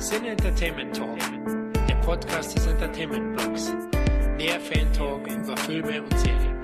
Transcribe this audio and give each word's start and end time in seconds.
Sin 0.00 0.24
Entertainment 0.24 0.96
Talk, 0.96 1.18
der 1.86 1.94
Podcast 1.96 2.56
des 2.56 2.66
Entertainment 2.66 3.36
Blogs. 3.36 3.70
Mehr 4.38 4.58
Fan 4.58 4.90
Talk 4.94 5.26
über 5.26 5.54
Filme 5.58 6.02
und 6.02 6.18
Serien. 6.18 6.56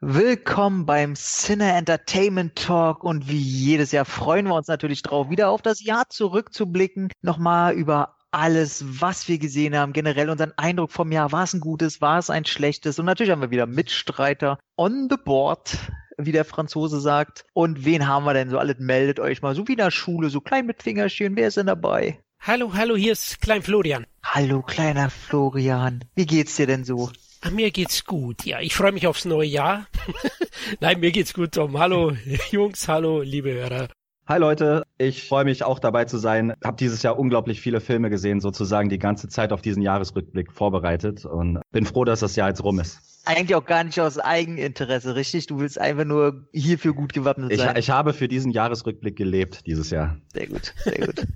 Willkommen 0.00 0.86
beim 0.86 1.14
Cine 1.14 1.76
Entertainment 1.76 2.56
Talk 2.56 3.04
und 3.04 3.28
wie 3.28 3.36
jedes 3.36 3.92
Jahr 3.92 4.06
freuen 4.06 4.46
wir 4.46 4.54
uns 4.54 4.68
natürlich 4.68 5.02
drauf, 5.02 5.28
wieder 5.28 5.50
auf 5.50 5.60
das 5.60 5.84
Jahr 5.84 6.08
zurückzublicken, 6.08 7.10
nochmal 7.20 7.74
über 7.74 8.16
alles, 8.34 8.84
was 9.00 9.28
wir 9.28 9.38
gesehen 9.38 9.76
haben, 9.76 9.92
generell 9.92 10.28
unseren 10.28 10.52
Eindruck 10.56 10.90
vom 10.90 11.12
Jahr, 11.12 11.30
war 11.30 11.44
es 11.44 11.54
ein 11.54 11.60
gutes, 11.60 12.00
war 12.00 12.18
es 12.18 12.30
ein 12.30 12.44
schlechtes 12.44 12.98
und 12.98 13.06
natürlich 13.06 13.30
haben 13.30 13.42
wir 13.42 13.52
wieder 13.52 13.66
Mitstreiter 13.66 14.58
on 14.76 15.08
the 15.08 15.16
board, 15.16 15.78
wie 16.18 16.32
der 16.32 16.44
Franzose 16.44 17.00
sagt. 17.00 17.44
Und 17.52 17.84
wen 17.84 18.08
haben 18.08 18.24
wir 18.24 18.34
denn 18.34 18.50
so? 18.50 18.58
Alles 18.58 18.78
meldet 18.78 19.20
euch 19.20 19.40
mal, 19.40 19.54
so 19.54 19.66
wie 19.68 19.72
in 19.72 19.78
der 19.78 19.92
Schule, 19.92 20.30
so 20.30 20.40
klein 20.40 20.66
mit 20.66 20.82
Fingerchen, 20.82 21.36
wer 21.36 21.48
ist 21.48 21.56
denn 21.56 21.66
dabei? 21.66 22.18
Hallo, 22.40 22.72
hallo, 22.74 22.96
hier 22.96 23.12
ist 23.12 23.40
Klein 23.40 23.62
Florian. 23.62 24.04
Hallo, 24.22 24.62
kleiner 24.62 25.10
Florian. 25.10 26.04
Wie 26.14 26.26
geht's 26.26 26.56
dir 26.56 26.66
denn 26.66 26.84
so? 26.84 27.10
Ach, 27.40 27.50
mir 27.52 27.70
geht's 27.70 28.04
gut. 28.04 28.44
Ja, 28.44 28.60
ich 28.60 28.74
freue 28.74 28.92
mich 28.92 29.06
aufs 29.06 29.24
neue 29.24 29.46
Jahr. 29.46 29.86
Nein, 30.80 31.00
mir 31.00 31.12
geht's 31.12 31.34
gut, 31.34 31.52
Tom. 31.52 31.78
Hallo, 31.78 32.12
Jungs, 32.50 32.88
hallo, 32.88 33.22
liebe 33.22 33.52
Hörer. 33.52 33.88
Hi 34.26 34.38
Leute, 34.38 34.84
ich 34.96 35.28
freue 35.28 35.44
mich 35.44 35.64
auch 35.64 35.78
dabei 35.78 36.06
zu 36.06 36.16
sein. 36.16 36.54
Hab 36.64 36.78
dieses 36.78 37.02
Jahr 37.02 37.18
unglaublich 37.18 37.60
viele 37.60 37.80
Filme 37.82 38.08
gesehen, 38.08 38.40
sozusagen 38.40 38.88
die 38.88 38.98
ganze 38.98 39.28
Zeit 39.28 39.52
auf 39.52 39.60
diesen 39.60 39.82
Jahresrückblick 39.82 40.50
vorbereitet 40.50 41.26
und 41.26 41.60
bin 41.72 41.84
froh, 41.84 42.06
dass 42.06 42.20
das 42.20 42.34
Jahr 42.34 42.48
jetzt 42.48 42.64
rum 42.64 42.80
ist. 42.80 43.00
Eigentlich 43.26 43.54
auch 43.54 43.66
gar 43.66 43.84
nicht 43.84 44.00
aus 44.00 44.18
Eigeninteresse, 44.18 45.14
richtig? 45.14 45.46
Du 45.46 45.58
willst 45.58 45.78
einfach 45.78 46.06
nur 46.06 46.48
hierfür 46.52 46.94
gut 46.94 47.12
gewappnet 47.12 47.52
Ich, 47.52 47.58
sein. 47.58 47.76
ich 47.76 47.90
habe 47.90 48.14
für 48.14 48.26
diesen 48.28 48.50
Jahresrückblick 48.50 49.14
gelebt 49.16 49.66
dieses 49.66 49.90
Jahr. 49.90 50.16
sehr 50.32 50.46
gut, 50.46 50.72
sehr 50.84 51.06
gut. 51.06 51.26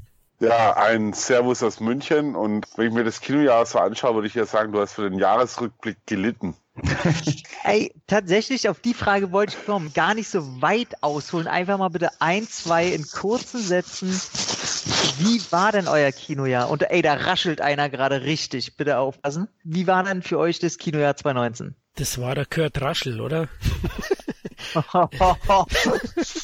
Ja, 0.40 0.76
ein 0.76 1.12
Servus 1.14 1.62
aus 1.64 1.80
München 1.80 2.36
und 2.36 2.66
wenn 2.76 2.88
ich 2.88 2.92
mir 2.92 3.02
das 3.02 3.20
Kinojahr 3.20 3.66
so 3.66 3.78
anschaue, 3.78 4.14
würde 4.14 4.28
ich 4.28 4.34
ja 4.34 4.46
sagen, 4.46 4.72
du 4.72 4.80
hast 4.80 4.92
für 4.92 5.10
den 5.10 5.18
Jahresrückblick 5.18 5.98
gelitten. 6.06 6.54
Ey, 7.64 7.92
tatsächlich 8.06 8.68
auf 8.68 8.78
die 8.78 8.94
Frage 8.94 9.32
wollte 9.32 9.56
ich 9.58 9.66
kommen. 9.66 9.92
Gar 9.92 10.14
nicht 10.14 10.28
so 10.28 10.62
weit 10.62 11.02
ausholen. 11.02 11.48
Einfach 11.48 11.76
mal 11.78 11.88
bitte 11.88 12.10
ein, 12.20 12.46
zwei 12.46 12.86
in 12.86 13.04
kurzen 13.04 13.60
Sätzen. 13.60 14.10
Wie 15.18 15.42
war 15.50 15.72
denn 15.72 15.88
euer 15.88 16.12
Kinojahr? 16.12 16.70
Und 16.70 16.88
ey, 16.88 17.02
da 17.02 17.14
raschelt 17.14 17.60
einer 17.60 17.88
gerade 17.90 18.22
richtig. 18.22 18.76
Bitte 18.76 18.98
aufpassen. 18.98 19.48
Wie 19.64 19.88
war 19.88 20.04
denn 20.04 20.22
für 20.22 20.38
euch 20.38 20.60
das 20.60 20.78
Kinojahr 20.78 21.16
2019? 21.16 21.74
Das 21.96 22.20
war 22.20 22.36
der 22.36 22.46
Kurt 22.46 22.80
Raschel, 22.80 23.20
oder? 23.20 23.48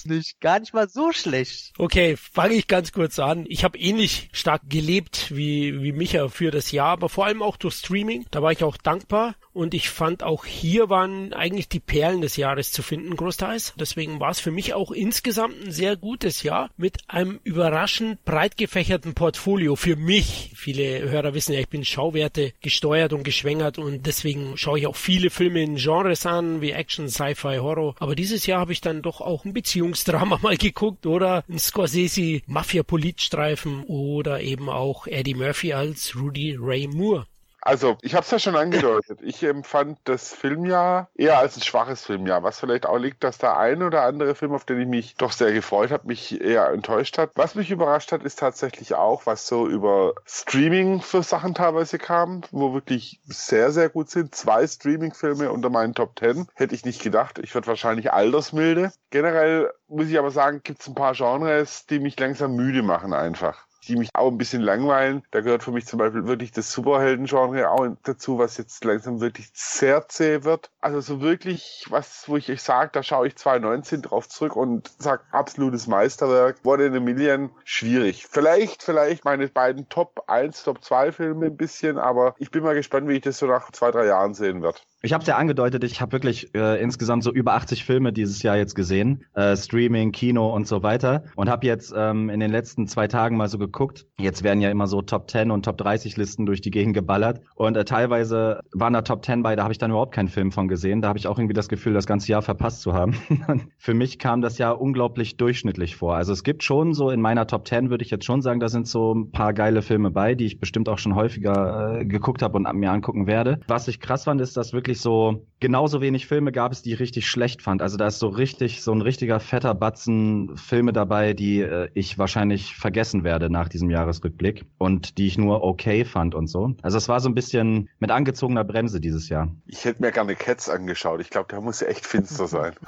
nicht, 0.05 0.41
gar 0.41 0.61
nicht 0.61 0.75
mal 0.75 0.89
so 0.89 1.13
schlecht. 1.13 1.73
Okay, 1.79 2.17
fange 2.17 2.55
ich 2.55 2.67
ganz 2.67 2.93
kurz 2.93 3.19
an. 3.19 3.45
Ich 3.49 3.65
habe 3.65 3.79
ähnlich 3.79 4.29
stark 4.33 4.63
gelebt 4.69 5.35
wie, 5.35 5.83
wie 5.83 5.93
Micha 5.93 6.29
für 6.29 6.51
das 6.51 6.73
Jahr, 6.73 6.91
aber 6.91 7.09
vor 7.09 7.27
allem 7.27 7.43
auch 7.43 7.57
durch 7.57 7.75
Streaming. 7.75 8.27
Da 8.31 8.43
war 8.43 8.53
ich 8.53 8.65
auch 8.65 8.77
dankbar. 8.77 9.35
Und 9.55 9.73
ich 9.73 9.89
fand 9.89 10.25
auch 10.25 10.45
hier 10.45 10.91
waren 10.91 11.33
eigentlich 11.33 11.69
die 11.69 11.81
Perlen 11.81 12.21
des 12.21 12.37
Jahres 12.37 12.73
zu 12.73 12.83
finden, 12.83 13.15
großteils. 13.15 13.75
Deswegen 13.79 14.19
war 14.19 14.31
es 14.31 14.41
für 14.41 14.51
mich 14.51 14.75
auch 14.75 14.91
insgesamt 14.91 15.55
ein 15.65 15.71
sehr 15.71 15.97
gutes 15.97 16.43
Jahr 16.43 16.71
mit 16.77 16.99
einem 17.07 17.39
überraschend 17.45 18.25
breit 18.25 18.57
gefächerten 18.57 19.15
Portfolio 19.15 19.77
für 19.77 19.95
mich. 19.95 20.51
Viele 20.57 21.09
Hörer 21.09 21.35
wissen 21.35 21.53
ja, 21.53 21.61
ich 21.61 21.69
bin 21.69 21.85
Schauwerte 21.85 22.53
gesteuert 22.61 23.13
und 23.13 23.23
geschwängert 23.23 23.79
und 23.79 24.07
deswegen 24.07 24.57
schaue 24.57 24.81
ich 24.81 24.87
auch 24.89 24.97
viele 24.97 25.31
Filme 25.31 25.63
in 25.63 25.77
Genres 25.77 26.27
an, 26.27 26.61
wie 26.61 26.73
Action, 26.73 27.09
Sci-Fi, 27.09 27.59
Horror. 27.59 27.95
Aber 28.01 28.17
dieses 28.17 28.47
Jahr 28.47 28.59
habe 28.59 28.73
ich 28.73 28.81
dann 28.81 29.03
doch 29.03 29.21
auch 29.21 29.45
ein 29.45 29.55
Beziehungsdrama 29.55 30.39
mal 30.43 30.57
geguckt 30.57 31.07
oder 31.07 31.45
ein 31.49 31.61
Scorsese 31.61 32.43
Mafia-Politstreifen 32.47 33.85
oder 33.85 34.41
eben 34.41 34.69
auch 34.69 35.07
Eddie 35.07 35.35
Murphy 35.35 35.75
als 35.75 36.17
Rudy 36.17 36.57
Ray 36.59 36.89
Moore. 36.89 37.27
Also, 37.67 37.97
ich 38.03 38.15
habe 38.15 38.25
es 38.25 38.31
ja 38.31 38.39
schon 38.39 38.57
angedeutet. 38.57 39.21
Ich 39.23 39.43
empfand 39.43 39.99
das 40.05 40.35
Filmjahr 40.35 41.09
eher 41.15 41.39
als 41.39 41.57
ein 41.57 41.63
schwaches 41.63 42.05
Filmjahr, 42.05 42.43
was 42.43 42.61
vielleicht 42.61 42.85
auch 42.85 42.99
liegt, 42.99 43.25
dass 43.25 43.39
der 43.39 43.57
ein 43.57 43.83
oder 43.83 44.03
andere 44.03 44.35
Film, 44.35 44.53
auf 44.53 44.67
den 44.67 44.81
ich 44.81 44.87
mich 44.87 45.17
doch 45.17 45.33
sehr 45.33 45.51
gefreut 45.51 45.91
habe, 45.91 46.07
mich 46.07 46.43
eher 46.43 46.69
enttäuscht 46.69 47.17
hat. 47.17 47.31
Was 47.37 47.55
mich 47.55 47.71
überrascht 47.71 48.13
hat, 48.13 48.23
ist 48.23 48.39
tatsächlich 48.39 48.95
auch, 48.95 49.25
was 49.25 49.47
so 49.47 49.67
über 49.67 50.13
Streaming 50.27 51.01
für 51.01 51.23
Sachen 51.23 51.55
teilweise 51.55 51.99
kam, 51.99 52.43
wo 52.51 52.75
wirklich 52.75 53.21
sehr, 53.25 53.71
sehr 53.71 53.89
gut 53.89 54.11
sind. 54.11 54.35
Zwei 54.35 54.67
Streaming-Filme 54.67 55.51
unter 55.51 55.71
meinen 55.71 55.95
Top 55.95 56.17
Ten. 56.17 56.47
Hätte 56.55 56.75
ich 56.75 56.85
nicht 56.85 57.03
gedacht. 57.03 57.39
Ich 57.39 57.55
würde 57.55 57.67
wahrscheinlich 57.67 58.13
altersmilde. 58.13 58.93
Generell 59.09 59.73
muss 59.89 60.09
ich 60.09 60.19
aber 60.19 60.31
sagen, 60.31 60.61
gibt 60.63 60.83
es 60.83 60.89
ein 60.89 60.95
paar 60.95 61.15
Genres, 61.15 61.87
die 61.87 61.99
mich 61.99 62.21
langsam 62.21 62.57
müde 62.57 62.83
machen 62.83 63.15
einfach 63.15 63.64
die 63.85 63.97
mich 63.97 64.11
auch 64.15 64.31
ein 64.31 64.39
bisschen 64.39 64.63
langweilen. 64.63 65.23
Da 65.31 65.41
gehört 65.41 65.63
für 65.63 65.73
mich 65.73 65.87
zum 65.87 65.99
Beispiel 65.99 66.27
wirklich 66.27 66.53
das 66.53 66.73
Superhelden-Genre 66.73 67.71
auch 67.71 67.87
dazu, 68.03 68.39
was 68.39 68.57
jetzt 68.57 68.85
langsam 68.85 69.21
wirklich 69.21 69.51
sehr 69.53 70.09
zäh 70.09 70.45
wird. 70.45 70.71
Also 70.81 71.01
so 71.01 71.21
wirklich 71.21 71.87
was, 71.91 72.25
wo 72.29 72.37
ich 72.37 72.51
euch 72.51 72.63
sage, 72.63 72.91
da 72.93 73.03
schaue 73.03 73.27
ich 73.27 73.37
2019 73.37 74.03
drauf 74.03 74.29
zurück 74.29 74.57
und 74.57 74.91
sage, 74.99 75.23
absolutes 75.33 75.87
Meisterwerk. 75.87 76.59
What 76.65 76.81
in 76.81 76.97
a 76.97 77.01
Million, 77.01 77.51
schwierig. 77.65 78.27
Vielleicht, 78.27 78.83
vielleicht 78.83 79.25
meine 79.25 79.49
beiden 79.49 79.89
Top 79.89 80.25
1, 80.27 80.65
Top 80.65 80.83
2 80.83 81.13
Filme 81.13 81.47
ein 81.47 81.57
bisschen, 81.57 81.99
aber 81.99 82.35
ich 82.39 82.51
bin 82.51 82.63
mal 82.63 82.75
gespannt, 82.75 83.09
wie 83.09 83.15
ich 83.15 83.23
das 83.23 83.39
so 83.39 83.47
nach 83.47 83.71
zwei, 83.73 83.91
drei 83.91 84.07
Jahren 84.07 84.35
sehen 84.35 84.63
werde. 84.63 84.79
Ich 85.05 85.13
habe 85.13 85.21
es 85.21 85.29
ja 85.29 85.37
angedeutet, 85.37 85.85
ich 85.85 86.01
habe 86.01 86.13
wirklich 86.13 86.55
äh, 86.55 86.81
insgesamt 86.81 87.25
so 87.25 87.31
über 87.31 87.53
80 87.53 87.85
Filme 87.85 88.11
dieses 88.11 88.43
Jahr 88.43 88.57
jetzt 88.57 88.75
gesehen, 88.75 89.27
äh, 89.35 89.55
Streaming, 89.55 90.13
Kino 90.13 90.49
und 90.49 90.67
so 90.67 90.83
weiter 90.83 91.25
und 91.37 91.51
habe 91.51 91.67
jetzt 91.67 91.93
ähm, 91.95 92.31
in 92.31 92.41
den 92.41 92.51
letzten 92.51 92.87
zwei 92.87 93.07
Tagen 93.07 93.37
mal 93.37 93.49
so 93.49 93.59
geguckt. 93.59 94.07
Jetzt 94.19 94.43
werden 94.45 94.63
ja 94.63 94.71
immer 94.71 94.87
so 94.87 95.03
Top 95.03 95.31
10 95.31 95.51
und 95.51 95.67
Top 95.67 95.77
30 95.77 96.17
Listen 96.17 96.47
durch 96.47 96.63
die 96.63 96.71
Gegend 96.71 96.95
geballert 96.95 97.43
und 97.55 97.77
äh, 97.77 97.85
teilweise 97.85 98.61
waren 98.73 98.95
da 98.95 99.03
Top 99.03 99.23
10 99.27 99.43
bei, 99.43 99.57
da 99.57 99.65
habe 99.65 99.73
ich 99.73 99.79
dann 99.79 99.91
überhaupt 99.91 100.15
keinen 100.15 100.29
Film 100.29 100.53
von 100.53 100.69
gesehen. 100.69 101.03
Da 101.03 101.09
habe 101.09 101.19
ich 101.19 101.27
auch 101.27 101.39
irgendwie 101.39 101.53
das 101.53 101.69
Gefühl, 101.69 101.93
das 101.93 102.07
ganze 102.07 102.33
Jahr 102.33 102.41
verpasst 102.41 102.81
zu 102.81 102.95
haben. 102.95 103.15
Für 103.77 103.93
mich 103.93 104.19
kam 104.19 104.41
das 104.41 104.57
Jahr 104.57 104.81
unglaublich 104.81 105.37
durchschnittlich 105.37 105.97
vor. 105.97 106.17
Also 106.17 106.33
es 106.33 106.45
gibt 106.45 106.63
schon 106.63 106.95
so 106.95 107.11
in 107.11 107.21
meiner 107.21 107.47
Top 107.47 107.69
10 107.69 107.91
würde 107.91 108.05
ich 108.05 108.11
jetzt 108.11 108.25
schon 108.25 108.41
sagen, 108.41 108.59
da 108.59 108.71
sind 108.71 108.89
so 108.89 109.15
ein 109.15 109.33
paar 109.33 109.53
geile 109.53 109.83
Filme 109.83 110.11
bei, 110.11 110.35
die 110.35 110.47
ich 110.47 110.61
bestimmt 110.61 110.89
auch 110.89 110.97
schon 110.97 111.15
häufiger 111.15 112.01
äh, 112.01 112.07
geguckt 112.07 112.41
habe 112.41 112.57
und 112.57 112.73
mir 112.73 112.91
angucken 112.91 113.27
werde. 113.27 113.61
Was 113.67 113.87
ich 113.87 114.01
krass 114.01 114.25
fand, 114.25 114.41
ist, 114.41 114.57
dass 114.57 114.73
wirklich 114.73 114.94
so 115.01 115.47
genauso 115.65 116.03
wenig 116.03 116.27
Filme 116.27 116.53
gab 116.53 116.73
es, 116.73 116.83
die 116.83 116.93
ich 116.93 117.01
richtig 117.01 117.27
schlecht 117.27 117.63
fand. 117.63 117.81
Also 117.81 117.97
da 117.97 118.07
ist 118.07 118.19
so 118.19 118.29
richtig, 118.29 118.83
so 118.83 118.93
ein 118.93 119.01
richtiger 119.01 119.41
fetter 119.41 119.75
Batzen 119.75 120.59
Filme 120.59 120.93
dabei, 120.93 121.33
die 121.33 121.61
äh, 121.61 121.89
ich 121.95 122.19
wahrscheinlich 122.19 122.77
vergessen 122.77 123.25
werde 123.25 123.49
nach 123.49 123.71
diesem 123.71 123.89
Jahresrückblick 123.89 124.67
und 124.77 125.17
die 125.17 125.27
ich 125.27 125.39
nur 125.39 125.63
okay 125.65 126.05
fand 126.05 126.35
und 126.35 126.49
so. 126.49 126.75
Also 126.83 126.99
es 126.99 127.09
war 127.09 127.19
so 127.21 127.31
ein 127.31 127.35
bisschen 127.35 127.89
mit 127.99 128.11
angezogener 128.11 128.63
Bremse 128.63 129.01
dieses 129.01 129.31
Jahr. 129.31 129.49
Ich 129.65 129.87
hätte 129.87 130.03
mir 130.03 130.13
gerne 130.13 130.35
Cats 130.35 130.69
angeschaut. 130.69 131.23
Ich 131.23 131.31
glaube, 131.31 131.49
der 131.51 131.63
muss 131.63 131.81
ja 131.81 131.87
echt 131.87 132.05
finster 132.05 132.47
sein. 132.47 132.75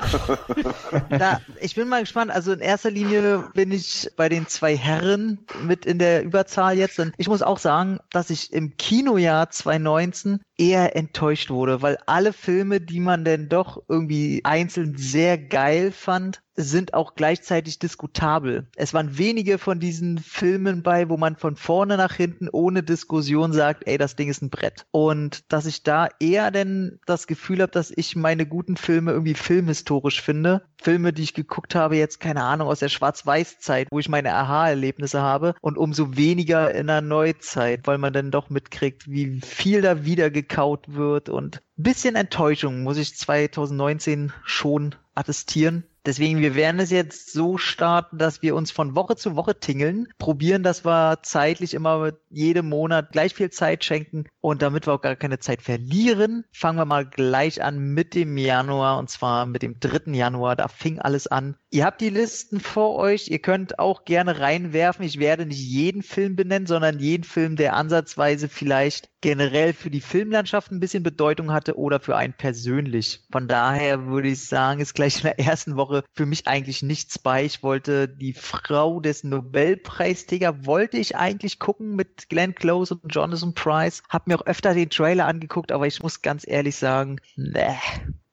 Da, 1.09 1.41
ich 1.61 1.75
bin 1.75 1.88
mal 1.88 2.00
gespannt. 2.00 2.31
Also 2.31 2.53
in 2.53 2.61
erster 2.61 2.91
Linie 2.91 3.44
bin 3.55 3.73
ich 3.73 4.11
bei 4.17 4.28
den 4.28 4.47
zwei 4.49 4.77
Herren 4.77 5.38
mit 5.62 5.87
in 5.87 5.99
der 5.99 6.25
Überzahl 6.25 6.77
jetzt. 6.77 6.99
Und 6.99 7.15
ich 7.17 7.28
muss 7.28 7.43
auch 7.43 7.59
sagen, 7.59 7.99
dass 8.11 8.28
ich 8.28 8.53
im 8.53 8.77
Kinojahr 8.77 9.50
2019 9.50 10.41
eher 10.59 10.97
enttäuscht 10.97 11.50
wurde, 11.50 11.83
weil 11.83 11.96
alle 12.07 12.33
Filme, 12.33 12.81
die 12.81 13.01
man 13.01 13.25
denn 13.25 13.49
doch 13.49 13.83
irgendwie 13.89 14.43
einzeln 14.45 14.97
sehr 14.97 15.39
geil 15.39 15.93
fand, 15.93 16.43
sind 16.56 16.94
auch 16.94 17.15
gleichzeitig 17.15 17.78
diskutabel. 17.78 18.67
Es 18.77 18.94
waren 18.94 19.19
wenige 19.19 19.59
von 19.59 19.78
diesen 19.78 20.19
Filmen 20.19 20.83
bei, 20.83 21.09
wo 21.09 21.17
man 21.17 21.37
von 21.37 21.56
vorne 21.56 21.97
nach 21.97 22.15
hinten 22.15 22.49
ohne 22.50 22.83
Diskussion 22.83 23.53
sagt, 23.53 23.87
ey, 23.87 23.99
das 23.99 24.17
Ding 24.17 24.28
ist 24.28 24.43
ein 24.43 24.50
Brett. 24.50 24.87
Und 24.91 25.44
dass 25.53 25.67
ich 25.67 25.83
da 25.83 26.09
eher 26.19 26.50
denn 26.50 26.99
das 27.06 27.27
Gefühl 27.27 27.62
habe, 27.62 27.72
dass 27.72 27.93
ich 27.94 28.17
meine 28.17 28.47
guten 28.47 28.77
Filme 28.77 29.12
irgendwie 29.12 29.34
filmhistorisch 29.34 30.23
finde. 30.23 30.62
Filme, 30.82 31.12
die 31.12 31.23
ich 31.23 31.35
geguckt 31.35 31.75
habe, 31.75 31.97
jetzt 31.97 32.20
keine 32.20 32.43
Ahnung, 32.43 32.69
aus 32.69 32.81
der 32.81 32.88
Schwarz-Weiß-Zeit, 32.88 33.88
wo 33.91 33.99
ich 33.99 34.08
meine 34.08 34.35
Aha-Erlebnisse 34.35 35.20
habe 35.20 35.55
und 35.61 35.79
umso 35.79 36.17
weniger 36.17 36.75
in 36.75 36.87
der 36.87 37.00
Neuzeit, 37.00 37.87
weil 37.87 37.99
man 37.99 38.12
dann 38.12 38.31
doch 38.31 38.50
mitkriegt, 38.50 39.11
wie 39.11 39.41
viel 39.41 39.82
da 39.82 40.05
wieder 40.05 40.31
gekaut 40.31 40.94
wird 40.94 41.29
und 41.29 41.62
bisschen 41.76 42.17
Enttäuschung 42.17 42.82
muss 42.82 42.97
ich 42.97 43.17
2019 43.17 44.32
schon 44.44 44.94
attestieren. 45.14 45.85
Deswegen, 46.06 46.41
wir 46.41 46.55
werden 46.55 46.81
es 46.81 46.91
jetzt 46.91 47.32
so 47.32 47.58
starten, 47.58 48.17
dass 48.17 48.41
wir 48.41 48.55
uns 48.55 48.70
von 48.70 48.94
Woche 48.94 49.17
zu 49.17 49.35
Woche 49.35 49.58
tingeln, 49.58 50.06
probieren, 50.19 50.62
dass 50.62 50.85
wir 50.85 51.19
zeitlich 51.23 51.75
immer 51.75 52.12
jedem 52.31 52.69
Monat 52.69 53.11
gleich 53.11 53.35
viel 53.35 53.50
Zeit 53.50 53.85
schenken 53.85 54.25
und 54.41 54.62
damit 54.62 54.87
wir 54.87 54.94
auch 54.94 55.00
gar 55.00 55.17
keine 55.17 55.41
Zeit 55.41 55.62
verlieren, 55.62 56.44
fangen 56.53 56.79
wir 56.79 56.85
mal 56.85 57.05
gleich 57.05 57.62
an 57.62 57.79
mit 57.79 58.14
dem 58.14 58.38
Januar 58.38 58.99
und 58.99 59.11
zwar 59.11 59.47
mit 59.47 59.62
dem 59.62 59.81
3. 59.81 60.12
Januar. 60.12 60.55
Da 60.55 60.69
fing 60.69 61.00
alles 61.00 61.26
an. 61.26 61.56
Ihr 61.70 61.85
habt 61.85 62.00
die 62.00 62.11
Listen 62.11 62.61
vor 62.61 62.94
euch. 62.94 63.29
Ihr 63.29 63.41
könnt 63.41 63.81
auch 63.81 64.05
gerne 64.05 64.38
reinwerfen. 64.38 65.05
Ich 65.05 65.19
werde 65.19 65.47
nicht 65.47 65.61
jeden 65.61 66.03
Film 66.03 66.37
benennen, 66.37 66.67
sondern 66.67 67.00
jeden 67.00 67.25
Film, 67.25 67.56
der 67.56 67.75
ansatzweise 67.75 68.49
vielleicht 68.49 69.11
generell 69.20 69.73
für 69.73 69.91
die 69.91 70.00
Filmlandschaft 70.00 70.70
ein 70.70 70.79
bisschen 70.79 71.03
Bedeutung 71.03 71.53
hatte 71.53 71.76
oder 71.76 71.99
für 71.99 72.17
einen 72.17 72.35
persönlich. 72.35 73.25
Von 73.32 73.49
daher 73.49 74.06
würde 74.06 74.29
ich 74.29 74.47
sagen, 74.47 74.81
ist 74.81 74.94
gleich 74.94 75.17
in 75.17 75.23
der 75.23 75.41
ersten 75.41 75.76
Woche 75.76 75.95
Genre 75.96 76.04
für 76.12 76.26
mich 76.26 76.46
eigentlich 76.46 76.82
nichts 76.82 77.19
bei. 77.19 77.44
Ich 77.44 77.62
wollte 77.62 78.08
die 78.08 78.32
Frau 78.32 79.00
des 79.00 79.25
Nobelpreisträger, 79.25 80.66
wollte 80.66 80.98
ich 80.98 81.16
eigentlich 81.16 81.58
gucken 81.58 81.96
mit 81.96 82.28
Glenn 82.28 82.54
Close 82.54 82.94
und 82.94 83.14
Jonathan 83.14 83.54
Price. 83.54 84.02
Hab 84.08 84.26
mir 84.26 84.38
auch 84.38 84.46
öfter 84.46 84.75
den 84.75 84.90
Trailer 84.90 85.26
angeguckt, 85.26 85.72
aber 85.72 85.87
ich 85.87 86.02
muss 86.02 86.22
ganz 86.22 86.46
ehrlich 86.46 86.76
sagen, 86.76 87.20
ne, 87.37 87.76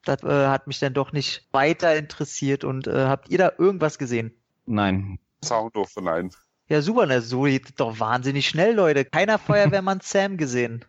das 0.05 0.23
äh, 0.23 0.47
hat 0.47 0.67
mich 0.67 0.79
dann 0.79 0.93
doch 0.93 1.11
nicht 1.11 1.47
weiter 1.51 1.95
interessiert. 1.95 2.63
Und 2.63 2.87
äh, 2.87 3.05
habt 3.05 3.29
ihr 3.29 3.37
da 3.37 3.51
irgendwas 3.57 3.97
gesehen? 3.97 4.33
Nein. 4.65 5.19
Sound 5.43 5.75
of 5.75 5.91
nein. 6.01 6.31
Ja, 6.69 6.81
super, 6.81 7.05
ne? 7.05 7.21
So 7.21 7.43
geht 7.43 7.79
doch 7.79 7.99
wahnsinnig 7.99 8.47
schnell, 8.47 8.75
Leute. 8.75 9.05
Keiner 9.05 9.37
Feuerwehrmann 9.37 9.99
Sam 10.01 10.37
gesehen. 10.37 10.85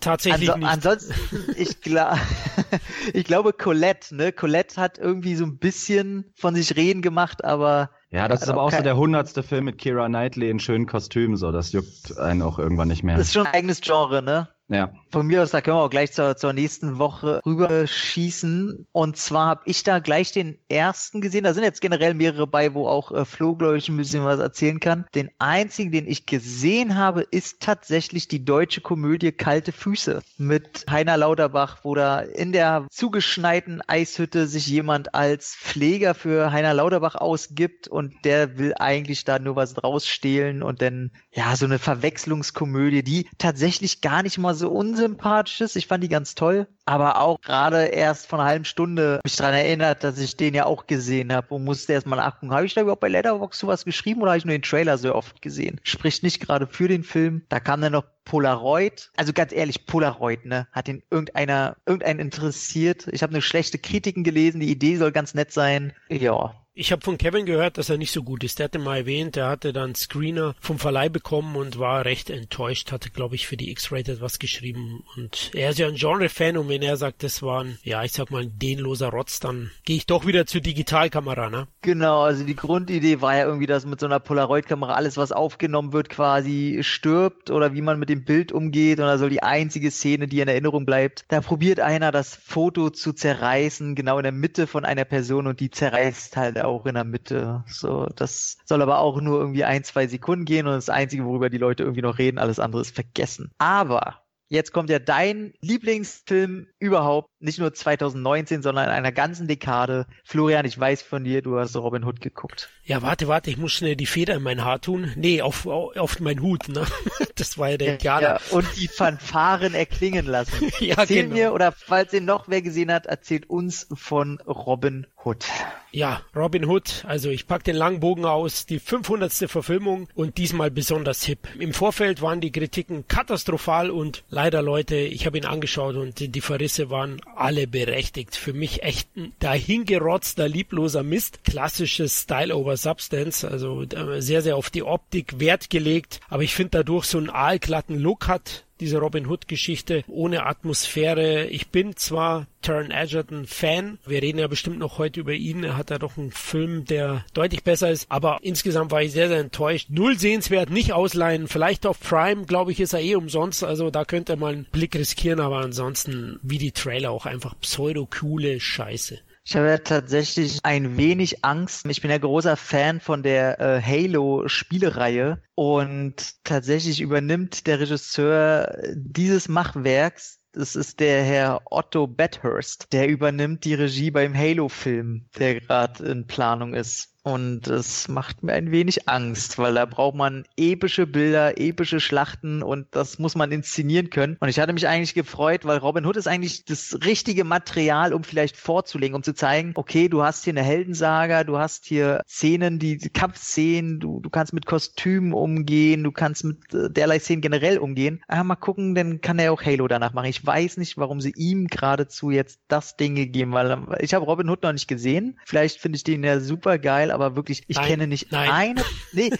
Tatsächlich 0.00 0.50
Anso 0.50 0.58
nicht. 0.58 0.68
Ansonsten, 0.68 1.14
ich, 1.56 1.80
gla 1.80 2.18
ich 3.14 3.24
glaube, 3.24 3.52
Colette, 3.52 4.14
ne? 4.14 4.32
Colette 4.32 4.80
hat 4.80 4.98
irgendwie 4.98 5.34
so 5.36 5.44
ein 5.44 5.58
bisschen 5.58 6.32
von 6.36 6.54
sich 6.54 6.76
reden 6.76 7.00
gemacht, 7.02 7.44
aber 7.44 7.90
Ja, 8.10 8.28
das 8.28 8.42
ist 8.42 8.48
Also 8.48 8.52
aber 8.52 8.62
auch 8.62 8.72
so 8.72 8.82
der 8.82 8.96
hundertste 8.96 9.42
Film 9.42 9.64
mit 9.64 9.78
Kira 9.78 10.08
Knightley 10.08 10.50
in 10.50 10.60
schönen 10.60 10.86
Kostümen, 10.86 11.36
so. 11.36 11.50
Das 11.50 11.72
juckt 11.72 12.18
einen 12.18 12.42
auch 12.42 12.58
irgendwann 12.58 12.88
nicht 12.88 13.02
mehr. 13.02 13.16
das 13.16 13.28
ist 13.28 13.32
schon 13.32 13.46
ein 13.46 13.54
eigenes 13.54 13.80
Genre, 13.80 14.22
ne? 14.22 14.48
Ja. 14.72 14.90
Von 15.10 15.26
mir 15.26 15.42
aus, 15.42 15.50
da 15.50 15.60
können 15.60 15.76
wir 15.76 15.82
auch 15.82 15.90
gleich 15.90 16.12
zur, 16.12 16.34
zur 16.38 16.54
nächsten 16.54 16.98
Woche 16.98 17.42
rüber 17.44 17.86
schießen. 17.86 18.86
Und 18.92 19.18
zwar 19.18 19.46
habe 19.46 19.62
ich 19.66 19.82
da 19.82 19.98
gleich 19.98 20.32
den 20.32 20.58
ersten 20.70 21.20
gesehen. 21.20 21.44
Da 21.44 21.52
sind 21.52 21.64
jetzt 21.64 21.82
generell 21.82 22.14
mehrere 22.14 22.46
bei, 22.46 22.72
wo 22.72 22.88
auch 22.88 23.12
äh, 23.12 23.26
Flo, 23.26 23.54
glaube 23.54 23.76
ich, 23.76 23.90
ein 23.90 23.98
bisschen 23.98 24.24
was 24.24 24.40
erzählen 24.40 24.80
kann. 24.80 25.04
Den 25.14 25.30
einzigen, 25.38 25.92
den 25.92 26.06
ich 26.08 26.24
gesehen 26.24 26.96
habe, 26.96 27.20
ist 27.20 27.60
tatsächlich 27.60 28.28
die 28.28 28.46
deutsche 28.46 28.80
Komödie 28.80 29.32
Kalte 29.32 29.72
Füße 29.72 30.22
mit 30.38 30.86
Heiner 30.88 31.18
Lauterbach, 31.18 31.80
wo 31.82 31.94
da 31.94 32.20
in 32.20 32.52
der 32.52 32.86
zugeschneiten 32.90 33.82
Eishütte 33.86 34.46
sich 34.46 34.66
jemand 34.66 35.14
als 35.14 35.54
Pfleger 35.54 36.14
für 36.14 36.50
Heiner 36.50 36.72
Lauterbach 36.72 37.16
ausgibt 37.16 37.88
und 37.88 38.14
der 38.24 38.56
will 38.56 38.72
eigentlich 38.78 39.24
da 39.24 39.38
nur 39.38 39.56
was 39.56 39.84
rausstehlen 39.84 40.62
und 40.62 40.80
dann, 40.80 41.10
ja, 41.30 41.54
so 41.56 41.66
eine 41.66 41.78
Verwechslungskomödie, 41.78 43.02
die 43.02 43.28
tatsächlich 43.36 44.00
gar 44.00 44.22
nicht 44.22 44.38
mal 44.38 44.54
so 44.54 44.61
unsympathisch 44.70 45.60
ist. 45.60 45.76
Ich 45.76 45.86
fand 45.86 46.04
die 46.04 46.08
ganz 46.08 46.34
toll, 46.34 46.66
aber 46.84 47.20
auch 47.20 47.40
gerade 47.40 47.84
erst 47.86 48.26
von 48.26 48.40
einer 48.40 48.48
halben 48.48 48.64
Stunde 48.64 49.20
mich 49.24 49.36
daran 49.36 49.54
erinnert, 49.54 50.04
dass 50.04 50.18
ich 50.18 50.36
den 50.36 50.54
ja 50.54 50.66
auch 50.66 50.86
gesehen 50.86 51.32
habe 51.32 51.54
und 51.54 51.64
musste 51.64 51.92
erst 51.92 52.06
mal 52.06 52.16
nachgucken, 52.16 52.52
habe 52.52 52.66
ich 52.66 52.74
da 52.74 52.82
überhaupt 52.82 53.00
bei 53.00 53.08
Letterboxd 53.08 53.60
sowas 53.60 53.84
geschrieben 53.84 54.22
oder 54.22 54.32
habe 54.32 54.38
ich 54.38 54.44
nur 54.44 54.54
den 54.54 54.62
Trailer 54.62 54.98
so 54.98 55.14
oft 55.14 55.42
gesehen? 55.42 55.80
Spricht 55.84 56.22
nicht 56.22 56.40
gerade 56.40 56.66
für 56.66 56.88
den 56.88 57.04
Film. 57.04 57.42
Da 57.48 57.60
kam 57.60 57.80
dann 57.80 57.92
noch 57.92 58.04
Polaroid. 58.24 59.10
Also 59.16 59.32
ganz 59.32 59.52
ehrlich, 59.52 59.86
Polaroid, 59.86 60.44
ne? 60.44 60.68
Hat 60.72 60.88
ihn 60.88 61.02
irgendeiner, 61.10 61.76
irgendeinen 61.86 62.20
interessiert. 62.20 63.08
Ich 63.12 63.22
habe 63.22 63.32
eine 63.32 63.42
schlechte 63.42 63.78
Kritiken 63.78 64.24
gelesen, 64.24 64.60
die 64.60 64.70
Idee 64.70 64.96
soll 64.96 65.12
ganz 65.12 65.34
nett 65.34 65.52
sein. 65.52 65.92
Ja, 66.08 66.54
Ich 66.74 66.90
habe 66.90 67.02
von 67.02 67.18
Kevin 67.18 67.44
gehört, 67.44 67.76
dass 67.76 67.90
er 67.90 67.98
nicht 67.98 68.12
so 68.12 68.22
gut 68.22 68.42
ist. 68.44 68.58
Der 68.58 68.64
hatte 68.64 68.78
mal 68.78 68.96
erwähnt, 68.96 69.36
er 69.36 69.50
hatte 69.50 69.74
dann 69.74 69.94
Screener 69.94 70.54
vom 70.58 70.78
Verleih 70.78 71.10
bekommen 71.10 71.54
und 71.56 71.78
war 71.78 72.06
recht 72.06 72.30
enttäuscht, 72.30 72.92
hatte, 72.92 73.10
glaube 73.10 73.34
ich, 73.34 73.46
für 73.46 73.58
die 73.58 73.70
X-Rated 73.72 74.22
was 74.22 74.38
geschrieben. 74.38 75.04
Und 75.14 75.50
er 75.52 75.68
ist 75.68 75.78
ja 75.78 75.86
ein 75.86 75.96
Genre-Fan 75.96 76.56
und 76.56 76.70
wenn 76.70 76.80
er 76.80 76.96
sagt, 76.96 77.24
das 77.24 77.42
war 77.42 77.62
ein, 77.62 77.78
ja, 77.82 78.02
ich 78.04 78.12
sag 78.12 78.30
mal, 78.30 78.44
ein 78.44 78.58
dehnloser 78.58 79.10
Rotz, 79.10 79.38
dann 79.38 79.70
gehe 79.84 79.96
ich 79.96 80.06
doch 80.06 80.24
wieder 80.24 80.46
zur 80.46 80.62
Digitalkamera, 80.62 81.50
ne? 81.50 81.68
Genau, 81.82 82.22
also 82.22 82.42
die 82.42 82.56
Grundidee 82.56 83.20
war 83.20 83.36
ja 83.36 83.44
irgendwie, 83.44 83.66
dass 83.66 83.84
mit 83.84 84.00
so 84.00 84.06
einer 84.06 84.20
Polaroid-Kamera 84.20 84.94
alles, 84.94 85.18
was 85.18 85.30
aufgenommen 85.30 85.92
wird, 85.92 86.08
quasi 86.08 86.78
stirbt 86.80 87.50
oder 87.50 87.74
wie 87.74 87.82
man 87.82 87.98
mit 87.98 88.08
dem 88.08 88.24
Bild 88.24 88.50
umgeht 88.50 88.98
und 88.98 89.04
da 89.04 89.18
die 89.18 89.42
einzige 89.42 89.90
Szene, 89.90 90.26
die 90.26 90.40
in 90.40 90.48
Erinnerung 90.48 90.86
bleibt. 90.86 91.26
Da 91.28 91.42
probiert 91.42 91.80
einer 91.80 92.12
das 92.12 92.34
Foto 92.34 92.88
zu 92.88 93.12
zerreißen, 93.12 93.94
genau 93.94 94.16
in 94.16 94.22
der 94.22 94.32
Mitte 94.32 94.66
von 94.66 94.86
einer 94.86 95.04
Person 95.04 95.46
und 95.46 95.60
die 95.60 95.70
zerreißt 95.70 96.38
halt 96.38 96.61
auch 96.64 96.86
in 96.86 96.94
der 96.94 97.04
Mitte. 97.04 97.64
So, 97.66 98.06
das 98.16 98.58
soll 98.64 98.82
aber 98.82 98.98
auch 98.98 99.20
nur 99.20 99.40
irgendwie 99.40 99.64
ein, 99.64 99.84
zwei 99.84 100.06
Sekunden 100.06 100.44
gehen 100.44 100.66
und 100.66 100.74
das 100.74 100.88
Einzige, 100.88 101.24
worüber 101.24 101.50
die 101.50 101.58
Leute 101.58 101.82
irgendwie 101.82 102.02
noch 102.02 102.18
reden, 102.18 102.38
alles 102.38 102.58
andere 102.58 102.82
ist 102.82 102.94
vergessen. 102.94 103.50
Aber 103.58 104.22
Jetzt 104.52 104.72
kommt 104.74 104.90
ja 104.90 104.98
dein 104.98 105.54
Lieblingsfilm 105.62 106.66
überhaupt, 106.78 107.30
nicht 107.42 107.58
nur 107.58 107.72
2019, 107.72 108.62
sondern 108.62 108.84
in 108.84 108.90
einer 108.90 109.12
ganzen 109.12 109.48
Dekade. 109.48 110.06
Florian, 110.24 110.64
ich 110.64 110.78
weiß 110.78 111.02
von 111.02 111.24
dir, 111.24 111.42
du 111.42 111.58
hast 111.58 111.76
Robin 111.76 112.04
Hood 112.04 112.20
geguckt. 112.20 112.70
Ja, 112.84 113.02
warte, 113.02 113.28
warte, 113.28 113.50
ich 113.50 113.58
muss 113.58 113.72
schnell 113.72 113.96
die 113.96 114.06
Feder 114.06 114.34
in 114.34 114.42
mein 114.42 114.64
Haar 114.64 114.80
tun. 114.80 115.12
Nee, 115.16 115.42
auf, 115.42 115.66
auf 115.66 116.20
meinen 116.20 116.42
Hut, 116.42 116.68
ne? 116.68 116.86
Das 117.36 117.56
war 117.56 117.70
ja 117.70 117.76
der 117.76 117.94
Indianer. 117.94 118.22
Ja, 118.22 118.40
und 118.50 118.66
die 118.76 118.88
Fanfaren 118.88 119.74
erklingen 119.74 120.26
lassen. 120.26 120.70
Ja, 120.80 120.96
Erzähl 120.98 121.24
genau. 121.24 121.34
mir, 121.34 121.52
oder 121.52 121.72
falls 121.72 122.12
ihn 122.12 122.24
noch 122.24 122.48
wer 122.48 122.60
gesehen 122.60 122.92
hat, 122.92 123.06
erzählt 123.06 123.48
uns 123.48 123.86
von 123.94 124.40
Robin 124.40 125.06
Hood. 125.24 125.44
Ja, 125.92 126.22
Robin 126.34 126.64
Hood, 126.64 127.04
also 127.06 127.30
ich 127.30 127.46
pack 127.46 127.64
den 127.64 127.76
langen 127.76 128.00
Bogen 128.00 128.24
aus, 128.24 128.66
die 128.66 128.80
500. 128.80 129.32
Verfilmung 129.50 130.08
und 130.14 130.38
diesmal 130.38 130.70
besonders 130.70 131.22
hip. 131.22 131.46
Im 131.58 131.72
Vorfeld 131.72 132.22
waren 132.22 132.40
die 132.40 132.50
Kritiken 132.50 133.06
katastrophal 133.06 133.90
und 133.90 134.24
leider 134.28 134.62
Leute, 134.62 134.96
ich 134.96 135.26
habe 135.26 135.38
ihn 135.38 135.44
angeschaut 135.44 135.96
und 135.96 136.34
die 136.34 136.40
Verrisse 136.40 136.90
waren 136.90 137.20
alle 137.36 137.66
berechtigt. 137.66 138.36
Für 138.36 138.52
mich 138.52 138.82
echt 138.82 139.16
ein 139.16 139.32
dahingerotzter, 139.38 140.48
liebloser 140.48 141.02
Mist. 141.02 141.44
Klassisches 141.44 142.22
Style 142.22 142.54
over 142.54 142.76
Substance, 142.76 143.44
also 143.44 143.82
äh, 143.82 144.20
sehr, 144.20 144.42
sehr 144.42 144.56
auf 144.56 144.70
die 144.70 144.82
Optik 144.82 145.38
Wert 145.40 145.70
gelegt, 145.70 146.20
aber 146.28 146.42
ich 146.42 146.54
finde 146.54 146.70
dadurch 146.78 147.04
so 147.04 147.18
einen 147.18 147.30
aalglatten 147.30 147.98
Look 147.98 148.28
hat 148.28 148.64
diese 148.82 148.98
Robin 148.98 149.26
Hood 149.26 149.48
Geschichte 149.48 150.04
ohne 150.08 150.44
Atmosphäre. 150.44 151.46
Ich 151.46 151.68
bin 151.68 151.96
zwar 151.96 152.46
Taron 152.62 152.90
Egerton 152.90 153.46
Fan, 153.46 153.98
wir 154.06 154.22
reden 154.22 154.38
ja 154.38 154.46
bestimmt 154.48 154.78
noch 154.78 154.98
heute 154.98 155.20
über 155.20 155.32
ihn, 155.32 155.64
er 155.64 155.76
hat 155.76 155.90
ja 155.90 155.98
doch 155.98 156.16
einen 156.16 156.30
Film, 156.30 156.84
der 156.84 157.24
deutlich 157.32 157.64
besser 157.64 157.90
ist, 157.90 158.06
aber 158.10 158.38
insgesamt 158.42 158.90
war 158.90 159.02
ich 159.02 159.12
sehr, 159.12 159.28
sehr 159.28 159.40
enttäuscht. 159.40 159.88
Null 159.90 160.18
sehenswert, 160.18 160.70
nicht 160.70 160.92
ausleihen, 160.92 161.48
vielleicht 161.48 161.86
auf 161.86 161.98
Prime, 162.00 162.44
glaube 162.44 162.72
ich, 162.72 162.80
ist 162.80 162.92
er 162.92 163.00
eh 163.00 163.16
umsonst, 163.16 163.64
also 163.64 163.90
da 163.90 164.04
könnte 164.04 164.36
man 164.36 164.54
einen 164.54 164.64
Blick 164.64 164.94
riskieren, 164.94 165.40
aber 165.40 165.58
ansonsten 165.58 166.38
wie 166.42 166.58
die 166.58 166.72
Trailer 166.72 167.10
auch 167.10 167.26
einfach 167.26 167.58
pseudo-coole 167.60 168.60
Scheiße. 168.60 169.18
Ich 169.44 169.56
habe 169.56 169.68
ja 169.68 169.78
tatsächlich 169.78 170.60
ein 170.62 170.96
wenig 170.96 171.44
Angst. 171.44 171.84
Ich 171.86 172.00
bin 172.00 172.10
ja 172.10 172.18
großer 172.18 172.56
Fan 172.56 173.00
von 173.00 173.22
der 173.22 173.60
äh, 173.60 173.82
Halo-Spielereihe 173.82 175.42
und 175.54 176.44
tatsächlich 176.44 177.00
übernimmt 177.00 177.66
der 177.66 177.80
Regisseur 177.80 178.76
dieses 178.94 179.48
Machwerks 179.48 180.42
das 180.54 180.76
ist 180.76 181.00
der 181.00 181.24
Herr 181.24 181.62
Otto 181.70 182.06
Bathurst. 182.06 182.92
Der 182.92 183.08
übernimmt 183.08 183.64
die 183.64 183.72
Regie 183.72 184.10
beim 184.10 184.36
Halo-Film, 184.36 185.26
der 185.38 185.60
gerade 185.60 186.04
in 186.04 186.26
Planung 186.26 186.74
ist. 186.74 187.11
Und 187.24 187.68
es 187.68 188.08
macht 188.08 188.42
mir 188.42 188.52
ein 188.52 188.72
wenig 188.72 189.08
Angst, 189.08 189.58
weil 189.58 189.74
da 189.74 189.84
braucht 189.86 190.16
man 190.16 190.44
epische 190.56 191.06
Bilder, 191.06 191.60
epische 191.60 192.00
Schlachten 192.00 192.62
und 192.64 192.88
das 192.90 193.20
muss 193.20 193.36
man 193.36 193.52
inszenieren 193.52 194.10
können. 194.10 194.36
Und 194.40 194.48
ich 194.48 194.58
hatte 194.58 194.72
mich 194.72 194.88
eigentlich 194.88 195.14
gefreut, 195.14 195.64
weil 195.64 195.78
Robin 195.78 196.04
Hood 196.04 196.16
ist 196.16 196.26
eigentlich 196.26 196.64
das 196.64 196.98
richtige 197.04 197.44
Material, 197.44 198.12
um 198.12 198.24
vielleicht 198.24 198.56
vorzulegen, 198.56 199.14
um 199.14 199.22
zu 199.22 199.34
zeigen, 199.34 199.72
okay, 199.76 200.08
du 200.08 200.24
hast 200.24 200.42
hier 200.42 200.52
eine 200.52 200.64
Heldensaga, 200.64 201.44
du 201.44 201.58
hast 201.58 201.84
hier 201.84 202.22
Szenen, 202.26 202.80
die 202.80 202.98
Kampfszenen, 202.98 204.00
du, 204.00 204.18
du 204.18 204.28
kannst 204.28 204.52
mit 204.52 204.66
Kostümen 204.66 205.32
umgehen, 205.32 206.02
du 206.02 206.10
kannst 206.10 206.42
mit 206.42 206.74
äh, 206.74 206.90
derlei 206.90 207.20
Szenen 207.20 207.40
generell 207.40 207.78
umgehen. 207.78 208.20
Ah, 208.26 208.42
mal 208.42 208.56
gucken, 208.56 208.96
dann 208.96 209.20
kann 209.20 209.38
er 209.38 209.52
auch 209.52 209.62
Halo 209.62 209.86
danach 209.86 210.12
machen. 210.12 210.28
Ich 210.28 210.44
weiß 210.44 210.76
nicht, 210.78 210.98
warum 210.98 211.20
sie 211.20 211.32
ihm 211.36 211.68
geradezu 211.68 212.30
jetzt 212.30 212.58
das 212.66 212.96
Ding 212.96 213.14
gegeben, 213.14 213.52
weil 213.52 213.78
ich 214.00 214.12
habe 214.12 214.24
Robin 214.24 214.48
Hood 214.48 214.64
noch 214.64 214.72
nicht 214.72 214.88
gesehen. 214.88 215.38
Vielleicht 215.46 215.78
finde 215.78 215.96
ich 215.96 216.02
den 216.02 216.24
ja 216.24 216.40
super 216.40 216.78
geil, 216.78 217.11
aber 217.12 217.36
wirklich, 217.36 217.62
ich 217.68 217.76
Nein, 217.76 217.86
kenne 217.86 218.06
nicht 218.06 218.32
nein. 218.32 218.50
eine, 218.50 218.84
nee, 219.12 219.30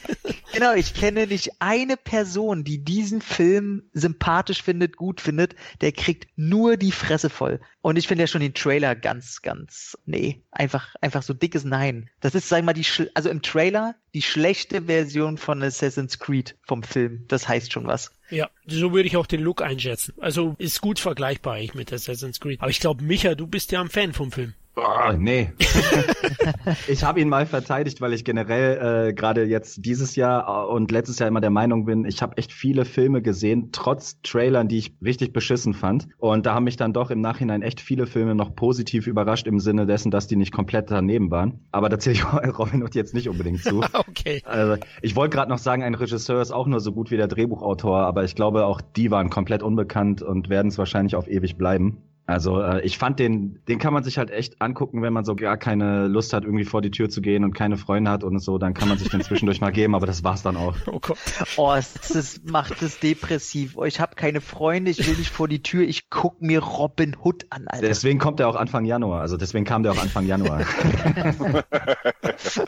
genau, 0.52 0.75
ich 0.75 0.95
kenne 0.95 1.26
nicht 1.26 1.50
eine 1.61 1.97
Person, 1.97 2.64
die 2.64 2.85
diesen 2.85 3.21
Film 3.21 3.83
sympathisch 3.93 4.62
findet, 4.62 4.97
gut 4.97 5.21
findet. 5.21 5.55
Der 5.81 5.93
kriegt 5.93 6.29
nur 6.37 6.76
die 6.76 6.93
Fresse 6.93 7.31
voll. 7.31 7.61
Und 7.81 7.97
ich 7.97 8.07
finde 8.07 8.23
ja 8.23 8.29
schon 8.29 8.41
den 8.41 8.55
Trailer 8.55 8.95
ganz, 8.95 9.43
ganz, 9.43 9.99
nee, 10.07 10.43
einfach, 10.50 10.95
einfach 11.00 11.23
so 11.23 11.35
dickes 11.35 11.64
Nein. 11.64 12.11
Das 12.21 12.35
ist, 12.35 12.49
sag 12.49 12.59
ich 12.59 12.64
mal, 12.64 12.73
die, 12.73 12.87
also 13.14 13.29
im 13.29 13.43
Trailer 13.43 13.95
die 14.14 14.23
schlechte 14.23 14.83
Version 14.83 15.38
von 15.38 15.62
Assassin's 15.62 16.19
Creed 16.19 16.57
vom 16.62 16.83
Film. 16.83 17.25
Das 17.29 17.49
heißt 17.49 17.73
schon 17.73 17.87
was. 17.87 18.12
Ja, 18.31 18.50
so 18.67 18.93
würde 18.93 19.09
ich 19.09 19.17
auch 19.17 19.26
den 19.26 19.41
Look 19.41 19.62
einschätzen. 19.62 20.14
Also 20.21 20.55
ist 20.59 20.81
gut 20.81 20.99
vergleichbar 20.99 21.59
ich 21.59 21.75
mit 21.75 21.93
Assassin's 21.93 22.41
Creed. 22.41 22.61
Aber 22.61 22.71
ich 22.71 22.81
glaube, 22.81 23.02
Micha, 23.02 23.35
du 23.35 23.47
bist 23.47 23.73
ja 23.73 23.81
ein 23.81 23.88
Fan 23.88 24.12
vom 24.12 24.33
Film. 24.33 24.55
Oh, 24.75 25.12
nee. 25.19 25.52
ich 26.88 27.05
habe 27.05 27.21
ihn 27.21 27.29
mal 27.29 27.45
verteidigt, 27.45 28.00
weil 28.00 28.14
ich 28.14 28.25
generell 28.25 29.09
äh, 29.09 29.12
gerade 29.12 29.45
jetzt 29.45 29.85
dieses 29.85 30.17
Jahr 30.17 30.49
äh, 30.49 30.73
und 30.73 30.91
letztes 30.91 31.19
Jahr 31.19 31.29
immer 31.29 31.43
der 31.43 31.50
Meinung 31.50 31.85
bin, 31.85 32.07
ich 32.07 32.23
habe 32.23 32.38
echt 32.38 32.52
viele 32.52 32.87
Filme 32.87 33.21
gesehen, 33.21 33.69
trotz 33.73 34.23
Trailern, 34.23 34.69
die 34.69 34.79
ich 34.79 34.95
richtig 35.05 35.35
beschissen 35.35 35.75
fand. 35.75 36.09
Und 36.17 36.47
da 36.47 36.55
haben 36.55 36.64
mich 36.64 36.76
dann 36.76 36.95
doch 36.95 37.11
im 37.11 37.21
Nachhinein 37.21 37.61
echt 37.61 37.83
viele 37.83 38.07
Filme 38.07 38.35
noch 38.35 38.57
positiv 38.57 39.07
überrascht 39.07 39.47
im 39.47 39.61
Sinne 39.61 39.85
dessen, 39.85 40.11
dass 40.11 40.26
die 40.26 40.37
nicht 40.37 40.52
komplett 40.52 40.91
daneben 40.91 41.31
waren. 41.31 41.61
Aber 41.71 41.91
da 41.91 41.99
zähle 41.99 42.17
ich 42.17 42.25
Robin 42.59 42.83
Hood 42.83 42.95
jetzt 42.95 43.12
nicht 43.12 43.29
unbedingt 43.29 43.62
zu. 43.62 43.83
Okay. 43.95 44.43
Also, 44.45 44.76
ich 45.00 45.17
wollte 45.17 45.37
gerade 45.37 45.50
noch 45.50 45.59
sagen, 45.59 45.83
ein 45.83 45.95
Regisseur 45.95 46.41
ist 46.41 46.50
auch 46.50 46.67
nur 46.67 46.81
so 46.81 46.93
gut 46.93 47.11
wie 47.11 47.17
der 47.17 47.29
Drehbuchautor, 47.29 48.00
aber 48.00 48.25
ich 48.25 48.35
glaube, 48.35 48.64
auch 48.67 48.81
die 48.81 49.11
waren 49.11 49.31
komplett 49.31 49.62
unbekannt 49.62 50.23
und 50.23 50.49
werden 50.49 50.69
es 50.69 50.79
wahrscheinlich 50.79 51.14
auf 51.14 51.29
ewig 51.29 51.57
bleiben. 51.57 51.99
Also 52.26 52.62
äh, 52.62 52.81
ich 52.83 52.99
fand 52.99 53.19
den, 53.19 53.61
den 53.67 53.79
kann 53.79 53.93
man 53.93 54.05
sich 54.05 54.17
halt 54.17 54.31
echt 54.31 54.62
angucken, 54.62 55.02
wenn 55.02 55.12
man 55.12 55.25
so 55.25 55.35
gar 55.35 55.57
keine 55.57 56.07
Lust 56.07 56.33
hat, 56.33 56.45
irgendwie 56.45 56.64
vor 56.64 56.81
die 56.81 56.93
Tür 56.93 57.11
zu 57.11 57.21
gehen 57.21 57.43
und 57.43 57.52
keine 57.52 57.76
Freunde 57.76 58.11
hat 58.11 58.23
und 58.23 58.38
so, 58.38 58.59
dann 58.59 58.75
kann 58.75 58.88
man 58.88 58.97
sich 58.97 59.09
den 59.09 59.23
zwischendurch 59.23 59.61
mal 59.61 59.73
geben, 59.73 59.95
aber 59.95 60.07
das 60.07 60.23
war's 60.23 60.43
dann 60.43 60.57
auch. 60.57 60.76
Oh 60.87 61.00
Gott. 61.00 61.19
Oh, 61.57 61.73
es, 61.73 62.11
es 62.14 62.43
macht 62.45 62.81
es 62.83 63.00
depressiv. 63.00 63.76
Oh, 63.76 63.85
ich 63.85 63.99
habe 63.99 64.14
keine 64.14 64.41
Freunde, 64.41 64.91
ich 64.91 65.07
will 65.07 65.17
nicht 65.17 65.31
vor 65.31 65.49
die 65.49 65.62
Tür, 65.62 65.83
ich 65.83 66.11
guck 66.11 66.41
mir 66.41 66.61
Robin 66.62 67.17
Hood 67.23 67.47
an, 67.50 67.67
Alter. 67.67 67.87
Deswegen 67.87 68.19
kommt 68.19 68.41
er 68.41 68.49
auch 68.49 68.57
Anfang 68.57 68.85
Januar, 68.85 69.21
also 69.21 69.37
deswegen 69.37 69.64
kam 69.64 69.83
der 69.83 69.93
auch 69.93 70.02
Anfang 70.02 70.26
Januar. 70.26 70.61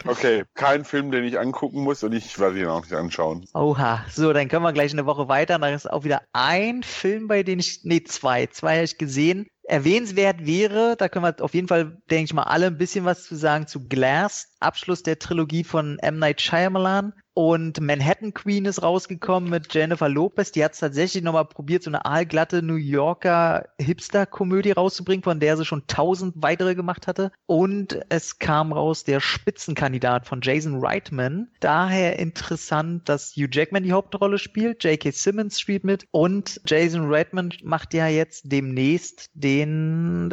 okay, 0.07 0.45
kein 0.55 0.85
Film, 0.85 1.11
den 1.11 1.25
ich 1.25 1.39
angucken 1.39 1.83
muss 1.83 2.03
und 2.03 2.13
ich 2.13 2.39
werde 2.39 2.61
ihn 2.61 2.67
auch 2.67 2.83
nicht 2.83 2.95
anschauen. 2.95 3.45
Oha, 3.55 4.05
so, 4.11 4.33
dann 4.33 4.49
können 4.49 4.65
wir 4.65 4.73
gleich 4.73 4.93
eine 4.93 5.07
Woche 5.07 5.29
weiter. 5.29 5.59
Da 5.59 5.69
ist 5.69 5.91
auch 5.91 6.05
wieder 6.05 6.23
ein 6.33 6.83
Film, 6.83 7.29
bei 7.29 7.43
dem 7.43 7.59
ich, 7.59 7.81
nee, 7.85 8.03
zwei, 8.03 8.47
zwei 8.47 8.75
habe 8.77 8.85
ich 8.85 8.99
gesehen. 8.99 9.47
Erwähnenswert 9.67 10.47
wäre, 10.47 10.97
da 10.97 11.09
können 11.09 11.25
wir 11.25 11.43
auf 11.43 11.55
jeden 11.55 11.69
Fall, 11.69 12.03
denke 12.11 12.25
ich 12.25 12.35
mal, 12.35 12.43
alle 12.43 12.67
ein 12.67 12.79
bisschen 12.79 13.05
was 13.05 13.25
zu 13.25 13.35
sagen 13.35 13.67
zu 13.67 13.89
Glass, 13.89 14.49
Abschluss 14.61 15.03
der 15.03 15.19
Trilogie 15.19 15.65
von 15.65 15.99
M. 16.01 16.19
Night 16.19 16.41
Shyamalan. 16.41 17.15
Und 17.35 17.81
Manhattan 17.81 18.33
Queen 18.33 18.65
ist 18.65 18.83
rausgekommen 18.83 19.51
mit 19.51 19.75
Jennifer 19.75 20.09
Lopez. 20.09 20.53
Die 20.53 20.65
hat 20.65 20.75
es 20.75 20.79
tatsächlich 20.79 21.25
nochmal 21.25 21.45
probiert, 21.45 21.83
so 21.83 21.91
eine 21.91 22.05
aalglatte 22.05 22.63
New 22.63 22.77
Yorker 22.77 23.67
Hipster-Komödie 23.81 24.71
rauszubringen, 24.71 25.25
von 25.25 25.41
der 25.41 25.57
sie 25.57 25.65
schon 25.65 25.89
tausend 25.89 26.35
weitere 26.37 26.77
gemacht 26.77 27.09
hatte. 27.09 27.33
Und 27.47 28.01
es 28.09 28.39
kam 28.39 28.73
raus 28.73 29.03
der 29.03 29.19
Spitzenkandidat 29.19 30.27
von 30.27 30.43
Jason 30.43 30.79
Reitman. 30.79 31.49
Daher 31.59 32.21
interessant, 32.21 33.09
dass 33.09 33.35
Hugh 33.35 33.49
Jackman 33.51 33.83
die 33.83 33.93
Hauptrolle 33.93 34.39
spielt, 34.39 34.85
J.K. 34.85 35.11
Simmons 35.11 35.59
spielt 35.59 35.83
mit 35.83 36.07
und 36.13 36.61
Jason 36.67 37.13
Reitman 37.13 37.53
macht 37.65 37.95
ja 37.95 38.07
jetzt 38.07 38.53
demnächst 38.53 39.31
den 39.35 40.31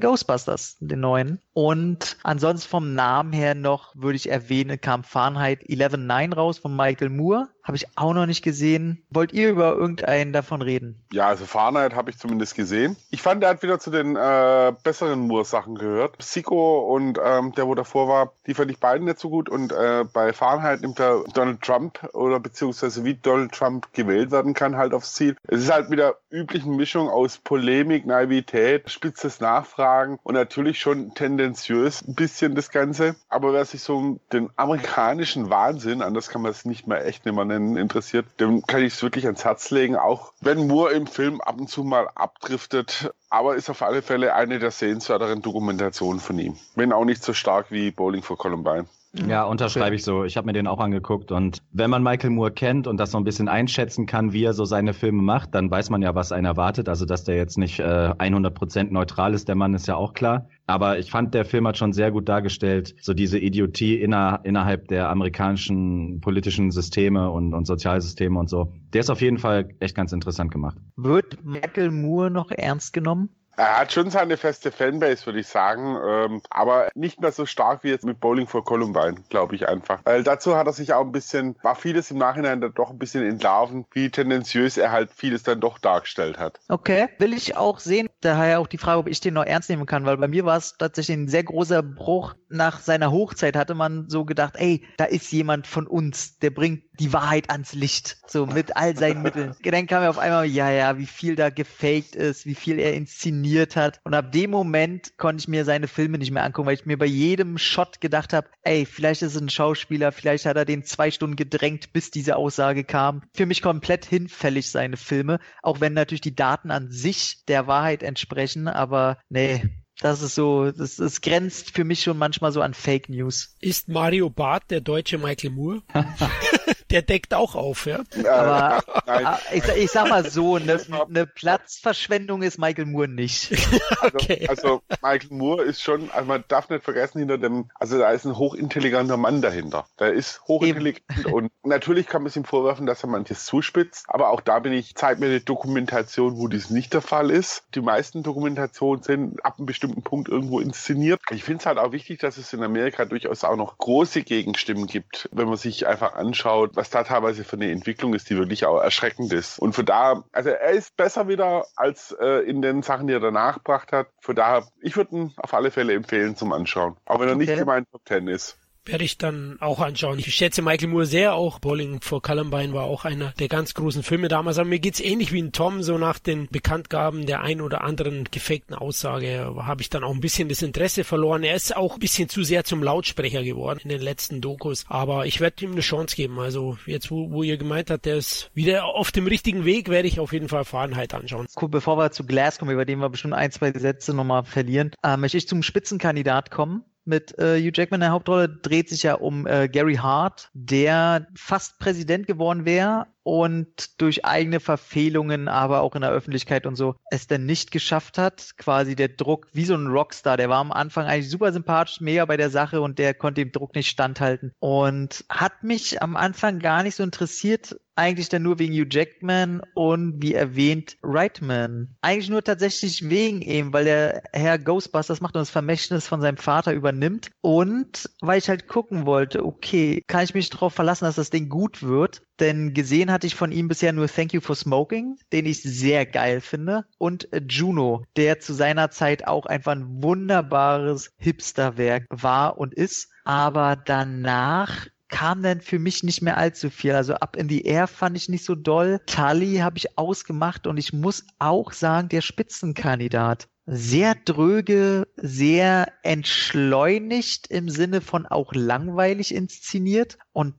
Ghostbusters, 0.00 0.76
den 0.78 1.00
neuen. 1.00 1.40
Und 1.52 2.16
ansonsten 2.22 2.68
vom 2.68 2.94
Namen 2.94 3.32
her 3.32 3.56
noch 3.56 3.92
würde 3.96 4.14
ich 4.14 4.30
erwähnen, 4.30 4.80
kam 4.80 5.02
Fahrenheit 5.02 5.62
11.9 5.64 6.27
raus 6.32 6.58
von 6.58 6.74
Michael 6.74 7.10
Moore. 7.10 7.48
Habe 7.68 7.76
ich 7.76 7.86
auch 7.96 8.14
noch 8.14 8.24
nicht 8.24 8.42
gesehen. 8.42 9.04
Wollt 9.10 9.34
ihr 9.34 9.50
über 9.50 9.74
irgendeinen 9.74 10.32
davon 10.32 10.62
reden? 10.62 10.98
Ja, 11.12 11.26
also 11.28 11.44
Fahrenheit 11.44 11.94
habe 11.94 12.08
ich 12.08 12.16
zumindest 12.16 12.54
gesehen. 12.54 12.96
Ich 13.10 13.20
fand, 13.20 13.42
er 13.42 13.50
hat 13.50 13.62
wieder 13.62 13.78
zu 13.78 13.90
den 13.90 14.16
äh, 14.16 14.72
besseren 14.82 15.20
Moore-Sachen 15.20 15.74
gehört. 15.74 16.16
Psycho 16.16 16.78
und 16.78 17.20
ähm, 17.22 17.52
der, 17.52 17.66
wo 17.66 17.74
davor 17.74 18.08
war, 18.08 18.32
die 18.46 18.54
fand 18.54 18.70
ich 18.70 18.80
beiden 18.80 19.04
nicht 19.04 19.18
so 19.18 19.28
gut. 19.28 19.50
Und 19.50 19.72
äh, 19.72 20.06
bei 20.10 20.32
Fahrenheit 20.32 20.80
nimmt 20.80 20.98
er 20.98 21.24
Donald 21.34 21.60
Trump 21.60 22.08
oder 22.14 22.40
beziehungsweise 22.40 23.04
wie 23.04 23.16
Donald 23.16 23.52
Trump 23.52 23.92
gewählt 23.92 24.30
werden 24.30 24.54
kann, 24.54 24.78
halt 24.78 24.94
aufs 24.94 25.12
Ziel. 25.12 25.36
Es 25.46 25.60
ist 25.60 25.70
halt 25.70 25.90
mit 25.90 25.98
der 25.98 26.16
üblichen 26.30 26.74
Mischung 26.74 27.10
aus 27.10 27.36
Polemik, 27.36 28.06
Naivität, 28.06 28.90
spitzes 28.90 29.40
Nachfragen 29.40 30.18
und 30.22 30.32
natürlich 30.32 30.80
schon 30.80 31.12
tendenziös 31.12 32.00
ein 32.00 32.14
bisschen 32.14 32.54
das 32.54 32.70
Ganze. 32.70 33.14
Aber 33.28 33.52
wer 33.52 33.66
sich 33.66 33.82
so 33.82 34.18
den 34.32 34.48
amerikanischen 34.56 35.50
Wahnsinn, 35.50 36.00
anders 36.00 36.30
kann 36.30 36.40
man 36.40 36.50
es 36.50 36.64
nicht 36.64 36.86
mehr 36.86 37.04
echt 37.04 37.26
nehmen, 37.26 37.57
Rennen 37.58 37.76
interessiert, 37.76 38.26
dem 38.40 38.62
kann 38.62 38.82
ich 38.82 38.94
es 38.94 39.02
wirklich 39.02 39.26
ans 39.26 39.44
Herz 39.44 39.70
legen. 39.70 39.96
Auch 39.96 40.32
wenn 40.40 40.66
Moore 40.66 40.92
im 40.92 41.06
Film 41.06 41.40
ab 41.40 41.58
und 41.58 41.68
zu 41.68 41.82
mal 41.84 42.08
abdriftet, 42.14 43.10
aber 43.30 43.56
ist 43.56 43.68
auf 43.68 43.82
alle 43.82 44.02
Fälle 44.02 44.34
eine 44.34 44.58
der 44.58 44.70
sehenswerteren 44.70 45.42
Dokumentationen 45.42 46.20
von 46.20 46.38
ihm. 46.38 46.56
Wenn 46.76 46.92
auch 46.92 47.04
nicht 47.04 47.22
so 47.22 47.32
stark 47.32 47.70
wie 47.70 47.90
Bowling 47.90 48.22
for 48.22 48.38
Columbine. 48.38 48.86
Ja, 49.26 49.44
unterschreibe 49.44 49.96
ich 49.96 50.04
so. 50.04 50.24
Ich 50.24 50.36
habe 50.36 50.46
mir 50.46 50.52
den 50.52 50.66
auch 50.66 50.78
angeguckt 50.78 51.32
und 51.32 51.62
wenn 51.72 51.90
man 51.90 52.02
Michael 52.02 52.30
Moore 52.30 52.52
kennt 52.52 52.86
und 52.86 52.98
das 52.98 53.10
so 53.10 53.18
ein 53.18 53.24
bisschen 53.24 53.48
einschätzen 53.48 54.06
kann, 54.06 54.32
wie 54.32 54.44
er 54.44 54.52
so 54.52 54.66
seine 54.66 54.92
Filme 54.92 55.22
macht, 55.22 55.54
dann 55.54 55.70
weiß 55.70 55.88
man 55.90 56.02
ja, 56.02 56.14
was 56.14 56.30
einen 56.30 56.44
erwartet. 56.44 56.88
Also, 56.88 57.06
dass 57.06 57.24
der 57.24 57.36
jetzt 57.36 57.56
nicht 57.56 57.80
äh, 57.80 57.82
100% 57.82 58.92
neutral 58.92 59.32
ist, 59.32 59.48
der 59.48 59.54
Mann 59.54 59.74
ist 59.74 59.88
ja 59.88 59.96
auch 59.96 60.12
klar. 60.12 60.46
Aber 60.68 60.98
ich 60.98 61.10
fand, 61.10 61.32
der 61.32 61.46
Film 61.46 61.66
hat 61.66 61.78
schon 61.78 61.94
sehr 61.94 62.10
gut 62.10 62.28
dargestellt, 62.28 62.94
so 63.00 63.14
diese 63.14 63.38
Idiotie 63.38 63.94
inner, 63.96 64.40
innerhalb 64.44 64.86
der 64.88 65.08
amerikanischen 65.08 66.20
politischen 66.20 66.70
Systeme 66.70 67.30
und, 67.30 67.54
und 67.54 67.66
Sozialsysteme 67.66 68.38
und 68.38 68.50
so. 68.50 68.74
Der 68.92 69.00
ist 69.00 69.08
auf 69.08 69.22
jeden 69.22 69.38
Fall 69.38 69.70
echt 69.80 69.96
ganz 69.96 70.12
interessant 70.12 70.50
gemacht. 70.50 70.76
Wird 70.94 71.42
Michael 71.42 71.90
Moore 71.90 72.30
noch 72.30 72.50
ernst 72.50 72.92
genommen? 72.92 73.30
Er 73.58 73.80
hat 73.80 73.92
schon 73.92 74.08
seine 74.08 74.36
feste 74.36 74.70
Fanbase, 74.70 75.26
würde 75.26 75.40
ich 75.40 75.48
sagen, 75.48 75.98
ähm, 76.06 76.42
aber 76.48 76.90
nicht 76.94 77.20
mehr 77.20 77.32
so 77.32 77.44
stark 77.44 77.82
wie 77.82 77.88
jetzt 77.88 78.04
mit 78.04 78.20
Bowling 78.20 78.46
for 78.46 78.64
Columbine, 78.64 79.16
glaube 79.30 79.56
ich 79.56 79.68
einfach. 79.68 79.98
Weil 80.04 80.22
dazu 80.22 80.56
hat 80.56 80.68
er 80.68 80.72
sich 80.72 80.92
auch 80.92 81.04
ein 81.04 81.10
bisschen, 81.10 81.56
war 81.62 81.74
vieles 81.74 82.12
im 82.12 82.18
Nachhinein 82.18 82.60
dann 82.60 82.72
doch 82.72 82.90
ein 82.90 82.98
bisschen 82.98 83.26
entlarven, 83.26 83.84
wie 83.90 84.10
tendenziös 84.10 84.76
er 84.76 84.92
halt 84.92 85.10
vieles 85.12 85.42
dann 85.42 85.60
doch 85.60 85.78
dargestellt 85.78 86.38
hat. 86.38 86.60
Okay, 86.68 87.08
will 87.18 87.32
ich 87.32 87.56
auch 87.56 87.80
sehen. 87.80 88.08
Daher 88.20 88.60
auch 88.60 88.68
die 88.68 88.78
Frage, 88.78 89.00
ob 89.00 89.08
ich 89.08 89.20
den 89.20 89.34
noch 89.34 89.44
ernst 89.44 89.68
nehmen 89.70 89.86
kann, 89.86 90.06
weil 90.06 90.18
bei 90.18 90.28
mir 90.28 90.44
war 90.44 90.56
es 90.56 90.76
tatsächlich 90.78 91.16
ein 91.16 91.28
sehr 91.28 91.42
großer 91.42 91.82
Bruch. 91.82 92.34
Nach 92.48 92.78
seiner 92.78 93.10
Hochzeit 93.10 93.56
hatte 93.56 93.74
man 93.74 94.08
so 94.08 94.24
gedacht, 94.24 94.54
ey, 94.56 94.86
da 94.98 95.04
ist 95.04 95.32
jemand 95.32 95.66
von 95.66 95.88
uns, 95.88 96.38
der 96.38 96.50
bringt 96.50 96.84
die 96.98 97.12
Wahrheit 97.12 97.50
ans 97.50 97.72
Licht, 97.72 98.18
so 98.26 98.46
mit 98.46 98.76
all 98.76 98.96
seinen 98.96 99.22
Mitteln. 99.22 99.54
Dann 99.62 99.86
kam 99.86 100.02
mir 100.02 100.10
auf 100.10 100.18
einmal, 100.18 100.46
ja, 100.46 100.70
ja, 100.70 100.98
wie 100.98 101.06
viel 101.06 101.36
da 101.36 101.50
gefaked 101.50 102.16
ist, 102.16 102.46
wie 102.46 102.54
viel 102.54 102.78
er 102.78 102.94
inszeniert 102.94 103.76
hat. 103.76 104.00
Und 104.04 104.14
ab 104.14 104.32
dem 104.32 104.50
Moment 104.50 105.16
konnte 105.16 105.42
ich 105.42 105.48
mir 105.48 105.64
seine 105.64 105.88
Filme 105.88 106.18
nicht 106.18 106.30
mehr 106.30 106.44
angucken, 106.44 106.66
weil 106.66 106.74
ich 106.74 106.86
mir 106.86 106.98
bei 106.98 107.06
jedem 107.06 107.58
Shot 107.58 108.00
gedacht 108.00 108.32
habe, 108.32 108.48
ey, 108.62 108.86
vielleicht 108.86 109.22
ist 109.22 109.34
es 109.34 109.40
ein 109.40 109.48
Schauspieler, 109.48 110.12
vielleicht 110.12 110.46
hat 110.46 110.56
er 110.56 110.64
den 110.64 110.84
zwei 110.84 111.10
Stunden 111.10 111.36
gedrängt, 111.36 111.92
bis 111.92 112.10
diese 112.10 112.36
Aussage 112.36 112.84
kam. 112.84 113.22
Für 113.34 113.46
mich 113.46 113.62
komplett 113.62 114.04
hinfällig 114.04 114.70
seine 114.70 114.96
Filme, 114.96 115.38
auch 115.62 115.80
wenn 115.80 115.92
natürlich 115.92 116.20
die 116.20 116.34
Daten 116.34 116.70
an 116.70 116.90
sich 116.90 117.44
der 117.46 117.66
Wahrheit 117.66 118.02
entsprechen, 118.02 118.68
aber 118.68 119.18
nee, 119.28 119.62
das 120.00 120.22
ist 120.22 120.34
so, 120.34 120.70
das, 120.70 120.96
das 120.96 121.20
grenzt 121.20 121.72
für 121.74 121.84
mich 121.84 122.02
schon 122.02 122.18
manchmal 122.18 122.52
so 122.52 122.62
an 122.62 122.74
Fake 122.74 123.08
News. 123.08 123.56
Ist 123.60 123.88
Mario 123.88 124.30
Barth 124.30 124.70
der 124.70 124.80
deutsche 124.80 125.18
Michael 125.18 125.50
Moore? 125.50 125.82
der 126.90 127.02
deckt 127.02 127.34
auch 127.34 127.54
auf, 127.54 127.86
ja. 127.86 128.00
Aber 128.28 128.82
ah, 129.06 129.38
ich, 129.52 129.66
ich, 129.68 129.90
sag 129.90 130.08
mal 130.08 130.28
so, 130.28 130.56
eine 130.56 130.80
ne 131.08 131.26
Platzverschwendung 131.26 132.42
ist 132.42 132.58
Michael 132.58 132.86
Moore 132.86 133.08
nicht. 133.08 133.50
Also, 134.00 134.16
okay. 134.16 134.46
also, 134.48 134.62
also, 134.62 134.82
Michael 135.02 135.36
Moore 135.36 135.62
ist 135.64 135.82
schon, 135.82 136.10
also 136.10 136.26
man 136.26 136.44
darf 136.48 136.68
nicht 136.68 136.84
vergessen, 136.84 137.18
hinter 137.18 137.38
dem, 137.38 137.70
also 137.74 137.98
da 137.98 138.10
ist 138.10 138.24
ein 138.24 138.36
hochintelligenter 138.36 139.16
Mann 139.16 139.42
dahinter. 139.42 139.86
Der 139.98 140.12
ist 140.12 140.40
hochintelligent 140.46 141.04
Eben. 141.18 141.32
und 141.32 141.52
natürlich 141.64 142.06
kann 142.06 142.22
man 142.22 142.28
es 142.28 142.36
ihm 142.36 142.44
vorwerfen, 142.44 142.86
dass 142.86 143.02
er 143.02 143.08
manches 143.08 143.44
zuspitzt, 143.44 144.04
aber 144.08 144.30
auch 144.30 144.40
da 144.40 144.60
bin 144.60 144.72
ich, 144.72 144.94
zeigt 144.94 145.20
mir 145.20 145.26
eine 145.26 145.40
Dokumentation, 145.40 146.38
wo 146.38 146.48
dies 146.48 146.70
nicht 146.70 146.94
der 146.94 147.02
Fall 147.02 147.30
ist. 147.30 147.64
Die 147.74 147.80
meisten 147.80 148.22
Dokumentationen 148.22 149.02
sind 149.02 149.44
ab 149.44 149.58
einem 149.58 149.66
bestimmten 149.66 149.87
Punkt 150.02 150.28
irgendwo 150.28 150.60
inszeniert. 150.60 151.20
Ich 151.30 151.44
finde 151.44 151.60
es 151.60 151.66
halt 151.66 151.78
auch 151.78 151.92
wichtig, 151.92 152.18
dass 152.20 152.36
es 152.36 152.52
in 152.52 152.62
Amerika 152.62 153.04
durchaus 153.04 153.44
auch 153.44 153.56
noch 153.56 153.78
große 153.78 154.22
Gegenstimmen 154.22 154.86
gibt, 154.86 155.28
wenn 155.32 155.48
man 155.48 155.56
sich 155.56 155.86
einfach 155.86 156.14
anschaut, 156.14 156.72
was 156.74 156.90
da 156.90 157.04
teilweise 157.04 157.44
für 157.44 157.56
eine 157.56 157.70
Entwicklung 157.70 158.14
ist, 158.14 158.30
die 158.30 158.36
wirklich 158.36 158.66
auch 158.66 158.80
erschreckend 158.80 159.32
ist. 159.32 159.58
Und 159.58 159.74
von 159.74 159.86
daher, 159.86 160.24
also 160.32 160.50
er 160.50 160.70
ist 160.70 160.96
besser 160.96 161.28
wieder 161.28 161.66
als 161.76 162.14
äh, 162.20 162.48
in 162.48 162.62
den 162.62 162.82
Sachen, 162.82 163.06
die 163.06 163.14
er 163.14 163.20
danach 163.20 163.56
gebracht 163.56 163.92
hat. 163.92 164.08
Von 164.20 164.36
daher, 164.36 164.66
ich 164.80 164.96
würde 164.96 165.16
ihn 165.16 165.34
auf 165.36 165.54
alle 165.54 165.70
Fälle 165.70 165.94
empfehlen 165.94 166.36
zum 166.36 166.52
Anschauen. 166.52 166.96
Auch 167.06 167.20
wenn 167.20 167.28
er 167.28 167.34
okay. 167.34 167.46
nicht 167.46 167.58
in 167.58 167.66
meinen 167.66 167.86
Top 167.90 168.04
Ten 168.04 168.28
ist 168.28 168.56
werde 168.88 169.04
ich 169.04 169.18
dann 169.18 169.56
auch 169.60 169.80
anschauen. 169.80 170.18
Ich 170.18 170.34
schätze 170.34 170.62
Michael 170.62 170.88
Moore 170.88 171.06
sehr, 171.06 171.34
auch 171.34 171.58
Bowling 171.58 172.00
for 172.00 172.20
Columbine 172.22 172.72
war 172.72 172.84
auch 172.84 173.04
einer 173.04 173.32
der 173.38 173.48
ganz 173.48 173.74
großen 173.74 174.02
Filme 174.02 174.28
damals. 174.28 174.58
Aber 174.58 174.68
mir 174.68 174.78
geht's 174.80 175.00
ähnlich 175.00 175.32
wie 175.32 175.38
in 175.38 175.52
Tom, 175.52 175.82
so 175.82 175.98
nach 175.98 176.18
den 176.18 176.48
Bekanntgaben 176.48 177.26
der 177.26 177.42
ein 177.42 177.60
oder 177.60 177.82
anderen 177.82 178.24
gefakten 178.24 178.74
Aussage 178.74 179.54
habe 179.58 179.82
ich 179.82 179.90
dann 179.90 180.04
auch 180.04 180.14
ein 180.14 180.20
bisschen 180.20 180.48
das 180.48 180.62
Interesse 180.62 181.04
verloren. 181.04 181.44
Er 181.44 181.54
ist 181.54 181.76
auch 181.76 181.94
ein 181.94 182.00
bisschen 182.00 182.28
zu 182.28 182.42
sehr 182.42 182.64
zum 182.64 182.82
Lautsprecher 182.82 183.44
geworden 183.44 183.80
in 183.82 183.90
den 183.90 184.00
letzten 184.00 184.40
Dokus. 184.40 184.84
Aber 184.88 185.26
ich 185.26 185.40
werde 185.40 185.64
ihm 185.64 185.72
eine 185.72 185.80
Chance 185.80 186.16
geben. 186.16 186.38
Also 186.38 186.78
jetzt, 186.86 187.10
wo, 187.10 187.30
wo 187.30 187.42
ihr 187.42 187.58
gemeint 187.58 187.90
habt, 187.90 188.06
der 188.06 188.16
ist 188.16 188.50
wieder 188.54 188.86
auf 188.86 189.12
dem 189.12 189.26
richtigen 189.26 189.64
Weg, 189.64 189.88
werde 189.88 190.08
ich 190.08 190.18
auf 190.18 190.32
jeden 190.32 190.48
Fall 190.48 190.64
Fahrenheit 190.64 191.14
anschauen. 191.14 191.46
Cool, 191.60 191.68
bevor 191.68 191.98
wir 191.98 192.10
zu 192.10 192.24
Glass 192.24 192.58
kommen, 192.58 192.72
über 192.72 192.84
den 192.84 192.98
wir 192.98 193.10
bestimmt 193.10 193.34
ein, 193.34 193.50
zwei 193.50 193.72
Sätze 193.72 194.14
nochmal 194.14 194.44
verlieren, 194.44 194.92
äh, 195.04 195.16
möchte 195.16 195.38
ich 195.38 195.46
zum 195.46 195.62
Spitzenkandidat 195.62 196.50
kommen 196.50 196.84
mit 197.08 197.36
äh, 197.38 197.58
Hugh 197.58 197.72
Jackman 197.74 197.98
in 197.98 198.02
der 198.02 198.12
Hauptrolle 198.12 198.48
dreht 198.48 198.88
sich 198.88 199.02
ja 199.02 199.14
um 199.14 199.46
äh, 199.46 199.68
Gary 199.68 199.96
Hart, 199.96 200.50
der 200.52 201.26
fast 201.34 201.78
Präsident 201.78 202.26
geworden 202.26 202.64
wäre 202.64 203.06
und 203.28 204.00
durch 204.00 204.24
eigene 204.24 204.58
Verfehlungen, 204.58 205.48
aber 205.48 205.82
auch 205.82 205.94
in 205.94 206.00
der 206.00 206.12
Öffentlichkeit 206.12 206.64
und 206.64 206.76
so, 206.76 206.94
es 207.10 207.26
dann 207.26 207.44
nicht 207.44 207.70
geschafft 207.72 208.16
hat. 208.16 208.56
Quasi 208.56 208.96
der 208.96 209.08
Druck, 209.08 209.48
wie 209.52 209.66
so 209.66 209.74
ein 209.74 209.88
Rockstar, 209.88 210.38
der 210.38 210.48
war 210.48 210.60
am 210.60 210.72
Anfang 210.72 211.04
eigentlich 211.04 211.28
super 211.28 211.52
sympathisch, 211.52 212.00
mega 212.00 212.24
bei 212.24 212.38
der 212.38 212.48
Sache 212.48 212.80
und 212.80 212.98
der 212.98 213.12
konnte 213.12 213.42
dem 213.42 213.52
Druck 213.52 213.74
nicht 213.74 213.90
standhalten. 213.90 214.52
Und 214.60 215.26
hat 215.28 215.62
mich 215.62 216.00
am 216.00 216.16
Anfang 216.16 216.58
gar 216.58 216.82
nicht 216.82 216.94
so 216.94 217.02
interessiert, 217.02 217.76
eigentlich 217.96 218.30
dann 218.30 218.44
nur 218.44 218.58
wegen 218.58 218.72
Hugh 218.72 218.88
Jackman 218.88 219.60
und 219.74 220.22
wie 220.22 220.32
erwähnt 220.32 220.96
Reitman. 221.02 221.96
Eigentlich 222.00 222.30
nur 222.30 222.42
tatsächlich 222.42 223.10
wegen 223.10 223.42
ihm, 223.42 223.74
weil 223.74 223.84
der 223.84 224.22
Herr 224.32 224.58
Ghostbusters 224.58 225.20
macht 225.20 225.34
und 225.34 225.40
das 225.40 225.50
Vermächtnis 225.50 226.06
von 226.06 226.22
seinem 226.22 226.38
Vater 226.38 226.72
übernimmt 226.72 227.30
und 227.42 228.08
weil 228.22 228.38
ich 228.38 228.48
halt 228.48 228.68
gucken 228.68 229.04
wollte, 229.04 229.44
okay, 229.44 230.02
kann 230.06 230.24
ich 230.24 230.32
mich 230.32 230.48
darauf 230.48 230.72
verlassen, 230.72 231.04
dass 231.04 231.16
das 231.16 231.28
Ding 231.28 231.50
gut 231.50 231.82
wird 231.82 232.22
denn 232.40 232.74
gesehen 232.74 233.10
hatte 233.18 233.26
ich 233.26 233.34
von 233.34 233.50
ihm 233.50 233.66
bisher 233.66 233.92
nur 233.92 234.06
Thank 234.06 234.32
You 234.32 234.40
for 234.40 234.54
Smoking, 234.54 235.18
den 235.32 235.44
ich 235.44 235.60
sehr 235.60 236.06
geil 236.06 236.40
finde, 236.40 236.84
und 236.98 237.28
Juno, 237.48 238.04
der 238.14 238.38
zu 238.38 238.54
seiner 238.54 238.92
Zeit 238.92 239.26
auch 239.26 239.44
einfach 239.44 239.72
ein 239.72 240.04
wunderbares 240.04 241.10
Hipsterwerk 241.16 242.06
war 242.10 242.58
und 242.58 242.74
ist. 242.74 243.08
Aber 243.24 243.74
danach 243.74 244.86
kam 245.08 245.42
dann 245.42 245.60
für 245.60 245.80
mich 245.80 246.04
nicht 246.04 246.22
mehr 246.22 246.36
allzu 246.36 246.70
viel. 246.70 246.92
Also 246.92 247.14
ab 247.14 247.34
in 247.34 247.48
die 247.48 247.64
Air 247.64 247.88
fand 247.88 248.16
ich 248.16 248.28
nicht 248.28 248.44
so 248.44 248.54
doll. 248.54 249.00
Tully 249.06 249.56
habe 249.56 249.78
ich 249.78 249.98
ausgemacht 249.98 250.68
und 250.68 250.76
ich 250.76 250.92
muss 250.92 251.26
auch 251.40 251.72
sagen, 251.72 252.08
der 252.10 252.20
Spitzenkandidat. 252.20 253.48
Sehr 253.66 254.14
dröge, 254.14 255.08
sehr 255.16 255.92
entschleunigt 256.04 257.48
im 257.48 257.68
Sinne 257.68 258.00
von 258.00 258.26
auch 258.26 258.54
langweilig 258.54 259.34
inszeniert 259.34 260.18
und 260.32 260.54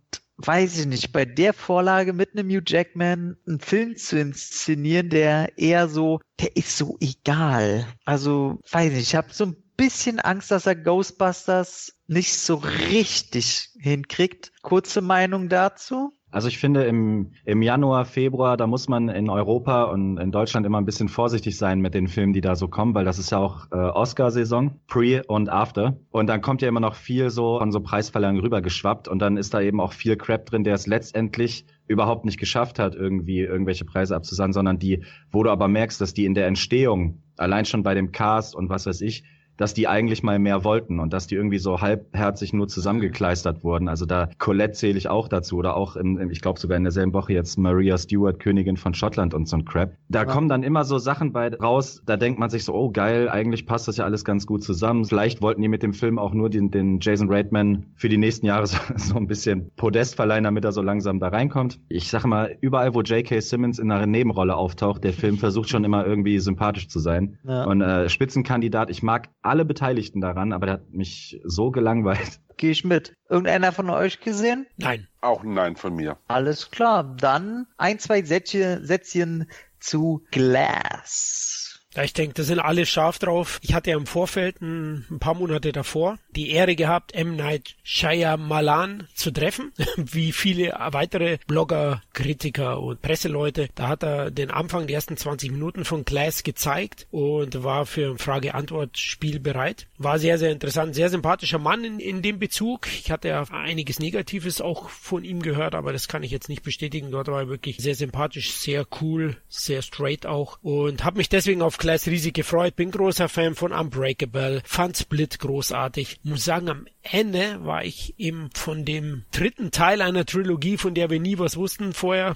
weiß 0.46 0.80
ich 0.80 0.86
nicht, 0.86 1.12
bei 1.12 1.26
der 1.26 1.54
Vorlage 1.54 2.14
mit 2.14 2.32
einem 2.34 2.50
Hugh 2.50 2.64
Jackman 2.66 3.38
einen 3.46 3.60
Film 3.60 3.98
zu 3.98 4.20
inszenieren, 4.20 5.10
der 5.10 5.58
eher 5.58 5.90
so, 5.90 6.20
der 6.40 6.56
ist 6.56 6.78
so 6.78 6.98
egal. 7.02 7.86
Also, 8.06 8.60
weiß 8.72 8.94
ich, 8.94 9.00
ich 9.00 9.16
habe 9.16 9.34
so 9.34 9.46
ein 9.46 9.56
bisschen 9.76 10.20
Angst, 10.20 10.52
dass 10.52 10.66
er 10.66 10.76
Ghostbusters 10.76 11.94
nicht 12.08 12.34
so 12.34 12.56
richtig 12.56 13.70
hinkriegt. 13.80 14.52
Kurze 14.62 15.02
Meinung 15.02 15.50
dazu? 15.50 16.14
Also 16.32 16.48
ich 16.48 16.60
finde, 16.60 16.84
im, 16.84 17.32
im 17.46 17.62
Januar, 17.62 18.06
Februar, 18.06 18.56
da 18.56 18.68
muss 18.68 18.88
man 18.88 19.10
in 19.10 19.30
Europa 19.30 19.84
und 19.86 20.18
in 20.18 20.32
Deutschland 20.32 20.66
immer 20.66 20.78
ein 20.78 20.86
bisschen 20.86 21.10
vorsichtig 21.10 21.58
sein 21.58 21.80
mit 21.82 21.96
den 21.96 22.08
Filmen, 22.08 22.34
die 22.34 22.42
da 22.42 22.56
so 22.56 22.68
kommen, 22.68 22.94
weil 22.94 23.06
das 23.06 23.18
ist 23.18 23.32
ja 23.32 23.40
auch 23.40 23.68
äh, 23.72 23.76
Oscar-Saison, 23.76 24.80
Pre 24.88 25.24
und 25.28 25.50
After. 25.50 25.98
Und 26.12 26.28
dann 26.28 26.42
kommt 26.42 26.62
ja 26.62 26.68
immer 26.68 26.80
noch 26.80 26.96
viel 26.96 27.32
so 27.32 27.58
von 27.58 27.72
so 27.72 27.80
Preisverleihungen 27.80 28.42
rübergeschwappt 28.42 29.08
und 29.08 29.20
dann 29.20 29.38
ist 29.38 29.54
da 29.54 29.62
eben 29.62 29.82
auch 29.82 29.94
viel 29.94 30.18
Crap 30.18 30.46
drin, 30.46 30.64
der 30.64 30.76
es 30.76 30.86
letztendlich 30.86 31.66
überhaupt 31.88 32.26
nicht 32.26 32.40
geschafft 32.40 32.78
hat, 32.78 32.94
irgendwie 32.94 33.40
irgendwelche 33.40 33.84
Preise 33.84 34.16
abzusagen, 34.16 34.54
sondern 34.54 34.78
die, 34.78 35.04
wo 35.32 35.42
du 35.42 35.50
aber 35.50 35.68
merkst, 35.68 36.00
dass 36.00 36.14
die 36.14 36.26
in 36.26 36.36
der 36.36 36.46
Entstehung, 36.46 37.24
allein 37.38 37.66
schon 37.66 37.82
bei 37.82 37.96
dem 37.96 38.12
Cast 38.12 38.56
und 38.56 38.70
was 38.70 38.86
weiß 38.86 39.02
ich, 39.02 39.24
dass 39.60 39.74
die 39.74 39.90
eigentlich 39.90 40.24
mal 40.24 40.40
mehr 40.40 40.64
wollten 40.64 41.00
und 41.00 41.12
dass 41.12 41.28
die 41.28 41.36
irgendwie 41.36 41.58
so 41.58 41.82
halbherzig 41.82 42.54
nur 42.54 42.70
zusammengekleistert 42.70 43.64
wurden. 43.64 43.90
Also 43.90 44.06
da 44.06 44.30
Colette 44.40 44.72
zähle 44.72 44.98
ich 44.98 45.10
auch 45.10 45.28
dazu 45.28 45.58
oder 45.58 45.76
auch, 45.76 45.98
in, 45.98 46.30
ich 46.32 46.40
glaube 46.40 46.60
sogar 46.60 46.78
in 46.78 46.84
derselben 46.84 47.14
Woche 47.14 47.34
jetzt 47.34 47.60
Maria 47.60 47.98
Stewart, 47.98 48.40
Königin 48.40 48.78
von 48.78 48.94
Schottland 48.94 49.34
und 49.34 49.50
so 49.50 49.58
ein 49.58 49.66
Crap. 49.66 49.96
Da 50.08 50.20
ja. 50.20 50.26
kommen 50.26 50.48
dann 50.48 50.64
immer 50.64 50.86
so 50.86 50.98
Sachen 50.98 51.34
bei 51.34 51.50
raus, 51.50 52.02
da 52.06 52.16
denkt 52.16 52.40
man 52.40 52.50
sich 52.50 52.64
so, 52.64 52.74
oh 52.74 52.90
geil, 52.90 53.28
eigentlich 53.28 53.66
passt 53.66 53.90
das 53.90 53.98
ja 53.98 54.06
alles 54.06 54.24
ganz 54.24 54.46
gut 54.46 54.64
zusammen. 54.64 55.04
Vielleicht 55.04 55.42
wollten 55.42 55.62
die 55.62 55.68
mit 55.68 55.84
dem 55.84 55.94
Film 55.94 56.20
auch 56.20 56.34
nur 56.34 56.50
den, 56.50 56.72
den 56.72 57.00
Jason 57.02 57.30
Reitman 57.30 57.86
für 57.96 58.08
die 58.08 58.18
nächsten 58.18 58.46
Jahre 58.46 58.66
so, 58.68 58.78
so 58.96 59.16
ein 59.18 59.28
bisschen 59.28 59.72
Podest 59.76 60.16
verleihen, 60.16 60.46
damit 60.46 60.64
er 60.64 60.72
so 60.72 60.82
langsam 60.82 61.20
da 61.20 61.28
reinkommt. 61.28 61.82
Ich 61.90 62.10
sag 62.10 62.26
mal, 62.26 62.56
überall, 62.62 62.96
wo 62.96 63.02
J.K. 63.02 63.42
Simmons 63.42 63.78
in 63.78 63.92
einer 63.92 64.06
Nebenrolle 64.06 64.56
auftaucht, 64.56 65.04
der 65.04 65.12
Film 65.12 65.38
versucht 65.38 65.68
schon 65.70 65.84
immer 65.84 66.06
irgendwie 66.06 66.40
sympathisch 66.40 66.88
zu 66.88 67.00
sein. 67.00 67.38
Ja. 67.44 67.66
Und 67.66 67.82
äh, 67.82 68.08
Spitzenkandidat, 68.08 68.90
ich 68.90 69.04
mag 69.04 69.28
alle 69.50 69.66
Beteiligten 69.66 70.22
daran, 70.22 70.54
aber 70.54 70.66
der 70.68 70.74
hat 70.76 70.94
mich 70.94 71.42
so 71.44 71.72
gelangweilt. 71.72 72.40
Gehe 72.58 72.72
ich 72.72 72.84
mit. 72.84 73.14
Irgendeiner 73.30 73.72
von 73.72 73.90
euch 73.90 74.20
gesehen? 74.20 74.68
Nein. 74.78 75.08
Auch 75.22 75.44
ein 75.44 75.54
Nein 75.54 75.76
von 75.76 75.96
mir. 75.96 76.18
Alles 76.28 76.72
klar. 76.72 77.16
Dann 77.20 77.68
ein, 77.78 78.00
zwei 78.00 78.22
Sätze, 78.22 78.86
Sätzchen 78.86 79.50
zu 79.80 80.26
Glass. 80.32 81.49
Ja, 81.96 82.04
ich 82.04 82.14
denke, 82.14 82.36
da 82.36 82.44
sind 82.44 82.60
alle 82.60 82.86
scharf 82.86 83.18
drauf. 83.18 83.60
Ich 83.64 83.74
hatte 83.74 83.90
ja 83.90 83.98
im 83.98 84.06
Vorfeld 84.06 84.62
ein, 84.62 85.08
ein, 85.10 85.20
paar 85.20 85.34
Monate 85.34 85.72
davor 85.72 86.20
die 86.36 86.52
Ehre 86.52 86.76
gehabt, 86.76 87.16
M. 87.16 87.36
Night 87.36 87.76
Shyamalan 87.84 89.08
zu 89.16 89.32
treffen, 89.32 89.74
wie 89.98 90.32
viele 90.32 90.78
weitere 90.92 91.40
Blogger, 91.48 92.04
Kritiker 92.14 92.80
und 92.80 93.02
Presseleute. 93.02 93.70
Da 93.74 93.88
hat 93.88 94.04
er 94.04 94.30
den 94.30 94.52
Anfang, 94.52 94.86
die 94.86 94.94
ersten 94.94 95.18
20 95.18 95.52
Minuten 95.52 95.84
von 95.84 96.06
Glass 96.06 96.44
gezeigt 96.44 97.08
und 97.10 97.64
war 97.64 97.88
für 97.88 98.12
ein 98.12 98.20
Frage-Antwort-Spiel 98.20 99.40
bereit. 99.40 99.88
War 99.98 100.20
sehr, 100.20 100.38
sehr 100.38 100.52
interessant. 100.52 100.94
Sehr 100.94 101.10
sympathischer 101.10 101.60
Mann 101.60 101.84
in, 101.84 102.00
in 102.00 102.22
dem 102.22 102.38
Bezug. 102.38 102.88
Ich 102.88 103.10
hatte 103.10 103.30
ja 103.30 103.44
einiges 103.52 104.00
Negatives 104.00 104.62
auch 104.62 104.90
von 104.90 105.24
ihm 105.24 105.42
gehört, 105.42 105.74
aber 105.74 105.92
das 105.92 106.08
kann 106.08 106.22
ich 106.22 106.30
jetzt 106.30 106.50
nicht 106.50 106.62
bestätigen. 106.62 107.10
Dort 107.10 107.30
war 107.30 107.42
er 107.42 107.50
wirklich 107.50 107.78
sehr 107.78 107.96
sympathisch, 107.96 108.52
sehr 108.52 108.86
cool, 109.02 109.38
sehr 109.50 109.82
straight 109.82 110.28
auch 110.28 110.60
und 110.62 111.04
habe 111.04 111.18
mich 111.18 111.30
deswegen 111.30 111.64
auf 111.64 111.80
Class 111.90 112.06
riesig 112.06 112.36
gefreut, 112.36 112.76
bin 112.76 112.92
großer 112.92 113.28
Fan 113.30 113.56
von 113.56 113.72
Unbreakable, 113.72 114.62
fand 114.64 114.96
Split 114.96 115.40
großartig. 115.40 116.20
Muss 116.22 116.46
sagen, 116.46 116.70
am 116.70 116.88
Ende 117.12 117.66
war 117.66 117.84
ich 117.84 118.14
eben 118.18 118.50
von 118.54 118.86
dem 118.86 119.24
dritten 119.32 119.72
Teil 119.72 120.02
einer 120.02 120.26
Trilogie, 120.26 120.78
von 120.78 120.94
der 120.94 121.10
wir 121.10 121.20
nie 121.20 121.40
was 121.40 121.58
wussten 121.58 121.94
vorher, 121.94 122.36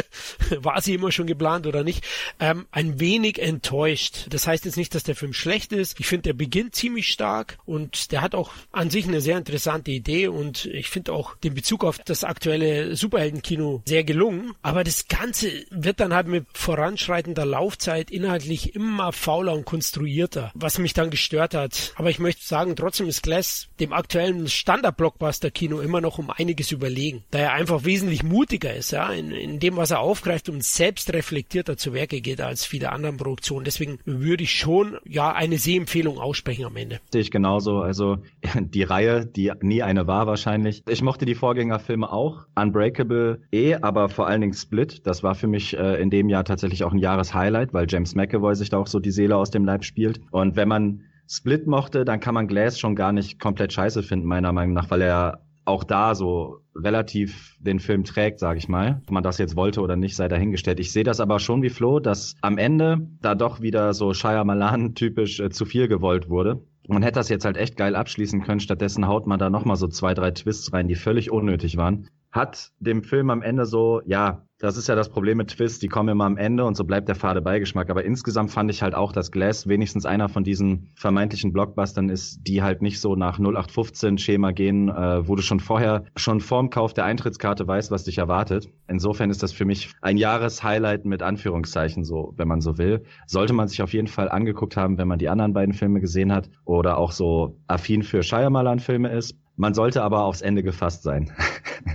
war 0.58 0.80
sie 0.82 0.94
immer 0.94 1.10
schon 1.10 1.26
geplant 1.26 1.66
oder 1.66 1.84
nicht, 1.84 2.04
ähm, 2.38 2.66
ein 2.70 3.00
wenig 3.00 3.40
enttäuscht. 3.40 4.26
Das 4.30 4.46
heißt 4.46 4.66
jetzt 4.66 4.76
nicht, 4.76 4.94
dass 4.94 5.04
der 5.04 5.16
Film 5.16 5.32
schlecht 5.32 5.72
ist. 5.72 5.98
Ich 5.98 6.06
finde, 6.06 6.22
der 6.24 6.32
beginnt 6.34 6.74
ziemlich 6.74 7.08
stark 7.08 7.58
und 7.64 8.12
der 8.12 8.20
hat 8.20 8.34
auch 8.34 8.50
an 8.72 8.90
sich 8.90 9.06
eine 9.06 9.20
sehr 9.20 9.38
interessante 9.38 9.90
Idee 9.90 10.28
und 10.28 10.66
ich 10.66 10.88
finde 10.88 11.12
auch 11.12 11.36
den 11.36 11.54
Bezug 11.54 11.84
auf 11.84 11.98
das 11.98 12.24
aktuelle 12.24 12.96
Superheldenkino 12.96 13.82
sehr 13.86 14.04
gelungen. 14.04 14.52
Aber 14.62 14.84
das 14.84 15.08
Ganze 15.08 15.50
wird 15.70 16.00
dann 16.00 16.12
halt 16.12 16.26
mit 16.26 16.46
voranschreitender 16.52 17.46
Laufzeit 17.46 18.10
inhaltlich 18.10 18.74
immer 18.74 19.12
fauler 19.12 19.54
und 19.54 19.64
konstruierter, 19.64 20.52
was 20.54 20.78
mich 20.78 20.92
dann 20.92 21.10
gestört 21.10 21.54
hat. 21.54 21.94
Aber 21.96 22.10
ich 22.10 22.18
möchte 22.18 22.44
sagen, 22.44 22.76
trotzdem 22.76 23.08
ist 23.08 23.22
Glass 23.22 23.68
dem 23.78 23.92
aktuellen 23.92 24.09
Standard-Blockbuster-Kino 24.10 25.80
immer 25.80 26.00
noch 26.00 26.18
um 26.18 26.30
einiges 26.30 26.72
überlegen, 26.72 27.22
da 27.30 27.38
er 27.38 27.52
einfach 27.52 27.84
wesentlich 27.84 28.22
mutiger 28.22 28.74
ist, 28.74 28.90
ja, 28.92 29.10
in, 29.10 29.30
in 29.30 29.60
dem, 29.60 29.76
was 29.76 29.90
er 29.90 30.00
aufgreift 30.00 30.48
und 30.48 30.64
selbst 30.64 31.12
reflektierter 31.12 31.76
zu 31.76 31.94
Werke 31.94 32.20
geht 32.20 32.40
als 32.40 32.64
viele 32.64 32.92
anderen 32.92 33.16
Produktionen. 33.16 33.64
Deswegen 33.64 33.98
würde 34.04 34.44
ich 34.44 34.52
schon, 34.52 34.98
ja, 35.04 35.32
eine 35.32 35.58
Sehempfehlung 35.58 36.18
aussprechen 36.18 36.64
am 36.64 36.76
Ende. 36.76 37.00
Sehe 37.12 37.20
ich 37.20 37.30
genauso. 37.30 37.80
Also 37.80 38.18
die 38.60 38.82
Reihe, 38.82 39.26
die 39.26 39.52
nie 39.60 39.82
eine 39.82 40.06
war 40.06 40.26
wahrscheinlich. 40.26 40.82
Ich 40.88 41.02
mochte 41.02 41.24
die 41.24 41.34
Vorgängerfilme 41.34 42.12
auch. 42.12 42.46
Unbreakable 42.54 43.42
eh, 43.52 43.76
aber 43.76 44.08
vor 44.08 44.26
allen 44.26 44.40
Dingen 44.40 44.54
Split. 44.54 45.06
Das 45.06 45.22
war 45.22 45.34
für 45.34 45.46
mich 45.46 45.76
äh, 45.76 46.00
in 46.00 46.10
dem 46.10 46.28
Jahr 46.28 46.44
tatsächlich 46.44 46.84
auch 46.84 46.92
ein 46.92 46.98
Jahreshighlight, 46.98 47.72
weil 47.72 47.86
James 47.88 48.14
McAvoy 48.14 48.54
sich 48.54 48.70
da 48.70 48.78
auch 48.78 48.86
so 48.86 48.98
die 48.98 49.10
Seele 49.10 49.36
aus 49.36 49.50
dem 49.50 49.64
Leib 49.64 49.84
spielt. 49.84 50.20
Und 50.30 50.56
wenn 50.56 50.68
man 50.68 51.04
Split 51.30 51.68
mochte, 51.68 52.04
dann 52.04 52.18
kann 52.18 52.34
man 52.34 52.48
Glass 52.48 52.80
schon 52.80 52.96
gar 52.96 53.12
nicht 53.12 53.38
komplett 53.38 53.72
scheiße 53.72 54.02
finden, 54.02 54.26
meiner 54.26 54.52
Meinung 54.52 54.74
nach, 54.74 54.90
weil 54.90 55.02
er 55.02 55.42
auch 55.64 55.84
da 55.84 56.16
so 56.16 56.58
relativ 56.74 57.56
den 57.60 57.78
Film 57.78 58.02
trägt, 58.02 58.40
sage 58.40 58.58
ich 58.58 58.68
mal. 58.68 59.00
Ob 59.06 59.12
man 59.12 59.22
das 59.22 59.38
jetzt 59.38 59.54
wollte 59.54 59.80
oder 59.80 59.94
nicht, 59.94 60.16
sei 60.16 60.26
dahingestellt. 60.26 60.80
Ich 60.80 60.92
sehe 60.92 61.04
das 61.04 61.20
aber 61.20 61.38
schon 61.38 61.62
wie 61.62 61.68
Flo, 61.68 62.00
dass 62.00 62.34
am 62.40 62.58
Ende 62.58 63.06
da 63.20 63.36
doch 63.36 63.60
wieder 63.60 63.94
so 63.94 64.12
Shia 64.12 64.42
Malan 64.42 64.94
typisch 64.96 65.38
äh, 65.38 65.50
zu 65.50 65.64
viel 65.64 65.86
gewollt 65.86 66.28
wurde. 66.28 66.64
Man 66.88 67.02
hätte 67.02 67.20
das 67.20 67.28
jetzt 67.28 67.44
halt 67.44 67.56
echt 67.56 67.76
geil 67.76 67.94
abschließen 67.94 68.42
können. 68.42 68.58
Stattdessen 68.58 69.06
haut 69.06 69.28
man 69.28 69.38
da 69.38 69.50
nochmal 69.50 69.76
so 69.76 69.86
zwei, 69.86 70.14
drei 70.14 70.32
Twists 70.32 70.72
rein, 70.72 70.88
die 70.88 70.96
völlig 70.96 71.30
unnötig 71.30 71.76
waren. 71.76 72.08
Hat 72.32 72.72
dem 72.80 73.04
Film 73.04 73.30
am 73.30 73.42
Ende 73.42 73.66
so, 73.66 74.02
ja, 74.04 74.46
das 74.60 74.76
ist 74.76 74.88
ja 74.88 74.94
das 74.94 75.08
Problem 75.08 75.38
mit 75.38 75.48
Twists, 75.48 75.78
die 75.78 75.88
kommen 75.88 76.10
immer 76.10 76.24
am 76.26 76.36
Ende 76.36 76.64
und 76.66 76.76
so 76.76 76.84
bleibt 76.84 77.08
der 77.08 77.14
fade 77.14 77.40
Beigeschmack. 77.40 77.88
Aber 77.88 78.04
insgesamt 78.04 78.50
fand 78.50 78.70
ich 78.70 78.82
halt 78.82 78.94
auch, 78.94 79.12
dass 79.12 79.32
Glass 79.32 79.66
wenigstens 79.66 80.04
einer 80.04 80.28
von 80.28 80.44
diesen 80.44 80.90
vermeintlichen 80.94 81.52
Blockbustern 81.52 82.10
ist, 82.10 82.46
die 82.46 82.62
halt 82.62 82.82
nicht 82.82 83.00
so 83.00 83.16
nach 83.16 83.38
0815-Schema 83.38 84.52
gehen, 84.52 84.90
äh, 84.90 85.26
wo 85.26 85.34
du 85.34 85.42
schon 85.42 85.60
vorher, 85.60 86.04
schon 86.14 86.40
vorm 86.40 86.68
Kauf 86.68 86.92
der 86.92 87.06
Eintrittskarte 87.06 87.66
weißt, 87.66 87.90
was 87.90 88.04
dich 88.04 88.18
erwartet. 88.18 88.68
Insofern 88.86 89.30
ist 89.30 89.42
das 89.42 89.52
für 89.52 89.64
mich 89.64 89.92
ein 90.02 90.18
Jahreshighlight 90.18 91.06
mit 91.06 91.22
Anführungszeichen, 91.22 92.04
so, 92.04 92.34
wenn 92.36 92.48
man 92.48 92.60
so 92.60 92.76
will. 92.76 93.02
Sollte 93.26 93.54
man 93.54 93.66
sich 93.66 93.80
auf 93.80 93.94
jeden 93.94 94.08
Fall 94.08 94.28
angeguckt 94.28 94.76
haben, 94.76 94.98
wenn 94.98 95.08
man 95.08 95.18
die 95.18 95.30
anderen 95.30 95.54
beiden 95.54 95.72
Filme 95.72 96.00
gesehen 96.00 96.32
hat 96.32 96.50
oder 96.66 96.98
auch 96.98 97.12
so 97.12 97.56
affin 97.66 98.02
für 98.02 98.22
Shyamalan-Filme 98.22 99.08
ist. 99.10 99.34
Man 99.60 99.74
sollte 99.74 100.02
aber 100.02 100.24
aufs 100.24 100.40
Ende 100.40 100.62
gefasst 100.62 101.02
sein. 101.02 101.30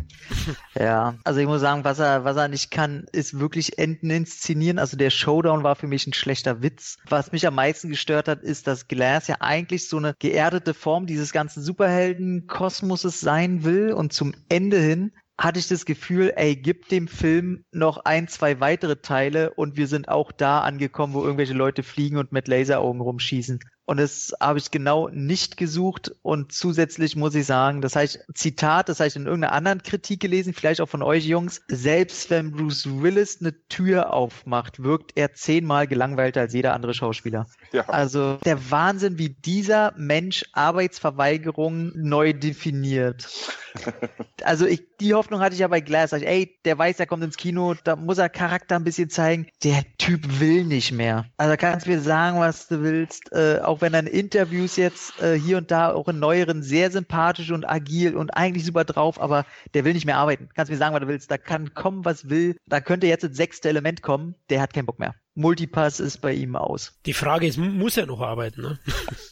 ja, 0.80 1.16
also 1.24 1.40
ich 1.40 1.48
muss 1.48 1.62
sagen, 1.62 1.84
was 1.84 1.98
er, 1.98 2.24
was 2.24 2.38
er 2.38 2.48
nicht 2.48 2.70
kann, 2.70 3.08
ist 3.12 3.40
wirklich 3.40 3.80
Enden 3.80 4.12
inszenieren. 4.12 4.78
Also 4.78 4.98
der 4.98 5.10
Showdown 5.10 5.64
war 5.64 5.76
für 5.76 5.88
mich 5.88 6.06
ein 6.06 6.14
schlechter 6.14 6.62
Witz. 6.62 6.98
Was 7.10 7.32
mich 7.32 7.48
am 7.48 7.56
meisten 7.56 7.90
gestört 7.90 8.28
hat, 8.28 8.44
ist, 8.44 8.68
dass 8.68 8.88
Glass 8.88 9.28
ja 9.28 9.38
eigentlich 9.40 9.90
so 9.90 9.98
eine 9.98 10.14
geerdete 10.20 10.76
Form 10.76 11.08
dieses 11.08 11.34
ganzen 11.34 11.64
Superhelden-Kosmoses 11.64 13.20
sein 13.20 13.64
will 13.64 13.94
und 13.94 14.14
zum 14.14 14.36
Ende 14.48 14.78
hin 14.78 15.12
hatte 15.36 15.58
ich 15.58 15.68
das 15.68 15.86
Gefühl, 15.86 16.34
ey, 16.36 16.56
gib 16.56 16.88
dem 16.90 17.08
Film 17.08 17.66
noch 17.72 17.98
ein, 18.06 18.28
zwei 18.28 18.60
weitere 18.60 18.98
Teile 18.98 19.56
und 19.56 19.76
wir 19.76 19.88
sind 19.88 20.08
auch 20.08 20.32
da 20.32 20.62
angekommen, 20.62 21.16
wo 21.16 21.24
irgendwelche 21.24 21.56
Leute 21.56 21.82
fliegen 21.82 22.18
und 22.18 22.32
mit 22.32 22.48
Laseraugen 22.48 23.02
rumschießen. 23.02 23.60
Und 23.86 23.98
das 23.98 24.34
habe 24.40 24.58
ich 24.58 24.72
genau 24.72 25.10
nicht 25.10 25.58
gesucht. 25.58 26.12
Und 26.24 26.52
zusätzlich 26.52 27.16
muss 27.16 27.36
ich 27.36 27.46
sagen, 27.46 27.82
das 27.82 27.96
heißt, 27.96 28.26
Zitat, 28.34 28.90
das 28.90 29.00
heißt 29.00 29.16
in 29.16 29.26
irgendeiner 29.26 29.54
anderen 29.54 29.84
Kritik 29.84 30.20
gelesen, 30.20 30.54
vielleicht 30.54 30.82
auch 30.82 30.90
von 30.90 31.04
euch 31.04 31.26
Jungs, 31.26 31.62
selbst 31.68 32.30
wenn 32.32 32.52
Bruce 32.52 32.88
Willis 33.02 33.38
eine 33.42 33.54
Tür 33.68 34.12
aufmacht, 34.12 34.82
wirkt 34.82 35.12
er 35.16 35.34
zehnmal 35.34 35.88
gelangweilter 35.88 36.42
als 36.42 36.54
jeder 36.54 36.74
andere 36.74 36.96
Schauspieler. 36.96 37.46
Ja. 37.72 37.88
Also 37.88 38.38
der 38.44 38.72
Wahnsinn, 38.72 39.20
wie 39.20 39.30
dieser 39.30 39.94
Mensch 39.98 40.44
Arbeitsverweigerung 40.54 41.92
neu 41.96 42.34
definiert. 42.34 43.28
also 44.44 44.66
ich, 44.66 44.84
die 45.00 45.14
Hoffnung 45.14 45.42
hatte 45.42 45.54
ich 45.54 45.60
ja 45.60 45.68
bei 45.68 45.82
Glass. 45.82 46.14
Ich, 46.14 46.26
ey, 46.26 46.58
der 46.66 46.78
weiß, 46.78 47.00
er 47.00 47.06
kommt 47.06 47.24
ins 47.24 47.38
Kino, 47.38 47.76
da 47.84 47.96
muss 47.96 48.18
er 48.18 48.30
Charakter 48.30 48.76
ein 48.76 48.84
bisschen 48.84 49.10
zeigen. 49.10 49.48
Der 49.64 49.84
Typ 49.98 50.40
will 50.40 50.64
nicht 50.64 50.92
mehr. 50.92 51.26
Also 51.38 51.56
kannst 51.58 51.86
du 51.86 51.92
mir 51.92 52.00
sagen, 52.00 52.40
was 52.40 52.68
du 52.68 52.82
willst. 52.82 53.32
Äh, 53.32 53.60
auch 53.62 53.75
wenn 53.82 53.94
er 53.94 54.02
in 54.02 54.08
Interviews 54.08 54.76
jetzt 54.76 55.22
äh, 55.22 55.40
hier 55.40 55.58
und 55.58 55.72
da 55.72 55.94
auch 55.94 56.08
in 56.08 56.20
neueren 56.20 56.64
sehr 56.64 56.92
sympathisch 56.92 57.52
und 57.52 57.70
agil 57.70 58.16
und 58.16 58.32
eigentlich 58.32 58.66
super 58.66 58.86
drauf, 58.86 59.20
aber 59.20 59.46
der 59.74 59.86
will 59.86 59.94
nicht 59.94 60.06
mehr 60.06 60.18
arbeiten. 60.18 60.50
Kannst 60.56 60.70
du 60.70 60.74
mir 60.74 60.80
sagen, 60.80 60.94
was 60.94 61.02
du 61.02 61.08
willst. 61.08 61.32
Da 61.32 61.38
kann 61.38 61.74
kommen, 61.74 62.06
was 62.06 62.30
will. 62.30 62.58
Da 62.66 62.82
könnte 62.82 63.08
jetzt 63.08 63.24
das 63.24 63.36
sechste 63.36 63.70
Element 63.70 64.02
kommen. 64.02 64.36
Der 64.50 64.62
hat 64.62 64.74
keinen 64.74 64.86
Bock 64.86 65.00
mehr. 65.00 65.16
Multipass 65.36 66.00
ist 66.00 66.22
bei 66.22 66.32
ihm 66.32 66.56
aus. 66.56 66.94
Die 67.06 67.14
Frage 67.14 67.46
ist, 67.46 67.58
muss 67.58 67.98
er 67.98 68.06
noch 68.06 68.22
arbeiten? 68.22 68.62
Ne? 68.62 68.80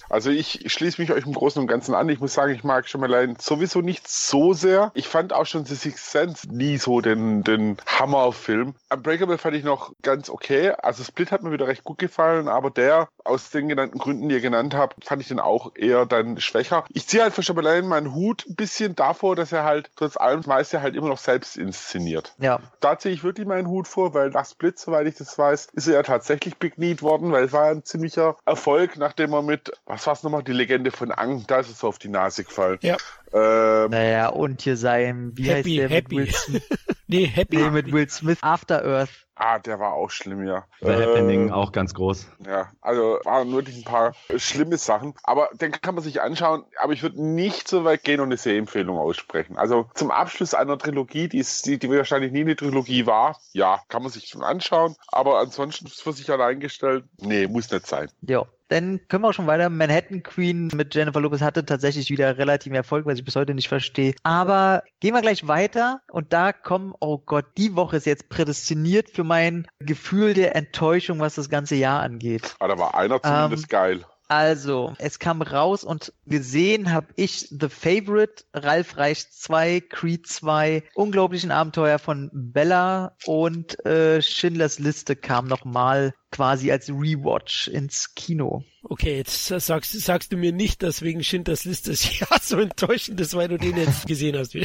Also 0.10 0.30
ich 0.30 0.72
schließe 0.72 1.02
mich 1.02 1.12
euch 1.12 1.26
im 1.26 1.34
Großen 1.34 1.60
und 1.60 1.68
Ganzen 1.68 1.96
an. 1.96 2.08
Ich 2.08 2.20
muss 2.20 2.36
sagen, 2.36 2.54
ich 2.54 2.64
mag 2.64 2.88
Shyamalan 2.88 3.38
sowieso 3.40 3.82
nicht 3.82 4.08
so 4.08 4.54
sehr. 4.54 4.92
Ich 4.94 5.08
fand 5.08 5.34
auch 5.34 5.48
schon 5.48 5.66
The 5.66 5.74
Sixth 5.74 6.12
Sense 6.12 6.54
nie 6.54 6.78
so 6.78 7.02
den, 7.02 7.42
den 7.42 7.78
Hammerfilm. 7.88 8.76
Unbreakable 8.94 9.40
fand 9.40 9.56
ich 9.56 9.64
noch 9.64 9.92
ganz 10.04 10.30
okay. 10.30 10.70
Also 10.78 11.04
Split 11.04 11.32
hat 11.32 11.42
mir 11.42 11.52
wieder 11.52 11.68
recht 11.68 11.84
gut 11.84 11.98
gefallen, 11.98 12.48
aber 12.48 12.70
der, 12.70 13.10
aus 13.26 13.50
den 13.50 13.70
genannten 13.70 13.98
Gründen, 13.98 14.30
die 14.30 14.36
ihr 14.36 14.42
genannt 14.42 14.76
habt, 14.76 15.06
fand 15.06 15.22
ich 15.22 15.28
den 15.28 15.40
auch 15.40 15.72
eher 15.76 16.06
dann 16.06 16.40
schwächer. 16.40 16.86
Ich 16.90 17.08
ziehe 17.08 17.24
halt 17.24 17.34
für 17.34 17.44
Shyamalan 17.44 17.88
meinen 17.88 18.14
Hut 18.14 18.46
ein 18.48 18.56
bisschen 18.56 18.96
davor, 18.96 19.36
dass 19.36 19.52
er 19.52 19.64
halt 19.64 19.92
trotz 19.96 20.18
allem 20.18 20.44
meist 20.46 20.74
halt 20.74 20.96
immer 20.96 21.10
noch 21.10 21.18
selbst 21.18 21.58
inszeniert. 21.58 22.34
Ja. 22.38 22.60
Da 22.80 22.98
ziehe 22.98 23.14
ich 23.14 23.24
wirklich 23.24 23.48
meinen 23.48 23.68
Hut 23.68 23.88
vor, 23.88 24.14
weil 24.14 24.30
nach 24.30 24.46
Split, 24.46 24.80
soweit 24.80 25.08
ich 25.08 25.16
das 25.16 25.38
weiß, 25.38 25.68
ist 25.74 25.88
er 25.88 25.94
ja 25.96 26.04
tatsächlich 26.04 26.58
Big 26.58 26.78
Need 26.78 27.02
worden, 27.02 27.32
weil 27.32 27.46
es 27.46 27.54
war 27.54 27.66
ein 27.66 27.84
ziemlicher 27.84 28.38
Erfolg, 28.46 28.98
nachdem 28.98 29.34
er 29.34 29.42
mit, 29.42 29.72
was 29.86 30.06
war 30.08 30.14
es 30.14 30.24
nochmal, 30.24 30.44
die 30.44 30.54
Legende 30.54 30.92
von 30.92 31.12
Ang, 31.12 31.46
da 31.48 31.60
ist 31.60 31.70
es 31.70 31.80
so 31.80 31.88
auf 31.88 32.00
die 32.00 32.10
Nase 32.10 32.44
gefallen. 32.44 32.80
Ja. 32.82 32.98
Ähm, 33.34 33.90
naja, 33.90 34.30
und 34.30 34.62
hier 34.62 34.78
sein, 34.78 35.32
wie 35.36 35.50
happy, 35.50 35.78
heißt 35.78 35.80
der 35.80 35.90
happy. 35.90 36.16
mit 36.16 36.28
Will 36.28 36.34
Smith? 36.34 36.70
nee, 37.08 37.26
Happy. 37.26 37.58
Nee, 37.58 37.70
mit 37.72 37.92
Will 37.92 38.08
Smith, 38.10 38.38
After 38.42 38.84
Earth. 38.86 39.10
Ah, 39.36 39.58
der 39.58 39.80
war 39.80 39.94
auch 39.94 40.12
schlimm, 40.12 40.46
ja. 40.46 40.66
The 40.82 40.90
äh, 40.90 41.02
Happening 41.02 41.52
auch 41.52 41.72
ganz 41.72 41.96
groß. 41.96 42.28
Ja, 42.46 42.72
also 42.82 43.20
waren 43.24 43.52
wirklich 43.52 43.78
ein 43.78 43.84
paar 43.84 44.14
schlimme 44.38 44.78
Sachen. 44.78 45.16
Aber 45.24 45.50
den 45.54 45.72
kann 45.72 45.96
man 45.96 46.04
sich 46.04 46.22
anschauen. 46.22 46.66
Aber 46.80 46.94
ich 46.94 47.02
würde 47.02 47.22
nicht 47.24 47.68
so 47.68 47.84
weit 47.84 48.04
gehen 48.04 48.20
und 48.20 48.28
eine 48.28 48.38
Sehempfehlung 48.38 49.00
aussprechen. 49.00 49.58
Also 49.58 49.90
zum 49.96 50.12
Abschluss 50.12 50.54
einer 50.54 50.78
Trilogie, 50.78 51.28
die, 51.28 51.40
ist, 51.40 51.66
die, 51.66 51.80
die 51.80 51.90
wahrscheinlich 51.90 52.32
nie 52.32 52.42
eine 52.42 52.56
Trilogie 52.56 53.08
war, 53.08 53.40
ja, 53.54 53.82
kann 53.90 54.04
man 54.04 54.12
sich 54.12 54.28
schon 54.28 54.44
anschauen. 54.44 54.96
Aber 55.08 55.40
ansonsten 55.40 55.88
für 55.88 56.14
sich 56.14 56.30
allein 56.30 56.60
gestellt, 56.60 57.06
nee, 57.20 57.48
muss 57.48 57.72
nicht 57.72 57.88
sein. 57.88 58.12
Ja, 58.22 58.46
dann 58.74 59.00
können 59.08 59.24
wir 59.24 59.30
auch 59.30 59.34
schon 59.34 59.48
weiter. 59.48 59.70
Manhattan 59.70 60.24
Queen 60.24 60.70
mit 60.74 60.96
Jennifer 60.96 61.22
Lopez 61.22 61.42
hatte 61.42 61.66
tatsächlich 61.66 62.10
wieder 62.10 62.38
relativ 62.38 62.74
Erfolg, 62.74 63.06
was 63.06 63.20
ich 63.20 63.26
bis 63.26 63.36
heute 63.36 63.54
nicht 63.54 63.68
verstehe. 63.68 64.16
Aber 64.24 64.84
gehen 65.00 65.14
wir 65.14 65.22
gleich 65.22 65.48
weiter 65.48 66.02
und 66.12 66.34
da 66.34 66.52
kommen, 66.54 66.94
oh 67.00 67.20
Gott, 67.20 67.46
die 67.58 67.76
Woche 67.76 67.98
ist 67.98 68.06
jetzt 68.06 68.30
prädestiniert 68.30 69.10
für 69.10 69.24
mein 69.24 69.68
Gefühl 69.80 70.34
der 70.34 70.56
Enttäuschung, 70.56 71.20
was 71.20 71.36
das 71.36 71.50
ganze 71.50 71.76
Jahr 71.76 72.02
angeht. 72.02 72.56
Aber 72.60 72.74
ah, 72.74 72.76
da 72.76 72.82
war 72.82 72.96
einer 72.96 73.22
zumindest 73.22 73.66
ähm, 73.66 73.70
geil. 73.70 74.06
Also, 74.28 74.94
es 75.00 75.20
kam 75.20 75.42
raus 75.42 75.84
und 75.84 76.14
gesehen 76.26 76.92
habe 76.92 77.08
ich 77.16 77.48
The 77.50 77.70
Favorite, 77.70 78.46
Ralf 78.54 78.98
Reich 78.98 79.30
2, 79.30 79.82
Creed 79.82 80.28
2, 80.28 80.84
Unglaublichen 80.96 81.52
Abenteuer 81.52 82.00
von 82.00 82.30
Bella 82.34 83.16
und 83.26 83.86
äh, 83.86 84.22
Schindlers 84.22 84.80
Liste 84.80 85.16
kam 85.16 85.48
nochmal 85.48 86.14
quasi 86.32 86.72
als 86.72 86.90
Rewatch 86.90 87.68
ins 87.68 88.16
Kino. 88.16 88.64
Okay, 88.84 89.18
jetzt 89.18 89.48
sagst, 89.48 89.92
sagst 89.92 90.34
du 90.34 90.38
mir 90.38 90.52
nicht, 90.52 90.84
dass 90.84 91.02
wegen 91.02 91.24
Schindlers 91.24 91.64
Liste 91.66 91.92
das 91.92 92.20
Jahr 92.20 92.40
so 92.42 92.60
enttäuschend 92.60 93.22
ist, 93.22 93.36
weil 93.36 93.50
du 93.50 93.58
den 93.58 93.78
jetzt 93.78 94.08
gesehen 94.08 94.38
hast. 94.38 94.56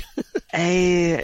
Ey, 0.51 1.15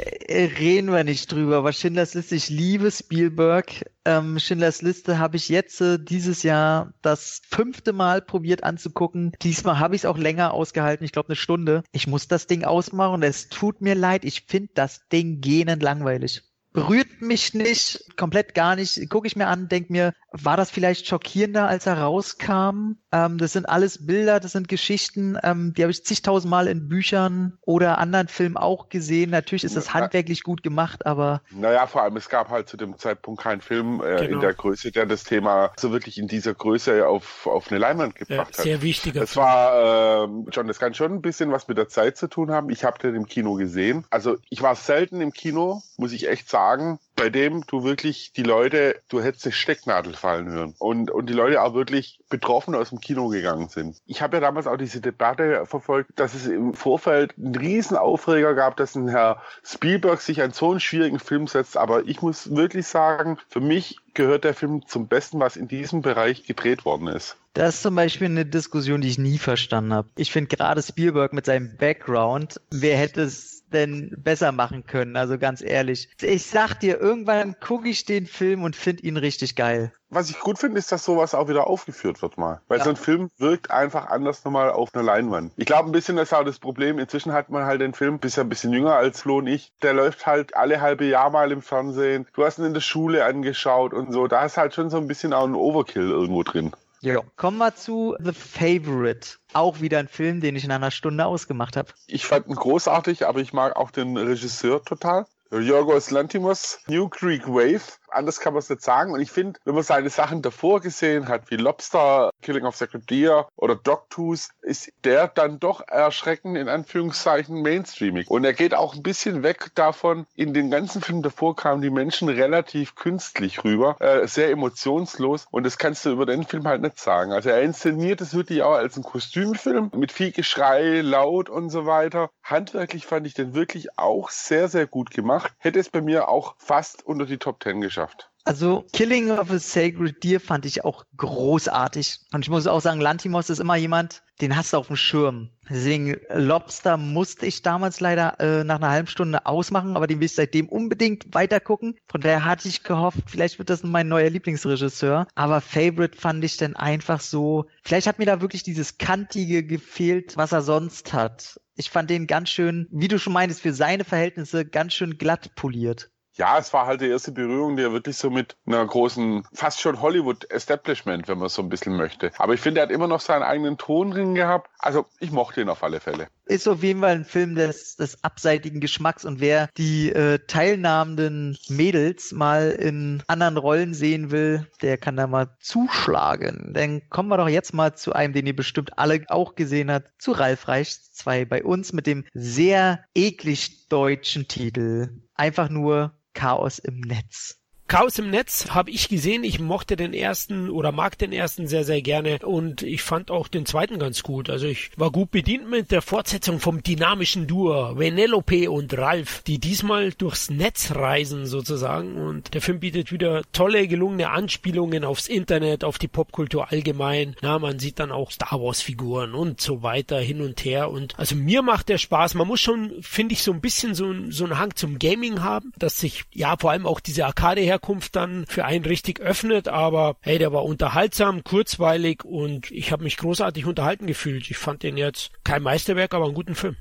reden 0.59 0.93
wir 0.93 1.03
nicht 1.03 1.33
drüber. 1.33 1.57
Aber 1.57 1.73
Schindlers 1.73 2.15
Liste, 2.15 2.37
ich 2.37 2.51
liebe 2.51 2.91
Spielberg. 2.91 3.91
Ähm, 4.07 4.39
Schindlers 4.39 4.83
Liste 4.83 5.19
habe 5.19 5.37
ich 5.37 5.49
jetzt 5.49 5.81
äh, 5.81 5.99
dieses 5.99 6.43
Jahr 6.43 6.93
das 7.03 7.41
fünfte 7.49 7.93
Mal 7.93 8.21
probiert 8.21 8.63
anzugucken. 8.63 9.33
Diesmal 9.43 9.79
habe 9.79 9.95
ich 9.95 10.03
es 10.03 10.07
auch 10.07 10.19
länger 10.19 10.53
ausgehalten, 10.53 11.05
ich 11.05 11.13
glaube 11.13 11.31
eine 11.31 11.37
Stunde. 11.37 11.83
Ich 11.93 12.07
muss 12.07 12.29
das 12.29 12.47
Ding 12.47 12.65
ausmachen 12.65 13.23
es 13.23 13.49
tut 13.49 13.81
mir 13.81 13.95
leid. 13.95 14.25
Ich 14.25 14.45
finde 14.47 14.71
das 14.75 15.09
Ding 15.09 15.41
gähnend 15.41 15.83
langweilig 15.83 16.43
berührt 16.75 17.23
mich 17.23 17.55
nicht, 17.55 18.17
komplett 18.17 18.53
gar 18.53 18.77
nicht. 18.77 19.09
Gucke 19.09 19.29
ich 19.29 19.37
mir 19.37 19.47
an, 19.47 19.69
denke 19.69 19.93
mir, 19.93 20.13
war 20.33 20.57
das 20.57 20.71
vielleicht 20.71 21.07
schockierender, 21.07 21.69
als 21.69 21.87
er 21.87 21.99
rauskam? 21.99 22.97
Ähm, 23.15 23.39
das 23.39 23.53
sind 23.53 23.69
alles 23.69 24.05
Bilder, 24.05 24.41
das 24.41 24.53
sind 24.53 24.67
Geschichten, 24.67 25.39
ähm, 25.45 25.73
die 25.73 25.83
habe 25.83 25.93
ich 25.93 26.05
zigtausendmal 26.05 26.67
in 26.67 26.89
Büchern 26.89 27.57
oder 27.61 27.99
anderen 27.99 28.27
Filmen 28.27 28.57
auch 28.57 28.89
gesehen. 28.89 29.31
Natürlich 29.31 29.63
ist 29.63 29.77
das 29.77 29.95
handwerklich 29.95 30.43
gut 30.43 30.65
gemacht, 30.65 31.07
aber. 31.07 31.41
Naja, 31.53 31.87
vor 31.87 32.03
allem, 32.03 32.17
es 32.17 32.29
gab 32.29 32.51
halt 32.51 32.69
zu 32.69 32.77
dem 32.77 32.99
Zeitpunkt 32.99 33.41
keinen 33.41 33.61
Film 33.61 34.01
äh, 34.01 34.17
genau. 34.17 34.35
in 34.35 34.41
der 34.41 34.53
Größe, 34.53 34.91
der 34.91 35.07
das 35.07 35.23
Thema 35.23 35.71
so 35.77 35.93
wirklich 35.93 36.19
in 36.19 36.27
dieser 36.27 36.55
Größe 36.55 37.07
auf, 37.07 37.47
auf 37.47 37.71
eine 37.71 37.79
Leinwand 37.79 38.17
gebracht 38.17 38.57
ja, 38.57 38.63
sehr 38.65 38.75
hat. 38.75 38.81
Sehr 38.81 38.83
wichtiger. 38.83 39.21
Das 39.21 39.37
war, 39.37 40.25
äh, 40.25 40.29
John, 40.51 40.67
das 40.67 40.81
kann 40.81 40.95
schon 40.95 41.13
ein 41.13 41.23
bisschen 41.23 41.53
was 41.53 41.69
mit 41.69 41.79
der 41.79 41.89
Zeit 41.89 42.17
zu 42.17 42.27
tun 42.27 42.51
haben. 42.51 42.69
Ich 42.71 42.83
habe 42.83 42.99
den 42.99 43.15
im 43.15 43.27
Kino 43.27 43.55
gesehen. 43.55 44.05
Also 44.11 44.39
ich 44.51 44.61
war 44.61 44.75
selten 44.75 45.21
im 45.21 45.33
Kino, 45.33 45.83
muss 45.99 46.11
ich 46.11 46.29
echt 46.29 46.49
sagen, 46.49 46.99
bei 47.17 47.31
dem 47.31 47.65
du 47.67 47.85
wirklich 47.85 48.33
die 48.33 48.43
Leute, 48.43 48.97
du 49.09 49.23
hättest 49.23 49.47
eine 49.47 49.53
Stecknadel 49.53 50.15
fallen 50.15 50.51
hören 50.51 50.75
und, 50.79 51.11
und 51.11 51.27
die 51.27 51.33
Leute 51.35 51.63
auch 51.63 51.75
wirklich 51.75 52.21
betroffen 52.29 52.75
aus 52.75 52.91
dem 52.91 53.01
Kino 53.01 53.29
gegangen 53.29 53.69
sind. 53.69 53.97
Ich 54.07 54.23
habe 54.23 54.37
ja 54.37 54.41
damals 54.41 54.67
auch 54.67 54.77
diese 54.77 55.01
Debatte 55.01 55.67
verfolgt, 55.67 56.11
dass 56.17 56.35
es 56.35 56.47
im 56.47 56.75
Vorfeld 56.75 57.35
einen 57.39 57.55
riesen 57.55 57.97
Aufreger 57.97 58.55
gab, 58.55 58.77
dass 58.77 58.95
ein 58.95 59.09
Herr 59.09 59.43
Spielberg 59.63 60.21
sich 60.21 60.43
an 60.43 60.53
so 60.53 60.71
einen 60.71 60.81
schwierigen 60.81 61.19
Film 61.19 61.47
setzt, 61.47 61.77
aber 61.77 62.07
ich 62.07 62.23
muss 62.23 62.55
wirklich 62.55 62.87
sagen, 62.87 63.39
für 63.49 63.61
mich 63.61 63.99
gehört 64.15 64.45
der 64.45 64.55
Film 64.55 64.87
zum 64.87 65.09
Besten, 65.09 65.41
was 65.41 65.57
in 65.57 65.69
diesem 65.69 66.03
Bereich 66.03 66.45
gedreht 66.45 66.85
worden 66.85 67.09
ist. 67.09 67.37
Das 67.53 67.77
ist 67.77 67.83
zum 67.83 67.95
Beispiel 67.95 68.27
eine 68.27 68.47
Diskussion, 68.47 69.01
die 69.01 69.09
ich 69.09 69.19
nie 69.19 69.39
verstanden 69.39 69.93
habe. 69.93 70.09
Ich 70.17 70.33
finde 70.33 70.57
gerade 70.57 70.83
Spielberg 70.83 71.33
mit 71.33 71.47
seinem 71.47 71.77
Background, 71.77 72.61
wer 72.71 72.97
hätte 72.97 73.23
es 73.23 73.54
denn 73.75 74.15
besser 74.17 74.53
machen 74.53 74.87
können? 74.87 75.17
Also 75.17 75.39
ganz 75.39 75.61
ehrlich. 75.61 76.09
Ich 76.21 76.47
sag 76.47 76.75
dir, 76.81 77.01
irgendwann 77.01 77.59
gucke 77.61 77.89
ich 77.89 78.05
den 78.05 78.27
Film 78.27 78.63
und 78.63 78.77
finde 78.77 79.03
ihn 79.03 79.17
richtig 79.17 79.57
geil. 79.57 79.93
Was 80.15 80.31
ich 80.31 80.39
gut 80.39 80.59
finde, 80.59 80.79
ist, 80.79 80.93
dass 80.93 81.05
sowas 81.05 81.35
auch 81.35 81.49
wieder 81.49 81.67
aufgeführt 81.67 82.23
wird 82.23 82.39
mal. 82.39 82.61
Weil 82.69 82.79
ja. 82.79 82.85
so 82.85 82.91
ein 82.91 82.97
Film 82.97 83.31
wirkt 83.37 83.73
einfach 83.73 84.07
anders 84.07 84.45
nochmal 84.45 84.71
auf 84.71 84.95
einer 84.95 85.03
Leinwand. 85.03 85.53
Ich 85.57 85.67
glaube 85.67 85.89
ein 85.89 85.93
bisschen, 85.93 86.17
das 86.17 86.29
ist 86.29 86.35
auch 86.35 86.45
das 86.45 86.61
Problem. 86.61 87.01
Inzwischen 87.01 87.33
hat 87.33 87.51
man 87.51 87.65
halt 87.65 87.81
den 87.81 87.95
Film, 87.95 88.21
bist 88.21 88.37
ja 88.37 88.45
ein 88.45 88.49
bisschen 88.49 88.73
jünger 88.73 88.95
als 88.95 89.23
Flo 89.23 89.39
und 89.39 89.49
ich, 89.49 89.73
der 89.83 89.93
läuft 89.93 90.25
halt 90.25 90.57
alle 90.57 90.81
halbe 90.81 91.05
Jahr 91.05 91.31
mal 91.31 91.51
im 91.51 91.63
Fernsehen. 91.63 92.29
Du 92.33 92.45
hast 92.45 92.59
ihn 92.59 92.65
in 92.65 92.75
der 92.75 92.81
Schule 92.81 93.25
angeschaut 93.25 93.93
und 93.93 94.13
so. 94.13 94.29
Da 94.29 94.45
ist 94.45 94.57
halt 94.57 94.75
schon 94.75 94.89
so 94.89 94.99
ein 94.99 95.09
bisschen 95.09 95.33
auch 95.33 95.45
ein 95.45 95.55
Overkill 95.55 96.11
irgendwo 96.11 96.45
drin. 96.45 96.73
Ja. 97.05 97.21
Kommen 97.37 97.59
wir 97.59 97.75
zu 97.75 98.17
The 98.19 98.33
Favorite. 98.33 99.37
Auch 99.53 99.83
wieder 99.83 99.99
ein 99.99 100.09
Film, 100.09 100.41
den 100.41 100.57
ich 100.57 100.65
in 100.65 100.73
einer 100.73 100.91
Stunde 100.91 101.27
ausgemacht 101.27 101.77
habe. 101.77 101.93
Ich 102.07 102.25
fand 102.25 102.47
ihn 102.49 102.55
großartig, 102.55 103.27
aber 103.27 103.41
ich 103.41 103.53
mag 103.53 103.77
auch 103.77 103.91
den 103.91 104.17
Regisseur 104.17 104.83
total. 104.83 105.27
Yorgos 105.51 106.11
Lantimos, 106.11 106.79
New 106.87 107.09
Creek 107.09 107.47
Wave 107.47 107.83
anders 108.15 108.41
kann 108.41 108.53
man 108.53 108.61
es 108.61 108.71
nicht 108.71 108.83
sagen. 108.83 109.13
Und 109.13 109.21
ich 109.21 109.31
finde, 109.31 109.61
wenn 109.65 109.75
man 109.75 109.85
seine 109.85 110.11
Sachen 110.11 110.43
davor 110.43 110.81
gesehen 110.81 111.29
hat, 111.29 111.51
wie 111.51 111.57
Lobster, 111.57 112.31
Killing 112.43 112.65
of 112.65 112.77
Sacred 112.77 113.09
Deer 113.11 113.49
oder 113.57 113.75
Dogtooth, 113.75 114.49
ist 114.63 114.93
der 115.05 115.29
dann 115.29 115.61
doch 115.61 115.87
erschreckend 115.87 116.57
in 116.57 116.69
Anführungszeichen 116.69 117.63
mainstreamig. 117.63 118.31
Und 118.31 118.45
er 118.45 118.53
geht 118.53 118.75
auch 118.75 118.95
ein 118.95 119.03
bisschen 119.03 119.43
weg 119.43 119.71
davon, 119.75 120.27
in 120.35 120.55
den 120.55 120.71
ganzen 120.71 121.03
Filmen 121.03 121.23
davor 121.23 121.57
kamen 121.57 121.83
die 121.83 121.91
Menschen 121.91 122.29
relativ 122.29 122.95
künstlich 122.95 123.65
rüber, 123.65 123.97
äh, 124.01 124.27
sehr 124.27 124.51
emotionslos. 124.51 125.47
Und 125.51 125.65
das 125.65 125.79
kannst 125.79 126.05
du 126.05 126.11
über 126.11 126.27
den 126.27 126.45
Film 126.45 126.67
halt 126.67 126.83
nicht 126.83 126.99
sagen. 126.99 127.33
Also 127.33 127.51
er 127.51 127.63
inszeniert 127.63 128.21
es 128.21 128.35
wirklich 128.35 128.63
auch 128.63 128.75
als 128.75 128.97
ein 128.97 129.03
Kostümfilm 129.03 129.91
mit 129.95 130.13
viel 130.13 130.33
Geschrei, 130.33 131.01
laut 131.01 131.49
und 131.49 131.71
so 131.71 131.87
weiter. 131.87 132.31
Handwerklich 132.43 133.07
fand 133.07 133.27
ich 133.27 133.35
den 133.35 133.55
wirklich 133.55 133.99
auch 133.99 134.31
sehr, 134.31 134.69
sehr 134.69 134.87
gut 134.87 135.11
gemacht. 135.11 135.53
Hätte 135.59 135.81
es 135.81 135.89
bei 135.89 136.01
mir 136.01 136.29
auch 136.29 136.55
fast 136.59 137.05
unter 137.07 137.27
die 137.27 137.39
Top 137.39 137.61
Ten 137.61 137.81
geschafft 137.81 138.04
geschafft. 138.05 138.31
Also 138.47 138.85
Killing 138.93 139.31
of 139.31 139.51
a 139.51 139.59
Sacred 139.59 140.23
Deer 140.23 140.39
fand 140.39 140.67
ich 140.67 140.85
auch 140.85 141.05
großartig. 141.17 142.19
Und 142.35 142.45
ich 142.45 142.51
muss 142.51 142.67
auch 142.67 142.83
sagen, 142.83 143.01
Lantimos 143.01 143.49
ist 143.49 143.59
immer 143.59 143.77
jemand, 143.77 144.23
den 144.43 144.55
hast 144.55 144.75
du 144.75 144.77
auf 144.77 144.89
dem 144.89 144.97
Schirm. 144.97 145.49
Deswegen 145.71 146.17
Lobster 146.29 146.99
musste 146.99 147.47
ich 147.47 147.63
damals 147.63 148.01
leider 148.01 148.39
äh, 148.41 148.63
nach 148.63 148.77
einer 148.77 148.91
halben 148.91 149.09
Stunde 149.09 149.47
ausmachen, 149.47 149.97
aber 149.97 150.07
den 150.07 150.21
will 150.21 150.27
ich 150.27 150.35
seitdem 150.35 150.69
unbedingt 150.69 151.35
weitergucken. 151.35 151.97
Von 152.07 152.21
daher 152.21 152.45
hatte 152.45 152.69
ich 152.69 152.83
gehofft, 152.83 153.21
vielleicht 153.27 153.59
wird 153.59 153.71
das 153.71 153.83
mein 153.83 154.09
neuer 154.09 154.29
Lieblingsregisseur. 154.29 155.27
Aber 155.35 155.63
Favorite 155.63 156.19
fand 156.19 156.45
ich 156.45 156.59
dann 156.59 156.77
einfach 156.77 157.21
so, 157.21 157.65
vielleicht 157.83 158.07
hat 158.07 158.19
mir 158.19 158.27
da 158.27 158.43
wirklich 158.43 158.63
dieses 158.63 158.99
Kantige 158.99 159.65
gefehlt, 159.65 160.37
was 160.37 160.53
er 160.53 160.61
sonst 160.61 161.15
hat. 161.15 161.59
Ich 161.77 161.89
fand 161.89 162.11
den 162.11 162.27
ganz 162.27 162.51
schön, 162.51 162.89
wie 162.91 163.09
du 163.09 163.19
schon 163.19 163.33
meintest, 163.33 163.63
für 163.63 163.73
seine 163.73 164.05
Verhältnisse 164.05 164.67
ganz 164.67 164.93
schön 164.93 165.17
glatt 165.17 165.55
poliert. 165.55 166.11
Ja, 166.37 166.59
es 166.59 166.73
war 166.73 166.87
halt 166.87 167.01
die 167.01 167.09
erste 167.09 167.31
Berührung, 167.31 167.77
die 167.77 167.85
er 167.85 167.93
wirklich 167.93 168.17
so 168.17 168.29
mit 168.29 168.57
einer 168.67 168.85
großen, 168.85 169.45
fast 169.53 169.81
schon 169.81 170.01
Hollywood-Establishment, 170.01 171.29
wenn 171.29 171.39
man 171.39 171.49
so 171.49 171.63
ein 171.63 171.69
bisschen 171.69 171.97
möchte. 171.97 172.33
Aber 172.39 172.55
ich 172.55 172.61
finde, 172.61 172.81
er 172.81 172.87
hat 172.87 172.93
immer 172.93 173.07
noch 173.07 173.21
seinen 173.21 173.45
eigenen 173.45 173.79
Ton 173.79 174.11
drin 174.11 174.35
gehabt. 174.35 174.69
Also 174.79 175.07
ich 175.21 175.31
mochte 175.31 175.61
ihn 175.61 175.69
auf 175.69 175.85
alle 175.85 176.01
Fälle. 176.01 176.27
Ist 176.47 176.69
auf 176.69 176.83
jeden 176.83 177.01
Fall 177.01 177.13
ein 177.13 177.25
Film 177.25 177.55
des, 177.55 177.97
des 177.97 178.23
abseitigen 178.25 178.81
Geschmacks 178.81 179.25
und 179.25 179.41
wer 179.41 179.69
die 179.79 180.11
äh, 180.11 180.41
teilnahmenden 180.47 181.57
Mädels 181.69 182.33
mal 182.33 182.71
in 182.71 183.23
anderen 183.29 183.57
Rollen 183.57 183.95
sehen 183.95 184.31
will, 184.31 184.67
der 184.83 184.99
kann 184.99 185.17
da 185.17 185.27
mal 185.27 185.57
zuschlagen. 185.61 186.73
Dann 186.75 187.09
kommen 187.09 187.29
wir 187.29 187.39
doch 187.39 187.49
jetzt 187.49 187.73
mal 187.73 187.95
zu 187.95 188.13
einem, 188.13 188.35
den 188.35 188.47
ihr 188.47 188.57
bestimmt 188.57 188.99
alle 188.99 189.25
auch 189.29 189.55
gesehen 189.55 189.91
habt, 189.91 190.11
zu 190.19 190.33
Ralf 190.33 190.67
Reichs 190.67 191.13
2 191.13 191.45
bei 191.45 191.63
uns 191.63 191.93
mit 191.93 192.07
dem 192.07 192.25
sehr 192.35 193.05
eklig 193.15 193.89
deutschen 193.89 194.49
Titel. 194.49 195.09
Einfach 195.35 195.69
nur 195.69 196.19
Chaos 196.33 196.79
im 196.79 197.01
Netz. 197.01 197.64
Chaos 197.87 198.19
im 198.19 198.31
Netz 198.31 198.71
habe 198.71 198.91
ich 198.91 199.11
gesehen. 199.11 199.45
Ich 199.45 199.61
mochte 199.61 199.95
den 199.95 200.15
ersten 200.15 200.71
oder 200.71 200.91
mag 200.91 201.19
den 201.19 201.33
ersten 201.33 201.67
sehr, 201.67 201.85
sehr 201.85 202.01
gerne 202.01 202.39
und 202.39 202.83
ich 202.83 203.03
fand 203.03 203.31
auch 203.31 203.47
den 203.47 203.67
zweiten 203.67 203.99
ganz 203.99 204.23
gut. 204.23 204.49
Also 204.49 204.67
ich 204.67 204.91
war 204.97 205.11
gut 205.11 205.31
bedient 205.31 205.69
mit 205.69 205.91
der 205.91 206.01
Fortsetzung 206.01 206.61
vom 206.61 206.83
dynamischen 206.83 207.47
Duo 207.47 207.99
Venelope 207.99 208.71
und 208.71 208.97
Ralf, 208.97 209.43
die 209.43 209.59
diesmal 209.59 210.13
durchs 210.13 210.49
Netz 210.49 210.93
reisen 210.95 211.45
sozusagen 211.45 212.17
und 212.17 212.55
der 212.55 212.63
Film 212.63 212.81
bietet 212.81 213.13
wieder 213.13 213.43
tolle, 213.53 213.87
gelungene 213.87 214.31
Anspielungen 214.31 215.05
aufs 215.05 215.29
Internet, 215.29 215.85
auf 215.85 215.99
die 215.99 216.09
Popkultur 216.09 216.73
allgemein. 216.73 217.37
Na, 217.43 217.59
man 217.59 217.79
sieht 217.79 217.99
dann 217.99 218.13
auch 218.13 218.31
Star 218.31 218.63
Wars 218.63 218.81
Figuren 218.81 219.35
und 219.35 219.61
so 219.61 219.83
weiter 219.83 220.19
hin 220.19 220.41
und 220.41 220.65
her 220.65 220.91
und 220.91 221.19
also 221.19 221.37
mir 221.37 221.61
macht 221.61 221.91
der 221.91 221.99
Spaß. 221.99 222.33
Man 222.35 222.49
muss 222.49 222.61
schon, 222.61 222.93
finde 223.03 223.35
ich, 223.35 223.43
so 223.43 223.53
ein 223.53 223.61
bisschen 223.61 223.95
so, 223.95 224.15
so 224.31 224.45
einen 224.45 224.59
Hang 224.59 224.75
zum 224.75 224.99
Gaming 224.99 225.43
haben, 225.43 225.73
dass 225.79 225.99
sich 225.99 226.25
ja 226.33 226.57
vor 226.57 226.71
allem 226.71 226.87
auch 226.87 227.01
diese 227.01 227.27
Arcade 227.27 227.74
Herkunft 227.75 228.15
dann 228.15 228.47
für 228.47 228.65
einen 228.65 228.85
richtig 228.85 229.21
öffnet, 229.21 229.67
aber 229.69 230.17
hey, 230.21 230.39
der 230.39 230.53
war 230.53 230.65
unterhaltsam, 230.65 231.43
kurzweilig 231.43 232.25
und 232.25 232.71
ich 232.71 232.93
habe 232.93 233.03
mich 233.03 233.17
großartig 233.17 233.67
unterhalten 233.67 234.07
gefühlt. 234.07 234.49
Ich 234.49 234.59
fand 234.59 234.85
den 234.85 234.97
jetzt 234.97 235.33
kein 235.43 235.63
Meisterwerk, 235.63 236.15
aber 236.15 236.27
einen 236.27 236.35
guten 236.35 236.55
Film. 236.55 236.77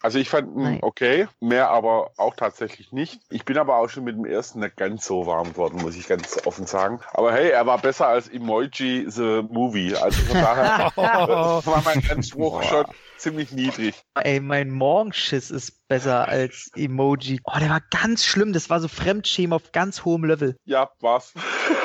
Also 0.00 0.18
ich 0.18 0.30
fand 0.30 0.56
ihn 0.56 0.78
okay, 0.82 1.26
mehr 1.40 1.70
aber 1.70 2.12
auch 2.16 2.36
tatsächlich 2.36 2.92
nicht. 2.92 3.20
Ich 3.30 3.44
bin 3.44 3.58
aber 3.58 3.76
auch 3.76 3.88
schon 3.88 4.04
mit 4.04 4.16
dem 4.16 4.24
ersten 4.24 4.60
nicht 4.60 4.76
ganz 4.76 5.04
so 5.04 5.26
warm 5.26 5.52
geworden, 5.52 5.82
muss 5.82 5.96
ich 5.96 6.06
ganz 6.06 6.46
offen 6.46 6.66
sagen. 6.66 7.00
Aber 7.12 7.32
hey, 7.32 7.50
er 7.50 7.66
war 7.66 7.78
besser 7.78 8.06
als 8.06 8.28
Emoji 8.28 9.06
the 9.10 9.42
Movie. 9.50 9.96
Also 9.96 10.22
von 10.22 10.40
daher 10.40 10.92
war 10.96 11.82
mein 11.84 12.08
Anspruch 12.10 12.62
schon 12.62 12.86
ziemlich 13.18 13.52
niedrig. 13.52 14.02
Ey, 14.14 14.40
mein 14.40 14.70
Morgenschiss 14.70 15.50
ist 15.50 15.86
besser 15.88 16.28
als 16.28 16.70
Emoji. 16.76 17.40
Oh, 17.44 17.58
der 17.58 17.70
war 17.70 17.82
ganz 17.90 18.24
schlimm. 18.24 18.52
Das 18.52 18.70
war 18.70 18.80
so 18.80 18.88
Fremdschämen 18.88 19.52
auf 19.52 19.72
ganz 19.72 20.04
hohem 20.04 20.24
Level. 20.24 20.56
Ja, 20.64 20.90
war's. 21.00 21.32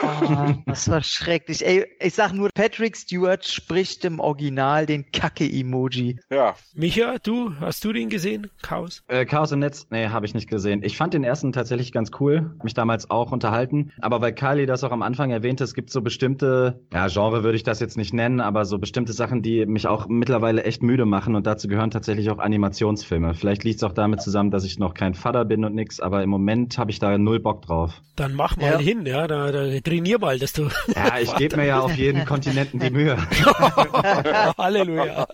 Oh, 0.03 0.53
das 0.65 0.89
war 0.89 1.01
schrecklich. 1.01 1.65
Ey, 1.65 1.85
ich 1.99 2.13
sag 2.13 2.33
nur, 2.33 2.49
Patrick 2.53 2.97
Stewart 2.97 3.45
spricht 3.45 4.03
im 4.05 4.19
Original 4.19 4.85
den 4.85 5.09
Kacke-Emoji. 5.11 6.19
Ja. 6.29 6.55
Micha, 6.73 7.17
du, 7.23 7.53
hast 7.59 7.85
du 7.85 7.93
den 7.93 8.09
gesehen? 8.09 8.49
Chaos? 8.61 9.03
Äh, 9.07 9.25
Chaos 9.25 9.51
im 9.53 9.59
Netz? 9.59 9.87
Nee, 9.89 10.09
habe 10.09 10.25
ich 10.25 10.33
nicht 10.33 10.49
gesehen. 10.49 10.83
Ich 10.83 10.97
fand 10.97 11.13
den 11.13 11.23
ersten 11.23 11.53
tatsächlich 11.53 11.93
ganz 11.93 12.11
cool. 12.19 12.57
Mich 12.63 12.73
damals 12.73 13.09
auch 13.09 13.31
unterhalten. 13.31 13.93
Aber 14.01 14.21
weil 14.21 14.33
Kali 14.33 14.65
das 14.65 14.83
auch 14.83 14.91
am 14.91 15.01
Anfang 15.01 15.31
erwähnte, 15.31 15.63
es 15.63 15.73
gibt 15.73 15.89
so 15.89 16.01
bestimmte, 16.01 16.81
ja, 16.91 17.07
Genre 17.07 17.43
würde 17.43 17.55
ich 17.55 17.63
das 17.63 17.79
jetzt 17.79 17.95
nicht 17.95 18.13
nennen, 18.13 18.41
aber 18.41 18.65
so 18.65 18.79
bestimmte 18.79 19.13
Sachen, 19.13 19.41
die 19.41 19.65
mich 19.65 19.87
auch 19.87 20.07
mittlerweile 20.07 20.63
echt 20.63 20.83
müde 20.83 21.05
machen. 21.05 21.22
Und 21.27 21.47
dazu 21.47 21.67
gehören 21.67 21.91
tatsächlich 21.91 22.29
auch 22.29 22.39
Animationsfilme. 22.39 23.33
Vielleicht 23.33 23.63
liegt 23.63 23.77
es 23.77 23.83
auch 23.83 23.93
damit 23.93 24.21
zusammen, 24.21 24.51
dass 24.51 24.63
ich 24.63 24.79
noch 24.79 24.93
kein 24.93 25.13
Vater 25.13 25.45
bin 25.45 25.63
und 25.65 25.73
nix, 25.75 25.99
aber 25.99 26.23
im 26.23 26.29
Moment 26.29 26.77
habe 26.77 26.91
ich 26.91 26.99
da 26.99 27.17
null 27.17 27.39
Bock 27.39 27.61
drauf. 27.63 28.01
Dann 28.15 28.33
mach 28.35 28.57
mal 28.57 28.71
Ja. 28.73 28.77
hin, 28.79 29.05
ja, 29.05 29.25
da, 29.27 29.51
da 29.51 29.79
trainier 29.79 30.19
mal, 30.19 30.37
dass 30.37 30.53
du. 30.53 30.69
Ja, 30.95 31.17
ich 31.19 31.33
gebe 31.35 31.57
mir 31.57 31.65
ja 31.65 31.79
auf 31.79 31.95
jeden 31.95 32.25
Kontinenten 32.25 32.79
die 32.79 32.91
Mühe. 32.91 33.17
Halleluja. 34.57 35.27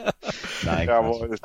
Nein. 0.65 0.87
Jawohl. 0.87 1.35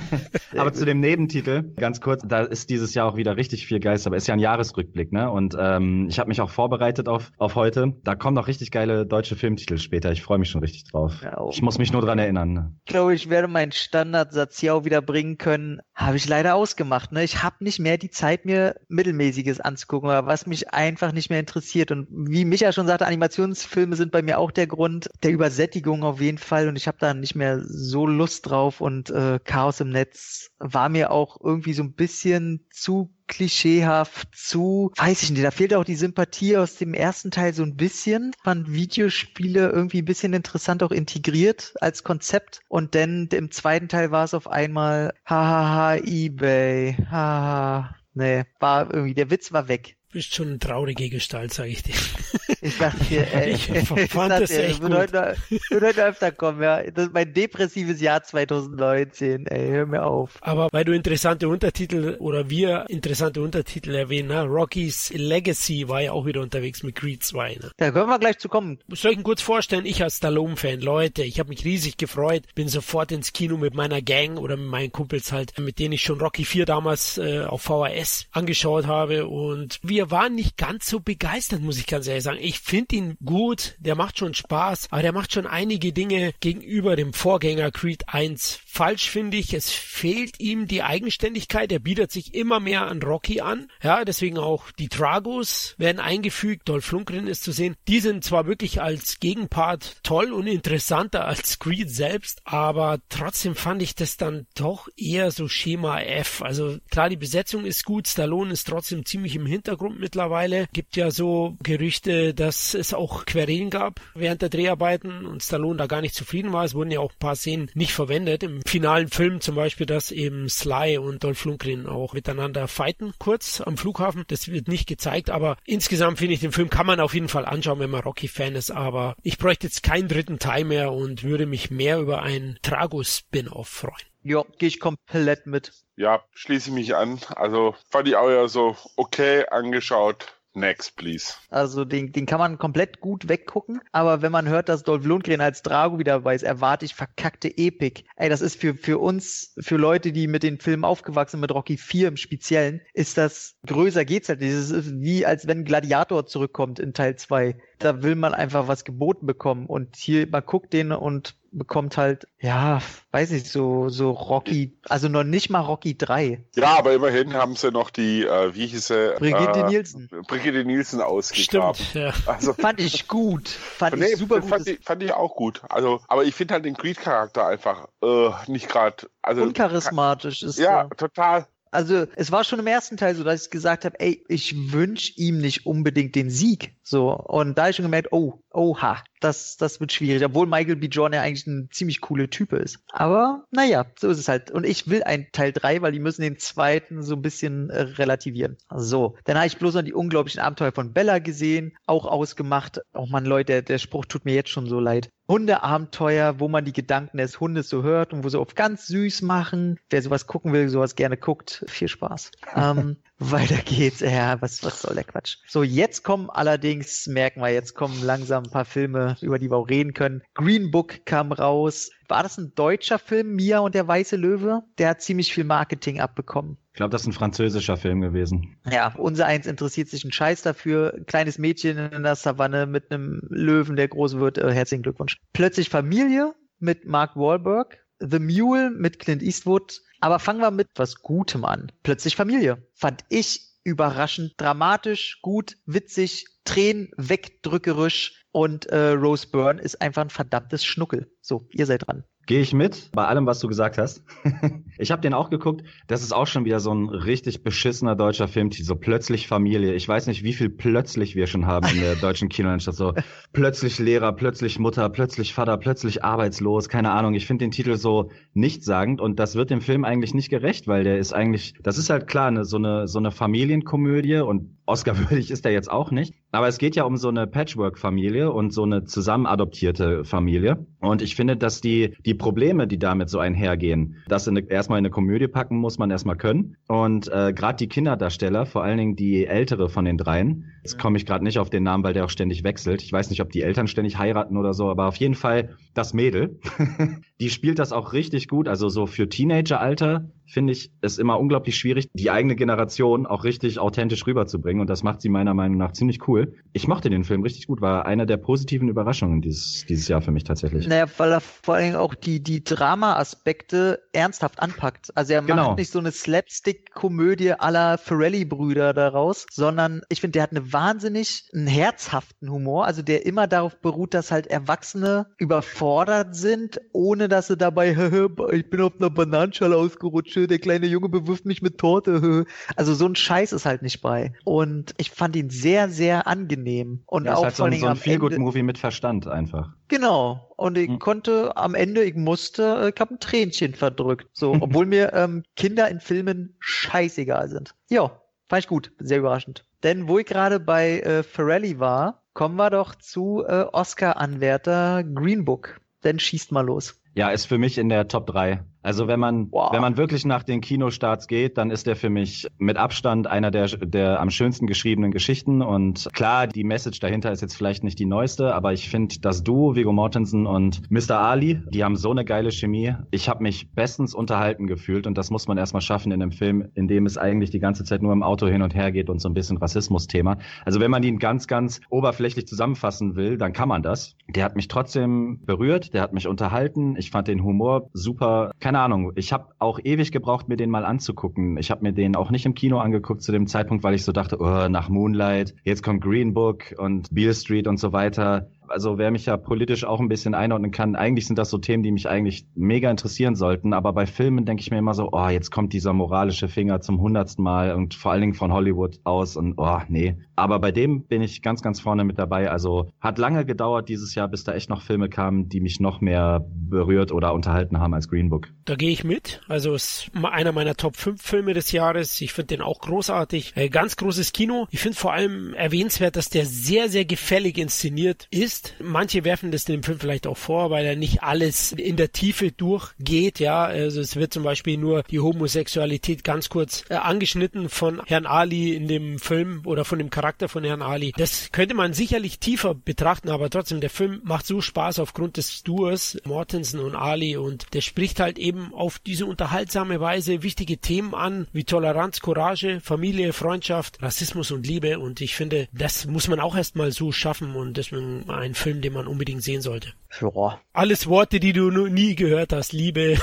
Aber 0.56 0.72
zu 0.72 0.84
dem 0.84 1.00
Nebentitel, 1.00 1.62
ganz 1.76 2.00
kurz, 2.00 2.22
da 2.26 2.40
ist 2.42 2.70
dieses 2.70 2.94
Jahr 2.94 3.06
auch 3.06 3.16
wieder 3.16 3.36
richtig 3.36 3.66
viel 3.66 3.80
Geist, 3.80 4.06
aber 4.06 4.16
ist 4.16 4.26
ja 4.26 4.34
ein 4.34 4.40
Jahresrückblick, 4.40 5.12
ne? 5.12 5.30
Und 5.30 5.56
ähm, 5.58 6.06
ich 6.08 6.18
habe 6.18 6.28
mich 6.28 6.40
auch 6.40 6.50
vorbereitet 6.50 7.08
auf, 7.08 7.30
auf 7.38 7.54
heute. 7.54 7.94
Da 8.04 8.14
kommen 8.16 8.34
noch 8.34 8.48
richtig 8.48 8.70
geile 8.70 9.06
deutsche 9.06 9.36
Filmtitel 9.36 9.78
später. 9.78 10.10
Ich 10.12 10.22
freue 10.22 10.38
mich 10.38 10.50
schon 10.50 10.60
richtig 10.60 10.84
drauf. 10.84 11.20
Ja, 11.22 11.38
auch. 11.38 11.52
Ich 11.52 11.62
muss 11.62 11.78
mich 11.78 11.92
nur 11.92 12.02
dran 12.02 12.18
erinnern. 12.18 12.52
ne? 12.52 12.74
Ich 12.84 12.92
glaube, 12.92 13.14
ich 13.14 13.30
werde 13.30 13.48
meinen 13.48 13.72
Standardsatz 13.90 14.60
hier 14.60 14.76
auch 14.76 14.84
wieder 14.84 15.02
bringen 15.02 15.36
können. 15.36 15.80
Habe 15.96 16.16
ich 16.16 16.28
leider 16.28 16.54
ausgemacht. 16.54 17.10
Ne? 17.10 17.24
Ich 17.24 17.42
habe 17.42 17.56
nicht 17.58 17.80
mehr 17.80 17.98
die 17.98 18.10
Zeit, 18.10 18.44
mir 18.44 18.76
Mittelmäßiges 18.86 19.60
anzugucken, 19.60 20.08
oder 20.08 20.26
was 20.26 20.46
mich 20.46 20.72
einfach 20.72 21.10
nicht 21.10 21.28
mehr 21.28 21.40
interessiert. 21.40 21.90
Und 21.90 22.06
wie 22.08 22.44
Micha 22.44 22.70
schon 22.70 22.86
sagte, 22.86 23.06
Animationsfilme 23.06 23.96
sind 23.96 24.12
bei 24.12 24.22
mir 24.22 24.38
auch 24.38 24.52
der 24.52 24.68
Grund 24.68 25.10
der 25.24 25.32
Übersättigung 25.32 26.04
auf 26.04 26.20
jeden 26.20 26.38
Fall. 26.38 26.68
Und 26.68 26.76
ich 26.76 26.86
habe 26.86 26.98
da 27.00 27.14
nicht 27.14 27.34
mehr 27.34 27.60
so 27.64 28.06
Lust 28.06 28.48
drauf. 28.48 28.80
Und 28.80 29.10
äh, 29.10 29.40
Chaos 29.42 29.80
im 29.80 29.90
Netz 29.90 30.52
war 30.60 30.88
mir 30.88 31.10
auch 31.10 31.38
irgendwie 31.42 31.72
so 31.72 31.82
ein 31.82 31.94
bisschen 31.94 32.66
zu 32.70 33.12
klischeehaft, 33.30 34.28
zu, 34.34 34.92
weiß 34.96 35.22
ich 35.22 35.30
nicht, 35.30 35.44
da 35.44 35.50
fehlt 35.50 35.72
auch 35.72 35.84
die 35.84 35.96
Sympathie 35.96 36.56
aus 36.56 36.74
dem 36.76 36.92
ersten 36.92 37.30
Teil 37.30 37.54
so 37.54 37.62
ein 37.62 37.76
bisschen. 37.76 38.32
Fand 38.44 38.70
Videospiele 38.70 39.70
irgendwie 39.70 40.02
ein 40.02 40.04
bisschen 40.04 40.34
interessant 40.34 40.82
auch 40.82 40.90
integriert 40.90 41.72
als 41.80 42.04
Konzept. 42.04 42.60
Und 42.68 42.94
dann 42.94 43.28
im 43.28 43.50
zweiten 43.50 43.88
Teil 43.88 44.10
war 44.10 44.24
es 44.24 44.34
auf 44.34 44.48
einmal, 44.48 45.14
hahaha, 45.24 45.96
Ebay, 45.96 46.96
haha. 47.10 47.96
Nee, 48.12 48.44
war 48.58 48.92
irgendwie, 48.92 49.14
der 49.14 49.30
Witz 49.30 49.52
war 49.52 49.68
weg. 49.68 49.96
bist 50.12 50.34
schon 50.34 50.48
eine 50.48 50.58
traurige 50.58 51.08
Gestalt, 51.08 51.54
sag 51.54 51.66
ich 51.66 51.82
dir. 51.82 51.94
Ich 52.62 52.78
dachte 52.78 53.04
dir, 53.04 53.26
ey, 53.34 53.52
Ich 53.52 53.68
ich 53.68 53.88
dachte 53.88 54.40
das 54.40 54.50
echt 54.50 54.82
wird 54.82 54.94
heute, 54.94 55.36
wird 55.70 55.82
heute 55.82 56.04
öfter 56.04 56.32
kommen, 56.32 56.62
ja. 56.62 56.82
Das 56.90 57.06
ist 57.06 57.14
mein 57.14 57.32
depressives 57.32 58.00
Jahr 58.00 58.22
2019, 58.22 59.46
ey, 59.46 59.68
hör 59.68 59.86
mir 59.86 60.04
auf. 60.04 60.38
Aber 60.40 60.68
weil 60.72 60.84
du 60.84 60.92
interessante 60.92 61.48
Untertitel 61.48 62.16
oder 62.18 62.50
wir 62.50 62.84
interessante 62.88 63.40
Untertitel 63.42 63.94
erwähnen, 63.94 64.28
ne? 64.28 64.44
Rocky's 64.44 65.10
Legacy 65.14 65.88
war 65.88 66.02
ja 66.02 66.12
auch 66.12 66.26
wieder 66.26 66.40
unterwegs 66.40 66.82
mit 66.82 66.94
Creed 66.94 67.22
2. 67.22 67.54
Ne? 67.54 67.70
Da 67.76 67.90
können 67.90 68.08
wir 68.08 68.18
gleich 68.18 68.38
zu 68.38 68.48
kommen. 68.48 68.78
Soll 68.88 69.12
ich 69.12 69.18
ihn 69.18 69.22
kurz 69.22 69.42
vorstellen? 69.42 69.86
Ich 69.86 70.02
als 70.02 70.18
Stallone-Fan, 70.18 70.80
Leute, 70.80 71.22
ich 71.22 71.38
habe 71.38 71.48
mich 71.48 71.64
riesig 71.64 71.96
gefreut, 71.96 72.42
bin 72.54 72.68
sofort 72.68 73.12
ins 73.12 73.32
Kino 73.32 73.56
mit 73.56 73.74
meiner 73.74 74.02
Gang 74.02 74.38
oder 74.38 74.56
mit 74.56 74.68
meinen 74.68 74.92
Kumpels 74.92 75.32
halt, 75.32 75.58
mit 75.58 75.78
denen 75.78 75.92
ich 75.92 76.02
schon 76.02 76.20
Rocky 76.20 76.44
4 76.44 76.66
damals 76.66 77.18
äh, 77.18 77.44
auf 77.44 77.62
VHS 77.62 78.26
angeschaut 78.32 78.86
habe 78.86 79.26
und 79.26 79.78
wir 79.82 80.10
waren 80.10 80.34
nicht 80.34 80.56
ganz 80.56 80.88
so 80.88 81.00
begeistert, 81.00 81.60
muss 81.60 81.78
ich 81.78 81.86
ganz 81.86 82.06
ehrlich 82.06 82.24
sagen. 82.24 82.38
Ich 82.40 82.49
finde 82.58 82.96
ihn 82.96 83.16
gut, 83.24 83.76
der 83.78 83.94
macht 83.94 84.18
schon 84.18 84.34
Spaß, 84.34 84.88
aber 84.90 85.02
der 85.02 85.12
macht 85.12 85.32
schon 85.32 85.46
einige 85.46 85.92
Dinge 85.92 86.32
gegenüber 86.40 86.96
dem 86.96 87.12
Vorgänger 87.12 87.70
Creed 87.70 88.08
1 88.08 88.60
falsch, 88.66 89.10
finde 89.10 89.36
ich. 89.36 89.54
Es 89.54 89.70
fehlt 89.70 90.40
ihm 90.40 90.66
die 90.66 90.82
Eigenständigkeit, 90.82 91.70
er 91.70 91.78
bietet 91.78 92.10
sich 92.10 92.34
immer 92.34 92.60
mehr 92.60 92.86
an 92.86 93.02
Rocky 93.02 93.40
an. 93.40 93.68
Ja, 93.82 94.04
deswegen 94.04 94.38
auch 94.38 94.70
die 94.72 94.88
Tragos 94.88 95.74
werden 95.78 96.00
eingefügt, 96.00 96.68
Dolph 96.68 96.90
Lundgren 96.92 97.26
ist 97.26 97.44
zu 97.44 97.52
sehen. 97.52 97.76
Die 97.88 98.00
sind 98.00 98.24
zwar 98.24 98.46
wirklich 98.46 98.80
als 98.80 99.20
Gegenpart 99.20 99.96
toll 100.02 100.32
und 100.32 100.46
interessanter 100.46 101.26
als 101.26 101.58
Creed 101.58 101.90
selbst, 101.90 102.40
aber 102.44 102.98
trotzdem 103.08 103.54
fand 103.54 103.82
ich 103.82 103.94
das 103.94 104.16
dann 104.16 104.46
doch 104.54 104.88
eher 104.96 105.30
so 105.30 105.48
Schema 105.48 106.00
F. 106.00 106.42
Also 106.42 106.78
klar, 106.90 107.08
die 107.08 107.16
Besetzung 107.16 107.64
ist 107.64 107.84
gut, 107.84 108.08
Stallone 108.08 108.52
ist 108.52 108.66
trotzdem 108.66 109.04
ziemlich 109.04 109.36
im 109.36 109.46
Hintergrund 109.46 110.00
mittlerweile. 110.00 110.68
Gibt 110.72 110.96
ja 110.96 111.10
so 111.10 111.56
Gerüchte, 111.62 112.34
dass 112.40 112.72
es 112.72 112.94
auch 112.94 113.26
Querelen 113.26 113.68
gab 113.68 114.00
während 114.14 114.40
der 114.40 114.48
Dreharbeiten 114.48 115.26
und 115.26 115.42
Stallone 115.42 115.76
da 115.76 115.86
gar 115.86 116.00
nicht 116.00 116.14
zufrieden 116.14 116.54
war. 116.54 116.64
Es 116.64 116.74
wurden 116.74 116.90
ja 116.90 117.00
auch 117.00 117.12
ein 117.12 117.18
paar 117.18 117.36
Szenen 117.36 117.70
nicht 117.74 117.92
verwendet. 117.92 118.42
Im 118.42 118.62
finalen 118.62 119.08
Film 119.08 119.42
zum 119.42 119.56
Beispiel, 119.56 119.84
dass 119.84 120.10
eben 120.10 120.48
Sly 120.48 120.96
und 120.96 121.22
Dolph 121.22 121.44
Lundgren 121.44 121.86
auch 121.86 122.14
miteinander 122.14 122.66
fighten, 122.66 123.12
kurz 123.18 123.60
am 123.60 123.76
Flughafen. 123.76 124.24
Das 124.28 124.48
wird 124.48 124.68
nicht 124.68 124.88
gezeigt, 124.88 125.28
aber 125.28 125.58
insgesamt 125.66 126.18
finde 126.18 126.32
ich, 126.32 126.40
den 126.40 126.52
Film 126.52 126.70
kann 126.70 126.86
man 126.86 127.00
auf 127.00 127.12
jeden 127.12 127.28
Fall 127.28 127.44
anschauen, 127.44 127.78
wenn 127.78 127.90
man 127.90 128.00
Rocky-Fan 128.00 128.54
ist, 128.54 128.70
aber 128.70 129.16
ich 129.22 129.36
bräuchte 129.36 129.66
jetzt 129.66 129.82
keinen 129.82 130.08
dritten 130.08 130.38
Teil 130.38 130.64
mehr 130.64 130.92
und 130.92 131.22
würde 131.22 131.44
mich 131.44 131.70
mehr 131.70 131.98
über 131.98 132.22
ein 132.22 132.58
Trago-Spin-Off 132.62 133.68
freuen. 133.68 134.10
Ja, 134.22 134.44
gehe 134.58 134.68
ich 134.68 134.80
komplett 134.80 135.46
mit. 135.46 135.72
Ja, 135.96 136.24
schließe 136.32 136.70
ich 136.70 136.74
mich 136.74 136.94
an. 136.94 137.20
Also 137.36 137.74
fand 137.90 138.08
ich 138.08 138.16
auch 138.16 138.30
ja 138.30 138.48
so 138.48 138.76
okay 138.96 139.44
angeschaut. 139.50 140.39
Next, 140.52 140.96
please. 140.96 141.34
Also 141.48 141.84
den, 141.84 142.12
den 142.12 142.26
kann 142.26 142.40
man 142.40 142.58
komplett 142.58 143.00
gut 143.00 143.28
weggucken. 143.28 143.80
Aber 143.92 144.20
wenn 144.20 144.32
man 144.32 144.48
hört, 144.48 144.68
dass 144.68 144.82
Dolph 144.82 145.04
Lundgren 145.04 145.40
als 145.40 145.62
Drago 145.62 145.98
wieder 145.98 146.14
dabei 146.14 146.34
ist, 146.34 146.42
erwarte 146.42 146.84
ich 146.84 146.94
verkackte 146.94 147.56
Epik. 147.56 148.04
Ey, 148.16 148.28
das 148.28 148.40
ist 148.40 148.60
für, 148.60 148.74
für 148.74 148.98
uns, 148.98 149.54
für 149.60 149.76
Leute, 149.76 150.10
die 150.10 150.26
mit 150.26 150.42
den 150.42 150.58
Filmen 150.58 150.84
aufgewachsen 150.84 151.32
sind, 151.32 151.42
mit 151.42 151.52
Rocky 151.52 151.76
4 151.76 152.08
im 152.08 152.16
Speziellen, 152.16 152.80
ist 152.94 153.16
das 153.16 153.54
größer 153.66 154.04
geht's 154.04 154.28
halt. 154.28 154.42
Das 154.42 154.48
ist 154.48 155.00
wie 155.00 155.24
als 155.24 155.46
wenn 155.46 155.64
Gladiator 155.64 156.26
zurückkommt 156.26 156.80
in 156.80 156.94
Teil 156.94 157.14
2. 157.14 157.56
Da 157.80 158.02
will 158.02 158.14
man 158.14 158.34
einfach 158.34 158.68
was 158.68 158.84
geboten 158.84 159.26
bekommen. 159.26 159.66
Und 159.66 159.96
hier, 159.96 160.26
man 160.28 160.44
guckt 160.44 160.72
den 160.72 160.92
und 160.92 161.34
bekommt 161.52 161.96
halt, 161.96 162.26
ja, 162.38 162.80
weiß 163.10 163.32
ich, 163.32 163.50
so, 163.50 163.88
so 163.88 164.12
Rocky, 164.12 164.72
also 164.88 165.08
noch 165.08 165.24
nicht 165.24 165.50
mal 165.50 165.60
Rocky 165.60 165.96
3. 165.96 166.44
Ja, 166.54 166.78
aber 166.78 166.92
immerhin 166.92 167.34
haben 167.34 167.56
sie 167.56 167.70
noch 167.70 167.90
die, 167.90 168.24
äh, 168.24 168.54
wie 168.54 168.66
hieß 168.66 168.86
sie? 168.88 169.14
Brigitte 169.18 169.60
äh, 169.60 169.68
Nielsen. 169.68 170.08
Brigitte 170.28 170.64
Nielsen 170.64 171.00
ausgegraben. 171.00 171.74
Stimmt, 171.74 171.94
ja. 171.94 172.12
Also, 172.26 172.54
Fand 172.54 172.80
ich 172.80 173.08
gut. 173.08 173.48
Fand 173.48 173.98
nee, 173.98 174.06
ich 174.12 174.18
super 174.18 174.40
gut. 174.40 174.48
fand, 174.48 174.68
ich, 174.68 174.80
fand 174.84 175.02
ich 175.02 175.12
auch 175.12 175.34
gut. 175.34 175.62
Also, 175.68 176.00
aber 176.06 176.24
ich 176.24 176.34
finde 176.34 176.54
halt 176.54 176.64
den 176.64 176.76
Creed-Charakter 176.76 177.46
einfach 177.46 177.88
äh, 178.02 178.30
nicht 178.46 178.68
gerade, 178.68 179.08
also 179.22 179.42
Uncharismatisch 179.42 180.42
ist 180.42 180.58
ja, 180.58 180.82
er. 180.82 180.90
total. 180.90 181.46
Also 181.70 182.06
es 182.16 182.32
war 182.32 182.44
schon 182.44 182.58
im 182.58 182.66
ersten 182.66 182.96
Teil 182.96 183.14
so, 183.14 183.22
dass 183.22 183.44
ich 183.44 183.50
gesagt 183.50 183.84
habe, 183.84 183.98
ey, 184.00 184.24
ich 184.28 184.72
wünsche 184.72 185.12
ihm 185.16 185.38
nicht 185.38 185.66
unbedingt 185.66 186.14
den 186.14 186.30
Sieg. 186.30 186.74
So. 186.82 187.12
Und 187.12 187.56
da 187.56 187.62
habe 187.62 187.70
ich 187.70 187.76
schon 187.76 187.84
gemerkt, 187.84 188.12
oh, 188.12 188.42
oha, 188.50 189.02
das, 189.20 189.56
das 189.56 189.80
wird 189.80 189.92
schwierig. 189.92 190.24
Obwohl 190.24 190.46
Michael 190.46 190.76
B. 190.76 190.86
Jordan 190.86 191.18
ja 191.18 191.22
eigentlich 191.22 191.46
ein 191.46 191.68
ziemlich 191.70 192.00
cooler 192.00 192.28
Typ 192.28 192.52
ist. 192.52 192.78
Aber 192.90 193.44
naja, 193.50 193.86
so 193.98 194.08
ist 194.08 194.18
es 194.18 194.28
halt. 194.28 194.50
Und 194.50 194.64
ich 194.64 194.88
will 194.88 195.02
einen 195.02 195.26
Teil 195.32 195.52
3, 195.52 195.82
weil 195.82 195.92
die 195.92 196.00
müssen 196.00 196.22
den 196.22 196.38
zweiten 196.38 197.02
so 197.02 197.14
ein 197.14 197.22
bisschen 197.22 197.70
äh, 197.70 197.82
relativieren. 197.82 198.56
So. 198.74 199.16
Dann 199.24 199.36
habe 199.36 199.46
ich 199.46 199.58
bloß 199.58 199.74
noch 199.74 199.82
die 199.82 199.94
unglaublichen 199.94 200.40
Abenteuer 200.40 200.72
von 200.72 200.92
Bella 200.92 201.18
gesehen, 201.18 201.76
auch 201.86 202.06
ausgemacht. 202.06 202.80
Oh 202.94 203.06
man, 203.06 203.24
Leute, 203.24 203.52
der, 203.52 203.62
der 203.62 203.78
Spruch 203.78 204.06
tut 204.06 204.24
mir 204.24 204.34
jetzt 204.34 204.50
schon 204.50 204.66
so 204.66 204.80
leid. 204.80 205.10
Hundeabenteuer, 205.28 206.40
wo 206.40 206.48
man 206.48 206.64
die 206.64 206.72
Gedanken 206.72 207.18
des 207.18 207.38
Hundes 207.38 207.68
so 207.68 207.84
hört 207.84 208.12
und 208.12 208.24
wo 208.24 208.28
sie 208.28 208.38
auf 208.38 208.56
ganz 208.56 208.88
süß 208.88 209.22
machen. 209.22 209.78
Wer 209.88 210.02
sowas 210.02 210.26
gucken 210.26 210.52
will, 210.52 210.68
sowas 210.68 210.96
gerne 210.96 211.16
guckt, 211.16 211.64
viel 211.68 211.86
Spaß. 211.86 212.32
ähm, 212.56 212.96
weiter 213.20 213.56
geht's. 213.64 214.00
Ja, 214.00 214.40
was, 214.40 214.64
was 214.64 214.82
soll 214.82 214.94
der 214.94 215.04
Quatsch? 215.04 215.36
So, 215.46 215.62
jetzt 215.62 216.02
kommen 216.02 216.30
allerdings, 216.30 217.06
merken 217.06 217.40
wir, 217.40 217.50
jetzt 217.50 217.74
kommen 217.74 218.02
langsam 218.02 218.44
ein 218.44 218.50
paar 218.50 218.64
Filme, 218.64 219.16
über 219.20 219.38
die 219.38 219.50
wir 219.50 219.56
auch 219.56 219.68
reden 219.68 219.94
können. 219.94 220.22
Green 220.34 220.70
Book 220.70 221.04
kam 221.04 221.32
raus. 221.32 221.90
War 222.08 222.22
das 222.22 222.38
ein 222.38 222.54
deutscher 222.54 222.98
Film, 222.98 223.36
Mia 223.36 223.60
und 223.60 223.74
der 223.74 223.86
weiße 223.86 224.16
Löwe? 224.16 224.62
Der 224.78 224.88
hat 224.88 225.02
ziemlich 225.02 225.32
viel 225.32 225.44
Marketing 225.44 226.00
abbekommen. 226.00 226.56
Ich 226.72 226.76
glaube, 226.76 226.90
das 226.90 227.02
ist 227.02 227.08
ein 227.08 227.12
französischer 227.12 227.76
Film 227.76 228.00
gewesen. 228.00 228.56
Ja, 228.70 228.94
unser 228.96 229.26
eins 229.26 229.46
interessiert 229.46 229.88
sich 229.88 230.04
ein 230.04 230.12
Scheiß 230.12 230.42
dafür. 230.42 230.94
Ein 230.96 231.06
kleines 231.06 231.38
Mädchen 231.38 231.78
in 231.78 232.02
der 232.02 232.16
Savanne 232.16 232.66
mit 232.66 232.90
einem 232.90 233.20
Löwen, 233.28 233.76
der 233.76 233.88
groß 233.88 234.18
wird. 234.18 234.38
Äh, 234.38 234.52
herzlichen 234.52 234.82
Glückwunsch. 234.82 235.18
Plötzlich 235.32 235.68
Familie 235.68 236.34
mit 236.58 236.86
Mark 236.86 237.16
Wahlberg. 237.16 237.78
The 237.98 238.18
Mule 238.18 238.70
mit 238.70 238.98
Clint 238.98 239.22
Eastwood. 239.22 239.82
Aber 240.00 240.18
fangen 240.18 240.40
wir 240.40 240.50
mit 240.50 240.68
was 240.76 240.96
Gutem 241.02 241.44
an. 241.44 241.70
Plötzlich 241.82 242.16
Familie. 242.16 242.66
Fand 242.74 243.04
ich 243.08 243.50
überraschend 243.64 244.34
dramatisch, 244.38 245.20
gut, 245.22 245.56
witzig, 245.66 246.26
Tränen 246.44 246.90
wegdrückerisch 246.96 248.24
und 248.32 248.66
äh, 248.66 248.92
Rose 248.92 249.28
Byrne 249.28 249.60
ist 249.60 249.80
einfach 249.82 250.02
ein 250.02 250.10
verdammtes 250.10 250.64
Schnuckel. 250.64 251.12
So, 251.20 251.46
ihr 251.52 251.66
seid 251.66 251.86
dran. 251.86 252.04
Gehe 252.30 252.42
ich 252.42 252.54
mit 252.54 252.92
bei 252.92 253.06
allem, 253.06 253.26
was 253.26 253.40
du 253.40 253.48
gesagt 253.48 253.76
hast. 253.76 254.04
ich 254.78 254.92
habe 254.92 255.02
den 255.02 255.14
auch 255.14 255.30
geguckt. 255.30 255.64
Das 255.88 256.04
ist 256.04 256.12
auch 256.12 256.28
schon 256.28 256.44
wieder 256.44 256.60
so 256.60 256.72
ein 256.72 256.88
richtig 256.88 257.42
beschissener 257.42 257.96
deutscher 257.96 258.28
Filmtitel. 258.28 258.62
So 258.62 258.76
plötzlich 258.76 259.26
Familie. 259.26 259.74
Ich 259.74 259.88
weiß 259.88 260.06
nicht, 260.06 260.22
wie 260.22 260.32
viel 260.32 260.48
plötzlich 260.48 261.16
wir 261.16 261.26
schon 261.26 261.46
haben 261.46 261.66
in 261.74 261.80
der 261.80 261.96
deutschen 262.00 262.28
Kinolandschaft. 262.28 262.78
So 262.78 262.94
plötzlich 263.32 263.80
Lehrer, 263.80 264.12
plötzlich 264.12 264.60
Mutter, 264.60 264.88
plötzlich 264.90 265.34
Vater, 265.34 265.56
plötzlich 265.56 266.04
arbeitslos. 266.04 266.68
Keine 266.68 266.92
Ahnung. 266.92 267.14
Ich 267.14 267.26
finde 267.26 267.46
den 267.46 267.50
Titel 267.50 267.76
so 267.76 268.12
nichtssagend 268.32 269.00
und 269.00 269.18
das 269.18 269.34
wird 269.34 269.50
dem 269.50 269.60
Film 269.60 269.84
eigentlich 269.84 270.14
nicht 270.14 270.28
gerecht, 270.28 270.68
weil 270.68 270.84
der 270.84 270.98
ist 270.98 271.12
eigentlich, 271.12 271.54
das 271.64 271.78
ist 271.78 271.90
halt 271.90 272.06
klar, 272.06 272.30
ne, 272.30 272.44
so 272.44 272.58
eine 272.58 272.86
so 272.86 273.00
eine 273.00 273.10
Familienkomödie 273.10 274.18
und 274.18 274.56
Oscar-würdig 274.66 275.32
ist 275.32 275.44
der 275.44 275.50
jetzt 275.50 275.68
auch 275.68 275.90
nicht. 275.90 276.14
Aber 276.32 276.48
es 276.48 276.58
geht 276.58 276.76
ja 276.76 276.84
um 276.84 276.96
so 276.96 277.08
eine 277.08 277.26
Patchwork-Familie 277.26 278.30
und 278.30 278.52
so 278.52 278.62
eine 278.62 278.84
zusammen 278.84 279.26
adoptierte 279.26 280.04
Familie. 280.04 280.66
Und 280.80 281.02
ich 281.02 281.16
finde, 281.16 281.36
dass 281.36 281.60
die, 281.60 281.96
die 282.04 282.14
Probleme, 282.14 282.66
die 282.66 282.78
damit 282.78 283.10
so 283.10 283.18
einhergehen, 283.18 283.96
das 284.08 284.26
in 284.26 284.36
eine, 284.36 284.48
erstmal 284.48 284.78
in 284.78 284.84
eine 284.84 284.90
Komödie 284.90 285.28
packen 285.28 285.56
muss 285.56 285.78
man 285.78 285.90
erstmal 285.90 286.16
können. 286.16 286.56
Und 286.68 287.08
äh, 287.08 287.32
gerade 287.34 287.56
die 287.56 287.68
Kinderdarsteller, 287.68 288.46
vor 288.46 288.62
allen 288.62 288.78
Dingen 288.78 288.96
die 288.96 289.26
ältere 289.26 289.68
von 289.68 289.84
den 289.84 289.96
dreien, 289.96 290.52
jetzt 290.62 290.78
komme 290.78 290.96
ich 290.96 291.06
gerade 291.06 291.24
nicht 291.24 291.38
auf 291.38 291.50
den 291.50 291.64
Namen, 291.64 291.82
weil 291.82 291.94
der 291.94 292.04
auch 292.04 292.10
ständig 292.10 292.44
wechselt. 292.44 292.82
Ich 292.82 292.92
weiß 292.92 293.10
nicht, 293.10 293.22
ob 293.22 293.30
die 293.30 293.42
Eltern 293.42 293.66
ständig 293.66 293.98
heiraten 293.98 294.36
oder 294.36 294.54
so, 294.54 294.70
aber 294.70 294.86
auf 294.86 294.96
jeden 294.96 295.14
Fall 295.14 295.56
das 295.74 295.94
Mädel, 295.94 296.38
die 297.20 297.30
spielt 297.30 297.58
das 297.58 297.72
auch 297.72 297.92
richtig 297.92 298.28
gut. 298.28 298.46
Also 298.46 298.68
so 298.68 298.86
für 298.86 299.08
Teenageralter 299.08 300.10
finde 300.30 300.52
ich 300.52 300.70
es 300.80 300.98
immer 300.98 301.18
unglaublich 301.18 301.56
schwierig, 301.56 301.88
die 301.92 302.10
eigene 302.10 302.36
Generation 302.36 303.06
auch 303.06 303.24
richtig 303.24 303.58
authentisch 303.58 304.06
rüberzubringen. 304.06 304.60
Und 304.60 304.70
das 304.70 304.82
macht 304.82 305.00
sie 305.00 305.08
meiner 305.08 305.34
Meinung 305.34 305.58
nach 305.58 305.72
ziemlich 305.72 306.06
cool. 306.08 306.34
Ich 306.52 306.68
mochte 306.68 306.90
den 306.90 307.04
Film 307.04 307.22
richtig 307.22 307.46
gut, 307.46 307.60
war 307.60 307.86
einer 307.86 308.06
der 308.06 308.16
positiven 308.16 308.68
Überraschungen 308.68 309.20
dieses, 309.22 309.64
dieses 309.68 309.88
Jahr 309.88 310.02
für 310.02 310.10
mich 310.12 310.24
tatsächlich. 310.24 310.66
Naja, 310.66 310.86
weil 310.98 311.12
er 311.12 311.20
vor 311.20 311.54
allem 311.54 311.74
auch 311.76 311.94
die, 311.94 312.22
die 312.22 312.44
Drama-Aspekte 312.44 313.80
ernsthaft 313.92 314.40
anpackt. 314.40 314.90
Also 314.96 315.12
er 315.14 315.22
Genau. 315.22 315.48
macht 315.48 315.58
nicht 315.58 315.70
so 315.70 315.78
eine 315.78 315.92
Slapstick-Komödie 315.92 317.32
aller 317.32 317.78
Ferrelli-Brüder 317.78 318.72
daraus, 318.72 319.26
sondern 319.30 319.82
ich 319.88 320.00
finde, 320.00 320.12
der 320.12 320.22
hat 320.24 320.30
eine 320.30 320.52
wahnsinnig 320.52 321.28
einen 321.34 321.46
herzhaften 321.46 322.30
Humor, 322.30 322.66
also 322.66 322.82
der 322.82 323.06
immer 323.06 323.26
darauf 323.26 323.60
beruht, 323.60 323.94
dass 323.94 324.10
halt 324.10 324.26
Erwachsene 324.26 325.06
überfordert 325.18 326.14
sind, 326.14 326.60
ohne 326.72 327.08
dass 327.08 327.28
sie 327.28 327.36
dabei, 327.36 327.70
ich 328.32 328.50
bin 328.50 328.60
auf 328.60 328.72
einer 328.78 328.90
Bananenschale 328.90 329.56
ausgerutscht, 329.56 330.19
der 330.26 330.38
kleine 330.38 330.66
Junge 330.66 330.88
bewirft 330.88 331.24
mich 331.26 331.42
mit 331.42 331.58
Torte. 331.58 332.24
Also 332.56 332.74
so 332.74 332.86
ein 332.86 332.96
Scheiß 332.96 333.32
ist 333.32 333.46
halt 333.46 333.62
nicht 333.62 333.80
bei. 333.80 334.12
Und 334.24 334.74
ich 334.76 334.90
fand 334.90 335.16
ihn 335.16 335.30
sehr, 335.30 335.68
sehr 335.68 336.06
angenehm. 336.06 336.82
Und 336.86 337.04
Ja, 337.04 337.12
ist 337.12 337.18
auch 337.18 337.24
halt 337.24 337.36
so 337.36 337.44
vor 337.44 337.52
so 337.52 337.66
ein. 337.66 337.76
Feel-Good-Movie 337.76 338.42
mit 338.42 338.58
Verstand 338.58 339.06
einfach. 339.06 339.54
Genau. 339.68 340.32
Und 340.36 340.58
ich 340.58 340.68
Hm. 340.68 340.78
konnte 340.78 341.36
am 341.36 341.54
Ende, 341.54 341.82
ich 341.84 341.94
musste, 341.94 342.42
äh, 342.66 342.72
ich 342.74 342.80
habe 342.80 342.94
ein 342.94 343.00
Tränchen 343.00 343.54
verdrückt. 343.54 344.08
So, 344.12 344.32
obwohl 344.40 344.66
mir 344.66 344.92
ähm, 344.94 345.22
Kinder 345.36 345.68
in 345.68 345.80
Filmen 345.80 346.36
scheißegal 346.40 347.28
sind. 347.28 347.54
Ja, 347.68 348.00
fand 348.28 348.42
ich 348.42 348.48
gut, 348.48 348.72
sehr 348.78 348.98
überraschend. 348.98 349.44
Denn 349.62 349.88
wo 349.88 349.98
ich 349.98 350.06
gerade 350.06 350.40
bei 350.40 350.80
äh, 350.80 351.02
Ferrelli 351.02 351.58
war, 351.60 352.02
kommen 352.14 352.36
wir 352.36 352.50
doch 352.50 352.74
zu 352.74 353.24
äh, 353.26 353.44
Oscar-Anwärter 353.52 354.84
Green 354.84 355.24
Book. 355.24 355.60
Denn 355.84 355.98
schießt 355.98 356.32
mal 356.32 356.44
los. 356.44 356.80
Ja, 356.94 357.10
ist 357.10 357.26
für 357.26 357.38
mich 357.38 357.56
in 357.56 357.68
der 357.68 357.88
Top 357.88 358.06
3. 358.08 358.42
Also 358.62 358.88
wenn 358.88 359.00
man, 359.00 359.28
Wow. 359.30 359.52
wenn 359.52 359.60
man 359.60 359.76
wirklich 359.76 360.04
nach 360.04 360.22
den 360.22 360.40
Kinostarts 360.40 361.06
geht, 361.06 361.38
dann 361.38 361.50
ist 361.50 361.66
der 361.66 361.76
für 361.76 361.90
mich 361.90 362.26
mit 362.38 362.56
Abstand 362.56 363.06
einer 363.06 363.30
der, 363.30 363.46
der 363.48 364.00
am 364.00 364.10
schönsten 364.10 364.46
geschriebenen 364.46 364.90
Geschichten. 364.90 365.42
Und 365.42 365.88
klar, 365.92 366.26
die 366.26 366.44
Message 366.44 366.80
dahinter 366.80 367.10
ist 367.12 367.22
jetzt 367.22 367.36
vielleicht 367.36 367.64
nicht 367.64 367.78
die 367.78 367.86
neueste, 367.86 368.34
aber 368.34 368.52
ich 368.52 368.68
finde, 368.68 368.96
das 369.00 369.22
Duo, 369.22 369.56
Viggo 369.56 369.72
Mortensen 369.72 370.26
und 370.26 370.70
Mr. 370.70 370.98
Ali, 370.98 371.40
die 371.50 371.64
haben 371.64 371.76
so 371.76 371.90
eine 371.90 372.04
geile 372.04 372.30
Chemie. 372.30 372.74
Ich 372.90 373.08
habe 373.08 373.22
mich 373.22 373.50
bestens 373.52 373.94
unterhalten 373.94 374.46
gefühlt 374.46 374.86
und 374.86 374.98
das 374.98 375.10
muss 375.10 375.26
man 375.26 375.38
erstmal 375.38 375.62
schaffen 375.62 375.92
in 375.92 376.02
einem 376.02 376.12
Film, 376.12 376.48
in 376.54 376.68
dem 376.68 376.86
es 376.86 376.98
eigentlich 376.98 377.30
die 377.30 377.40
ganze 377.40 377.64
Zeit 377.64 377.82
nur 377.82 377.92
im 377.92 378.02
Auto 378.02 378.26
hin 378.26 378.42
und 378.42 378.54
her 378.54 378.72
geht 378.72 378.90
und 378.90 379.00
so 379.00 379.08
ein 379.08 379.14
bisschen 379.14 379.36
Rassismus-Thema. 379.38 380.18
Also 380.44 380.60
wenn 380.60 380.70
man 380.70 380.82
ihn 380.82 380.98
ganz, 380.98 381.26
ganz 381.26 381.60
oberflächlich 381.70 382.26
zusammenfassen 382.26 382.96
will, 382.96 383.16
dann 383.16 383.32
kann 383.32 383.48
man 383.48 383.62
das. 383.62 383.96
Der 384.08 384.24
hat 384.24 384.36
mich 384.36 384.48
trotzdem 384.48 385.20
berührt, 385.24 385.72
der 385.72 385.82
hat 385.82 385.92
mich 385.92 386.06
unterhalten. 386.06 386.76
Ich 386.76 386.90
fand 386.90 387.08
den 387.08 387.22
Humor 387.24 387.70
super. 387.72 388.32
Keine 388.40 388.49
Ahnung, 388.58 388.92
ich 388.96 389.12
habe 389.12 389.28
auch 389.38 389.60
ewig 389.62 389.92
gebraucht, 389.92 390.28
mir 390.28 390.36
den 390.36 390.50
mal 390.50 390.64
anzugucken. 390.64 391.36
Ich 391.38 391.50
habe 391.50 391.62
mir 391.62 391.72
den 391.72 391.94
auch 391.94 392.10
nicht 392.10 392.26
im 392.26 392.34
Kino 392.34 392.58
angeguckt 392.58 393.02
zu 393.02 393.12
dem 393.12 393.26
Zeitpunkt, 393.26 393.62
weil 393.62 393.74
ich 393.74 393.84
so 393.84 393.92
dachte, 393.92 394.18
oh, 394.20 394.48
nach 394.48 394.68
Moonlight, 394.68 395.34
jetzt 395.44 395.62
kommt 395.62 395.82
Green 395.82 396.12
Book 396.12 396.54
und 396.58 396.92
Beale 396.92 397.14
Street 397.14 397.46
und 397.46 397.58
so 397.58 397.72
weiter. 397.72 398.28
Also 398.50 398.78
wer 398.78 398.90
mich 398.90 399.06
ja 399.06 399.16
politisch 399.16 399.64
auch 399.64 399.80
ein 399.80 399.88
bisschen 399.88 400.14
einordnen 400.14 400.50
kann, 400.50 400.76
eigentlich 400.76 401.06
sind 401.06 401.18
das 401.18 401.30
so 401.30 401.38
Themen, 401.38 401.62
die 401.62 401.72
mich 401.72 401.88
eigentlich 401.88 402.26
mega 402.34 402.70
interessieren 402.70 403.14
sollten. 403.14 403.52
Aber 403.52 403.72
bei 403.72 403.86
Filmen 403.86 404.24
denke 404.24 404.42
ich 404.42 404.50
mir 404.50 404.58
immer 404.58 404.74
so, 404.74 404.90
oh, 404.92 405.08
jetzt 405.08 405.30
kommt 405.30 405.52
dieser 405.52 405.72
moralische 405.72 406.28
Finger 406.28 406.60
zum 406.60 406.80
hundertsten 406.80 407.22
Mal 407.22 407.54
und 407.54 407.74
vor 407.74 407.92
allen 407.92 408.00
Dingen 408.00 408.14
von 408.14 408.32
Hollywood 408.32 408.80
aus 408.84 409.16
und 409.16 409.34
oh, 409.36 409.60
nee. 409.68 409.96
Aber 410.16 410.38
bei 410.38 410.52
dem 410.52 410.82
bin 410.82 411.02
ich 411.02 411.22
ganz, 411.22 411.42
ganz 411.42 411.60
vorne 411.60 411.84
mit 411.84 411.98
dabei. 411.98 412.30
Also 412.30 412.68
hat 412.80 412.98
lange 412.98 413.24
gedauert 413.24 413.68
dieses 413.68 413.94
Jahr, 413.94 414.08
bis 414.08 414.24
da 414.24 414.34
echt 414.34 414.50
noch 414.50 414.62
Filme 414.62 414.88
kamen, 414.88 415.28
die 415.28 415.40
mich 415.40 415.60
noch 415.60 415.80
mehr 415.80 416.26
berührt 416.28 416.92
oder 416.92 417.14
unterhalten 417.14 417.58
haben 417.58 417.72
als 417.74 417.88
Green 417.88 418.10
Book. 418.10 418.28
Da 418.44 418.56
gehe 418.56 418.70
ich 418.70 418.84
mit. 418.84 419.20
Also 419.28 419.54
ist 419.54 419.90
einer 420.02 420.32
meiner 420.32 420.56
Top 420.56 420.76
5 420.76 421.00
Filme 421.00 421.34
des 421.34 421.52
Jahres. 421.52 422.00
Ich 422.00 422.12
finde 422.12 422.36
den 422.36 422.42
auch 422.42 422.60
großartig. 422.60 423.32
Äh, 423.36 423.48
ganz 423.48 423.76
großes 423.76 424.12
Kino. 424.12 424.46
Ich 424.50 424.60
finde 424.60 424.76
vor 424.76 424.92
allem 424.92 425.34
erwähnenswert, 425.34 425.96
dass 425.96 426.10
der 426.10 426.26
sehr, 426.26 426.68
sehr 426.68 426.84
gefällig 426.84 427.38
inszeniert 427.38 428.08
ist. 428.10 428.39
Ist. 428.40 428.54
Manche 428.60 429.04
werfen 429.04 429.30
das 429.30 429.44
dem 429.44 429.62
Film 429.62 429.78
vielleicht 429.78 430.06
auch 430.06 430.16
vor, 430.16 430.50
weil 430.50 430.64
er 430.64 430.76
nicht 430.76 431.02
alles 431.02 431.52
in 431.52 431.76
der 431.76 431.92
Tiefe 431.92 432.32
durchgeht, 432.32 433.18
ja. 433.20 433.44
Also 433.44 433.80
es 433.80 433.96
wird 433.96 434.12
zum 434.12 434.22
Beispiel 434.22 434.56
nur 434.56 434.82
die 434.84 435.00
Homosexualität 435.00 436.04
ganz 436.04 436.28
kurz 436.28 436.64
äh, 436.68 436.74
angeschnitten 436.74 437.48
von 437.48 437.82
Herrn 437.86 438.06
Ali 438.06 438.54
in 438.54 438.68
dem 438.68 438.98
Film 438.98 439.42
oder 439.44 439.64
von 439.64 439.78
dem 439.78 439.90
Charakter 439.90 440.28
von 440.28 440.44
Herrn 440.44 440.62
Ali. 440.62 440.92
Das 440.96 441.30
könnte 441.32 441.54
man 441.54 441.72
sicherlich 441.72 442.18
tiefer 442.18 442.54
betrachten, 442.54 443.10
aber 443.10 443.30
trotzdem, 443.30 443.60
der 443.60 443.70
Film 443.70 444.00
macht 444.04 444.26
so 444.26 444.40
Spaß 444.40 444.78
aufgrund 444.78 445.16
des 445.16 445.42
Duos 445.42 445.98
Mortensen 446.04 446.60
und 446.60 446.74
Ali 446.74 447.16
und 447.16 447.52
der 447.54 447.60
spricht 447.60 448.00
halt 448.00 448.18
eben 448.18 448.52
auf 448.54 448.78
diese 448.78 449.06
unterhaltsame 449.06 449.80
Weise 449.80 450.22
wichtige 450.22 450.58
Themen 450.58 450.94
an, 450.94 451.26
wie 451.32 451.44
Toleranz, 451.44 452.00
Courage, 452.00 452.60
Familie, 452.60 453.12
Freundschaft, 453.12 453.82
Rassismus 453.82 454.30
und 454.30 454.46
Liebe 454.46 454.78
und 454.78 455.00
ich 455.00 455.14
finde, 455.14 455.48
das 455.52 455.86
muss 455.86 456.08
man 456.08 456.20
auch 456.20 456.36
erstmal 456.36 456.72
so 456.72 456.92
schaffen 456.92 457.34
und 457.34 457.56
deswegen 457.56 458.08
ein 458.08 458.29
Film, 458.34 458.60
den 458.60 458.72
man 458.72 458.86
unbedingt 458.86 459.22
sehen 459.22 459.42
sollte. 459.42 459.72
Ja. 460.00 460.40
Alles 460.52 460.86
Worte, 460.86 461.20
die 461.20 461.32
du 461.32 461.50
nie 461.66 461.94
gehört 461.94 462.32
hast, 462.32 462.52
Liebe. 462.52 462.96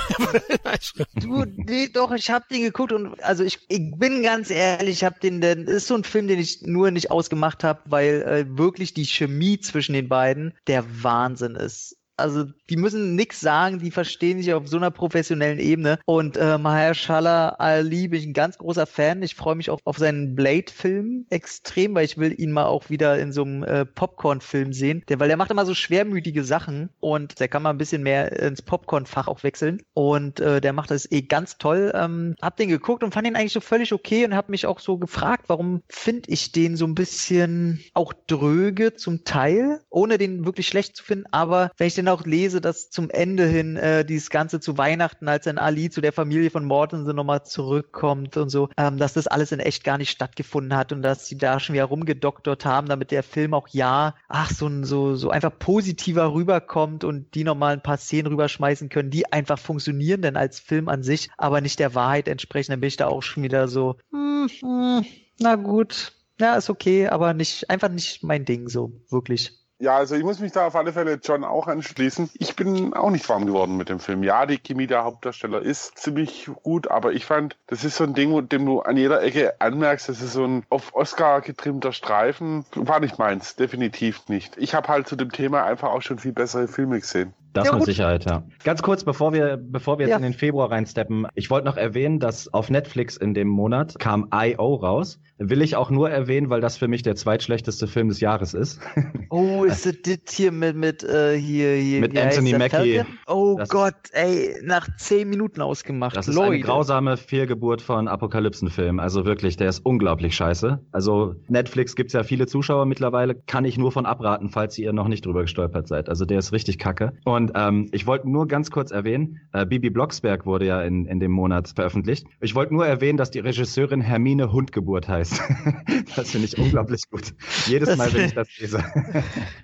du, 1.15 1.45
nee, 1.55 1.89
doch, 1.89 2.11
ich 2.11 2.29
habe 2.29 2.45
den 2.49 2.61
geguckt 2.61 2.91
und 2.91 3.21
also 3.23 3.43
ich, 3.43 3.59
ich 3.69 3.91
bin 3.97 4.23
ganz 4.23 4.49
ehrlich, 4.49 4.97
ich 4.97 5.03
habe 5.03 5.19
den, 5.19 5.41
den 5.41 5.65
ist 5.65 5.87
so 5.87 5.95
ein 5.95 6.03
Film, 6.03 6.27
den 6.27 6.39
ich 6.39 6.61
nur 6.61 6.91
nicht 6.91 7.11
ausgemacht 7.11 7.63
habe, 7.63 7.81
weil 7.85 8.21
äh, 8.21 8.57
wirklich 8.57 8.93
die 8.93 9.05
Chemie 9.05 9.59
zwischen 9.59 9.93
den 9.93 10.09
beiden 10.09 10.53
der 10.67 10.85
Wahnsinn 11.03 11.55
ist 11.55 11.97
also 12.17 12.45
die 12.69 12.77
müssen 12.77 13.15
nichts 13.15 13.39
sagen, 13.39 13.79
die 13.79 13.91
verstehen 13.91 14.41
sich 14.41 14.53
auf 14.53 14.67
so 14.67 14.77
einer 14.77 14.91
professionellen 14.91 15.59
Ebene. 15.59 15.99
Und 16.05 16.37
äh, 16.37 16.57
Mahershala 16.57 17.49
Ali 17.49 18.07
bin 18.07 18.19
ich 18.19 18.27
ein 18.27 18.33
ganz 18.33 18.57
großer 18.57 18.85
Fan. 18.85 19.23
Ich 19.23 19.35
freue 19.35 19.55
mich 19.55 19.69
auch 19.69 19.79
auf 19.85 19.97
seinen 19.97 20.35
Blade-Film 20.35 21.25
extrem, 21.29 21.95
weil 21.95 22.05
ich 22.05 22.17
will 22.17 22.33
ihn 22.37 22.51
mal 22.51 22.65
auch 22.65 22.89
wieder 22.89 23.19
in 23.19 23.31
so 23.31 23.43
einem 23.43 23.63
äh, 23.63 23.85
Popcorn-Film 23.85 24.73
sehen. 24.73 25.03
Der, 25.09 25.19
weil 25.19 25.27
der 25.27 25.37
macht 25.37 25.51
immer 25.51 25.65
so 25.65 25.73
schwermütige 25.73 26.43
Sachen 26.43 26.89
und 26.99 27.39
der 27.39 27.47
kann 27.47 27.63
mal 27.63 27.69
ein 27.69 27.77
bisschen 27.77 28.03
mehr 28.03 28.31
ins 28.39 28.61
Popcorn-Fach 28.61 29.27
auch 29.27 29.43
wechseln. 29.43 29.81
Und 29.93 30.39
äh, 30.39 30.61
der 30.61 30.73
macht 30.73 30.91
das 30.91 31.09
eh 31.11 31.21
ganz 31.21 31.57
toll. 31.57 31.91
Ähm, 31.95 32.35
hab 32.41 32.57
den 32.57 32.69
geguckt 32.69 33.03
und 33.03 33.13
fand 33.13 33.27
ihn 33.27 33.35
eigentlich 33.35 33.53
so 33.53 33.61
völlig 33.61 33.93
okay 33.93 34.25
und 34.25 34.35
hab 34.35 34.49
mich 34.49 34.65
auch 34.65 34.79
so 34.79 34.97
gefragt, 34.97 35.45
warum 35.47 35.81
finde 35.89 36.29
ich 36.29 36.51
den 36.51 36.75
so 36.75 36.85
ein 36.85 36.95
bisschen 36.95 37.81
auch 37.93 38.13
dröge 38.27 38.93
zum 38.93 39.23
Teil, 39.23 39.81
ohne 39.89 40.17
den 40.17 40.45
wirklich 40.45 40.67
schlecht 40.67 40.95
zu 40.95 41.03
finden. 41.03 41.25
Aber 41.31 41.71
wenn 41.77 41.87
ich 41.87 41.95
den 41.95 42.07
auch 42.07 42.25
lese, 42.25 42.56
dass 42.61 42.89
zum 42.89 43.09
Ende 43.09 43.45
hin 43.45 43.75
äh, 43.77 44.05
dieses 44.05 44.29
Ganze 44.29 44.59
zu 44.59 44.77
Weihnachten, 44.77 45.27
als 45.27 45.45
dann 45.45 45.57
Ali 45.57 45.89
zu 45.89 46.01
der 46.01 46.13
Familie 46.13 46.49
von 46.49 46.65
Mortensen 46.65 47.15
nochmal 47.15 47.43
zurückkommt 47.43 48.37
und 48.37 48.49
so, 48.49 48.69
ähm, 48.77 48.97
dass 48.97 49.13
das 49.13 49.27
alles 49.27 49.51
in 49.51 49.59
echt 49.59 49.83
gar 49.83 49.97
nicht 49.97 50.09
stattgefunden 50.09 50.75
hat 50.75 50.91
und 50.91 51.01
dass 51.01 51.27
sie 51.27 51.37
da 51.37 51.59
schon 51.59 51.73
wieder 51.73 51.85
rumgedoktert 51.85 52.65
haben, 52.65 52.87
damit 52.87 53.11
der 53.11 53.23
Film 53.23 53.53
auch 53.53 53.67
ja, 53.69 54.15
ach, 54.27 54.51
so, 54.51 54.69
so, 54.83 55.15
so 55.15 55.29
einfach 55.29 55.57
positiver 55.57 56.33
rüberkommt 56.33 57.03
und 57.03 57.33
die 57.35 57.43
nochmal 57.43 57.73
ein 57.73 57.83
paar 57.83 57.97
Szenen 57.97 58.27
rüberschmeißen 58.27 58.89
können, 58.89 59.09
die 59.09 59.31
einfach 59.31 59.59
funktionieren, 59.59 60.21
denn 60.21 60.37
als 60.37 60.59
Film 60.59 60.89
an 60.89 61.03
sich, 61.03 61.29
aber 61.37 61.61
nicht 61.61 61.79
der 61.79 61.95
Wahrheit 61.95 62.27
entsprechen, 62.27 62.71
dann 62.71 62.81
bin 62.81 62.89
ich 62.89 62.97
da 62.97 63.07
auch 63.07 63.23
schon 63.23 63.43
wieder 63.43 63.67
so, 63.67 63.97
hm, 64.11 64.47
hm, 64.59 65.05
na 65.39 65.55
gut, 65.55 66.13
ja, 66.39 66.55
ist 66.55 66.69
okay, 66.69 67.07
aber 67.07 67.33
nicht, 67.33 67.69
einfach 67.69 67.89
nicht 67.89 68.23
mein 68.23 68.45
Ding, 68.45 68.69
so, 68.69 69.01
wirklich. 69.09 69.66
Ja, 69.79 69.95
also 69.95 70.15
ich 70.15 70.23
muss 70.23 70.39
mich 70.39 70.51
da 70.51 70.65
auf 70.65 70.75
alle 70.75 70.91
Fälle 70.91 71.19
John 71.21 71.43
auch 71.43 71.67
anschließen. 71.67 72.31
Ich 72.33 72.55
bin 72.55 72.95
auch 72.95 73.11
nicht 73.11 73.29
warm 73.29 73.45
geworden 73.45 73.77
mit 73.77 73.89
dem 73.89 73.99
Film. 73.99 74.23
Ja, 74.23 74.47
die 74.47 74.57
Chemie 74.57 74.87
der 74.87 75.03
Hauptdarsteller 75.03 75.61
ist 75.61 75.99
ziemlich 75.99 76.49
gut, 76.63 76.89
aber 76.89 77.13
ich 77.13 77.25
fand, 77.27 77.57
das 77.67 77.83
ist 77.83 77.95
so 77.97 78.03
ein 78.03 78.15
Ding, 78.15 78.49
dem 78.49 78.65
du 78.65 78.81
an 78.81 78.97
jeder 78.97 79.21
Ecke 79.21 79.61
anmerkst, 79.61 80.09
das 80.09 80.21
ist 80.21 80.33
so 80.33 80.45
ein 80.45 80.65
auf 80.69 80.95
Oscar 80.95 81.41
getrimmter 81.41 81.93
Streifen. 81.93 82.65
War 82.73 82.99
nicht 82.99 83.19
meins, 83.19 83.55
definitiv 83.55 84.27
nicht. 84.29 84.57
Ich 84.57 84.73
habe 84.73 84.87
halt 84.87 85.07
zu 85.07 85.15
dem 85.15 85.31
Thema 85.31 85.63
einfach 85.63 85.89
auch 85.89 86.01
schon 86.01 86.17
viel 86.17 86.33
bessere 86.33 86.67
Filme 86.67 86.99
gesehen. 86.99 87.35
Das 87.57 87.67
ja, 87.67 87.75
mit 87.75 87.85
Sicherheit, 87.85 88.25
ja. 88.25 88.43
Ganz 88.63 88.81
kurz, 88.81 89.03
bevor 89.03 89.33
wir, 89.33 89.57
bevor 89.57 89.97
wir 89.97 90.05
jetzt 90.05 90.11
ja. 90.11 90.17
in 90.17 90.23
den 90.23 90.33
Februar 90.33 90.71
reinsteppen, 90.71 91.27
ich 91.33 91.49
wollte 91.49 91.65
noch 91.65 91.77
erwähnen, 91.77 92.19
dass 92.19 92.53
auf 92.53 92.69
Netflix 92.69 93.17
in 93.17 93.33
dem 93.33 93.47
Monat 93.47 93.97
kam 93.99 94.29
I.O. 94.33 94.75
raus. 94.75 95.19
Will 95.39 95.61
ich 95.61 95.75
auch 95.75 95.89
nur 95.89 96.09
erwähnen, 96.09 96.49
weil 96.49 96.61
das 96.61 96.77
für 96.77 96.87
mich 96.87 97.03
der 97.03 97.15
zweitschlechteste 97.15 97.87
Film 97.87 98.09
des 98.09 98.19
Jahres 98.19 98.53
ist. 98.53 98.79
Oh, 99.29 99.65
ist 99.65 99.85
das 99.85 100.33
hier 100.33 100.53
mit, 100.53 100.77
mit 100.77 101.03
äh, 101.03 101.37
hier, 101.37 101.73
hier 101.75 101.99
mit 101.99 102.17
Anthony 102.17 102.57
Mackie. 102.57 103.03
Oh 103.27 103.55
das, 103.57 103.67
Gott, 103.67 103.95
ey, 104.13 104.55
nach 104.63 104.87
zehn 104.97 105.27
Minuten 105.29 105.61
ausgemacht. 105.61 106.15
Das 106.15 106.29
ist 106.29 106.35
Leute. 106.35 106.53
eine 106.53 106.61
grausame 106.61 107.17
Fehlgeburt 107.17 107.81
von 107.81 108.07
Apokalypsenfilm. 108.07 108.99
Also 108.99 109.25
wirklich, 109.25 109.57
der 109.57 109.67
ist 109.67 109.85
unglaublich 109.85 110.33
scheiße. 110.33 110.79
Also 110.93 111.35
Netflix 111.49 111.95
gibt's 111.95 112.13
ja 112.13 112.23
viele 112.23 112.47
Zuschauer 112.47 112.85
mittlerweile, 112.85 113.35
kann 113.35 113.65
ich 113.65 113.77
nur 113.77 113.91
von 113.91 114.05
abraten, 114.05 114.49
falls 114.49 114.77
ihr 114.77 114.93
noch 114.93 115.09
nicht 115.09 115.25
drüber 115.25 115.41
gestolpert 115.41 115.87
seid. 115.89 116.07
Also 116.07 116.23
der 116.23 116.39
ist 116.39 116.53
richtig 116.53 116.79
kacke. 116.79 117.13
Und 117.25 117.46
ähm, 117.55 117.89
ich 117.91 118.07
wollte 118.07 118.29
nur 118.29 118.47
ganz 118.47 118.71
kurz 118.71 118.91
erwähnen, 118.91 119.41
äh, 119.53 119.65
Bibi 119.65 119.89
Blocksberg 119.89 120.45
wurde 120.45 120.65
ja 120.65 120.81
in, 120.81 121.05
in 121.05 121.19
dem 121.19 121.31
Monat 121.31 121.71
veröffentlicht. 121.75 122.27
Ich 122.41 122.55
wollte 122.55 122.73
nur 122.73 122.85
erwähnen, 122.85 123.17
dass 123.17 123.31
die 123.31 123.39
Regisseurin 123.39 124.01
Hermine 124.01 124.51
Hundgeburt 124.51 125.07
heißt. 125.07 125.41
das 126.15 126.31
finde 126.31 126.47
ich 126.47 126.57
unglaublich 126.57 127.03
gut. 127.09 127.33
Jedes 127.65 127.89
das 127.89 127.97
Mal, 127.97 128.13
wenn 128.13 128.25
ich 128.25 128.33
das 128.33 128.47
lese. 128.57 128.83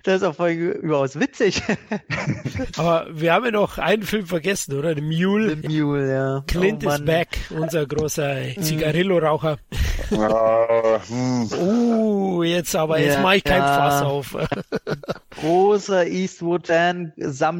das 0.02 0.16
ist 0.16 0.22
auch 0.22 0.34
voll 0.34 0.50
überaus 0.50 1.18
witzig. 1.18 1.62
Aber 2.76 3.06
wir 3.10 3.32
haben 3.32 3.46
ja 3.46 3.50
noch 3.50 3.78
einen 3.78 4.02
Film 4.02 4.26
vergessen, 4.26 4.78
oder? 4.78 4.94
The 4.94 5.00
Mule. 5.00 5.56
The 5.56 5.68
Mule, 5.68 6.12
ja. 6.12 6.44
Clint 6.46 6.84
oh, 6.86 6.90
is 6.90 7.04
back, 7.04 7.28
unser 7.50 7.86
großer 7.86 8.36
mhm. 8.56 8.62
Zigarillo-Raucher. 8.62 9.58
uh, 10.10 12.42
jetzt 12.42 12.76
aber, 12.76 12.98
jetzt 12.98 13.14
ja, 13.14 13.22
mache 13.22 13.36
ich 13.36 13.44
kein 13.44 13.58
ja. 13.58 13.76
Fass 13.76 14.02
auf. 14.02 14.36
Großer 15.40 16.06
Eastwood-Fan, 16.06 17.12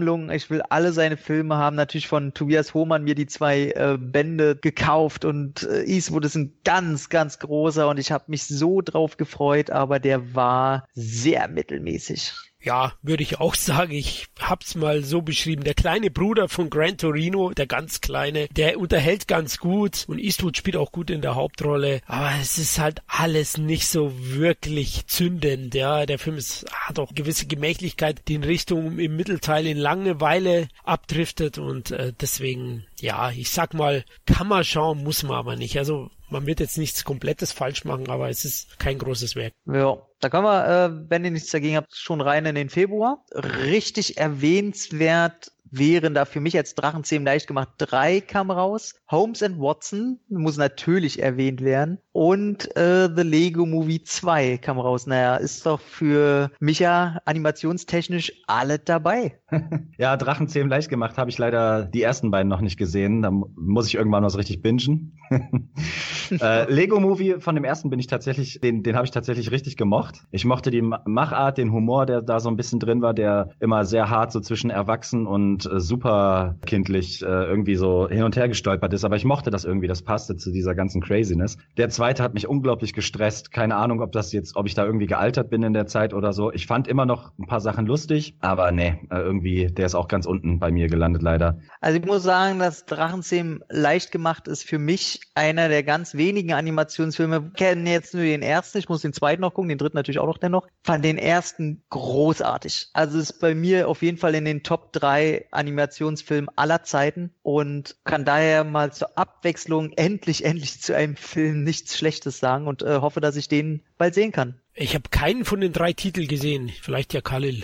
Sammlung. 0.04 0.30
Ich 0.30 0.50
will 0.50 0.62
alle 0.68 0.92
seine 0.92 1.16
Filme 1.16 1.56
haben. 1.56 1.76
Natürlich 1.76 2.08
von 2.08 2.34
Tobias 2.34 2.74
Hohmann 2.74 3.04
mir 3.04 3.14
die 3.14 3.26
zwei 3.26 3.70
äh, 3.70 3.96
Bände 3.98 4.56
gekauft 4.56 5.24
und 5.24 5.62
äh, 5.62 5.84
Eastwood 5.84 6.24
ist 6.24 6.36
ein 6.36 6.52
ganz, 6.64 7.08
ganz 7.08 7.38
großer 7.38 7.88
und 7.88 7.98
ich 7.98 8.12
habe 8.12 8.24
mich 8.28 8.44
so 8.44 8.80
drauf 8.82 9.16
gefreut, 9.16 9.70
aber 9.70 9.98
der 9.98 10.34
war 10.34 10.86
sehr 10.92 11.48
mittelmäßig 11.48 12.34
ja, 12.64 12.94
würde 13.02 13.22
ich 13.22 13.40
auch 13.40 13.54
sagen, 13.54 13.92
ich 13.92 14.26
hab's 14.40 14.74
mal 14.74 15.02
so 15.04 15.22
beschrieben. 15.22 15.64
Der 15.64 15.74
kleine 15.74 16.10
Bruder 16.10 16.48
von 16.48 16.70
Gran 16.70 16.96
Torino, 16.96 17.50
der 17.50 17.66
ganz 17.66 18.00
kleine, 18.00 18.48
der 18.48 18.78
unterhält 18.78 19.28
ganz 19.28 19.58
gut 19.58 20.04
und 20.08 20.18
Eastwood 20.18 20.56
spielt 20.56 20.76
auch 20.76 20.92
gut 20.92 21.10
in 21.10 21.22
der 21.22 21.34
Hauptrolle. 21.34 22.00
Aber 22.06 22.32
es 22.40 22.58
ist 22.58 22.78
halt 22.78 23.02
alles 23.06 23.58
nicht 23.58 23.88
so 23.88 24.12
wirklich 24.16 25.06
zündend, 25.06 25.74
ja. 25.74 26.06
Der 26.06 26.18
Film 26.18 26.36
ist, 26.36 26.66
hat 26.72 26.98
auch 26.98 27.14
gewisse 27.14 27.46
Gemächlichkeit, 27.46 28.22
die 28.28 28.34
in 28.34 28.44
Richtung 28.44 28.98
im 28.98 29.16
Mittelteil 29.16 29.66
in 29.66 29.78
Langeweile 29.78 30.68
abdriftet 30.82 31.58
und 31.58 31.90
äh, 31.90 32.12
deswegen, 32.20 32.86
ja, 33.00 33.30
ich 33.30 33.50
sag 33.50 33.74
mal, 33.74 34.04
kann 34.26 34.48
man 34.48 34.64
schauen, 34.64 35.02
muss 35.02 35.22
man 35.22 35.36
aber 35.36 35.56
nicht. 35.56 35.78
Also 35.78 36.10
man 36.30 36.46
wird 36.46 36.60
jetzt 36.60 36.78
nichts 36.78 37.04
komplettes 37.04 37.52
falsch 37.52 37.84
machen, 37.84 38.08
aber 38.08 38.28
es 38.28 38.44
ist 38.44 38.78
kein 38.78 38.98
großes 38.98 39.36
Werk. 39.36 39.52
Ja, 39.66 39.96
da 40.24 40.30
kommen 40.30 40.46
wir, 40.46 40.66
äh, 40.66 41.10
wenn 41.10 41.24
ihr 41.24 41.30
nichts 41.30 41.50
dagegen 41.50 41.76
habt, 41.76 41.94
schon 41.94 42.22
rein 42.22 42.46
in 42.46 42.54
den 42.54 42.70
Februar. 42.70 43.22
Richtig 43.34 44.16
erwähnenswert 44.16 45.52
wären 45.70 46.14
da 46.14 46.24
für 46.24 46.40
mich 46.40 46.56
als 46.56 46.74
Drachenzähmen 46.74 47.26
leicht 47.26 47.46
gemacht. 47.46 47.68
Drei 47.78 48.20
kam 48.20 48.50
raus. 48.50 48.94
Holmes 49.10 49.42
and 49.42 49.58
Watson 49.58 50.20
muss 50.28 50.56
natürlich 50.56 51.20
erwähnt 51.20 51.62
werden. 51.62 51.98
Und 52.12 52.74
äh, 52.76 53.08
The 53.14 53.22
Lego 53.22 53.66
Movie 53.66 54.02
2 54.02 54.58
kam 54.58 54.78
raus. 54.78 55.06
Naja, 55.06 55.36
ist 55.36 55.66
doch 55.66 55.80
für 55.80 56.50
Micha 56.60 57.20
animationstechnisch 57.24 58.32
alle 58.46 58.78
dabei. 58.78 59.40
ja, 59.98 60.16
Drachenzähmen 60.16 60.70
leicht 60.70 60.88
gemacht 60.88 61.18
habe 61.18 61.30
ich 61.30 61.38
leider 61.38 61.84
die 61.84 62.02
ersten 62.02 62.30
beiden 62.30 62.48
noch 62.48 62.60
nicht 62.60 62.78
gesehen. 62.78 63.22
Da 63.22 63.30
muss 63.30 63.88
ich 63.88 63.94
irgendwann 63.94 64.24
was 64.24 64.38
richtig 64.38 64.62
bingen. 64.62 65.18
äh, 66.40 66.72
Lego 66.72 67.00
Movie 67.00 67.36
von 67.38 67.54
dem 67.54 67.64
ersten 67.64 67.90
bin 67.90 67.98
ich 67.98 68.06
tatsächlich, 68.06 68.60
den, 68.60 68.82
den 68.82 68.96
habe 68.96 69.04
ich 69.04 69.10
tatsächlich 69.10 69.50
richtig 69.50 69.76
gemocht. 69.76 70.22
Ich 70.30 70.44
mochte 70.44 70.70
die 70.70 70.82
Machart, 70.82 71.58
den 71.58 71.72
Humor, 71.72 72.06
der 72.06 72.22
da 72.22 72.40
so 72.40 72.48
ein 72.48 72.56
bisschen 72.56 72.80
drin 72.80 73.02
war, 73.02 73.14
der 73.14 73.50
immer 73.60 73.84
sehr 73.84 74.10
hart 74.10 74.32
so 74.32 74.40
zwischen 74.40 74.70
erwachsen 74.70 75.26
und 75.26 75.66
äh, 75.66 75.80
super 75.80 76.56
kindlich 76.66 77.22
äh, 77.22 77.26
irgendwie 77.26 77.76
so 77.76 78.08
hin 78.08 78.22
und 78.22 78.36
her 78.36 78.48
gestolpert 78.48 78.92
ist. 78.92 79.04
Aber 79.04 79.16
ich 79.16 79.24
mochte 79.24 79.50
das 79.50 79.64
irgendwie, 79.64 79.86
das 79.86 80.02
passte 80.02 80.36
zu 80.36 80.50
dieser 80.50 80.74
ganzen 80.74 81.00
Craziness. 81.00 81.56
Der 81.76 81.88
zweite 81.88 82.22
hat 82.22 82.34
mich 82.34 82.48
unglaublich 82.48 82.92
gestresst. 82.92 83.52
Keine 83.52 83.76
Ahnung, 83.76 84.00
ob 84.00 84.12
das 84.12 84.32
jetzt, 84.32 84.56
ob 84.56 84.66
ich 84.66 84.74
da 84.74 84.84
irgendwie 84.84 85.06
gealtert 85.06 85.50
bin 85.50 85.62
in 85.62 85.72
der 85.72 85.86
Zeit 85.86 86.14
oder 86.14 86.32
so. 86.32 86.52
Ich 86.52 86.66
fand 86.66 86.88
immer 86.88 87.06
noch 87.06 87.32
ein 87.38 87.46
paar 87.46 87.60
Sachen 87.60 87.86
lustig, 87.86 88.36
aber 88.40 88.72
nee, 88.72 88.98
äh, 89.10 89.18
irgendwie, 89.18 89.66
der 89.66 89.86
ist 89.86 89.94
auch 89.94 90.08
ganz 90.08 90.26
unten 90.26 90.58
bei 90.58 90.70
mir 90.70 90.88
gelandet, 90.88 91.22
leider. 91.22 91.58
Also 91.80 91.98
ich 91.98 92.06
muss 92.06 92.22
sagen, 92.22 92.58
dass 92.58 92.84
Drachenzähmen 92.86 93.62
leicht 93.68 94.12
gemacht 94.12 94.48
ist 94.48 94.64
für 94.64 94.78
mich 94.78 95.20
einer 95.34 95.68
der 95.68 95.82
ganz 95.82 96.14
wenigen 96.14 96.52
Animationsfilme. 96.52 97.50
Ich 97.52 97.58
kenne 97.58 97.90
jetzt 97.90 98.14
nur 98.14 98.22
den 98.22 98.42
ersten, 98.42 98.78
ich 98.78 98.88
muss 98.88 99.02
den 99.02 99.12
zweiten 99.12 99.42
noch 99.42 99.54
gucken, 99.54 99.68
den 99.68 99.78
dritten 99.78 99.96
natürlich 99.96 100.18
auch 100.18 100.26
noch 100.26 100.38
dennoch. 100.38 100.66
Fand 100.82 101.04
den 101.04 101.18
ersten 101.18 101.82
großartig. 101.90 102.88
Also 102.92 103.18
ist 103.18 103.40
bei 103.40 103.54
mir 103.54 103.88
auf 103.88 104.02
jeden 104.02 104.18
Fall 104.18 104.34
in 104.34 104.44
den 104.44 104.62
Top 104.62 104.92
drei 104.92 105.46
Animationsfilmen 105.50 106.50
aller 106.56 106.82
Zeiten 106.82 107.32
und 107.42 107.96
kann 108.04 108.24
daher 108.24 108.64
mal 108.64 108.92
zur 108.92 109.16
Abwechslung 109.18 109.92
endlich, 109.92 110.44
endlich 110.44 110.80
zu 110.80 110.94
einem 110.94 111.16
Film 111.16 111.64
nichts 111.64 111.96
Schlechtes 111.96 112.38
sagen 112.38 112.66
und 112.66 112.82
äh, 112.82 113.00
hoffe, 113.00 113.20
dass 113.20 113.36
ich 113.36 113.48
den 113.48 113.82
bald 113.98 114.14
sehen 114.14 114.32
kann. 114.32 114.60
Ich 114.74 114.94
habe 114.94 115.08
keinen 115.10 115.44
von 115.44 115.60
den 115.60 115.72
drei 115.72 115.92
Titeln 115.92 116.28
gesehen. 116.28 116.72
Vielleicht 116.82 117.14
ja 117.14 117.20
Khalil. 117.20 117.62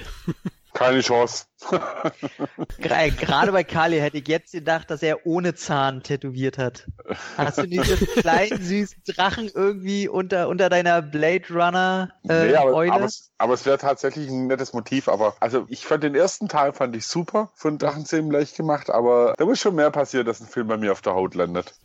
Keine 0.72 1.00
Chance. 1.00 1.46
Gerade 2.78 3.52
bei 3.52 3.64
Kali 3.64 3.98
hätte 3.98 4.18
ich 4.18 4.28
jetzt 4.28 4.52
gedacht, 4.52 4.90
dass 4.90 5.02
er 5.02 5.26
ohne 5.26 5.54
Zahn 5.54 6.02
tätowiert 6.02 6.58
hat. 6.58 6.86
Hast 7.36 7.58
du 7.58 7.66
diesen 7.66 8.06
kleinen 8.06 8.62
süßen 8.62 9.02
Drachen 9.06 9.50
irgendwie 9.54 10.08
unter, 10.08 10.48
unter 10.48 10.68
deiner 10.68 11.02
Blade 11.02 11.44
Runner 11.50 12.10
äh, 12.28 12.48
nee, 12.48 12.54
aber, 12.54 12.74
Eule? 12.74 12.92
Aber 12.92 13.04
es, 13.04 13.32
aber 13.38 13.54
es 13.54 13.66
wäre 13.66 13.78
tatsächlich 13.78 14.28
ein 14.28 14.46
nettes 14.46 14.72
Motiv. 14.72 15.08
Aber 15.08 15.34
also 15.40 15.66
ich 15.68 15.84
fand 15.84 16.02
den 16.04 16.14
ersten 16.14 16.48
Teil 16.48 16.72
fand 16.72 16.96
ich 16.96 17.06
super 17.06 17.50
von 17.54 17.78
Drachenzähmen 17.78 18.30
leicht 18.30 18.56
gemacht, 18.56 18.90
aber 18.90 19.34
da 19.36 19.44
muss 19.44 19.60
schon 19.60 19.74
mehr 19.74 19.90
passieren, 19.90 20.26
dass 20.26 20.40
ein 20.40 20.46
Film 20.46 20.68
bei 20.68 20.76
mir 20.76 20.92
auf 20.92 21.02
der 21.02 21.14
Haut 21.14 21.34
landet. 21.34 21.74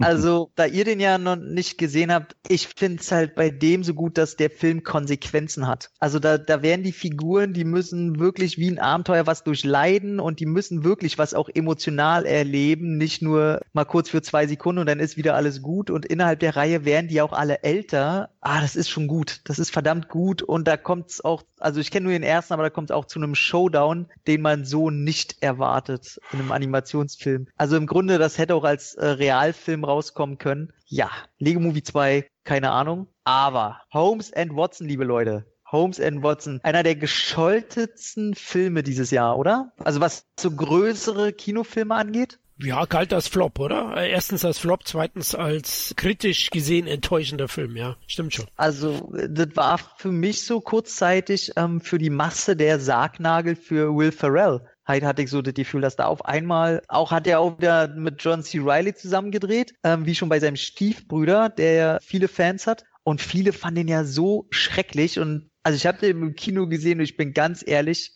Also, 0.00 0.50
da 0.56 0.66
ihr 0.66 0.84
den 0.84 1.00
ja 1.00 1.18
noch 1.18 1.36
nicht 1.36 1.78
gesehen 1.78 2.12
habt, 2.12 2.36
ich 2.48 2.68
finde 2.68 3.02
es 3.02 3.10
halt 3.10 3.34
bei 3.34 3.50
dem 3.50 3.82
so 3.82 3.94
gut, 3.94 4.18
dass 4.18 4.36
der 4.36 4.50
Film 4.50 4.82
Konsequenzen 4.82 5.66
hat. 5.66 5.90
Also 5.98 6.18
da, 6.18 6.38
da 6.38 6.62
werden 6.62 6.82
die 6.82 6.92
Figuren, 6.92 7.52
die 7.52 7.64
müssen 7.64 8.18
wirklich 8.18 8.55
wie 8.58 8.70
ein 8.70 8.78
Abenteuer 8.78 9.26
was 9.26 9.44
durchleiden 9.44 10.20
und 10.20 10.40
die 10.40 10.46
müssen 10.46 10.84
wirklich 10.84 11.18
was 11.18 11.34
auch 11.34 11.48
emotional 11.52 12.26
erleben, 12.26 12.96
nicht 12.96 13.22
nur 13.22 13.60
mal 13.72 13.84
kurz 13.84 14.10
für 14.10 14.22
zwei 14.22 14.46
Sekunden 14.46 14.80
und 14.80 14.86
dann 14.86 15.00
ist 15.00 15.16
wieder 15.16 15.34
alles 15.34 15.62
gut 15.62 15.90
und 15.90 16.06
innerhalb 16.06 16.40
der 16.40 16.56
Reihe 16.56 16.84
werden 16.84 17.08
die 17.08 17.20
auch 17.20 17.32
alle 17.32 17.62
älter. 17.62 18.30
Ah, 18.40 18.60
das 18.60 18.76
ist 18.76 18.88
schon 18.88 19.06
gut. 19.06 19.40
Das 19.44 19.58
ist 19.58 19.70
verdammt 19.70 20.08
gut 20.08 20.42
und 20.42 20.66
da 20.68 20.76
kommt 20.76 21.10
es 21.10 21.24
auch, 21.24 21.42
also 21.58 21.80
ich 21.80 21.90
kenne 21.90 22.04
nur 22.04 22.12
den 22.12 22.22
ersten, 22.22 22.52
aber 22.52 22.62
da 22.64 22.70
kommt 22.70 22.90
es 22.90 22.94
auch 22.94 23.06
zu 23.06 23.18
einem 23.18 23.34
Showdown, 23.34 24.06
den 24.26 24.42
man 24.42 24.64
so 24.64 24.90
nicht 24.90 25.42
erwartet 25.42 26.20
in 26.32 26.40
einem 26.40 26.52
Animationsfilm. 26.52 27.48
Also 27.56 27.76
im 27.76 27.86
Grunde, 27.86 28.18
das 28.18 28.38
hätte 28.38 28.54
auch 28.54 28.64
als 28.64 28.94
äh, 28.94 29.06
Realfilm 29.06 29.84
rauskommen 29.84 30.38
können. 30.38 30.72
Ja, 30.86 31.10
Lego 31.38 31.60
Movie 31.60 31.82
2, 31.82 32.26
keine 32.44 32.70
Ahnung. 32.70 33.08
Aber 33.24 33.80
Holmes 33.92 34.32
and 34.32 34.54
Watson, 34.54 34.86
liebe 34.86 35.04
Leute, 35.04 35.46
Holmes 35.70 36.00
and 36.00 36.22
Watson, 36.22 36.60
einer 36.62 36.82
der 36.82 36.96
gescholtetsten 36.96 38.34
Filme 38.34 38.82
dieses 38.82 39.10
Jahr, 39.10 39.38
oder? 39.38 39.72
Also 39.84 40.00
was 40.00 40.26
so 40.38 40.50
größere 40.50 41.32
Kinofilme 41.32 41.94
angeht? 41.94 42.38
Ja, 42.58 42.86
galt 42.86 43.12
als 43.12 43.28
Flop, 43.28 43.58
oder? 43.58 43.94
Erstens 43.96 44.44
als 44.44 44.58
Flop, 44.58 44.80
zweitens 44.84 45.34
als 45.34 45.92
kritisch 45.96 46.48
gesehen 46.50 46.86
enttäuschender 46.86 47.48
Film, 47.48 47.76
ja. 47.76 47.96
Stimmt 48.06 48.32
schon. 48.32 48.46
Also, 48.56 49.12
das 49.28 49.48
war 49.54 49.78
für 49.98 50.10
mich 50.10 50.42
so 50.42 50.60
kurzzeitig 50.60 51.52
ähm, 51.56 51.82
für 51.82 51.98
die 51.98 52.08
Masse 52.08 52.56
der 52.56 52.80
Sargnagel 52.80 53.56
für 53.56 53.94
Will 53.94 54.10
Ferrell. 54.10 54.62
Halt 54.86 55.04
hatte 55.04 55.22
ich 55.22 55.30
so 55.30 55.42
das 55.42 55.52
Gefühl, 55.52 55.82
dass 55.82 55.96
da 55.96 56.06
auf 56.06 56.24
einmal, 56.24 56.80
auch 56.88 57.10
hat 57.10 57.26
er 57.26 57.40
auch 57.40 57.58
wieder 57.58 57.88
mit 57.88 58.22
John 58.22 58.42
C. 58.42 58.58
Riley 58.58 58.94
zusammengedreht, 58.94 59.74
ähm, 59.84 60.06
wie 60.06 60.14
schon 60.14 60.30
bei 60.30 60.40
seinem 60.40 60.56
Stiefbrüder, 60.56 61.50
der 61.50 61.98
viele 62.02 62.28
Fans 62.28 62.66
hat. 62.66 62.84
Und 63.02 63.20
viele 63.20 63.52
fanden 63.52 63.82
ihn 63.82 63.88
ja 63.88 64.04
so 64.04 64.46
schrecklich 64.50 65.20
und 65.20 65.50
also 65.66 65.74
ich 65.74 65.84
habe 65.84 65.98
den 65.98 66.22
im 66.22 66.36
Kino 66.36 66.68
gesehen 66.68 67.00
und 67.00 67.04
ich 67.06 67.16
bin 67.16 67.32
ganz 67.32 67.64
ehrlich, 67.66 68.12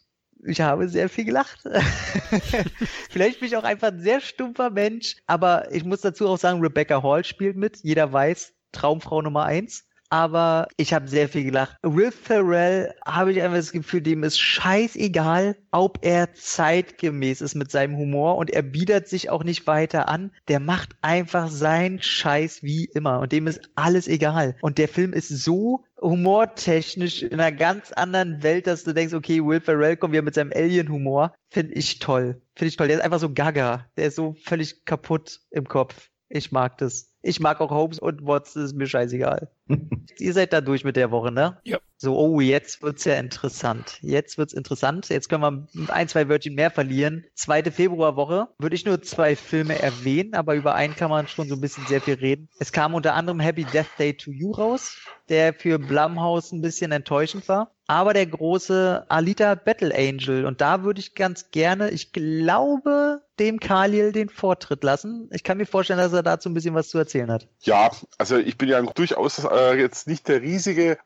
ich 0.46 0.60
habe 0.60 0.88
sehr 0.88 1.08
viel 1.08 1.24
gelacht. 1.24 1.64
Vielleicht 3.10 3.40
bin 3.40 3.48
ich 3.48 3.56
auch 3.56 3.64
einfach 3.64 3.88
ein 3.88 3.98
sehr 3.98 4.20
stumpfer 4.20 4.70
Mensch, 4.70 5.16
aber 5.26 5.72
ich 5.72 5.82
muss 5.82 6.00
dazu 6.00 6.28
auch 6.28 6.38
sagen, 6.38 6.60
Rebecca 6.60 7.02
Hall 7.02 7.24
spielt 7.24 7.56
mit. 7.56 7.78
Jeder 7.82 8.12
weiß, 8.12 8.52
Traumfrau 8.70 9.20
Nummer 9.20 9.46
eins 9.46 9.84
aber 10.10 10.68
ich 10.76 10.92
habe 10.92 11.08
sehr 11.08 11.28
viel 11.28 11.44
gelacht. 11.44 11.76
Will 11.82 12.10
Ferrell 12.10 12.94
habe 13.06 13.32
ich 13.32 13.40
einfach 13.40 13.56
das 13.56 13.72
Gefühl, 13.72 14.02
dem 14.02 14.24
ist 14.24 14.38
scheißegal, 14.38 15.56
ob 15.70 15.98
er 16.02 16.34
zeitgemäß 16.34 17.40
ist 17.40 17.54
mit 17.54 17.70
seinem 17.70 17.96
Humor 17.96 18.36
und 18.36 18.50
er 18.50 18.62
biedert 18.62 19.08
sich 19.08 19.30
auch 19.30 19.44
nicht 19.44 19.66
weiter 19.66 20.08
an. 20.08 20.32
Der 20.48 20.60
macht 20.60 20.90
einfach 21.00 21.48
seinen 21.48 22.02
Scheiß 22.02 22.62
wie 22.62 22.86
immer 22.86 23.20
und 23.20 23.32
dem 23.32 23.46
ist 23.46 23.60
alles 23.76 24.08
egal. 24.08 24.56
Und 24.60 24.78
der 24.78 24.88
Film 24.88 25.12
ist 25.12 25.28
so 25.28 25.84
humortechnisch 26.00 27.22
in 27.22 27.34
einer 27.34 27.52
ganz 27.52 27.92
anderen 27.92 28.42
Welt, 28.42 28.66
dass 28.66 28.84
du 28.84 28.92
denkst, 28.92 29.14
okay, 29.14 29.44
Will 29.44 29.60
Ferrell 29.60 29.96
kommt 29.96 30.12
wieder 30.12 30.22
mit 30.22 30.34
seinem 30.34 30.52
Alien-Humor. 30.54 31.34
Finde 31.50 31.74
ich 31.74 31.98
toll. 31.98 32.40
Finde 32.56 32.68
ich 32.68 32.76
toll. 32.76 32.88
Der 32.88 32.96
ist 32.96 33.04
einfach 33.04 33.20
so 33.20 33.32
gaga. 33.32 33.86
Der 33.96 34.06
ist 34.06 34.16
so 34.16 34.34
völlig 34.44 34.84
kaputt 34.84 35.40
im 35.50 35.68
Kopf. 35.68 36.08
Ich 36.28 36.52
mag 36.52 36.78
das. 36.78 37.09
Ich 37.22 37.40
mag 37.40 37.60
auch 37.60 37.70
Holmes 37.70 37.98
und 37.98 38.26
Watson, 38.26 38.64
ist 38.64 38.74
mir 38.74 38.86
scheißegal. 38.86 39.50
Ihr 40.18 40.32
seid 40.32 40.52
da 40.52 40.60
durch 40.60 40.84
mit 40.84 40.96
der 40.96 41.10
Woche, 41.10 41.30
ne? 41.30 41.58
Ja. 41.64 41.78
So, 42.02 42.16
oh, 42.16 42.40
jetzt 42.40 42.82
wird's 42.82 43.04
ja 43.04 43.16
interessant. 43.16 43.98
Jetzt 44.00 44.38
wird's 44.38 44.54
interessant. 44.54 45.10
Jetzt 45.10 45.28
können 45.28 45.68
wir 45.76 45.92
ein, 45.92 46.08
zwei 46.08 46.30
Wörtchen 46.30 46.54
mehr 46.54 46.70
verlieren. 46.70 47.26
Zweite 47.34 47.70
Februarwoche 47.70 48.48
würde 48.56 48.74
ich 48.74 48.86
nur 48.86 49.02
zwei 49.02 49.36
Filme 49.36 49.78
erwähnen, 49.78 50.32
aber 50.32 50.54
über 50.54 50.74
einen 50.74 50.96
kann 50.96 51.10
man 51.10 51.28
schon 51.28 51.46
so 51.46 51.56
ein 51.56 51.60
bisschen 51.60 51.86
sehr 51.88 52.00
viel 52.00 52.14
reden. 52.14 52.48
Es 52.58 52.72
kam 52.72 52.94
unter 52.94 53.12
anderem 53.12 53.38
Happy 53.38 53.64
Death 53.64 53.98
Day 53.98 54.14
to 54.14 54.30
You 54.30 54.52
raus, 54.52 54.96
der 55.28 55.52
für 55.52 55.78
Blumhouse 55.78 56.52
ein 56.52 56.62
bisschen 56.62 56.90
enttäuschend 56.90 57.46
war. 57.50 57.70
Aber 57.86 58.14
der 58.14 58.26
große 58.26 59.04
Alita 59.08 59.56
Battle 59.56 59.92
Angel. 59.92 60.46
Und 60.46 60.60
da 60.60 60.84
würde 60.84 61.00
ich 61.00 61.16
ganz 61.16 61.50
gerne, 61.50 61.90
ich 61.90 62.12
glaube, 62.12 63.20
dem 63.40 63.58
Khalil 63.58 64.12
den 64.12 64.28
Vortritt 64.28 64.84
lassen. 64.84 65.28
Ich 65.32 65.42
kann 65.42 65.58
mir 65.58 65.66
vorstellen, 65.66 65.98
dass 65.98 66.12
er 66.12 66.22
dazu 66.22 66.48
ein 66.48 66.54
bisschen 66.54 66.74
was 66.76 66.88
zu 66.88 66.98
erzählen 66.98 67.32
hat. 67.32 67.48
Ja, 67.62 67.90
also 68.16 68.36
ich 68.36 68.56
bin 68.58 68.68
ja 68.68 68.80
durchaus 68.82 69.44
äh, 69.44 69.74
jetzt 69.74 70.06
nicht 70.06 70.28
der 70.28 70.40
riesige 70.40 70.98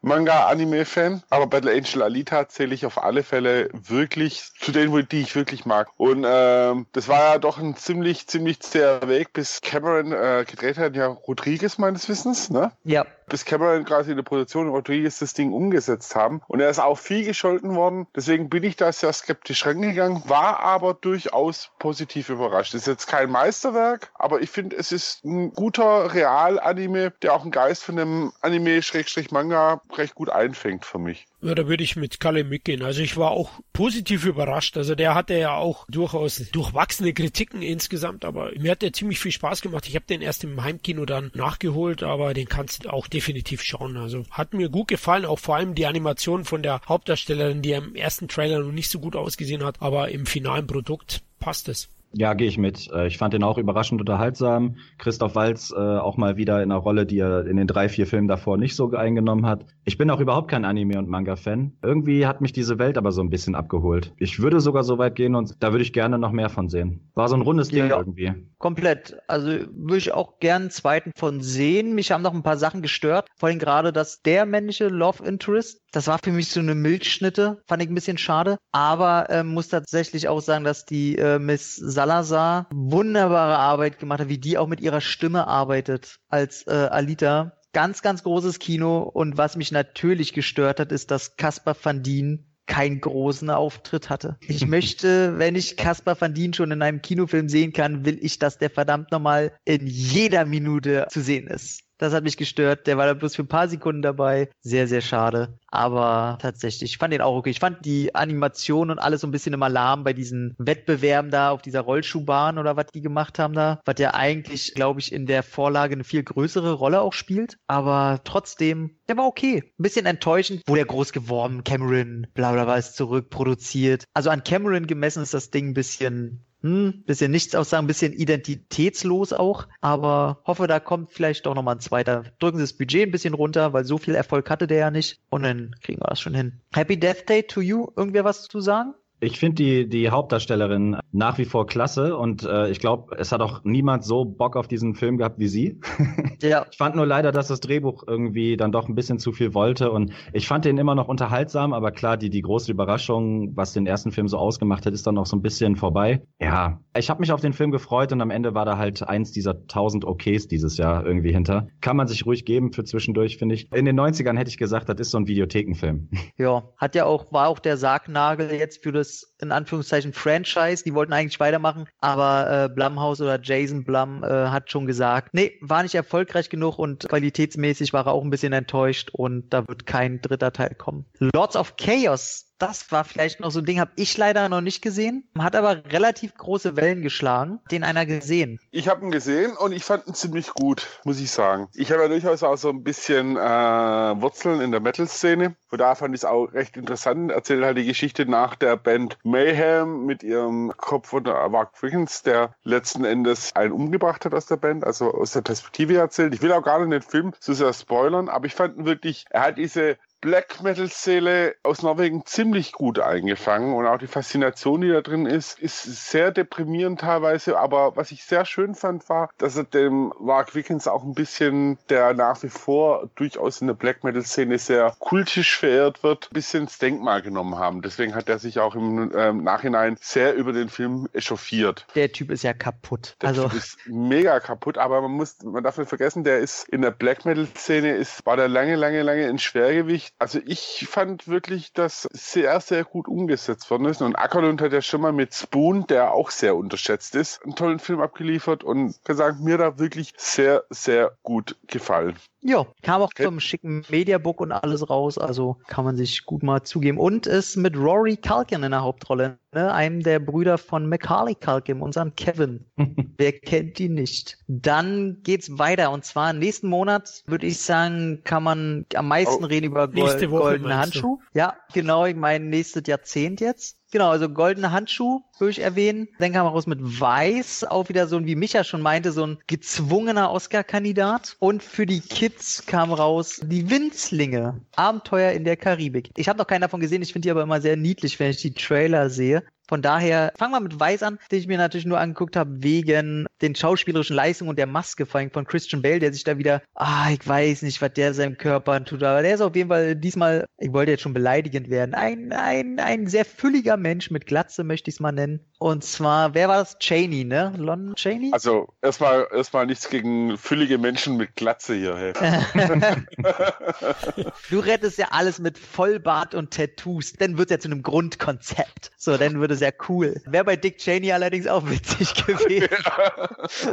Manga-Anime-Fan, 0.84 1.22
aber 1.30 1.46
Battle 1.46 1.72
Angel 1.72 2.02
Alita 2.02 2.48
zähle 2.48 2.74
ich 2.74 2.86
auf 2.86 3.02
alle 3.02 3.22
Fälle 3.22 3.68
wirklich 3.72 4.50
zu 4.60 4.72
denen, 4.72 5.08
die 5.08 5.20
ich 5.20 5.34
wirklich 5.34 5.66
mag. 5.66 5.88
Und 5.96 6.24
ähm, 6.26 6.86
das 6.92 7.08
war 7.08 7.20
ja 7.34 7.38
doch 7.38 7.58
ein 7.58 7.76
ziemlich, 7.76 8.26
ziemlich 8.26 8.60
zäher 8.60 9.08
Weg, 9.08 9.32
bis 9.32 9.60
Cameron 9.60 10.12
äh, 10.12 10.44
gedreht 10.48 10.78
hat, 10.78 10.94
ja 10.94 11.06
Rodriguez 11.06 11.78
meines 11.78 12.08
Wissens, 12.08 12.50
ne? 12.50 12.72
Ja. 12.84 13.06
Bis 13.26 13.44
Cameron 13.44 13.84
quasi 13.84 14.10
in 14.10 14.16
der 14.16 14.24
Produktion 14.24 14.68
Rodriguez 14.68 15.18
das 15.18 15.34
Ding 15.34 15.52
umgesetzt 15.52 16.14
haben. 16.14 16.42
Und 16.48 16.60
er 16.60 16.70
ist 16.70 16.78
auch 16.78 16.98
viel 16.98 17.24
gescholten 17.24 17.74
worden. 17.74 18.06
Deswegen 18.14 18.48
bin 18.48 18.64
ich 18.64 18.76
da 18.76 18.92
sehr 18.92 19.12
skeptisch 19.12 19.66
rangegangen, 19.66 20.22
war 20.28 20.60
aber 20.60 20.94
durchaus 20.94 21.70
positiv 21.78 22.28
überrascht. 22.28 22.74
Ist 22.74 22.86
jetzt 22.86 23.06
kein 23.06 23.30
Meisterwerk, 23.30 24.10
aber 24.14 24.40
ich 24.40 24.50
finde, 24.50 24.76
es 24.76 24.92
ist 24.92 25.24
ein 25.24 25.52
guter 25.52 26.12
Real-Anime, 26.12 27.12
der 27.22 27.34
auch 27.34 27.42
einen 27.42 27.50
Geist 27.50 27.84
von 27.84 27.98
einem 27.98 28.32
Anime-Manga 28.40 29.80
recht 29.96 30.14
gut 30.14 30.30
einfängt 30.30 30.84
für 30.84 30.98
mich. 30.98 31.26
Ja, 31.44 31.54
da 31.54 31.68
würde 31.68 31.84
ich 31.84 31.94
mit 31.94 32.20
Kalle 32.20 32.42
mitgehen. 32.42 32.82
Also 32.82 33.02
ich 33.02 33.18
war 33.18 33.32
auch 33.32 33.60
positiv 33.74 34.24
überrascht. 34.24 34.78
Also 34.78 34.94
der 34.94 35.14
hatte 35.14 35.34
ja 35.34 35.54
auch 35.54 35.84
durchaus 35.90 36.36
durchwachsene 36.52 37.12
Kritiken 37.12 37.60
insgesamt, 37.60 38.24
aber 38.24 38.50
mir 38.58 38.70
hat 38.70 38.80
der 38.80 38.94
ziemlich 38.94 39.20
viel 39.20 39.30
Spaß 39.30 39.60
gemacht. 39.60 39.86
Ich 39.86 39.94
habe 39.94 40.06
den 40.06 40.22
erst 40.22 40.42
im 40.44 40.64
Heimkino 40.64 41.04
dann 41.04 41.30
nachgeholt, 41.34 42.02
aber 42.02 42.32
den 42.32 42.48
kannst 42.48 42.86
du 42.86 42.88
auch 42.88 43.08
definitiv 43.08 43.62
schauen. 43.62 43.98
Also 43.98 44.24
hat 44.30 44.54
mir 44.54 44.70
gut 44.70 44.88
gefallen, 44.88 45.26
auch 45.26 45.38
vor 45.38 45.56
allem 45.56 45.74
die 45.74 45.84
Animation 45.84 46.46
von 46.46 46.62
der 46.62 46.80
Hauptdarstellerin, 46.88 47.60
die 47.60 47.72
im 47.72 47.94
ersten 47.94 48.26
Trailer 48.26 48.60
noch 48.60 48.72
nicht 48.72 48.88
so 48.88 48.98
gut 48.98 49.14
ausgesehen 49.14 49.64
hat, 49.64 49.82
aber 49.82 50.08
im 50.08 50.24
finalen 50.24 50.66
Produkt 50.66 51.20
passt 51.40 51.68
es. 51.68 51.90
Ja, 52.16 52.34
gehe 52.34 52.46
ich 52.46 52.58
mit. 52.58 52.90
Äh, 52.92 53.08
ich 53.08 53.18
fand 53.18 53.34
den 53.34 53.42
auch 53.42 53.58
überraschend 53.58 54.00
unterhaltsam. 54.00 54.76
Christoph 54.98 55.34
Walz 55.34 55.72
äh, 55.72 55.78
auch 55.78 56.16
mal 56.16 56.36
wieder 56.36 56.62
in 56.62 56.70
einer 56.70 56.80
Rolle, 56.80 57.06
die 57.06 57.18
er 57.18 57.46
in 57.46 57.56
den 57.56 57.66
drei, 57.66 57.88
vier 57.88 58.06
Filmen 58.06 58.28
davor 58.28 58.56
nicht 58.56 58.76
so 58.76 58.90
eingenommen 58.92 59.46
hat. 59.46 59.66
Ich 59.84 59.98
bin 59.98 60.10
auch 60.10 60.20
überhaupt 60.20 60.50
kein 60.50 60.64
Anime- 60.64 60.98
und 60.98 61.08
Manga-Fan. 61.08 61.72
Irgendwie 61.82 62.26
hat 62.26 62.40
mich 62.40 62.52
diese 62.52 62.78
Welt 62.78 62.96
aber 62.96 63.12
so 63.12 63.20
ein 63.20 63.30
bisschen 63.30 63.54
abgeholt. 63.54 64.12
Ich 64.16 64.40
würde 64.40 64.60
sogar 64.60 64.84
so 64.84 64.98
weit 64.98 65.16
gehen 65.16 65.34
und 65.34 65.62
da 65.62 65.72
würde 65.72 65.82
ich 65.82 65.92
gerne 65.92 66.18
noch 66.18 66.32
mehr 66.32 66.50
von 66.50 66.68
sehen. 66.68 67.10
War 67.14 67.28
so 67.28 67.34
ein 67.34 67.42
rundes 67.42 67.70
ja, 67.70 67.82
Ding 67.82 67.96
irgendwie. 67.96 68.32
Komplett. 68.58 69.16
Also 69.26 69.48
würde 69.48 69.98
ich 69.98 70.14
auch 70.14 70.38
gern 70.38 70.62
einen 70.62 70.70
zweiten 70.70 71.10
von 71.16 71.40
sehen. 71.40 71.94
Mich 71.94 72.12
haben 72.12 72.22
noch 72.22 72.34
ein 72.34 72.42
paar 72.42 72.56
Sachen 72.56 72.82
gestört. 72.82 73.28
Vor 73.36 73.48
allem 73.48 73.58
gerade, 73.58 73.92
dass 73.92 74.22
der 74.22 74.46
männliche 74.46 74.88
Love 74.88 75.24
Interest 75.24 75.83
das 75.94 76.08
war 76.08 76.18
für 76.22 76.32
mich 76.32 76.48
so 76.48 76.60
eine 76.60 76.74
Milchschnitte, 76.74 77.62
fand 77.66 77.82
ich 77.82 77.88
ein 77.88 77.94
bisschen 77.94 78.18
schade. 78.18 78.58
Aber 78.72 79.30
äh, 79.30 79.44
muss 79.44 79.68
tatsächlich 79.68 80.28
auch 80.28 80.40
sagen, 80.40 80.64
dass 80.64 80.84
die 80.84 81.16
äh, 81.16 81.38
Miss 81.38 81.76
Salazar 81.76 82.66
wunderbare 82.72 83.58
Arbeit 83.58 83.98
gemacht 83.98 84.20
hat, 84.20 84.28
wie 84.28 84.38
die 84.38 84.58
auch 84.58 84.66
mit 84.66 84.80
ihrer 84.80 85.00
Stimme 85.00 85.46
arbeitet 85.46 86.16
als 86.28 86.66
äh, 86.66 86.70
Alita. 86.72 87.52
Ganz, 87.72 88.02
ganz 88.02 88.24
großes 88.24 88.58
Kino. 88.58 89.02
Und 89.02 89.38
was 89.38 89.56
mich 89.56 89.72
natürlich 89.72 90.32
gestört 90.32 90.80
hat, 90.80 90.90
ist, 90.90 91.10
dass 91.10 91.36
Caspar 91.36 91.76
van 91.80 92.02
Dien 92.02 92.50
keinen 92.66 93.00
großen 93.00 93.50
Auftritt 93.50 94.10
hatte. 94.10 94.36
Ich 94.40 94.66
möchte, 94.66 95.38
wenn 95.38 95.54
ich 95.54 95.76
Caspar 95.76 96.20
van 96.20 96.34
Dien 96.34 96.54
schon 96.54 96.70
in 96.70 96.82
einem 96.82 97.02
Kinofilm 97.02 97.48
sehen 97.48 97.72
kann, 97.72 98.04
will 98.04 98.18
ich, 98.20 98.38
dass 98.38 98.58
der 98.58 98.70
verdammt 98.70 99.12
nochmal 99.12 99.52
in 99.64 99.86
jeder 99.86 100.44
Minute 100.44 101.06
zu 101.10 101.20
sehen 101.20 101.46
ist. 101.46 101.82
Das 101.98 102.12
hat 102.12 102.24
mich 102.24 102.36
gestört. 102.36 102.86
Der 102.86 102.96
war 102.96 103.06
da 103.06 103.14
bloß 103.14 103.36
für 103.36 103.42
ein 103.42 103.48
paar 103.48 103.68
Sekunden 103.68 104.02
dabei. 104.02 104.50
Sehr, 104.60 104.88
sehr 104.88 105.00
schade. 105.00 105.58
Aber 105.68 106.38
tatsächlich, 106.40 106.92
ich 106.92 106.98
fand 106.98 107.12
den 107.12 107.20
auch 107.20 107.36
okay. 107.36 107.50
Ich 107.50 107.60
fand 107.60 107.84
die 107.84 108.14
Animation 108.14 108.90
und 108.90 108.98
alles 108.98 109.20
so 109.20 109.26
ein 109.26 109.30
bisschen 109.30 109.54
im 109.54 109.62
Alarm 109.62 110.04
bei 110.04 110.12
diesen 110.12 110.54
Wettbewerben 110.58 111.30
da 111.30 111.50
auf 111.50 111.62
dieser 111.62 111.80
Rollschuhbahn 111.80 112.58
oder 112.58 112.76
was 112.76 112.86
die 112.86 113.00
gemacht 113.00 113.38
haben 113.38 113.54
da. 113.54 113.80
Was 113.84 113.96
ja 113.98 114.14
eigentlich, 114.14 114.74
glaube 114.74 115.00
ich, 115.00 115.12
in 115.12 115.26
der 115.26 115.42
Vorlage 115.42 115.94
eine 115.94 116.04
viel 116.04 116.22
größere 116.22 116.72
Rolle 116.72 117.00
auch 117.00 117.12
spielt. 117.12 117.58
Aber 117.66 118.20
trotzdem, 118.24 118.96
der 119.08 119.16
war 119.16 119.26
okay. 119.26 119.62
Ein 119.78 119.82
bisschen 119.82 120.06
enttäuschend. 120.06 120.62
Wurde 120.66 120.80
ja 120.80 120.86
groß 120.86 121.12
geworben. 121.12 121.64
Cameron, 121.64 122.26
bla 122.34 122.52
bla 122.52 122.64
bla, 122.64 122.76
ist 122.76 122.96
zurückproduziert. 122.96 124.04
Also 124.14 124.30
an 124.30 124.44
Cameron 124.44 124.86
gemessen 124.86 125.22
ist 125.22 125.34
das 125.34 125.50
Ding 125.50 125.68
ein 125.68 125.74
bisschen 125.74 126.44
hm, 126.64 127.04
bisschen 127.04 127.30
nichts 127.30 127.54
aussagen, 127.54 127.86
bisschen 127.86 128.14
identitätslos 128.14 129.34
auch, 129.34 129.68
aber 129.82 130.40
hoffe, 130.46 130.66
da 130.66 130.80
kommt 130.80 131.12
vielleicht 131.12 131.44
doch 131.44 131.54
nochmal 131.54 131.76
ein 131.76 131.80
zweiter. 131.80 132.24
Drücken 132.38 132.56
Sie 132.56 132.64
das 132.64 132.72
Budget 132.72 133.06
ein 133.06 133.10
bisschen 133.12 133.34
runter, 133.34 133.74
weil 133.74 133.84
so 133.84 133.98
viel 133.98 134.14
Erfolg 134.14 134.48
hatte 134.48 134.66
der 134.66 134.78
ja 134.78 134.90
nicht 134.90 135.20
und 135.28 135.42
dann 135.42 135.76
kriegen 135.82 136.00
wir 136.00 136.08
das 136.08 136.22
schon 136.22 136.32
hin. 136.34 136.62
Happy 136.72 136.98
Death 136.98 137.28
Day 137.28 137.42
to 137.42 137.60
you, 137.60 137.88
irgendwer 137.96 138.24
was 138.24 138.44
zu 138.44 138.60
sagen? 138.60 138.94
Ich 139.20 139.38
finde 139.38 139.54
die, 139.54 139.88
die 139.88 140.10
Hauptdarstellerin 140.10 140.98
nach 141.12 141.38
wie 141.38 141.44
vor 141.44 141.66
klasse 141.66 142.16
und 142.16 142.44
äh, 142.44 142.68
ich 142.68 142.80
glaube, 142.80 143.16
es 143.16 143.32
hat 143.32 143.40
auch 143.40 143.62
niemand 143.64 144.04
so 144.04 144.24
Bock 144.24 144.56
auf 144.56 144.66
diesen 144.66 144.94
Film 144.94 145.16
gehabt 145.16 145.38
wie 145.38 145.46
sie. 145.46 145.80
ja. 146.42 146.66
Ich 146.70 146.76
fand 146.76 146.96
nur 146.96 147.06
leider, 147.06 147.32
dass 147.32 147.48
das 147.48 147.60
Drehbuch 147.60 148.04
irgendwie 148.06 148.56
dann 148.56 148.72
doch 148.72 148.88
ein 148.88 148.94
bisschen 148.94 149.18
zu 149.18 149.32
viel 149.32 149.54
wollte 149.54 149.90
und 149.92 150.12
ich 150.32 150.48
fand 150.48 150.64
den 150.64 150.76
immer 150.76 150.94
noch 150.94 151.08
unterhaltsam, 151.08 151.72
aber 151.72 151.92
klar, 151.92 152.16
die, 152.16 152.28
die 152.28 152.42
große 152.42 152.70
Überraschung, 152.70 153.56
was 153.56 153.72
den 153.72 153.86
ersten 153.86 154.10
Film 154.10 154.28
so 154.28 154.36
ausgemacht 154.36 154.84
hat, 154.84 154.92
ist 154.92 155.06
dann 155.06 155.14
noch 155.14 155.26
so 155.26 155.36
ein 155.36 155.42
bisschen 155.42 155.76
vorbei. 155.76 156.22
Ja, 156.40 156.80
ich 156.96 157.08
habe 157.08 157.20
mich 157.20 157.32
auf 157.32 157.40
den 157.40 157.52
Film 157.52 157.70
gefreut 157.70 158.12
und 158.12 158.20
am 158.20 158.30
Ende 158.30 158.54
war 158.54 158.64
da 158.64 158.76
halt 158.76 159.06
eins 159.06 159.32
dieser 159.32 159.66
tausend 159.68 160.04
Okays 160.04 160.48
dieses 160.48 160.76
Jahr 160.76 161.06
irgendwie 161.06 161.32
hinter. 161.32 161.68
Kann 161.80 161.96
man 161.96 162.08
sich 162.08 162.26
ruhig 162.26 162.44
geben 162.44 162.72
für 162.72 162.84
zwischendurch, 162.84 163.38
finde 163.38 163.54
ich. 163.54 163.72
In 163.72 163.84
den 163.84 163.98
90ern 163.98 164.36
hätte 164.36 164.50
ich 164.50 164.58
gesagt, 164.58 164.88
das 164.88 164.98
ist 164.98 165.10
so 165.12 165.18
ein 165.18 165.28
Videothekenfilm. 165.28 166.08
Ja, 166.36 166.64
hat 166.76 166.94
ja 166.94 167.06
auch, 167.06 167.32
war 167.32 167.48
auch 167.48 167.60
der 167.60 167.76
Sargnagel 167.76 168.50
jetzt 168.50 168.82
für 168.82 168.92
das 168.92 169.03
this 169.04 169.24
in 169.44 169.52
Anführungszeichen 169.52 170.12
Franchise. 170.12 170.84
Die 170.84 170.94
wollten 170.94 171.12
eigentlich 171.12 171.40
weitermachen, 171.40 171.86
aber 172.00 172.64
äh, 172.64 172.68
Blumhouse 172.68 173.20
oder 173.20 173.40
Jason 173.40 173.84
Blum 173.84 174.24
äh, 174.24 174.28
hat 174.28 174.70
schon 174.70 174.86
gesagt, 174.86 175.34
nee, 175.34 175.58
war 175.60 175.82
nicht 175.82 175.94
erfolgreich 175.94 176.50
genug 176.50 176.78
und 176.78 177.08
qualitätsmäßig 177.08 177.92
war 177.92 178.06
er 178.06 178.12
auch 178.12 178.22
ein 178.22 178.30
bisschen 178.30 178.52
enttäuscht 178.52 179.10
und 179.12 179.50
da 179.50 179.66
wird 179.68 179.86
kein 179.86 180.20
dritter 180.20 180.52
Teil 180.52 180.74
kommen. 180.74 181.06
Lords 181.18 181.56
of 181.56 181.76
Chaos 181.76 182.46
das 182.58 182.90
war 182.92 183.04
vielleicht 183.04 183.40
noch 183.40 183.50
so 183.50 183.58
ein 183.58 183.64
Ding, 183.64 183.80
habe 183.80 183.90
ich 183.96 184.16
leider 184.16 184.48
noch 184.48 184.60
nicht 184.60 184.80
gesehen, 184.80 185.28
hat 185.38 185.56
aber 185.56 185.84
relativ 185.86 186.34
große 186.34 186.76
Wellen 186.76 187.02
geschlagen. 187.02 187.60
Den 187.70 187.84
einer 187.84 188.06
gesehen? 188.06 188.58
Ich 188.70 188.88
habe 188.88 189.04
ihn 189.04 189.10
gesehen 189.10 189.56
und 189.56 189.72
ich 189.72 189.84
fand 189.84 190.06
ihn 190.06 190.14
ziemlich 190.14 190.48
gut, 190.48 191.00
muss 191.04 191.20
ich 191.20 191.30
sagen. 191.30 191.68
Ich 191.74 191.90
habe 191.90 192.02
ja 192.02 192.08
durchaus 192.08 192.42
auch 192.42 192.56
so 192.56 192.70
ein 192.70 192.82
bisschen 192.82 193.36
äh, 193.36 193.40
Wurzeln 193.40 194.60
in 194.60 194.70
der 194.70 194.80
Metal-Szene. 194.80 195.56
Von 195.68 195.78
da 195.78 195.94
fand 195.94 196.14
ich 196.14 196.20
es 196.20 196.24
auch 196.24 196.46
recht 196.52 196.76
interessant. 196.76 197.32
Erzählt 197.32 197.64
halt 197.64 197.76
die 197.76 197.84
Geschichte 197.84 198.24
nach 198.26 198.54
der 198.54 198.76
Band 198.76 199.18
Mayhem 199.34 200.06
mit 200.06 200.22
ihrem 200.22 200.72
Kopf 200.76 201.08
von 201.08 201.24
Mark 201.24 201.82
Wiggins, 201.82 202.22
der 202.22 202.54
letzten 202.62 203.04
Endes 203.04 203.50
einen 203.56 203.72
umgebracht 203.72 204.24
hat 204.24 204.32
aus 204.32 204.46
der 204.46 204.58
Band, 204.58 204.84
also 204.84 205.12
aus 205.12 205.32
der 205.32 205.40
Perspektive 205.40 205.96
erzählt. 205.96 206.34
Ich 206.34 206.40
will 206.40 206.52
auch 206.52 206.62
gar 206.62 206.78
nicht 206.78 206.92
den 206.92 207.02
Film 207.02 207.32
so 207.40 207.52
sehr 207.52 207.72
spoilern, 207.72 208.28
aber 208.28 208.46
ich 208.46 208.54
fand 208.54 208.76
ihn 208.76 208.84
wirklich, 208.84 209.24
er 209.30 209.42
hat 209.42 209.58
diese 209.58 209.96
Black 210.24 210.62
Metal-Szene 210.62 211.54
aus 211.62 211.82
Norwegen 211.82 212.24
ziemlich 212.24 212.72
gut 212.72 212.98
eingefangen 212.98 213.74
und 213.74 213.86
auch 213.86 213.98
die 213.98 214.06
Faszination, 214.06 214.80
die 214.80 214.88
da 214.88 215.02
drin 215.02 215.26
ist, 215.26 215.58
ist 215.58 215.82
sehr 215.82 216.30
deprimierend 216.30 217.00
teilweise. 217.00 217.58
Aber 217.58 217.94
was 217.96 218.10
ich 218.10 218.24
sehr 218.24 218.46
schön 218.46 218.74
fand, 218.74 219.10
war, 219.10 219.28
dass 219.36 219.54
er 219.58 219.64
dem 219.64 220.14
Mark 220.18 220.54
Wickens 220.54 220.88
auch 220.88 221.04
ein 221.04 221.12
bisschen, 221.12 221.76
der 221.90 222.14
nach 222.14 222.42
wie 222.42 222.48
vor 222.48 223.10
durchaus 223.16 223.60
in 223.60 223.66
der 223.66 223.74
Black 223.74 224.02
Metal-Szene 224.02 224.56
sehr 224.56 224.96
kultisch 224.98 225.58
verehrt 225.58 226.02
wird, 226.02 226.30
ein 226.30 226.34
bisschen 226.34 226.62
ins 226.62 226.78
Denkmal 226.78 227.20
genommen 227.20 227.58
haben. 227.58 227.82
Deswegen 227.82 228.14
hat 228.14 228.30
er 228.30 228.38
sich 228.38 228.58
auch 228.60 228.74
im 228.74 229.12
ähm, 229.14 229.44
Nachhinein 229.44 229.98
sehr 230.00 230.34
über 230.34 230.54
den 230.54 230.70
Film 230.70 231.06
echauffiert. 231.12 231.86
Der 231.94 232.10
Typ 232.10 232.30
ist 232.30 232.44
ja 232.44 232.54
kaputt. 232.54 233.16
Der 233.20 233.28
also 233.28 233.48
typ 233.48 233.58
ist 233.58 233.76
mega 233.84 234.40
kaputt, 234.40 234.78
aber 234.78 235.02
man 235.02 235.10
muss, 235.10 235.42
man 235.42 235.62
darf 235.62 235.76
nicht 235.76 235.88
vergessen, 235.88 236.24
der 236.24 236.38
ist 236.38 236.66
in 236.70 236.80
der 236.80 236.92
Black 236.92 237.26
Metal-Szene 237.26 237.94
ist, 237.94 238.24
war 238.24 238.38
der 238.38 238.48
lange, 238.48 238.76
lange, 238.76 239.02
lange 239.02 239.28
in 239.28 239.38
Schwergewicht 239.38 240.13
also 240.18 240.40
ich 240.44 240.86
fand 240.88 241.28
wirklich, 241.28 241.72
dass 241.72 242.08
sehr, 242.12 242.60
sehr 242.60 242.84
gut 242.84 243.08
umgesetzt 243.08 243.70
worden 243.70 243.86
ist. 243.86 244.00
Und 244.00 244.16
Ackerlund 244.16 244.60
hat 244.60 244.72
ja 244.72 244.80
schon 244.80 245.00
mal 245.00 245.12
mit 245.12 245.34
Spoon, 245.34 245.86
der 245.86 246.12
auch 246.12 246.30
sehr 246.30 246.56
unterschätzt 246.56 247.14
ist, 247.14 247.42
einen 247.42 247.56
tollen 247.56 247.78
Film 247.78 248.00
abgeliefert 248.00 248.64
und 248.64 249.02
gesagt, 249.04 249.40
mir 249.40 249.58
da 249.58 249.78
wirklich 249.78 250.14
sehr, 250.16 250.64
sehr 250.70 251.16
gut 251.22 251.56
gefallen. 251.66 252.16
Ja, 252.46 252.66
kam 252.82 253.00
auch 253.00 253.06
okay. 253.06 253.24
zum 253.24 253.40
schicken 253.40 253.86
Mediabook 253.88 254.38
und 254.42 254.52
alles 254.52 254.90
raus, 254.90 255.16
also 255.16 255.56
kann 255.66 255.86
man 255.86 255.96
sich 255.96 256.26
gut 256.26 256.42
mal 256.42 256.62
zugeben. 256.62 256.98
Und 256.98 257.26
ist 257.26 257.56
mit 257.56 257.74
Rory 257.74 258.18
Culkin 258.18 258.62
in 258.62 258.70
der 258.70 258.82
Hauptrolle, 258.82 259.38
ne? 259.54 259.72
einem 259.72 260.02
der 260.02 260.18
Brüder 260.18 260.58
von 260.58 260.86
Macaulay 260.86 261.34
Culkin, 261.34 261.80
unserem 261.80 262.14
Kevin. 262.14 262.66
Wer 263.16 263.32
kennt 263.32 263.78
die 263.78 263.88
nicht? 263.88 264.36
Dann 264.46 265.20
geht's 265.22 265.58
weiter 265.58 265.90
und 265.90 266.04
zwar 266.04 266.34
nächsten 266.34 266.68
Monat 266.68 267.22
würde 267.26 267.46
ich 267.46 267.60
sagen, 267.60 268.20
kann 268.24 268.42
man 268.42 268.84
am 268.94 269.08
meisten 269.08 269.44
oh, 269.44 269.46
reden 269.46 269.66
über 269.66 269.88
Gold, 269.88 270.28
goldene 270.28 270.76
Handschuh. 270.76 271.20
Ja, 271.32 271.56
genau, 271.72 272.04
ich 272.04 272.14
meine 272.16 272.44
nächstes 272.44 272.82
Jahrzehnt 272.86 273.40
jetzt. 273.40 273.78
Genau, 273.94 274.10
also 274.10 274.28
goldene 274.28 274.72
Handschuh 274.72 275.22
würde 275.38 275.52
ich 275.52 275.60
erwähnen. 275.60 276.08
Dann 276.18 276.32
kam 276.32 276.48
raus 276.48 276.66
mit 276.66 276.80
Weiß, 276.82 277.62
auch 277.62 277.88
wieder 277.88 278.08
so 278.08 278.16
ein, 278.16 278.26
wie 278.26 278.34
Micha 278.34 278.64
schon 278.64 278.80
meinte, 278.80 279.12
so 279.12 279.24
ein 279.24 279.38
gezwungener 279.46 280.32
Oscar-Kandidat. 280.32 281.36
Und 281.38 281.62
für 281.62 281.86
die 281.86 282.00
Kids 282.00 282.66
kam 282.66 282.92
raus 282.92 283.40
die 283.44 283.70
Winzlinge, 283.70 284.60
Abenteuer 284.74 285.30
in 285.30 285.44
der 285.44 285.56
Karibik. 285.56 286.10
Ich 286.16 286.28
habe 286.28 286.40
noch 286.40 286.48
keinen 286.48 286.62
davon 286.62 286.80
gesehen, 286.80 287.02
ich 287.02 287.12
finde 287.12 287.26
die 287.26 287.30
aber 287.30 287.44
immer 287.44 287.60
sehr 287.60 287.76
niedlich, 287.76 288.18
wenn 288.18 288.30
ich 288.30 288.38
die 288.38 288.54
Trailer 288.54 289.10
sehe. 289.10 289.44
Von 289.68 289.82
daher 289.82 290.32
fangen 290.36 290.52
wir 290.52 290.60
mit 290.60 290.78
Weiß 290.78 291.02
an, 291.02 291.18
den 291.30 291.38
ich 291.40 291.46
mir 291.46 291.58
natürlich 291.58 291.86
nur 291.86 291.98
angeguckt 291.98 292.36
habe 292.36 292.62
wegen 292.62 293.26
den 293.40 293.54
schauspielerischen 293.54 294.16
Leistungen 294.16 294.50
und 294.50 294.58
der 294.58 294.66
Maske 294.66 295.06
vor 295.06 295.20
allem 295.20 295.30
von 295.30 295.46
Christian 295.46 295.82
Bale, 295.82 296.00
der 296.00 296.12
sich 296.12 296.24
da 296.24 296.38
wieder, 296.38 296.62
ah, 296.74 297.10
ich 297.10 297.26
weiß 297.26 297.62
nicht, 297.62 297.80
was 297.80 297.92
der 297.92 298.14
seinem 298.14 298.36
Körper 298.38 298.84
tut, 298.84 299.02
aber 299.02 299.22
der 299.22 299.34
ist 299.34 299.40
auf 299.40 299.56
jeden 299.56 299.68
Fall 299.68 299.96
diesmal, 299.96 300.46
ich 300.58 300.72
wollte 300.72 300.92
jetzt 300.92 301.02
schon 301.02 301.14
beleidigend 301.14 301.70
werden, 301.70 301.94
ein, 301.94 302.32
ein, 302.32 302.78
ein 302.78 303.06
sehr 303.06 303.24
fülliger 303.24 303.76
Mensch 303.76 304.10
mit 304.10 304.26
Glatze, 304.26 304.64
möchte 304.64 304.90
ich 304.90 304.96
es 304.96 305.00
mal 305.00 305.12
nennen. 305.12 305.40
Und 305.58 305.82
zwar, 305.84 306.34
wer 306.34 306.48
war 306.48 306.58
das? 306.58 306.78
Cheney, 306.78 307.24
ne? 307.24 307.54
Lon 307.56 307.94
Cheney? 307.96 308.30
Also 308.32 308.68
erstmal 308.82 309.26
erstmal 309.32 309.66
nichts 309.66 309.88
gegen 309.88 310.36
füllige 310.36 310.78
Menschen 310.78 311.16
mit 311.16 311.36
Glatze 311.36 311.74
hier. 311.74 311.96
Hey. 311.96 312.12
du 314.50 314.58
rettest 314.58 314.98
ja 314.98 315.08
alles 315.10 315.38
mit 315.38 315.56
Vollbart 315.58 316.34
und 316.34 316.52
Tattoos, 316.52 317.14
dann 317.14 317.38
wird 317.38 317.50
es 317.50 317.54
ja 317.54 317.60
zu 317.60 317.68
einem 317.68 317.82
Grundkonzept. 317.82 318.90
So, 318.96 319.16
dann 319.16 319.40
würde 319.40 319.53
es 319.54 319.60
ja 319.60 319.70
cool. 319.88 320.20
Wäre 320.26 320.44
bei 320.44 320.56
Dick 320.56 320.78
Cheney 320.78 321.12
allerdings 321.12 321.46
auch 321.46 321.68
witzig 321.68 322.14
gewesen. 322.26 322.68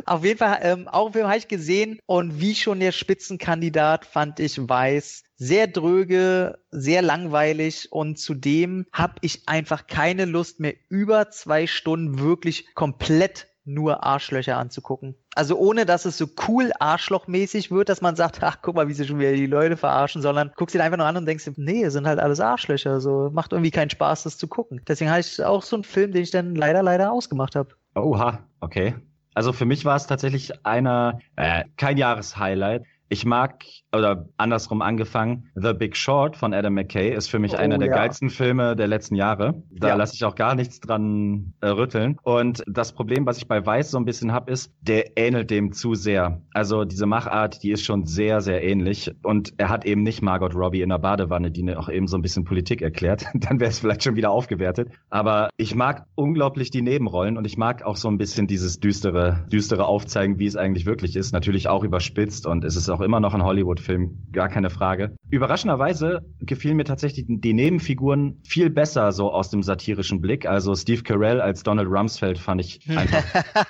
Auf 0.05 0.23
jeden 0.23 0.37
Fall, 0.37 0.59
ähm, 0.61 0.87
auch 0.87 1.05
einen 1.05 1.13
Film 1.13 1.27
habe 1.27 1.37
ich 1.37 1.47
gesehen 1.47 1.99
und 2.05 2.39
wie 2.39 2.55
schon 2.55 2.79
der 2.79 2.91
Spitzenkandidat 2.91 4.05
fand 4.05 4.39
ich 4.39 4.57
Weiß 4.57 5.23
sehr 5.41 5.65
dröge, 5.65 6.59
sehr 6.69 7.01
langweilig 7.01 7.91
und 7.91 8.19
zudem 8.19 8.85
habe 8.93 9.15
ich 9.21 9.47
einfach 9.47 9.87
keine 9.87 10.25
Lust 10.25 10.59
mehr 10.59 10.75
über 10.87 11.31
zwei 11.31 11.65
Stunden 11.65 12.19
wirklich 12.19 12.75
komplett 12.75 13.47
nur 13.73 14.03
Arschlöcher 14.03 14.57
anzugucken. 14.57 15.15
Also 15.35 15.57
ohne, 15.57 15.85
dass 15.85 16.05
es 16.05 16.17
so 16.17 16.27
cool 16.47 16.71
arschlochmäßig 16.79 17.71
wird, 17.71 17.89
dass 17.89 18.01
man 18.01 18.15
sagt, 18.15 18.43
ach, 18.43 18.57
guck 18.61 18.75
mal, 18.75 18.87
wie 18.87 18.93
sie 18.93 19.05
schon 19.05 19.19
wieder 19.19 19.31
die 19.31 19.45
Leute 19.45 19.77
verarschen, 19.77 20.21
sondern 20.21 20.51
guckst 20.55 20.75
dir 20.75 20.83
einfach 20.83 20.97
nur 20.97 21.07
an 21.07 21.17
und 21.17 21.25
denkst, 21.25 21.49
nee, 21.55 21.87
sind 21.89 22.07
halt 22.07 22.19
alles 22.19 22.39
Arschlöcher, 22.39 22.99
so 22.99 23.29
macht 23.31 23.53
irgendwie 23.53 23.71
keinen 23.71 23.89
Spaß, 23.89 24.23
das 24.23 24.37
zu 24.37 24.47
gucken. 24.47 24.81
Deswegen 24.87 25.09
habe 25.09 25.21
ich 25.21 25.43
auch 25.43 25.63
so 25.63 25.75
einen 25.75 25.83
Film, 25.83 26.11
den 26.11 26.23
ich 26.23 26.31
dann 26.31 26.55
leider, 26.55 26.83
leider 26.83 27.11
ausgemacht 27.11 27.55
habe. 27.55 27.69
Oha, 27.95 28.39
okay. 28.59 28.95
Also 29.33 29.53
für 29.53 29.65
mich 29.65 29.85
war 29.85 29.95
es 29.95 30.07
tatsächlich 30.07 30.65
einer, 30.65 31.19
äh, 31.37 31.63
kein 31.77 31.97
Jahreshighlight. 31.97 32.83
Ich 33.07 33.25
mag 33.25 33.63
oder 33.93 34.27
andersrum 34.37 34.81
angefangen, 34.81 35.49
The 35.55 35.73
Big 35.73 35.95
Short 35.97 36.37
von 36.37 36.53
Adam 36.53 36.73
McKay 36.73 37.13
ist 37.13 37.29
für 37.29 37.39
mich 37.39 37.53
oh, 37.53 37.57
einer 37.57 37.77
der 37.77 37.89
ja. 37.89 37.95
geilsten 37.95 38.29
Filme 38.29 38.75
der 38.75 38.87
letzten 38.87 39.15
Jahre. 39.15 39.63
Da 39.71 39.89
ja. 39.89 39.95
lasse 39.95 40.15
ich 40.15 40.23
auch 40.23 40.35
gar 40.35 40.55
nichts 40.55 40.79
dran 40.79 41.53
äh, 41.61 41.67
rütteln. 41.67 42.17
Und 42.23 42.63
das 42.67 42.93
Problem, 42.93 43.25
was 43.25 43.37
ich 43.37 43.47
bei 43.47 43.65
Weiß 43.65 43.91
so 43.91 43.97
ein 43.97 44.05
bisschen 44.05 44.31
hab, 44.31 44.49
ist, 44.49 44.73
der 44.81 45.17
ähnelt 45.17 45.51
dem 45.51 45.73
zu 45.73 45.93
sehr. 45.93 46.41
Also 46.53 46.85
diese 46.85 47.05
Machart, 47.05 47.63
die 47.63 47.71
ist 47.71 47.83
schon 47.83 48.05
sehr, 48.05 48.41
sehr 48.41 48.63
ähnlich. 48.63 49.11
Und 49.23 49.53
er 49.57 49.69
hat 49.69 49.85
eben 49.85 50.03
nicht 50.03 50.21
Margot 50.21 50.55
Robbie 50.55 50.81
in 50.81 50.89
der 50.89 50.99
Badewanne, 50.99 51.51
die 51.51 51.75
auch 51.75 51.89
eben 51.89 52.07
so 52.07 52.17
ein 52.17 52.21
bisschen 52.21 52.45
Politik 52.45 52.81
erklärt. 52.81 53.25
Dann 53.33 53.59
wäre 53.59 53.69
es 53.69 53.79
vielleicht 53.79 54.03
schon 54.03 54.15
wieder 54.15 54.31
aufgewertet. 54.31 54.89
Aber 55.09 55.49
ich 55.57 55.75
mag 55.75 56.05
unglaublich 56.15 56.71
die 56.71 56.81
Nebenrollen 56.81 57.37
und 57.37 57.45
ich 57.45 57.57
mag 57.57 57.83
auch 57.83 57.97
so 57.97 58.07
ein 58.07 58.17
bisschen 58.17 58.47
dieses 58.47 58.79
düstere, 58.79 59.45
düstere 59.51 59.85
Aufzeigen, 59.85 60.39
wie 60.39 60.45
es 60.45 60.55
eigentlich 60.55 60.85
wirklich 60.85 61.15
ist. 61.15 61.33
Natürlich 61.33 61.67
auch 61.67 61.83
überspitzt 61.83 62.45
und 62.45 62.63
es 62.63 62.75
ist 62.75 62.89
auch 62.89 63.01
immer 63.01 63.19
noch 63.19 63.33
ein 63.33 63.43
Hollywood-Film, 63.81 64.17
gar 64.31 64.49
keine 64.49 64.69
Frage. 64.69 65.15
Überraschenderweise 65.29 66.21
gefielen 66.39 66.77
mir 66.77 66.83
tatsächlich 66.83 67.25
die 67.27 67.53
Nebenfiguren 67.53 68.39
viel 68.43 68.69
besser 68.69 69.11
so 69.11 69.31
aus 69.31 69.49
dem 69.49 69.63
satirischen 69.63 70.21
Blick. 70.21 70.45
Also 70.45 70.75
Steve 70.75 71.03
Carell 71.03 71.41
als 71.41 71.63
Donald 71.63 71.89
Rumsfeld 71.89 72.37
fand 72.37 72.61
ich 72.61 72.87
einfach, 72.95 73.23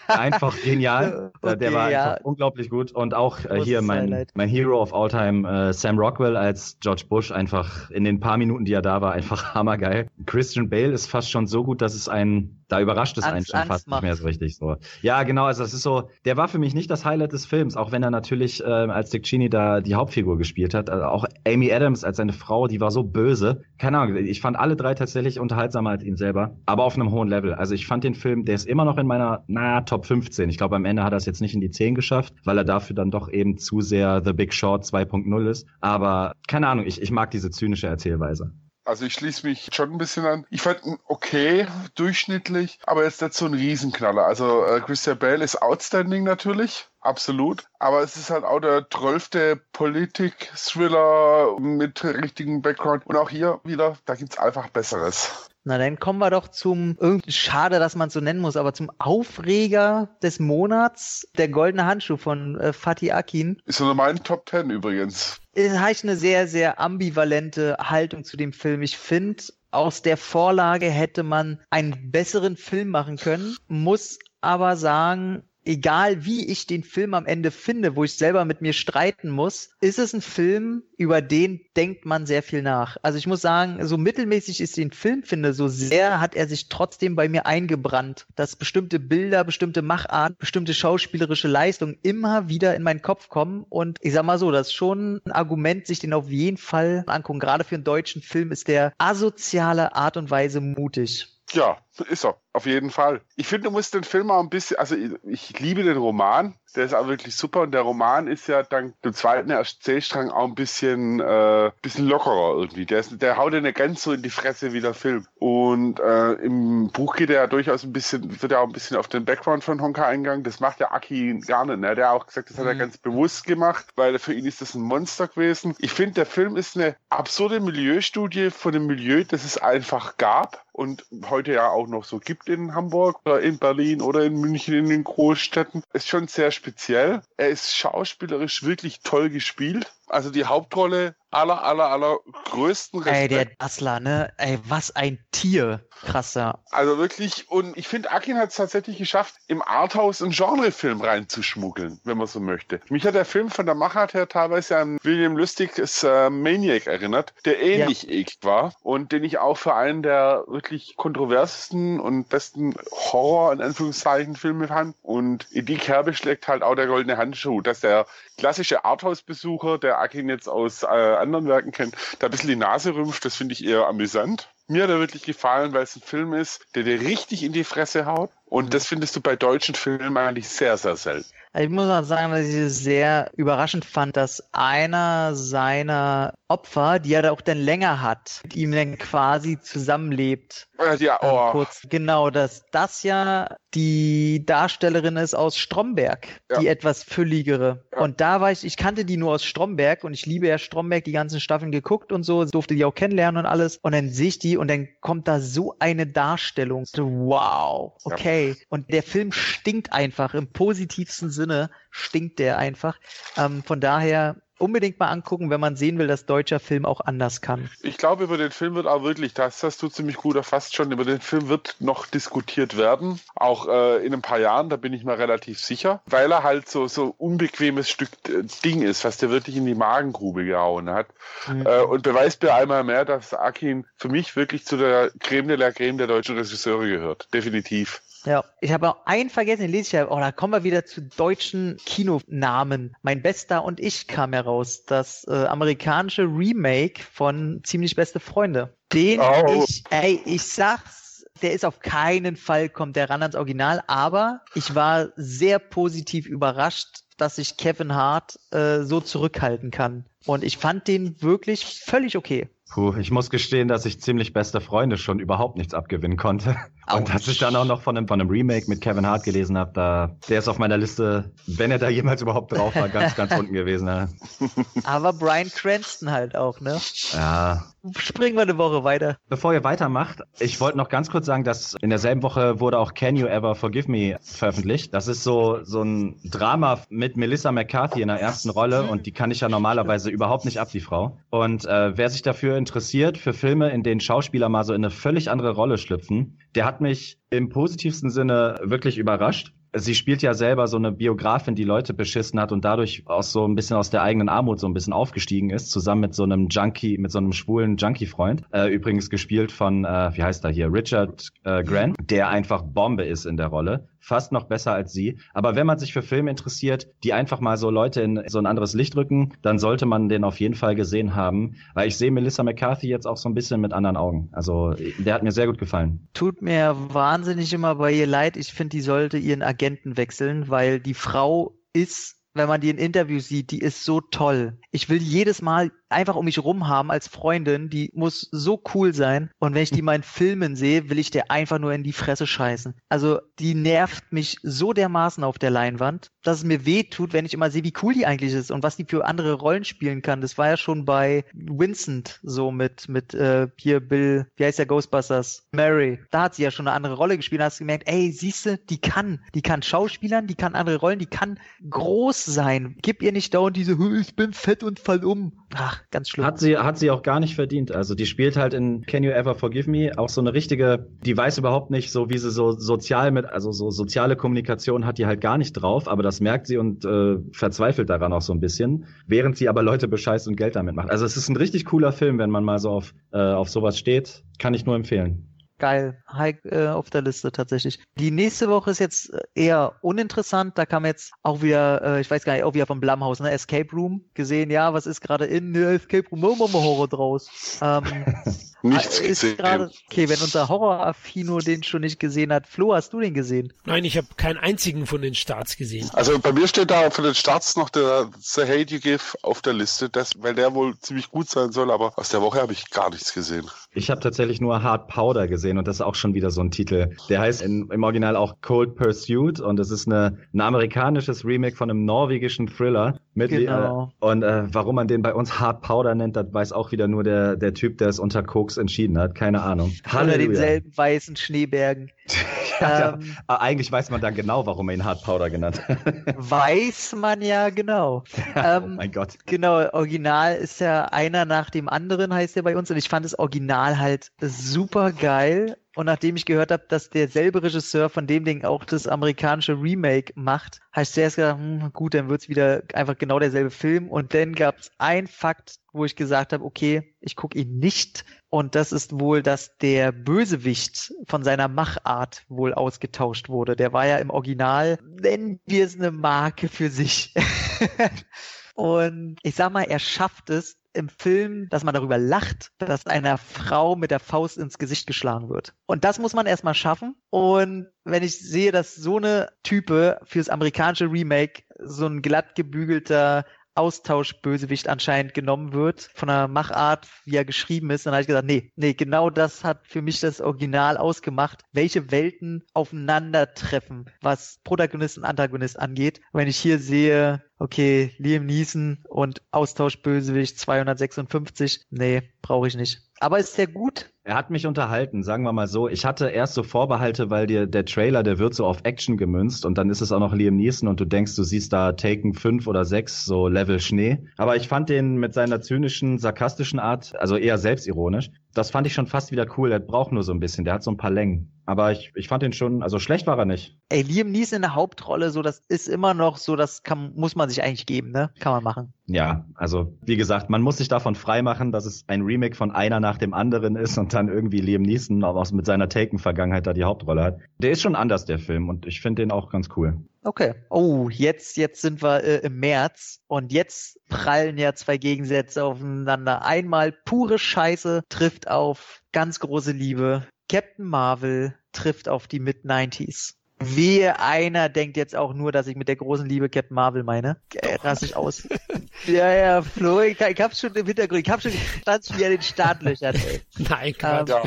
einfach 0.07 0.55
genial. 0.63 1.31
Okay, 1.41 1.57
der 1.57 1.73
war 1.73 1.91
ja. 1.91 2.11
einfach 2.11 2.25
unglaublich 2.25 2.69
gut. 2.69 2.91
Und 2.91 3.13
auch 3.13 3.39
äh, 3.45 3.61
hier 3.63 3.81
mein, 3.81 4.25
mein 4.33 4.49
Hero 4.49 4.81
of 4.81 4.93
All 4.93 5.09
Time, 5.09 5.47
äh, 5.47 5.73
Sam 5.73 5.97
Rockwell 5.97 6.35
als 6.35 6.77
George 6.79 7.03
Bush, 7.07 7.31
einfach 7.31 7.89
in 7.91 8.03
den 8.03 8.19
paar 8.19 8.37
Minuten, 8.37 8.65
die 8.65 8.73
er 8.73 8.81
da 8.81 9.01
war, 9.01 9.13
einfach 9.13 9.55
hammergeil. 9.55 10.07
Christian 10.25 10.69
Bale 10.69 10.91
ist 10.91 11.07
fast 11.07 11.29
schon 11.29 11.47
so 11.47 11.63
gut, 11.63 11.81
dass 11.81 11.95
es 11.95 12.09
einen 12.09 12.60
da 12.71 12.79
überrascht 12.79 13.17
es 13.17 13.25
einen 13.25 13.45
schon 13.45 13.61
fast 13.63 13.87
macht. 13.87 14.01
nicht 14.01 14.09
mehr 14.09 14.15
so 14.15 14.25
richtig 14.25 14.55
so. 14.55 14.77
Ja, 15.01 15.23
genau, 15.23 15.45
also 15.45 15.61
das 15.63 15.73
ist 15.73 15.81
so, 15.81 16.09
der 16.25 16.37
war 16.37 16.47
für 16.47 16.59
mich 16.59 16.73
nicht 16.73 16.89
das 16.89 17.03
Highlight 17.03 17.33
des 17.33 17.45
Films, 17.45 17.75
auch 17.75 17.91
wenn 17.91 18.01
er 18.01 18.11
natürlich 18.11 18.63
äh, 18.63 18.65
als 18.65 19.09
Dick 19.09 19.23
Cheney 19.23 19.49
da 19.49 19.81
die 19.81 19.95
Hauptfigur 19.95 20.37
gespielt 20.37 20.73
hat. 20.73 20.89
Also 20.89 21.05
auch 21.05 21.25
Amy 21.45 21.71
Adams 21.71 22.03
als 22.03 22.17
seine 22.17 22.33
Frau, 22.33 22.67
die 22.67 22.79
war 22.79 22.91
so 22.91 23.03
böse. 23.03 23.63
Keine 23.77 23.99
Ahnung, 23.99 24.15
ich 24.15 24.39
fand 24.39 24.57
alle 24.57 24.75
drei 24.75 24.93
tatsächlich 24.93 25.39
unterhaltsamer 25.39 25.89
als 25.89 26.03
ihn 26.03 26.15
selber, 26.15 26.55
aber 26.65 26.85
auf 26.85 26.95
einem 26.95 27.11
hohen 27.11 27.27
Level. 27.27 27.53
Also 27.53 27.75
ich 27.75 27.87
fand 27.87 28.03
den 28.03 28.15
Film, 28.15 28.45
der 28.45 28.55
ist 28.55 28.67
immer 28.67 28.85
noch 28.85 28.97
in 28.97 29.07
meiner, 29.07 29.43
na, 29.47 29.81
Top 29.81 30.05
15. 30.05 30.49
Ich 30.49 30.57
glaube, 30.57 30.75
am 30.75 30.85
Ende 30.85 31.03
hat 31.03 31.13
er 31.13 31.17
es 31.17 31.25
jetzt 31.25 31.41
nicht 31.41 31.53
in 31.53 31.61
die 31.61 31.71
10 31.71 31.95
geschafft, 31.95 32.33
weil 32.45 32.57
er 32.57 32.63
dafür 32.63 32.95
dann 32.95 33.11
doch 33.11 33.29
eben 33.29 33.57
zu 33.57 33.81
sehr 33.81 34.21
The 34.23 34.33
Big 34.33 34.53
Short 34.53 34.85
2.0 34.85 35.49
ist. 35.49 35.67
Aber 35.81 36.33
keine 36.47 36.67
Ahnung, 36.67 36.85
ich, 36.85 37.01
ich 37.01 37.11
mag 37.11 37.31
diese 37.31 37.49
zynische 37.49 37.87
Erzählweise. 37.87 38.53
Also 38.83 39.05
ich 39.05 39.13
schließe 39.13 39.45
mich 39.45 39.69
schon 39.71 39.91
ein 39.91 39.97
bisschen 39.97 40.25
an. 40.25 40.45
Ich 40.49 40.61
fand 40.61 40.83
ihn 40.85 40.97
okay, 41.05 41.67
durchschnittlich, 41.95 42.79
aber 42.83 43.03
jetzt 43.03 43.21
nicht 43.21 43.35
so 43.35 43.45
ein 43.45 43.53
Riesenknaller. 43.53 44.25
Also 44.25 44.65
äh, 44.65 44.81
Christian 44.81 45.19
Bale 45.19 45.43
ist 45.43 45.61
outstanding 45.61 46.23
natürlich, 46.23 46.89
absolut. 46.99 47.63
Aber 47.77 48.01
es 48.01 48.17
ist 48.17 48.31
halt 48.31 48.43
auch 48.43 48.59
der 48.59 48.89
zwölfte 48.89 49.61
Politik-Thriller 49.73 51.59
mit 51.59 52.03
richtigem 52.03 52.61
Background. 52.61 53.05
Und 53.05 53.17
auch 53.17 53.29
hier 53.29 53.59
wieder, 53.63 53.97
da 54.05 54.15
gibt's 54.15 54.39
einfach 54.39 54.69
Besseres. 54.69 55.50
Na, 55.63 55.77
dann 55.77 55.99
kommen 55.99 56.19
wir 56.19 56.31
doch 56.31 56.47
zum, 56.47 56.97
schade, 57.27 57.77
dass 57.77 57.95
man 57.95 58.07
es 58.07 58.13
so 58.13 58.19
nennen 58.19 58.39
muss, 58.39 58.57
aber 58.57 58.73
zum 58.73 58.91
Aufreger 58.97 60.09
des 60.23 60.39
Monats, 60.39 61.27
der 61.37 61.49
goldene 61.49 61.85
Handschuh 61.85 62.17
von 62.17 62.59
äh, 62.59 62.73
Fatih 62.73 63.11
Akin. 63.11 63.61
Ist 63.65 63.77
so 63.77 63.93
mein 63.93 64.23
Top 64.23 64.47
Ten 64.47 64.71
übrigens. 64.71 65.39
Es 65.53 65.77
heißt 65.77 66.03
eine 66.03 66.15
sehr, 66.15 66.47
sehr 66.47 66.79
ambivalente 66.79 67.77
Haltung 67.79 68.23
zu 68.23 68.37
dem 68.37 68.53
Film. 68.53 68.81
Ich 68.81 68.97
finde, 68.97 69.43
aus 69.69 70.01
der 70.01 70.17
Vorlage 70.17 70.89
hätte 70.89 71.23
man 71.23 71.59
einen 71.69 72.11
besseren 72.11 72.57
Film 72.57 72.89
machen 72.89 73.17
können, 73.17 73.55
muss 73.67 74.17
aber 74.41 74.75
sagen, 74.75 75.43
egal 75.65 76.25
wie 76.25 76.45
ich 76.47 76.67
den 76.67 76.83
Film 76.83 77.13
am 77.13 77.25
Ende 77.25 77.51
finde, 77.51 77.95
wo 77.95 78.03
ich 78.03 78.13
selber 78.13 78.45
mit 78.45 78.61
mir 78.61 78.73
streiten 78.73 79.29
muss, 79.29 79.69
ist 79.81 79.99
es 79.99 80.13
ein 80.13 80.21
Film, 80.21 80.83
über 80.97 81.21
den 81.21 81.61
denkt 81.75 82.05
man 82.05 82.25
sehr 82.25 82.43
viel 82.43 82.61
nach. 82.61 82.97
Also 83.01 83.17
ich 83.17 83.27
muss 83.27 83.41
sagen, 83.41 83.85
so 83.85 83.97
mittelmäßig 83.97 84.61
ich 84.61 84.71
den 84.73 84.91
Film 84.91 85.23
finde, 85.23 85.53
so 85.53 85.67
sehr 85.67 86.19
hat 86.19 86.35
er 86.35 86.47
sich 86.47 86.69
trotzdem 86.69 87.15
bei 87.15 87.29
mir 87.29 87.45
eingebrannt, 87.45 88.27
dass 88.35 88.55
bestimmte 88.55 88.99
Bilder, 88.99 89.43
bestimmte 89.43 89.81
Macharten, 89.81 90.37
bestimmte 90.39 90.73
schauspielerische 90.73 91.47
Leistungen 91.47 91.97
immer 92.03 92.49
wieder 92.49 92.75
in 92.75 92.83
meinen 92.83 93.01
Kopf 93.01 93.29
kommen. 93.29 93.65
Und 93.69 93.99
ich 94.01 94.13
sag 94.13 94.23
mal 94.23 94.39
so, 94.39 94.51
das 94.51 94.67
ist 94.67 94.73
schon 94.73 95.21
ein 95.25 95.31
Argument, 95.31 95.87
sich 95.87 95.99
den 95.99 96.13
auf 96.13 96.29
jeden 96.29 96.57
Fall 96.57 97.03
angucken. 97.07 97.39
Gerade 97.39 97.63
für 97.63 97.75
einen 97.75 97.83
deutschen 97.83 98.21
Film 98.21 98.51
ist 98.51 98.67
der 98.67 98.93
asoziale 98.97 99.95
Art 99.95 100.17
und 100.17 100.29
Weise 100.29 100.61
mutig. 100.61 101.27
Ja, 101.53 101.77
ist 101.99 102.25
er. 102.25 102.37
Auf 102.53 102.65
jeden 102.65 102.89
Fall. 102.89 103.21
Ich 103.35 103.47
finde, 103.47 103.65
du 103.65 103.71
musst 103.71 103.93
den 103.93 104.03
Film 104.03 104.29
auch 104.29 104.41
ein 104.41 104.49
bisschen, 104.49 104.77
also 104.77 104.95
ich, 105.23 105.59
liebe 105.59 105.83
den 105.83 105.97
Roman, 105.97 106.55
der 106.75 106.85
ist 106.85 106.93
auch 106.93 107.07
wirklich 107.07 107.35
super 107.35 107.61
und 107.61 107.71
der 107.71 107.81
Roman 107.81 108.27
ist 108.27 108.47
ja 108.47 108.63
dank 108.63 108.99
dem 109.01 109.13
zweiten 109.13 109.49
Erzählstrang 109.49 110.29
auch 110.29 110.45
ein 110.45 110.55
bisschen, 110.55 111.19
äh, 111.19 111.71
bisschen 111.81 112.07
lockerer 112.07 112.57
irgendwie. 112.57 112.85
Der, 112.85 112.99
ist, 112.99 113.21
der 113.21 113.37
haut 113.37 113.53
ja 113.53 113.61
nicht 113.61 113.77
ganz 113.77 114.03
so 114.03 114.13
in 114.13 114.21
die 114.21 114.29
Fresse 114.29 114.73
wie 114.73 114.81
der 114.81 114.93
Film. 114.93 115.25
Und 115.35 115.99
äh, 115.99 116.33
im 116.33 116.89
Buch 116.89 117.15
geht 117.15 117.29
er 117.29 117.37
ja 117.37 117.47
durchaus 117.47 117.83
ein 117.83 117.93
bisschen, 117.93 118.41
wird 118.41 118.51
ja 118.51 118.59
auch 118.59 118.67
ein 118.67 118.73
bisschen 118.73 118.97
auf 118.97 119.07
den 119.07 119.25
Background 119.25 119.63
von 119.63 119.81
Honka 119.81 120.05
eingegangen. 120.05 120.43
Das 120.43 120.59
macht 120.59 120.79
der 120.79 120.93
Aki 120.93 121.41
gar 121.45 121.65
nicht. 121.65 121.79
Ne? 121.79 121.95
Der 121.95 122.09
hat 122.09 122.21
auch 122.21 122.27
gesagt, 122.27 122.49
das 122.49 122.57
hat 122.57 122.65
er 122.65 122.73
mhm. 122.73 122.79
ganz 122.79 122.97
bewusst 122.97 123.45
gemacht, 123.45 123.87
weil 123.95 124.17
für 124.19 124.33
ihn 124.33 124.45
ist 124.45 124.61
das 124.61 124.75
ein 124.75 124.81
Monster 124.81 125.27
gewesen. 125.27 125.75
Ich 125.79 125.91
finde, 125.91 126.15
der 126.15 126.25
Film 126.25 126.55
ist 126.55 126.77
eine 126.77 126.95
absurde 127.09 127.59
Milieustudie 127.59 128.49
von 128.49 128.71
dem 128.71 128.87
Milieu, 128.87 129.23
das 129.23 129.45
es 129.45 129.57
einfach 129.57 130.17
gab 130.17 130.65
und 130.73 131.05
heute 131.29 131.53
ja 131.53 131.69
auch 131.69 131.80
noch 131.87 132.03
so 132.03 132.19
gibt 132.19 132.49
in 132.49 132.75
Hamburg 132.75 133.19
oder 133.25 133.41
in 133.41 133.57
Berlin 133.57 134.01
oder 134.01 134.23
in 134.23 134.39
München 134.39 134.73
in 134.73 134.89
den 134.89 135.03
Großstädten. 135.03 135.83
Ist 135.93 136.07
schon 136.07 136.27
sehr 136.27 136.51
speziell. 136.51 137.21
Er 137.37 137.49
ist 137.49 137.75
schauspielerisch 137.75 138.63
wirklich 138.63 139.01
toll 139.01 139.29
gespielt. 139.29 139.91
Also 140.07 140.29
die 140.29 140.45
Hauptrolle 140.45 141.15
aller, 141.31 141.63
aller, 141.63 141.89
aller 141.89 142.19
größten 142.45 143.01
Respekt. 143.01 143.21
Ey, 143.21 143.27
der 143.27 143.45
Dassler, 143.57 143.99
ne? 143.99 144.33
Ey, 144.37 144.59
was 144.67 144.95
ein 144.95 145.19
Tier. 145.31 145.81
Krasser. 146.01 146.59
Also 146.71 146.97
wirklich, 146.97 147.49
und 147.49 147.77
ich 147.77 147.87
finde, 147.87 148.11
Akin 148.11 148.37
hat 148.37 148.49
es 148.49 148.55
tatsächlich 148.55 148.97
geschafft, 148.97 149.35
im 149.47 149.61
Arthouse 149.61 150.21
einen 150.21 150.31
Genrefilm 150.31 151.01
reinzuschmuggeln, 151.01 151.99
wenn 152.03 152.17
man 152.17 152.27
so 152.27 152.39
möchte. 152.39 152.81
Mich 152.89 153.05
hat 153.05 153.15
der 153.15 153.25
Film 153.25 153.49
von 153.49 153.65
der 153.65 153.75
Machart 153.75 154.13
her 154.13 154.27
teilweise 154.27 154.77
an 154.77 154.99
William 155.03 155.37
Lustigs 155.37 156.03
äh, 156.03 156.29
Maniac 156.29 156.87
erinnert, 156.87 157.33
der 157.45 157.61
ähnlich 157.61 158.03
ja. 158.03 158.09
eklig 158.09 158.39
war 158.41 158.73
und 158.81 159.11
den 159.11 159.23
ich 159.23 159.37
auch 159.37 159.57
für 159.57 159.75
einen 159.75 160.01
der 160.01 160.43
wirklich 160.47 160.95
kontroversesten 160.97 161.99
und 161.99 162.29
besten 162.29 162.73
Horror, 162.91 163.53
in 163.53 163.61
Anführungszeichen, 163.61 164.35
Filme 164.35 164.67
fand. 164.67 164.95
Und 165.03 165.47
in 165.51 165.65
die 165.65 165.77
Kerbe 165.77 166.13
schlägt 166.13 166.47
halt 166.47 166.63
auch 166.63 166.75
der 166.75 166.87
goldene 166.87 167.17
Handschuh, 167.17 167.61
dass 167.61 167.81
der 167.81 168.07
klassische 168.37 168.85
Arthouse-Besucher, 168.85 169.77
der 169.77 169.99
Akin 169.99 170.29
jetzt 170.29 170.47
aus 170.47 170.83
äh, 170.83 170.87
anderen 171.21 171.47
Werken 171.47 171.71
kennt, 171.71 171.95
da 172.19 172.27
ein 172.27 172.31
bisschen 172.31 172.49
die 172.49 172.55
Nase 172.55 172.93
rümpft. 172.95 173.23
Das 173.25 173.35
finde 173.35 173.53
ich 173.53 173.65
eher 173.65 173.87
amüsant. 173.87 174.49
Mir 174.67 174.83
hat 174.83 174.89
er 174.89 174.99
wirklich 174.99 175.23
gefallen, 175.23 175.73
weil 175.73 175.83
es 175.83 175.95
ein 175.95 176.01
Film 176.01 176.33
ist, 176.33 176.65
der 176.75 176.83
dir 176.83 177.01
richtig 177.01 177.43
in 177.43 177.51
die 177.51 177.63
Fresse 177.63 178.05
haut. 178.05 178.31
Und 178.45 178.73
das 178.73 178.87
findest 178.87 179.15
du 179.15 179.21
bei 179.21 179.35
deutschen 179.35 179.75
Filmen 179.75 180.15
eigentlich 180.17 180.47
sehr, 180.47 180.77
sehr 180.77 180.95
selten. 180.95 181.29
Also 181.53 181.65
ich 181.65 181.69
muss 181.69 181.89
auch 181.89 182.03
sagen, 182.03 182.31
dass 182.31 182.47
ich 182.47 182.55
es 182.55 182.79
sehr 182.79 183.29
überraschend 183.35 183.83
fand, 183.83 184.15
dass 184.15 184.41
einer 184.53 185.35
seiner 185.35 186.33
Opfer, 186.51 186.99
die 186.99 187.13
er 187.13 187.31
auch 187.31 187.39
dann 187.39 187.57
länger 187.57 188.01
hat, 188.01 188.41
mit 188.43 188.55
ihm 188.57 188.73
dann 188.73 188.97
quasi 188.97 189.57
zusammenlebt. 189.59 190.67
Ja, 190.99 191.19
oh. 191.21 191.47
Ähm, 191.47 191.51
kurz. 191.51 191.87
Genau, 191.89 192.29
dass 192.29 192.65
das 192.71 193.03
ja 193.03 193.55
die 193.73 194.45
Darstellerin 194.45 195.15
ist 195.15 195.33
aus 195.33 195.57
Stromberg, 195.57 196.27
ja. 196.49 196.59
die 196.59 196.67
etwas 196.67 197.03
fülligere. 197.03 197.85
Ja. 197.93 197.99
Und 197.99 198.19
da 198.19 198.41
war 198.41 198.51
ich, 198.51 198.65
ich 198.65 198.75
kannte 198.75 199.05
die 199.05 199.15
nur 199.15 199.31
aus 199.31 199.45
Stromberg 199.45 200.03
und 200.03 200.13
ich 200.13 200.25
liebe 200.25 200.47
ja 200.47 200.57
Stromberg, 200.57 201.05
die 201.05 201.13
ganzen 201.13 201.39
Staffeln 201.39 201.71
geguckt 201.71 202.11
und 202.11 202.23
so, 202.23 202.43
durfte 202.43 202.75
die 202.75 202.83
auch 202.83 202.95
kennenlernen 202.95 203.45
und 203.45 203.45
alles. 203.45 203.77
Und 203.77 203.93
dann 203.93 204.09
sehe 204.09 204.27
ich 204.27 204.39
die 204.39 204.57
und 204.57 204.67
dann 204.67 204.89
kommt 204.99 205.27
da 205.27 205.39
so 205.39 205.75
eine 205.79 206.05
Darstellung. 206.05 206.85
Wow, 206.97 207.93
okay. 208.03 208.49
Ja. 208.49 208.55
Und 208.69 208.91
der 208.91 209.03
Film 209.03 209.31
stinkt 209.31 209.93
einfach 209.93 210.33
im 210.33 210.47
positivsten 210.47 211.29
Sinne, 211.29 211.69
stinkt 211.91 212.39
der 212.39 212.57
einfach. 212.57 212.99
Ähm, 213.37 213.63
von 213.63 213.79
daher 213.79 214.35
unbedingt 214.61 214.99
mal 214.99 215.07
angucken, 215.07 215.49
wenn 215.49 215.59
man 215.59 215.75
sehen 215.75 215.97
will, 215.97 216.07
dass 216.07 216.25
deutscher 216.25 216.59
Film 216.59 216.85
auch 216.85 217.01
anders 217.01 217.41
kann. 217.41 217.69
Ich 217.81 217.97
glaube, 217.97 218.23
über 218.23 218.37
den 218.37 218.51
Film 218.51 218.75
wird 218.75 218.87
auch 218.87 219.03
wirklich, 219.03 219.33
das 219.33 219.63
hast 219.63 219.81
du 219.81 219.87
ziemlich 219.87 220.17
gut 220.17 220.35
erfasst 220.35 220.75
schon, 220.75 220.91
über 220.91 221.05
den 221.05 221.19
Film 221.19 221.47
wird 221.49 221.75
noch 221.79 222.05
diskutiert 222.05 222.77
werden, 222.77 223.19
auch 223.35 223.67
äh, 223.67 224.05
in 224.05 224.13
ein 224.13 224.21
paar 224.21 224.39
Jahren, 224.39 224.69
da 224.69 224.75
bin 224.77 224.93
ich 224.93 225.03
mir 225.03 225.17
relativ 225.17 225.59
sicher, 225.59 226.01
weil 226.05 226.31
er 226.31 226.43
halt 226.43 226.69
so 226.69 226.87
so 226.87 227.13
unbequemes 227.17 227.89
Stück 227.89 228.09
äh, 228.29 228.43
Ding 228.63 228.81
ist, 228.81 229.03
was 229.03 229.17
der 229.17 229.29
wirklich 229.29 229.55
in 229.55 229.65
die 229.65 229.75
Magengrube 229.75 230.45
gehauen 230.45 230.89
hat 230.89 231.07
mhm. 231.47 231.65
äh, 231.65 231.81
und 231.81 232.03
beweist 232.03 232.43
mir 232.43 232.53
einmal 232.53 232.83
mehr, 232.83 233.05
dass 233.05 233.33
Akin 233.33 233.85
für 233.97 234.09
mich 234.09 234.35
wirklich 234.35 234.65
zu 234.65 234.77
der 234.77 235.11
Creme 235.19 235.49
de 235.49 235.57
la 235.57 235.71
Creme 235.71 235.97
der 235.97 236.07
deutschen 236.07 236.37
Regisseure 236.37 236.87
gehört, 236.87 237.33
definitiv. 237.33 238.01
Ja, 238.25 238.43
ich 238.59 238.71
habe 238.71 238.89
auch 238.89 239.05
einen 239.05 239.29
vergessen, 239.29 239.63
den 239.63 239.71
lese 239.71 239.81
ich 239.81 239.91
ja. 239.93 240.09
Oh, 240.09 240.19
da 240.19 240.31
kommen 240.31 240.53
wir 240.53 240.63
wieder 240.63 240.85
zu 240.85 241.01
deutschen 241.01 241.77
Kinonamen. 241.85 242.95
Mein 243.01 243.21
Bester 243.21 243.63
und 243.63 243.79
ich 243.79 244.07
kam 244.07 244.33
heraus. 244.33 244.85
Das 244.85 245.25
äh, 245.27 245.45
amerikanische 245.45 246.23
Remake 246.23 247.01
von 247.13 247.61
Ziemlich 247.63 247.95
Beste 247.95 248.19
Freunde. 248.19 248.75
Den 248.93 249.19
oh. 249.19 249.63
ich, 249.67 249.83
ey, 249.89 250.21
ich 250.25 250.43
sag's, 250.43 251.25
der 251.41 251.53
ist 251.53 251.65
auf 251.65 251.79
keinen 251.79 252.35
Fall, 252.35 252.69
kommt 252.69 252.95
der 252.95 253.09
ran 253.09 253.21
ans 253.21 253.35
Original, 253.35 253.81
aber 253.87 254.41
ich 254.53 254.75
war 254.75 255.09
sehr 255.15 255.59
positiv 255.59 256.27
überrascht, 256.27 257.03
dass 257.17 257.37
sich 257.37 257.57
Kevin 257.57 257.93
Hart 257.93 258.39
äh, 258.51 258.81
so 258.81 258.99
zurückhalten 258.99 259.71
kann. 259.71 260.05
Und 260.25 260.43
ich 260.43 260.57
fand 260.57 260.87
den 260.87 261.21
wirklich 261.21 261.65
völlig 261.65 262.17
okay. 262.17 262.49
Puh, 262.71 262.95
ich 262.95 263.11
muss 263.11 263.29
gestehen, 263.29 263.67
dass 263.67 263.85
ich 263.85 263.99
ziemlich 263.99 264.31
beste 264.31 264.61
Freunde 264.61 264.97
schon 264.97 265.19
überhaupt 265.19 265.57
nichts 265.57 265.73
abgewinnen 265.73 266.15
konnte. 266.15 266.55
Und 266.93 267.13
dass 267.13 267.27
ich 267.27 267.37
dann 267.37 267.55
auch 267.55 267.65
noch 267.65 267.81
von 267.81 267.97
einem, 267.97 268.07
von 268.07 268.19
einem 268.19 268.29
Remake 268.29 268.65
mit 268.69 268.81
Kevin 268.81 269.05
Hart 269.05 269.23
gelesen 269.23 269.57
habe, 269.57 269.71
da, 269.73 270.15
der 270.29 270.39
ist 270.39 270.47
auf 270.47 270.57
meiner 270.57 270.77
Liste, 270.77 271.31
wenn 271.47 271.71
er 271.71 271.79
da 271.79 271.89
jemals 271.89 272.21
überhaupt 272.21 272.53
drauf 272.53 272.75
war, 272.75 272.89
ganz, 272.89 273.15
ganz 273.15 273.33
unten 273.37 273.53
gewesen. 273.53 273.87
Ja. 273.87 274.07
Aber 274.85 275.11
Brian 275.13 275.49
Cranston 275.49 276.11
halt 276.11 276.35
auch, 276.35 276.61
ne? 276.61 276.79
ja. 277.13 277.63
Springen 277.97 278.35
wir 278.35 278.43
eine 278.43 278.59
Woche 278.59 278.83
weiter. 278.83 279.17
Bevor 279.27 279.53
ihr 279.53 279.63
weitermacht, 279.63 280.19
ich 280.39 280.61
wollte 280.61 280.77
noch 280.77 280.87
ganz 280.87 281.09
kurz 281.09 281.25
sagen, 281.25 281.43
dass 281.43 281.73
in 281.81 281.89
derselben 281.89 282.21
Woche 282.21 282.59
wurde 282.59 282.77
auch 282.77 282.93
Can 282.93 283.15
You 283.15 283.25
Ever 283.25 283.55
Forgive 283.55 283.89
Me 283.89 284.17
veröffentlicht. 284.21 284.93
Das 284.93 285.07
ist 285.07 285.23
so, 285.23 285.63
so 285.63 285.81
ein 285.81 286.19
Drama 286.23 286.81
mit 286.89 287.17
Melissa 287.17 287.51
McCarthy 287.51 288.03
in 288.03 288.09
der 288.09 288.19
ersten 288.19 288.51
Rolle 288.51 288.83
und 288.83 289.07
die 289.07 289.11
kann 289.11 289.31
ich 289.31 289.39
ja 289.39 289.49
normalerweise 289.49 290.11
überhaupt 290.11 290.45
nicht 290.45 290.59
ab, 290.59 290.69
die 290.71 290.79
Frau. 290.79 291.17
Und 291.31 291.65
äh, 291.65 291.97
wer 291.97 292.09
sich 292.11 292.21
dafür 292.21 292.55
interessiert, 292.61 293.17
für 293.17 293.33
Filme, 293.33 293.71
in 293.71 293.83
denen 293.83 293.99
Schauspieler 293.99 294.49
mal 294.49 294.63
so 294.63 294.73
in 294.73 294.83
eine 294.83 294.91
völlig 294.91 295.29
andere 295.29 295.51
Rolle 295.51 295.77
schlüpfen, 295.77 296.37
der 296.55 296.65
hat 296.65 296.79
mich 296.79 297.17
im 297.31 297.49
positivsten 297.49 298.09
Sinne 298.09 298.59
wirklich 298.63 298.97
überrascht. 298.97 299.53
Sie 299.73 299.95
spielt 299.95 300.21
ja 300.21 300.33
selber 300.33 300.67
so 300.67 300.77
eine 300.77 300.91
Biografin, 300.91 301.55
die 301.55 301.63
Leute 301.63 301.93
beschissen 301.93 302.39
hat 302.39 302.51
und 302.51 302.65
dadurch 302.65 303.03
aus 303.05 303.31
so 303.31 303.47
ein 303.47 303.55
bisschen 303.55 303.77
aus 303.77 303.89
der 303.89 304.03
eigenen 304.03 304.27
Armut 304.27 304.59
so 304.59 304.67
ein 304.67 304.73
bisschen 304.73 304.93
aufgestiegen 304.93 305.49
ist, 305.49 305.71
zusammen 305.71 306.01
mit 306.01 306.13
so 306.13 306.23
einem 306.23 306.49
Junkie, 306.49 306.97
mit 306.97 307.11
so 307.11 307.19
einem 307.19 307.31
schwulen 307.31 307.77
Junkie-Freund. 307.77 308.43
Äh, 308.51 308.67
übrigens 308.67 309.09
gespielt 309.09 309.51
von, 309.51 309.85
äh, 309.85 310.11
wie 310.13 310.23
heißt 310.23 310.43
er 310.43 310.51
hier, 310.51 310.71
Richard 310.71 311.29
äh, 311.45 311.63
Grant, 311.63 311.95
der 312.01 312.27
einfach 312.27 312.63
Bombe 312.63 313.05
ist 313.05 313.25
in 313.25 313.37
der 313.37 313.47
Rolle 313.47 313.87
fast 314.01 314.31
noch 314.31 314.45
besser 314.45 314.73
als 314.73 314.91
sie. 314.91 315.19
Aber 315.33 315.55
wenn 315.55 315.65
man 315.65 315.79
sich 315.79 315.93
für 315.93 316.01
Filme 316.01 316.31
interessiert, 316.31 316.87
die 317.03 317.13
einfach 317.13 317.39
mal 317.39 317.57
so 317.57 317.69
Leute 317.69 318.01
in 318.01 318.21
so 318.27 318.39
ein 318.39 318.45
anderes 318.45 318.73
Licht 318.73 318.95
rücken, 318.95 319.33
dann 319.41 319.59
sollte 319.59 319.85
man 319.85 320.09
den 320.09 320.23
auf 320.23 320.39
jeden 320.39 320.55
Fall 320.55 320.75
gesehen 320.75 321.15
haben. 321.15 321.55
Weil 321.73 321.87
ich 321.87 321.97
sehe 321.97 322.11
Melissa 322.11 322.43
McCarthy 322.43 322.87
jetzt 322.87 323.05
auch 323.05 323.17
so 323.17 323.29
ein 323.29 323.35
bisschen 323.35 323.61
mit 323.61 323.71
anderen 323.71 323.95
Augen. 323.95 324.29
Also 324.31 324.73
der 324.97 325.13
hat 325.13 325.23
mir 325.23 325.31
sehr 325.31 325.47
gut 325.47 325.59
gefallen. 325.59 326.07
Tut 326.13 326.41
mir 326.41 326.75
wahnsinnig 326.75 327.53
immer 327.53 327.75
bei 327.75 327.93
ihr 327.93 328.07
leid. 328.07 328.35
Ich 328.35 328.53
finde, 328.53 328.75
die 328.75 328.81
sollte 328.81 329.17
ihren 329.17 329.43
Agenten 329.43 329.95
wechseln, 329.95 330.49
weil 330.49 330.79
die 330.79 330.95
Frau 330.95 331.55
ist 331.73 332.17
wenn 332.33 332.47
man 332.47 332.61
die 332.61 332.69
in 332.69 332.77
Interviews 332.77 333.27
sieht, 333.27 333.51
die 333.51 333.59
ist 333.59 333.83
so 333.83 333.99
toll. 333.99 334.57
Ich 334.71 334.89
will 334.89 335.01
jedes 335.01 335.41
Mal 335.41 335.71
einfach 335.91 336.15
um 336.15 336.25
mich 336.25 336.39
rum 336.39 336.67
haben 336.67 336.91
als 336.91 337.07
Freundin, 337.07 337.69
die 337.69 337.91
muss 337.93 338.27
so 338.31 338.61
cool 338.73 338.93
sein. 338.93 339.29
Und 339.39 339.53
wenn 339.53 339.63
ich 339.63 339.71
die 339.71 339.81
mal 339.81 339.95
in 339.95 340.03
Filmen 340.03 340.55
sehe, 340.55 340.89
will 340.89 340.99
ich 340.99 341.11
der 341.11 341.31
einfach 341.31 341.59
nur 341.59 341.73
in 341.73 341.83
die 341.83 341.93
Fresse 341.93 342.27
scheißen. 342.27 342.75
Also 342.89 343.19
die 343.39 343.53
nervt 343.53 344.11
mich 344.11 344.37
so 344.43 344.73
dermaßen 344.73 345.23
auf 345.23 345.37
der 345.37 345.51
Leinwand, 345.51 346.11
dass 346.23 346.39
es 346.39 346.43
mir 346.43 346.65
weh 346.65 346.83
tut, 346.83 347.13
wenn 347.13 347.25
ich 347.25 347.33
immer 347.33 347.49
sehe, 347.49 347.63
wie 347.63 347.73
cool 347.81 347.93
die 347.93 348.05
eigentlich 348.05 348.33
ist 348.33 348.51
und 348.51 348.63
was 348.63 348.77
die 348.77 348.85
für 348.85 349.05
andere 349.05 349.33
Rollen 349.33 349.65
spielen 349.65 350.01
kann. 350.01 350.21
Das 350.21 350.37
war 350.37 350.47
ja 350.47 350.57
schon 350.57 350.85
bei 350.85 351.25
Vincent 351.33 352.19
so 352.23 352.51
mit, 352.51 352.87
mit 352.89 353.13
äh, 353.13 353.47
hier 353.57 353.79
Bill, 353.79 354.27
wie 354.35 354.45
heißt 354.45 354.59
der 354.59 354.65
Ghostbusters? 354.65 355.47
Mary. 355.51 355.99
Da 356.11 356.23
hat 356.23 356.35
sie 356.35 356.43
ja 356.43 356.51
schon 356.51 356.67
eine 356.67 356.75
andere 356.75 356.95
Rolle 356.95 357.17
gespielt. 357.17 357.41
Da 357.41 357.45
hast 357.45 357.59
du 357.59 357.63
gemerkt, 357.63 357.87
ey, 357.87 358.11
siehste, 358.11 358.57
die 358.57 358.79
kann. 358.79 359.19
Die 359.35 359.41
kann 359.41 359.61
Schauspielern, 359.61 360.27
die 360.27 360.35
kann 360.35 360.55
andere 360.55 360.77
Rollen, 360.77 360.99
die 360.99 361.05
kann 361.05 361.39
groß 361.69 362.25
sein. 362.25 362.77
Gib 362.81 363.01
ihr 363.01 363.11
nicht 363.11 363.33
dauernd 363.33 363.57
diese, 363.57 363.77
ich 363.99 364.15
bin 364.15 364.33
fett 364.33 364.63
und 364.63 364.79
fall 364.79 365.03
um. 365.03 365.33
Ach, 365.55 365.81
ganz 365.91 366.09
schlimm. 366.09 366.25
Hat 366.25 366.39
sie, 366.39 366.57
hat 366.57 366.77
sie 366.77 366.91
auch 366.91 367.03
gar 367.03 367.19
nicht 367.19 367.35
verdient. 367.35 367.71
Also 367.71 367.95
die 367.95 368.05
spielt 368.05 368.37
halt 368.37 368.53
in 368.53 368.85
Can 368.85 369.03
You 369.03 369.11
Ever 369.11 369.35
Forgive 369.35 369.69
Me 369.69 369.91
auch 369.97 370.09
so 370.09 370.21
eine 370.21 370.33
richtige, 370.33 370.87
die 371.05 371.15
weiß 371.15 371.37
überhaupt 371.37 371.71
nicht 371.71 371.91
so, 371.91 372.09
wie 372.09 372.17
sie 372.17 372.31
so 372.31 372.51
sozial 372.51 373.11
mit, 373.11 373.25
also 373.25 373.51
so 373.51 373.69
soziale 373.69 374.15
Kommunikation 374.15 374.85
hat 374.85 374.97
die 374.97 375.05
halt 375.05 375.21
gar 375.21 375.37
nicht 375.37 375.53
drauf, 375.53 375.87
aber 375.87 376.03
das 376.03 376.21
merkt 376.21 376.47
sie 376.47 376.57
und 376.57 376.85
äh, 376.85 377.17
verzweifelt 377.31 377.89
daran 377.89 378.13
auch 378.13 378.21
so 378.21 378.33
ein 378.33 378.39
bisschen, 378.39 378.85
während 379.07 379.37
sie 379.37 379.49
aber 379.49 379.63
Leute 379.63 379.87
bescheißt 379.87 380.27
und 380.27 380.35
Geld 380.35 380.55
damit 380.55 380.75
macht. 380.75 380.89
Also 380.89 381.05
es 381.05 381.17
ist 381.17 381.29
ein 381.29 381.37
richtig 381.37 381.65
cooler 381.65 381.91
Film, 381.91 382.17
wenn 382.17 382.29
man 382.29 382.43
mal 382.43 382.59
so 382.59 382.69
auf, 382.69 382.93
äh, 383.11 383.19
auf 383.19 383.49
sowas 383.49 383.77
steht. 383.77 384.23
Kann 384.39 384.53
ich 384.53 384.65
nur 384.65 384.75
empfehlen. 384.75 385.30
Geil, 385.61 386.01
high 386.11 386.43
äh, 386.45 386.69
auf 386.69 386.89
der 386.89 387.03
Liste 387.03 387.31
tatsächlich. 387.31 387.79
Die 387.99 388.09
nächste 388.09 388.49
Woche 388.49 388.71
ist 388.71 388.79
jetzt 388.79 389.11
eher 389.35 389.75
uninteressant. 389.81 390.57
Da 390.57 390.65
kam 390.65 390.85
jetzt 390.85 391.13
auch 391.21 391.43
wieder, 391.43 391.83
äh, 391.83 392.01
ich 392.01 392.09
weiß 392.09 392.23
gar 392.23 392.33
nicht, 392.33 392.43
auch 392.43 392.55
wieder 392.55 392.65
vom 392.65 392.79
Blumhaus, 392.79 393.19
ne? 393.19 393.29
Escape 393.29 393.71
Room 393.71 394.03
gesehen. 394.15 394.49
Ja, 394.49 394.73
was 394.73 394.87
ist 394.87 395.01
gerade 395.01 395.25
in 395.25 395.51
ne, 395.51 395.73
Escape 395.73 396.09
Room? 396.09 396.21
Machen 396.21 396.39
wir 396.39 396.47
mal 396.47 396.63
Horror 396.63 396.87
draus. 396.87 397.59
Ähm, 397.61 397.83
Nichts 398.63 398.99
ist 398.99 399.21
gesehen. 399.21 399.37
gerade 399.37 399.71
okay, 399.89 400.07
wenn 400.09 400.19
unser 400.21 400.47
Horror-Affino 400.49 401.39
den 401.39 401.63
schon 401.63 401.81
nicht 401.81 401.99
gesehen 401.99 402.31
hat. 402.31 402.47
Flo, 402.47 402.73
hast 402.73 402.93
du 402.93 402.99
den 402.99 403.13
gesehen? 403.13 403.53
Nein, 403.65 403.83
ich 403.85 403.97
habe 403.97 404.07
keinen 404.17 404.37
einzigen 404.37 404.85
von 404.85 405.01
den 405.01 405.15
Starts 405.15 405.57
gesehen. 405.57 405.89
Also 405.93 406.17
bei 406.19 406.31
mir 406.31 406.47
steht 406.47 406.71
da 406.71 406.89
für 406.89 407.01
den 407.01 407.15
Starts 407.15 407.55
noch 407.55 407.69
der 407.69 408.09
The 408.19 408.41
Hate 408.41 408.73
You 408.75 408.79
Give 408.79 409.01
auf 409.23 409.41
der 409.41 409.53
Liste, 409.53 409.89
das, 409.89 410.11
weil 410.21 410.35
der 410.35 410.53
wohl 410.53 410.77
ziemlich 410.79 411.09
gut 411.09 411.29
sein 411.29 411.51
soll, 411.51 411.71
aber 411.71 411.93
aus 411.97 412.09
der 412.09 412.21
Woche 412.21 412.41
habe 412.41 412.53
ich 412.53 412.69
gar 412.69 412.89
nichts 412.89 413.13
gesehen. 413.13 413.45
Ich 413.73 413.89
habe 413.89 414.01
tatsächlich 414.01 414.41
nur 414.41 414.61
Hard 414.63 414.87
Powder 414.89 415.27
gesehen 415.27 415.57
und 415.57 415.67
das 415.67 415.77
ist 415.77 415.81
auch 415.81 415.95
schon 415.95 416.13
wieder 416.13 416.29
so 416.29 416.41
ein 416.41 416.51
Titel. 416.51 416.95
Der 417.09 417.21
heißt 417.21 417.41
in, 417.41 417.69
im 417.71 417.83
Original 417.83 418.15
auch 418.15 418.35
Cold 418.41 418.75
Pursuit 418.75 419.39
und 419.39 419.59
es 419.59 419.71
ist 419.71 419.87
eine, 419.87 420.17
ein 420.33 420.41
amerikanisches 420.41 421.25
Remake 421.25 421.55
von 421.55 421.69
einem 421.69 421.85
norwegischen 421.85 422.47
Thriller. 422.47 422.99
Mit, 423.13 423.31
Genau. 423.31 423.91
äh, 424.01 424.05
und 424.05 424.23
äh, 424.23 424.43
warum 424.53 424.75
man 424.75 424.87
den 424.87 425.01
bei 425.01 425.13
uns 425.13 425.39
Hard 425.39 425.61
Powder 425.61 425.95
nennt, 425.95 426.15
das 426.15 426.33
weiß 426.33 426.51
auch 426.53 426.71
wieder 426.71 426.87
nur 426.87 427.03
der, 427.03 427.35
der 427.37 427.53
Typ, 427.53 427.77
der 427.77 427.87
es 427.89 427.99
unter 427.99 428.23
Koks 428.23 428.50
entschieden 428.57 428.97
hat. 428.97 429.15
Keine 429.15 429.41
Ahnung. 429.41 429.73
Unter 429.91 430.17
denselben 430.17 430.75
weißen 430.75 431.15
Schneebergen. 431.15 431.91
Ja, 432.59 432.93
Ähm, 432.93 433.15
ja. 433.27 433.39
Eigentlich 433.39 433.71
weiß 433.71 433.89
man 433.89 434.01
dann 434.01 434.13
genau, 434.13 434.45
warum 434.45 434.69
er 434.69 434.75
ihn 434.75 434.83
Hard 434.83 435.03
Powder 435.03 435.29
genannt 435.31 435.67
hat. 435.67 435.79
Weiß 436.17 436.93
man 436.95 437.21
ja 437.21 437.49
genau. 437.49 438.03
oh 438.35 438.39
ähm, 438.39 438.75
mein 438.75 438.91
Gott. 438.91 439.17
Genau, 439.25 439.67
Original 439.73 440.35
ist 440.35 440.59
ja 440.59 440.85
einer 440.85 441.25
nach 441.25 441.49
dem 441.49 441.67
anderen, 441.67 442.13
heißt 442.13 442.35
der 442.35 442.43
bei 442.43 442.55
uns. 442.55 442.69
Und 442.69 442.77
ich 442.77 442.87
fand 442.87 443.05
das 443.05 443.17
Original 443.17 443.79
halt 443.79 444.11
super 444.19 444.91
geil. 444.91 445.57
Und 445.75 445.85
nachdem 445.85 446.17
ich 446.17 446.25
gehört 446.25 446.51
habe, 446.51 446.65
dass 446.67 446.89
derselbe 446.89 447.41
Regisseur 447.43 447.89
von 447.89 448.05
dem 448.05 448.25
Ding 448.25 448.43
auch 448.43 448.65
das 448.65 448.87
amerikanische 448.87 449.53
Remake 449.53 450.11
macht, 450.15 450.59
habe 450.73 450.83
ich 450.83 450.91
zuerst 450.91 451.15
gedacht, 451.15 451.37
hm, 451.37 451.71
gut, 451.71 451.93
dann 451.93 452.09
wird's 452.09 452.27
wieder 452.27 452.63
einfach 452.73 452.97
genau 452.97 453.19
derselbe 453.19 453.51
Film. 453.51 453.87
Und 453.89 454.13
dann 454.13 454.33
gab's 454.33 454.71
ein 454.79 455.07
Fakt, 455.07 455.59
wo 455.71 455.85
ich 455.85 455.95
gesagt 455.95 456.33
habe, 456.33 456.43
okay, 456.43 456.93
ich 456.99 457.15
gucke 457.15 457.37
ihn 457.39 457.59
nicht. 457.59 458.03
Und 458.29 458.55
das 458.55 458.73
ist 458.73 458.99
wohl, 458.99 459.23
dass 459.23 459.57
der 459.57 459.93
Bösewicht 459.93 460.93
von 461.07 461.23
seiner 461.23 461.47
Machart 461.47 462.25
wohl 462.27 462.53
ausgetauscht 462.53 463.29
wurde. 463.29 463.55
Der 463.55 463.71
war 463.71 463.87
ja 463.87 463.97
im 463.97 464.09
Original, 464.09 464.77
nennen 465.01 465.39
wir 465.45 465.65
es 465.65 465.75
eine 465.75 465.91
Marke 465.91 466.49
für 466.49 466.69
sich. 466.69 467.13
Und 468.55 469.17
ich 469.23 469.35
sag 469.35 469.53
mal, 469.53 469.63
er 469.63 469.79
schafft 469.79 470.29
es 470.29 470.57
im 470.73 470.89
Film, 470.89 471.47
dass 471.49 471.63
man 471.63 471.73
darüber 471.73 471.97
lacht, 471.97 472.51
dass 472.57 472.85
einer 472.87 473.17
Frau 473.17 473.75
mit 473.75 473.91
der 473.91 473.99
Faust 473.99 474.37
ins 474.37 474.57
Gesicht 474.57 474.87
geschlagen 474.87 475.29
wird. 475.29 475.53
Und 475.65 475.83
das 475.83 475.99
muss 475.99 476.13
man 476.13 476.25
erstmal 476.25 476.53
schaffen. 476.53 476.95
Und 477.09 477.67
wenn 477.83 478.03
ich 478.03 478.19
sehe, 478.19 478.51
dass 478.51 478.75
so 478.75 478.97
eine 478.97 479.29
Type 479.43 479.99
fürs 480.03 480.29
amerikanische 480.29 480.91
Remake 480.91 481.43
so 481.59 481.85
ein 481.85 482.01
glatt 482.01 482.35
gebügelter 482.35 483.25
Austauschbösewicht 483.55 484.67
anscheinend 484.67 485.13
genommen 485.13 485.53
wird, 485.53 485.89
von 485.93 486.07
der 486.07 486.27
Machart, 486.27 486.87
wie 487.05 487.15
er 487.15 487.25
geschrieben 487.25 487.69
ist, 487.69 487.85
dann 487.85 487.93
habe 487.93 488.01
ich 488.01 488.07
gesagt, 488.07 488.27
nee, 488.27 488.51
nee, 488.55 488.73
genau 488.73 489.09
das 489.09 489.43
hat 489.43 489.67
für 489.67 489.81
mich 489.81 489.99
das 489.99 490.21
Original 490.21 490.77
ausgemacht, 490.77 491.43
welche 491.51 491.91
Welten 491.91 492.43
aufeinandertreffen, 492.53 493.89
was 494.01 494.39
Protagonist 494.43 494.97
und 494.97 495.05
Antagonist 495.05 495.59
angeht. 495.59 496.01
Wenn 496.13 496.27
ich 496.27 496.37
hier 496.37 496.59
sehe, 496.59 497.23
okay, 497.37 497.93
Liam 497.97 498.25
Neeson 498.25 498.83
und 498.87 499.21
Austauschbösewicht 499.31 500.39
256, 500.39 501.65
nee, 501.69 502.03
brauche 502.21 502.47
ich 502.47 502.55
nicht. 502.55 502.81
Aber 502.99 503.19
ist 503.19 503.33
sehr 503.33 503.47
gut. 503.47 503.90
Er 504.11 504.17
hat 504.17 504.29
mich 504.29 504.45
unterhalten, 504.45 505.03
sagen 505.03 505.23
wir 505.23 505.31
mal 505.31 505.47
so. 505.47 505.69
Ich 505.69 505.85
hatte 505.85 506.09
erst 506.09 506.33
so 506.33 506.43
Vorbehalte, 506.43 507.09
weil 507.09 507.27
dir 507.27 507.47
der 507.47 507.63
Trailer, 507.63 508.03
der 508.03 508.19
wird 508.19 508.33
so 508.33 508.45
auf 508.45 508.57
Action 508.63 508.97
gemünzt 508.97 509.45
und 509.45 509.57
dann 509.57 509.69
ist 509.69 509.79
es 509.79 509.93
auch 509.93 510.01
noch 510.01 510.13
Liam 510.13 510.35
Neeson 510.35 510.67
und 510.67 510.81
du 510.81 510.83
denkst, 510.83 511.15
du 511.15 511.23
siehst 511.23 511.53
da 511.53 511.71
Taken 511.71 512.13
5 512.13 512.45
oder 512.45 512.65
6, 512.65 513.05
so 513.05 513.29
Level 513.29 513.61
Schnee. 513.61 513.99
Aber 514.17 514.35
ich 514.35 514.49
fand 514.49 514.67
den 514.67 514.97
mit 514.97 515.13
seiner 515.13 515.39
zynischen, 515.39 515.97
sarkastischen 515.97 516.59
Art, 516.59 516.93
also 516.99 517.15
eher 517.15 517.37
selbstironisch, 517.37 518.11
das 518.33 518.51
fand 518.51 518.67
ich 518.67 518.73
schon 518.73 518.87
fast 518.87 519.13
wieder 519.13 519.25
cool. 519.37 519.49
Der 519.49 519.59
braucht 519.59 519.93
nur 519.93 520.03
so 520.03 520.11
ein 520.11 520.19
bisschen, 520.19 520.43
der 520.43 520.55
hat 520.55 520.63
so 520.63 520.71
ein 520.71 520.77
paar 520.77 520.91
Längen. 520.91 521.31
Aber 521.51 521.73
ich, 521.73 521.91
ich 521.95 522.07
fand 522.07 522.23
den 522.23 522.31
schon, 522.31 522.63
also 522.63 522.79
schlecht 522.79 523.07
war 523.07 523.19
er 523.19 523.25
nicht. 523.25 523.57
Ey, 523.67 523.81
Liam 523.81 524.09
Neeson 524.09 524.37
in 524.37 524.41
der 524.43 524.55
Hauptrolle, 524.55 525.09
so 525.09 525.21
das 525.21 525.41
ist 525.49 525.67
immer 525.67 525.93
noch 525.93 526.15
so, 526.15 526.37
das 526.37 526.63
kann, 526.63 526.93
muss 526.95 527.17
man 527.17 527.27
sich 527.27 527.43
eigentlich 527.43 527.65
geben, 527.65 527.91
ne? 527.91 528.09
Kann 528.21 528.31
man 528.31 528.41
machen. 528.41 528.73
Ja, 528.85 529.25
also 529.35 529.77
wie 529.81 529.97
gesagt, 529.97 530.29
man 530.29 530.41
muss 530.41 530.59
sich 530.59 530.69
davon 530.69 530.95
freimachen, 530.95 531.51
dass 531.51 531.65
es 531.65 531.83
ein 531.87 532.03
Remake 532.03 532.37
von 532.37 532.51
einer 532.51 532.79
nach 532.79 532.97
dem 532.97 533.13
anderen 533.13 533.57
ist 533.57 533.77
und 533.77 533.93
dann 533.93 534.07
irgendwie 534.07 534.39
Liam 534.39 534.61
Neeson 534.61 535.03
auch 535.03 535.29
mit 535.33 535.45
seiner 535.45 535.67
Taken-Vergangenheit 535.67 536.47
da 536.47 536.53
die 536.53 536.63
Hauptrolle 536.63 537.03
hat. 537.03 537.17
Der 537.39 537.51
ist 537.51 537.61
schon 537.61 537.75
anders, 537.75 538.05
der 538.05 538.17
Film, 538.17 538.47
und 538.47 538.65
ich 538.65 538.79
finde 538.79 539.01
den 539.01 539.11
auch 539.11 539.29
ganz 539.29 539.49
cool. 539.57 539.77
Okay. 540.03 540.33
Oh, 540.49 540.87
jetzt, 540.89 541.35
jetzt 541.35 541.61
sind 541.61 541.83
wir 541.83 542.01
äh, 542.01 542.25
im 542.25 542.39
März 542.39 543.01
und 543.07 543.33
jetzt 543.33 543.77
prallen 543.89 544.37
ja 544.37 544.53
zwei 544.53 544.77
Gegensätze 544.77 545.43
aufeinander. 545.43 546.23
Einmal 546.23 546.71
pure 546.71 547.19
Scheiße 547.19 547.83
trifft 547.89 548.29
auf 548.29 548.81
ganz 548.93 549.19
große 549.19 549.51
Liebe. 549.51 550.03
Captain 550.31 550.63
Marvel 550.65 551.37
trifft 551.51 551.89
auf 551.89 552.07
die 552.07 552.21
Mid-90s. 552.21 553.15
Wehe, 553.43 553.99
einer 553.99 554.49
denkt 554.49 554.77
jetzt 554.77 554.95
auch 554.95 555.13
nur, 555.13 555.31
dass 555.31 555.47
ich 555.47 555.55
mit 555.55 555.67
der 555.67 555.75
großen 555.75 556.05
Liebe 556.05 556.29
Captain 556.29 556.55
Marvel 556.55 556.83
meine. 556.83 557.17
Äh, 557.33 557.55
rass 557.55 557.81
ich 557.81 557.95
aus. 557.95 558.27
ja, 558.87 559.11
ja, 559.13 559.41
Flo, 559.41 559.81
ich, 559.81 559.99
ich 559.99 560.21
hab's 560.21 560.39
schon 560.39 560.53
im 560.55 560.65
Hintergrund, 560.65 561.05
ich 561.05 561.11
hab 561.11 561.21
schon 561.21 561.31
stand 561.31 561.97
wieder 561.97 562.09
den 562.09 562.21
Startlöchern, 562.21 562.95
ey. 562.95 563.21
Nein, 563.49 563.73
Quatsch. 563.77 564.09
Ja. 564.09 564.23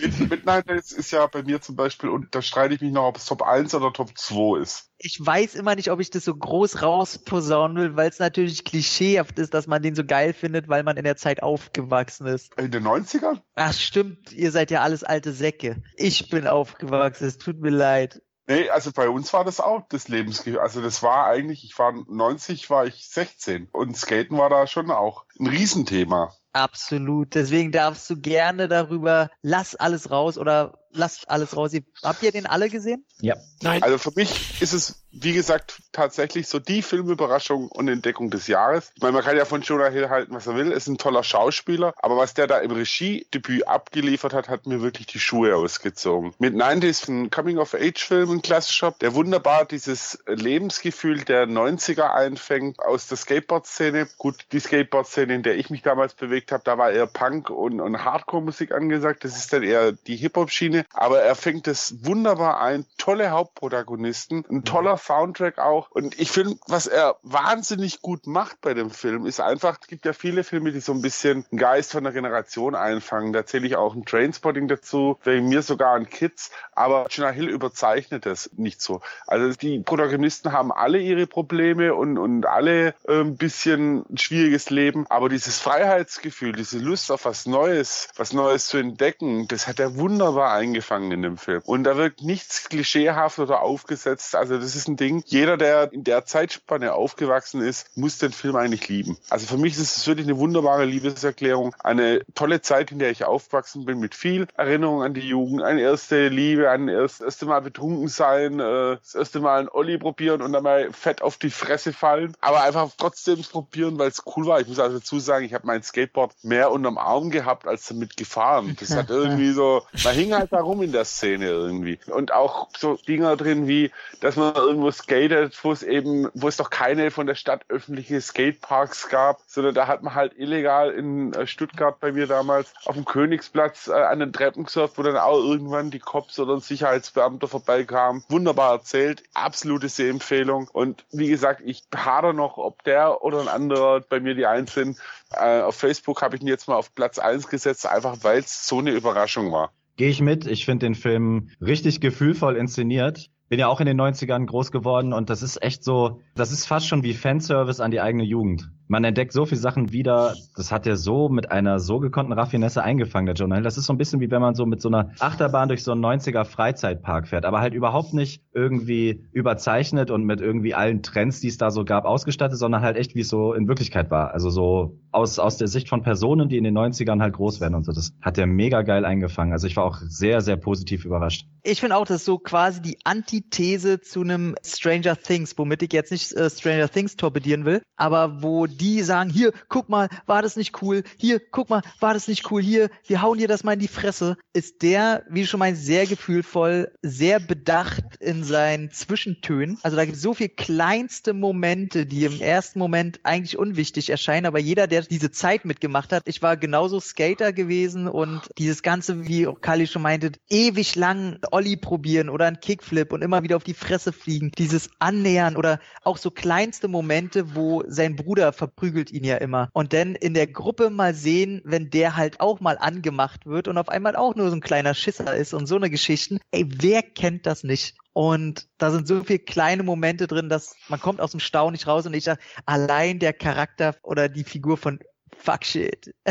Mid- 0.00 0.28
Midnight 0.28 0.68
ist, 0.70 0.92
ist 0.92 1.10
ja 1.12 1.26
bei 1.26 1.42
mir 1.42 1.60
zum 1.60 1.76
Beispiel, 1.76 2.08
und 2.08 2.34
da 2.34 2.42
streite 2.42 2.74
ich 2.74 2.80
mich 2.80 2.92
noch, 2.92 3.04
ob 3.04 3.16
es 3.16 3.26
Top 3.26 3.42
1 3.42 3.74
oder 3.74 3.92
Top 3.92 4.16
2 4.16 4.60
ist. 4.60 4.90
Ich 4.98 5.18
weiß 5.24 5.54
immer 5.54 5.74
nicht, 5.74 5.90
ob 5.90 6.00
ich 6.00 6.10
das 6.10 6.24
so 6.24 6.34
groß 6.34 6.82
rausposaunen 6.82 7.76
will, 7.76 7.96
weil 7.96 8.08
es 8.08 8.18
natürlich 8.18 8.64
klischeehaft 8.64 9.38
ist, 9.38 9.54
dass 9.54 9.66
man 9.66 9.82
den 9.82 9.94
so 9.94 10.04
geil 10.04 10.32
findet, 10.32 10.68
weil 10.68 10.82
man 10.82 10.96
in 10.96 11.04
der 11.04 11.16
Zeit 11.16 11.42
aufgewachsen 11.42 12.26
ist. 12.26 12.58
In 12.58 12.70
den 12.70 12.84
90ern? 12.84 13.40
Ach 13.54 13.72
stimmt, 13.72 14.32
ihr 14.32 14.50
seid 14.50 14.70
ja 14.70 14.82
alles 14.82 15.04
alte 15.04 15.32
Säcke. 15.32 15.82
Ich 15.96 16.28
bin 16.30 16.46
aufgewachsen, 16.46 17.26
es 17.26 17.38
tut 17.38 17.60
mir 17.60 17.70
leid. 17.70 18.22
Nee, 18.46 18.68
also 18.68 18.92
bei 18.92 19.08
uns 19.08 19.32
war 19.32 19.44
das 19.44 19.60
auch 19.60 19.82
das 19.88 20.08
Lebensgefühl. 20.08 20.60
Also 20.60 20.82
das 20.82 21.02
war 21.02 21.26
eigentlich, 21.26 21.64
ich 21.64 21.78
war 21.78 21.92
90, 21.92 22.68
war 22.68 22.86
ich 22.86 23.08
16. 23.08 23.68
Und 23.72 23.96
Skaten 23.96 24.36
war 24.36 24.50
da 24.50 24.66
schon 24.66 24.90
auch 24.90 25.24
ein 25.38 25.46
Riesenthema. 25.46 26.32
Absolut. 26.52 27.34
Deswegen 27.34 27.72
darfst 27.72 28.08
du 28.10 28.20
gerne 28.20 28.68
darüber, 28.68 29.30
lass 29.42 29.74
alles 29.74 30.10
raus 30.10 30.36
oder 30.36 30.83
lasst 30.94 31.28
alles 31.28 31.56
raus. 31.56 31.72
Habt 32.02 32.22
ihr 32.22 32.32
den 32.32 32.46
alle 32.46 32.70
gesehen? 32.70 33.04
Ja. 33.20 33.36
Nein, 33.62 33.82
Also 33.82 33.98
für 33.98 34.12
mich 34.14 34.60
ist 34.60 34.72
es, 34.72 35.04
wie 35.10 35.32
gesagt, 35.32 35.80
tatsächlich 35.92 36.48
so 36.48 36.58
die 36.58 36.82
Filmüberraschung 36.82 37.68
und 37.68 37.88
Entdeckung 37.88 38.30
des 38.30 38.46
Jahres. 38.46 38.92
Ich 38.94 39.02
meine, 39.02 39.12
man 39.12 39.24
kann 39.24 39.36
ja 39.36 39.44
von 39.44 39.62
Jonah 39.62 39.88
Hill 39.88 40.08
halten, 40.08 40.34
was 40.34 40.46
er 40.46 40.56
will. 40.56 40.70
Er 40.70 40.76
ist 40.76 40.86
ein 40.86 40.98
toller 40.98 41.24
Schauspieler. 41.24 41.94
Aber 41.96 42.16
was 42.16 42.34
der 42.34 42.46
da 42.46 42.58
im 42.58 42.70
Regiedebüt 42.70 43.66
abgeliefert 43.66 44.34
hat, 44.34 44.48
hat 44.48 44.66
mir 44.66 44.82
wirklich 44.82 45.06
die 45.06 45.18
Schuhe 45.18 45.56
ausgezogen. 45.56 46.34
Mit 46.38 46.54
90s 46.54 47.08
ein 47.08 47.30
Coming-of-Age-Film, 47.30 48.30
ein 48.30 48.42
klassischer, 48.42 48.94
der 49.00 49.14
wunderbar 49.14 49.64
dieses 49.64 50.22
Lebensgefühl 50.26 51.24
der 51.24 51.46
90er 51.46 52.12
einfängt 52.12 52.80
aus 52.80 53.08
der 53.08 53.16
Skateboard-Szene. 53.16 54.08
Gut, 54.18 54.46
die 54.52 54.60
Skateboard-Szene, 54.60 55.34
in 55.34 55.42
der 55.42 55.56
ich 55.56 55.70
mich 55.70 55.82
damals 55.82 56.14
bewegt 56.14 56.52
habe, 56.52 56.62
da 56.64 56.78
war 56.78 56.90
eher 56.90 57.06
Punk 57.06 57.50
und, 57.50 57.80
und 57.80 58.04
Hardcore-Musik 58.04 58.72
angesagt. 58.72 59.24
Das 59.24 59.36
ist 59.36 59.52
dann 59.52 59.62
eher 59.62 59.92
die 59.92 60.16
Hip-Hop-Schiene. 60.16 60.83
Aber 60.92 61.20
er 61.20 61.34
fängt 61.34 61.68
es 61.68 62.04
wunderbar 62.04 62.60
ein. 62.60 62.86
Tolle 62.98 63.30
Hauptprotagonisten, 63.30 64.44
ein 64.50 64.64
toller 64.64 64.96
Soundtrack 64.96 65.58
auch. 65.58 65.90
Und 65.90 66.18
ich 66.18 66.30
finde, 66.30 66.56
was 66.66 66.86
er 66.86 67.16
wahnsinnig 67.22 68.02
gut 68.02 68.26
macht 68.26 68.60
bei 68.60 68.74
dem 68.74 68.90
Film, 68.90 69.26
ist 69.26 69.40
einfach, 69.40 69.78
es 69.80 69.86
gibt 69.86 70.04
ja 70.04 70.12
viele 70.12 70.44
Filme, 70.44 70.72
die 70.72 70.80
so 70.80 70.92
ein 70.92 71.02
bisschen 71.02 71.44
einen 71.50 71.58
Geist 71.58 71.92
von 71.92 72.04
der 72.04 72.12
Generation 72.12 72.74
einfangen. 72.74 73.32
Da 73.32 73.46
zähle 73.46 73.66
ich 73.66 73.76
auch 73.76 73.94
ein 73.94 74.04
Trainspotting 74.04 74.68
dazu, 74.68 75.18
wegen 75.24 75.48
mir 75.48 75.62
sogar 75.62 75.94
ein 75.94 76.08
Kids. 76.08 76.50
Aber 76.72 77.06
Jonah 77.10 77.30
Hill 77.30 77.48
überzeichnet 77.48 78.26
das 78.26 78.50
nicht 78.56 78.80
so. 78.80 79.00
Also 79.26 79.56
die 79.56 79.80
Protagonisten 79.80 80.52
haben 80.52 80.72
alle 80.72 80.98
ihre 80.98 81.26
Probleme 81.26 81.94
und, 81.94 82.18
und 82.18 82.46
alle 82.46 82.94
äh, 83.06 83.20
ein 83.20 83.36
bisschen 83.36 84.04
ein 84.10 84.18
schwieriges 84.18 84.70
Leben. 84.70 85.06
Aber 85.08 85.28
dieses 85.28 85.58
Freiheitsgefühl, 85.58 86.52
diese 86.52 86.78
Lust 86.78 87.10
auf 87.10 87.24
was 87.24 87.46
Neues, 87.46 88.08
was 88.16 88.32
Neues 88.32 88.66
zu 88.66 88.78
entdecken, 88.78 89.48
das 89.48 89.66
hat 89.66 89.80
er 89.80 89.96
wunderbar 89.96 90.52
eingefangen 90.74 91.12
in 91.12 91.22
dem 91.22 91.36
Film. 91.36 91.62
Und 91.64 91.84
da 91.84 91.96
wirkt 91.96 92.22
nichts 92.22 92.68
klischeehaft 92.68 93.38
oder 93.38 93.62
aufgesetzt. 93.62 94.34
Also 94.34 94.58
das 94.58 94.74
ist 94.74 94.88
ein 94.88 94.96
Ding. 94.96 95.22
Jeder, 95.26 95.56
der 95.56 95.92
in 95.92 96.02
der 96.04 96.24
Zeitspanne 96.24 96.94
aufgewachsen 96.94 97.62
ist, 97.62 97.96
muss 97.96 98.18
den 98.18 98.32
Film 98.32 98.56
eigentlich 98.56 98.88
lieben. 98.88 99.16
Also 99.30 99.46
für 99.46 99.56
mich 99.56 99.74
ist 99.74 99.96
es 99.96 100.06
wirklich 100.06 100.26
eine 100.26 100.38
wunderbare 100.38 100.84
Liebeserklärung. 100.84 101.74
Eine 101.78 102.22
tolle 102.34 102.60
Zeit, 102.60 102.90
in 102.90 102.98
der 102.98 103.10
ich 103.10 103.24
aufgewachsen 103.24 103.84
bin, 103.84 104.00
mit 104.00 104.14
viel 104.14 104.48
Erinnerung 104.56 105.02
an 105.02 105.14
die 105.14 105.28
Jugend, 105.28 105.62
eine 105.62 105.80
erste 105.80 106.28
Liebe, 106.28 106.70
ein 106.70 106.88
das 106.88 107.20
erste 107.20 107.46
Mal 107.46 107.60
betrunken 107.60 108.08
sein, 108.08 108.58
äh, 108.58 108.96
das 108.96 109.14
erste 109.14 109.40
Mal 109.40 109.60
ein 109.60 109.68
Olli 109.68 109.98
probieren 109.98 110.42
und 110.42 110.52
dann 110.52 110.62
mal 110.62 110.92
fett 110.92 111.22
auf 111.22 111.36
die 111.36 111.50
Fresse 111.50 111.92
fallen. 111.92 112.36
Aber 112.40 112.62
einfach 112.62 112.90
trotzdem 112.96 113.42
probieren, 113.42 113.98
weil 113.98 114.08
es 114.08 114.22
cool 114.36 114.46
war. 114.46 114.60
Ich 114.60 114.66
muss 114.66 114.78
also 114.78 114.98
dazu 114.98 115.20
sagen, 115.20 115.44
ich 115.44 115.54
habe 115.54 115.66
mein 115.66 115.82
Skateboard 115.82 116.32
mehr 116.42 116.72
unterm 116.72 116.98
Arm 116.98 117.30
gehabt, 117.30 117.66
als 117.66 117.86
damit 117.86 118.16
gefahren. 118.16 118.76
Das 118.80 118.94
hat 118.96 119.10
irgendwie 119.10 119.52
so, 119.52 119.82
man 120.02 120.14
hing 120.14 120.34
halt 120.34 120.52
da 120.54 120.60
rum 120.60 120.82
in 120.82 120.92
der 120.92 121.04
Szene 121.04 121.46
irgendwie. 121.46 121.98
Und 122.06 122.32
auch 122.32 122.68
so 122.76 122.96
Dinger 122.96 123.36
drin 123.36 123.66
wie, 123.66 123.90
dass 124.20 124.36
man 124.36 124.54
irgendwo 124.54 124.90
skatet, 124.90 125.58
wo 125.62 125.72
es 125.72 125.82
eben, 125.82 126.28
wo 126.34 126.48
es 126.48 126.56
doch 126.56 126.70
keine 126.70 127.10
von 127.10 127.26
der 127.26 127.34
Stadt 127.34 127.64
öffentliche 127.68 128.20
Skateparks 128.20 129.08
gab, 129.08 129.40
sondern 129.46 129.74
da 129.74 129.86
hat 129.86 130.02
man 130.02 130.14
halt 130.14 130.38
illegal 130.38 130.90
in 130.90 131.32
äh, 131.34 131.46
Stuttgart 131.46 131.98
bei 132.00 132.12
mir 132.12 132.26
damals 132.26 132.72
auf 132.84 132.94
dem 132.94 133.04
Königsplatz 133.04 133.88
äh, 133.88 133.92
an 133.92 134.20
den 134.20 134.32
Treppen 134.32 134.64
gesurft, 134.64 134.96
wo 134.96 135.02
dann 135.02 135.16
auch 135.16 135.38
irgendwann 135.38 135.90
die 135.90 135.98
Cops 135.98 136.38
oder 136.38 136.54
ein 136.54 136.60
Sicherheitsbeamter 136.60 137.48
vorbeikam. 137.48 138.22
Wunderbar 138.28 138.72
erzählt, 138.72 139.22
absolute 139.34 139.88
Sehempfehlung. 139.88 140.68
Und 140.72 141.04
wie 141.12 141.28
gesagt, 141.28 141.62
ich 141.64 141.82
hader 141.94 142.32
noch, 142.32 142.58
ob 142.58 142.82
der 142.84 143.22
oder 143.22 143.40
ein 143.40 143.48
anderer 143.48 144.00
bei 144.00 144.20
mir 144.20 144.34
die 144.34 144.46
Eins 144.46 144.74
sind. 144.74 144.98
Äh, 145.32 145.62
auf 145.62 145.76
Facebook 145.76 146.22
habe 146.22 146.36
ich 146.36 146.42
ihn 146.42 146.48
jetzt 146.48 146.68
mal 146.68 146.76
auf 146.76 146.94
Platz 146.94 147.18
eins 147.18 147.48
gesetzt, 147.48 147.86
einfach 147.86 148.18
weil 148.22 148.38
es 148.38 148.66
so 148.66 148.78
eine 148.78 148.92
Überraschung 148.92 149.50
war. 149.52 149.72
Gehe 149.96 150.08
ich 150.08 150.20
mit. 150.20 150.46
Ich 150.46 150.64
finde 150.64 150.86
den 150.86 150.94
Film 150.94 151.50
richtig 151.60 152.00
gefühlvoll 152.00 152.56
inszeniert. 152.56 153.30
Bin 153.48 153.60
ja 153.60 153.68
auch 153.68 153.80
in 153.80 153.86
den 153.86 154.00
90ern 154.00 154.46
groß 154.46 154.72
geworden 154.72 155.12
und 155.12 155.30
das 155.30 155.42
ist 155.42 155.62
echt 155.62 155.84
so, 155.84 156.20
das 156.34 156.50
ist 156.50 156.66
fast 156.66 156.88
schon 156.88 157.02
wie 157.02 157.14
Fanservice 157.14 157.80
an 157.80 157.90
die 157.90 158.00
eigene 158.00 158.24
Jugend. 158.24 158.70
Man 158.86 159.04
entdeckt 159.04 159.32
so 159.32 159.46
viele 159.46 159.60
Sachen 159.60 159.92
wieder, 159.92 160.34
das 160.56 160.70
hat 160.70 160.86
er 160.86 160.96
so 160.96 161.28
mit 161.28 161.50
einer 161.50 161.78
so 161.78 162.00
gekonnten 162.00 162.32
Raffinesse 162.32 162.82
eingefangen, 162.82 163.26
der 163.26 163.34
Jonah 163.34 163.56
Hill. 163.56 163.64
Das 163.64 163.78
ist 163.78 163.86
so 163.86 163.92
ein 163.92 163.98
bisschen 163.98 164.20
wie 164.20 164.30
wenn 164.30 164.42
man 164.42 164.54
so 164.54 164.66
mit 164.66 164.80
so 164.80 164.88
einer 164.88 165.10
Achterbahn 165.18 165.68
durch 165.68 165.82
so 165.82 165.92
einen 165.92 166.04
90er 166.04 166.44
Freizeitpark 166.44 167.28
fährt, 167.28 167.44
aber 167.44 167.60
halt 167.60 167.74
überhaupt 167.74 168.14
nicht 168.14 168.42
irgendwie 168.52 169.24
überzeichnet 169.32 170.10
und 170.10 170.24
mit 170.24 170.40
irgendwie 170.40 170.74
allen 170.74 171.02
Trends, 171.02 171.40
die 171.40 171.48
es 171.48 171.56
da 171.56 171.70
so 171.70 171.84
gab, 171.84 172.04
ausgestattet, 172.04 172.58
sondern 172.58 172.82
halt 172.82 172.96
echt, 172.96 173.14
wie 173.14 173.20
es 173.20 173.28
so 173.28 173.54
in 173.54 173.68
Wirklichkeit 173.68 174.10
war. 174.10 174.32
Also 174.32 174.50
so 174.50 174.98
aus, 175.12 175.38
aus 175.38 175.56
der 175.56 175.68
Sicht 175.68 175.88
von 175.88 176.02
Personen, 176.02 176.48
die 176.48 176.58
in 176.58 176.64
den 176.64 176.76
90ern 176.76 177.20
halt 177.20 177.34
groß 177.34 177.60
werden 177.60 177.74
und 177.74 177.84
so. 177.84 177.92
Das 177.92 178.12
hat 178.20 178.38
er 178.38 178.46
mega 178.46 178.82
geil 178.82 179.04
eingefangen. 179.04 179.52
Also 179.52 179.66
ich 179.66 179.76
war 179.76 179.84
auch 179.84 179.98
sehr, 180.08 180.40
sehr 180.40 180.56
positiv 180.56 181.04
überrascht. 181.04 181.46
Ich 181.62 181.80
finde 181.80 181.96
auch, 181.96 182.04
das 182.04 182.18
ist 182.18 182.24
so 182.26 182.38
quasi 182.38 182.82
die 182.82 182.98
Antithese 183.04 184.00
zu 184.00 184.20
einem 184.20 184.54
Stranger 184.64 185.16
Things, 185.16 185.56
womit 185.56 185.82
ich 185.82 185.92
jetzt 185.92 186.12
nicht 186.12 186.32
äh, 186.32 186.50
Stranger 186.50 186.90
Things 186.90 187.16
torpedieren 187.16 187.64
will, 187.64 187.80
aber 187.96 188.42
wo 188.42 188.66
die 188.76 189.02
sagen, 189.02 189.30
hier, 189.30 189.52
guck 189.68 189.88
mal, 189.88 190.08
war 190.26 190.42
das 190.42 190.56
nicht 190.56 190.82
cool, 190.82 191.02
hier, 191.16 191.40
guck 191.40 191.70
mal, 191.70 191.82
war 192.00 192.14
das 192.14 192.28
nicht 192.28 192.50
cool, 192.50 192.62
hier, 192.62 192.90
wir 193.06 193.22
hauen 193.22 193.38
dir 193.38 193.48
das 193.48 193.64
mal 193.64 193.72
in 193.72 193.80
die 193.80 193.88
Fresse, 193.88 194.36
ist 194.52 194.82
der, 194.82 195.24
wie 195.28 195.42
du 195.42 195.46
schon 195.46 195.60
meinst, 195.60 195.84
sehr 195.84 196.06
gefühlvoll, 196.06 196.92
sehr 197.02 197.40
bedacht 197.40 198.16
in 198.20 198.44
seinen 198.44 198.90
Zwischentönen. 198.90 199.78
Also 199.82 199.96
da 199.96 200.04
gibt 200.04 200.16
es 200.16 200.22
so 200.22 200.34
viel 200.34 200.48
kleinste 200.48 201.32
Momente, 201.32 202.06
die 202.06 202.24
im 202.24 202.40
ersten 202.40 202.78
Moment 202.78 203.20
eigentlich 203.22 203.58
unwichtig 203.58 204.10
erscheinen, 204.10 204.46
aber 204.46 204.58
jeder, 204.58 204.86
der 204.86 205.02
diese 205.02 205.30
Zeit 205.30 205.64
mitgemacht 205.64 206.12
hat, 206.12 206.22
ich 206.26 206.42
war 206.42 206.56
genauso 206.56 207.00
Skater 207.00 207.52
gewesen 207.52 208.08
und 208.08 208.42
dieses 208.58 208.82
Ganze, 208.82 209.26
wie 209.26 209.46
auch 209.46 209.60
Kali 209.60 209.86
schon 209.86 210.02
meinte, 210.02 210.32
ewig 210.48 210.94
lang 210.96 211.38
Olli 211.50 211.76
probieren 211.76 212.28
oder 212.28 212.46
einen 212.46 212.60
Kickflip 212.60 213.12
und 213.12 213.22
immer 213.22 213.42
wieder 213.42 213.56
auf 213.56 213.64
die 213.64 213.74
Fresse 213.74 214.12
fliegen, 214.12 214.52
dieses 214.56 214.90
Annähern 214.98 215.56
oder 215.56 215.80
auch 216.02 216.16
so 216.16 216.30
kleinste 216.30 216.88
Momente, 216.88 217.54
wo 217.54 217.82
sein 217.86 218.16
Bruder 218.16 218.52
verprügelt 218.64 219.10
ihn 219.10 219.24
ja 219.24 219.36
immer 219.36 219.68
und 219.72 219.92
dann 219.92 220.14
in 220.14 220.32
der 220.32 220.46
Gruppe 220.46 220.88
mal 220.88 221.14
sehen, 221.14 221.60
wenn 221.64 221.90
der 221.90 222.16
halt 222.16 222.40
auch 222.40 222.60
mal 222.60 222.78
angemacht 222.78 223.44
wird 223.44 223.68
und 223.68 223.76
auf 223.76 223.90
einmal 223.90 224.16
auch 224.16 224.34
nur 224.34 224.48
so 224.48 224.56
ein 224.56 224.62
kleiner 224.62 224.94
Schisser 224.94 225.34
ist 225.36 225.52
und 225.52 225.66
so 225.66 225.76
eine 225.76 225.90
Geschichten. 225.90 226.38
Ey, 226.50 226.66
wer 226.66 227.02
kennt 227.02 227.44
das 227.44 227.62
nicht? 227.62 227.96
Und 228.14 228.68
da 228.78 228.90
sind 228.90 229.06
so 229.06 229.22
viele 229.24 229.40
kleine 229.40 229.82
Momente 229.82 230.26
drin, 230.26 230.48
dass 230.48 230.76
man 230.88 231.00
kommt 231.00 231.20
aus 231.20 231.32
dem 231.32 231.40
Stau 231.40 231.70
nicht 231.70 231.86
raus 231.86 232.06
und 232.06 232.14
ich 232.14 232.24
sage, 232.24 232.40
allein 232.64 233.18
der 233.18 233.32
Charakter 233.32 233.96
oder 234.02 234.28
die 234.28 234.44
Figur 234.44 234.78
von 234.78 234.98
Fuck 235.38 235.64
shit. 235.64 236.14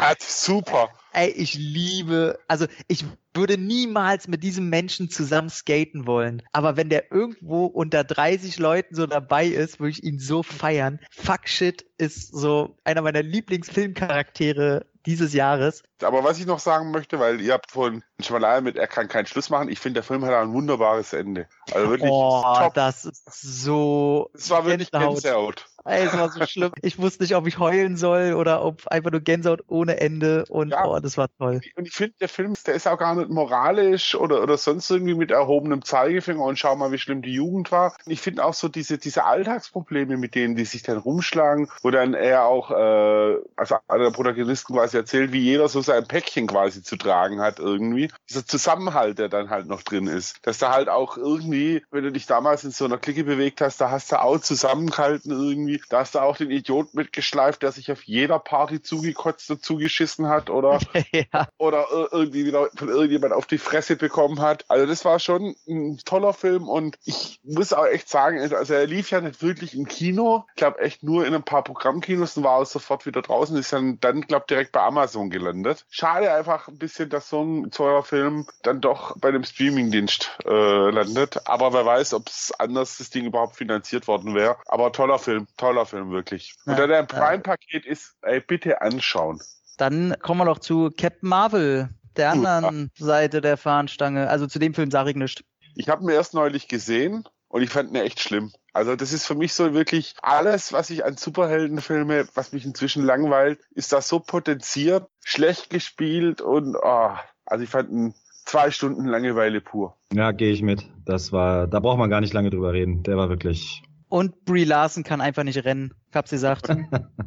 Ah, 0.00 0.14
Super. 0.20 0.90
Ey, 1.12 1.30
ich 1.30 1.54
liebe, 1.54 2.38
also 2.48 2.66
ich 2.86 3.04
würde 3.34 3.58
niemals 3.58 4.28
mit 4.28 4.42
diesem 4.42 4.68
Menschen 4.68 5.10
zusammen 5.10 5.48
skaten 5.48 6.06
wollen. 6.06 6.42
Aber 6.52 6.76
wenn 6.76 6.88
der 6.88 7.10
irgendwo 7.10 7.66
unter 7.66 8.04
30 8.04 8.58
Leuten 8.58 8.94
so 8.94 9.06
dabei 9.06 9.46
ist, 9.46 9.80
würde 9.80 9.90
ich 9.90 10.04
ihn 10.04 10.18
so 10.18 10.42
feiern. 10.42 11.00
Fuck 11.10 11.48
shit 11.48 11.84
ist 11.98 12.34
so 12.34 12.76
einer 12.84 13.02
meiner 13.02 13.22
Lieblingsfilmcharaktere 13.22 14.86
dieses 15.08 15.32
Jahres. 15.32 15.82
Aber 16.02 16.22
was 16.22 16.38
ich 16.38 16.46
noch 16.46 16.58
sagen 16.58 16.90
möchte, 16.90 17.18
weil 17.18 17.40
ihr 17.40 17.54
habt 17.54 17.70
vorhin 17.70 18.04
schon 18.20 18.40
mal 18.40 18.60
mit, 18.60 18.76
er 18.76 18.86
kann 18.86 19.08
keinen 19.08 19.26
Schluss 19.26 19.48
machen. 19.48 19.70
Ich 19.70 19.80
finde, 19.80 19.94
der 19.94 20.02
Film 20.02 20.24
hat 20.24 20.34
ein 20.34 20.52
wunderbares 20.52 21.14
Ende. 21.14 21.46
Also 21.72 21.88
wirklich 21.88 22.10
oh, 22.12 22.42
top. 22.42 22.74
das 22.74 23.06
ist 23.06 23.24
so 23.32 24.30
Es 24.34 24.50
war 24.50 24.66
wirklich 24.66 24.90
Gänsehaut. 24.90 25.14
Gänsehaut. 25.14 25.66
Ey, 25.88 26.06
es 26.06 26.12
war 26.12 26.30
so 26.30 26.44
schlimm. 26.46 26.72
Ich 26.82 26.98
wusste 26.98 27.22
nicht, 27.22 27.34
ob 27.34 27.46
ich 27.46 27.58
heulen 27.58 27.96
soll 27.96 28.34
oder 28.34 28.64
ob 28.64 28.86
einfach 28.88 29.10
nur 29.10 29.20
Gänsehaut 29.20 29.64
ohne 29.68 30.00
Ende 30.00 30.44
und 30.48 30.70
ja. 30.70 30.84
oh, 30.84 30.98
das 31.00 31.16
war 31.16 31.28
toll. 31.38 31.60
Und 31.76 31.88
ich 31.88 31.94
finde, 31.94 32.14
der 32.20 32.28
Film, 32.28 32.54
der 32.66 32.74
ist 32.74 32.86
auch 32.86 32.98
gar 32.98 33.14
nicht 33.14 33.30
moralisch 33.30 34.14
oder, 34.14 34.42
oder 34.42 34.58
sonst 34.58 34.90
irgendwie 34.90 35.14
mit 35.14 35.30
erhobenem 35.30 35.82
Zeigefinger 35.82 36.42
und 36.42 36.58
schau 36.58 36.76
mal, 36.76 36.92
wie 36.92 36.98
schlimm 36.98 37.22
die 37.22 37.32
Jugend 37.32 37.72
war. 37.72 37.96
Und 38.04 38.12
ich 38.12 38.20
finde 38.20 38.44
auch 38.44 38.54
so 38.54 38.68
diese, 38.68 38.98
diese 38.98 39.24
Alltagsprobleme, 39.24 40.16
mit 40.16 40.34
denen 40.34 40.56
die 40.56 40.64
sich 40.64 40.82
dann 40.82 40.98
rumschlagen, 40.98 41.70
wo 41.82 41.90
dann 41.90 42.14
er 42.14 42.44
auch, 42.44 42.70
äh, 42.70 43.36
also 43.56 43.76
einer 43.88 44.04
der 44.04 44.10
Protagonisten 44.10 44.74
quasi 44.74 44.96
erzählt, 44.96 45.32
wie 45.32 45.40
jeder 45.40 45.68
so 45.68 45.80
sein 45.80 46.06
Päckchen 46.06 46.46
quasi 46.46 46.82
zu 46.82 46.96
tragen 46.96 47.40
hat 47.40 47.58
irgendwie. 47.58 48.10
Dieser 48.28 48.46
Zusammenhalt, 48.46 49.18
der 49.18 49.28
dann 49.28 49.50
halt 49.50 49.66
noch 49.66 49.82
drin 49.82 50.06
ist. 50.06 50.38
Dass 50.42 50.58
da 50.58 50.72
halt 50.72 50.88
auch 50.88 51.16
irgendwie, 51.16 51.82
wenn 51.90 52.04
du 52.04 52.12
dich 52.12 52.26
damals 52.26 52.64
in 52.64 52.72
so 52.72 52.84
einer 52.84 52.98
Clique 52.98 53.24
bewegt 53.24 53.60
hast, 53.60 53.80
da 53.80 53.90
hast 53.90 54.12
du 54.12 54.20
auch 54.20 54.38
zusammengehalten 54.40 55.32
irgendwie. 55.32 55.77
Da 55.88 56.00
hast 56.00 56.14
du 56.14 56.20
auch 56.20 56.36
den 56.36 56.50
Idiot 56.50 56.94
mitgeschleift, 56.94 57.62
der 57.62 57.72
sich 57.72 57.90
auf 57.92 58.02
jeder 58.04 58.38
Party 58.38 58.82
zugekotzt 58.82 59.50
und 59.50 59.62
zugeschissen 59.62 60.28
hat 60.28 60.50
oder, 60.50 60.78
ja. 61.12 61.48
oder 61.58 61.86
irgendwie 62.12 62.46
wieder 62.46 62.68
von 62.76 62.88
irgendjemand 62.88 63.32
auf 63.32 63.46
die 63.46 63.58
Fresse 63.58 63.96
bekommen 63.96 64.40
hat. 64.40 64.64
Also 64.68 64.86
das 64.86 65.04
war 65.04 65.18
schon 65.18 65.54
ein 65.68 65.98
toller 66.04 66.32
Film 66.32 66.68
und 66.68 66.98
ich 67.04 67.40
muss 67.44 67.72
auch 67.72 67.86
echt 67.86 68.08
sagen, 68.08 68.40
also 68.40 68.74
er 68.74 68.86
lief 68.86 69.10
ja 69.10 69.20
nicht 69.20 69.42
wirklich 69.42 69.74
im 69.74 69.86
Kino. 69.86 70.44
Ich 70.50 70.56
glaube 70.56 70.80
echt 70.80 71.02
nur 71.02 71.26
in 71.26 71.34
ein 71.34 71.42
paar 71.42 71.64
Programmkinos 71.64 72.36
und 72.36 72.44
war 72.44 72.56
auch 72.56 72.66
sofort 72.66 73.06
wieder 73.06 73.22
draußen. 73.22 73.56
Ist 73.56 73.72
dann, 73.72 73.98
dann 74.00 74.22
glaube 74.22 74.46
direkt 74.48 74.72
bei 74.72 74.80
Amazon 74.80 75.30
gelandet. 75.30 75.84
Schade 75.90 76.32
einfach 76.32 76.68
ein 76.68 76.78
bisschen, 76.78 77.10
dass 77.10 77.28
so 77.28 77.42
ein 77.42 77.70
teurer 77.70 78.02
Film 78.02 78.46
dann 78.62 78.80
doch 78.80 79.16
bei 79.18 79.30
dem 79.30 79.44
Streamingdienst 79.44 80.38
äh, 80.44 80.90
landet. 80.90 81.46
Aber 81.46 81.72
wer 81.72 81.84
weiß, 81.84 82.14
ob 82.14 82.28
es 82.28 82.52
anders 82.58 82.98
das 82.98 83.10
Ding 83.10 83.26
überhaupt 83.26 83.56
finanziert 83.56 84.08
worden 84.08 84.34
wäre. 84.34 84.56
Aber 84.66 84.92
toller 84.92 85.18
Film, 85.18 85.46
toller 85.56 85.67
Film 85.86 86.10
wirklich. 86.10 86.54
Ja, 86.66 86.72
und 86.72 86.78
da 86.78 86.86
der 86.86 87.00
im 87.00 87.06
Prime-Paket 87.06 87.86
ist, 87.86 88.16
ey, 88.22 88.40
bitte 88.40 88.80
anschauen. 88.82 89.40
Dann 89.76 90.16
kommen 90.20 90.40
wir 90.40 90.44
noch 90.44 90.58
zu 90.58 90.90
Captain 90.96 91.28
Marvel, 91.28 91.88
der 92.16 92.30
anderen 92.30 92.90
Gut. 92.96 93.06
Seite 93.06 93.40
der 93.40 93.56
Fahnenstange. 93.56 94.28
Also 94.28 94.46
zu 94.46 94.58
dem 94.58 94.74
Film 94.74 94.90
sage 94.90 95.10
ich 95.10 95.16
nichts. 95.16 95.42
Ich 95.76 95.88
habe 95.88 96.04
mir 96.04 96.14
erst 96.14 96.34
neulich 96.34 96.68
gesehen 96.68 97.24
und 97.48 97.62
ich 97.62 97.70
fand 97.70 97.90
ihn 97.90 97.96
echt 97.96 98.20
schlimm. 98.20 98.52
Also 98.72 98.96
das 98.96 99.12
ist 99.12 99.26
für 99.26 99.34
mich 99.34 99.54
so 99.54 99.74
wirklich 99.74 100.14
alles, 100.22 100.72
was 100.72 100.90
ich 100.90 101.04
an 101.04 101.16
Superheldenfilme, 101.16 102.28
was 102.34 102.52
mich 102.52 102.64
inzwischen 102.64 103.04
langweilt, 103.04 103.60
ist 103.74 103.92
das 103.92 104.08
so 104.08 104.20
potenziert, 104.20 105.08
schlecht 105.24 105.70
gespielt 105.70 106.40
und 106.40 106.76
oh, 106.76 107.10
also 107.46 107.64
ich 107.64 107.70
fand 107.70 107.90
ihn 107.90 108.14
zwei 108.44 108.70
Stunden 108.70 109.06
Langeweile 109.06 109.60
pur. 109.60 109.96
Ja, 110.12 110.32
gehe 110.32 110.52
ich 110.52 110.62
mit. 110.62 110.86
Das 111.04 111.32
war, 111.32 111.66
da 111.66 111.80
braucht 111.80 111.98
man 111.98 112.10
gar 112.10 112.20
nicht 112.20 112.32
lange 112.32 112.50
drüber 112.50 112.72
reden. 112.72 113.02
Der 113.02 113.16
war 113.16 113.28
wirklich. 113.28 113.82
Und 114.08 114.44
Brie 114.44 114.64
Larson 114.64 115.04
kann 115.04 115.20
einfach 115.20 115.44
nicht 115.44 115.64
rennen. 115.64 115.94
Ich 116.10 116.16
hab's 116.16 116.30
gesagt. 116.30 116.68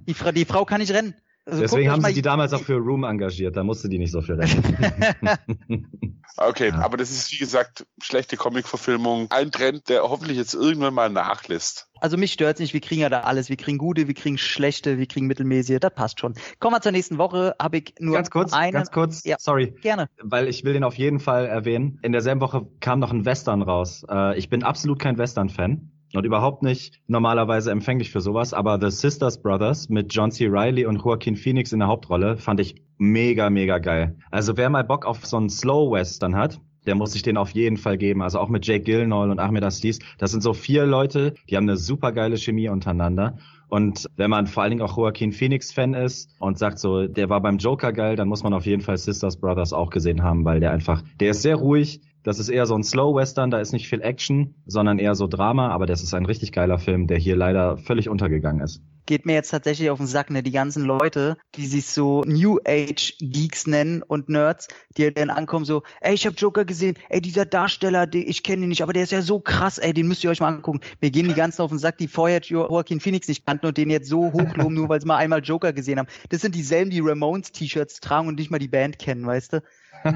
die, 0.08 0.14
Fra 0.14 0.32
die 0.32 0.46
Frau 0.46 0.66
kann 0.66 0.82
nicht 0.82 0.94
rennen. 0.94 1.16
Also 1.46 1.62
Deswegen 1.62 1.90
haben 1.90 2.04
sie 2.04 2.14
die 2.14 2.22
damals 2.22 2.54
auch 2.54 2.62
für 2.62 2.76
Room 2.76 3.04
engagiert, 3.04 3.58
da 3.58 3.64
musste 3.64 3.90
die 3.90 3.98
nicht 3.98 4.12
so 4.12 4.22
viel 4.22 4.36
rennen. 4.36 5.42
okay, 6.38 6.70
ja. 6.70 6.76
aber 6.80 6.98
das 6.98 7.10
ist 7.10 7.32
wie 7.32 7.38
gesagt 7.40 7.88
schlechte 8.02 8.38
Comic-Verfilmung. 8.38 9.26
Ein 9.32 9.52
Trend, 9.52 9.90
der 9.90 10.04
hoffentlich 10.04 10.38
jetzt 10.38 10.54
irgendwann 10.54 10.94
mal 10.94 11.10
nachlässt. 11.10 11.88
Also 12.00 12.16
mich 12.16 12.34
stört's 12.34 12.60
nicht, 12.60 12.74
wir 12.74 12.80
kriegen 12.80 13.02
ja 13.02 13.10
da 13.10 13.22
alles. 13.22 13.50
Wir 13.50 13.58
kriegen 13.58 13.80
gute, 13.80 14.08
wir 14.08 14.14
kriegen 14.14 14.38
schlechte, 14.38 15.00
wir 15.00 15.08
kriegen 15.08 15.26
mittelmäßige, 15.26 15.80
das 15.80 15.94
passt 15.96 16.20
schon. 16.20 16.36
Kommen 16.60 16.76
wir 16.76 16.82
zur 16.82 16.92
nächsten 16.92 17.18
Woche, 17.18 17.56
habe 17.60 17.78
ich 17.78 17.96
nur 18.00 18.14
Ganz 18.14 18.30
kurz, 18.30 18.54
eine... 18.54 18.72
ganz 18.72 18.92
kurz, 18.92 19.24
ja, 19.24 19.38
sorry. 19.40 19.74
Gerne. 19.82 20.10
Weil 20.22 20.48
ich 20.48 20.64
will 20.64 20.74
den 20.74 20.84
auf 20.84 20.96
jeden 20.96 21.20
Fall 21.20 21.48
erwähnen. 21.48 22.00
In 22.04 22.12
derselben 22.12 22.42
Woche 22.42 22.68
kam 22.82 23.00
noch 23.00 23.12
ein 23.12 23.26
Western 23.26 23.64
raus. 23.64 24.06
Äh, 24.08 24.38
ich 24.38 24.48
bin 24.50 24.62
absolut 24.62 25.00
kein 25.00 25.18
Western-Fan 25.18 25.92
und 26.14 26.26
überhaupt 26.26 26.64
nicht 26.64 27.00
normalerweise 27.08 27.72
empfänglich 27.72 28.12
für 28.12 28.22
sowas, 28.22 28.54
aber 28.54 28.80
The 28.80 28.96
Sisters 28.96 29.42
Brothers 29.42 29.90
mit 29.90 30.14
John 30.14 30.32
C. 30.32 30.48
Reilly 30.50 30.86
und 30.86 30.98
Joaquin 30.98 31.36
Phoenix 31.36 31.72
in 31.72 31.80
der 31.80 31.88
Hauptrolle 31.88 32.38
fand 32.38 32.60
ich 32.60 32.76
mega, 32.98 33.50
mega 33.50 33.80
geil. 33.80 34.18
Also 34.30 34.58
wer 34.58 34.70
mal 34.70 34.84
Bock 34.84 35.06
auf 35.06 35.26
so 35.26 35.38
einen 35.38 35.50
Slow 35.50 35.92
Western 35.92 36.36
hat, 36.36 36.60
der 36.86 36.96
muss 36.96 37.12
sich 37.14 37.22
den 37.22 37.38
auf 37.38 37.52
jeden 37.52 37.78
Fall 37.78 37.98
geben. 37.98 38.22
Also 38.22 38.40
auch 38.40 38.50
mit 38.50 38.66
Jake 38.66 38.84
Gyllenhaal 38.84 39.30
und 39.30 39.40
Ahmed 39.40 39.64
Aziz. 39.64 40.00
Das 40.18 40.32
sind 40.32 40.42
so 40.42 40.54
vier 40.54 40.86
Leute, 40.86 41.36
die 41.50 41.58
haben 41.58 41.70
eine 41.70 41.78
super 41.78 42.12
geile 42.12 42.38
Chemie 42.38 42.70
untereinander. 42.70 43.38
Und 43.70 44.08
wenn 44.18 44.30
man 44.30 44.48
vor 44.48 44.64
allen 44.64 44.72
Dingen 44.72 44.82
auch 44.82 44.98
Joaquin 44.98 45.32
Phoenix 45.32 45.72
Fan 45.72 45.94
ist 45.94 46.30
und 46.40 46.58
sagt 46.58 46.78
so, 46.78 47.08
der 47.08 47.30
war 47.30 47.40
beim 47.40 47.58
Joker 47.58 47.94
geil, 47.94 48.18
dann 48.18 48.28
muss 48.28 48.44
man 48.44 48.54
auf 48.54 48.66
jeden 48.66 48.82
Fall 48.82 48.98
Sisters 48.98 49.40
Brothers 49.40 49.72
auch 49.72 49.90
gesehen 49.92 50.24
haben, 50.24 50.44
weil 50.44 50.60
der 50.60 50.72
einfach, 50.72 51.02
der 51.22 51.32
ist 51.32 51.42
sehr 51.42 51.56
ruhig, 51.56 52.02
das 52.24 52.40
ist 52.40 52.50
eher 52.50 52.66
so 52.66 52.76
ein 52.76 52.84
Slow 52.84 53.16
Western, 53.16 53.52
da 53.52 53.60
ist 53.60 53.74
nicht 53.74 53.90
viel 53.90 54.02
Action, 54.02 54.56
sondern 54.66 55.00
eher 55.00 55.16
so 55.16 55.28
Drama, 55.28 55.70
aber 55.70 55.86
das 55.86 56.04
ist 56.04 56.14
ein 56.14 56.26
richtig 56.26 56.52
geiler 56.52 56.78
Film, 56.78 57.08
der 57.08 57.18
hier 57.18 57.36
leider 57.36 57.78
völlig 57.78 58.10
untergegangen 58.10 58.62
ist. 58.62 58.82
Geht 59.08 59.26
mir 59.26 59.34
jetzt 59.34 59.50
tatsächlich 59.50 59.90
auf 59.90 59.98
den 59.98 60.06
Sack, 60.06 60.30
ne? 60.30 60.44
Die 60.44 60.52
ganzen 60.52 60.86
Leute, 60.86 61.36
die 61.56 61.66
sich 61.66 61.88
so 61.88 62.22
New 62.22 62.60
Age 62.66 63.18
Geeks 63.20 63.66
nennen 63.66 64.04
und 64.04 64.30
Nerds, 64.30 64.68
die 64.96 65.12
dann 65.12 65.32
ankommen 65.32 65.66
so, 65.66 65.82
ey, 66.02 66.14
ich 66.14 66.28
hab 66.28 66.40
Joker 66.40 66.66
gesehen, 66.66 66.96
ey, 67.10 67.20
dieser 67.20 67.46
Darsteller, 67.46 68.06
den, 68.06 68.28
ich 68.28 68.44
kenne 68.44 68.64
ihn 68.64 68.70
nicht, 68.70 68.84
aber 68.84 68.94
der 68.94 69.04
ist 69.04 69.12
ja 69.12 69.24
so 69.24 69.40
krass, 69.40 69.80
ey, 69.80 69.92
den 69.92 70.08
müsst 70.08 70.24
ihr 70.24 70.30
euch 70.30 70.40
mal 70.40 70.50
angucken. 70.50 70.82
Mir 71.02 71.10
gehen 71.10 71.28
die 71.28 71.34
ganzen 71.34 71.64
auf 71.64 71.72
den 71.72 71.80
Sack, 71.80 71.98
die 71.98 72.08
vorher 72.08 72.42
Joaquin 72.42 73.00
Phoenix 73.00 73.28
nicht 73.28 73.46
kannten 73.46 73.66
und 73.66 73.78
den 73.78 73.90
jetzt 73.90 74.08
so 74.08 74.32
hochloben, 74.32 74.76
nur 74.76 74.88
weil 74.88 75.02
sie 75.02 75.08
mal 75.08 75.18
einmal 75.18 75.42
Joker 75.42 75.74
gesehen 75.74 75.98
haben. 75.98 76.08
Das 76.30 76.42
sind 76.42 76.54
dieselben, 76.54 76.92
die 76.92 77.02
Ramones 77.02 77.52
T-Shirts 77.52 78.02
tragen 78.02 78.28
und 78.28 78.38
nicht 78.38 78.52
mal 78.52 78.60
die 78.60 78.68
Band 78.68 79.00
kennen, 79.00 79.26
weißt 79.26 79.54
du? 79.54 79.64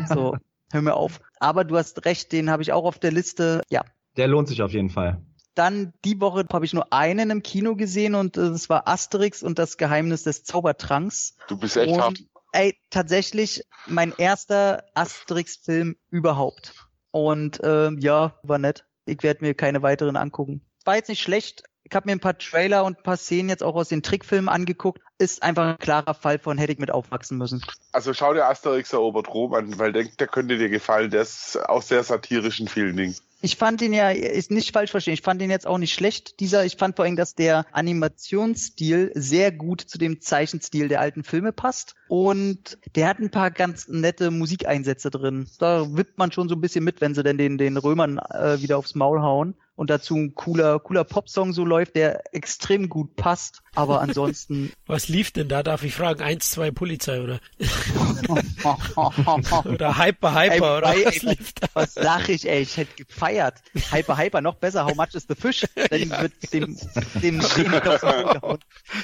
So 0.08 0.38
hör 0.76 0.82
mir 0.82 0.96
auf. 0.96 1.20
Aber 1.40 1.64
du 1.64 1.78
hast 1.78 2.06
recht, 2.06 2.32
den 2.32 2.50
habe 2.52 2.62
ich 2.62 2.72
auch 2.72 2.86
auf 2.86 3.00
der 3.00 3.12
Liste. 3.12 3.62
Ja. 3.70 3.84
Der 4.18 4.28
lohnt 4.28 4.48
sich 4.48 4.62
auf 4.62 4.72
jeden 4.72 4.90
Fall. 4.90 5.22
Dann 5.56 5.94
die 6.04 6.20
Woche 6.20 6.46
habe 6.52 6.66
ich 6.66 6.74
nur 6.74 6.92
einen 6.92 7.30
im 7.30 7.42
Kino 7.42 7.76
gesehen 7.76 8.14
und 8.14 8.38
es 8.38 8.66
äh, 8.66 8.70
war 8.70 8.88
Asterix 8.88 9.42
und 9.42 9.58
das 9.58 9.78
Geheimnis 9.78 10.24
des 10.24 10.44
Zaubertranks. 10.44 11.38
Du 11.48 11.58
bist 11.58 11.78
echt 11.78 11.94
und, 11.94 12.02
hart. 12.02 12.20
Ey, 12.52 12.78
tatsächlich 12.90 13.64
mein 13.88 14.14
erster 14.18 14.84
Asterix-Film 14.94 15.96
überhaupt. 16.10 16.74
Und 17.12 17.62
äh, 17.64 17.92
ja, 18.00 18.38
war 18.44 18.58
nett. 18.58 18.86
Ich 19.06 19.24
werde 19.24 19.46
mir 19.46 19.54
keine 19.54 19.82
weiteren 19.82 20.18
angucken. 20.18 20.62
War 20.84 20.96
jetzt 20.96 21.10
nicht 21.10 21.22
schlecht, 21.22 21.64
ich 21.88 21.96
habe 21.96 22.08
mir 22.08 22.14
ein 22.14 22.20
paar 22.20 22.38
Trailer 22.38 22.84
und 22.84 22.98
ein 22.98 23.04
paar 23.04 23.16
Szenen 23.16 23.48
jetzt 23.48 23.62
auch 23.62 23.76
aus 23.76 23.90
den 23.90 24.02
Trickfilmen 24.02 24.50
angeguckt. 24.50 25.02
Ist 25.20 25.44
einfach 25.44 25.66
ein 25.68 25.78
klarer 25.78 26.16
Fall 26.16 26.40
von 26.40 26.58
hätte 26.58 26.74
ich 26.74 26.80
mit 26.80 26.90
aufwachsen 26.90 27.38
müssen. 27.38 27.64
Also 27.92 28.14
schau 28.14 28.34
dir 28.34 28.46
Asterix 28.46 28.92
erobert 28.92 29.34
Rom 29.34 29.54
an, 29.54 29.78
weil 29.78 29.94
der, 29.94 30.06
der 30.06 30.28
könnte 30.28 30.58
dir 30.58 30.70
gefallen. 30.70 31.12
Der 31.12 31.22
ist 31.22 31.58
auch 31.70 31.84
sehr 31.84 32.04
satirisch 32.04 32.60
in 32.60 32.68
vielen 32.68 32.98
Dingen. 32.98 33.16
Ich 33.42 33.58
fand 33.58 33.84
ihn 33.84 33.94
ja, 33.94 34.10
ist 34.10 34.50
nicht 34.50 34.74
falsch 34.74 34.90
verstehen, 34.90 35.14
ich 35.14 35.22
fand 35.22 35.40
ihn 35.42 35.52
jetzt 35.52 35.68
auch 35.68 35.78
nicht 35.78 35.94
schlecht. 35.94 36.40
Dieser, 36.40 36.66
ich 36.66 36.78
fand 36.78 36.96
vor 36.96 37.06
allem, 37.06 37.16
dass 37.16 37.36
der 37.36 37.68
Animationsstil 37.72 39.12
sehr 39.14 39.52
gut 39.52 39.82
zu 39.82 40.00
dem 40.00 40.20
Zeichenstil 40.20 40.88
der 40.88 41.02
alten 41.02 41.24
Filme 41.24 41.52
passt. 41.52 41.94
Und 42.08 42.80
der 42.96 43.08
hat 43.08 43.20
ein 43.20 43.30
paar 43.30 43.52
ganz 43.52 43.88
nette 43.88 44.32
Musikeinsätze 44.32 45.12
drin. 45.12 45.48
Da 45.60 45.86
wippt 45.96 46.18
man 46.18 46.32
schon 46.32 46.50
so 46.50 46.56
ein 46.56 46.62
bisschen 46.62 46.84
mit, 46.84 47.02
wenn 47.02 47.14
sie 47.14 47.22
denn 47.22 47.38
den, 47.38 47.60
den 47.60 47.78
Römern 47.78 48.18
äh, 48.18 48.60
wieder 48.62 48.80
aufs 48.80 48.96
Maul 48.96 49.22
hauen 49.22 49.56
und 49.76 49.90
dazu 49.90 50.16
ein 50.16 50.36
cooler, 50.36 50.80
cooler 50.80 51.04
Popsong 51.04 51.54
so 51.54 51.66
läuft, 51.66 51.96
der 51.96 52.34
extrem 52.34 52.90
gut 52.90 53.16
passt. 53.16 53.62
Aber 53.76 54.00
ansonsten. 54.00 54.72
Was 54.88 55.10
lief 55.10 55.32
denn 55.32 55.50
da? 55.50 55.62
Darf 55.62 55.84
ich 55.84 55.94
fragen? 55.94 56.22
Eins, 56.22 56.50
zwei 56.50 56.72
Polizei 56.72 57.22
oder? 57.22 57.40
oder 59.66 59.98
Hyper 59.98 60.34
Hyper 60.34 60.78
oder 60.78 60.88
was 60.88 60.96
ey, 60.96 61.30
lief 61.30 61.54
da? 61.54 61.68
Was 61.74 61.94
sag 61.94 62.30
ich, 62.30 62.48
ey? 62.48 62.62
Ich 62.62 62.78
hätte 62.78 63.04
gefeiert. 63.04 63.56
Hyper 63.92 64.18
Hyper, 64.18 64.42
noch 64.42 64.56
besser. 64.56 64.86
How 64.86 64.96
much 64.96 65.14
is 65.14 65.26
the 65.28 65.36
fish? 65.36 65.66
Dann 65.76 66.08
ja. 66.08 66.22
wird 66.22 66.54
dem, 66.54 66.78
dem. 67.22 67.42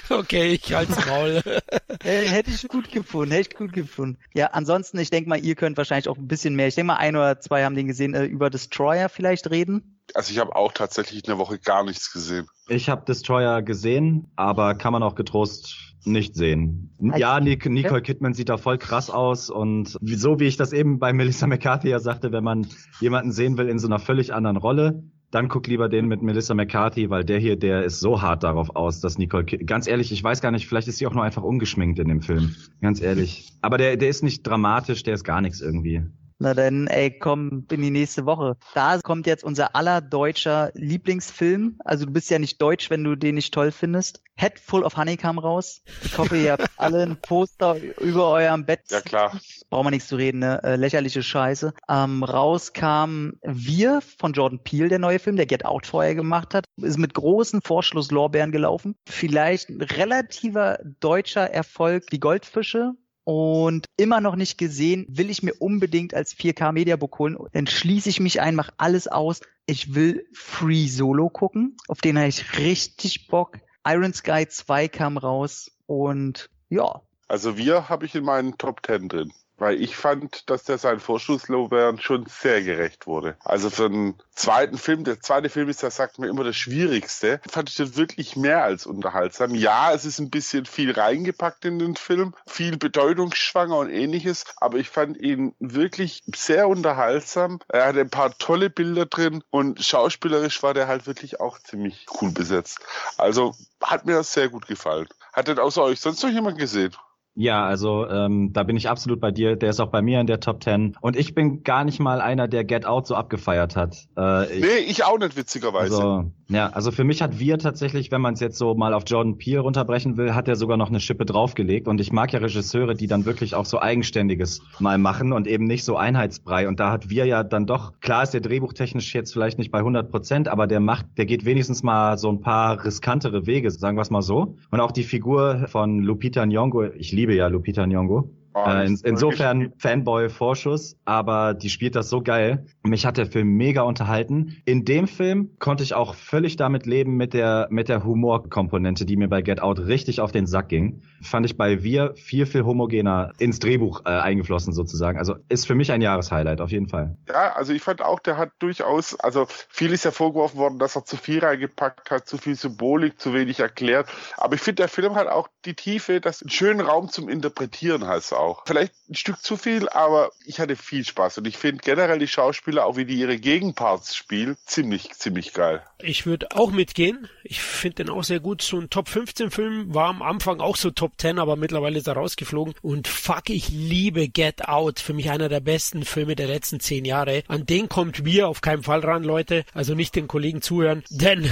Okay, 0.10 0.54
ich 0.54 0.74
halt's 0.74 1.06
Maul. 1.06 1.42
äh, 2.04 2.28
hätte 2.28 2.52
ich 2.52 2.68
gut 2.70 2.92
gefunden, 2.92 3.32
hätte 3.32 3.50
ich 3.52 3.58
gut 3.58 3.74
gefunden. 3.74 4.18
Ja, 4.34 4.48
ansonsten, 4.48 5.00
ich 5.00 5.10
denke 5.10 5.30
mal, 5.30 5.40
ihr 5.40 5.56
könnt 5.56 5.78
wahrscheinlich 5.78 6.08
auch 6.08 6.18
ein 6.18 6.28
bisschen 6.28 6.56
mehr. 6.56 6.68
Ich 6.68 6.76
denke 6.76 6.88
mal, 6.88 6.98
ein 6.98 7.18
oder 7.18 7.42
zwei 7.42 7.66
haben 7.66 7.76
den 7.76 7.88
gesehen, 7.88 8.14
äh, 8.14 8.24
über 8.24 8.50
Destroyer 8.50 9.10
vielleicht 9.10 9.50
reden. 9.50 10.01
Also 10.16 10.32
ich 10.32 10.40
habe 10.40 10.56
auch 10.56 10.72
tatsächlich 10.72 11.24
in 11.24 11.28
der 11.28 11.38
Woche 11.38 11.60
gar 11.60 11.84
nichts 11.84 12.12
gesehen. 12.12 12.48
Ich 12.68 12.90
habe 12.90 13.06
Destroyer 13.06 13.62
gesehen, 13.62 14.32
aber 14.36 14.76
kann 14.76 14.94
man 14.94 15.04
auch 15.04 15.16
getrost 15.16 15.92
nicht 16.06 16.36
sehen. 16.36 16.96
Ja, 17.16 17.40
Nicole 17.40 18.02
Kidman 18.02 18.34
sieht 18.34 18.50
da 18.50 18.58
voll 18.58 18.78
krass 18.78 19.10
aus 19.10 19.50
und 19.50 19.98
so 20.02 20.40
wie 20.40 20.46
ich 20.46 20.58
das 20.58 20.74
eben 20.74 21.00
bei 21.00 21.14
Melissa 21.14 21.48
McCarthy 21.48 21.90
ja 21.90 22.00
sagte, 22.00 22.32
wenn 22.32 22.44
man 22.44 22.68
jemanden 23.00 23.32
sehen 23.32 23.58
will 23.58 23.70
in 23.70 23.80
so 23.80 23.88
einer 23.88 24.00
völlig 24.00 24.34
anderen 24.34 24.58
Rolle, 24.58 25.04
dann 25.30 25.48
guck 25.48 25.68
lieber 25.68 25.90
den 25.90 26.08
mit 26.08 26.22
Melissa 26.22 26.54
McCarthy, 26.54 27.10
weil 27.10 27.24
der 27.24 27.40
hier, 27.40 27.56
der 27.56 27.84
ist 27.84 28.00
so 28.00 28.22
hart 28.22 28.44
darauf 28.44 28.76
aus, 28.76 29.00
dass 29.00 29.18
Nicole 29.18 29.46
Kidman, 29.46 29.66
ganz 29.66 29.88
ehrlich, 29.88 30.12
ich 30.12 30.24
weiß 30.24 30.42
gar 30.42 30.52
nicht, 30.52 30.68
vielleicht 30.68 30.88
ist 30.88 30.98
sie 30.98 31.08
auch 31.08 31.14
nur 31.14 31.24
einfach 31.24 31.44
ungeschminkt 31.44 32.00
in 32.00 32.08
dem 32.08 32.22
Film. 32.22 32.56
Ganz 32.82 33.02
ehrlich. 33.02 33.54
Aber 33.62 33.78
der, 33.78 33.96
der 33.96 34.10
ist 34.10 34.24
nicht 34.24 34.44
dramatisch, 34.44 35.04
der 35.04 35.14
ist 35.14 35.24
gar 35.24 35.42
nichts 35.42 35.62
irgendwie. 35.62 36.04
Na 36.42 36.56
dann, 36.56 36.88
ey, 36.88 37.12
komm 37.20 37.68
in 37.70 37.84
die 37.84 37.92
nächste 37.92 38.26
Woche. 38.26 38.58
Da 38.74 38.98
kommt 38.98 39.28
jetzt 39.28 39.44
unser 39.44 39.76
aller 39.76 40.02
deutscher 40.02 40.72
Lieblingsfilm. 40.74 41.78
Also 41.86 42.06
du 42.06 42.14
bist 42.14 42.32
ja 42.32 42.40
nicht 42.40 42.60
deutsch, 42.60 42.90
wenn 42.90 43.04
du 43.04 43.16
den 43.16 43.36
nicht 43.36 43.54
toll 43.54 43.72
findest. 43.72 44.24
Head 44.38 44.58
Full 44.58 44.82
of 44.82 44.98
Honey 44.98 45.18
kam 45.18 45.38
raus. 45.38 45.84
Ich 46.04 46.18
hoffe, 46.18 46.36
ihr 46.38 46.54
habt 46.54 46.68
alle 46.78 47.04
ein 47.04 47.18
Poster 47.22 47.76
über 48.00 48.30
eurem 48.30 48.66
Bett. 48.66 48.80
Ja, 48.90 49.02
klar. 49.02 49.40
Braucht 49.70 49.84
man 49.84 49.92
nichts 49.92 50.08
zu 50.08 50.16
reden, 50.16 50.40
ne? 50.40 50.60
Äh, 50.64 50.78
lächerliche 50.78 51.22
Scheiße. 51.22 51.76
Ähm, 51.88 52.24
raus 52.24 52.74
kam 52.74 53.34
Wir 53.44 54.02
von 54.02 54.34
Jordan 54.34 54.64
Peele, 54.64 54.90
der 54.90 54.98
neue 54.98 55.20
Film, 55.20 55.36
der 55.36 55.46
Get 55.46 55.64
Out 55.64 55.86
vorher 55.86 56.16
gemacht 56.16 56.56
hat. 56.56 56.66
Ist 56.78 56.98
mit 56.98 57.14
großen 57.14 57.62
Vorschlusslorbeeren 57.62 58.52
gelaufen. 58.52 58.96
Vielleicht 59.08 59.70
ein 59.70 59.80
relativer 59.80 60.80
deutscher 61.02 61.52
Erfolg, 61.52 62.08
die 62.08 62.20
Goldfische 62.20 62.94
und 63.24 63.86
immer 63.98 64.22
noch 64.22 64.36
nicht 64.36 64.58
gesehen, 64.58 65.06
will 65.10 65.30
ich 65.30 65.44
mir 65.44 65.54
unbedingt 65.60 66.14
als 66.14 66.36
4K 66.36 66.72
Mediabook 66.72 67.20
holen. 67.20 67.38
Dann 67.54 67.68
schließe 67.68 68.10
ich 68.10 68.20
mich 68.20 68.42
ein, 68.42 68.56
mache 68.56 68.74
alles 68.78 69.08
aus. 69.08 69.42
Ich 69.66 69.94
will 69.94 70.26
Free 70.34 70.88
Solo 70.88 71.30
gucken. 71.30 71.78
Auf 71.88 72.02
den 72.02 72.18
habe 72.18 72.28
ich 72.28 72.58
richtig 72.58 73.28
Bock. 73.28 73.58
Iron 73.86 74.14
Sky 74.14 74.48
2 74.48 74.88
kam 74.88 75.18
raus 75.18 75.72
und 75.86 76.50
ja. 76.70 77.02
Also 77.28 77.58
wir 77.58 77.90
habe 77.90 78.06
ich 78.06 78.16
in 78.16 78.24
meinen 78.24 78.58
Top 78.58 78.86
10 78.86 79.08
drin. 79.08 79.32
Weil 79.62 79.80
ich 79.80 79.96
fand, 79.96 80.50
dass 80.50 80.64
der 80.64 80.80
seinen 80.80 81.00
Vorschusslorbeeren 81.00 82.02
schon 82.02 82.26
sehr 82.26 82.64
gerecht 82.64 83.06
wurde. 83.06 83.38
Also 83.42 83.70
für 83.70 83.86
einen 83.86 84.16
zweiten 84.32 84.80
Film, 84.80 85.04
der 85.04 85.22
zweite 85.22 85.50
Film 85.50 85.70
ist, 85.70 85.84
das 85.84 85.98
sagt 85.98 86.18
mir 86.18 86.30
immer 86.30 86.44
das 86.44 86.56
Schwierigste, 86.56 87.40
fand 87.48 87.70
ich 87.70 87.76
das 87.76 87.96
wirklich 87.96 88.36
mehr 88.36 88.64
als 88.64 88.88
unterhaltsam. 88.88 89.54
Ja, 89.54 89.94
es 89.94 90.04
ist 90.04 90.18
ein 90.18 90.32
bisschen 90.32 90.66
viel 90.66 90.90
reingepackt 90.90 91.64
in 91.66 91.78
den 91.78 91.96
Film, 91.96 92.34
viel 92.48 92.76
bedeutungsschwanger 92.76 93.78
und 93.78 93.92
ähnliches, 93.92 94.46
aber 94.58 94.80
ich 94.80 94.90
fand 94.90 95.18
ihn 95.18 95.54
wirklich 95.60 96.24
sehr 96.34 96.68
unterhaltsam. 96.68 97.60
Er 97.68 97.86
hatte 97.86 98.00
ein 98.00 98.10
paar 98.10 98.36
tolle 98.40 98.72
Bilder 98.72 99.06
drin 99.06 99.44
und 99.52 99.86
schauspielerisch 99.86 100.64
war 100.64 100.74
der 100.74 100.88
halt 100.88 101.06
wirklich 101.06 101.40
auch 101.40 101.60
ziemlich 101.60 102.08
cool 102.20 102.32
besetzt. 102.32 102.80
Also 103.20 103.54
hat 103.80 104.08
mir 104.08 104.14
das 104.14 104.34
sehr 104.34 104.50
gut 104.50 104.66
gefallen. 104.66 105.08
Hat 105.34 105.48
denn 105.48 105.60
außer 105.60 105.84
euch 105.84 106.00
sonst 106.00 106.24
noch 106.24 106.32
jemand 106.32 106.58
gesehen? 106.58 106.96
Ja, 107.36 107.66
also 107.66 108.08
ähm, 108.10 108.52
da 108.52 108.64
bin 108.64 108.76
ich 108.76 108.90
absolut 108.90 109.22
bei 109.22 109.32
dir. 109.32 109.56
Der 109.56 109.70
ist 109.70 109.80
auch 109.80 109.90
bei 109.90 110.02
mir 110.02 110.20
in 110.20 110.28
der 110.28 110.42
Top 110.42 110.62
10. 110.62 110.98
Und 111.00 111.16
ich 111.16 111.34
bin 111.34 111.64
gar 111.64 111.86
nicht 111.86 112.00
mal 112.00 112.20
einer, 112.20 112.48
der 112.50 112.66
Get 112.66 112.86
Out 112.86 113.08
so 113.08 113.16
abgefeiert 113.16 113.78
hat. 113.78 113.96
Äh, 114.18 114.54
ich, 114.54 114.62
nee, 114.62 114.68
ich 114.88 115.06
auch 115.06 115.18
nicht, 115.18 115.38
witzigerweise. 115.38 115.96
Also, 115.96 116.32
ja, 116.50 116.68
also 116.68 116.92
für 116.92 117.06
mich 117.06 117.22
hat 117.22 117.40
wir 117.40 117.58
tatsächlich, 117.58 118.12
wenn 118.12 118.20
man 118.20 118.34
es 118.34 118.42
jetzt 118.42 118.58
so 118.58 118.76
mal 118.76 118.94
auf 118.94 119.04
Jordan 119.08 119.38
Peele 119.38 119.62
runterbrechen 119.62 120.18
will, 120.18 120.36
hat 120.36 120.50
er 120.50 120.58
sogar 120.58 120.76
noch 120.76 120.90
eine 120.90 121.00
Schippe 121.00 121.26
draufgelegt. 121.26 121.88
Und 121.88 122.02
ich 122.02 122.12
mag 122.12 122.34
ja 122.34 122.40
Regisseure, 122.40 122.96
die 122.96 123.08
dann 123.08 123.24
wirklich 123.24 123.56
auch 123.56 123.66
so 123.66 123.80
Eigenständiges 123.80 124.62
mal 124.80 124.98
machen 124.98 125.32
und 125.32 125.48
eben 125.48 125.64
nicht 125.64 125.86
so 125.86 125.96
Einheitsbrei. 125.96 126.68
Und 126.68 126.82
da 126.82 126.92
hat 126.92 127.10
wir 127.10 127.26
ja 127.26 127.44
dann 127.44 127.66
doch, 127.66 127.94
klar 128.02 128.24
ist 128.24 128.34
der 128.34 128.42
drehbuchtechnisch 128.42 129.16
jetzt 129.16 129.32
vielleicht 129.32 129.58
nicht 129.58 129.72
bei 129.72 129.80
100 129.80 130.12
Prozent, 130.12 130.50
aber 130.50 130.68
der 130.68 130.82
macht, 130.82 131.06
der 131.18 131.26
geht 131.26 131.46
wenigstens 131.46 131.82
mal 131.82 132.18
so 132.18 132.30
ein 132.30 132.42
paar 132.42 132.84
riskantere 132.84 133.46
Wege, 133.46 133.72
sagen 133.72 133.98
wir 133.98 134.02
es 134.02 134.10
mal 134.10 134.22
so. 134.22 134.58
Und 134.70 134.82
auch 134.82 134.92
die 134.92 135.04
Figur 135.04 135.68
von 135.70 136.00
Lupita 136.00 136.44
Nyong'o, 136.44 136.92
ich 136.98 137.14
liebe 137.14 137.21
ja 137.30 137.48
Lupita 137.48 137.84
Nyong'o. 137.84 138.30
Oh, 138.54 138.66
äh, 138.68 138.86
in, 138.86 139.00
insofern 139.04 139.72
Fanboy-Vorschuss, 139.78 140.98
aber 141.06 141.54
die 141.54 141.70
spielt 141.70 141.96
das 141.96 142.10
so 142.10 142.22
geil. 142.22 142.66
Mich 142.84 143.06
hat 143.06 143.18
der 143.18 143.26
Film 143.26 143.56
mega 143.56 143.84
unterhalten. 143.84 144.58
In 144.66 144.84
dem 144.84 145.08
Film 145.08 145.52
konnte 145.60 145.84
ich 145.84 145.94
auch 145.94 146.16
völlig 146.16 146.58
damit 146.58 146.86
leben 146.86 147.16
mit 147.16 147.34
der, 147.34 147.68
mit 147.72 147.88
der 147.88 148.04
Humorkomponente, 148.04 149.06
die 149.06 149.16
mir 149.16 149.30
bei 149.30 149.42
Get 149.42 149.62
Out 149.62 149.80
richtig 149.80 150.20
auf 150.20 150.34
den 150.34 150.48
Sack 150.48 150.68
ging. 150.68 151.02
Fand 151.22 151.46
ich 151.46 151.58
bei 151.58 151.84
Wir 151.84 152.14
viel, 152.16 152.46
viel 152.46 152.64
homogener 152.64 153.34
ins 153.38 153.60
Drehbuch 153.60 154.02
äh, 154.06 154.10
eingeflossen 154.10 154.74
sozusagen. 154.74 155.18
Also 155.18 155.36
ist 155.50 155.68
für 155.68 155.76
mich 155.76 155.92
ein 155.92 156.02
Jahreshighlight, 156.02 156.62
auf 156.62 156.72
jeden 156.72 156.88
Fall. 156.88 157.18
Ja, 157.28 157.54
also 157.54 157.74
ich 157.74 157.82
fand 157.82 158.02
auch, 158.02 158.20
der 158.20 158.38
hat 158.38 158.52
durchaus, 158.60 159.20
also 159.20 159.46
viel 159.70 159.92
ist 159.92 160.06
ja 160.06 160.12
vorgeworfen 160.12 160.58
worden, 160.58 160.80
dass 160.80 160.96
er 160.96 161.06
zu 161.06 161.18
viel 161.18 161.40
reingepackt 161.40 162.10
hat, 162.12 162.28
zu 162.28 162.38
viel 162.38 162.56
Symbolik, 162.56 163.20
zu 163.20 163.34
wenig 163.34 163.60
erklärt. 163.60 164.10
Aber 164.38 164.56
ich 164.56 164.62
finde, 164.62 164.82
der 164.82 164.88
Film 164.88 165.16
hat 165.16 165.28
auch 165.28 165.48
die 165.66 165.76
Tiefe, 165.76 166.22
dass 166.22 166.42
einen 166.42 166.50
schönen 166.50 166.82
Raum 166.82 167.10
zum 167.10 167.30
Interpretieren 167.30 168.08
hat 168.08 168.22
auch. 168.34 168.64
Vielleicht 168.66 168.94
ein 169.10 169.16
Stück 169.16 169.42
zu 169.42 169.58
viel, 169.58 169.90
aber 169.90 170.32
ich 170.46 170.60
hatte 170.60 170.76
viel 170.76 171.04
Spaß 171.06 171.40
und 171.40 171.48
ich 171.48 171.58
finde 171.58 171.82
generell 171.84 172.20
die 172.20 172.28
Schauspieler, 172.28 172.86
auch 172.86 172.98
wie 172.98 173.06
die 173.06 173.16
ihre 173.16 173.38
Gegenparts 173.38 174.16
spielen, 174.16 174.58
ziemlich, 174.66 175.12
ziemlich 175.14 175.54
geil. 175.54 175.82
Ich 176.00 176.26
würde 176.26 176.48
auch 176.52 176.72
mitgehen. 176.72 177.28
Ich 177.44 177.62
finde 177.62 178.04
den 178.04 178.10
auch 178.10 178.24
sehr 178.24 178.40
gut. 178.40 178.62
So 178.62 178.80
ein 178.80 178.90
Top 178.90 179.08
15 179.08 179.52
Film 179.52 179.94
war 179.94 180.10
am 180.10 180.22
Anfang 180.22 180.60
auch 180.60 180.76
so 180.76 180.92
Top 180.92 181.11
10, 181.18 181.40
aber 181.40 181.56
mittlerweile 181.56 181.98
ist 181.98 182.08
er 182.08 182.14
rausgeflogen. 182.14 182.74
Und 182.82 183.08
fuck, 183.08 183.50
ich 183.50 183.70
liebe 183.70 184.28
Get 184.28 184.68
Out. 184.68 185.00
Für 185.00 185.14
mich 185.14 185.30
einer 185.30 185.50
der 185.50 185.60
besten 185.60 186.04
Filme 186.04 186.36
der 186.36 186.48
letzten 186.48 186.80
zehn 186.80 187.06
Jahre. 187.06 187.44
An 187.48 187.66
den 187.66 187.90
kommt 187.90 188.26
wir 188.26 188.48
auf 188.48 188.62
keinen 188.62 188.84
Fall 188.84 189.02
ran, 189.02 189.24
Leute. 189.24 189.66
Also 189.74 189.96
nicht 189.96 190.16
den 190.16 190.28
Kollegen 190.28 190.62
zuhören, 190.62 191.04
denn 191.10 191.50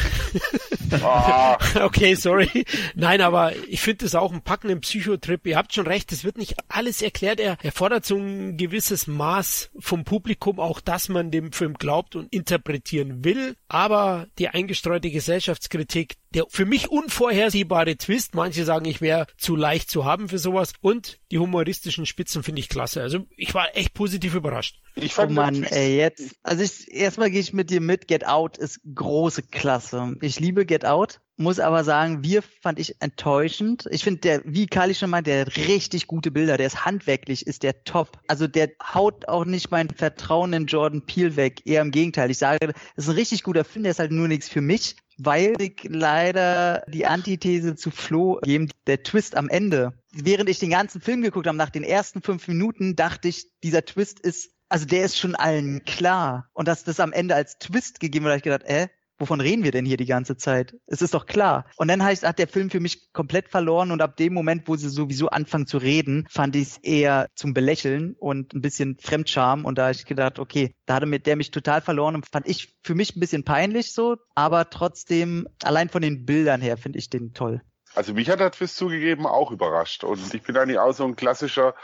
okay, 1.81 2.15
sorry. 2.15 2.65
Nein, 2.95 3.21
aber 3.21 3.53
ich 3.67 3.81
finde 3.81 4.05
es 4.05 4.15
auch 4.15 4.31
ein 4.31 4.41
packenden 4.41 4.81
Psychotrip. 4.81 5.45
Ihr 5.45 5.57
habt 5.57 5.73
schon 5.73 5.87
recht, 5.87 6.11
es 6.11 6.23
wird 6.23 6.37
nicht 6.37 6.55
alles 6.67 7.01
erklärt. 7.01 7.39
Er, 7.39 7.57
er 7.61 7.71
fordert 7.71 8.05
so 8.05 8.17
ein 8.17 8.57
gewisses 8.57 9.07
Maß 9.07 9.71
vom 9.79 10.03
Publikum, 10.03 10.59
auch 10.59 10.81
dass 10.81 11.09
man 11.09 11.31
dem 11.31 11.51
Film 11.51 11.73
glaubt 11.73 12.15
und 12.15 12.33
interpretieren 12.33 13.23
will. 13.23 13.55
Aber 13.67 14.27
die 14.37 14.49
eingestreute 14.49 15.11
Gesellschaftskritik, 15.11 16.15
der 16.33 16.45
für 16.49 16.65
mich 16.65 16.89
unvorhersehbare 16.89 17.97
Twist, 17.97 18.35
manche 18.35 18.65
sagen, 18.65 18.85
ich 18.85 19.01
wäre 19.01 19.27
zu 19.49 19.55
leicht 19.55 19.89
zu 19.89 20.05
haben 20.05 20.29
für 20.29 20.37
sowas 20.37 20.73
und 20.79 21.17
die 21.31 21.39
humoristischen 21.39 22.05
Spitzen 22.05 22.43
finde 22.43 22.59
ich 22.59 22.69
klasse. 22.69 23.01
Also 23.01 23.25
ich 23.35 23.51
war 23.55 23.75
echt 23.75 23.95
positiv 23.95 24.35
überrascht. 24.35 24.79
Ich 24.93 25.15
fand 25.15 25.31
oh 25.31 25.33
Mann, 25.33 25.63
ey, 25.63 25.97
jetzt. 25.97 26.35
Also 26.43 26.61
ich, 26.61 26.91
erstmal 26.91 27.31
gehe 27.31 27.39
ich 27.39 27.51
mit 27.51 27.71
dir 27.71 27.81
mit. 27.81 28.07
Get 28.07 28.27
Out 28.27 28.59
ist 28.59 28.79
große 28.93 29.41
Klasse. 29.41 30.15
Ich 30.21 30.39
liebe 30.39 30.67
Get 30.67 30.85
Out 30.85 31.19
muss 31.39 31.59
aber 31.59 31.85
sagen, 31.85 32.21
wir 32.21 32.41
fand 32.41 32.79
ich 32.79 33.01
enttäuschend. 33.01 33.87
Ich 33.91 34.03
finde, 34.03 34.19
der, 34.19 34.41
wie 34.45 34.67
Kali 34.67 34.93
schon 34.93 35.09
meint, 35.09 35.25
der 35.25 35.45
hat 35.45 35.55
richtig 35.55 36.05
gute 36.05 36.31
Bilder, 36.31 36.57
der 36.57 36.67
ist 36.67 36.83
handwerklich, 36.83 37.47
ist 37.47 37.63
der 37.63 37.85
top. 37.85 38.19
Also 38.27 38.45
der 38.45 38.71
haut 38.93 39.27
auch 39.29 39.45
nicht 39.45 39.71
mein 39.71 39.89
Vertrauen 39.89 40.51
in 40.51 40.65
Jordan 40.65 41.05
Peele 41.05 41.37
weg, 41.37 41.61
eher 41.65 41.81
im 41.81 41.91
Gegenteil. 41.91 42.29
Ich 42.29 42.37
sage, 42.37 42.67
das 42.67 42.75
ist 43.05 43.09
ein 43.09 43.15
richtig 43.15 43.43
guter 43.43 43.63
Film, 43.63 43.83
der 43.83 43.91
ist 43.91 43.99
halt 43.99 44.11
nur 44.11 44.27
nichts 44.27 44.49
für 44.49 44.59
mich, 44.59 44.97
weil 45.19 45.55
ich 45.59 45.83
leider 45.83 46.83
die 46.87 47.05
Antithese 47.05 47.75
zu 47.75 47.91
Flo 47.91 48.39
geben, 48.43 48.69
der 48.87 49.03
Twist 49.03 49.35
am 49.35 49.49
Ende. 49.49 49.93
Während 50.11 50.49
ich 50.49 50.59
den 50.59 50.71
ganzen 50.71 51.01
Film 51.01 51.21
geguckt 51.21 51.47
habe, 51.47 51.57
nach 51.57 51.69
den 51.69 51.83
ersten 51.83 52.21
fünf 52.21 52.47
Minuten, 52.47 52.95
dachte 52.95 53.27
ich, 53.27 53.47
dieser 53.61 53.85
Twist 53.85 54.19
ist 54.19 54.51
also 54.69 54.85
der 54.85 55.03
ist 55.03 55.17
schon 55.17 55.35
allen 55.35 55.83
klar. 55.83 56.47
Und 56.53 56.67
dass 56.67 56.83
das 56.83 56.99
am 56.99 57.11
Ende 57.11 57.35
als 57.35 57.57
Twist 57.57 57.99
gegeben 57.99 58.25
wird, 58.25 58.33
habe 58.33 58.37
ich 58.37 58.43
gedacht, 58.43 58.63
äh, 58.69 58.87
wovon 59.19 59.41
reden 59.41 59.63
wir 59.63 59.71
denn 59.71 59.85
hier 59.85 59.97
die 59.97 60.05
ganze 60.05 60.37
Zeit? 60.37 60.75
Es 60.87 61.01
ist 61.01 61.13
doch 61.13 61.25
klar. 61.25 61.65
Und 61.77 61.89
dann 61.89 62.03
heißt, 62.03 62.25
hat 62.25 62.39
der 62.39 62.47
Film 62.47 62.69
für 62.69 62.79
mich 62.79 63.11
komplett 63.13 63.49
verloren 63.49 63.91
und 63.91 64.01
ab 64.01 64.17
dem 64.17 64.33
Moment, 64.33 64.67
wo 64.67 64.75
sie 64.75 64.89
sowieso 64.89 65.29
anfangen 65.29 65.67
zu 65.67 65.77
reden, 65.77 66.25
fand 66.29 66.55
ich 66.55 66.69
es 66.69 66.77
eher 66.77 67.27
zum 67.35 67.53
Belächeln 67.53 68.15
und 68.17 68.53
ein 68.53 68.61
bisschen 68.61 68.97
Fremdscham. 68.99 69.65
Und 69.65 69.77
da 69.77 69.83
habe 69.83 69.91
ich 69.93 70.05
gedacht, 70.05 70.39
okay, 70.39 70.73
da 70.85 70.95
hatte 70.95 71.19
der 71.19 71.35
mich 71.35 71.51
total 71.51 71.81
verloren 71.81 72.15
und 72.15 72.27
fand 72.31 72.47
ich 72.47 72.75
für 72.83 72.95
mich 72.95 73.15
ein 73.15 73.19
bisschen 73.19 73.43
peinlich 73.43 73.91
so, 73.91 74.17
aber 74.35 74.69
trotzdem, 74.69 75.47
allein 75.63 75.89
von 75.89 76.01
den 76.01 76.25
Bildern 76.25 76.61
her 76.61 76.77
finde 76.77 76.99
ich 76.99 77.09
den 77.09 77.33
toll. 77.33 77.61
Also 77.95 78.13
mich 78.13 78.29
hat 78.29 78.39
der 78.39 78.51
Twist 78.51 78.77
zugegeben 78.77 79.25
auch 79.25 79.51
überrascht. 79.51 80.03
Und 80.03 80.33
ich 80.33 80.43
bin 80.43 80.55
eigentlich 80.57 80.79
auch 80.79 80.93
so 80.93 81.05
ein 81.05 81.15
klassischer, 81.15 81.75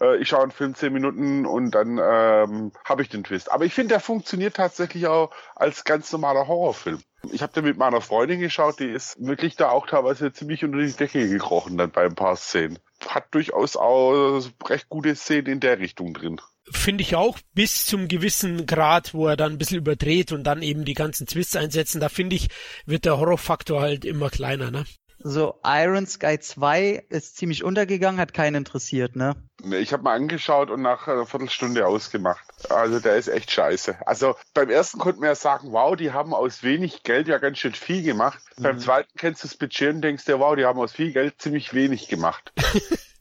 äh, 0.00 0.16
ich 0.18 0.28
schaue 0.28 0.42
einen 0.42 0.50
Film 0.50 0.74
zehn 0.74 0.92
Minuten 0.92 1.46
und 1.46 1.70
dann 1.70 1.98
ähm, 2.02 2.72
habe 2.84 3.02
ich 3.02 3.08
den 3.08 3.24
Twist. 3.24 3.50
Aber 3.50 3.64
ich 3.64 3.74
finde, 3.74 3.90
der 3.90 4.00
funktioniert 4.00 4.56
tatsächlich 4.56 5.06
auch 5.06 5.30
als 5.54 5.84
ganz 5.84 6.10
normaler 6.12 6.48
Horrorfilm. 6.48 7.00
Ich 7.30 7.42
habe 7.42 7.52
den 7.52 7.64
mit 7.64 7.78
meiner 7.78 8.00
Freundin 8.00 8.40
geschaut, 8.40 8.80
die 8.80 8.90
ist 8.90 9.16
wirklich 9.24 9.54
da 9.54 9.70
auch 9.70 9.86
teilweise 9.86 10.32
ziemlich 10.32 10.64
unter 10.64 10.78
die 10.78 10.92
Decke 10.92 11.28
gekrochen 11.28 11.78
dann 11.78 11.92
bei 11.92 12.04
ein 12.04 12.16
paar 12.16 12.36
Szenen. 12.36 12.80
Hat 13.06 13.26
durchaus 13.30 13.76
auch 13.76 14.40
recht 14.68 14.88
gute 14.88 15.14
Szenen 15.14 15.46
in 15.46 15.60
der 15.60 15.78
Richtung 15.78 16.14
drin 16.14 16.40
finde 16.70 17.02
ich 17.02 17.16
auch 17.16 17.38
bis 17.54 17.86
zum 17.86 18.08
gewissen 18.08 18.66
Grad, 18.66 19.14
wo 19.14 19.26
er 19.26 19.36
dann 19.36 19.52
ein 19.52 19.58
bisschen 19.58 19.78
überdreht 19.78 20.32
und 20.32 20.44
dann 20.44 20.62
eben 20.62 20.84
die 20.84 20.94
ganzen 20.94 21.26
Twists 21.26 21.56
einsetzen, 21.56 22.00
da 22.00 22.08
finde 22.08 22.36
ich, 22.36 22.48
wird 22.86 23.04
der 23.04 23.18
Horrorfaktor 23.18 23.80
halt 23.80 24.04
immer 24.04 24.30
kleiner, 24.30 24.70
ne? 24.70 24.84
So, 25.24 25.60
Iron 25.64 26.06
Sky 26.06 26.38
2 26.38 27.04
ist 27.08 27.36
ziemlich 27.36 27.62
untergegangen, 27.62 28.20
hat 28.20 28.34
keinen 28.34 28.56
interessiert, 28.56 29.14
ne? 29.14 29.36
Ich 29.70 29.92
habe 29.92 30.02
mal 30.02 30.16
angeschaut 30.16 30.70
und 30.70 30.82
nach 30.82 31.06
einer 31.06 31.26
Viertelstunde 31.26 31.86
ausgemacht. 31.86 32.44
Also 32.68 32.98
der 32.98 33.16
ist 33.16 33.28
echt 33.28 33.50
scheiße. 33.50 34.06
Also 34.06 34.34
beim 34.54 34.68
ersten 34.68 34.98
konnte 34.98 35.20
man 35.20 35.28
ja 35.28 35.34
sagen, 35.34 35.70
wow, 35.70 35.94
die 35.94 36.12
haben 36.12 36.34
aus 36.34 36.64
wenig 36.64 37.04
Geld 37.04 37.28
ja 37.28 37.38
ganz 37.38 37.58
schön 37.58 37.74
viel 37.74 38.02
gemacht. 38.02 38.42
Mhm. 38.56 38.62
Beim 38.62 38.78
zweiten 38.80 39.10
kennst 39.16 39.44
du 39.44 39.48
das 39.48 39.56
Budget 39.56 39.94
und 39.94 40.02
denkst 40.02 40.24
dir, 40.24 40.40
wow, 40.40 40.56
die 40.56 40.64
haben 40.64 40.80
aus 40.80 40.92
viel 40.92 41.12
Geld 41.12 41.40
ziemlich 41.40 41.72
wenig 41.74 42.08
gemacht. 42.08 42.52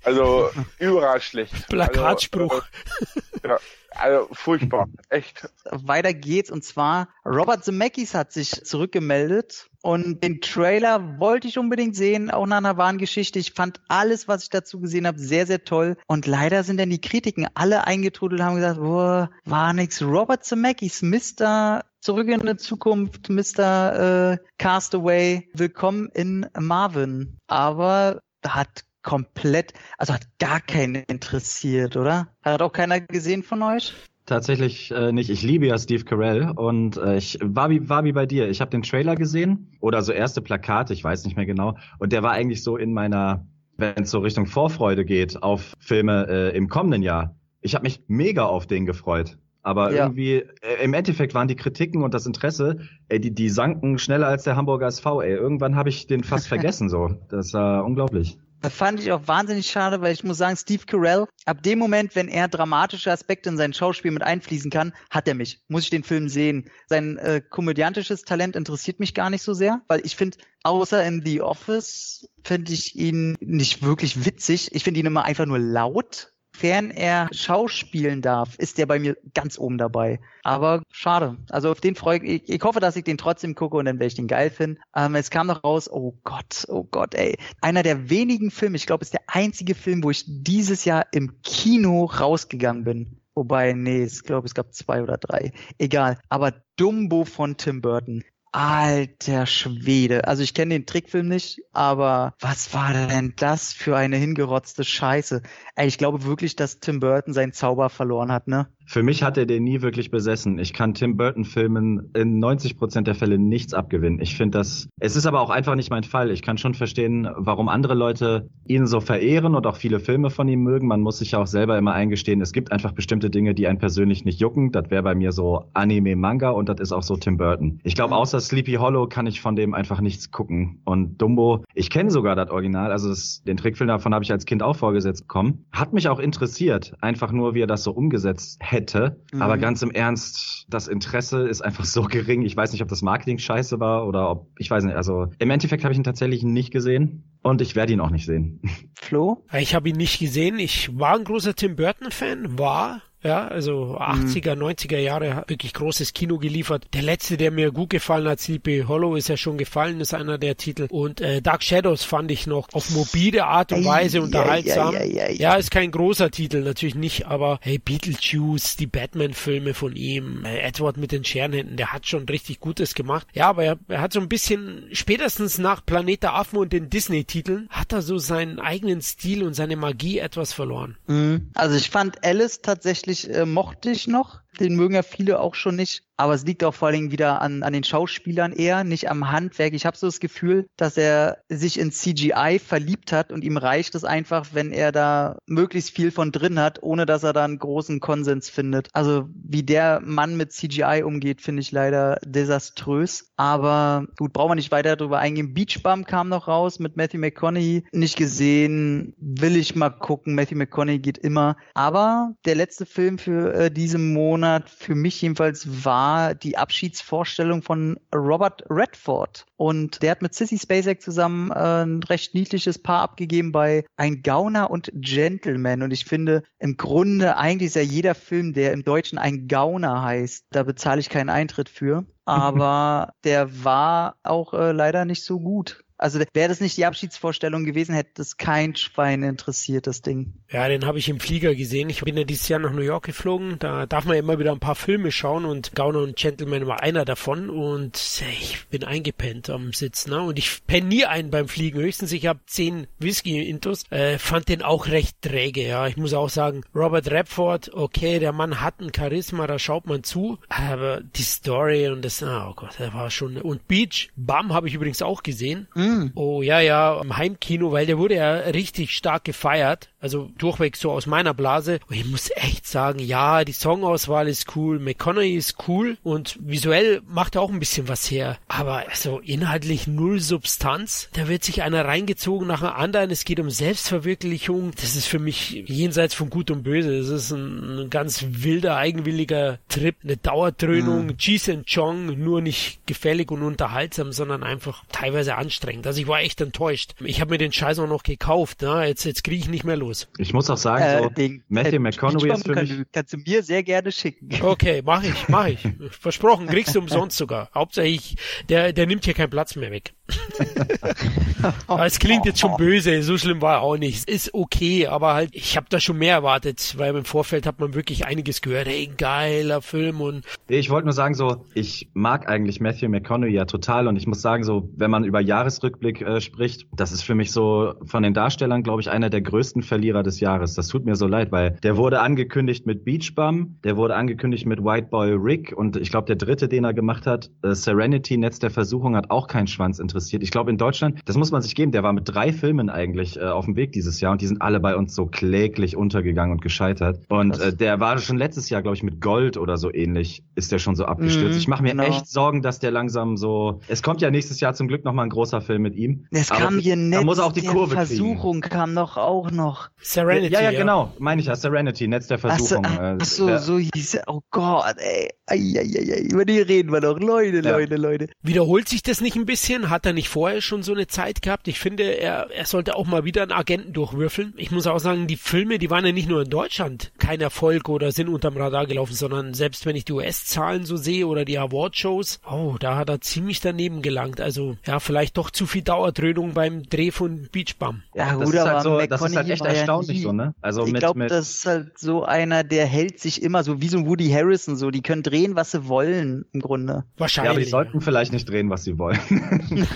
Also 0.04 0.50
überall 0.80 1.22
schlecht. 1.22 1.68
Plakatspruch. 1.70 2.64
Also, 2.64 3.20
äh, 3.44 3.48
ja, 3.50 3.60
also 3.92 4.28
furchtbar, 4.32 4.88
echt. 5.10 5.48
Weiter 5.66 6.14
geht's 6.14 6.50
und 6.50 6.64
zwar 6.64 7.10
Robert 7.24 7.64
Zemeckis 7.64 8.16
hat 8.16 8.32
sich 8.32 8.66
zurückgemeldet 8.66 9.70
Und 9.82 10.24
den 10.24 10.42
Trailer 10.42 11.20
wollte 11.20 11.48
ich 11.48 11.58
unbedingt 11.58 11.96
sehen, 11.96 12.30
auch 12.30 12.46
nach 12.46 12.58
einer 12.58 12.78
wahren 12.78 13.00
Geschichte. 13.00 13.40
Ich 13.40 13.54
fand 13.54 13.82
alles, 13.88 14.28
was 14.28 14.44
ich 14.44 14.50
dazu 14.50 14.80
gesehen 14.80 15.08
habe, 15.08 15.20
sehr, 15.20 15.48
sehr 15.48 15.64
toll. 15.64 15.98
Und 16.08 16.28
leider 16.28 16.64
sind 16.64 16.80
dann 16.80 16.90
die 16.90 17.02
Kritiken 17.02 17.48
alle 17.56 17.88
eingetrudelt 17.88 18.42
und 18.42 18.46
haben 18.46 18.56
gesagt, 18.56 18.80
boah, 18.80 19.32
war 19.46 19.74
nix. 19.74 20.02
Robert 20.02 20.44
Zemeckis, 20.44 21.02
Mr. 21.02 21.84
Zurück 22.00 22.28
in 22.28 22.46
die 22.46 22.58
Zukunft, 22.58 23.30
Mr. 23.30 24.34
Äh, 24.34 24.38
Castaway, 24.58 25.50
willkommen 25.54 26.10
in 26.14 26.48
Marvin. 26.60 27.38
Aber 27.48 28.22
hat 28.46 28.86
komplett, 29.04 29.74
also 29.98 30.14
hat 30.14 30.28
gar 30.40 30.62
keinen 30.62 31.04
interessiert, 31.04 31.98
oder? 31.98 32.28
Hat 32.44 32.62
auch 32.62 32.72
keiner 32.72 33.02
gesehen 33.02 33.44
von 33.44 33.64
euch? 33.64 33.94
Tatsächlich 34.32 34.92
äh, 34.92 35.12
nicht. 35.12 35.30
Ich 35.30 35.44
liebe 35.44 35.68
ja 35.68 35.78
Steve 35.78 36.06
Carell 36.06 36.52
und 36.56 36.96
äh, 36.96 37.18
ich 37.18 37.38
war 37.44 37.70
wie, 37.70 37.90
war 37.90 38.06
wie 38.06 38.14
bei 38.14 38.26
dir. 38.26 38.48
Ich 38.48 38.62
habe 38.62 38.72
den 38.72 38.82
Trailer 38.82 39.18
gesehen 39.18 39.68
oder 39.82 40.02
so 40.04 40.14
erste 40.14 40.42
Plakate, 40.42 40.94
ich 40.94 41.04
weiß 41.04 41.26
nicht 41.26 41.36
mehr 41.36 41.46
genau. 41.46 41.76
Und 42.00 42.14
der 42.14 42.24
war 42.24 42.32
eigentlich 42.32 42.64
so 42.64 42.78
in 42.78 42.94
meiner, 42.94 43.46
wenn 43.76 44.04
es 44.04 44.10
so 44.10 44.20
Richtung 44.20 44.46
Vorfreude 44.46 45.04
geht 45.04 45.44
auf 45.44 45.74
Filme 45.80 46.28
äh, 46.30 46.56
im 46.56 46.70
kommenden 46.70 47.02
Jahr. 47.02 47.36
Ich 47.60 47.76
habe 47.76 47.84
mich 47.84 48.06
mega 48.08 48.46
auf 48.46 48.68
den 48.68 48.86
gefreut. 48.86 49.38
Aber 49.64 49.92
ja. 49.92 50.06
irgendwie, 50.06 50.36
äh, 50.36 50.82
im 50.82 50.94
Endeffekt 50.94 51.34
waren 51.34 51.50
die 51.50 51.58
Kritiken 51.58 52.02
und 52.02 52.14
das 52.14 52.26
Interesse, 52.26 52.78
ey, 53.10 53.20
die, 53.20 53.36
die 53.36 53.50
sanken 53.50 53.98
schneller 53.98 54.28
als 54.28 54.46
der 54.46 54.56
Hamburger 54.56 54.88
SV, 54.88 55.24
ey. 55.24 55.34
Irgendwann 55.34 55.76
habe 55.76 55.90
ich 55.90 56.08
den 56.08 56.24
fast 56.24 56.48
vergessen 56.48 56.88
so. 56.88 57.10
Das 57.28 57.54
war 57.54 57.84
unglaublich. 57.84 58.38
Das 58.62 58.74
fand 58.74 59.00
ich 59.00 59.12
auch 59.12 59.28
wahnsinnig 59.28 59.68
schade, 59.68 60.02
weil 60.02 60.14
ich 60.14 60.24
muss 60.24 60.38
sagen, 60.38 60.56
Steve 60.56 60.86
Carell, 60.86 61.26
ab 61.46 61.64
dem 61.64 61.80
Moment, 61.80 62.16
wenn 62.16 62.28
er 62.28 62.48
dramatische 62.48 63.12
Aspekte 63.12 63.50
in 63.50 63.58
sein 63.58 63.74
Schauspiel 63.74 64.12
mit 64.12 64.22
einfließen 64.22 64.70
kann, 64.70 64.94
hat 65.10 65.28
er 65.28 65.34
mich. 65.34 65.62
Muss 65.68 65.84
ich 65.84 65.90
den 65.90 66.04
Film 66.04 66.30
sehen. 66.30 66.70
Sein 66.88 67.18
äh, 67.18 67.42
komödiantisches 67.42 68.22
Talent 68.22 68.56
interessiert 68.56 69.00
mich 69.00 69.16
gar 69.16 69.32
nicht 69.32 69.42
so 69.42 69.54
sehr, 69.54 69.82
weil 69.88 70.06
ich 70.06 70.16
finde, 70.16 70.38
außer 70.62 71.04
in 71.04 71.26
The 71.26 71.42
Office 71.42 72.30
finde 72.44 72.72
ich 72.72 72.96
ihn 72.96 73.36
nicht 73.40 73.82
wirklich 73.82 74.26
witzig. 74.26 74.70
Ich 74.74 74.84
finde 74.84 75.00
ihn 75.00 75.08
immer 75.08 75.24
einfach 75.24 75.48
nur 75.48 75.60
laut 75.60 76.31
sofern 76.54 76.92
er 76.92 77.28
schauspielen 77.32 78.22
darf, 78.22 78.56
ist 78.58 78.78
der 78.78 78.86
bei 78.86 79.00
mir 79.00 79.18
ganz 79.34 79.58
oben 79.58 79.78
dabei. 79.78 80.20
Aber 80.44 80.84
schade. 80.92 81.38
Also 81.50 81.72
auf 81.72 81.82
den 81.82 81.96
freue 81.96 82.24
ich. 82.24 82.48
Ich 82.50 82.62
hoffe, 82.64 82.80
dass 82.80 82.96
ich 82.96 83.04
den 83.04 83.18
trotzdem 83.18 83.56
gucke 83.56 83.78
und 83.78 83.86
dann 83.86 83.96
werde 83.96 84.08
ich 84.08 84.16
den 84.16 84.28
geil 84.28 84.50
finden. 84.50 84.80
Ähm, 84.96 85.16
es 85.16 85.30
kam 85.30 85.48
noch 85.48 85.64
raus, 85.64 85.90
oh 85.92 86.14
Gott, 86.24 86.66
oh 86.68 86.84
Gott, 86.84 87.16
ey. 87.16 87.38
Einer 87.62 87.84
der 87.84 88.10
wenigen 88.10 88.52
Filme, 88.52 88.76
ich 88.76 88.86
glaube, 88.86 89.04
ist 89.04 89.14
der 89.14 89.24
einzige 89.28 89.76
Film, 89.76 90.04
wo 90.04 90.12
ich 90.12 90.24
dieses 90.28 90.86
Jahr 90.86 91.08
im 91.12 91.42
Kino 91.42 92.06
rausgegangen 92.06 92.84
bin. 92.84 93.18
Wobei, 93.34 93.74
nee, 93.74 94.04
ich 94.04 94.24
glaube, 94.24 94.46
es 94.46 94.54
gab 94.54 94.74
zwei 94.74 95.02
oder 95.02 95.18
drei. 95.18 95.54
Egal. 95.78 96.20
Aber 96.30 96.54
Dumbo 96.76 97.26
von 97.26 97.58
Tim 97.58 97.82
Burton. 97.82 98.24
Alter 98.54 99.46
Schwede. 99.46 100.28
Also 100.28 100.44
ich 100.44 100.54
kenne 100.54 100.76
den 100.76 100.86
Trickfilm 100.86 101.28
nicht, 101.28 101.62
aber 101.72 102.36
was 102.40 102.74
war 102.74 102.94
denn 102.94 103.34
das 103.38 103.72
für 103.72 103.96
eine 103.96 104.18
hingerotzte 104.18 104.84
Scheiße? 104.84 105.42
Ey, 105.76 105.88
ich 105.88 105.98
glaube 105.98 106.26
wirklich, 106.26 106.58
dass 106.58 106.80
Tim 106.80 107.00
Burton 107.00 107.34
seinen 107.34 107.54
Zauber 107.54 107.90
verloren 107.90 108.32
hat, 108.32 108.48
ne? 108.48 108.68
Für 108.92 109.04
mich 109.04 109.24
hat 109.24 109.38
er 109.38 109.46
den 109.46 109.64
nie 109.64 109.82
wirklich 109.82 110.12
besessen. 110.12 110.60
Ich 110.60 110.74
kann 110.74 110.94
Tim 110.94 111.16
Burton 111.16 111.46
Filmen 111.46 112.12
in 112.14 112.40
90 112.40 112.78
Prozent 112.78 113.08
der 113.08 113.16
Fälle 113.16 113.40
nichts 113.40 113.74
abgewinnen. 113.74 114.20
Ich 114.20 114.36
finde 114.36 114.58
das, 114.58 114.90
es 115.00 115.16
ist 115.16 115.26
aber 115.26 115.40
auch 115.40 115.50
einfach 115.50 115.76
nicht 115.76 115.90
mein 115.90 116.04
Fall. 116.04 116.30
Ich 116.30 116.42
kann 116.42 116.58
schon 116.58 116.74
verstehen, 116.74 117.26
warum 117.38 117.70
andere 117.70 117.94
Leute 117.94 118.50
ihn 118.68 118.88
so 118.88 119.00
verehren 119.00 119.56
und 119.56 119.66
auch 119.66 119.78
viele 119.78 120.02
Filme 120.02 120.30
von 120.30 120.50
ihm 120.50 120.64
mögen. 120.64 120.88
Man 120.88 121.00
muss 121.00 121.20
sich 121.20 121.32
ja 121.32 121.40
auch 121.40 121.48
selber 121.48 121.78
immer 121.78 121.94
eingestehen, 121.94 122.42
es 122.42 122.52
gibt 122.52 122.74
einfach 122.74 122.92
bestimmte 122.92 123.30
Dinge, 123.30 123.56
die 123.56 123.66
einen 123.66 123.80
persönlich 123.80 124.26
nicht 124.26 124.42
jucken. 124.42 124.74
Das 124.74 124.90
wäre 124.90 125.04
bei 125.04 125.16
mir 125.16 125.32
so 125.32 125.64
Anime, 125.74 126.18
Manga 126.18 126.50
und 126.50 126.68
das 126.68 126.82
ist 126.82 126.92
auch 126.92 127.04
so 127.04 127.16
Tim 127.16 127.38
Burton. 127.38 127.80
Ich 127.84 127.96
glaube, 127.96 128.18
außer 128.18 128.42
Sleepy 128.42 128.74
Hollow 128.74 129.08
kann 129.08 129.26
ich 129.26 129.40
von 129.40 129.56
dem 129.56 129.74
einfach 129.74 130.02
nichts 130.02 130.32
gucken. 130.32 130.82
Und 130.84 131.22
Dumbo, 131.22 131.64
ich 131.74 131.92
kenne 131.92 132.12
sogar 132.12 132.36
das 132.36 132.50
Original, 132.50 132.92
also 132.92 133.08
das, 133.08 133.42
den 133.44 133.56
Trickfilm 133.56 133.88
davon 133.88 134.14
habe 134.14 134.26
ich 134.26 134.34
als 134.34 134.44
Kind 134.44 134.62
auch 134.62 134.76
vorgesetzt 134.76 135.30
bekommen. 135.30 135.64
Hat 135.72 135.94
mich 135.94 136.10
auch 136.10 136.20
interessiert, 136.20 136.92
einfach 137.00 137.32
nur, 137.32 137.54
wie 137.54 137.62
er 137.62 137.68
das 137.68 137.84
so 137.84 137.92
umgesetzt 137.92 138.58
hätte 138.60 138.81
hätte. 138.82 139.22
Mhm. 139.32 139.42
Aber 139.42 139.58
ganz 139.58 139.82
im 139.82 139.92
Ernst, 139.92 140.66
das 140.70 140.88
Interesse 140.88 141.48
ist 141.48 141.62
einfach 141.62 141.86
so 141.86 142.04
gering. 142.04 142.42
Ich 142.44 142.56
weiß 142.56 142.72
nicht, 142.72 142.82
ob 142.82 142.90
das 142.90 143.02
Marketing 143.02 143.38
scheiße 143.38 143.80
war 143.80 144.08
oder 144.08 144.30
ob, 144.30 144.48
ich 144.58 144.70
weiß 144.70 144.84
nicht, 144.84 144.96
also 144.96 145.28
im 145.40 145.50
Endeffekt 145.50 145.84
habe 145.84 145.94
ich 145.94 145.98
ihn 145.98 146.04
tatsächlich 146.04 146.44
nicht 146.44 146.72
gesehen 146.72 147.24
und 147.42 147.62
ich 147.62 147.76
werde 147.76 147.94
ihn 147.94 148.02
auch 148.02 148.10
nicht 148.10 148.26
sehen. 148.26 148.62
Flo? 148.96 149.46
Ich 149.58 149.76
habe 149.76 149.90
ihn 149.90 149.96
nicht 149.98 150.20
gesehen. 150.20 150.60
Ich 150.60 150.98
war 150.98 151.16
ein 151.16 151.24
großer 151.24 151.56
Tim 151.56 151.76
Burton-Fan, 151.76 152.58
war 152.58 153.02
ja, 153.24 153.48
also 153.48 153.98
80er, 154.00 154.56
mhm. 154.56 154.64
90er 154.64 154.98
Jahre 154.98 155.44
wirklich 155.48 155.74
großes 155.74 156.14
Kino 156.14 156.40
geliefert. 156.40 156.86
Der 156.94 157.04
letzte, 157.04 157.38
der 157.38 157.52
mir 157.52 157.72
gut 157.72 157.92
gefallen 157.92 158.28
hat, 158.28 158.40
Sleepy 158.40 158.86
Hollow, 158.88 159.16
ist 159.16 159.30
ja 159.30 159.38
schon 159.38 159.58
gefallen, 159.58 160.02
ist 160.02 160.14
einer 160.14 160.38
der 160.38 160.58
Titel. 160.58 160.88
Und 160.90 161.22
äh, 161.22 161.42
Dark 161.42 161.64
Shadows 161.64 162.04
fand 162.04 162.32
ich 162.32 162.48
noch 162.48 162.70
auf 162.74 162.90
mobile 162.92 163.46
Art 163.46 163.72
und 163.72 163.86
Weise 163.86 164.18
ei, 164.18 164.22
unterhaltsam. 164.22 164.96
Ei, 164.96 165.22
ei, 165.22 165.34
ja, 165.34 165.56
ist 165.56 165.70
kein 165.70 165.92
großer 165.92 166.32
Titel, 166.32 166.62
natürlich 166.62 166.96
nicht, 166.96 167.28
aber 167.28 167.60
hey, 167.62 167.78
Beetlejuice, 167.78 168.76
die 168.78 168.88
Batman-Filme 168.88 169.74
von 169.74 169.96
ihm, 169.96 170.44
äh, 170.46 170.60
Edward 170.60 170.98
mit 170.98 171.12
den 171.12 171.24
Scherenhänden, 171.24 171.78
der 171.78 171.94
hat 171.94 172.08
schon 172.08 172.28
richtig 172.28 172.60
Gutes 172.60 172.96
gemacht. 172.96 173.28
Ja, 173.34 173.50
aber 173.50 173.64
er, 173.64 173.78
er 173.88 174.02
hat 174.02 174.14
so 174.14 174.20
ein 174.20 174.30
bisschen, 174.30 174.88
spätestens 174.94 175.60
nach 175.60 175.86
Planet 175.86 176.24
der 176.24 176.34
Affen 176.34 176.58
und 176.58 176.74
den 176.74 176.90
Disney-Titeln, 176.90 177.68
hat 177.70 177.94
er 177.94 178.02
so 178.02 178.18
seinen 178.18 178.60
eigenen 178.60 179.02
Stil 179.02 179.44
und 179.44 179.54
seine 179.54 179.76
Magie 179.76 180.18
etwas 180.18 180.54
verloren. 180.54 180.98
Mhm. 181.08 181.52
Also 181.54 181.76
ich 181.76 181.90
fand 181.90 182.24
Alice 182.24 182.62
tatsächlich 182.62 183.11
tatsächlich 183.12 183.36
äh, 183.36 183.46
mochte 183.46 183.92
ich 183.92 184.08
noch. 184.08 184.42
Den 184.60 184.76
mögen 184.76 184.96
ja 184.96 185.04
viele 185.04 185.40
auch 185.40 185.56
schon 185.56 185.76
nicht. 185.76 186.04
Aber 186.22 186.36
es 186.36 186.46
liegt 186.46 186.64
auch 186.64 186.76
vor 186.76 186.92
Dingen 186.92 187.12
wieder 187.12 187.42
an, 187.42 187.64
an 187.64 187.74
den 187.74 187.84
Schauspielern 187.84 188.54
eher, 188.54 188.84
nicht 188.84 189.10
am 189.10 189.32
Handwerk. 189.32 189.74
Ich 189.74 189.88
habe 189.88 189.98
so 189.98 190.06
das 190.06 190.20
Gefühl, 190.20 190.68
dass 190.78 190.96
er 190.96 191.40
sich 191.50 191.80
in 191.80 191.92
CGI 191.92 192.60
verliebt 192.64 193.12
hat 193.12 193.32
und 193.32 193.44
ihm 193.44 193.58
reicht 193.58 193.96
es 193.96 194.04
einfach, 194.04 194.50
wenn 194.54 194.72
er 194.72 194.92
da 194.92 195.40
möglichst 195.48 195.90
viel 195.90 196.12
von 196.12 196.32
drin 196.32 196.60
hat, 196.60 196.84
ohne 196.84 197.08
dass 197.08 197.24
er 197.24 197.34
da 197.34 197.44
einen 197.44 197.58
großen 197.58 198.00
Konsens 198.02 198.52
findet. 198.52 198.90
Also 198.94 199.30
wie 199.34 199.64
der 199.64 200.00
Mann 200.02 200.38
mit 200.38 200.54
CGI 200.54 201.02
umgeht, 201.04 201.42
finde 201.42 201.62
ich 201.62 201.72
leider 201.72 202.20
desaströs. 202.24 203.32
Aber 203.36 204.06
gut, 204.20 204.32
brauchen 204.32 204.52
wir 204.52 204.56
nicht 204.56 204.72
weiter 204.72 204.96
darüber 204.96 205.18
eingehen. 205.18 205.56
Beach 205.56 205.82
Bum 205.82 206.06
kam 206.06 206.30
noch 206.30 206.48
raus 206.48 206.78
mit 206.78 206.98
Matthew 206.98 207.18
McConaughey. 207.18 207.86
Nicht 207.94 208.16
gesehen, 208.16 209.16
will 209.18 209.56
ich 209.56 209.76
mal 209.76 209.90
gucken. 209.90 210.36
Matthew 210.36 210.58
McConaughey 210.58 211.00
geht 211.00 211.18
immer. 211.18 211.58
Aber 211.74 212.36
der 212.46 212.54
letzte 212.54 212.86
Film 212.86 213.18
für 213.18 213.56
äh, 213.56 213.72
diesen 213.72 214.14
Monat, 214.14 214.70
für 214.70 214.94
mich 214.94 215.20
jedenfalls, 215.20 215.84
war 215.84 216.11
war 216.12 216.36
die 216.36 216.58
Abschiedsvorstellung 216.58 217.62
von 217.62 217.98
Robert 218.14 218.64
Redford. 218.70 219.46
Und 219.56 220.02
der 220.02 220.12
hat 220.12 220.22
mit 220.22 220.34
Sissy 220.34 220.58
Spacek 220.58 221.02
zusammen 221.02 221.52
äh, 221.52 221.84
ein 221.84 222.04
recht 222.04 222.34
niedliches 222.34 222.80
Paar 222.80 223.02
abgegeben 223.02 223.52
bei 223.52 223.86
Ein 223.96 224.22
Gauner 224.22 224.70
und 224.70 224.92
Gentleman. 224.94 225.84
Und 225.84 225.92
ich 225.92 226.06
finde, 226.06 226.44
im 226.60 226.76
Grunde 226.76 227.38
eigentlich 227.38 227.68
ist 227.68 227.76
ja 227.76 227.82
jeder 227.82 228.16
Film, 228.16 228.54
der 228.54 228.74
im 228.74 228.84
Deutschen 228.84 229.18
ein 229.18 229.48
Gauner 229.48 230.02
heißt, 230.02 230.48
da 230.52 230.64
bezahle 230.64 231.00
ich 231.00 231.10
keinen 231.10 231.30
Eintritt 231.30 231.70
für. 231.70 232.06
Aber 232.26 233.14
der 233.24 233.64
war 233.64 234.16
auch 234.24 234.54
äh, 234.54 234.72
leider 234.72 235.06
nicht 235.06 235.24
so 235.24 235.40
gut. 235.40 235.84
Also 236.02 236.20
wäre 236.34 236.50
das 236.50 236.60
nicht 236.60 236.76
die 236.78 236.86
Abschiedsvorstellung 236.86 237.64
gewesen, 237.64 237.94
hätte 237.94 238.10
das 238.16 238.38
kein 238.38 238.76
Schwein 238.76 239.22
interessiert, 239.22 239.86
das 239.86 240.02
Ding. 240.02 240.34
Ja, 240.50 240.68
den 240.68 240.88
habe 240.88 240.98
ich 240.98 241.08
im 241.10 241.20
Flieger 241.20 241.54
gesehen. 241.54 241.92
Ich 241.92 242.02
bin 242.02 242.18
ja 242.18 242.24
dieses 242.24 242.50
Jahr 242.50 242.60
nach 242.60 242.72
New 242.72 242.82
York 242.82 243.06
geflogen. 243.06 243.58
Da 243.60 243.86
darf 243.86 244.06
man 244.06 244.18
immer 244.18 244.40
wieder 244.40 244.52
ein 244.52 244.60
paar 244.60 244.76
Filme 244.76 245.12
schauen 245.12 245.46
und 245.46 245.76
Gauner 245.76 246.00
und 246.00 246.16
Gentleman 246.16 246.66
war 246.66 246.82
einer 246.82 247.06
davon. 247.06 247.52
Und 247.52 248.24
ich 248.32 248.66
bin 248.70 248.84
eingepennt 248.84 249.52
am 249.52 249.74
Sitz. 249.74 250.08
Ne? 250.08 250.22
Und 250.22 250.40
ich 250.40 250.66
penne 250.66 250.88
nie 250.88 251.06
ein 251.06 251.30
beim 251.30 251.48
Fliegen. 251.48 251.80
Höchstens 251.80 252.12
ich 252.12 252.26
habe 252.26 252.40
zehn 252.48 252.88
Whisky-Intos. 252.98 253.84
Äh, 253.92 254.18
fand 254.18 254.50
den 254.50 254.64
auch 254.64 254.88
recht 254.88 255.22
träge. 255.22 255.68
Ja, 255.68 255.86
ich 255.86 255.98
muss 255.98 256.14
auch 256.14 256.30
sagen, 256.30 256.64
Robert 256.74 257.12
Redford, 257.12 257.74
okay, 257.76 258.18
der 258.18 258.32
Mann 258.32 258.60
hat 258.60 258.82
ein 258.82 258.92
Charisma, 258.96 259.46
da 259.46 259.60
schaut 259.60 259.86
man 259.86 260.04
zu. 260.04 260.40
Aber 260.50 261.02
die 261.02 261.22
Story 261.22 261.90
und 261.90 262.04
das, 262.04 262.24
oh 262.24 262.54
Gott, 262.56 262.80
der 262.80 262.94
war 262.96 263.12
schon. 263.12 263.38
Und 263.38 263.68
Beach, 263.68 264.10
Bam 264.16 264.52
habe 264.52 264.68
ich 264.68 264.74
übrigens 264.74 265.04
auch 265.04 265.22
gesehen. 265.22 265.68
Mhm. 265.92 266.12
Oh 266.16 266.42
ja, 266.42 266.60
ja, 266.60 267.00
im 267.02 267.18
Heimkino, 267.18 267.72
weil 267.72 267.86
der 267.86 267.98
wurde 267.98 268.16
ja 268.16 268.34
richtig 268.36 268.92
stark 268.92 269.24
gefeiert. 269.24 269.90
Also 270.00 270.32
durchweg 270.38 270.76
so 270.76 270.92
aus 270.92 271.06
meiner 271.06 271.34
Blase. 271.34 271.80
Und 271.88 271.96
ich 271.96 272.06
muss 272.06 272.32
echt 272.36 272.66
sagen, 272.66 273.00
ja, 273.00 273.44
die 273.46 273.52
Songauswahl 273.52 274.28
ist 274.28 274.56
cool, 274.56 274.80
McConaughey 274.80 275.36
ist 275.36 275.56
cool 275.68 275.98
und 276.02 276.38
visuell 276.42 277.02
macht 277.08 277.36
er 277.36 277.42
auch 277.42 277.52
ein 277.52 277.60
bisschen 277.60 277.88
was 277.88 278.10
her. 278.10 278.38
Aber 278.48 278.86
also 278.90 279.20
inhaltlich 279.20 279.86
null 279.86 280.20
Substanz. 280.20 281.10
Da 281.14 281.28
wird 281.28 281.44
sich 281.44 281.62
einer 281.62 281.86
reingezogen 281.86 282.48
nach 282.48 282.64
einem 282.64 282.74
anderen. 282.74 283.12
Es 283.12 283.26
geht 283.26 283.40
um 283.40 283.52
Selbstverwirklichung. 283.52 284.72
Das 284.76 284.96
ist 284.96 285.06
für 285.06 285.20
mich 285.20 285.52
jenseits 285.68 286.16
von 286.16 286.32
Gut 286.32 286.50
und 286.50 286.64
Böse. 286.64 286.98
Das 286.98 287.10
ist 287.10 287.32
ein, 287.32 287.82
ein 287.82 287.90
ganz 287.92 288.26
wilder, 288.28 288.78
eigenwilliger 288.78 289.60
Trip, 289.70 289.96
eine 290.04 290.18
Dauerdröhnung. 290.18 291.08
Mhm. 291.08 291.18
Cheese 291.18 291.54
and 291.54 291.68
Chong, 291.68 292.20
nur 292.20 292.42
nicht 292.42 292.80
gefällig 292.88 293.30
und 293.30 293.44
unterhaltsam, 293.44 294.12
sondern 294.12 294.44
einfach 294.44 294.84
teilweise 294.92 295.36
anstrengend 295.36 295.81
enttäuschend. 295.82 295.88
Also 295.88 296.02
ich 296.02 296.08
war 296.08 296.22
echt 296.22 296.42
enttäuscht. 296.42 296.94
Ich 297.00 297.22
habe 297.22 297.32
mir 297.32 297.38
den 297.38 297.52
Scheiß 297.52 297.80
auch 297.80 297.88
noch 297.88 298.04
gekauft. 298.04 298.62
Ne? 298.62 298.86
Jetzt, 298.88 299.04
jetzt 299.06 299.24
kriege 299.24 299.38
ich 299.38 299.50
nicht 299.50 299.64
mehr 299.64 299.78
los. 299.78 300.08
Ich 300.18 300.34
muss 300.34 300.50
auch 300.50 300.58
sagen, 300.58 300.84
äh, 300.84 301.04
so, 301.04 301.10
den, 301.10 301.44
Matthew 301.50 301.76
äh, 301.76 301.80
McConaughey 301.80 302.32
ist 302.32 302.46
für 302.46 302.54
kann, 302.54 302.68
mich... 302.68 302.86
Kannst 302.92 303.14
du 303.14 303.18
mir 303.18 303.44
sehr 303.44 303.64
gerne 303.64 303.92
schicken. 303.92 304.30
Okay, 304.42 304.82
mach 304.84 305.04
ich, 305.04 305.28
mach 305.28 305.48
ich. 305.48 305.60
Versprochen, 305.92 306.48
kriegst 306.48 306.76
du 306.76 306.80
umsonst 306.80 307.18
sogar. 307.18 307.50
Hauptsächlich, 307.54 308.16
der, 308.50 308.74
der 308.74 308.88
nimmt 308.88 309.06
hier 309.06 309.14
keinen 309.14 309.30
Platz 309.30 309.56
mehr 309.56 309.72
weg. 309.72 309.94
es 311.86 312.00
klingt 312.00 312.26
jetzt 312.26 312.40
schon 312.40 312.58
böse, 312.58 313.02
so 313.04 313.18
schlimm 313.18 313.42
war 313.42 313.56
er 313.56 313.62
auch 313.62 313.78
nicht. 313.78 313.98
Es 313.98 314.26
ist 314.26 314.34
okay, 314.34 314.88
aber 314.88 315.14
halt, 315.14 315.30
ich 315.34 315.56
habe 315.58 315.68
da 315.70 315.80
schon 315.80 315.98
mehr 315.98 316.16
erwartet, 316.16 316.76
weil 316.78 316.96
im 316.96 317.06
Vorfeld 317.06 317.46
hat 317.46 317.60
man 317.60 317.74
wirklich 317.74 318.06
einiges 318.06 318.42
gehört. 318.42 318.68
Hey, 318.68 318.92
geiler 318.98 319.62
Film 319.62 320.02
und. 320.02 320.26
Ich 320.48 320.70
wollte 320.70 320.86
nur 320.86 320.94
sagen, 320.94 321.14
so, 321.14 321.46
ich 321.54 321.90
mag 321.94 322.28
eigentlich 322.28 322.60
Matthew 322.60 322.90
McConaughey 322.90 323.34
ja 323.34 323.46
total 323.46 323.88
und 323.88 323.96
ich 323.96 324.08
muss 324.08 324.22
sagen, 324.22 324.44
so, 324.44 324.70
wenn 324.76 324.92
man 324.92 325.04
über 325.04 325.22
Jahresrückblick 325.62 326.02
äh, 326.02 326.22
spricht, 326.22 326.68
das 326.76 326.92
ist 326.92 327.04
für 327.04 327.16
mich 327.16 327.32
so 327.32 327.74
von 327.84 328.04
den 328.04 328.14
Darstellern, 328.14 328.64
glaube 328.64 328.82
ich, 328.82 328.90
einer 328.90 329.10
der 329.10 329.22
größten 329.22 329.62
Verlierer 329.62 330.04
des 330.04 330.20
Jahres. 330.20 330.56
Das 330.56 330.68
tut 330.68 330.86
mir 330.86 330.96
so 330.96 331.08
leid, 331.08 331.32
weil 331.32 331.58
der 331.64 331.78
wurde 331.78 332.02
angekündigt 332.02 332.66
mit 332.66 332.84
Beach 332.84 333.14
Bum, 333.16 333.58
der 333.64 333.78
wurde 333.78 333.96
angekündigt 333.96 334.46
mit 334.46 334.64
White 334.64 334.88
Boy 334.90 335.14
Rick 335.14 335.54
und 335.56 335.78
ich 335.78 335.92
glaube, 335.92 336.08
der 336.08 336.16
dritte, 336.16 336.48
den 336.48 336.64
er 336.64 336.74
gemacht 336.74 337.06
hat, 337.06 337.30
äh, 337.44 337.54
Serenity, 337.54 338.18
Netz 338.18 338.40
der 338.40 338.50
Versuchung, 338.50 338.96
hat 338.96 339.12
auch 339.12 339.28
keinen 339.28 339.48
Schwanz 339.48 339.80
interessiert. 339.80 340.24
Ich 340.24 340.32
glaube, 340.32 340.52
in 340.52 340.58
Deutschland, 340.58 341.00
das 341.06 341.18
muss 341.18 341.32
man 341.32 341.42
sich 341.42 341.56
geben, 341.56 341.72
der 341.72 341.84
war 341.84 341.94
mit 341.94 342.10
drei 342.10 342.34
Filmen 342.34 342.70
eigentlich 342.70 343.18
äh, 343.18 343.26
auf 343.26 343.46
dem 343.46 343.56
Weg 343.56 343.72
dieses 343.72 344.02
Jahr 344.02 344.14
und 344.14 344.22
die 344.22 344.28
sind 344.28 344.42
alle 344.42 344.60
bei 344.60 344.76
uns 344.76 344.96
so 344.96 345.06
kläglich 345.06 345.76
untergegangen 345.76 346.34
und 346.34 346.42
gescheitert. 346.42 347.00
Und 347.10 347.40
äh, 347.40 347.56
der 347.56 347.80
war 347.80 347.98
schon 348.00 348.18
letztes 348.18 348.50
Jahr, 348.50 348.62
glaube 348.62 348.76
ich, 348.76 348.84
mit 348.84 349.02
Gold 349.02 349.38
oder 349.38 349.58
so 349.58 349.72
ähnlich, 349.72 350.24
ist 350.36 350.52
der 350.52 350.60
schon 350.60 350.76
so 350.76 350.86
abgestürzt. 350.86 351.34
Mhm, 351.34 351.38
ich 351.38 351.48
mache 351.48 351.64
mir 351.64 351.72
genau. 351.72 351.84
echt 351.84 352.08
Sorgen, 352.08 352.42
dass 352.42 352.60
der 352.60 352.72
langsam 352.72 353.18
so. 353.18 353.60
Es 353.68 353.84
kommt 353.84 354.02
ja 354.02 354.10
nächstes 354.10 354.40
Jahr 354.40 354.54
zum 354.54 354.68
Glück 354.68 354.84
nochmal 354.84 355.06
ein 355.06 355.10
großer 355.10 355.42
Film 355.42 355.51
mit 355.60 355.76
ihm. 355.76 356.06
Es 356.12 356.30
kam 356.30 356.60
hier 356.60 356.76
Netz, 356.76 357.00
da 357.00 357.06
muss 357.06 357.20
auch 357.20 357.32
die 357.32 357.44
Kurve 357.44 357.76
Versuchung 357.76 358.42
kriegen. 358.42 358.54
kam 358.54 358.74
noch 358.74 358.98
auch 358.98 359.32
noch. 359.32 359.70
Serenity. 359.82 360.34
Ja, 360.34 360.42
ja, 360.42 360.52
ja. 360.52 360.60
genau, 360.60 360.94
meine 361.00 361.22
ich 361.22 361.28
ja. 361.28 361.36
Serenity, 361.36 361.88
Netz 361.88 362.08
der 362.08 362.20
Versuchung. 362.20 362.66
Ach 362.66 363.06
so, 363.06 363.30
ach 363.30 363.40
so, 363.40 363.60
so 363.60 363.60
hieß 363.60 363.96
er. 363.96 364.04
Oh 364.08 364.22
Gott, 364.32 364.76
ey. 364.78 365.10
Ei, 365.28 365.36
ei, 365.36 365.62
ei, 365.62 365.94
ei. 365.94 366.02
Über 366.12 366.26
die 366.26 366.40
reden 366.40 366.72
wir 366.72 366.82
noch. 366.82 367.00
Leute, 367.00 367.38
ja. 367.38 367.52
Leute, 367.58 367.76
Leute. 367.76 368.08
Wiederholt 368.22 368.68
sich 368.68 368.84
das 368.84 369.02
nicht 369.02 369.16
ein 369.16 369.26
bisschen? 369.26 369.70
Hat 369.70 369.86
er 369.86 369.94
nicht 369.94 370.10
vorher 370.10 370.42
schon 370.42 370.62
so 370.62 370.74
eine 370.74 370.88
Zeit 370.88 371.22
gehabt? 371.22 371.48
Ich 371.48 371.60
finde, 371.60 371.84
er, 371.84 372.30
er 372.32 372.46
sollte 372.46 372.76
auch 372.76 372.86
mal 372.86 373.06
wieder 373.06 373.22
einen 373.24 373.32
Agenten 373.32 373.74
durchwürfeln. 373.74 374.34
Ich 374.38 374.52
muss 374.52 374.68
auch 374.68 374.80
sagen, 374.80 375.08
die 375.08 375.16
Filme, 375.16 375.58
die 375.58 375.70
waren 375.70 375.86
ja 375.86 375.92
nicht 375.92 376.10
nur 376.10 376.22
in 376.24 376.30
Deutschland 376.30 376.92
kein 376.98 377.22
Erfolg 377.22 377.70
oder 377.70 377.92
sind 377.92 378.10
unterm 378.10 378.36
Radar 378.38 378.66
gelaufen, 378.68 378.94
sondern 378.94 379.34
selbst 379.34 379.66
wenn 379.66 379.76
ich 379.76 379.86
die 379.86 379.94
US-Zahlen 379.94 380.66
so 380.66 380.76
sehe 380.76 381.08
oder 381.08 381.26
die 381.26 381.38
Award-Shows, 381.38 382.20
oh, 382.30 382.56
da 382.60 382.76
hat 382.76 382.90
er 382.90 383.02
ziemlich 383.02 383.40
daneben 383.40 383.82
gelangt. 383.82 384.20
Also, 384.20 384.58
ja, 384.66 384.80
vielleicht 384.80 385.18
doch 385.18 385.30
zu 385.32 385.41
viel 385.46 385.62
Dauerdröhnung 385.62 386.34
beim 386.34 386.64
Dreh 386.64 386.92
von 386.92 387.28
Beach 387.32 387.58
Bum. 387.58 387.84
Ja, 387.94 388.14
gut, 388.14 388.34
das 388.34 388.34
ist 388.34 388.46
halt, 388.46 388.64
so, 388.64 388.80
das 388.80 389.02
ist 389.02 389.16
halt 389.16 389.30
echt 389.30 389.46
erstaunlich 389.46 389.98
ja 389.98 390.04
so, 390.04 390.12
ne? 390.12 390.36
Also 390.42 390.66
ich 390.66 390.74
glaube, 390.74 391.08
das 391.08 391.30
ist 391.30 391.46
halt 391.46 391.78
so 391.78 392.04
einer, 392.04 392.44
der 392.44 392.66
hält 392.66 393.00
sich 393.00 393.22
immer 393.22 393.44
so 393.44 393.62
wie 393.62 393.68
so 393.68 393.78
ein 393.78 393.88
Woody 393.88 394.10
Harrison 394.10 394.56
so. 394.56 394.72
Die 394.72 394.82
können 394.82 395.04
drehen, 395.04 395.36
was 395.36 395.52
sie 395.52 395.68
wollen, 395.68 396.26
im 396.32 396.42
Grunde. 396.42 396.86
Wahrscheinlich. 396.98 397.26
Ja, 397.26 397.32
aber 397.32 397.40
die 397.40 397.50
sollten 397.50 397.82
vielleicht 397.82 398.14
nicht 398.14 398.30
drehen, 398.30 398.50
was 398.50 398.64
sie 398.64 398.78
wollen. 398.78 399.00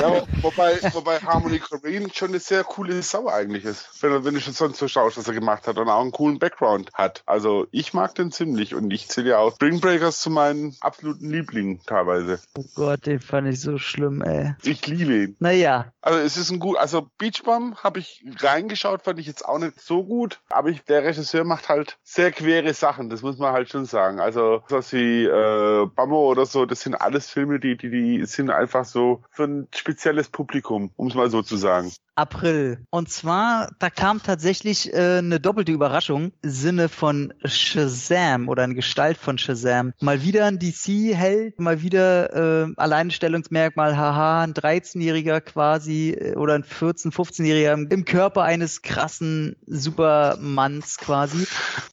ja, 0.00 0.22
wobei, 0.42 0.78
wobei 0.92 1.18
Harmony 1.18 1.58
Korine 1.58 2.08
schon 2.12 2.28
eine 2.28 2.38
sehr 2.38 2.64
coole 2.64 3.02
Sau 3.02 3.28
eigentlich 3.28 3.64
ist. 3.64 3.88
Wenn, 4.00 4.24
wenn 4.24 4.34
du 4.34 4.40
schon 4.40 4.52
sonst 4.52 4.78
so 4.78 4.88
schaust, 4.88 5.16
was 5.16 5.28
er 5.28 5.34
gemacht 5.34 5.66
hat 5.66 5.78
und 5.78 5.88
auch 5.88 6.00
einen 6.00 6.12
coolen 6.12 6.38
Background 6.38 6.90
hat. 6.94 7.22
Also 7.26 7.66
ich 7.70 7.94
mag 7.94 8.14
den 8.14 8.32
ziemlich 8.32 8.74
und 8.74 8.90
ich 8.92 9.08
zähle 9.08 9.30
ja 9.30 9.38
auch 9.38 9.54
Spring 9.54 9.80
Breakers 9.80 10.20
zu 10.20 10.30
meinen 10.30 10.76
absoluten 10.80 11.30
Lieblingen 11.30 11.80
teilweise. 11.86 12.40
Oh 12.56 12.64
Gott, 12.74 13.06
den 13.06 13.20
fand 13.20 13.48
ich 13.48 13.60
so 13.60 13.78
schlimm, 13.78 14.22
ey. 14.22 14.54
Ich 14.62 14.82
liebe 14.86 15.24
ihn. 15.24 15.36
Naja. 15.38 15.92
Also 16.00 16.18
es 16.18 16.36
ist 16.36 16.50
ein 16.50 16.58
gut, 16.58 16.76
also 16.78 17.08
Beach 17.18 17.42
Bum 17.44 17.76
habe 17.76 17.98
ich 17.98 18.24
reingeschaut, 18.38 19.02
fand 19.02 19.18
ich 19.18 19.26
jetzt 19.26 19.44
auch 19.44 19.58
nicht 19.58 19.80
so 19.80 20.04
gut, 20.04 20.40
aber 20.50 20.68
ich, 20.68 20.82
der 20.84 21.04
Regisseur 21.04 21.44
macht 21.44 21.68
halt 21.68 21.98
sehr 22.02 22.30
quere 22.32 22.74
Sachen, 22.74 23.10
das 23.10 23.22
muss 23.22 23.38
man 23.38 23.52
halt 23.52 23.70
schon 23.70 23.86
sagen. 23.86 24.20
Also 24.20 24.62
sowas 24.68 24.92
wie 24.92 25.24
äh, 25.24 25.86
Bummo 25.86 26.30
oder 26.30 26.46
so, 26.46 26.66
das 26.66 26.80
sind 26.80 26.94
alles 26.94 27.30
Filme, 27.30 27.58
die, 27.58 27.76
die, 27.76 27.90
die 27.90 28.24
sind 28.26 28.50
einfach 28.50 28.84
so 28.84 29.22
für 29.30 29.44
ein 29.44 29.68
spezielles 29.74 30.28
Publikum, 30.28 30.90
um 30.96 31.08
es 31.08 31.14
mal 31.14 31.30
so 31.30 31.42
zu 31.42 31.56
sagen. 31.56 31.92
April. 32.16 32.86
Und 32.90 33.10
zwar, 33.10 33.70
da 33.78 33.90
kam 33.90 34.22
tatsächlich 34.22 34.92
äh, 34.92 35.18
eine 35.18 35.40
doppelte 35.40 35.72
Überraschung 35.72 36.32
im 36.42 36.50
Sinne 36.50 36.88
von 36.88 37.32
Shazam 37.44 38.48
oder 38.48 38.64
in 38.64 38.74
Gestalt 38.74 39.16
von 39.16 39.36
Shazam. 39.36 39.92
Mal 40.00 40.22
wieder 40.22 40.46
ein 40.46 40.58
DC-Held, 40.58 41.58
mal 41.58 41.82
wieder 41.82 42.66
äh, 42.66 42.72
Alleinstellungsmerkmal, 42.76 43.96
haha, 43.96 44.42
ein 44.42 44.54
13-Jähriger 44.74 45.40
quasi 45.40 46.10
äh, 46.10 46.34
oder 46.36 46.54
ein 46.54 46.64
14-, 46.64 47.12
15-Jähriger 47.12 47.90
im 47.92 48.04
Körper 48.04 48.42
eines 48.42 48.82
krassen 48.82 49.56
Supermanns 49.66 50.98
quasi. 50.98 51.46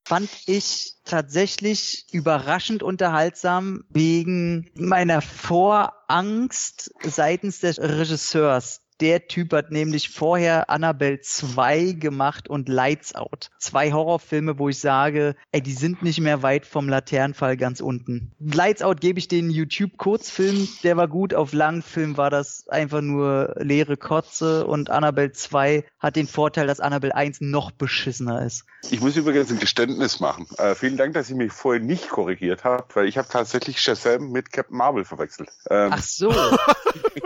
Fand 0.05 0.29
ich 0.45 0.95
tatsächlich 1.05 2.05
überraschend 2.11 2.83
unterhaltsam 2.83 3.83
wegen 3.89 4.69
meiner 4.75 5.21
Vorangst 5.21 6.93
seitens 7.03 7.59
des 7.59 7.79
Regisseurs 7.79 8.80
der 9.01 9.27
Typ 9.27 9.51
hat 9.53 9.71
nämlich 9.71 10.09
vorher 10.09 10.69
Annabelle 10.69 11.19
2 11.19 11.93
gemacht 11.93 12.47
und 12.47 12.69
Lights 12.69 13.15
Out. 13.15 13.49
Zwei 13.57 13.91
Horrorfilme, 13.91 14.59
wo 14.59 14.69
ich 14.69 14.79
sage, 14.79 15.35
ey, 15.51 15.61
die 15.61 15.73
sind 15.73 16.03
nicht 16.03 16.19
mehr 16.19 16.43
weit 16.43 16.65
vom 16.65 16.87
Laternenfall 16.87 17.57
ganz 17.57 17.81
unten. 17.81 18.31
Lights 18.39 18.83
Out 18.83 19.01
gebe 19.01 19.17
ich 19.17 19.27
den 19.27 19.49
YouTube-Kurzfilm, 19.49 20.67
der 20.83 20.97
war 20.97 21.07
gut. 21.07 21.33
Auf 21.33 21.51
Langfilm 21.51 22.17
war 22.17 22.29
das 22.29 22.67
einfach 22.69 23.01
nur 23.01 23.55
leere 23.57 23.97
Kotze 23.97 24.67
und 24.67 24.91
Annabelle 24.91 25.31
2 25.31 25.83
hat 25.99 26.15
den 26.15 26.27
Vorteil, 26.27 26.67
dass 26.67 26.79
Annabelle 26.79 27.15
1 27.15 27.41
noch 27.41 27.71
beschissener 27.71 28.45
ist. 28.45 28.65
Ich 28.89 29.01
muss 29.01 29.15
übrigens 29.15 29.51
ein 29.51 29.59
Geständnis 29.59 30.19
machen. 30.19 30.47
Äh, 30.57 30.75
vielen 30.75 30.97
Dank, 30.97 31.13
dass 31.13 31.29
ihr 31.29 31.35
mich 31.35 31.51
vorher 31.51 31.81
nicht 31.81 32.09
korrigiert 32.09 32.63
habt, 32.63 32.95
weil 32.95 33.07
ich 33.07 33.17
habe 33.17 33.27
tatsächlich 33.27 33.79
Shazam 33.79 34.31
mit 34.31 34.51
Captain 34.51 34.77
Marvel 34.77 35.05
verwechselt. 35.05 35.49
Ähm, 35.69 35.89
Ach 35.91 36.03
so. 36.03 36.29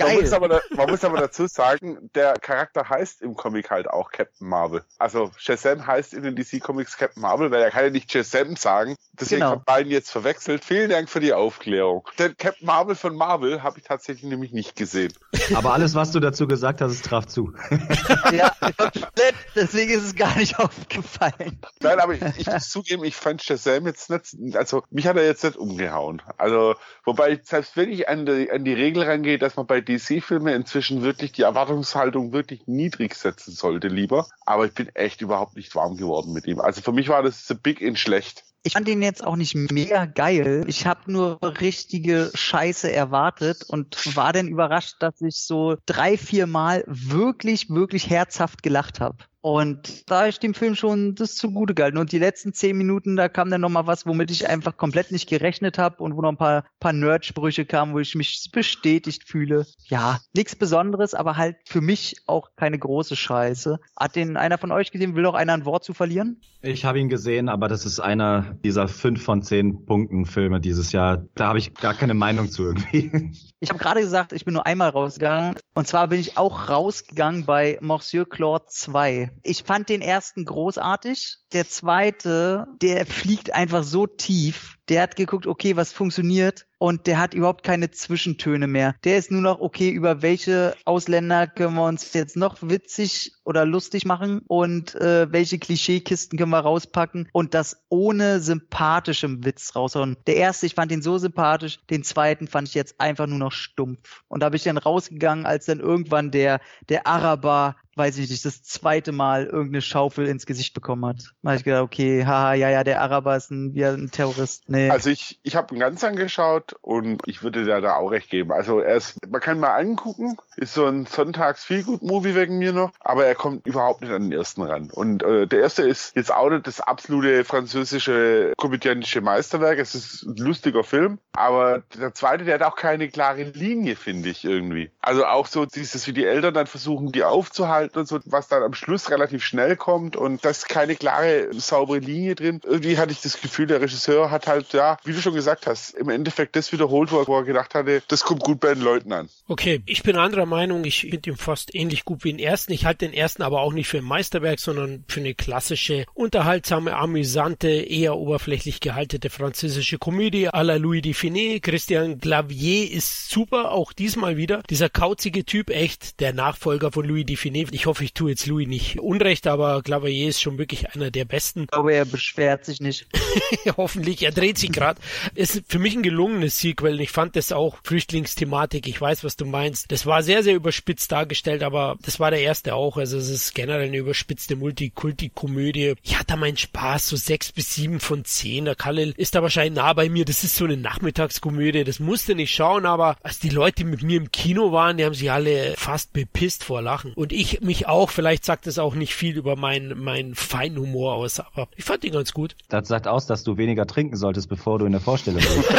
man, 0.00 0.14
muss 0.14 0.32
aber, 0.32 0.60
man 0.76 0.87
muss 0.88 1.04
aber 1.04 1.18
dazu 1.18 1.46
sagen, 1.46 2.10
der 2.14 2.34
Charakter 2.34 2.88
heißt 2.88 3.22
im 3.22 3.34
Comic 3.34 3.70
halt 3.70 3.88
auch 3.88 4.10
Captain 4.10 4.48
Marvel. 4.48 4.84
Also 4.98 5.30
Shazam 5.36 5.86
heißt 5.86 6.14
in 6.14 6.22
den 6.22 6.36
DC 6.36 6.60
Comics 6.60 6.96
Captain 6.96 7.22
Marvel, 7.22 7.50
weil 7.50 7.62
er 7.62 7.70
kann 7.70 7.84
ja 7.84 7.90
nicht 7.90 8.10
Shazam 8.10 8.56
sagen. 8.56 8.96
Deswegen 9.20 9.40
genau. 9.40 9.52
habe 9.52 9.62
beiden 9.64 9.90
jetzt 9.90 10.10
verwechselt. 10.10 10.64
Vielen 10.64 10.90
Dank 10.90 11.08
für 11.08 11.20
die 11.20 11.32
Aufklärung. 11.32 12.08
Denn 12.18 12.36
Captain 12.36 12.66
Marvel 12.66 12.94
von 12.94 13.16
Marvel 13.16 13.62
habe 13.62 13.78
ich 13.78 13.84
tatsächlich 13.84 14.28
nämlich 14.30 14.52
nicht 14.52 14.76
gesehen. 14.76 15.12
Aber 15.54 15.72
alles, 15.72 15.94
was 15.94 16.12
du 16.12 16.20
dazu 16.20 16.46
gesagt 16.46 16.80
hast, 16.80 17.04
traf 17.04 17.26
zu. 17.26 17.52
ja, 18.32 18.52
komplett. 18.76 19.34
Deswegen 19.54 19.92
ist 19.92 20.04
es 20.04 20.14
gar 20.14 20.36
nicht 20.36 20.58
aufgefallen. 20.58 21.58
Nein, 21.80 22.00
aber 22.00 22.14
ich, 22.14 22.22
ich 22.38 22.46
muss 22.46 22.68
zugeben, 22.68 23.04
ich 23.04 23.16
fand 23.16 23.42
Shazam 23.42 23.86
jetzt 23.86 24.10
nicht, 24.10 24.56
also 24.56 24.82
mich 24.90 25.06
hat 25.06 25.16
er 25.16 25.24
jetzt 25.24 25.44
nicht 25.44 25.56
umgehauen. 25.56 26.22
Also, 26.36 26.74
wobei, 27.04 27.40
selbst 27.42 27.76
wenn 27.76 27.90
ich 27.90 28.08
an 28.08 28.26
die, 28.26 28.50
an 28.50 28.64
die 28.64 28.74
Regel 28.74 29.02
rangehe, 29.02 29.38
dass 29.38 29.56
man 29.56 29.66
bei 29.66 29.80
DC-Filmen 29.80 30.54
inzwischen 30.54 31.02
wirklich 31.02 31.32
die 31.32 31.42
Erwartungshaltung 31.42 32.32
wirklich 32.32 32.66
niedrig 32.66 33.14
setzen 33.14 33.52
sollte, 33.52 33.88
lieber. 33.88 34.26
Aber 34.46 34.66
ich 34.66 34.74
bin 34.74 34.88
echt 34.94 35.20
überhaupt 35.20 35.56
nicht 35.56 35.74
warm 35.74 35.96
geworden 35.96 36.32
mit 36.32 36.46
ihm. 36.46 36.60
Also 36.60 36.82
für 36.82 36.92
mich 36.92 37.08
war 37.08 37.22
das 37.22 37.46
The 37.46 37.54
Big 37.54 37.80
in 37.80 37.96
schlecht. 37.96 38.44
Ich 38.68 38.74
fand 38.74 38.86
den 38.86 39.00
jetzt 39.00 39.24
auch 39.24 39.36
nicht 39.36 39.54
mega 39.54 40.04
geil. 40.04 40.64
Ich 40.66 40.86
habe 40.86 41.10
nur 41.10 41.38
richtige 41.42 42.30
Scheiße 42.34 42.92
erwartet 42.92 43.64
und 43.66 44.14
war 44.14 44.34
dann 44.34 44.46
überrascht, 44.46 44.96
dass 45.00 45.22
ich 45.22 45.36
so 45.36 45.76
drei, 45.86 46.18
vier 46.18 46.46
Mal 46.46 46.84
wirklich, 46.86 47.70
wirklich 47.70 48.10
herzhaft 48.10 48.62
gelacht 48.62 49.00
habe. 49.00 49.16
Und 49.40 50.10
da 50.10 50.26
ist 50.26 50.42
dem 50.42 50.54
Film 50.54 50.74
schon 50.74 51.14
das 51.14 51.36
zugute 51.36 51.74
gehalten. 51.74 51.98
Und 51.98 52.10
die 52.12 52.18
letzten 52.18 52.52
zehn 52.52 52.76
Minuten, 52.76 53.16
da 53.16 53.28
kam 53.28 53.50
dann 53.50 53.60
nochmal 53.60 53.86
was, 53.86 54.04
womit 54.04 54.30
ich 54.30 54.48
einfach 54.48 54.76
komplett 54.76 55.12
nicht 55.12 55.28
gerechnet 55.28 55.78
habe 55.78 56.02
und 56.02 56.16
wo 56.16 56.22
noch 56.22 56.30
ein 56.30 56.36
paar, 56.36 56.64
paar 56.80 56.92
Nerd-Sprüche 56.92 57.64
kamen, 57.64 57.94
wo 57.94 58.00
ich 58.00 58.14
mich 58.14 58.50
bestätigt 58.52 59.24
fühle. 59.24 59.66
Ja, 59.84 60.18
nichts 60.34 60.56
Besonderes, 60.56 61.14
aber 61.14 61.36
halt 61.36 61.56
für 61.64 61.80
mich 61.80 62.16
auch 62.26 62.50
keine 62.56 62.78
große 62.78 63.14
Scheiße. 63.14 63.78
Hat 63.98 64.16
den 64.16 64.36
einer 64.36 64.58
von 64.58 64.72
euch 64.72 64.90
gesehen? 64.90 65.14
Will 65.14 65.22
noch 65.22 65.34
einer 65.34 65.52
ein 65.52 65.64
Wort 65.64 65.84
zu 65.84 65.94
verlieren? 65.94 66.40
Ich 66.60 66.84
habe 66.84 66.98
ihn 66.98 67.08
gesehen, 67.08 67.48
aber 67.48 67.68
das 67.68 67.86
ist 67.86 68.00
einer 68.00 68.56
dieser 68.64 68.88
fünf 68.88 69.22
von 69.22 69.42
zehn 69.42 69.86
Punkten 69.86 70.26
Filme 70.26 70.60
dieses 70.60 70.90
Jahr. 70.90 71.24
Da 71.36 71.48
habe 71.48 71.58
ich 71.58 71.74
gar 71.74 71.94
keine 71.94 72.14
Meinung 72.14 72.50
zu 72.50 72.64
irgendwie. 72.64 73.32
Ich 73.60 73.70
habe 73.70 73.80
gerade 73.80 74.00
gesagt, 74.00 74.32
ich 74.32 74.44
bin 74.44 74.54
nur 74.54 74.66
einmal 74.66 74.90
rausgegangen. 74.90 75.56
Und 75.74 75.88
zwar 75.88 76.08
bin 76.08 76.20
ich 76.20 76.38
auch 76.38 76.68
rausgegangen 76.68 77.44
bei 77.44 77.78
Monsieur 77.80 78.28
Claude 78.28 78.66
2. 78.68 79.32
Ich 79.42 79.64
fand 79.64 79.88
den 79.88 80.00
ersten 80.00 80.44
großartig 80.44 81.38
Der 81.52 81.68
zweite, 81.68 82.66
der 82.80 83.04
fliegt 83.04 83.52
einfach 83.52 83.82
so 83.82 84.06
tief. 84.06 84.77
Der 84.88 85.02
hat 85.02 85.16
geguckt, 85.16 85.46
okay, 85.46 85.76
was 85.76 85.92
funktioniert 85.92 86.66
und 86.78 87.06
der 87.06 87.18
hat 87.18 87.34
überhaupt 87.34 87.64
keine 87.64 87.90
Zwischentöne 87.90 88.66
mehr. 88.66 88.94
Der 89.04 89.18
ist 89.18 89.30
nur 89.30 89.42
noch, 89.42 89.60
okay, 89.60 89.90
über 89.90 90.22
welche 90.22 90.74
Ausländer 90.84 91.46
können 91.46 91.74
wir 91.74 91.84
uns 91.84 92.12
jetzt 92.12 92.36
noch 92.36 92.56
witzig 92.62 93.32
oder 93.44 93.66
lustig 93.66 94.04
machen 94.06 94.42
und 94.46 94.94
äh, 94.94 95.30
welche 95.30 95.58
Klischeekisten 95.58 96.38
können 96.38 96.50
wir 96.50 96.60
rauspacken 96.60 97.28
und 97.32 97.54
das 97.54 97.84
ohne 97.88 98.40
sympathischem 98.40 99.44
Witz 99.44 99.74
raushauen. 99.74 100.16
Der 100.26 100.36
erste, 100.36 100.66
ich 100.66 100.74
fand 100.74 100.92
ihn 100.92 101.02
so 101.02 101.18
sympathisch, 101.18 101.80
den 101.90 102.04
zweiten 102.04 102.46
fand 102.46 102.68
ich 102.68 102.74
jetzt 102.74 103.00
einfach 103.00 103.26
nur 103.26 103.38
noch 103.38 103.52
stumpf. 103.52 104.22
Und 104.28 104.42
da 104.42 104.48
bin 104.48 104.56
ich 104.56 104.64
dann 104.64 104.78
rausgegangen, 104.78 105.46
als 105.46 105.66
dann 105.66 105.80
irgendwann 105.80 106.30
der, 106.30 106.60
der 106.88 107.06
Araber 107.06 107.76
weiß 107.98 108.18
ich 108.18 108.30
nicht, 108.30 108.44
das 108.44 108.62
zweite 108.62 109.12
Mal 109.12 109.46
irgendeine 109.46 109.82
Schaufel 109.82 110.26
ins 110.26 110.46
Gesicht 110.46 110.72
bekommen 110.74 111.04
hat. 111.04 111.34
Da 111.42 111.50
habe 111.50 111.58
ich 111.58 111.64
gedacht, 111.64 111.82
okay, 111.82 112.24
haha, 112.24 112.54
ja, 112.54 112.70
ja, 112.70 112.84
der 112.84 113.02
Araber 113.02 113.36
ist 113.36 113.50
ein, 113.50 113.74
wie 113.74 113.84
ein 113.84 114.10
Terrorist. 114.10 114.68
Nee. 114.68 114.88
Also 114.90 115.10
ich, 115.10 115.40
ich 115.42 115.56
habe 115.56 115.74
ihn 115.74 115.80
ganz 115.80 116.02
angeschaut 116.04 116.76
und 116.80 117.20
ich 117.26 117.42
würde 117.42 117.64
dir 117.64 117.80
da 117.80 117.96
auch 117.96 118.10
recht 118.10 118.30
geben. 118.30 118.52
Also 118.52 118.80
er 118.80 118.96
ist, 118.96 119.18
man 119.28 119.40
kann 119.40 119.60
mal 119.60 119.74
angucken, 119.74 120.36
ist 120.56 120.74
so 120.74 120.86
ein 120.86 121.06
sonntags 121.06 121.64
feelgood 121.64 122.02
movie 122.02 122.34
wegen 122.34 122.58
mir 122.58 122.72
noch, 122.72 122.92
aber 123.00 123.26
er 123.26 123.34
kommt 123.34 123.66
überhaupt 123.66 124.00
nicht 124.02 124.12
an 124.12 124.22
den 124.22 124.32
ersten 124.32 124.62
ran. 124.62 124.90
Und 124.92 125.22
äh, 125.22 125.46
der 125.46 125.60
erste 125.60 125.82
ist 125.82 126.14
jetzt 126.16 126.32
auch 126.32 126.50
nicht 126.50 126.66
das 126.66 126.80
absolute 126.80 127.44
französische 127.44 128.52
komödiantische 128.56 129.20
Meisterwerk. 129.20 129.78
Es 129.78 129.94
ist 129.94 130.22
ein 130.24 130.36
lustiger 130.36 130.84
Film, 130.84 131.18
aber 131.32 131.82
der 131.98 132.14
zweite, 132.14 132.44
der 132.44 132.54
hat 132.54 132.62
auch 132.62 132.76
keine 132.76 133.08
klare 133.08 133.42
Linie, 133.42 133.96
finde 133.96 134.28
ich 134.28 134.44
irgendwie. 134.44 134.90
Also 135.00 135.24
auch 135.26 135.46
so 135.46 135.66
dieses, 135.66 136.06
wie 136.06 136.12
die 136.12 136.24
Eltern 136.24 136.54
dann 136.54 136.66
versuchen, 136.66 137.12
die 137.12 137.24
aufzuhalten 137.24 137.87
und 137.96 138.08
so, 138.08 138.20
was 138.24 138.48
dann 138.48 138.62
am 138.62 138.74
Schluss 138.74 139.10
relativ 139.10 139.44
schnell 139.44 139.76
kommt 139.76 140.16
und 140.16 140.44
das 140.44 140.58
ist 140.58 140.68
keine 140.68 140.96
klare, 140.96 141.48
saubere 141.52 141.98
Linie 141.98 142.34
drin. 142.34 142.60
Irgendwie 142.64 142.98
hatte 142.98 143.12
ich 143.12 143.20
das 143.20 143.40
Gefühl, 143.40 143.66
der 143.66 143.80
Regisseur 143.80 144.30
hat 144.30 144.46
halt, 144.46 144.72
ja, 144.72 144.98
wie 145.04 145.12
du 145.12 145.20
schon 145.20 145.34
gesagt 145.34 145.66
hast, 145.66 145.94
im 145.94 146.08
Endeffekt 146.08 146.56
das 146.56 146.72
wiederholt, 146.72 147.12
wo 147.12 147.36
er 147.36 147.44
gedacht 147.44 147.74
hatte, 147.74 148.02
das 148.08 148.22
kommt 148.22 148.42
gut 148.42 148.60
bei 148.60 148.74
den 148.74 148.82
Leuten 148.82 149.12
an. 149.12 149.28
Okay, 149.46 149.82
ich 149.86 150.02
bin 150.02 150.16
anderer 150.16 150.46
Meinung. 150.46 150.84
Ich 150.84 151.00
finde 151.02 151.30
ihn 151.30 151.36
fast 151.36 151.74
ähnlich 151.74 152.04
gut 152.04 152.24
wie 152.24 152.32
den 152.32 152.38
ersten. 152.38 152.72
Ich 152.72 152.84
halte 152.84 153.06
den 153.06 153.14
ersten 153.14 153.42
aber 153.42 153.60
auch 153.60 153.72
nicht 153.72 153.88
für 153.88 153.98
ein 153.98 154.04
Meisterwerk, 154.04 154.60
sondern 154.60 155.04
für 155.08 155.20
eine 155.20 155.34
klassische, 155.34 156.04
unterhaltsame, 156.14 156.94
amüsante, 156.94 157.68
eher 157.68 158.16
oberflächlich 158.16 158.80
gehaltene 158.80 159.30
französische 159.30 159.98
Komödie 159.98 160.48
à 160.48 160.62
la 160.62 160.76
Louis 160.76 161.02
Dufiné. 161.02 161.60
Christian 161.60 162.20
Clavier 162.20 162.90
ist 162.90 163.30
super, 163.30 163.72
auch 163.72 163.92
diesmal 163.92 164.36
wieder. 164.36 164.62
Dieser 164.68 164.88
kauzige 164.88 165.44
Typ, 165.44 165.70
echt 165.70 166.20
der 166.20 166.32
Nachfolger 166.32 166.92
von 166.92 167.06
Louis 167.06 167.24
Dufiné. 167.24 167.70
Ich 167.78 167.86
hoffe, 167.86 168.02
ich 168.02 168.12
tue 168.12 168.30
jetzt 168.30 168.46
Louis 168.46 168.66
nicht 168.66 168.98
unrecht, 168.98 169.46
aber 169.46 169.82
Clavier 169.82 170.28
ist 170.28 170.42
schon 170.42 170.58
wirklich 170.58 170.96
einer 170.96 171.12
der 171.12 171.24
besten. 171.24 171.62
Ich 171.62 171.68
glaube, 171.68 171.94
er 171.94 172.04
beschwert 172.04 172.64
sich 172.64 172.80
nicht. 172.80 173.06
Hoffentlich, 173.76 174.24
er 174.24 174.32
dreht 174.32 174.58
sich 174.58 174.72
gerade. 174.72 175.00
Ist 175.36 175.62
für 175.68 175.78
mich 175.78 175.94
ein 175.94 176.02
gelungenes 176.02 176.58
Sequel. 176.58 177.00
Ich 177.00 177.12
fand 177.12 177.36
das 177.36 177.52
auch 177.52 177.78
Flüchtlingsthematik. 177.84 178.88
Ich 178.88 179.00
weiß, 179.00 179.22
was 179.22 179.36
du 179.36 179.44
meinst. 179.44 179.92
Das 179.92 180.06
war 180.06 180.24
sehr, 180.24 180.42
sehr 180.42 180.56
überspitzt 180.56 181.12
dargestellt, 181.12 181.62
aber 181.62 181.96
das 182.02 182.18
war 182.18 182.32
der 182.32 182.40
erste 182.40 182.74
auch. 182.74 182.96
Also 182.96 183.16
es 183.16 183.28
ist 183.28 183.54
generell 183.54 183.86
eine 183.86 183.98
überspitzte 183.98 184.56
Multikulti-Komödie. 184.56 185.94
Ich 186.02 186.18
hatte 186.18 186.36
meinen 186.36 186.56
Spaß, 186.56 187.06
so 187.06 187.14
sechs 187.14 187.52
bis 187.52 187.76
sieben 187.76 188.00
von 188.00 188.24
zehn. 188.24 188.64
Der 188.64 188.74
Khalil 188.74 189.14
ist 189.16 189.36
da 189.36 189.42
wahrscheinlich 189.42 189.76
nah 189.76 189.92
bei 189.92 190.08
mir. 190.08 190.24
Das 190.24 190.42
ist 190.42 190.56
so 190.56 190.64
eine 190.64 190.76
Nachmittagskomödie. 190.76 191.84
Das 191.84 192.00
musste 192.00 192.34
nicht 192.34 192.52
schauen, 192.52 192.86
aber 192.86 193.16
als 193.22 193.38
die 193.38 193.50
Leute 193.50 193.84
mit 193.84 194.02
mir 194.02 194.16
im 194.16 194.32
Kino 194.32 194.72
waren, 194.72 194.96
die 194.96 195.04
haben 195.04 195.14
sich 195.14 195.30
alle 195.30 195.74
fast 195.76 196.12
bepisst 196.12 196.64
vor 196.64 196.82
Lachen. 196.82 197.12
Und 197.14 197.32
ich 197.32 197.57
mich 197.62 197.86
auch. 197.86 198.10
Vielleicht 198.10 198.44
sagt 198.44 198.66
das 198.66 198.78
auch 198.78 198.94
nicht 198.94 199.14
viel 199.14 199.36
über 199.36 199.56
meinen 199.56 199.98
mein 200.02 200.34
Feinhumor 200.34 201.14
aus, 201.14 201.40
aber 201.40 201.68
ich 201.76 201.84
fand 201.84 202.04
ihn 202.04 202.12
ganz 202.12 202.32
gut. 202.32 202.56
Das 202.68 202.88
sagt 202.88 203.08
aus, 203.08 203.26
dass 203.26 203.44
du 203.44 203.56
weniger 203.56 203.86
trinken 203.86 204.16
solltest, 204.16 204.48
bevor 204.48 204.78
du 204.78 204.86
in 204.86 204.92
der 204.92 205.00
Vorstellung 205.00 205.40
bist. 205.40 205.74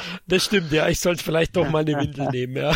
das 0.30 0.44
stimmt, 0.44 0.72
ja. 0.72 0.88
Ich 0.88 1.00
sollte 1.00 1.22
vielleicht 1.22 1.56
doch 1.56 1.68
mal 1.68 1.80
eine 1.80 1.92
Windel 2.00 2.28
nehmen, 2.30 2.56
ja. 2.56 2.72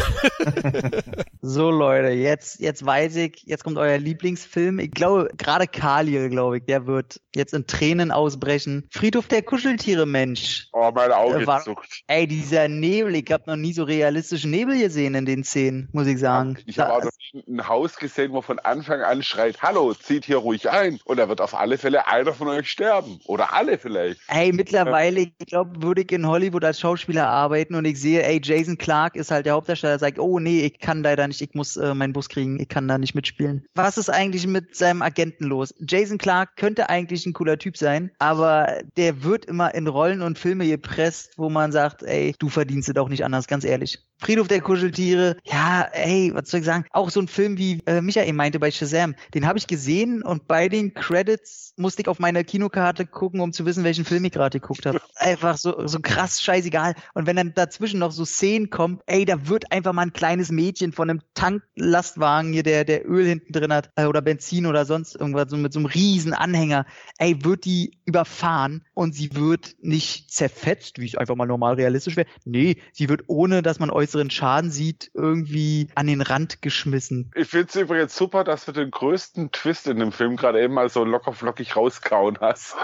so, 1.43 1.71
Leute, 1.71 2.09
jetzt, 2.09 2.61
jetzt 2.61 2.85
weiß 2.85 3.17
ich, 3.17 3.43
jetzt 3.47 3.65
kommt 3.65 3.79
euer 3.79 3.99
Lieblingsfilm. 3.99 4.79
Ich 4.79 4.91
glaube, 4.91 5.29
gerade 5.37 5.67
Khalil, 5.67 6.29
glaube 6.31 6.59
ich, 6.59 6.65
der 6.65 6.87
wird 6.87 7.21
jetzt 7.35 7.55
in 7.55 7.67
Tränen 7.67 8.11
ausbrechen. 8.11 8.87
Friedhof 8.91 9.29
der 9.29 9.43
Kuscheltiere, 9.43 10.07
Mensch. 10.07 10.69
Oh, 10.73 10.91
mein 10.95 11.13
Auge 11.13 11.43
Äh, 11.43 11.47
war- 11.47 11.63
zuckt. 11.63 12.03
Ey, 12.07 12.27
dieser 12.27 12.69
Nebel, 12.69 13.15
ich 13.17 13.31
habe 13.31 13.45
noch 13.47 13.57
nie 13.57 13.73
so 13.73 13.85
realistischen 13.85 14.51
Nebel 14.51 14.79
gesehen 14.79 15.15
in 15.15 15.27
den 15.27 15.45
Szenen, 15.45 15.89
muss 15.93 16.07
ich 16.07 16.19
sagen. 16.19 16.59
Ich 16.67 16.79
habe 16.79 16.91
Da- 16.91 16.97
auch 16.99 17.05
noch 17.05 17.11
nie 17.33 17.45
ein 17.49 17.69
Haus 17.69 17.97
gesehen, 17.97 18.33
wo 18.33 18.43
von 18.43 18.59
Anfang 18.59 19.01
an 19.03 19.23
schreit, 19.23 19.63
hallo, 19.63 19.95
zieht 19.95 20.25
hier 20.25 20.39
ruhig 20.39 20.69
ein. 20.71 20.99
Und 21.05 21.19
da 21.19 21.29
wird 21.29 21.41
auf 21.41 21.55
alle 21.55 21.79
Fälle 21.79 22.07
einer 22.07 22.33
von 22.33 22.49
euch 22.49 22.69
sterben. 22.71 23.19
Oder 23.27 23.53
alle 23.55 23.79
vielleicht. 23.79 24.21
Ey, 24.29 24.53
mittlerweile, 24.53 25.21
ich 25.21 25.39
glaube, 25.47 25.83
würde 25.83 26.03
ich 26.03 26.13
in 26.13 26.27
Hollywood 26.27 26.65
als 26.65 26.81
Schauspieler 26.81 27.27
arbeiten 27.29 27.44
und 27.75 27.85
ich 27.85 28.01
sehe, 28.01 28.23
ey, 28.23 28.41
Jason 28.43 28.79
Clark 28.79 29.17
ist 29.17 29.31
halt 29.31 29.47
der 29.47 29.55
Hauptdarsteller, 29.55 29.99
sagt, 29.99 30.19
oh 30.19 30.39
nee, 30.39 30.65
ich 30.65 30.79
kann 30.79 31.03
leider 31.03 31.27
nicht, 31.27 31.41
ich 31.41 31.55
muss 31.55 31.77
äh, 31.77 31.95
meinen 31.95 32.13
Bus 32.13 32.29
kriegen, 32.29 32.59
ich 32.61 32.69
kann 32.69 32.89
da 32.89 32.99
nicht 32.99 33.15
mitspielen. 33.15 33.65
Was 33.75 33.99
ist 33.99 34.09
eigentlich 34.09 34.47
mit 34.47 34.75
seinem 34.75 35.03
Agenten 35.03 35.45
los? 35.45 35.75
Jason 35.81 36.19
Clark 36.19 36.57
könnte 36.57 36.89
eigentlich 36.89 37.27
ein 37.27 37.33
cooler 37.33 37.59
Typ 37.59 37.77
sein, 37.77 38.11
aber 38.19 38.83
der 38.97 39.23
wird 39.23 39.45
immer 39.45 39.75
in 39.75 39.87
Rollen 39.87 40.23
und 40.23 40.39
Filme 40.39 40.67
gepresst, 40.67 41.33
wo 41.37 41.49
man 41.49 41.73
sagt, 41.73 42.03
ey, 42.03 42.35
du 42.39 42.49
verdienst 42.49 42.89
es 42.89 42.97
auch 42.97 43.09
nicht 43.09 43.25
anders, 43.25 43.47
ganz 43.47 43.65
ehrlich. 43.65 43.99
Friedhof 44.19 44.49
der 44.49 44.61
Kuscheltiere, 44.61 45.37
ja, 45.45 45.83
ey, 45.93 46.31
was 46.35 46.51
soll 46.51 46.61
ich 46.61 46.67
sagen? 46.67 46.85
Auch 46.91 47.11
so 47.11 47.21
ein 47.21 47.29
Film 47.29 47.59
wie 47.59 47.81
äh, 47.87 48.01
Michael 48.01 48.33
meinte 48.33 48.59
bei 48.59 48.71
Shazam, 48.71 49.15
den 49.35 49.47
habe 49.47 49.59
ich 49.59 49.67
gesehen 49.67 50.23
und 50.23 50.47
bei 50.49 50.69
den 50.69 50.95
Credits 50.95 51.75
musste 51.77 52.03
ich 52.03 52.09
auf 52.09 52.19
meine 52.19 52.45
Kinokarte 52.45 53.07
gucken, 53.07 53.41
um 53.41 53.53
zu 53.53 53.67
wissen, 53.67 53.85
welchen 53.85 54.05
Film 54.05 54.25
ich 54.25 54.33
gerade 54.33 54.61
geguckt 54.61 54.87
habe. 54.87 55.01
Einfach 55.17 55.57
so, 55.57 55.87
so 55.87 55.99
krass 56.01 56.41
scheißegal. 56.41 56.95
Und 57.15 57.27
wenn 57.27 57.37
dann 57.37 57.55
dazwischen 57.55 57.99
noch 57.99 58.13
so 58.13 58.25
Szenen 58.25 58.71
kommen, 58.71 59.01
ey, 59.07 59.25
da 59.25 59.49
wird 59.49 59.71
einfach 59.73 59.93
mal 59.93 60.03
ein 60.03 60.13
kleines 60.13 60.51
Mädchen 60.51 60.93
von 60.93 61.11
einem 61.11 61.21
Tanklastwagen 61.35 62.53
hier, 62.53 62.63
der, 62.63 62.85
der 62.85 63.09
Öl 63.09 63.27
hinten 63.27 63.53
drin 63.53 63.73
hat, 63.73 63.91
äh, 63.97 64.07
oder 64.07 64.23
Benzin 64.23 64.67
oder 64.67 64.85
sonst 64.85 65.17
irgendwas, 65.17 65.51
so 65.51 65.57
mit 65.57 65.73
so 65.73 65.81
einem 65.81 65.87
riesen 65.87 66.33
Anhänger, 66.33 66.87
ey, 67.19 67.45
wird 67.45 67.65
die 67.65 67.99
überfahren 68.05 68.85
und 68.95 69.15
sie 69.15 69.35
wird 69.35 69.77
nicht 69.81 70.33
zerfetzt, 70.33 70.99
wie 70.99 71.07
es 71.07 71.17
einfach 71.17 71.37
mal 71.37 71.47
normal 71.47 71.75
realistisch 71.75 72.17
wäre. 72.17 72.29
Nee, 72.45 72.77
sie 72.93 73.09
wird 73.09 73.25
ohne, 73.27 73.63
dass 73.63 73.79
man 73.79 73.91
äußeren 74.05 74.31
Schaden 74.31 74.71
sieht, 74.71 75.11
irgendwie 75.15 75.89
an 75.95 76.07
den 76.07 76.21
Rand 76.21 76.61
geschmissen. 76.61 77.31
Ich 77.35 77.49
finde 77.49 77.69
es 77.69 77.77
übrigens 77.77 78.15
super, 78.15 78.45
dass 78.45 78.67
du 78.67 78.73
den 78.73 78.91
größten 78.91 79.51
Twist 79.51 79.87
in 79.87 79.99
dem 79.99 80.13
Film 80.13 80.37
gerade 80.37 80.63
eben 80.63 80.75
mal 80.75 80.91
so 80.91 81.05
locker 81.05 81.33
flockig 81.33 81.75
rauskauen 81.75 82.39
hast. 82.41 82.77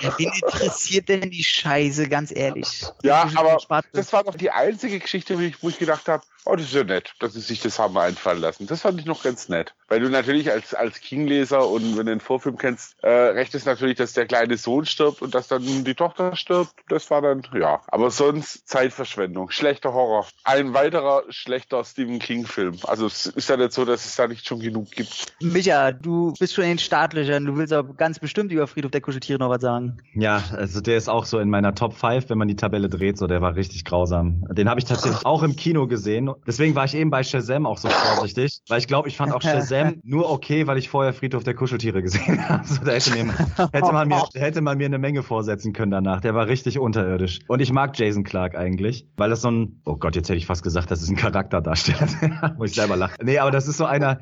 Ey, 0.00 0.10
Wen 0.16 0.32
interessiert 0.42 1.08
denn 1.08 1.30
die 1.30 1.44
Scheiße, 1.44 2.08
ganz 2.08 2.34
ehrlich? 2.34 2.84
Ja, 3.02 3.30
aber 3.34 3.58
das 3.92 4.12
war 4.12 4.24
doch 4.24 4.36
die 4.36 4.50
einzige 4.50 4.98
Geschichte, 4.98 5.36
wo 5.36 5.42
ich, 5.42 5.62
wo 5.62 5.68
ich 5.68 5.78
gedacht 5.78 6.08
habe, 6.08 6.24
oh, 6.46 6.56
das 6.56 6.66
ist 6.66 6.74
ja 6.74 6.84
nett, 6.84 7.14
dass 7.20 7.34
sie 7.34 7.40
sich 7.40 7.60
das 7.60 7.78
haben 7.78 7.96
einfallen 7.96 8.40
lassen. 8.40 8.66
Das 8.66 8.82
fand 8.82 9.00
ich 9.00 9.06
noch 9.06 9.22
ganz 9.22 9.48
nett. 9.48 9.74
Weil 9.88 10.00
du 10.00 10.08
natürlich 10.08 10.50
als, 10.50 10.74
als 10.74 11.00
King-Leser 11.00 11.68
und 11.68 11.96
wenn 11.96 12.06
du 12.06 12.12
den 12.12 12.20
Vorfilm 12.20 12.58
kennst, 12.58 12.96
äh, 13.02 13.08
recht 13.08 13.54
ist 13.54 13.66
natürlich, 13.66 13.96
dass 13.96 14.12
der 14.12 14.26
kleine 14.26 14.56
Sohn 14.56 14.86
stirbt 14.86 15.22
und 15.22 15.34
dass 15.34 15.48
dann 15.48 15.84
die 15.84 15.94
Tochter 15.94 16.36
stirbt. 16.36 16.72
Das 16.88 17.10
war 17.10 17.22
dann, 17.22 17.46
ja. 17.54 17.82
Aber 17.86 18.10
sonst 18.10 18.68
Zeitverschwendung. 18.68 19.50
Schlechter 19.50 19.92
Horror. 19.92 20.26
Ein 20.54 20.72
weiterer 20.72 21.24
schlechter 21.30 21.82
Stephen 21.82 22.20
King-Film. 22.20 22.76
Also 22.84 23.06
es 23.06 23.26
ist 23.26 23.48
ja 23.48 23.56
nicht 23.56 23.72
so, 23.72 23.84
dass 23.84 24.06
es 24.06 24.14
da 24.14 24.28
nicht 24.28 24.46
schon 24.46 24.60
genug 24.60 24.88
gibt. 24.92 25.34
Micha, 25.42 25.90
du 25.90 26.32
bist 26.38 26.54
schon 26.54 26.62
in 26.62 26.70
den 26.70 26.78
Startlöchern. 26.78 27.44
Du 27.44 27.56
willst 27.56 27.72
aber 27.72 27.92
ganz 27.94 28.20
bestimmt 28.20 28.52
über 28.52 28.68
Friedhof 28.68 28.92
der 28.92 29.00
Kuscheltiere 29.00 29.40
noch 29.40 29.50
was 29.50 29.62
sagen. 29.62 29.96
Ja, 30.14 30.44
also 30.52 30.80
der 30.80 30.96
ist 30.96 31.08
auch 31.08 31.24
so 31.24 31.40
in 31.40 31.50
meiner 31.50 31.74
Top 31.74 31.94
5, 31.94 32.30
wenn 32.30 32.38
man 32.38 32.46
die 32.46 32.54
Tabelle 32.54 32.88
dreht, 32.88 33.18
so 33.18 33.26
der 33.26 33.42
war 33.42 33.56
richtig 33.56 33.84
grausam. 33.84 34.44
Den 34.52 34.68
habe 34.68 34.78
ich 34.78 34.86
tatsächlich 34.86 35.26
auch 35.26 35.42
im 35.42 35.56
Kino 35.56 35.88
gesehen. 35.88 36.30
Deswegen 36.46 36.76
war 36.76 36.84
ich 36.84 36.94
eben 36.94 37.10
bei 37.10 37.24
Shazam 37.24 37.66
auch 37.66 37.78
so 37.78 37.88
vorsichtig, 37.88 38.60
weil 38.68 38.78
ich 38.78 38.86
glaube, 38.86 39.08
ich 39.08 39.16
fand 39.16 39.32
auch 39.32 39.42
Shazam 39.42 39.96
nur 40.04 40.30
okay, 40.30 40.68
weil 40.68 40.78
ich 40.78 40.88
vorher 40.88 41.12
Friedhof 41.12 41.42
der 41.42 41.54
Kuscheltiere 41.54 42.00
gesehen 42.00 42.48
habe. 42.48 42.64
So, 42.64 42.84
da 42.84 42.92
hätte, 42.92 43.10
mir, 43.10 43.34
hätte, 43.72 43.92
man 43.92 44.06
mir, 44.06 44.22
hätte 44.34 44.60
man 44.60 44.78
mir 44.78 44.86
eine 44.86 44.98
Menge 44.98 45.24
vorsetzen 45.24 45.72
können 45.72 45.90
danach. 45.90 46.20
Der 46.20 46.36
war 46.36 46.46
richtig 46.46 46.78
unterirdisch. 46.78 47.40
Und 47.48 47.58
ich 47.58 47.72
mag 47.72 47.98
Jason 47.98 48.22
Clark 48.22 48.54
eigentlich, 48.54 49.08
weil 49.16 49.30
das 49.30 49.42
so 49.42 49.50
ein, 49.50 49.80
oh 49.84 49.96
Gott, 49.96 50.14
jetzt 50.14 50.28
hätte 50.28 50.38
ich 50.38 50.43
fast 50.46 50.62
gesagt, 50.62 50.90
das 50.90 51.02
ist 51.02 51.10
ein 51.10 51.16
Charakterdarsteller. 51.16 52.54
Muss 52.58 52.70
ich 52.70 52.76
selber 52.76 52.96
lachen. 52.96 53.16
Nee, 53.22 53.38
aber 53.38 53.50
das 53.50 53.68
ist 53.68 53.76
so 53.76 53.84
einer, 53.84 54.20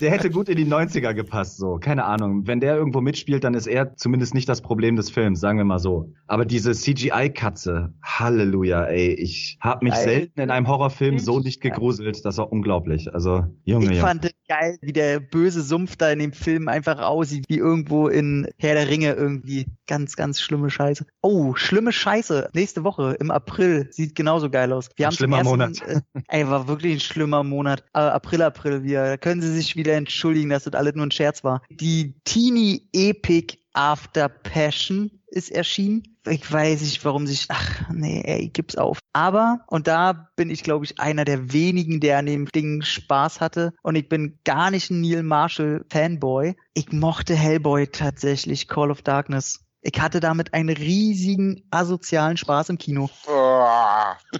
der 0.00 0.10
hätte 0.10 0.30
gut 0.30 0.48
in 0.48 0.56
die 0.56 0.66
90er 0.66 1.14
gepasst, 1.14 1.56
so. 1.58 1.78
Keine 1.78 2.04
Ahnung. 2.04 2.46
Wenn 2.46 2.60
der 2.60 2.76
irgendwo 2.76 3.00
mitspielt, 3.00 3.44
dann 3.44 3.54
ist 3.54 3.66
er 3.66 3.96
zumindest 3.96 4.34
nicht 4.34 4.48
das 4.48 4.60
Problem 4.60 4.96
des 4.96 5.10
Films, 5.10 5.40
sagen 5.40 5.58
wir 5.58 5.64
mal 5.64 5.78
so. 5.78 6.12
Aber 6.26 6.44
diese 6.44 6.72
CGI-Katze, 6.72 7.92
Halleluja, 8.02 8.84
ey. 8.84 9.12
Ich 9.14 9.58
habe 9.60 9.84
mich 9.84 9.94
Ey. 9.94 10.04
selten 10.04 10.40
in 10.40 10.50
einem 10.50 10.66
Horrorfilm 10.68 11.18
so 11.18 11.40
nicht 11.40 11.60
gegruselt. 11.60 12.24
Das 12.24 12.38
war 12.38 12.50
unglaublich. 12.50 13.12
Also, 13.14 13.46
Junge, 13.64 13.84
Ich 13.86 13.90
Junge. 13.92 14.00
fand 14.00 14.24
es 14.24 14.32
geil, 14.48 14.78
wie 14.82 14.92
der 14.92 15.20
böse 15.20 15.62
Sumpf 15.62 15.96
da 15.96 16.10
in 16.10 16.18
dem 16.18 16.32
Film 16.32 16.68
einfach 16.68 17.00
aussieht, 17.00 17.44
wie 17.48 17.58
irgendwo 17.58 18.08
in 18.08 18.48
Herr 18.58 18.74
der 18.74 18.88
Ringe 18.88 19.12
irgendwie. 19.12 19.66
Ganz, 19.86 20.16
ganz 20.16 20.40
schlimme 20.40 20.70
Scheiße. 20.70 21.06
Oh, 21.20 21.54
schlimme 21.54 21.92
Scheiße. 21.92 22.50
Nächste 22.54 22.84
Woche 22.84 23.16
im 23.20 23.30
April 23.30 23.88
sieht 23.90 24.14
genauso 24.14 24.50
geil 24.50 24.72
aus. 24.72 24.88
Wir 24.96 25.06
haben 25.06 25.14
schlimmer 25.14 25.41
Schlimmer 25.44 25.68
Monat. 25.68 25.82
Äh, 25.82 26.00
ey, 26.28 26.48
war 26.48 26.68
wirklich 26.68 26.94
ein 26.94 27.00
schlimmer 27.00 27.42
Monat. 27.42 27.84
Äh, 27.94 27.98
April, 27.98 28.42
April, 28.42 28.82
wir. 28.84 29.04
Da 29.04 29.16
können 29.16 29.42
Sie 29.42 29.52
sich 29.52 29.76
wieder 29.76 29.94
entschuldigen, 29.94 30.50
dass 30.50 30.64
das 30.64 30.74
alles 30.74 30.94
nur 30.94 31.06
ein 31.06 31.10
Scherz 31.10 31.44
war. 31.44 31.62
Die 31.70 32.14
Teenie 32.24 32.88
Epic 32.92 33.58
After 33.74 34.28
Passion 34.28 35.10
ist 35.28 35.50
erschienen. 35.50 36.02
Ich 36.28 36.52
weiß 36.52 36.82
nicht, 36.82 37.04
warum 37.04 37.26
sich, 37.26 37.46
ach 37.48 37.90
nee, 37.90 38.22
ey, 38.24 38.48
gib's 38.48 38.76
auf. 38.76 38.98
Aber, 39.12 39.64
und 39.66 39.88
da 39.88 40.28
bin 40.36 40.50
ich, 40.50 40.62
glaube 40.62 40.84
ich, 40.84 41.00
einer 41.00 41.24
der 41.24 41.52
wenigen, 41.52 42.00
der 42.00 42.18
an 42.18 42.26
dem 42.26 42.46
Ding 42.46 42.82
Spaß 42.82 43.40
hatte. 43.40 43.72
Und 43.82 43.96
ich 43.96 44.08
bin 44.08 44.38
gar 44.44 44.70
nicht 44.70 44.90
ein 44.90 45.00
Neil 45.00 45.22
Marshall 45.22 45.84
Fanboy. 45.90 46.54
Ich 46.74 46.92
mochte 46.92 47.34
Hellboy 47.34 47.88
tatsächlich, 47.88 48.68
Call 48.68 48.90
of 48.90 49.02
Darkness. 49.02 49.64
Ich 49.84 50.00
hatte 50.00 50.20
damit 50.20 50.54
einen 50.54 50.68
riesigen 50.68 51.66
asozialen 51.72 52.36
Spaß 52.36 52.68
im 52.68 52.78
Kino. 52.78 53.10
Oh. 53.26 53.66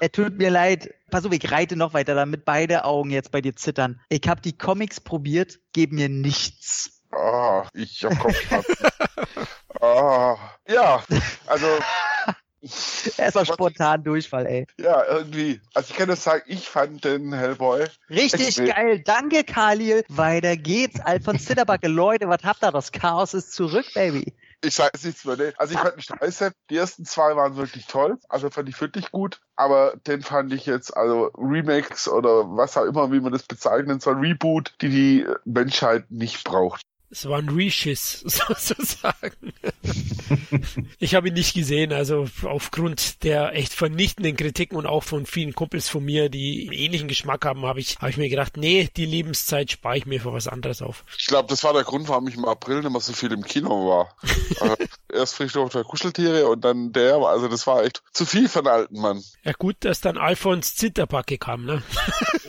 Er 0.01 0.13
tut 0.13 0.39
mir 0.39 0.51
leid. 0.51 0.95
Pass 1.11 1.27
auf, 1.27 1.33
ich 1.33 1.51
reite 1.51 1.75
noch 1.75 1.95
weiter, 1.95 2.15
damit 2.15 2.45
beide 2.45 2.85
Augen 2.85 3.11
jetzt 3.11 3.33
bei 3.33 3.41
dir 3.41 3.57
zittern. 3.57 4.01
Ich 4.09 4.23
habe 4.29 4.41
die 4.41 4.57
Comics 4.57 5.01
probiert, 5.01 5.59
geben 5.73 5.97
mir 5.97 6.09
nichts. 6.09 7.03
Oh, 7.11 7.63
ich 7.75 8.05
hab 8.05 8.17
Kopfschmerzen. 8.21 8.77
oh. 9.81 10.37
Ja, 10.69 11.03
also. 11.47 11.67
Erstmal 13.19 13.45
spontan 13.45 14.05
Durchfall, 14.05 14.47
ey. 14.47 14.67
Ja, 14.79 15.05
irgendwie. 15.09 15.61
Also 15.75 15.91
ich 15.91 15.97
kann 15.97 16.09
das 16.09 16.23
sagen, 16.23 16.45
ich 16.47 16.69
fand 16.69 17.05
den 17.05 17.33
Hellboy. 17.33 17.87
Richtig 18.09 18.57
geil. 18.65 19.01
Danke, 19.01 19.43
Khalil. 19.43 20.05
Weiter 20.09 20.57
geht's. 20.57 21.01
Alfons 21.01 21.45
Zitterbacke. 21.47 21.89
Leute, 21.89 22.29
was 22.29 22.45
habt 22.45 22.63
ihr? 22.63 22.71
Das 22.71 22.93
Chaos 22.93 23.35
ist 23.35 23.53
zurück, 23.53 23.87
Baby. 23.95 24.33
Ich 24.65 24.77
sage 24.77 24.93
es 24.95 25.05
nichts 25.05 25.25
mehr. 25.25 25.37
Ne? 25.37 25.53
Also 25.57 25.75
ich 25.75 25.81
fand 25.81 25.97
mich 25.97 26.05
scheiße. 26.05 26.53
Die 26.71 26.77
ersten 26.77 27.05
zwei 27.05 27.35
waren 27.35 27.57
wirklich 27.57 27.87
toll. 27.87 28.19
Also 28.29 28.49
fand 28.49 28.69
ich 28.69 28.81
wirklich 28.81 29.11
gut. 29.11 29.41
Aber 29.57 29.95
den 30.07 30.23
fand 30.23 30.53
ich 30.53 30.67
jetzt, 30.67 30.97
also 30.97 31.33
Remakes 31.37 32.09
oder 32.09 32.45
was 32.57 32.77
auch 32.77 32.85
immer, 32.85 33.11
wie 33.11 33.21
man 33.21 33.33
das 33.33 33.43
bezeichnen 33.43 33.99
soll, 33.99 34.21
Reboot, 34.21 34.75
die 34.81 34.89
die 34.89 35.27
Menschheit 35.45 36.11
nicht 36.11 36.45
braucht. 36.45 36.83
Es 37.13 37.29
war 37.29 37.39
ein 37.39 37.51
Reschiss, 37.51 38.21
sozusagen. 38.25 39.53
ich 40.99 41.15
habe 41.15 41.29
ihn 41.29 41.35
nicht 41.35 41.53
gesehen, 41.53 41.93
also 41.93 42.27
aufgrund 42.45 43.23
der 43.23 43.55
echt 43.55 43.75
vernichtenden 43.75 44.35
Kritiken 44.35 44.79
und 44.79 44.87
auch 44.87 45.05
von 45.05 45.27
vielen 45.27 45.53
Kumpels 45.53 45.91
von 45.91 46.03
mir, 46.03 46.31
die 46.31 46.63
einen 46.63 46.73
ähnlichen 46.73 47.09
Geschmack 47.09 47.45
haben, 47.45 47.67
habe 47.67 47.81
ich, 47.81 47.99
habe 47.99 48.09
ich 48.09 48.17
mir 48.17 48.31
gedacht, 48.31 48.57
nee, 48.57 48.89
die 48.97 49.05
Lebenszeit 49.05 49.71
spare 49.71 49.99
ich 49.99 50.07
mir 50.07 50.23
für 50.23 50.33
was 50.33 50.49
anderes 50.49 50.81
auf. 50.81 51.05
Ich 51.19 51.27
glaube, 51.27 51.51
das 51.51 51.63
war 51.65 51.75
der 51.75 51.85
Grund, 51.85 52.09
warum 52.09 52.29
ich 52.29 52.37
im 52.37 52.47
April 52.47 52.81
nicht 52.81 52.91
mehr 52.91 53.01
so 53.03 53.13
viel 53.13 53.31
im 53.31 53.45
Kino 53.45 53.89
war. 53.89 54.17
erst 55.13 55.35
Friedhof 55.35 55.73
der 55.73 55.85
Kuscheltiere 55.85 56.49
und 56.49 56.65
dann 56.65 56.93
der, 56.93 57.17
also 57.17 57.49
das 57.49 57.67
war 57.67 57.85
echt 57.85 58.03
zu 58.13 58.25
viel 58.25 58.49
für 58.49 58.61
einen 58.61 58.69
alten 58.69 59.01
Mann. 59.01 59.23
Ja 59.45 59.53
gut, 59.59 59.77
dass 59.81 60.01
dann 60.01 60.19
Alfons 60.19 60.75
Zitterbacke 60.75 61.39
kam, 61.39 61.65
ne? 61.65 61.83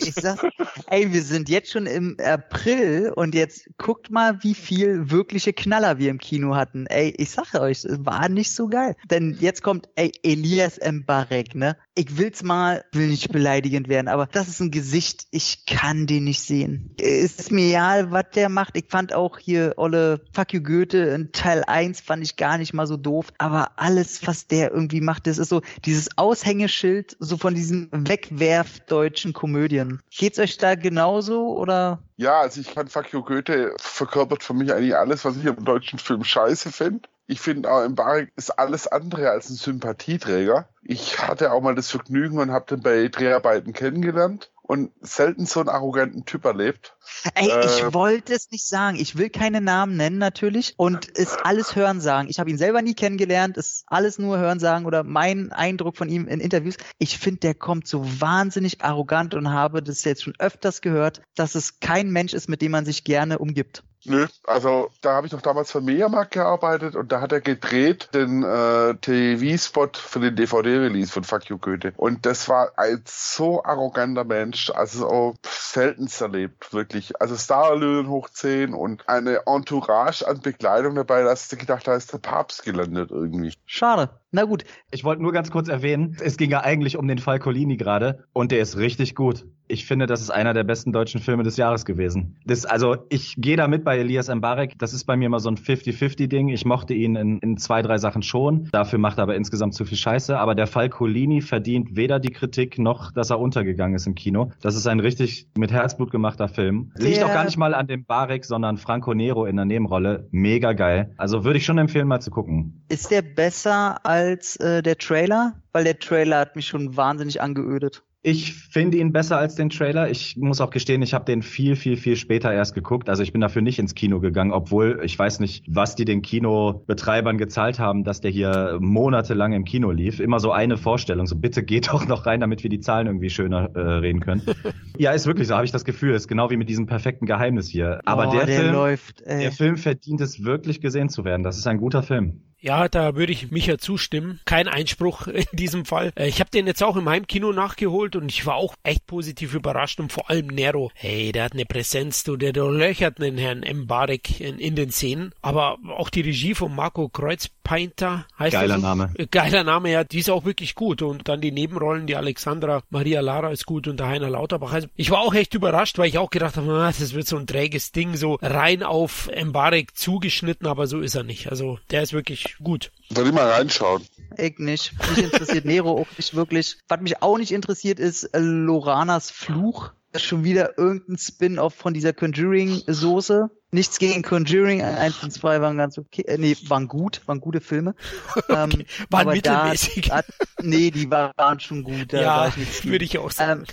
Ich 0.05 0.15
sag, 0.15 0.43
ey, 0.87 1.13
wir 1.13 1.23
sind 1.23 1.47
jetzt 1.47 1.71
schon 1.71 1.85
im 1.85 2.17
April 2.19 3.13
und 3.15 3.33
jetzt 3.33 3.69
guckt 3.77 4.11
mal, 4.11 4.43
wie 4.43 4.53
viel 4.53 5.09
wirkliche 5.09 5.53
Knaller 5.53 5.97
wir 5.97 6.09
im 6.09 6.17
Kino 6.17 6.55
hatten. 6.55 6.87
Ey, 6.87 7.13
ich 7.17 7.31
sage 7.31 7.61
euch, 7.61 7.85
es 7.85 8.05
war 8.05 8.27
nicht 8.27 8.53
so 8.53 8.67
geil. 8.67 8.97
Denn 9.09 9.37
jetzt 9.39 9.63
kommt, 9.63 9.87
ey, 9.95 10.11
Elias 10.23 10.77
Mbarek, 10.77 11.55
ne? 11.55 11.77
Ich 11.95 12.17
will's 12.17 12.41
mal, 12.41 12.83
will 12.91 13.07
nicht 13.07 13.31
beleidigend 13.31 13.87
werden, 13.87 14.07
aber 14.07 14.25
das 14.25 14.47
ist 14.47 14.59
ein 14.59 14.71
Gesicht, 14.71 15.27
ich 15.29 15.67
kann 15.67 16.07
den 16.07 16.23
nicht 16.23 16.41
sehen. 16.41 16.95
Ist 16.99 17.51
mir 17.51 17.67
egal, 17.67 18.09
was 18.09 18.31
der 18.33 18.49
macht. 18.49 18.75
Ich 18.75 18.85
fand 18.89 19.13
auch 19.13 19.37
hier 19.37 19.73
Olle 19.77 20.21
Fuck 20.33 20.53
you 20.53 20.61
Goethe 20.61 20.97
in 20.97 21.31
Teil 21.31 21.63
1 21.63 22.01
fand 22.01 22.23
ich 22.23 22.35
gar 22.35 22.57
nicht 22.57 22.73
mal 22.73 22.87
so 22.87 22.97
doof, 22.97 23.27
aber 23.37 23.73
alles, 23.75 24.25
was 24.25 24.47
der 24.47 24.71
irgendwie 24.71 25.01
macht, 25.01 25.27
das 25.27 25.37
ist 25.37 25.49
so 25.49 25.61
dieses 25.85 26.17
Aushängeschild 26.17 27.15
so 27.19 27.37
von 27.37 27.53
diesen 27.53 27.89
wegwerfdeutschen 27.91 29.33
Komödien. 29.33 30.01
Geht's 30.09 30.39
euch 30.39 30.57
da 30.57 30.73
genauso 30.73 31.55
oder? 31.55 31.99
Ja, 32.17 32.41
also 32.41 32.59
ich 32.59 32.71
fand 32.71 32.91
Fuck 32.91 33.13
you 33.13 33.21
Goethe 33.21 33.75
verkörpert 33.77 34.43
für 34.43 34.55
mich 34.55 34.73
eigentlich 34.73 34.95
alles, 34.95 35.25
was 35.25 35.37
ich 35.37 35.45
im 35.45 35.63
deutschen 35.63 35.99
Film 35.99 36.23
scheiße 36.23 36.71
finde. 36.71 37.07
Ich 37.25 37.39
finde 37.39 37.71
auch 37.71 37.87
Mbarek 37.87 38.33
ist 38.35 38.51
alles 38.51 38.87
andere 38.87 39.29
als 39.29 39.49
ein 39.49 39.55
Sympathieträger. 39.55 40.67
Ich 40.81 41.19
hatte 41.19 41.51
auch 41.51 41.61
mal 41.61 41.75
das 41.75 41.89
Vergnügen 41.89 42.39
und 42.39 42.51
habe 42.51 42.65
den 42.65 42.81
bei 42.81 43.07
Dreharbeiten 43.07 43.71
kennengelernt 43.73 44.51
und 44.61 44.91
selten 45.01 45.45
so 45.45 45.59
einen 45.61 45.69
arroganten 45.69 46.25
Typ 46.25 46.45
erlebt. 46.45 46.97
Ey, 47.35 47.47
ich 47.61 47.81
Äh, 47.81 47.93
wollte 47.93 48.33
es 48.33 48.51
nicht 48.51 48.67
sagen. 48.67 48.97
Ich 48.97 49.17
will 49.17 49.29
keine 49.29 49.61
Namen 49.61 49.95
nennen 49.97 50.17
natürlich 50.17 50.73
und 50.77 51.05
ist 51.05 51.37
alles 51.45 51.75
Hörensagen. 51.75 52.29
Ich 52.29 52.39
habe 52.39 52.49
ihn 52.49 52.57
selber 52.57 52.81
nie 52.81 52.93
kennengelernt, 52.93 53.57
ist 53.57 53.83
alles 53.87 54.19
nur 54.19 54.37
Hörensagen 54.37 54.85
oder 54.85 55.03
mein 55.03 55.51
Eindruck 55.51 55.97
von 55.97 56.09
ihm 56.09 56.27
in 56.27 56.39
Interviews. 56.39 56.77
Ich 56.99 57.17
finde, 57.17 57.39
der 57.41 57.55
kommt 57.55 57.87
so 57.87 58.03
wahnsinnig 58.21 58.83
arrogant 58.83 59.33
und 59.33 59.51
habe 59.51 59.81
das 59.83 60.03
jetzt 60.03 60.23
schon 60.23 60.35
öfters 60.39 60.81
gehört, 60.81 61.21
dass 61.35 61.55
es 61.55 61.79
kein 61.79 62.09
Mensch 62.11 62.33
ist, 62.33 62.49
mit 62.49 62.61
dem 62.61 62.71
man 62.71 62.85
sich 62.85 63.03
gerne 63.03 63.39
umgibt. 63.39 63.83
Nö, 64.05 64.27
also 64.45 64.91
da 64.99 65.13
habe 65.13 65.27
ich 65.27 65.31
noch 65.31 65.41
damals 65.41 65.71
für 65.71 65.79
Mediamarkt 65.79 66.31
gearbeitet 66.33 66.97
und 66.97 67.13
da 67.13 67.21
hat 67.21 67.31
er 67.31 67.39
gedreht 67.39 68.09
den 68.13 68.43
äh, 68.43 68.95
TV-Spot 68.95 69.91
für 69.93 70.19
den 70.19 70.35
DVD-Release 70.35 71.09
von 71.09 71.23
Fuck 71.23 71.45
You 71.45 71.57
Goethe. 71.57 71.93
Und 71.95 72.25
das 72.25 72.49
war 72.49 72.73
ein 72.75 73.01
so 73.07 73.63
arroganter 73.63 74.25
Mensch, 74.25 74.69
also 74.71 75.07
auch 75.07 75.35
seltenst 75.47 76.19
erlebt, 76.19 76.73
wirklich. 76.73 76.92
Also 77.19 77.35
Starallüren 77.35 78.07
hoch 78.07 78.29
10 78.29 78.73
und 78.73 79.07
eine 79.09 79.41
Entourage 79.45 80.27
an 80.27 80.39
Bekleidung 80.41 80.95
dabei, 80.95 81.23
dass 81.23 81.47
du 81.49 81.57
gedacht 81.57 81.87
hast, 81.87 82.13
der 82.13 82.19
Papst 82.19 82.63
gelandet 82.63 83.11
irgendwie. 83.11 83.53
Schade. 83.65 84.09
Na 84.31 84.43
gut, 84.43 84.63
Ich 84.91 85.03
wollte 85.03 85.21
nur 85.21 85.31
ganz 85.31 85.51
kurz 85.51 85.67
erwähnen, 85.67 86.17
es 86.21 86.37
ging 86.37 86.49
ja 86.49 86.61
eigentlich 86.61 86.97
um 86.97 87.07
den 87.07 87.19
Fall 87.19 87.39
Colini 87.39 87.77
gerade 87.77 88.25
und 88.33 88.51
der 88.51 88.59
ist 88.59 88.77
richtig 88.77 89.15
gut. 89.15 89.45
Ich 89.67 89.85
finde, 89.85 90.05
das 90.07 90.21
ist 90.21 90.29
einer 90.29 90.53
der 90.53 90.63
besten 90.63 90.91
deutschen 90.91 91.21
Filme 91.21 91.43
des 91.43 91.57
Jahres 91.57 91.85
gewesen. 91.85 92.35
Das, 92.45 92.65
also 92.65 92.97
ich 93.09 93.35
gehe 93.37 93.55
da 93.55 93.67
mit 93.67 93.83
bei 93.83 93.97
Elias 93.97 94.27
Mbarek. 94.33 94.77
Das 94.77 94.93
ist 94.93 95.05
bei 95.05 95.15
mir 95.15 95.25
immer 95.27 95.39
so 95.39 95.49
ein 95.49 95.55
50-50-Ding. 95.57 96.49
Ich 96.49 96.65
mochte 96.65 96.93
ihn 96.93 97.15
in, 97.15 97.39
in 97.39 97.57
zwei, 97.57 97.81
drei 97.81 97.97
Sachen 97.97 98.21
schon. 98.23 98.69
Dafür 98.71 98.99
macht 98.99 99.19
er 99.19 99.23
aber 99.23 99.35
insgesamt 99.35 99.73
zu 99.73 99.85
viel 99.85 99.97
Scheiße. 99.97 100.37
Aber 100.37 100.53
der 100.55 100.67
Fall 100.67 100.89
Colini 100.89 101.41
verdient 101.41 101.95
weder 101.95 102.19
die 102.19 102.31
Kritik 102.31 102.77
noch, 102.77 103.11
dass 103.11 103.29
er 103.29 103.39
untergegangen 103.39 103.95
ist 103.95 104.05
im 104.05 104.15
Kino. 104.15 104.51
Das 104.61 104.75
ist 104.75 104.85
ein 104.87 104.99
richtig 104.99 105.47
mit 105.57 105.71
Herzblut 105.71 106.11
gemachter 106.11 106.47
Film. 106.49 106.91
Liegt 106.97 107.17
Der- 107.17 107.27
auch 107.27 107.33
gar 107.33 107.45
nicht 107.45 107.57
mal 107.57 107.73
an 107.73 107.87
dem 107.87 108.05
Barek, 108.05 108.45
sondern 108.45 108.77
Franco 108.77 109.13
Nero 109.13 109.45
in 109.45 109.55
der 109.55 109.65
Nebenrolle. 109.65 110.27
Mega 110.31 110.73
geil. 110.73 111.13
Also 111.17 111.45
würde 111.45 111.57
ich 111.57 111.65
schon 111.65 111.77
empfehlen, 111.77 112.07
mal 112.07 112.19
zu 112.21 112.31
gucken. 112.31 112.83
ist 112.89 113.11
der 113.11 113.21
besser 113.21 114.05
als 114.05 114.55
äh, 114.57 114.81
der 114.83 114.97
Trailer? 114.97 115.53
Weil 115.71 115.85
der 115.85 115.97
Trailer 115.99 116.39
hat 116.39 116.55
mich 116.55 116.67
schon 116.67 116.95
wahnsinnig 116.97 117.41
angeödet. 117.41 118.03
Ich 118.25 118.53
finde 118.53 118.99
ihn 118.99 119.11
besser 119.11 119.37
als 119.37 119.55
den 119.55 119.69
Trailer. 119.69 120.09
Ich 120.09 120.37
muss 120.37 120.61
auch 120.61 120.69
gestehen, 120.69 121.01
ich 121.01 121.13
habe 121.13 121.25
den 121.25 121.41
viel, 121.41 121.75
viel, 121.75 121.97
viel 121.97 122.15
später 122.15 122.53
erst 122.53 122.73
geguckt. 122.73 123.09
Also 123.09 123.21
ich 123.21 123.33
bin 123.33 123.41
dafür 123.41 123.61
nicht 123.61 123.79
ins 123.79 123.95
Kino 123.95 124.21
gegangen, 124.21 124.53
obwohl 124.53 125.01
ich 125.03 125.19
weiß 125.19 125.41
nicht, 125.41 125.65
was 125.67 125.95
die 125.95 126.05
den 126.05 126.21
Kinobetreibern 126.21 127.37
gezahlt 127.37 127.79
haben, 127.79 128.05
dass 128.05 128.21
der 128.21 128.31
hier 128.31 128.77
monatelang 128.79 129.51
im 129.51 129.65
Kino 129.65 129.91
lief. 129.91 130.21
Immer 130.21 130.39
so 130.39 130.53
eine 130.53 130.77
Vorstellung. 130.77 131.27
So 131.27 131.35
bitte 131.35 131.63
geht 131.63 131.87
doch 131.91 132.07
noch 132.07 132.25
rein, 132.25 132.39
damit 132.39 132.63
wir 132.63 132.69
die 132.69 132.79
Zahlen 132.79 133.07
irgendwie 133.07 133.29
schöner 133.29 133.71
äh, 133.75 133.79
reden 133.79 134.21
können. 134.21 134.41
ja, 134.97 135.11
ist 135.11 135.27
wirklich 135.27 135.49
so, 135.49 135.55
habe 135.55 135.65
ich 135.65 135.73
das 135.73 135.83
Gefühl. 135.83 136.15
Ist 136.15 136.29
genau 136.29 136.49
wie 136.49 136.55
mit 136.55 136.69
diesem 136.69 136.85
perfekten 136.85 137.25
Geheimnis 137.25 137.67
hier. 137.67 137.99
Aber 138.05 138.29
oh, 138.29 138.31
der, 138.31 138.45
der 138.45 138.61
Film, 138.61 138.73
läuft, 138.73 139.19
der 139.27 139.51
Film 139.51 139.75
verdient 139.75 140.21
es 140.21 140.45
wirklich 140.45 140.79
gesehen 140.79 141.09
zu 141.09 141.25
werden. 141.25 141.43
Das 141.43 141.57
ist 141.57 141.67
ein 141.67 141.77
guter 141.77 142.03
Film. 142.03 142.39
Ja, 142.63 142.87
da 142.87 143.15
würde 143.17 143.33
ich 143.33 143.51
Micha 143.51 143.77
zustimmen. 143.77 144.39
Kein 144.45 144.69
Einspruch 144.69 145.27
in 145.27 145.45
diesem 145.51 145.83
Fall. 145.83 146.13
Äh, 146.15 146.29
Ich 146.29 146.39
habe 146.39 146.49
den 146.49 146.65
jetzt 146.65 146.81
auch 146.81 146.95
im 146.95 147.09
Heimkino 147.09 147.51
nachgeholt 147.51 148.15
und 148.15 148.29
ich 148.31 148.45
war 148.45 148.55
auch 148.55 148.73
echt 148.83 149.05
positiv 149.05 149.53
überrascht 149.53 149.99
und 149.99 150.13
vor 150.13 150.29
allem 150.29 150.47
Nero. 150.47 150.89
Hey, 150.95 151.33
der 151.33 151.43
hat 151.43 151.53
eine 151.53 151.65
Präsenz, 151.65 152.23
du, 152.23 152.37
der 152.37 152.53
löchert 152.53 153.19
den 153.19 153.37
Herrn 153.37 153.65
Mbarek 153.69 154.39
in, 154.39 154.59
in 154.59 154.75
den 154.75 154.91
Szenen. 154.91 155.33
Aber 155.41 155.77
auch 155.89 156.09
die 156.09 156.21
Regie 156.21 156.55
von 156.55 156.73
Marco 156.73 157.09
Kreuzpainter 157.09 158.25
heißt 158.39 158.53
Geiler 158.53 158.75
er 158.75 158.79
so? 158.79 158.85
Name. 158.87 159.13
Äh, 159.17 159.27
Geiler 159.29 159.65
Name, 159.65 159.91
ja, 159.91 160.05
die 160.05 160.19
ist 160.19 160.29
auch 160.29 160.45
wirklich 160.45 160.75
gut. 160.75 161.01
Und 161.01 161.27
dann 161.27 161.41
die 161.41 161.51
Nebenrollen, 161.51 162.07
die 162.07 162.15
Alexandra 162.15 162.83
Maria 162.89 163.19
Lara 163.19 163.51
ist 163.51 163.65
gut 163.65 163.89
und 163.89 163.99
der 163.99 164.07
Heiner 164.07 164.29
Lauterbach. 164.29 164.71
Also 164.71 164.87
ich 164.95 165.11
war 165.11 165.19
auch 165.19 165.33
echt 165.33 165.53
überrascht, 165.53 165.97
weil 165.97 166.07
ich 166.07 166.17
auch 166.17 166.29
gedacht 166.29 166.55
habe, 166.55 166.71
ah, 166.71 166.87
das 166.97 167.13
wird 167.13 167.27
so 167.27 167.35
ein 167.35 167.45
träges 167.45 167.91
Ding, 167.91 168.15
so 168.15 168.37
rein 168.41 168.83
auf 168.83 169.29
Mbarek 169.35 169.97
zugeschnitten, 169.97 170.65
aber 170.65 170.87
so 170.87 171.01
ist 171.01 171.15
er 171.15 171.23
nicht. 171.23 171.49
Also 171.49 171.77
der 171.91 172.03
ist 172.03 172.13
wirklich 172.13 172.52
gut. 172.59 172.91
Soll 173.09 173.27
ich 173.27 173.33
mal 173.33 173.49
reinschauen? 173.49 174.03
Ich 174.37 174.59
nicht. 174.59 174.93
Mich 175.09 175.25
interessiert 175.25 175.65
Nero 175.65 175.91
auch 175.91 176.07
nicht 176.17 176.35
wirklich. 176.35 176.77
Was 176.87 177.01
mich 177.01 177.21
auch 177.21 177.37
nicht 177.37 177.51
interessiert, 177.51 177.99
ist 177.99 178.23
äh, 178.23 178.39
Loranas 178.39 179.31
Fluch. 179.31 179.91
Schon 180.15 180.43
wieder 180.43 180.77
irgendein 180.77 181.17
Spin-off 181.17 181.73
von 181.73 181.93
dieser 181.93 182.13
Conjuring-Soße. 182.13 183.49
Nichts 183.71 183.97
gegen 183.97 184.21
Conjuring. 184.21 184.83
Eins 184.83 185.23
und 185.23 185.31
zwei 185.31 185.59
waren 185.59 185.77
ganz 185.77 185.97
okay. 185.97 186.21
Äh, 186.27 186.37
nee, 186.37 186.55
waren 186.67 186.87
gut, 186.87 187.21
waren 187.25 187.41
gute 187.41 187.61
Filme. 187.61 187.95
Ähm, 188.49 188.85
waren 189.09 189.27
aber 189.27 189.35
da 189.37 189.63
mittelmäßig. 189.63 190.11
Hat, 190.11 190.25
nee, 190.61 190.91
die 190.91 191.09
waren 191.09 191.59
schon 191.59 191.83
gut. 191.83 192.13
Da 192.13 192.17
war 192.17 192.23
ja, 192.23 192.47
ich 192.49 192.57
nicht 192.57 192.81
gegen. 192.81 192.91
würde 192.91 193.05
ich 193.05 193.17
auch 193.17 193.31
sagen. 193.31 193.61
Ähm, 193.61 193.65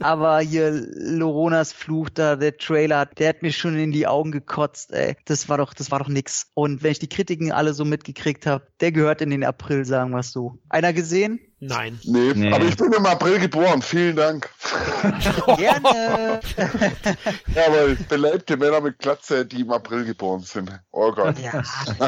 aber 0.00 0.40
hier 0.40 0.70
Loronas 0.72 1.72
Fluch 1.72 2.08
da, 2.10 2.36
der 2.36 2.56
Trailer, 2.56 3.06
der 3.06 3.30
hat 3.30 3.42
mir 3.42 3.52
schon 3.52 3.76
in 3.78 3.92
die 3.92 4.06
Augen 4.06 4.32
gekotzt, 4.32 4.92
ey. 4.92 5.16
Das 5.26 5.48
war 5.48 5.58
doch, 5.58 5.74
das 5.74 5.90
war 5.90 5.98
doch 6.00 6.08
nix. 6.08 6.46
Und 6.54 6.82
wenn 6.82 6.92
ich 6.92 6.98
die 6.98 7.08
Kritiken 7.08 7.52
alle 7.52 7.72
so 7.74 7.84
mitgekriegt 7.84 8.46
habe, 8.46 8.66
der 8.80 8.92
gehört 8.92 9.20
in 9.22 9.30
den 9.30 9.44
April, 9.44 9.84
sagen 9.84 10.10
wir 10.10 10.18
es 10.20 10.32
so. 10.32 10.58
Einer 10.68 10.92
gesehen? 10.92 11.40
Nein. 11.64 12.00
Nee, 12.02 12.32
Nee. 12.34 12.52
aber 12.52 12.64
ich 12.64 12.76
bin 12.76 12.92
im 12.92 13.06
April 13.06 13.38
geboren. 13.38 13.80
Vielen 13.82 14.16
Dank. 14.16 14.50
Gerne. 15.56 16.40
Ja, 17.54 17.66
aber 17.66 17.94
belebte 18.08 18.56
Männer 18.56 18.80
mit 18.80 18.98
Glatze, 18.98 19.44
die 19.46 19.60
im 19.60 19.70
April 19.70 20.04
geboren 20.04 20.40
sind. 20.40 20.70
Oh 20.90 21.12
Gott. 21.12 21.36
ja, 21.38 21.62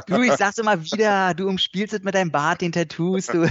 du, 0.06 0.22
ich 0.22 0.32
sag's 0.32 0.58
immer 0.58 0.82
wieder, 0.82 1.34
du 1.34 1.46
umspielst 1.48 1.94
es 1.94 2.02
mit 2.02 2.14
deinem 2.14 2.30
Bart, 2.30 2.62
den 2.62 2.72
Tattoos, 2.72 3.26
du. 3.26 3.46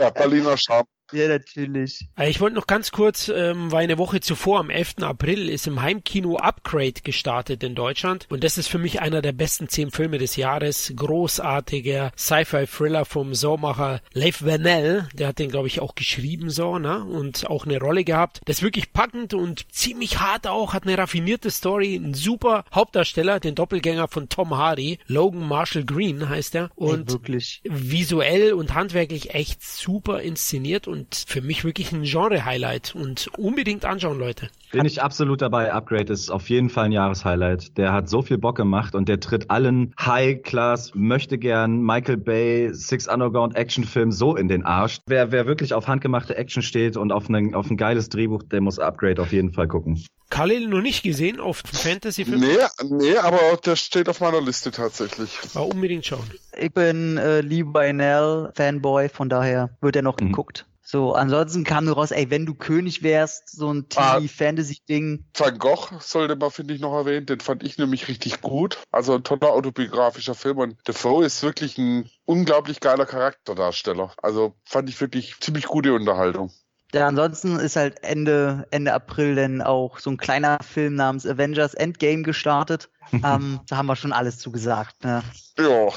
Ja, 0.00 0.10
Berliner 0.10 0.56
Charme. 0.56 0.86
Ja, 1.12 1.28
natürlich. 1.28 2.06
Äh, 2.16 2.30
Ich 2.30 2.40
wollte 2.40 2.56
noch 2.56 2.66
ganz 2.66 2.90
kurz, 2.92 3.28
ähm, 3.28 3.70
weil 3.70 3.84
eine 3.84 3.98
Woche 3.98 4.20
zuvor, 4.20 4.60
am 4.60 4.70
11. 4.70 5.02
April, 5.02 5.48
ist 5.48 5.66
im 5.66 5.82
Heimkino 5.82 6.36
Upgrade 6.36 7.00
gestartet 7.04 7.62
in 7.62 7.74
Deutschland. 7.74 8.26
Und 8.30 8.44
das 8.44 8.58
ist 8.58 8.68
für 8.68 8.78
mich 8.78 9.00
einer 9.00 9.22
der 9.22 9.32
besten 9.32 9.68
zehn 9.68 9.90
Filme 9.90 10.18
des 10.18 10.36
Jahres. 10.36 10.92
Großartiger 10.96 12.12
Sci-Fi-Thriller 12.16 13.04
vom 13.04 13.34
Saumacher 13.34 14.00
Leif 14.12 14.38
Vernell. 14.38 15.08
Der 15.14 15.28
hat 15.28 15.38
den, 15.38 15.50
glaube 15.50 15.68
ich, 15.68 15.80
auch 15.80 15.94
geschrieben 15.94 16.50
so, 16.50 16.78
ne? 16.78 17.04
Und 17.04 17.48
auch 17.48 17.64
eine 17.64 17.78
Rolle 17.78 18.04
gehabt. 18.04 18.40
Das 18.44 18.58
ist 18.58 18.62
wirklich 18.62 18.92
packend 18.92 19.34
und 19.34 19.72
ziemlich 19.72 20.20
hart 20.20 20.46
auch. 20.46 20.74
Hat 20.74 20.84
eine 20.84 20.98
raffinierte 20.98 21.50
Story. 21.50 21.96
Ein 21.96 22.14
super 22.14 22.64
Hauptdarsteller, 22.74 23.40
den 23.40 23.54
Doppelgänger 23.54 24.08
von 24.08 24.28
Tom 24.28 24.56
Hardy. 24.56 24.98
Logan 25.06 25.46
Marshall 25.46 25.84
Green 25.84 26.28
heißt 26.28 26.54
er. 26.54 26.70
Und 26.74 27.08
Ey, 27.08 27.12
wirklich. 27.14 27.60
visuell 27.64 28.52
und 28.52 28.74
handwerklich 28.74 29.34
echt 29.34 29.62
super 29.62 30.20
inszeniert 30.22 30.88
und 30.88 31.01
für 31.10 31.40
mich 31.42 31.64
wirklich 31.64 31.92
ein 31.92 32.02
Genre-Highlight 32.04 32.94
und 32.94 33.28
unbedingt 33.38 33.84
anschauen, 33.84 34.18
Leute. 34.18 34.48
Bin 34.72 34.84
ich 34.86 35.02
absolut 35.02 35.42
dabei. 35.42 35.72
Upgrade 35.72 36.12
ist 36.12 36.30
auf 36.30 36.48
jeden 36.48 36.70
Fall 36.70 36.86
ein 36.86 36.92
Jahreshighlight. 36.92 37.76
Der 37.76 37.92
hat 37.92 38.08
so 38.08 38.22
viel 38.22 38.38
Bock 38.38 38.56
gemacht 38.56 38.94
und 38.94 39.08
der 39.08 39.20
tritt 39.20 39.50
allen 39.50 39.94
High-Class, 40.00 40.92
möchte 40.94 41.36
gern 41.38 41.82
Michael 41.82 42.16
Bay, 42.16 42.70
Six 42.72 43.06
Underground 43.08 43.54
Actionfilm 43.56 44.12
so 44.12 44.34
in 44.36 44.48
den 44.48 44.64
Arsch. 44.64 45.00
Wer, 45.06 45.30
wer 45.32 45.46
wirklich 45.46 45.74
auf 45.74 45.88
handgemachte 45.88 46.36
Action 46.36 46.62
steht 46.62 46.96
und 46.96 47.12
auf, 47.12 47.28
einen, 47.28 47.54
auf 47.54 47.70
ein 47.70 47.76
geiles 47.76 48.08
Drehbuch, 48.08 48.42
der 48.44 48.60
muss 48.62 48.78
Upgrade 48.78 49.20
auf 49.20 49.32
jeden 49.32 49.52
Fall 49.52 49.68
gucken. 49.68 50.02
Khalil 50.30 50.66
noch 50.68 50.80
nicht 50.80 51.02
gesehen 51.02 51.40
auf 51.40 51.62
Fantasy-Film. 51.70 52.40
Nee, 52.40 52.56
nee, 52.88 53.16
aber 53.18 53.38
der 53.62 53.76
steht 53.76 54.08
auf 54.08 54.20
meiner 54.20 54.40
Liste 54.40 54.70
tatsächlich. 54.70 55.38
War 55.54 55.66
unbedingt 55.68 56.06
schauen. 56.06 56.24
Ich 56.58 56.72
bin 56.72 57.18
äh, 57.18 57.42
Lee 57.42 57.64
Bynell 57.64 58.50
Fanboy, 58.54 59.10
von 59.10 59.28
daher 59.28 59.68
wird 59.82 59.96
er 59.96 60.02
noch 60.02 60.16
Mhm. 60.18 60.28
geguckt. 60.28 60.64
So, 60.84 61.14
ansonsten 61.14 61.62
kam 61.64 61.84
nur 61.84 61.94
raus, 61.94 62.10
ey, 62.10 62.28
wenn 62.30 62.44
du 62.44 62.54
König 62.54 63.02
wärst, 63.04 63.50
so 63.50 63.72
ein 63.72 63.86
Ah. 63.94 64.18
TV-Fantasy-Ding. 64.18 65.24
Van 65.34 65.58
Gogh 65.58 65.88
sollte 66.00 66.34
man, 66.36 66.50
finde 66.50 66.74
ich, 66.74 66.80
noch 66.80 66.92
erwähnen. 66.94 67.24
Den 67.26 67.40
fand 67.40 67.62
ich 67.62 67.78
nämlich 67.78 68.08
richtig 68.08 68.40
gut. 68.40 68.78
Also 68.90 69.14
ein 69.14 69.22
toller 69.22 69.50
autobiografischer 69.50 70.34
Film. 70.34 70.58
Und 70.58 70.76
Defoe 70.86 71.24
ist 71.24 71.42
wirklich 71.42 71.78
ein 71.78 72.10
unglaublich 72.24 72.80
geiler 72.80 73.06
Charakterdarsteller. 73.06 74.12
Also 74.20 74.54
fand 74.64 74.88
ich 74.88 75.00
wirklich 75.00 75.36
ziemlich 75.40 75.66
gute 75.66 75.94
Unterhaltung. 75.94 76.50
Ja, 76.92 77.06
ansonsten 77.06 77.58
ist 77.58 77.76
halt 77.76 78.02
Ende, 78.02 78.66
Ende 78.70 78.92
April 78.92 79.34
dann 79.36 79.62
auch 79.62 79.98
so 79.98 80.10
ein 80.10 80.18
kleiner 80.18 80.58
Film 80.62 80.94
namens 80.96 81.26
Avengers 81.26 81.74
Endgame 81.74 82.22
gestartet. 82.22 82.90
ähm, 83.12 83.60
da 83.66 83.76
haben 83.76 83.86
wir 83.86 83.96
schon 83.96 84.12
alles 84.12 84.38
zugesagt. 84.38 85.04
Ne? 85.04 85.22
Ja, 85.58 85.88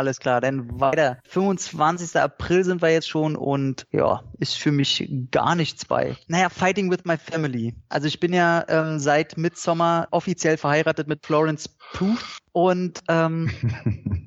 Alles 0.00 0.18
klar, 0.18 0.40
dann 0.40 0.80
weiter. 0.80 1.18
25. 1.28 2.18
April 2.18 2.64
sind 2.64 2.80
wir 2.80 2.88
jetzt 2.88 3.10
schon 3.10 3.36
und 3.36 3.84
ja, 3.92 4.22
ist 4.38 4.56
für 4.56 4.72
mich 4.72 5.06
gar 5.30 5.54
nichts 5.54 5.84
bei. 5.84 6.16
Naja, 6.26 6.48
Fighting 6.48 6.90
with 6.90 7.04
My 7.04 7.18
Family. 7.18 7.74
Also 7.90 8.08
ich 8.08 8.18
bin 8.18 8.32
ja 8.32 8.64
ähm, 8.68 8.98
seit 8.98 9.36
Midsommer 9.36 10.08
offiziell 10.10 10.56
verheiratet 10.56 11.06
mit 11.06 11.26
Florence 11.26 11.68
Pugh 11.92 12.16
und 12.52 13.00
ähm, 13.08 13.50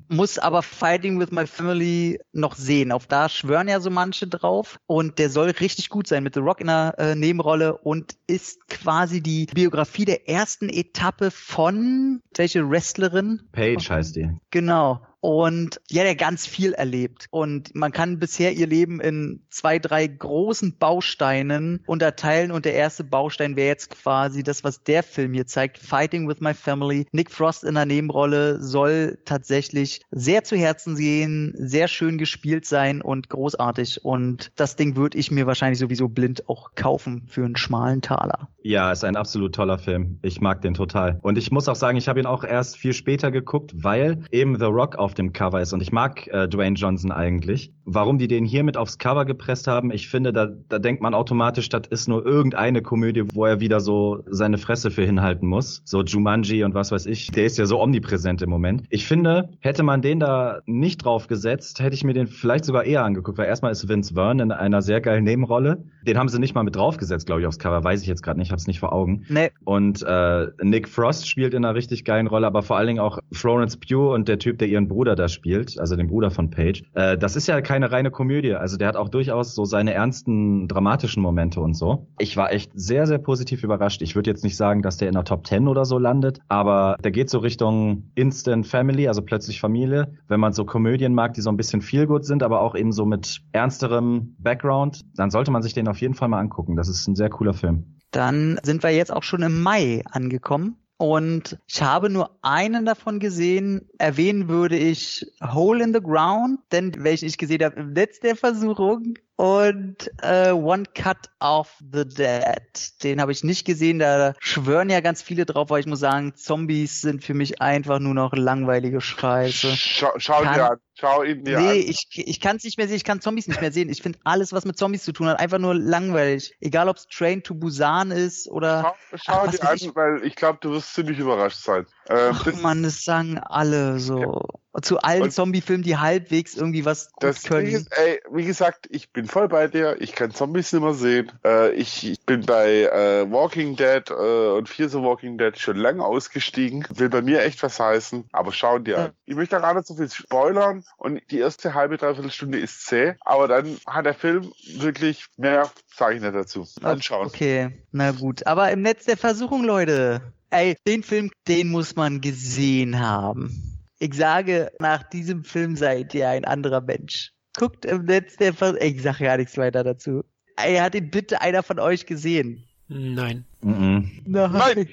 muss 0.08 0.38
aber 0.38 0.62
Fighting 0.62 1.18
with 1.18 1.32
My 1.32 1.44
Family 1.44 2.20
noch 2.32 2.54
sehen. 2.54 2.92
Auf 2.92 3.08
da 3.08 3.28
schwören 3.28 3.66
ja 3.66 3.80
so 3.80 3.90
manche 3.90 4.28
drauf 4.28 4.78
und 4.86 5.18
der 5.18 5.30
soll 5.30 5.50
richtig 5.50 5.88
gut 5.88 6.06
sein 6.06 6.22
mit 6.22 6.34
The 6.34 6.40
Rock 6.40 6.60
in 6.60 6.68
der 6.68 6.94
äh, 6.98 7.14
Nebenrolle 7.16 7.78
und 7.78 8.14
ist 8.28 8.68
quasi 8.68 9.20
die 9.20 9.46
Biografie 9.46 10.04
der 10.04 10.28
ersten 10.28 10.68
Etappe 10.68 11.32
von 11.32 12.20
welche 12.36 12.70
Wrestlerin? 12.70 13.42
Page 13.50 13.90
heißt 13.90 14.14
die. 14.14 14.30
Genau. 14.50 15.04
Und 15.24 15.80
ja 15.88 16.12
ganz 16.12 16.46
viel 16.46 16.74
erlebt. 16.74 17.28
Und 17.30 17.74
man 17.74 17.92
kann 17.92 18.18
bisher 18.18 18.52
ihr 18.52 18.66
Leben 18.66 19.00
in 19.00 19.40
zwei, 19.48 19.78
drei 19.78 20.06
großen 20.06 20.76
Bausteinen 20.76 21.82
unterteilen. 21.86 22.50
Und 22.50 22.66
der 22.66 22.74
erste 22.74 23.04
Baustein 23.04 23.56
wäre 23.56 23.68
jetzt 23.68 23.88
quasi 23.88 24.42
das, 24.42 24.64
was 24.64 24.82
der 24.82 25.02
Film 25.02 25.32
hier 25.32 25.46
zeigt. 25.46 25.78
Fighting 25.78 26.28
with 26.28 26.40
My 26.40 26.52
Family. 26.52 27.06
Nick 27.12 27.30
Frost 27.30 27.64
in 27.64 27.74
der 27.74 27.86
Nebenrolle 27.86 28.60
soll 28.60 29.16
tatsächlich 29.24 30.02
sehr 30.10 30.44
zu 30.44 30.56
Herzen 30.56 30.94
gehen, 30.94 31.54
sehr 31.56 31.88
schön 31.88 32.18
gespielt 32.18 32.66
sein 32.66 33.00
und 33.00 33.30
großartig. 33.30 34.04
Und 34.04 34.52
das 34.56 34.76
Ding 34.76 34.94
würde 34.94 35.16
ich 35.16 35.30
mir 35.30 35.46
wahrscheinlich 35.46 35.78
sowieso 35.78 36.08
blind 36.08 36.50
auch 36.50 36.74
kaufen 36.74 37.22
für 37.28 37.46
einen 37.46 37.56
schmalen 37.56 38.02
Taler. 38.02 38.50
Ja, 38.62 38.92
ist 38.92 39.04
ein 39.04 39.16
absolut 39.16 39.54
toller 39.54 39.78
Film. 39.78 40.18
Ich 40.20 40.42
mag 40.42 40.60
den 40.60 40.74
total. 40.74 41.18
Und 41.22 41.38
ich 41.38 41.50
muss 41.50 41.66
auch 41.66 41.76
sagen, 41.76 41.96
ich 41.96 42.08
habe 42.08 42.20
ihn 42.20 42.26
auch 42.26 42.44
erst 42.44 42.76
viel 42.76 42.92
später 42.92 43.30
geguckt, 43.30 43.72
weil 43.74 44.22
eben 44.30 44.58
The 44.58 44.66
Rock 44.66 44.96
auf 44.96 45.13
dem 45.14 45.32
Cover 45.32 45.60
ist. 45.60 45.72
Und 45.72 45.80
ich 45.80 45.92
mag 45.92 46.26
äh, 46.28 46.48
Dwayne 46.48 46.76
Johnson 46.76 47.12
eigentlich. 47.12 47.72
Warum 47.84 48.18
die 48.18 48.28
den 48.28 48.44
hier 48.44 48.64
mit 48.64 48.76
aufs 48.76 48.98
Cover 48.98 49.24
gepresst 49.24 49.66
haben, 49.66 49.90
ich 49.90 50.08
finde, 50.08 50.32
da, 50.32 50.48
da 50.68 50.78
denkt 50.78 51.02
man 51.02 51.14
automatisch, 51.14 51.68
das 51.68 51.86
ist 51.88 52.08
nur 52.08 52.24
irgendeine 52.24 52.82
Komödie, 52.82 53.24
wo 53.32 53.44
er 53.44 53.60
wieder 53.60 53.80
so 53.80 54.22
seine 54.26 54.58
Fresse 54.58 54.90
für 54.90 55.04
hinhalten 55.04 55.48
muss. 55.48 55.82
So 55.84 56.02
Jumanji 56.02 56.64
und 56.64 56.74
was 56.74 56.92
weiß 56.92 57.06
ich. 57.06 57.30
Der 57.30 57.44
ist 57.44 57.58
ja 57.58 57.66
so 57.66 57.80
omnipräsent 57.80 58.42
im 58.42 58.50
Moment. 58.50 58.84
Ich 58.88 59.06
finde, 59.06 59.50
hätte 59.60 59.82
man 59.82 60.02
den 60.02 60.20
da 60.20 60.60
nicht 60.66 61.04
drauf 61.04 61.26
gesetzt, 61.26 61.80
hätte 61.80 61.94
ich 61.94 62.04
mir 62.04 62.14
den 62.14 62.26
vielleicht 62.26 62.64
sogar 62.64 62.84
eher 62.84 63.04
angeguckt, 63.04 63.38
weil 63.38 63.46
erstmal 63.46 63.72
ist 63.72 63.88
Vince 63.88 64.14
Vaughn 64.14 64.40
in 64.40 64.50
einer 64.50 64.82
sehr 64.82 65.00
geilen 65.00 65.24
Nebenrolle. 65.24 65.84
Den 66.06 66.18
haben 66.18 66.28
sie 66.28 66.38
nicht 66.38 66.54
mal 66.54 66.64
mit 66.64 66.76
draufgesetzt, 66.76 67.26
glaube 67.26 67.40
ich, 67.42 67.46
aufs 67.46 67.58
Cover. 67.58 67.82
Weiß 67.84 68.02
ich 68.02 68.08
jetzt 68.08 68.22
gerade 68.22 68.38
nicht, 68.38 68.50
hab's 68.50 68.66
nicht 68.66 68.80
vor 68.80 68.92
Augen. 68.92 69.24
Nee, 69.28 69.50
Und 69.64 70.02
äh, 70.02 70.48
Nick 70.62 70.88
Frost 70.88 71.28
spielt 71.28 71.54
in 71.54 71.64
einer 71.64 71.74
richtig 71.74 72.04
geilen 72.04 72.26
Rolle, 72.26 72.46
aber 72.46 72.62
vor 72.62 72.76
allen 72.76 72.86
Dingen 72.86 73.00
auch 73.00 73.18
Florence 73.32 73.76
Pugh 73.76 74.14
und 74.14 74.28
der 74.28 74.38
Typ, 74.38 74.58
der 74.58 74.68
ihren 74.68 74.88
Bruder 74.88 75.03
da 75.04 75.28
spielt, 75.28 75.78
also 75.78 75.96
den 75.96 76.08
Bruder 76.08 76.30
von 76.30 76.50
Paige. 76.50 76.84
Äh, 76.94 77.18
das 77.18 77.36
ist 77.36 77.46
ja 77.46 77.60
keine 77.60 77.92
reine 77.92 78.10
Komödie. 78.10 78.54
Also 78.54 78.76
der 78.78 78.88
hat 78.88 78.96
auch 78.96 79.10
durchaus 79.10 79.54
so 79.54 79.64
seine 79.64 79.92
ernsten, 79.92 80.68
dramatischen 80.68 81.22
Momente 81.22 81.60
und 81.60 81.74
so. 81.74 82.08
Ich 82.18 82.36
war 82.36 82.52
echt 82.52 82.72
sehr, 82.74 83.06
sehr 83.06 83.18
positiv 83.18 83.62
überrascht. 83.62 84.00
Ich 84.00 84.16
würde 84.16 84.30
jetzt 84.30 84.42
nicht 84.42 84.56
sagen, 84.56 84.82
dass 84.82 84.96
der 84.96 85.08
in 85.08 85.14
der 85.14 85.24
Top 85.24 85.46
10 85.46 85.68
oder 85.68 85.84
so 85.84 85.98
landet, 85.98 86.38
aber 86.48 86.96
der 87.04 87.10
geht 87.10 87.28
so 87.28 87.38
Richtung 87.38 88.10
Instant 88.14 88.66
Family, 88.66 89.06
also 89.06 89.22
plötzlich 89.22 89.60
Familie. 89.60 90.14
Wenn 90.26 90.40
man 90.40 90.52
so 90.54 90.64
Komödien 90.64 91.14
mag, 91.14 91.34
die 91.34 91.42
so 91.42 91.50
ein 91.50 91.56
bisschen 91.56 91.82
feelgood 91.82 92.24
sind, 92.24 92.42
aber 92.42 92.60
auch 92.60 92.74
eben 92.74 92.92
so 92.92 93.04
mit 93.04 93.42
ernsterem 93.52 94.34
Background, 94.38 95.02
dann 95.14 95.30
sollte 95.30 95.50
man 95.50 95.62
sich 95.62 95.74
den 95.74 95.88
auf 95.88 96.00
jeden 96.00 96.14
Fall 96.14 96.28
mal 96.28 96.40
angucken. 96.40 96.76
Das 96.76 96.88
ist 96.88 97.06
ein 97.06 97.14
sehr 97.14 97.30
cooler 97.30 97.54
Film. 97.54 97.98
Dann 98.10 98.60
sind 98.62 98.82
wir 98.84 98.90
jetzt 98.90 99.12
auch 99.12 99.24
schon 99.24 99.42
im 99.42 99.60
Mai 99.60 100.02
angekommen. 100.08 100.76
Und 101.04 101.58
ich 101.66 101.82
habe 101.82 102.08
nur 102.08 102.30
einen 102.40 102.86
davon 102.86 103.18
gesehen. 103.18 103.90
Erwähnen 103.98 104.48
würde 104.48 104.78
ich 104.78 105.26
Hole 105.42 105.84
in 105.84 105.92
the 105.92 106.00
Ground, 106.00 106.60
denn 106.72 106.94
welchen 106.96 107.26
ich 107.26 107.36
gesehen 107.36 107.62
habe 107.62 107.78
im 107.78 107.92
Netz 107.92 108.20
der 108.20 108.36
Versuchung. 108.36 109.18
Und 109.36 110.10
äh, 110.22 110.52
One 110.52 110.84
Cut 110.94 111.28
of 111.40 111.76
the 111.92 112.08
Dead. 112.08 113.02
Den 113.02 113.20
habe 113.20 113.32
ich 113.32 113.44
nicht 113.44 113.66
gesehen. 113.66 113.98
Da 113.98 114.32
schwören 114.38 114.88
ja 114.88 115.00
ganz 115.00 115.20
viele 115.20 115.44
drauf, 115.44 115.68
weil 115.68 115.80
ich 115.80 115.86
muss 115.86 116.00
sagen, 116.00 116.36
Zombies 116.36 117.02
sind 117.02 117.22
für 117.22 117.34
mich 117.34 117.60
einfach 117.60 117.98
nur 117.98 118.14
noch 118.14 118.32
langweilige 118.32 119.02
Scheiße. 119.02 119.76
schau, 119.76 120.12
schau 120.16 120.40
dir 120.40 120.70
an. 120.70 120.78
Schau 121.04 121.22
ihn 121.22 121.44
dir 121.44 121.58
nee, 121.58 121.70
an. 121.70 121.76
ich, 121.76 122.08
ich 122.14 122.40
kann 122.40 122.56
es 122.56 122.64
nicht 122.64 122.78
mehr 122.78 122.88
sehen. 122.88 122.96
Ich 122.96 123.04
kann 123.04 123.20
Zombies 123.20 123.46
nicht 123.46 123.60
mehr 123.60 123.72
sehen. 123.72 123.88
Ich 123.90 124.00
finde 124.02 124.18
alles, 124.24 124.52
was 124.52 124.64
mit 124.64 124.78
Zombies 124.78 125.04
zu 125.04 125.12
tun 125.12 125.28
hat, 125.28 125.38
einfach 125.38 125.58
nur 125.58 125.74
langweilig. 125.74 126.54
Egal, 126.60 126.88
ob 126.88 126.96
es 126.96 127.06
Train 127.08 127.42
to 127.42 127.54
Busan 127.54 128.10
ist 128.10 128.48
oder 128.48 128.94
Schau, 129.10 129.16
schau 129.16 129.44
Ach, 129.46 129.50
dir 129.50 129.68
an, 129.68 129.76
ich. 129.76 129.94
weil 129.94 130.24
ich 130.24 130.34
glaube, 130.36 130.58
du 130.62 130.70
wirst 130.72 130.94
ziemlich 130.94 131.18
überrascht 131.18 131.58
sein. 131.62 131.86
Ähm, 132.08 132.32
Ach 132.34 132.44
das, 132.44 132.60
man, 132.60 132.82
das 132.82 133.04
sagen 133.04 133.38
alle 133.38 133.98
so. 133.98 134.42
Zu 134.82 134.98
allen 134.98 135.30
Zombie-Filmen, 135.30 135.84
die 135.84 135.96
halbwegs 135.98 136.56
irgendwie 136.56 136.84
was 136.84 137.12
das 137.20 137.44
können. 137.44 137.68
Ist, 137.68 137.96
ey, 137.96 138.20
wie 138.32 138.44
gesagt, 138.44 138.88
ich 138.90 139.12
bin 139.12 139.26
voll 139.26 139.46
bei 139.46 139.68
dir. 139.68 139.96
Ich 140.00 140.12
kann 140.12 140.32
Zombies 140.32 140.72
nicht 140.72 140.82
mehr 140.82 140.94
sehen. 140.94 141.30
Äh, 141.44 141.72
ich, 141.74 142.10
ich 142.10 142.20
bin 142.22 142.44
bei 142.44 142.82
äh, 142.82 143.30
Walking 143.30 143.76
Dead 143.76 144.02
äh, 144.10 144.12
und 144.12 144.68
Fear 144.68 144.88
the 144.88 144.98
Walking 144.98 145.38
Dead 145.38 145.56
schon 145.56 145.76
lange 145.76 146.04
ausgestiegen. 146.04 146.84
Will 146.90 147.08
bei 147.08 147.22
mir 147.22 147.42
echt 147.42 147.62
was 147.62 147.78
heißen, 147.78 148.24
aber 148.32 148.52
schau 148.52 148.80
dir 148.80 148.96
Ja. 148.96 149.04
an. 149.04 149.12
Ich 149.26 149.34
möchte 149.34 149.56
da 149.56 149.62
gar 149.62 149.74
nicht 149.74 149.86
so 149.86 149.94
viel 149.94 150.10
spoilern 150.10 150.84
und 150.98 151.22
die 151.30 151.38
erste 151.38 151.72
halbe, 151.72 151.96
dreiviertel 151.96 152.30
Stunde 152.30 152.58
ist 152.58 152.86
zäh, 152.86 153.14
aber 153.20 153.48
dann 153.48 153.78
hat 153.86 154.04
der 154.04 154.14
Film 154.14 154.52
wirklich 154.76 155.26
mehr, 155.36 155.70
sage 155.94 156.16
ich 156.16 156.22
nicht 156.22 156.34
dazu. 156.34 156.66
Anschauen. 156.82 157.26
Okay, 157.28 157.70
na 157.90 158.10
gut. 158.10 158.46
Aber 158.46 158.70
im 158.70 158.82
Netz 158.82 159.06
der 159.06 159.16
Versuchung, 159.16 159.64
Leute. 159.64 160.20
Ey, 160.50 160.76
den 160.86 161.02
Film, 161.02 161.30
den 161.48 161.70
muss 161.70 161.96
man 161.96 162.20
gesehen 162.20 163.00
haben. 163.00 163.80
Ich 163.98 164.14
sage, 164.14 164.70
nach 164.78 165.02
diesem 165.02 165.44
Film 165.44 165.76
seid 165.76 166.12
ihr 166.14 166.28
ein 166.28 166.44
anderer 166.44 166.82
Mensch. 166.82 167.32
Guckt 167.56 167.86
im 167.86 168.04
Netz 168.04 168.36
der 168.36 168.52
Versuchung. 168.52 168.86
Ich 168.86 169.02
sage 169.02 169.24
gar 169.24 169.36
nichts 169.38 169.56
weiter 169.56 169.82
dazu. 169.82 170.22
Ey, 170.56 170.76
hat 170.76 170.94
ihn 170.94 171.10
bitte 171.10 171.40
einer 171.40 171.62
von 171.62 171.78
euch 171.78 172.04
gesehen? 172.04 172.64
Nein. 172.88 173.46
Mhm. 173.62 174.22
Nein. 174.26 174.88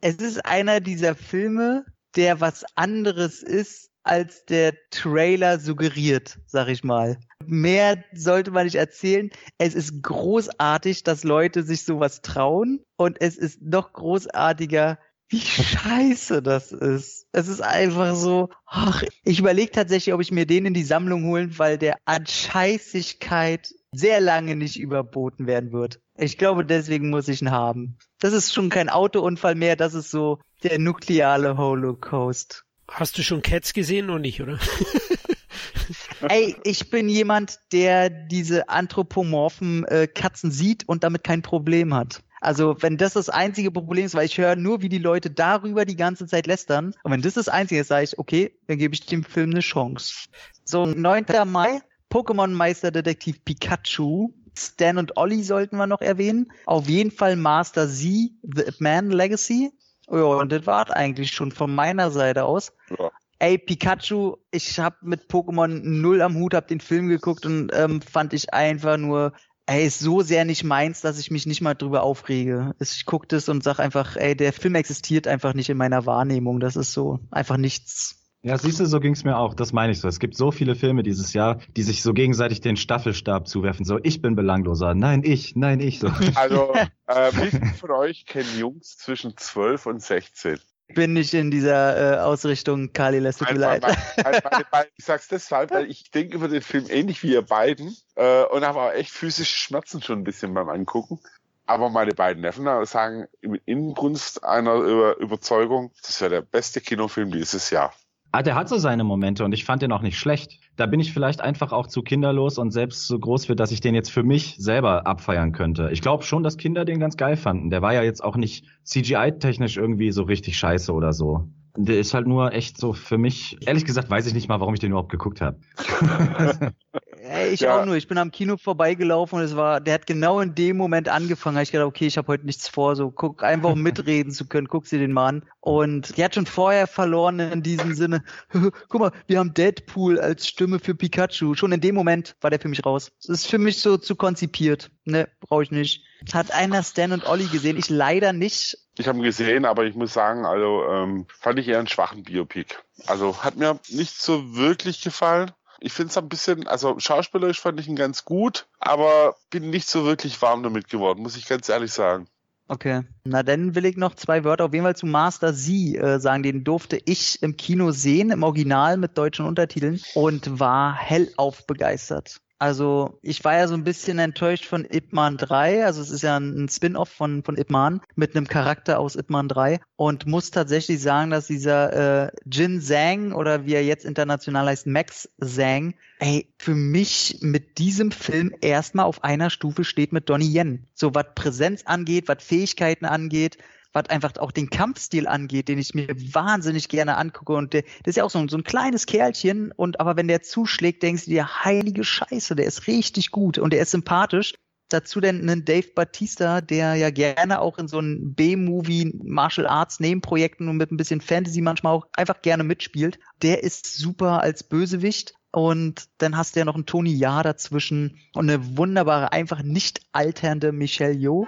Es 0.00 0.16
ist 0.16 0.44
einer 0.44 0.80
dieser 0.80 1.14
Filme, 1.14 1.86
der 2.16 2.40
was 2.40 2.64
anderes 2.74 3.42
ist 3.42 3.90
als 4.02 4.44
der 4.44 4.74
Trailer 4.90 5.58
suggeriert, 5.58 6.38
sag 6.46 6.68
ich 6.68 6.84
mal. 6.84 7.18
Mehr 7.44 8.04
sollte 8.14 8.52
man 8.52 8.64
nicht 8.64 8.76
erzählen. 8.76 9.30
Es 9.58 9.74
ist 9.74 10.02
großartig, 10.02 11.02
dass 11.02 11.24
Leute 11.24 11.64
sich 11.64 11.84
sowas 11.84 12.22
trauen 12.22 12.84
und 12.96 13.20
es 13.20 13.36
ist 13.36 13.62
noch 13.62 13.92
großartiger, 13.92 14.98
wie 15.28 15.40
scheiße 15.40 16.40
das 16.40 16.70
ist. 16.70 17.26
Es 17.32 17.48
ist 17.48 17.60
einfach 17.60 18.14
so, 18.14 18.48
ach, 18.64 19.02
ich 19.24 19.40
überlege 19.40 19.72
tatsächlich, 19.72 20.14
ob 20.14 20.20
ich 20.20 20.30
mir 20.30 20.46
den 20.46 20.66
in 20.66 20.74
die 20.74 20.84
Sammlung 20.84 21.24
holen, 21.24 21.58
weil 21.58 21.76
der 21.76 21.96
an 22.04 22.26
Scheißigkeit 22.26 23.74
sehr 23.92 24.20
lange 24.20 24.54
nicht 24.54 24.78
überboten 24.78 25.48
werden 25.48 25.72
wird. 25.72 26.00
Ich 26.18 26.38
glaube, 26.38 26.64
deswegen 26.64 27.10
muss 27.10 27.28
ich 27.28 27.42
ihn 27.42 27.50
haben. 27.50 27.96
Das 28.20 28.32
ist 28.32 28.52
schon 28.52 28.70
kein 28.70 28.88
Autounfall 28.88 29.54
mehr, 29.54 29.76
das 29.76 29.94
ist 29.94 30.10
so 30.10 30.40
der 30.62 30.78
nukleare 30.78 31.56
Holocaust. 31.56 32.64
Hast 32.88 33.18
du 33.18 33.22
schon 33.22 33.42
Cats 33.42 33.72
gesehen 33.72 34.10
oder 34.10 34.20
nicht, 34.20 34.40
oder? 34.40 34.58
Ey, 36.28 36.56
ich 36.64 36.90
bin 36.90 37.08
jemand, 37.08 37.58
der 37.72 38.10
diese 38.10 38.68
anthropomorphen 38.68 39.84
äh, 39.84 40.06
Katzen 40.06 40.50
sieht 40.50 40.88
und 40.88 41.04
damit 41.04 41.24
kein 41.24 41.42
Problem 41.42 41.94
hat. 41.94 42.22
Also, 42.40 42.76
wenn 42.80 42.96
das 42.96 43.14
das 43.14 43.28
einzige 43.28 43.70
Problem 43.70 44.04
ist, 44.04 44.14
weil 44.14 44.26
ich 44.26 44.38
höre 44.38 44.56
nur, 44.56 44.82
wie 44.82 44.88
die 44.88 44.98
Leute 44.98 45.30
darüber 45.30 45.84
die 45.84 45.96
ganze 45.96 46.26
Zeit 46.26 46.46
lästern. 46.46 46.92
Und 47.02 47.12
wenn 47.12 47.22
das 47.22 47.34
das 47.34 47.48
einzige 47.48 47.80
ist, 47.80 47.88
sage 47.88 48.04
ich, 48.04 48.18
okay, 48.18 48.52
dann 48.66 48.78
gebe 48.78 48.94
ich 48.94 49.06
dem 49.06 49.24
Film 49.24 49.50
eine 49.50 49.60
Chance. 49.60 50.28
So, 50.64 50.86
9. 50.86 51.24
Mai, 51.46 51.80
Pokémon 52.10 52.48
Meisterdetektiv 52.48 53.44
Pikachu. 53.44 54.32
Stan 54.58 54.98
und 54.98 55.16
Ollie 55.16 55.44
sollten 55.44 55.76
wir 55.76 55.86
noch 55.86 56.00
erwähnen. 56.00 56.52
Auf 56.66 56.88
jeden 56.88 57.10
Fall 57.10 57.36
Master 57.36 57.88
Z, 57.88 58.30
The 58.42 58.72
Man 58.78 59.10
Legacy. 59.10 59.70
Ja, 60.10 60.22
und 60.22 60.52
das 60.52 60.66
war 60.66 60.90
eigentlich 60.94 61.32
schon 61.32 61.52
von 61.52 61.74
meiner 61.74 62.10
Seite 62.10 62.44
aus. 62.44 62.72
Ja. 62.98 63.10
Ey, 63.38 63.58
Pikachu, 63.58 64.36
ich 64.50 64.78
hab 64.78 65.02
mit 65.02 65.28
Pokémon 65.28 65.80
null 65.82 66.22
am 66.22 66.36
Hut, 66.36 66.54
hab 66.54 66.68
den 66.68 66.80
Film 66.80 67.08
geguckt 67.08 67.44
und 67.44 67.70
ähm, 67.74 68.00
fand 68.00 68.32
ich 68.32 68.54
einfach 68.54 68.96
nur, 68.96 69.32
ey, 69.66 69.86
ist 69.86 69.98
so 69.98 70.22
sehr 70.22 70.44
nicht 70.44 70.64
meins, 70.64 71.02
dass 71.02 71.18
ich 71.18 71.30
mich 71.30 71.44
nicht 71.44 71.60
mal 71.60 71.74
drüber 71.74 72.02
aufrege. 72.02 72.74
Ich 72.80 73.04
guck 73.04 73.28
das 73.28 73.48
und 73.48 73.62
sag 73.62 73.78
einfach, 73.78 74.16
ey, 74.16 74.34
der 74.36 74.52
Film 74.52 74.74
existiert 74.74 75.26
einfach 75.26 75.52
nicht 75.52 75.68
in 75.68 75.76
meiner 75.76 76.06
Wahrnehmung. 76.06 76.60
Das 76.60 76.76
ist 76.76 76.92
so 76.92 77.18
einfach 77.30 77.58
nichts. 77.58 78.25
Ja, 78.46 78.56
siehst 78.56 78.78
du, 78.78 78.86
so 78.86 79.00
ging's 79.00 79.24
mir 79.24 79.36
auch. 79.38 79.54
Das 79.54 79.72
meine 79.72 79.90
ich 79.90 79.98
so. 79.98 80.06
Es 80.06 80.20
gibt 80.20 80.36
so 80.36 80.52
viele 80.52 80.76
Filme 80.76 81.02
dieses 81.02 81.32
Jahr, 81.32 81.58
die 81.76 81.82
sich 81.82 82.04
so 82.04 82.12
gegenseitig 82.12 82.60
den 82.60 82.76
Staffelstab 82.76 83.48
zuwerfen. 83.48 83.84
So, 83.84 83.98
ich 84.00 84.22
bin 84.22 84.36
belangloser. 84.36 84.94
Nein, 84.94 85.22
ich. 85.24 85.56
Nein, 85.56 85.80
ich. 85.80 85.98
So. 85.98 86.12
Also, 86.36 86.72
äh, 87.08 87.32
wie 87.32 87.50
viele 87.50 87.74
von 87.74 87.90
euch 87.90 88.24
kennen 88.24 88.56
Jungs 88.56 88.98
zwischen 88.98 89.36
12 89.36 89.86
und 89.86 90.00
16? 90.00 90.60
bin 90.94 91.14
nicht 91.14 91.34
in 91.34 91.50
dieser 91.50 92.18
äh, 92.18 92.20
Ausrichtung, 92.20 92.92
Kali, 92.92 93.18
lässt 93.18 93.40
tut 93.40 93.50
mir 93.50 93.58
leid. 93.58 93.82
Meine, 93.82 94.40
meine, 94.44 94.64
meine, 94.70 94.86
ich 94.96 95.04
sag's 95.04 95.26
deshalb, 95.26 95.72
weil 95.72 95.90
ich 95.90 96.12
denke 96.12 96.36
über 96.36 96.46
den 96.46 96.62
Film 96.62 96.84
ähnlich 96.88 97.24
wie 97.24 97.32
ihr 97.32 97.42
beiden 97.42 97.96
äh, 98.14 98.44
und 98.44 98.64
habe 98.64 98.80
auch 98.80 98.92
echt 98.92 99.10
physische 99.10 99.56
Schmerzen 99.58 100.00
schon 100.00 100.20
ein 100.20 100.24
bisschen 100.24 100.54
beim 100.54 100.68
Angucken. 100.68 101.18
Aber 101.66 101.90
meine 101.90 102.14
beiden 102.14 102.42
Neffen 102.42 102.68
sagen 102.86 103.26
in 103.40 103.56
Inbrunst 103.64 104.44
einer 104.44 104.74
Über 104.76 105.16
Überzeugung, 105.16 105.90
das 106.06 106.20
wäre 106.20 106.30
der 106.30 106.42
beste 106.42 106.80
Kinofilm 106.80 107.32
dieses 107.32 107.70
Jahr. 107.70 107.92
Ah, 108.36 108.42
der 108.42 108.54
hat 108.54 108.68
so 108.68 108.76
seine 108.76 109.02
Momente 109.02 109.46
und 109.46 109.52
ich 109.52 109.64
fand 109.64 109.80
den 109.80 109.92
auch 109.92 110.02
nicht 110.02 110.18
schlecht. 110.18 110.60
Da 110.76 110.84
bin 110.84 111.00
ich 111.00 111.14
vielleicht 111.14 111.40
einfach 111.40 111.72
auch 111.72 111.86
zu 111.86 112.02
kinderlos 112.02 112.58
und 112.58 112.70
selbst 112.70 113.06
so 113.06 113.18
groß 113.18 113.46
für, 113.46 113.56
dass 113.56 113.70
ich 113.70 113.80
den 113.80 113.94
jetzt 113.94 114.10
für 114.10 114.24
mich 114.24 114.56
selber 114.58 115.06
abfeiern 115.06 115.52
könnte. 115.52 115.88
Ich 115.90 116.02
glaube 116.02 116.22
schon, 116.22 116.42
dass 116.42 116.58
Kinder 116.58 116.84
den 116.84 117.00
ganz 117.00 117.16
geil 117.16 117.38
fanden. 117.38 117.70
Der 117.70 117.80
war 117.80 117.94
ja 117.94 118.02
jetzt 118.02 118.22
auch 118.22 118.36
nicht 118.36 118.66
CGI-technisch 118.84 119.78
irgendwie 119.78 120.12
so 120.12 120.24
richtig 120.24 120.58
scheiße 120.58 120.92
oder 120.92 121.14
so. 121.14 121.48
Der 121.78 121.98
ist 121.98 122.12
halt 122.12 122.26
nur 122.26 122.52
echt 122.52 122.76
so 122.76 122.92
für 122.92 123.16
mich, 123.16 123.56
ehrlich 123.66 123.86
gesagt, 123.86 124.10
weiß 124.10 124.26
ich 124.26 124.34
nicht 124.34 124.50
mal, 124.50 124.60
warum 124.60 124.74
ich 124.74 124.80
den 124.80 124.90
überhaupt 124.90 125.12
geguckt 125.12 125.40
habe. 125.40 125.56
Ey, 127.28 127.50
ich 127.50 127.60
ja. 127.60 127.80
auch 127.80 127.84
nur. 127.84 127.96
Ich 127.96 128.08
bin 128.08 128.18
am 128.18 128.30
Kino 128.30 128.56
vorbeigelaufen 128.56 129.38
und 129.38 129.44
es 129.44 129.56
war, 129.56 129.80
der 129.80 129.94
hat 129.94 130.06
genau 130.06 130.40
in 130.40 130.54
dem 130.54 130.76
Moment 130.76 131.08
angefangen. 131.08 131.60
ich 131.60 131.72
gedacht, 131.72 131.88
okay, 131.88 132.06
ich 132.06 132.16
habe 132.16 132.28
heute 132.28 132.46
nichts 132.46 132.68
vor, 132.68 132.94
so 132.94 133.10
guck 133.10 133.42
einfach 133.42 133.70
um 133.70 133.82
mitreden 133.82 134.32
zu 134.32 134.46
können. 134.46 134.68
Guck 134.68 134.86
sie 134.86 134.98
den 134.98 135.12
mal 135.12 135.28
an. 135.28 135.44
Und 135.60 136.16
die 136.16 136.24
hat 136.24 136.34
schon 136.34 136.46
vorher 136.46 136.86
verloren 136.86 137.40
in 137.40 137.62
diesem 137.62 137.94
Sinne. 137.94 138.22
Guck 138.88 139.00
mal, 139.00 139.12
wir 139.26 139.40
haben 139.40 139.52
Deadpool 139.52 140.20
als 140.20 140.46
Stimme 140.46 140.78
für 140.78 140.94
Pikachu. 140.94 141.54
Schon 141.54 141.72
in 141.72 141.80
dem 141.80 141.94
Moment 141.96 142.36
war 142.40 142.50
der 142.50 142.60
für 142.60 142.68
mich 142.68 142.86
raus. 142.86 143.10
Das 143.20 143.40
ist 143.40 143.48
für 143.48 143.58
mich 143.58 143.80
so 143.80 143.96
zu 143.96 144.14
konzipiert. 144.14 144.90
Ne, 145.04 145.28
brauche 145.40 145.64
ich 145.64 145.70
nicht. 145.72 146.04
Hat 146.32 146.52
einer 146.52 146.82
Stan 146.82 147.12
und 147.12 147.26
Olli 147.26 147.46
gesehen? 147.46 147.76
Ich 147.76 147.90
leider 147.90 148.32
nicht. 148.32 148.78
Ich 148.98 149.08
habe 149.08 149.18
ihn 149.18 149.24
gesehen, 149.24 149.64
aber 149.64 149.84
ich 149.84 149.94
muss 149.94 150.12
sagen, 150.12 150.46
also 150.46 150.84
ähm, 150.88 151.26
fand 151.28 151.58
ich 151.58 151.68
eher 151.68 151.78
einen 151.78 151.88
schwachen 151.88 152.22
Biopic. 152.22 152.76
Also 153.06 153.42
hat 153.42 153.56
mir 153.56 153.78
nicht 153.88 154.20
so 154.20 154.56
wirklich 154.56 155.02
gefallen. 155.02 155.50
Ich 155.80 155.92
finde 155.92 156.10
es 156.10 156.18
ein 156.18 156.28
bisschen, 156.28 156.66
also 156.66 156.98
schauspielerisch 156.98 157.60
fand 157.60 157.80
ich 157.80 157.88
ihn 157.88 157.96
ganz 157.96 158.24
gut, 158.24 158.66
aber 158.78 159.36
bin 159.50 159.70
nicht 159.70 159.88
so 159.88 160.04
wirklich 160.04 160.40
warm 160.42 160.62
damit 160.62 160.88
geworden, 160.88 161.22
muss 161.22 161.36
ich 161.36 161.46
ganz 161.46 161.68
ehrlich 161.68 161.92
sagen. 161.92 162.28
Okay, 162.68 163.02
na 163.22 163.44
dann 163.44 163.76
will 163.76 163.84
ich 163.84 163.96
noch 163.96 164.14
zwei 164.14 164.42
Wörter 164.42 164.64
auf 164.64 164.72
jeden 164.72 164.84
Fall 164.84 164.96
zu 164.96 165.06
Master 165.06 165.54
Z 165.54 165.68
äh, 165.68 166.18
sagen. 166.18 166.42
Den 166.42 166.64
durfte 166.64 167.00
ich 167.04 167.40
im 167.42 167.56
Kino 167.56 167.92
sehen, 167.92 168.30
im 168.30 168.42
Original 168.42 168.96
mit 168.96 169.16
deutschen 169.16 169.46
Untertiteln 169.46 170.00
und 170.14 170.58
war 170.58 170.96
hellauf 170.96 171.64
begeistert. 171.66 172.40
Also 172.58 173.18
ich 173.22 173.44
war 173.44 173.54
ja 173.54 173.68
so 173.68 173.74
ein 173.74 173.84
bisschen 173.84 174.18
enttäuscht 174.18 174.64
von 174.64 174.86
Ip 174.90 175.12
Man 175.12 175.36
3. 175.36 175.84
Also 175.84 176.00
es 176.00 176.10
ist 176.10 176.22
ja 176.22 176.38
ein 176.38 176.68
Spin-off 176.68 177.10
von, 177.10 177.42
von 177.42 177.58
Ip 177.58 177.70
Man 177.70 178.00
mit 178.14 178.34
einem 178.34 178.48
Charakter 178.48 178.98
aus 178.98 179.14
Ip 179.14 179.28
Man 179.28 179.48
3 179.48 179.80
und 179.96 180.26
muss 180.26 180.50
tatsächlich 180.50 181.02
sagen, 181.02 181.30
dass 181.30 181.46
dieser 181.46 182.26
äh, 182.26 182.30
Jin 182.50 182.80
Zhang 182.80 183.32
oder 183.32 183.66
wie 183.66 183.74
er 183.74 183.84
jetzt 183.84 184.06
international 184.06 184.66
heißt, 184.66 184.86
Max 184.86 185.28
Zhang, 185.42 185.94
ey, 186.18 186.48
für 186.58 186.74
mich 186.74 187.38
mit 187.42 187.76
diesem 187.78 188.10
Film 188.10 188.54
erstmal 188.62 189.04
auf 189.04 189.22
einer 189.22 189.50
Stufe 189.50 189.84
steht 189.84 190.12
mit 190.12 190.30
Donnie 190.30 190.56
Yen. 190.56 190.86
So 190.94 191.14
was 191.14 191.26
Präsenz 191.34 191.82
angeht, 191.84 192.26
was 192.26 192.42
Fähigkeiten 192.42 193.04
angeht, 193.04 193.58
was 193.96 194.10
einfach 194.10 194.36
auch 194.36 194.52
den 194.52 194.68
Kampfstil 194.68 195.26
angeht, 195.26 195.68
den 195.68 195.78
ich 195.78 195.94
mir 195.94 196.06
wahnsinnig 196.08 196.88
gerne 196.88 197.16
angucke. 197.16 197.54
Und 197.54 197.72
der, 197.72 197.82
der 197.82 198.10
ist 198.10 198.16
ja 198.16 198.24
auch 198.24 198.30
so 198.30 198.38
ein, 198.38 198.48
so 198.48 198.58
ein 198.58 198.62
kleines 198.62 199.06
Kerlchen. 199.06 199.72
Und 199.72 199.98
aber 199.98 200.16
wenn 200.16 200.28
der 200.28 200.42
zuschlägt, 200.42 201.02
denkst 201.02 201.24
du 201.24 201.30
dir, 201.30 201.64
heilige 201.64 202.04
Scheiße, 202.04 202.54
der 202.54 202.66
ist 202.66 202.86
richtig 202.86 203.30
gut 203.30 203.58
und 203.58 203.72
der 203.72 203.80
ist 203.80 203.90
sympathisch. 203.90 204.54
Dazu 204.90 205.20
denn 205.20 205.40
einen 205.40 205.64
Dave 205.64 205.88
Batista, 205.94 206.60
der 206.60 206.94
ja 206.94 207.10
gerne 207.10 207.60
auch 207.60 207.78
in 207.78 207.88
so 207.88 207.98
einem 207.98 208.34
B-Movie 208.34 209.18
Martial 209.24 209.66
Arts 209.66 209.98
Nebenprojekten 209.98 210.68
und 210.68 210.76
mit 210.76 210.92
ein 210.92 210.96
bisschen 210.96 211.20
Fantasy 211.20 211.60
manchmal 211.60 211.94
auch 211.94 212.06
einfach 212.12 212.42
gerne 212.42 212.62
mitspielt. 212.62 213.18
Der 213.42 213.64
ist 213.64 213.96
super 213.96 214.42
als 214.42 214.62
Bösewicht. 214.62 215.34
Und 215.52 216.04
dann 216.18 216.36
hast 216.36 216.54
du 216.54 216.60
ja 216.60 216.66
noch 216.66 216.74
einen 216.74 216.84
Tony 216.84 217.14
Jaa 217.14 217.42
dazwischen 217.42 218.18
und 218.34 218.50
eine 218.50 218.76
wunderbare, 218.76 219.32
einfach 219.32 219.62
nicht 219.62 220.02
alternde 220.12 220.70
Michelle 220.70 221.14
Yeoh. 221.14 221.46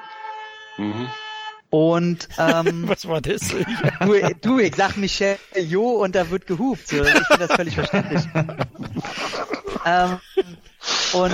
Mhm. 0.79 1.09
Und 1.71 2.29
ähm, 2.39 2.85
was 2.89 3.07
war 3.07 3.21
das? 3.21 3.49
du, 4.01 4.35
du, 4.41 4.59
ich 4.59 4.75
sag 4.77 4.97
Michelle 4.97 5.39
Jo 5.57 6.03
und 6.03 6.15
da 6.15 6.31
wird 6.31 6.47
gehupt. 6.47 6.89
So. 6.89 7.03
Ich 7.03 7.11
finde 7.11 7.47
das 7.47 7.53
völlig 7.53 7.75
verständlich. 7.75 8.23
ähm, 9.85 10.19
und 11.13 11.33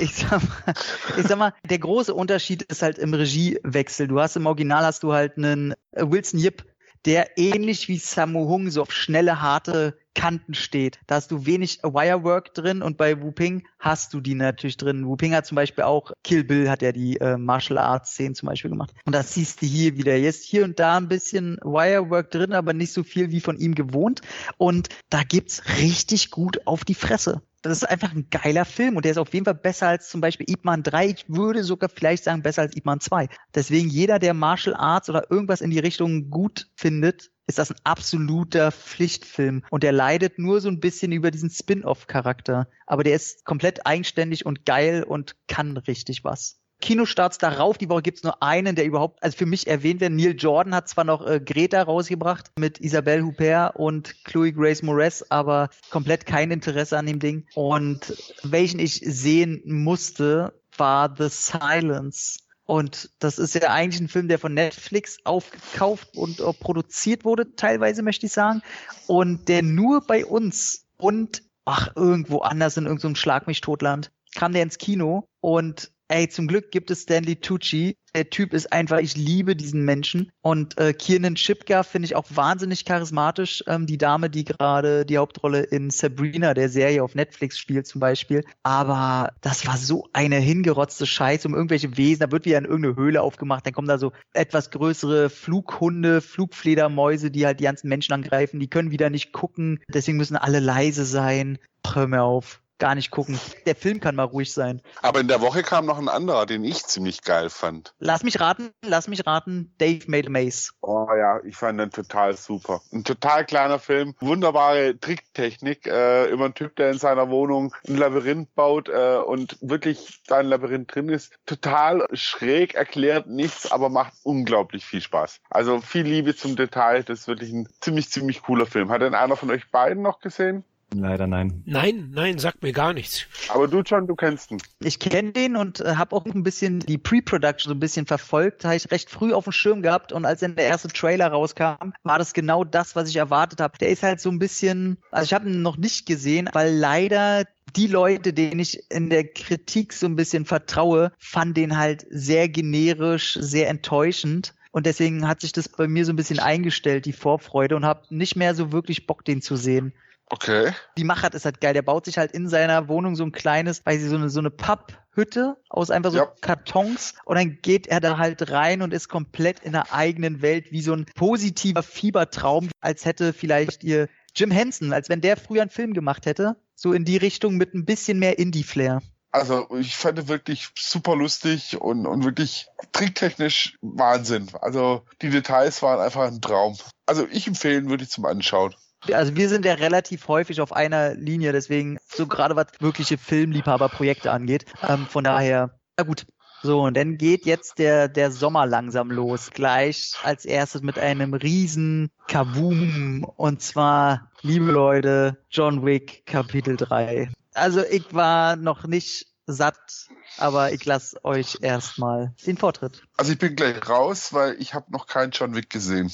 ich 0.00 0.14
sag, 0.14 0.42
mal, 0.42 0.74
ich 1.16 1.26
sag 1.26 1.38
mal, 1.38 1.54
der 1.68 1.78
große 1.78 2.12
Unterschied 2.12 2.62
ist 2.62 2.82
halt 2.82 2.98
im 2.98 3.14
Regiewechsel. 3.14 4.08
Du 4.08 4.20
hast 4.20 4.36
im 4.36 4.46
Original 4.46 4.84
hast 4.84 5.02
du 5.02 5.12
halt 5.12 5.36
einen 5.36 5.74
Wilson 5.92 6.40
Yip, 6.40 6.64
der 7.06 7.38
ähnlich 7.38 7.88
wie 7.88 7.98
Sammo 7.98 8.48
Hung 8.48 8.68
so 8.68 8.82
auf 8.82 8.92
schnelle, 8.92 9.40
harte 9.40 9.96
Kanten 10.14 10.54
steht. 10.54 10.98
Da 11.06 11.16
hast 11.16 11.30
du 11.30 11.46
wenig 11.46 11.80
Wirework 11.82 12.52
drin 12.54 12.82
und 12.82 12.96
bei 12.96 13.22
Wu 13.22 13.30
Ping 13.30 13.66
hast 13.78 14.12
du 14.12 14.20
die 14.20 14.34
natürlich 14.34 14.76
drin. 14.76 15.06
Wu 15.06 15.14
Ping 15.14 15.32
hat 15.32 15.46
zum 15.46 15.56
Beispiel 15.56 15.84
auch 15.84 16.10
Kill 16.24 16.42
Bill 16.42 16.68
hat 16.68 16.82
ja 16.82 16.90
die 16.90 17.18
äh, 17.18 17.36
Martial 17.36 17.78
Arts 17.78 18.12
Szenen 18.12 18.34
zum 18.34 18.48
Beispiel 18.48 18.70
gemacht. 18.70 18.92
Und 19.04 19.14
das 19.14 19.34
siehst 19.34 19.62
du 19.62 19.66
hier 19.66 19.96
wieder. 19.96 20.16
Jetzt 20.16 20.44
hier 20.44 20.64
und 20.64 20.80
da 20.80 20.96
ein 20.96 21.08
bisschen 21.08 21.58
Wirework 21.62 22.30
drin, 22.30 22.52
aber 22.52 22.72
nicht 22.72 22.92
so 22.92 23.04
viel 23.04 23.30
wie 23.30 23.40
von 23.40 23.58
ihm 23.58 23.74
gewohnt. 23.74 24.22
Und 24.56 24.88
da 25.10 25.22
gibt's 25.22 25.62
richtig 25.78 26.30
gut 26.30 26.66
auf 26.66 26.84
die 26.84 26.94
Fresse 26.94 27.42
das 27.68 27.78
ist 27.78 27.88
einfach 27.88 28.12
ein 28.12 28.28
geiler 28.30 28.64
Film 28.64 28.96
und 28.96 29.04
der 29.04 29.12
ist 29.12 29.18
auf 29.18 29.32
jeden 29.32 29.44
Fall 29.44 29.54
besser 29.54 29.88
als 29.88 30.08
zum 30.08 30.20
Beispiel 30.20 30.48
Ip 30.48 30.64
Man 30.64 30.82
3. 30.82 31.06
Ich 31.08 31.24
würde 31.28 31.64
sogar 31.64 31.88
vielleicht 31.88 32.24
sagen 32.24 32.42
besser 32.42 32.62
als 32.62 32.76
Ip 32.76 32.84
Man 32.84 33.00
2. 33.00 33.28
Deswegen 33.54 33.88
jeder, 33.88 34.18
der 34.18 34.34
Martial 34.34 34.74
Arts 34.76 35.08
oder 35.08 35.30
irgendwas 35.30 35.60
in 35.60 35.70
die 35.70 35.78
Richtung 35.78 36.30
gut 36.30 36.68
findet, 36.74 37.30
ist 37.46 37.58
das 37.58 37.70
ein 37.70 37.76
absoluter 37.84 38.72
Pflichtfilm. 38.72 39.64
Und 39.70 39.82
der 39.82 39.92
leidet 39.92 40.38
nur 40.38 40.60
so 40.60 40.68
ein 40.68 40.80
bisschen 40.80 41.12
über 41.12 41.30
diesen 41.30 41.50
Spin-off-Charakter. 41.50 42.68
Aber 42.86 43.04
der 43.04 43.14
ist 43.14 43.44
komplett 43.44 43.86
eigenständig 43.86 44.44
und 44.44 44.66
geil 44.66 45.04
und 45.04 45.36
kann 45.46 45.76
richtig 45.76 46.24
was. 46.24 46.60
Kinostarts 46.80 47.38
darauf, 47.38 47.78
die 47.78 47.88
Woche 47.88 48.02
gibt's 48.02 48.22
nur 48.22 48.42
einen, 48.42 48.76
der 48.76 48.84
überhaupt, 48.84 49.22
also 49.22 49.36
für 49.36 49.46
mich 49.46 49.66
erwähnt 49.66 50.00
wird. 50.00 50.12
Neil 50.12 50.36
Jordan 50.36 50.74
hat 50.74 50.88
zwar 50.88 51.04
noch 51.04 51.26
äh, 51.26 51.40
Greta 51.40 51.82
rausgebracht 51.82 52.50
mit 52.58 52.80
Isabelle 52.80 53.24
Huppert 53.24 53.76
und 53.76 54.24
Chloe 54.24 54.52
Grace 54.52 54.82
Moretz, 54.82 55.24
aber 55.28 55.70
komplett 55.90 56.26
kein 56.26 56.50
Interesse 56.50 56.98
an 56.98 57.06
dem 57.06 57.18
Ding. 57.18 57.46
Und 57.54 58.14
welchen 58.42 58.78
ich 58.78 59.00
sehen 59.04 59.62
musste, 59.64 60.52
war 60.76 61.14
The 61.16 61.28
Silence 61.30 62.40
Und 62.66 63.10
das 63.20 63.38
ist 63.38 63.54
ja 63.54 63.70
eigentlich 63.70 64.00
ein 64.02 64.08
Film, 64.08 64.28
der 64.28 64.38
von 64.38 64.52
Netflix 64.52 65.18
aufgekauft 65.24 66.14
und 66.14 66.40
äh, 66.40 66.52
produziert 66.52 67.24
wurde, 67.24 67.56
teilweise 67.56 68.02
möchte 68.02 68.26
ich 68.26 68.32
sagen. 68.32 68.60
Und 69.06 69.48
der 69.48 69.62
nur 69.62 70.02
bei 70.02 70.26
uns 70.26 70.84
und 70.98 71.42
ach, 71.64 71.90
irgendwo 71.96 72.40
anders 72.40 72.76
in 72.76 72.84
irgendeinem 72.84 73.16
Schlag 73.16 73.46
mich 73.46 73.60
Totland 73.60 74.10
kam 74.34 74.52
der 74.52 74.62
ins 74.62 74.78
Kino 74.78 75.28
und 75.40 75.90
ey, 76.08 76.28
zum 76.28 76.46
Glück 76.46 76.70
gibt 76.70 76.90
es 76.90 77.02
Stanley 77.02 77.36
Tucci. 77.36 77.96
Der 78.14 78.30
Typ 78.30 78.54
ist 78.54 78.72
einfach, 78.72 78.98
ich 78.98 79.16
liebe 79.16 79.56
diesen 79.56 79.84
Menschen. 79.84 80.30
Und 80.40 80.78
äh, 80.78 80.94
Kiernan 80.94 81.36
Shipka 81.36 81.82
finde 81.82 82.06
ich 82.06 82.16
auch 82.16 82.24
wahnsinnig 82.30 82.84
charismatisch. 82.84 83.62
Ähm, 83.66 83.86
die 83.86 83.98
Dame, 83.98 84.30
die 84.30 84.44
gerade 84.44 85.04
die 85.04 85.18
Hauptrolle 85.18 85.62
in 85.62 85.90
Sabrina, 85.90 86.54
der 86.54 86.68
Serie 86.68 87.02
auf 87.02 87.14
Netflix 87.14 87.58
spielt 87.58 87.86
zum 87.86 88.00
Beispiel. 88.00 88.44
Aber 88.62 89.32
das 89.42 89.66
war 89.66 89.76
so 89.76 90.08
eine 90.12 90.36
hingerotzte 90.36 91.06
Scheiße 91.06 91.46
um 91.46 91.54
irgendwelche 91.54 91.96
Wesen. 91.96 92.20
Da 92.20 92.32
wird 92.32 92.46
wieder 92.46 92.58
in 92.58 92.64
irgendeine 92.64 92.96
Höhle 92.96 93.22
aufgemacht. 93.22 93.66
Dann 93.66 93.74
kommen 93.74 93.88
da 93.88 93.98
so 93.98 94.12
etwas 94.32 94.70
größere 94.70 95.28
Flughunde, 95.28 96.20
Flugfledermäuse, 96.22 97.30
die 97.30 97.44
halt 97.44 97.60
die 97.60 97.64
ganzen 97.64 97.88
Menschen 97.88 98.14
angreifen. 98.14 98.60
Die 98.60 98.70
können 98.70 98.90
wieder 98.90 99.10
nicht 99.10 99.32
gucken. 99.32 99.80
Deswegen 99.92 100.16
müssen 100.16 100.36
alle 100.36 100.60
leise 100.60 101.04
sein. 101.04 101.58
Ach, 101.82 101.96
hör 101.96 102.06
mir 102.06 102.22
auf 102.22 102.62
gar 102.78 102.94
nicht 102.94 103.10
gucken. 103.10 103.38
Der 103.66 103.74
Film 103.74 104.00
kann 104.00 104.14
mal 104.14 104.24
ruhig 104.24 104.52
sein. 104.52 104.82
Aber 105.02 105.20
in 105.20 105.28
der 105.28 105.40
Woche 105.40 105.62
kam 105.62 105.86
noch 105.86 105.98
ein 105.98 106.08
anderer, 106.08 106.46
den 106.46 106.64
ich 106.64 106.84
ziemlich 106.84 107.22
geil 107.22 107.50
fand. 107.50 107.94
Lass 107.98 108.22
mich 108.22 108.40
raten, 108.40 108.70
lass 108.84 109.08
mich 109.08 109.26
raten, 109.26 109.74
Dave 109.78 110.04
Made 110.06 110.28
a 110.28 110.30
Maze. 110.30 110.72
Oh 110.80 111.08
ja, 111.16 111.40
ich 111.44 111.56
fand 111.56 111.80
den 111.80 111.90
total 111.90 112.36
super. 112.36 112.80
Ein 112.92 113.04
total 113.04 113.44
kleiner 113.44 113.78
Film, 113.78 114.14
wunderbare 114.20 114.98
Tricktechnik, 114.98 115.86
äh, 115.86 116.26
über 116.30 116.46
einen 116.46 116.54
Typ, 116.54 116.76
der 116.76 116.90
in 116.90 116.98
seiner 116.98 117.30
Wohnung 117.30 117.74
ein 117.88 117.96
Labyrinth 117.96 118.54
baut 118.54 118.88
äh, 118.88 119.16
und 119.16 119.56
wirklich 119.60 120.22
da 120.26 120.38
ein 120.38 120.46
Labyrinth 120.46 120.94
drin 120.94 121.08
ist. 121.08 121.32
Total 121.46 122.06
schräg 122.12 122.74
erklärt, 122.74 123.26
nichts, 123.26 123.70
aber 123.70 123.88
macht 123.88 124.12
unglaublich 124.22 124.84
viel 124.84 125.00
Spaß. 125.00 125.40
Also 125.50 125.80
viel 125.80 126.04
Liebe 126.04 126.36
zum 126.36 126.56
Detail, 126.56 127.02
das 127.02 127.20
ist 127.20 127.28
wirklich 127.28 127.52
ein 127.52 127.68
ziemlich, 127.80 128.10
ziemlich 128.10 128.42
cooler 128.42 128.66
Film. 128.66 128.90
Hat 128.90 129.02
denn 129.02 129.14
einer 129.14 129.36
von 129.36 129.50
euch 129.50 129.70
beiden 129.70 130.02
noch 130.02 130.20
gesehen? 130.20 130.64
Leider 130.94 131.26
nein. 131.26 131.62
Nein, 131.66 132.10
nein, 132.14 132.38
sagt 132.38 132.62
mir 132.62 132.72
gar 132.72 132.92
nichts. 132.92 133.26
Aber 133.48 133.66
du, 133.66 133.80
John, 133.80 134.06
du 134.06 134.14
kennst 134.14 134.50
ihn. 134.52 134.62
Ich 134.80 135.00
kenne 135.00 135.32
den 135.32 135.56
und 135.56 135.80
äh, 135.80 135.96
habe 135.96 136.14
auch 136.14 136.24
ein 136.24 136.44
bisschen 136.44 136.80
die 136.80 136.96
Pre-Production 136.96 137.70
so 137.70 137.74
ein 137.74 137.80
bisschen 137.80 138.06
verfolgt. 138.06 138.64
Habe 138.64 138.76
ich 138.76 138.90
recht 138.90 139.10
früh 139.10 139.32
auf 139.32 139.44
dem 139.44 139.52
Schirm 139.52 139.82
gehabt 139.82 140.12
und 140.12 140.24
als 140.24 140.40
dann 140.40 140.54
der 140.54 140.66
erste 140.66 140.88
Trailer 140.88 141.28
rauskam, 141.28 141.92
war 142.04 142.18
das 142.18 142.32
genau 142.32 142.62
das, 142.64 142.94
was 142.94 143.08
ich 143.08 143.16
erwartet 143.16 143.60
habe. 143.60 143.76
Der 143.78 143.88
ist 143.88 144.04
halt 144.04 144.20
so 144.20 144.30
ein 144.30 144.38
bisschen, 144.38 144.98
also 145.10 145.24
ich 145.24 145.34
habe 145.34 145.48
ihn 145.48 145.60
noch 145.60 145.76
nicht 145.76 146.06
gesehen, 146.06 146.48
weil 146.52 146.72
leider 146.72 147.44
die 147.74 147.88
Leute, 147.88 148.32
denen 148.32 148.60
ich 148.60 148.90
in 148.90 149.10
der 149.10 149.24
Kritik 149.24 149.92
so 149.92 150.06
ein 150.06 150.16
bisschen 150.16 150.46
vertraue, 150.46 151.12
fanden 151.18 151.54
den 151.54 151.76
halt 151.76 152.06
sehr 152.10 152.48
generisch, 152.48 153.36
sehr 153.40 153.68
enttäuschend. 153.68 154.54
Und 154.70 154.86
deswegen 154.86 155.26
hat 155.26 155.40
sich 155.40 155.52
das 155.52 155.68
bei 155.68 155.88
mir 155.88 156.04
so 156.04 156.12
ein 156.12 156.16
bisschen 156.16 156.38
eingestellt, 156.38 157.06
die 157.06 157.12
Vorfreude, 157.12 157.76
und 157.76 157.84
habe 157.84 158.02
nicht 158.10 158.36
mehr 158.36 158.54
so 158.54 158.72
wirklich 158.72 159.06
Bock, 159.06 159.24
den 159.24 159.42
zu 159.42 159.56
sehen. 159.56 159.94
Okay. 160.28 160.72
Die 160.98 161.04
Machart 161.04 161.34
ist 161.34 161.44
halt 161.44 161.60
geil. 161.60 161.72
Der 161.72 161.82
baut 161.82 162.04
sich 162.04 162.18
halt 162.18 162.32
in 162.32 162.48
seiner 162.48 162.88
Wohnung 162.88 163.14
so 163.14 163.24
ein 163.24 163.32
kleines, 163.32 163.84
weiß 163.86 164.02
ich, 164.02 164.08
so 164.08 164.16
eine, 164.16 164.28
so 164.28 164.40
eine 164.40 164.50
Papphütte 164.50 165.56
aus 165.68 165.90
einfach 165.90 166.10
so 166.10 166.18
Ja. 166.18 166.32
Kartons 166.40 167.14
und 167.24 167.36
dann 167.36 167.58
geht 167.62 167.86
er 167.86 168.00
da 168.00 168.18
halt 168.18 168.50
rein 168.50 168.82
und 168.82 168.92
ist 168.92 169.08
komplett 169.08 169.60
in 169.60 169.72
der 169.72 169.92
eigenen 169.92 170.42
Welt 170.42 170.72
wie 170.72 170.82
so 170.82 170.94
ein 170.94 171.06
positiver 171.14 171.84
Fiebertraum, 171.84 172.70
als 172.80 173.04
hätte 173.04 173.32
vielleicht 173.32 173.84
ihr 173.84 174.08
Jim 174.34 174.50
Henson, 174.50 174.92
als 174.92 175.08
wenn 175.08 175.20
der 175.20 175.36
früher 175.36 175.62
einen 175.62 175.70
Film 175.70 175.94
gemacht 175.94 176.26
hätte, 176.26 176.56
so 176.74 176.92
in 176.92 177.04
die 177.04 177.16
Richtung 177.16 177.56
mit 177.56 177.74
ein 177.74 177.84
bisschen 177.84 178.18
mehr 178.18 178.38
Indie-Flair. 178.38 179.02
Also 179.30 179.68
ich 179.76 179.96
fand 179.96 180.28
wirklich 180.28 180.70
super 180.78 181.14
lustig 181.14 181.80
und, 181.80 182.06
und 182.06 182.24
wirklich 182.24 182.68
tricktechnisch 182.92 183.76
Wahnsinn. 183.82 184.48
Also 184.60 185.02
die 185.20 185.30
Details 185.30 185.82
waren 185.82 186.00
einfach 186.00 186.26
ein 186.26 186.40
Traum. 186.40 186.76
Also 187.06 187.26
ich 187.30 187.46
empfehlen 187.46 187.90
würde 187.90 188.04
ich 188.04 188.10
zum 188.10 188.24
Anschauen. 188.24 188.74
Also 189.12 189.36
wir 189.36 189.48
sind 189.48 189.64
ja 189.64 189.74
relativ 189.74 190.28
häufig 190.28 190.60
auf 190.60 190.72
einer 190.72 191.14
Linie, 191.14 191.52
deswegen 191.52 191.98
so 192.06 192.26
gerade 192.26 192.56
was 192.56 192.66
wirkliche 192.80 193.18
Filmliebhaberprojekte 193.18 194.30
angeht. 194.30 194.64
Ähm, 194.86 195.06
von 195.06 195.24
daher, 195.24 195.78
na 195.96 196.04
gut. 196.04 196.26
So, 196.62 196.82
und 196.82 196.96
dann 196.96 197.18
geht 197.18 197.44
jetzt 197.46 197.78
der, 197.78 198.08
der 198.08 198.30
Sommer 198.32 198.66
langsam 198.66 199.10
los. 199.10 199.50
Gleich 199.52 200.14
als 200.22 200.44
erstes 200.44 200.82
mit 200.82 200.98
einem 200.98 201.34
riesen 201.34 202.10
Kavum. 202.26 203.24
Und 203.36 203.62
zwar, 203.62 204.30
liebe 204.42 204.72
Leute, 204.72 205.36
John 205.50 205.84
Wick 205.84 206.24
Kapitel 206.26 206.76
3. 206.76 207.30
Also 207.54 207.84
ich 207.84 208.12
war 208.14 208.56
noch 208.56 208.86
nicht 208.86 209.26
satt, 209.46 210.08
aber 210.38 210.72
ich 210.72 210.84
lasse 210.84 211.24
euch 211.24 211.58
erstmal 211.60 212.34
den 212.46 212.56
Vortritt. 212.56 213.02
Also 213.16 213.32
ich 213.32 213.38
bin 213.38 213.54
gleich 213.54 213.88
raus, 213.88 214.32
weil 214.32 214.60
ich 214.60 214.74
habe 214.74 214.90
noch 214.90 215.06
keinen 215.06 215.30
John 215.30 215.54
Wick 215.54 215.70
gesehen. 215.70 216.12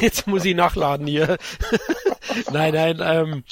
Jetzt 0.00 0.26
muss 0.26 0.44
ich 0.44 0.54
nachladen 0.54 1.06
hier. 1.06 1.36
nein, 2.52 2.74
nein, 2.74 3.00
ähm, 3.02 3.44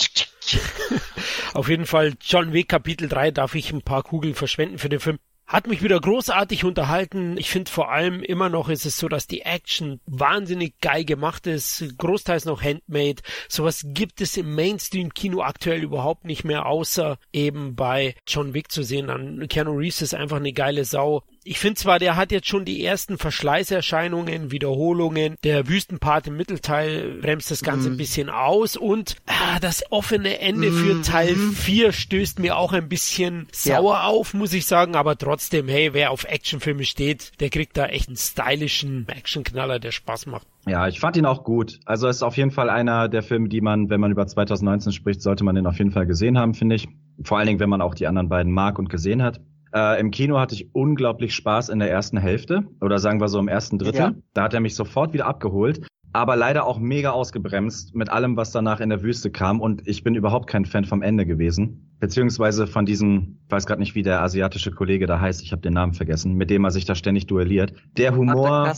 auf 1.55 1.69
jeden 1.69 1.87
Fall 1.87 2.15
John 2.21 2.53
Wick 2.53 2.69
Kapitel 2.69 3.09
3 3.09 3.31
darf 3.31 3.55
ich 3.55 3.73
ein 3.73 3.83
paar 3.83 4.03
Kugeln 4.03 4.35
verschwenden 4.35 4.79
für 4.79 4.89
den 4.89 5.01
Film. 5.01 5.19
Hat 5.49 5.67
mich 5.67 5.83
wieder 5.83 5.99
großartig 5.99 6.65
unterhalten. 6.65 7.39
Ich 7.39 7.49
finde 7.49 7.71
vor 7.71 7.91
allem 7.91 8.23
immer 8.23 8.51
noch 8.51 8.69
ist 8.69 8.85
es 8.85 8.99
so, 8.99 9.09
dass 9.09 9.27
die 9.27 9.41
Action 9.41 9.99
wahnsinnig 10.05 10.79
geil 10.83 11.07
gemacht 11.07 11.47
ist, 11.47 11.97
großteils 11.97 12.45
noch 12.45 12.63
handmade. 12.63 13.23
Sowas 13.49 13.83
gibt 13.87 14.21
es 14.21 14.37
im 14.37 14.55
Mainstream-Kino 14.55 15.41
aktuell 15.41 15.83
überhaupt 15.83 16.27
nicht 16.27 16.45
mehr, 16.45 16.67
außer 16.67 17.19
eben 17.33 17.77
bei 17.77 18.15
John 18.27 18.53
Wick 18.53 18.71
zu 18.71 18.83
sehen. 18.83 19.07
Dann 19.07 19.49
Keanu 19.49 19.73
Reeves 19.73 20.03
ist 20.03 20.15
einfach 20.15 20.37
eine 20.37 20.53
geile 20.53 20.85
Sau. 20.85 21.23
Ich 21.51 21.59
finde 21.59 21.77
zwar, 21.77 21.99
der 21.99 22.17
hat 22.17 22.31
jetzt 22.31 22.47
schon 22.47 22.67
die 22.67 22.85
ersten 22.85 23.17
Verschleißerscheinungen, 23.17 24.51
Wiederholungen. 24.51 25.37
Der 25.45 25.67
Wüstenpart 25.67 26.27
im 26.27 26.37
Mittelteil 26.37 27.19
bremst 27.23 27.51
das 27.51 27.63
Ganze 27.63 27.89
Mhm. 27.89 27.95
ein 27.95 27.97
bisschen 27.97 28.29
aus 28.29 28.77
und 28.77 29.17
ah, 29.27 29.59
das 29.61 29.83
offene 29.91 30.41
Ende 30.41 30.71
für 30.73 30.95
Mhm. 30.97 31.03
Teil 31.03 31.35
4 31.37 31.93
stößt 31.93 32.39
mir 32.39 32.57
auch 32.59 32.73
ein 32.73 32.89
bisschen 32.89 33.47
Ja. 33.65 33.77
sauer 33.77 34.05
auf, 34.05 34.35
muss 34.35 34.53
ich 34.53 34.67
sagen, 34.67 34.95
aber 34.95 35.17
trotzdem, 35.17 35.69
hey, 35.69 35.95
wer 35.95 36.11
auf 36.11 36.25
Actionfilme 36.25 36.85
steht, 36.85 37.33
der 37.41 37.49
kriegt 37.51 37.77
da 37.79 37.87
echt 37.87 38.09
einen 38.09 38.17
stylischen 38.17 39.09
Actionknaller, 39.09 39.79
der 39.79 39.93
Spaß 39.93 40.27
macht. 40.27 40.47
Ja, 40.67 40.87
ich 40.87 41.01
fand 41.01 41.17
ihn 41.17 41.25
auch 41.27 41.45
gut. 41.45 41.81
Also 41.87 42.09
es 42.09 42.17
ist 42.17 42.23
auf 42.23 42.37
jeden 42.37 42.51
Fall 42.51 42.69
einer 42.69 43.09
der 43.09 43.23
Filme, 43.23 43.49
die 43.49 43.61
man, 43.63 43.89
wenn 43.89 44.01
man 44.01 44.11
über 44.11 44.27
2019 44.27 44.93
spricht, 44.93 45.23
sollte 45.23 45.45
man 45.45 45.55
den 45.55 45.67
auf 45.67 45.79
jeden 45.79 45.93
Fall 45.93 46.07
gesehen 46.07 46.37
haben, 46.39 46.53
finde 46.55 46.77
ich. 46.77 46.89
Vor 47.23 47.39
allen 47.39 47.47
Dingen, 47.47 47.59
wenn 47.61 47.71
man 47.71 47.81
auch 47.81 47.95
die 47.95 48.07
anderen 48.07 48.29
beiden 48.29 48.53
mag 48.53 48.79
und 48.79 48.91
gesehen 48.91 49.23
hat. 49.23 49.41
Äh, 49.75 50.01
Im 50.01 50.11
Kino 50.11 50.39
hatte 50.39 50.55
ich 50.55 50.75
unglaublich 50.75 51.35
Spaß 51.35 51.69
in 51.69 51.79
der 51.79 51.91
ersten 51.91 52.19
Hälfte 52.19 52.65
oder 52.81 52.99
sagen 52.99 53.21
wir 53.21 53.29
so 53.29 53.39
im 53.39 53.49
ersten 53.49 53.79
Drittel. 53.79 54.01
Ja. 54.01 54.15
Da 54.35 54.45
hat 54.45 54.55
er 54.55 54.61
mich 54.61 54.75
sofort 54.75 55.13
wieder 55.13 55.27
abgeholt, 55.27 55.87
aber 56.13 56.37
leider 56.37 56.67
auch 56.67 56.79
mega 56.79 57.11
ausgebremst 57.11 57.95
mit 57.95 58.09
allem, 58.09 58.37
was 58.37 58.51
danach 58.51 58.81
in 58.81 58.89
der 58.89 59.03
Wüste 59.03 59.31
kam 59.31 59.61
und 59.61 59.87
ich 59.87 60.03
bin 60.03 60.15
überhaupt 60.15 60.49
kein 60.49 60.65
Fan 60.65 60.85
vom 60.85 61.03
Ende 61.03 61.27
gewesen. 61.27 61.95
Beziehungsweise 62.01 62.67
von 62.67 62.87
diesem, 62.87 63.39
ich 63.45 63.51
weiß 63.51 63.67
gerade 63.67 63.81
nicht, 63.81 63.95
wie 63.95 64.03
der 64.03 64.23
asiatische 64.23 64.71
Kollege 64.71 65.07
da 65.07 65.21
heißt, 65.21 65.43
ich 65.43 65.51
habe 65.53 65.63
den 65.63 65.75
Namen 65.75 65.95
vergessen, 65.95 66.35
mit 66.35 66.49
dem 66.49 66.65
er 66.65 66.71
sich 66.71 66.85
da 66.85 66.95
ständig 66.95 67.27
duelliert. 67.27 67.73
Der 67.97 68.15
Humor. 68.15 68.73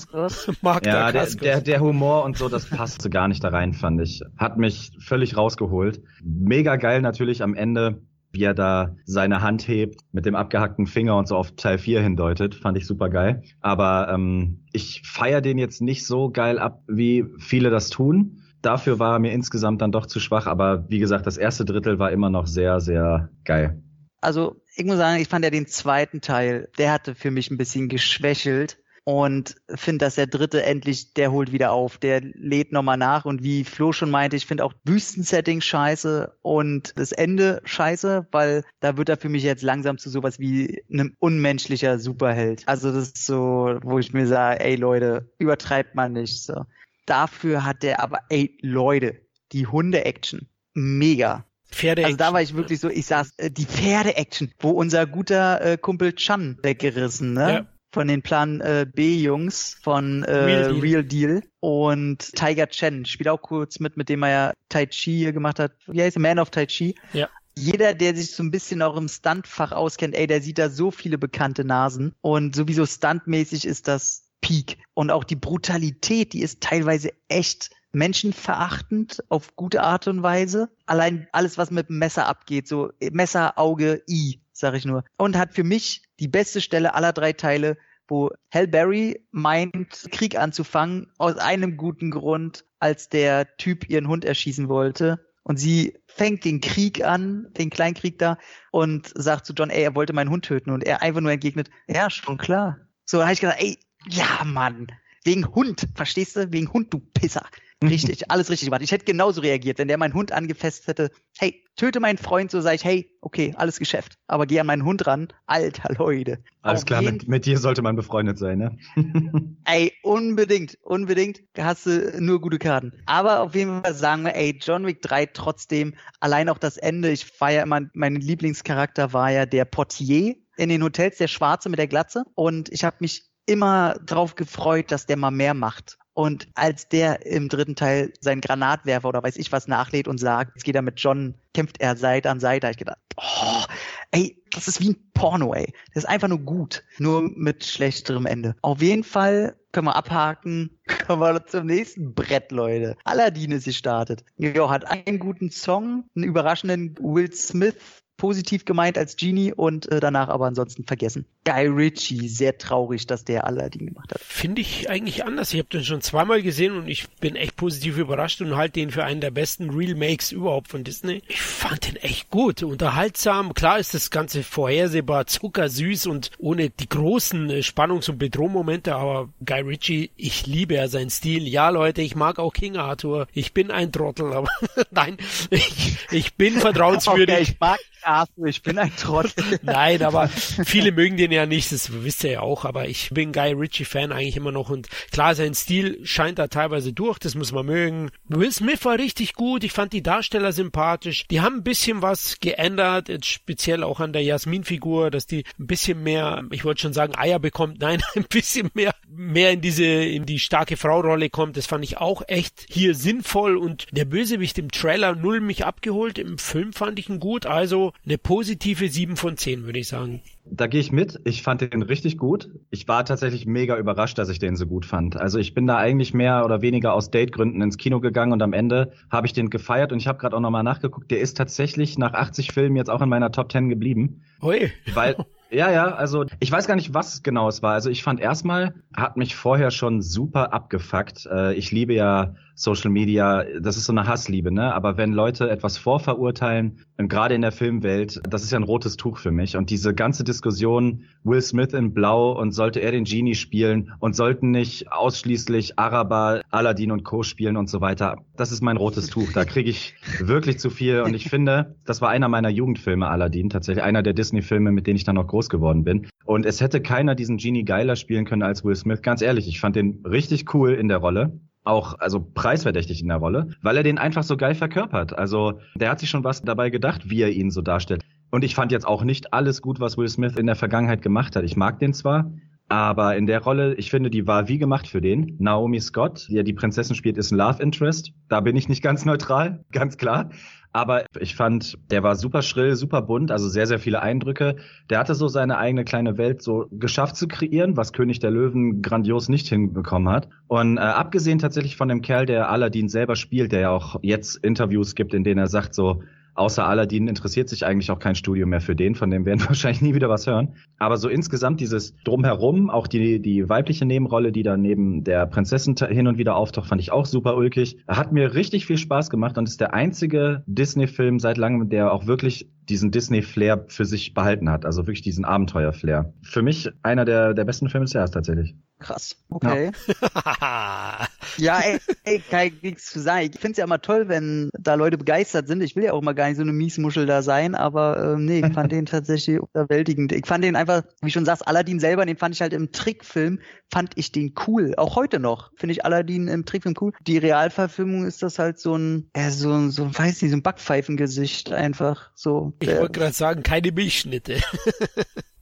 Mag 0.62 0.86
Ja, 0.86 1.12
der, 1.12 1.26
der, 1.26 1.60
der 1.60 1.80
Humor 1.80 2.24
und 2.24 2.38
so, 2.38 2.48
das 2.48 2.64
passte 2.66 3.10
gar 3.10 3.28
nicht 3.28 3.44
da 3.44 3.48
rein, 3.48 3.74
fand 3.74 4.00
ich. 4.00 4.22
Hat 4.38 4.56
mich 4.56 4.92
völlig 4.98 5.36
rausgeholt. 5.36 6.02
Mega 6.22 6.76
geil 6.76 7.02
natürlich 7.02 7.42
am 7.42 7.54
Ende, 7.54 8.02
wie 8.32 8.44
er 8.44 8.54
da 8.54 8.96
seine 9.04 9.42
Hand 9.42 9.66
hebt, 9.66 10.00
mit 10.12 10.26
dem 10.26 10.34
abgehackten 10.34 10.86
Finger 10.86 11.16
und 11.16 11.26
so 11.26 11.36
auf 11.36 11.52
Teil 11.56 11.78
4 11.78 12.02
hindeutet. 12.02 12.54
Fand 12.54 12.76
ich 12.76 12.86
super 12.86 13.08
geil. 13.08 13.42
Aber 13.60 14.08
ähm, 14.12 14.64
ich 14.72 15.02
feier 15.04 15.40
den 15.40 15.58
jetzt 15.58 15.80
nicht 15.80 16.06
so 16.06 16.30
geil 16.30 16.58
ab, 16.58 16.82
wie 16.86 17.24
viele 17.38 17.70
das 17.70 17.90
tun. 17.90 18.42
Dafür 18.62 18.98
war 18.98 19.14
er 19.14 19.18
mir 19.18 19.32
insgesamt 19.32 19.80
dann 19.82 19.92
doch 19.92 20.06
zu 20.06 20.20
schwach. 20.20 20.46
Aber 20.46 20.88
wie 20.88 20.98
gesagt, 20.98 21.26
das 21.26 21.38
erste 21.38 21.64
Drittel 21.64 21.98
war 21.98 22.12
immer 22.12 22.30
noch 22.30 22.46
sehr, 22.46 22.80
sehr 22.80 23.30
geil. 23.44 23.82
Also, 24.20 24.60
ich 24.76 24.84
muss 24.84 24.98
sagen, 24.98 25.20
ich 25.20 25.28
fand 25.28 25.44
ja 25.44 25.50
den 25.50 25.66
zweiten 25.66 26.20
Teil, 26.20 26.68
der 26.78 26.92
hatte 26.92 27.14
für 27.14 27.30
mich 27.30 27.50
ein 27.50 27.56
bisschen 27.56 27.88
geschwächelt 27.88 28.78
und 29.10 29.56
finde, 29.74 30.04
dass 30.04 30.14
der 30.14 30.28
dritte 30.28 30.62
endlich, 30.62 31.14
der 31.14 31.32
holt 31.32 31.50
wieder 31.50 31.72
auf, 31.72 31.98
der 31.98 32.20
lädt 32.20 32.70
nochmal 32.70 32.96
nach 32.96 33.24
und 33.24 33.42
wie 33.42 33.64
Flo 33.64 33.90
schon 33.90 34.08
meinte, 34.08 34.36
ich 34.36 34.46
finde 34.46 34.64
auch 34.64 34.72
Wüstensetting 34.84 35.60
scheiße 35.60 36.36
und 36.42 36.92
das 36.96 37.10
Ende 37.10 37.60
scheiße, 37.64 38.28
weil 38.30 38.62
da 38.78 38.96
wird 38.96 39.08
er 39.08 39.16
für 39.16 39.28
mich 39.28 39.42
jetzt 39.42 39.64
langsam 39.64 39.98
zu 39.98 40.10
sowas 40.10 40.38
wie 40.38 40.84
einem 40.92 41.16
unmenschlicher 41.18 41.98
Superheld. 41.98 42.62
Also 42.66 42.92
das 42.92 43.08
ist 43.08 43.26
so, 43.26 43.80
wo 43.82 43.98
ich 43.98 44.12
mir 44.12 44.28
sage, 44.28 44.60
ey 44.60 44.76
Leute, 44.76 45.28
übertreibt 45.38 45.96
mal 45.96 46.08
nicht 46.08 46.44
so. 46.44 46.62
Dafür 47.04 47.64
hat 47.64 47.82
der 47.82 48.00
aber, 48.00 48.20
ey 48.28 48.58
Leute, 48.62 49.16
die 49.50 49.66
Hunde-Action, 49.66 50.48
mega. 50.74 51.44
Pferde 51.68 52.04
Also 52.04 52.16
da 52.16 52.32
war 52.32 52.42
ich 52.42 52.54
wirklich 52.54 52.78
so, 52.78 52.88
ich 52.88 53.06
saß, 53.06 53.32
äh, 53.38 53.50
die 53.50 53.66
Pferde-Action, 53.66 54.52
wo 54.60 54.70
unser 54.70 55.06
guter 55.06 55.60
äh, 55.62 55.78
Kumpel 55.78 56.12
Chan 56.12 56.58
weggerissen, 56.62 57.32
ne? 57.32 57.52
Ja. 57.52 57.66
Von 57.92 58.08
den 58.08 58.22
Plan 58.22 58.60
äh, 58.60 58.86
B-Jungs 58.92 59.76
von 59.82 60.22
äh, 60.22 60.32
Real 60.32 60.72
Deal. 60.72 60.80
Real, 60.80 61.04
Deal. 61.04 61.42
Und 61.58 62.32
Tiger 62.36 62.68
Chen 62.68 63.04
spielt 63.04 63.28
auch 63.28 63.42
kurz 63.42 63.80
mit, 63.80 63.96
mit 63.96 64.08
dem 64.08 64.22
er 64.22 64.30
ja 64.30 64.52
Tai 64.68 64.86
Chi 64.86 65.18
hier 65.18 65.32
gemacht 65.32 65.58
hat. 65.58 65.72
Wie 65.86 66.00
heißt 66.00 66.16
er? 66.16 66.20
Man 66.20 66.38
of 66.38 66.50
Tai 66.50 66.66
Chi. 66.66 66.94
Ja. 67.12 67.28
jeder, 67.56 67.94
der 67.94 68.14
sich 68.14 68.32
so 68.32 68.42
ein 68.42 68.50
bisschen 68.50 68.82
auch 68.82 68.96
im 68.96 69.08
Stuntfach 69.08 69.72
auskennt, 69.72 70.14
ey, 70.14 70.26
der 70.26 70.40
sieht 70.40 70.58
da 70.58 70.70
so 70.70 70.90
viele 70.90 71.18
bekannte 71.18 71.64
Nasen. 71.64 72.14
Und 72.20 72.54
sowieso 72.56 72.86
stuntmäßig 72.86 73.66
ist 73.66 73.88
das 73.88 74.24
Peak. 74.40 74.78
Und 74.94 75.10
auch 75.10 75.24
die 75.24 75.36
Brutalität, 75.36 76.32
die 76.32 76.42
ist 76.42 76.60
teilweise 76.60 77.12
echt 77.28 77.70
menschenverachtend 77.92 79.24
auf 79.28 79.56
gute 79.56 79.82
Art 79.82 80.06
und 80.06 80.22
Weise. 80.22 80.70
Allein 80.86 81.26
alles, 81.32 81.58
was 81.58 81.70
mit 81.70 81.88
dem 81.88 81.98
Messer 81.98 82.26
abgeht, 82.26 82.68
so 82.68 82.92
Messer, 83.10 83.58
Auge, 83.58 84.02
I, 84.08 84.40
sag 84.60 84.74
ich 84.74 84.84
nur. 84.84 85.04
Und 85.16 85.36
hat 85.36 85.54
für 85.54 85.64
mich 85.64 86.02
die 86.20 86.28
beste 86.28 86.60
Stelle 86.60 86.94
aller 86.94 87.12
drei 87.12 87.32
Teile, 87.32 87.76
wo 88.06 88.30
Hal 88.52 88.68
Berry 88.68 89.26
meint, 89.30 90.08
Krieg 90.10 90.38
anzufangen, 90.38 91.12
aus 91.18 91.36
einem 91.36 91.76
guten 91.76 92.10
Grund, 92.10 92.64
als 92.78 93.08
der 93.08 93.56
Typ 93.56 93.88
ihren 93.88 94.08
Hund 94.08 94.24
erschießen 94.24 94.68
wollte. 94.68 95.24
Und 95.42 95.58
sie 95.58 95.98
fängt 96.06 96.44
den 96.44 96.60
Krieg 96.60 97.04
an, 97.04 97.48
den 97.56 97.70
Kleinkrieg 97.70 98.18
da, 98.18 98.36
und 98.70 99.10
sagt 99.14 99.46
zu 99.46 99.52
John, 99.54 99.70
ey, 99.70 99.82
er 99.82 99.94
wollte 99.94 100.12
meinen 100.12 100.30
Hund 100.30 100.44
töten. 100.44 100.70
Und 100.70 100.84
er 100.84 101.02
einfach 101.02 101.20
nur 101.20 101.32
entgegnet, 101.32 101.70
ja, 101.88 102.10
schon 102.10 102.36
klar. 102.36 102.78
So, 103.04 103.22
habe 103.22 103.32
ich 103.32 103.40
gesagt, 103.40 103.62
ey, 103.62 103.78
ja, 104.08 104.44
Mann, 104.44 104.88
wegen 105.24 105.46
Hund, 105.46 105.86
verstehst 105.94 106.36
du? 106.36 106.52
Wegen 106.52 106.72
Hund, 106.72 106.92
du 106.92 107.00
Pisser. 107.00 107.46
Richtig, 107.82 108.30
alles 108.30 108.50
richtig 108.50 108.66
gemacht. 108.66 108.82
Ich 108.82 108.92
hätte 108.92 109.04
genauso 109.04 109.40
reagiert, 109.40 109.78
wenn 109.78 109.88
der 109.88 109.98
meinen 109.98 110.14
Hund 110.14 110.32
angefasst 110.32 110.86
hätte. 110.86 111.10
Hey, 111.38 111.64
töte 111.76 112.00
meinen 112.00 112.18
Freund, 112.18 112.50
so 112.50 112.60
sage 112.60 112.76
ich, 112.76 112.84
hey, 112.84 113.16
okay, 113.20 113.54
alles 113.56 113.78
Geschäft. 113.78 114.18
Aber 114.26 114.46
geh 114.46 114.60
an 114.60 114.66
meinen 114.66 114.84
Hund 114.84 115.06
ran. 115.06 115.28
Alter 115.46 115.94
Leute. 115.98 116.42
Alles 116.62 116.84
klar, 116.84 117.00
mit, 117.00 117.26
mit, 117.26 117.46
dir 117.46 117.58
sollte 117.58 117.80
man 117.80 117.96
befreundet 117.96 118.38
sein, 118.38 118.58
ne? 118.58 118.76
ey, 119.64 119.92
unbedingt, 120.02 120.76
unbedingt 120.82 121.40
hast 121.56 121.86
du 121.86 122.20
nur 122.20 122.40
gute 122.40 122.58
Karten. 122.58 122.92
Aber 123.06 123.40
auf 123.40 123.54
jeden 123.54 123.82
Fall 123.82 123.94
sagen 123.94 124.24
wir, 124.24 124.34
ey, 124.34 124.58
John 124.60 124.86
Wick 124.86 125.00
3 125.00 125.26
trotzdem, 125.26 125.94
allein 126.20 126.50
auch 126.50 126.58
das 126.58 126.76
Ende, 126.76 127.10
ich 127.10 127.40
war 127.40 127.50
ja 127.50 127.62
immer, 127.62 127.80
mein 127.94 128.16
Lieblingscharakter 128.16 129.12
war 129.14 129.30
ja 129.30 129.46
der 129.46 129.64
Portier 129.64 130.36
in 130.58 130.68
den 130.68 130.82
Hotels, 130.82 131.16
der 131.16 131.28
Schwarze 131.28 131.70
mit 131.70 131.78
der 131.78 131.88
Glatze. 131.88 132.24
Und 132.34 132.70
ich 132.70 132.84
habe 132.84 132.96
mich 133.00 133.30
immer 133.46 133.94
drauf 134.04 134.34
gefreut, 134.34 134.90
dass 134.90 135.06
der 135.06 135.16
mal 135.16 135.30
mehr 135.30 135.54
macht. 135.54 135.98
Und 136.20 136.48
als 136.54 136.86
der 136.86 137.24
im 137.24 137.48
dritten 137.48 137.76
Teil 137.76 138.12
seinen 138.20 138.42
Granatwerfer 138.42 139.08
oder 139.08 139.22
weiß 139.22 139.38
ich 139.38 139.52
was 139.52 139.68
nachlädt 139.68 140.06
und 140.06 140.18
sagt, 140.18 140.52
jetzt 140.54 140.64
geht 140.64 140.74
er 140.74 140.82
mit 140.82 141.00
John, 141.00 141.34
kämpft 141.54 141.80
er 141.80 141.96
Seite 141.96 142.28
an 142.28 142.40
Seite, 142.40 142.66
habe 142.66 142.72
ich 142.72 142.78
gedacht, 142.78 142.98
oh, 143.16 143.64
ey, 144.10 144.36
das 144.52 144.68
ist 144.68 144.82
wie 144.82 144.90
ein 144.90 145.10
Porno, 145.14 145.54
ey. 145.54 145.72
Das 145.94 146.04
ist 146.04 146.10
einfach 146.10 146.28
nur 146.28 146.40
gut, 146.40 146.84
nur 146.98 147.22
mit 147.22 147.64
schlechterem 147.64 148.26
Ende. 148.26 148.54
Auf 148.60 148.82
jeden 148.82 149.02
Fall 149.02 149.56
können 149.72 149.86
wir 149.86 149.96
abhaken, 149.96 150.78
kommen 151.06 151.22
wir 151.22 151.46
zum 151.46 151.64
nächsten 151.64 152.12
Brett, 152.12 152.52
Leute. 152.52 152.98
Aladdin 153.04 153.52
ist 153.52 153.64
gestartet. 153.64 154.22
Jo, 154.36 154.68
hat 154.68 154.84
einen 154.90 155.20
guten 155.20 155.50
Song, 155.50 156.04
einen 156.14 156.24
überraschenden 156.24 156.98
Will 157.00 157.32
Smith 157.32 158.02
positiv 158.20 158.66
gemeint 158.66 158.98
als 158.98 159.16
Genie 159.16 159.50
und 159.50 159.90
äh, 159.90 159.98
danach 159.98 160.28
aber 160.28 160.44
ansonsten 160.44 160.84
vergessen. 160.84 161.24
Guy 161.46 161.68
Ritchie, 161.68 162.28
sehr 162.28 162.58
traurig, 162.58 163.06
dass 163.06 163.24
der 163.24 163.46
Aladdin 163.46 163.86
gemacht 163.86 164.12
hat. 164.12 164.20
Finde 164.20 164.60
ich 164.60 164.90
eigentlich 164.90 165.24
anders. 165.24 165.54
Ich 165.54 165.58
habe 165.58 165.70
den 165.70 165.82
schon 165.82 166.02
zweimal 166.02 166.42
gesehen 166.42 166.76
und 166.76 166.86
ich 166.86 167.08
bin 167.20 167.34
echt 167.34 167.56
positiv 167.56 167.96
überrascht 167.96 168.42
und 168.42 168.56
halte 168.56 168.74
den 168.74 168.90
für 168.90 169.04
einen 169.04 169.22
der 169.22 169.30
besten 169.30 169.70
Real-Makes 169.70 170.32
überhaupt 170.32 170.68
von 170.68 170.84
Disney. 170.84 171.22
Ich 171.28 171.40
fand 171.40 171.88
den 171.88 171.96
echt 171.96 172.28
gut, 172.28 172.62
unterhaltsam. 172.62 173.54
Klar 173.54 173.78
ist 173.78 173.94
das 173.94 174.10
Ganze 174.10 174.42
vorhersehbar, 174.42 175.26
zuckersüß 175.26 176.06
und 176.06 176.30
ohne 176.36 176.68
die 176.68 176.90
großen 176.90 177.48
äh, 177.48 177.62
Spannungs- 177.62 178.10
und 178.10 178.18
Bedrohmomente, 178.18 178.94
aber 178.96 179.30
Guy 179.46 179.62
Ritchie, 179.62 180.10
ich 180.16 180.46
liebe 180.46 180.74
ja 180.74 180.88
seinen 180.88 181.08
Stil. 181.08 181.48
Ja, 181.48 181.70
Leute, 181.70 182.02
ich 182.02 182.16
mag 182.16 182.38
auch 182.38 182.52
King 182.52 182.76
Arthur. 182.76 183.28
Ich 183.32 183.54
bin 183.54 183.70
ein 183.70 183.92
Trottel, 183.92 184.34
aber 184.34 184.50
nein, 184.90 185.16
ich, 185.48 185.96
ich 186.10 186.34
bin 186.34 186.52
vertrauenswürdig. 186.60 187.34
Okay, 187.34 187.42
ich 187.42 187.60
mag 187.60 187.78
Arthur, 188.02 188.46
ich 188.46 188.62
bin 188.62 188.78
ein 188.78 188.94
Trottel. 188.96 189.58
Nein, 189.62 190.02
aber 190.02 190.28
viele 190.28 190.92
mögen 190.92 191.16
den 191.16 191.32
ja 191.32 191.46
nicht, 191.46 191.72
das 191.72 192.02
wisst 192.02 192.24
ihr 192.24 192.30
ja 192.32 192.40
auch, 192.40 192.64
aber 192.64 192.88
ich 192.88 193.10
bin 193.10 193.32
Guy 193.32 193.52
Ritchie-Fan 193.52 194.12
eigentlich 194.12 194.36
immer 194.36 194.52
noch 194.52 194.70
und 194.70 194.88
klar, 195.10 195.34
sein 195.34 195.54
Stil 195.54 196.00
scheint 196.04 196.38
da 196.38 196.48
teilweise 196.48 196.92
durch, 196.92 197.18
das 197.18 197.34
muss 197.34 197.52
man 197.52 197.66
mögen. 197.66 198.10
Will 198.28 198.52
Smith 198.52 198.84
war 198.84 198.98
richtig 198.98 199.34
gut, 199.34 199.64
ich 199.64 199.72
fand 199.72 199.92
die 199.92 200.02
Darsteller 200.02 200.52
sympathisch, 200.52 201.26
die 201.30 201.40
haben 201.40 201.56
ein 201.56 201.64
bisschen 201.64 202.02
was 202.02 202.38
geändert, 202.40 203.10
speziell 203.24 203.82
auch 203.82 204.00
an 204.00 204.12
der 204.12 204.22
Jasmin-Figur, 204.22 205.10
dass 205.10 205.26
die 205.26 205.44
ein 205.58 205.66
bisschen 205.66 206.02
mehr, 206.02 206.44
ich 206.50 206.64
wollte 206.64 206.82
schon 206.82 206.92
sagen 206.92 207.16
Eier 207.16 207.38
bekommt, 207.38 207.80
nein, 207.80 208.02
ein 208.14 208.24
bisschen 208.24 208.70
mehr, 208.74 208.94
mehr 209.08 209.50
in 209.52 209.60
diese, 209.60 209.84
in 209.84 210.26
die 210.26 210.38
starke 210.38 210.76
Frau-Rolle 210.76 211.30
kommt, 211.30 211.56
das 211.56 211.66
fand 211.66 211.84
ich 211.84 211.98
auch 211.98 212.22
echt 212.28 212.66
hier 212.68 212.94
sinnvoll 212.94 213.56
und 213.56 213.86
der 213.92 214.04
Bösewicht 214.04 214.58
im 214.58 214.70
Trailer 214.70 215.14
null 215.14 215.40
mich 215.40 215.64
abgeholt, 215.64 216.18
im 216.18 216.38
Film 216.38 216.72
fand 216.72 216.98
ich 216.98 217.08
ihn 217.08 217.20
gut, 217.20 217.46
also 217.46 217.89
eine 218.04 218.18
positive 218.18 218.88
7 218.88 219.16
von 219.16 219.36
10, 219.36 219.64
würde 219.64 219.78
ich 219.78 219.88
sagen. 219.88 220.22
Da 220.44 220.66
gehe 220.66 220.80
ich 220.80 220.92
mit. 220.92 221.20
Ich 221.24 221.42
fand 221.42 221.60
den 221.60 221.82
richtig 221.82 222.18
gut. 222.18 222.50
Ich 222.70 222.88
war 222.88 223.04
tatsächlich 223.04 223.46
mega 223.46 223.76
überrascht, 223.76 224.18
dass 224.18 224.28
ich 224.28 224.38
den 224.38 224.56
so 224.56 224.66
gut 224.66 224.86
fand. 224.86 225.16
Also 225.16 225.38
ich 225.38 225.54
bin 225.54 225.66
da 225.66 225.76
eigentlich 225.76 226.14
mehr 226.14 226.44
oder 226.44 226.62
weniger 226.62 226.94
aus 226.94 227.10
Dategründen 227.10 227.62
ins 227.62 227.76
Kino 227.76 228.00
gegangen 228.00 228.32
und 228.32 228.42
am 228.42 228.52
Ende 228.52 228.92
habe 229.10 229.26
ich 229.26 229.32
den 229.32 229.50
gefeiert 229.50 229.92
und 229.92 229.98
ich 229.98 230.06
habe 230.06 230.18
gerade 230.18 230.36
auch 230.36 230.40
nochmal 230.40 230.62
nachgeguckt. 230.62 231.10
Der 231.10 231.20
ist 231.20 231.36
tatsächlich 231.36 231.98
nach 231.98 232.14
80 232.14 232.52
Filmen 232.52 232.76
jetzt 232.76 232.90
auch 232.90 233.02
in 233.02 233.08
meiner 233.08 233.32
Top 233.32 233.52
10 233.52 233.68
geblieben. 233.68 234.22
Ui. 234.42 234.72
Weil 234.94 235.16
Ja, 235.50 235.70
ja, 235.70 235.94
also 235.94 236.26
ich 236.38 236.50
weiß 236.50 236.68
gar 236.68 236.76
nicht, 236.76 236.94
was 236.94 237.22
genau 237.22 237.48
es 237.48 237.62
war. 237.62 237.74
Also 237.74 237.90
ich 237.90 238.04
fand 238.04 238.20
erstmal, 238.20 238.74
hat 238.94 239.16
mich 239.16 239.34
vorher 239.34 239.72
schon 239.72 240.00
super 240.00 240.52
abgefuckt. 240.52 241.26
Äh, 241.26 241.54
ich 241.54 241.72
liebe 241.72 241.92
ja 241.92 242.34
Social 242.60 242.90
Media, 242.90 243.44
das 243.60 243.76
ist 243.78 243.86
so 243.86 243.92
eine 243.92 244.06
Hassliebe, 244.06 244.52
ne? 244.52 244.74
Aber 244.74 244.98
wenn 244.98 245.12
Leute 245.12 245.48
etwas 245.48 245.78
vorverurteilen, 245.78 246.80
gerade 246.98 247.34
in 247.34 247.40
der 247.40 247.52
Filmwelt, 247.52 248.20
das 248.28 248.42
ist 248.44 248.52
ja 248.52 248.58
ein 248.58 248.64
rotes 248.64 248.98
Tuch 248.98 249.18
für 249.18 249.30
mich. 249.30 249.56
Und 249.56 249.70
diese 249.70 249.94
ganze 249.94 250.24
Diskussion, 250.24 251.04
Will 251.24 251.40
Smith 251.40 251.72
in 251.72 251.94
Blau 251.94 252.38
und 252.38 252.52
sollte 252.52 252.80
er 252.80 252.92
den 252.92 253.04
Genie 253.04 253.34
spielen 253.34 253.92
und 253.98 254.14
sollten 254.14 254.50
nicht 254.50 254.92
ausschließlich 254.92 255.78
Araber, 255.78 256.42
Aladdin 256.50 256.92
und 256.92 257.02
Co. 257.02 257.22
spielen 257.22 257.56
und 257.56 257.70
so 257.70 257.80
weiter, 257.80 258.18
das 258.36 258.52
ist 258.52 258.60
mein 258.60 258.76
rotes 258.76 259.08
Tuch. 259.08 259.32
Da 259.32 259.46
kriege 259.46 259.70
ich 259.70 259.94
wirklich 260.18 260.58
zu 260.58 260.68
viel. 260.68 261.00
Und 261.00 261.14
ich 261.14 261.30
finde, 261.30 261.76
das 261.86 262.02
war 262.02 262.10
einer 262.10 262.28
meiner 262.28 262.50
Jugendfilme, 262.50 263.08
Aladdin, 263.08 263.48
tatsächlich 263.48 263.82
einer 263.82 264.02
der 264.02 264.12
Disney-Filme, 264.12 264.70
mit 264.70 264.86
denen 264.86 264.96
ich 264.96 265.04
dann 265.04 265.14
noch 265.14 265.26
groß 265.26 265.48
geworden 265.48 265.84
bin. 265.84 266.08
Und 266.26 266.44
es 266.44 266.60
hätte 266.60 266.82
keiner 266.82 267.14
diesen 267.14 267.38
Genie 267.38 267.64
geiler 267.64 267.96
spielen 267.96 268.26
können 268.26 268.42
als 268.42 268.64
Will 268.64 268.76
Smith. 268.76 269.00
Ganz 269.00 269.22
ehrlich, 269.22 269.48
ich 269.48 269.60
fand 269.60 269.76
den 269.76 270.04
richtig 270.04 270.54
cool 270.54 270.72
in 270.74 270.88
der 270.88 270.98
Rolle 270.98 271.40
auch 271.64 271.98
also 271.98 272.20
preisverdächtig 272.20 273.02
in 273.02 273.08
der 273.08 273.18
Rolle, 273.18 273.48
weil 273.62 273.76
er 273.76 273.82
den 273.82 273.98
einfach 273.98 274.22
so 274.22 274.36
geil 274.36 274.54
verkörpert. 274.54 275.16
Also 275.16 275.60
der 275.74 275.90
hat 275.90 276.00
sich 276.00 276.10
schon 276.10 276.24
was 276.24 276.42
dabei 276.42 276.70
gedacht, 276.70 277.10
wie 277.10 277.22
er 277.22 277.30
ihn 277.30 277.50
so 277.50 277.62
darstellt. 277.62 278.02
Und 278.30 278.44
ich 278.44 278.54
fand 278.54 278.72
jetzt 278.72 278.86
auch 278.86 279.02
nicht 279.02 279.32
alles 279.32 279.60
gut, 279.60 279.80
was 279.80 279.98
Will 279.98 280.08
Smith 280.08 280.36
in 280.36 280.46
der 280.46 280.56
Vergangenheit 280.56 281.02
gemacht 281.02 281.36
hat. 281.36 281.44
Ich 281.44 281.56
mag 281.56 281.78
den 281.80 281.92
zwar, 281.92 282.30
aber 282.70 283.16
in 283.16 283.26
der 283.26 283.42
Rolle, 283.42 283.74
ich 283.74 283.90
finde, 283.90 284.10
die 284.10 284.28
war 284.28 284.46
wie 284.46 284.56
gemacht 284.56 284.86
für 284.86 285.00
den. 285.00 285.34
Naomi 285.40 285.80
Scott, 285.80 286.28
die 286.28 286.36
ja 286.36 286.44
die 286.44 286.52
Prinzessin 286.52 286.94
spielt, 286.94 287.18
ist 287.18 287.32
ein 287.32 287.36
Love 287.36 287.60
Interest. 287.60 288.12
Da 288.28 288.38
bin 288.38 288.54
ich 288.54 288.68
nicht 288.68 288.80
ganz 288.80 289.04
neutral, 289.04 289.64
ganz 289.72 289.96
klar. 289.96 290.30
Aber 290.72 291.04
ich 291.18 291.34
fand, 291.34 291.76
der 291.90 292.04
war 292.04 292.14
super 292.14 292.42
schrill, 292.42 292.76
super 292.76 293.02
bunt, 293.02 293.32
also 293.32 293.48
sehr, 293.48 293.66
sehr 293.66 293.80
viele 293.80 294.02
Eindrücke. 294.02 294.54
Der 294.88 295.00
hatte 295.00 295.16
so 295.16 295.26
seine 295.26 295.58
eigene 295.58 295.84
kleine 295.84 296.16
Welt 296.16 296.42
so 296.42 296.68
geschafft 296.70 297.16
zu 297.16 297.26
kreieren, 297.26 297.76
was 297.76 297.92
König 297.92 298.20
der 298.20 298.30
Löwen 298.30 298.82
grandios 298.82 299.28
nicht 299.28 299.48
hinbekommen 299.48 300.08
hat. 300.08 300.28
Und 300.46 300.76
äh, 300.76 300.82
abgesehen 300.82 301.40
tatsächlich 301.40 301.76
von 301.76 301.88
dem 301.88 302.02
Kerl, 302.02 302.24
der 302.24 302.50
Aladdin 302.50 302.88
selber 302.88 303.16
spielt, 303.16 303.50
der 303.50 303.60
ja 303.62 303.70
auch 303.70 303.96
jetzt 304.02 304.36
Interviews 304.44 304.94
gibt, 304.94 305.12
in 305.12 305.24
denen 305.24 305.38
er 305.38 305.48
sagt 305.48 305.74
so, 305.74 306.04
Außer 306.34 306.66
Aladdin 306.66 307.08
interessiert 307.08 307.48
sich 307.48 307.66
eigentlich 307.66 307.90
auch 307.90 307.98
kein 307.98 308.14
Studio 308.14 308.46
mehr 308.46 308.60
für 308.60 308.76
den, 308.76 308.94
von 308.94 309.10
dem 309.10 309.24
werden 309.24 309.40
wir 309.40 309.48
wahrscheinlich 309.48 309.82
nie 309.82 309.94
wieder 309.94 310.08
was 310.08 310.26
hören. 310.26 310.54
Aber 310.78 310.96
so 310.96 311.08
insgesamt 311.08 311.60
dieses 311.60 311.94
Drumherum, 312.04 312.70
auch 312.70 312.86
die, 312.86 313.20
die 313.20 313.48
weibliche 313.48 313.86
Nebenrolle, 313.86 314.32
die 314.32 314.42
da 314.42 314.56
neben 314.56 315.04
der 315.04 315.26
Prinzessin 315.26 315.74
hin 315.88 316.06
und 316.06 316.18
wieder 316.18 316.36
auftaucht, 316.36 316.68
fand 316.68 316.80
ich 316.80 316.92
auch 316.92 317.06
super 317.06 317.36
ulkig. 317.36 317.78
Hat 317.86 318.12
mir 318.12 318.34
richtig 318.34 318.66
viel 318.66 318.78
Spaß 318.78 319.10
gemacht 319.10 319.38
und 319.38 319.48
ist 319.48 319.60
der 319.60 319.74
einzige 319.74 320.42
Disney-Film 320.46 321.18
seit 321.18 321.36
langem, 321.36 321.68
der 321.68 321.92
auch 321.92 322.06
wirklich 322.06 322.48
diesen 322.68 322.90
Disney-Flair 322.90 323.64
für 323.68 323.84
sich 323.84 324.14
behalten 324.14 324.48
hat. 324.48 324.64
Also 324.64 324.86
wirklich 324.86 325.02
diesen 325.02 325.24
Abenteuer-Flair. 325.24 326.14
Für 326.22 326.42
mich 326.42 326.70
einer 326.82 327.04
der, 327.04 327.34
der 327.34 327.44
besten 327.44 327.68
Filme 327.68 327.84
des 327.84 327.92
Jahres 327.92 328.12
tatsächlich. 328.12 328.54
Krass. 328.78 329.16
Okay. 329.28 329.72
Ja, 330.14 331.06
ja 331.36 331.60
ey, 331.60 331.78
ey, 332.04 332.22
kann 332.30 332.46
ich 332.46 332.62
nichts 332.62 332.90
zu 332.90 333.00
sagen. 333.00 333.28
Ich 333.32 333.38
finde 333.38 333.52
es 333.52 333.56
ja 333.58 333.64
immer 333.64 333.82
toll, 333.82 334.08
wenn 334.08 334.48
da 334.58 334.74
Leute 334.74 334.96
begeistert 334.96 335.48
sind. 335.48 335.62
Ich 335.62 335.76
will 335.76 335.84
ja 335.84 335.92
auch 335.92 336.00
mal 336.00 336.14
gar 336.20 336.28
nicht 336.28 336.36
so 336.36 336.42
eine 336.42 336.52
Miesmuschel 336.52 337.06
da 337.06 337.22
sein, 337.22 337.54
aber 337.54 338.12
ähm, 338.12 338.26
nee, 338.26 338.42
ich 338.46 338.52
fand 338.52 338.70
den 338.70 338.84
tatsächlich 338.86 339.40
unterwältigend. 339.40 340.12
Ich 340.12 340.26
fand 340.26 340.44
den 340.44 340.54
einfach, 340.54 340.82
wie 341.00 341.10
schon 341.10 341.24
sagst, 341.24 341.48
Aladdin 341.48 341.80
selber, 341.80 342.04
den 342.04 342.18
fand 342.18 342.34
ich 342.34 342.42
halt 342.42 342.52
im 342.52 342.72
Trickfilm, 342.72 343.40
fand 343.72 343.92
ich 343.96 344.12
den 344.12 344.34
cool. 344.46 344.74
Auch 344.76 344.96
heute 344.96 345.18
noch 345.18 345.50
finde 345.56 345.72
ich 345.72 345.84
Aladdin 345.84 346.28
im 346.28 346.44
Trickfilm 346.44 346.74
cool. 346.80 346.92
Die 347.06 347.16
Realverfilmung 347.16 348.04
ist 348.04 348.22
das 348.22 348.38
halt 348.38 348.58
so 348.58 348.76
ein, 348.76 349.08
äh, 349.14 349.30
so, 349.30 349.70
so, 349.70 349.86
weiß 349.86 350.20
nicht, 350.20 350.30
so 350.30 350.36
ein 350.36 350.42
Backpfeifengesicht 350.42 351.52
einfach. 351.52 352.10
So. 352.14 352.52
Ich 352.60 352.68
wollte 352.68 353.00
gerade 353.00 353.14
sagen, 353.14 353.42
keine 353.42 353.72
Milchschnitte. 353.72 354.40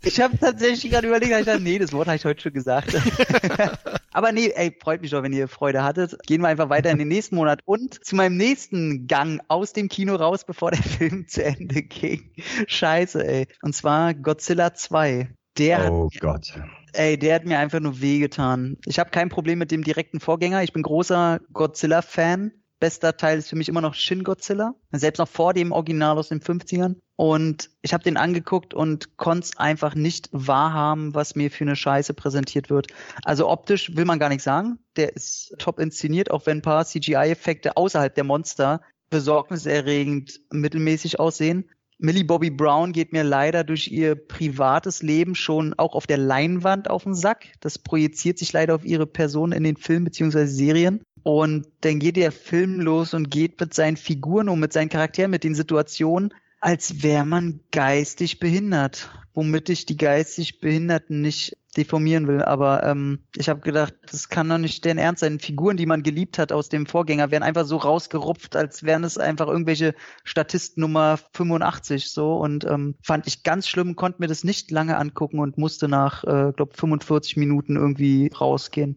Ich 0.04 0.20
habe 0.20 0.38
tatsächlich 0.38 0.92
gerade 0.92 1.08
überlegt, 1.08 1.32
ich 1.32 1.44
dachte, 1.44 1.60
nee, 1.60 1.78
das 1.78 1.92
Wort 1.92 2.06
habe 2.06 2.16
ich 2.16 2.24
heute 2.24 2.40
schon 2.40 2.52
gesagt. 2.52 2.94
Aber 4.18 4.32
nee, 4.32 4.50
ey, 4.52 4.76
freut 4.82 5.00
mich 5.00 5.12
doch, 5.12 5.22
wenn 5.22 5.32
ihr 5.32 5.46
Freude 5.46 5.84
hattet. 5.84 6.16
Gehen 6.26 6.40
wir 6.40 6.48
einfach 6.48 6.70
weiter 6.70 6.90
in 6.90 6.98
den 6.98 7.06
nächsten 7.06 7.36
Monat 7.36 7.60
und 7.66 8.04
zu 8.04 8.16
meinem 8.16 8.36
nächsten 8.36 9.06
Gang 9.06 9.40
aus 9.46 9.74
dem 9.74 9.88
Kino 9.88 10.16
raus, 10.16 10.44
bevor 10.44 10.72
der 10.72 10.82
Film 10.98 11.28
zu 11.28 11.44
Ende 11.44 11.84
ging. 11.84 12.32
Scheiße, 12.66 13.24
ey. 13.24 13.46
Und 13.62 13.76
zwar 13.76 14.14
Godzilla 14.14 14.74
2. 14.74 15.28
Der 15.56 15.92
oh 15.92 16.10
hat, 16.12 16.20
Gott. 16.20 16.60
Ey, 16.94 17.16
der 17.16 17.36
hat 17.36 17.44
mir 17.44 17.60
einfach 17.60 17.78
nur 17.78 18.00
wehgetan. 18.00 18.76
Ich 18.86 18.98
habe 18.98 19.10
kein 19.10 19.28
Problem 19.28 19.60
mit 19.60 19.70
dem 19.70 19.84
direkten 19.84 20.18
Vorgänger. 20.18 20.64
Ich 20.64 20.72
bin 20.72 20.82
großer 20.82 21.38
Godzilla-Fan. 21.52 22.50
Bester 22.80 23.16
Teil 23.16 23.38
ist 23.38 23.48
für 23.48 23.56
mich 23.56 23.68
immer 23.68 23.80
noch 23.80 23.94
Shin 23.94 24.24
Godzilla. 24.24 24.74
Selbst 24.92 25.18
noch 25.18 25.28
vor 25.28 25.52
dem 25.52 25.72
Original 25.72 26.16
aus 26.18 26.28
den 26.28 26.40
50ern. 26.40 26.96
Und 27.16 27.70
ich 27.82 27.92
habe 27.92 28.04
den 28.04 28.16
angeguckt 28.16 28.74
und 28.74 29.16
konnte 29.16 29.46
es 29.46 29.56
einfach 29.56 29.96
nicht 29.96 30.28
wahrhaben, 30.32 31.14
was 31.14 31.34
mir 31.34 31.50
für 31.50 31.64
eine 31.64 31.74
Scheiße 31.74 32.14
präsentiert 32.14 32.70
wird. 32.70 32.88
Also 33.24 33.48
optisch 33.48 33.96
will 33.96 34.04
man 34.04 34.20
gar 34.20 34.28
nicht 34.28 34.42
sagen. 34.42 34.78
Der 34.96 35.14
ist 35.16 35.54
top 35.58 35.80
inszeniert, 35.80 36.30
auch 36.30 36.46
wenn 36.46 36.58
ein 36.58 36.62
paar 36.62 36.84
CGI-Effekte 36.84 37.76
außerhalb 37.76 38.14
der 38.14 38.24
Monster 38.24 38.80
besorgniserregend 39.10 40.40
mittelmäßig 40.52 41.18
aussehen. 41.18 41.68
Millie 42.00 42.24
Bobby 42.24 42.50
Brown 42.50 42.92
geht 42.92 43.12
mir 43.12 43.24
leider 43.24 43.64
durch 43.64 43.88
ihr 43.88 44.14
privates 44.14 45.02
Leben 45.02 45.34
schon 45.34 45.74
auch 45.74 45.96
auf 45.96 46.06
der 46.06 46.18
Leinwand 46.18 46.88
auf 46.88 47.02
den 47.02 47.14
Sack. 47.14 47.46
Das 47.58 47.76
projiziert 47.80 48.38
sich 48.38 48.52
leider 48.52 48.76
auf 48.76 48.84
ihre 48.84 49.08
Person 49.08 49.50
in 49.50 49.64
den 49.64 49.76
Filmen 49.76 50.04
bzw. 50.04 50.46
Serien. 50.46 51.02
Und 51.28 51.66
dann 51.82 51.98
geht 51.98 52.16
der 52.16 52.32
Film 52.32 52.80
los 52.80 53.12
und 53.12 53.30
geht 53.30 53.60
mit 53.60 53.74
seinen 53.74 53.98
Figuren 53.98 54.48
um, 54.48 54.60
mit 54.60 54.72
seinen 54.72 54.88
Charakteren, 54.88 55.30
mit 55.30 55.44
den 55.44 55.54
Situationen, 55.54 56.32
als 56.58 57.02
wäre 57.02 57.26
man 57.26 57.60
geistig 57.70 58.38
behindert. 58.38 59.10
Womit 59.34 59.68
ich 59.68 59.84
die 59.84 59.98
geistig 59.98 60.58
Behinderten 60.62 61.20
nicht 61.20 61.54
deformieren 61.76 62.28
will, 62.28 62.40
aber 62.40 62.82
ähm, 62.82 63.18
ich 63.36 63.50
habe 63.50 63.60
gedacht, 63.60 63.92
das 64.10 64.30
kann 64.30 64.48
doch 64.48 64.56
nicht 64.56 64.86
deren 64.86 64.96
Ernst 64.96 65.20
sein. 65.20 65.38
Figuren, 65.38 65.76
die 65.76 65.84
man 65.84 66.02
geliebt 66.02 66.38
hat 66.38 66.50
aus 66.50 66.70
dem 66.70 66.86
Vorgänger, 66.86 67.30
werden 67.30 67.42
einfach 67.42 67.66
so 67.66 67.76
rausgerupft, 67.76 68.56
als 68.56 68.84
wären 68.84 69.04
es 69.04 69.18
einfach 69.18 69.48
irgendwelche 69.48 69.94
Statisten 70.24 70.80
Nummer 70.80 71.18
85 71.34 72.10
so 72.10 72.38
und 72.38 72.64
ähm, 72.64 72.94
fand 73.02 73.26
ich 73.26 73.42
ganz 73.42 73.68
schlimm, 73.68 73.96
konnte 73.96 74.22
mir 74.22 74.28
das 74.28 74.44
nicht 74.44 74.70
lange 74.70 74.96
angucken 74.96 75.40
und 75.40 75.58
musste 75.58 75.88
nach, 75.88 76.24
äh, 76.24 76.52
glaube 76.56 76.72
45 76.74 77.36
Minuten 77.36 77.76
irgendwie 77.76 78.32
rausgehen. 78.32 78.96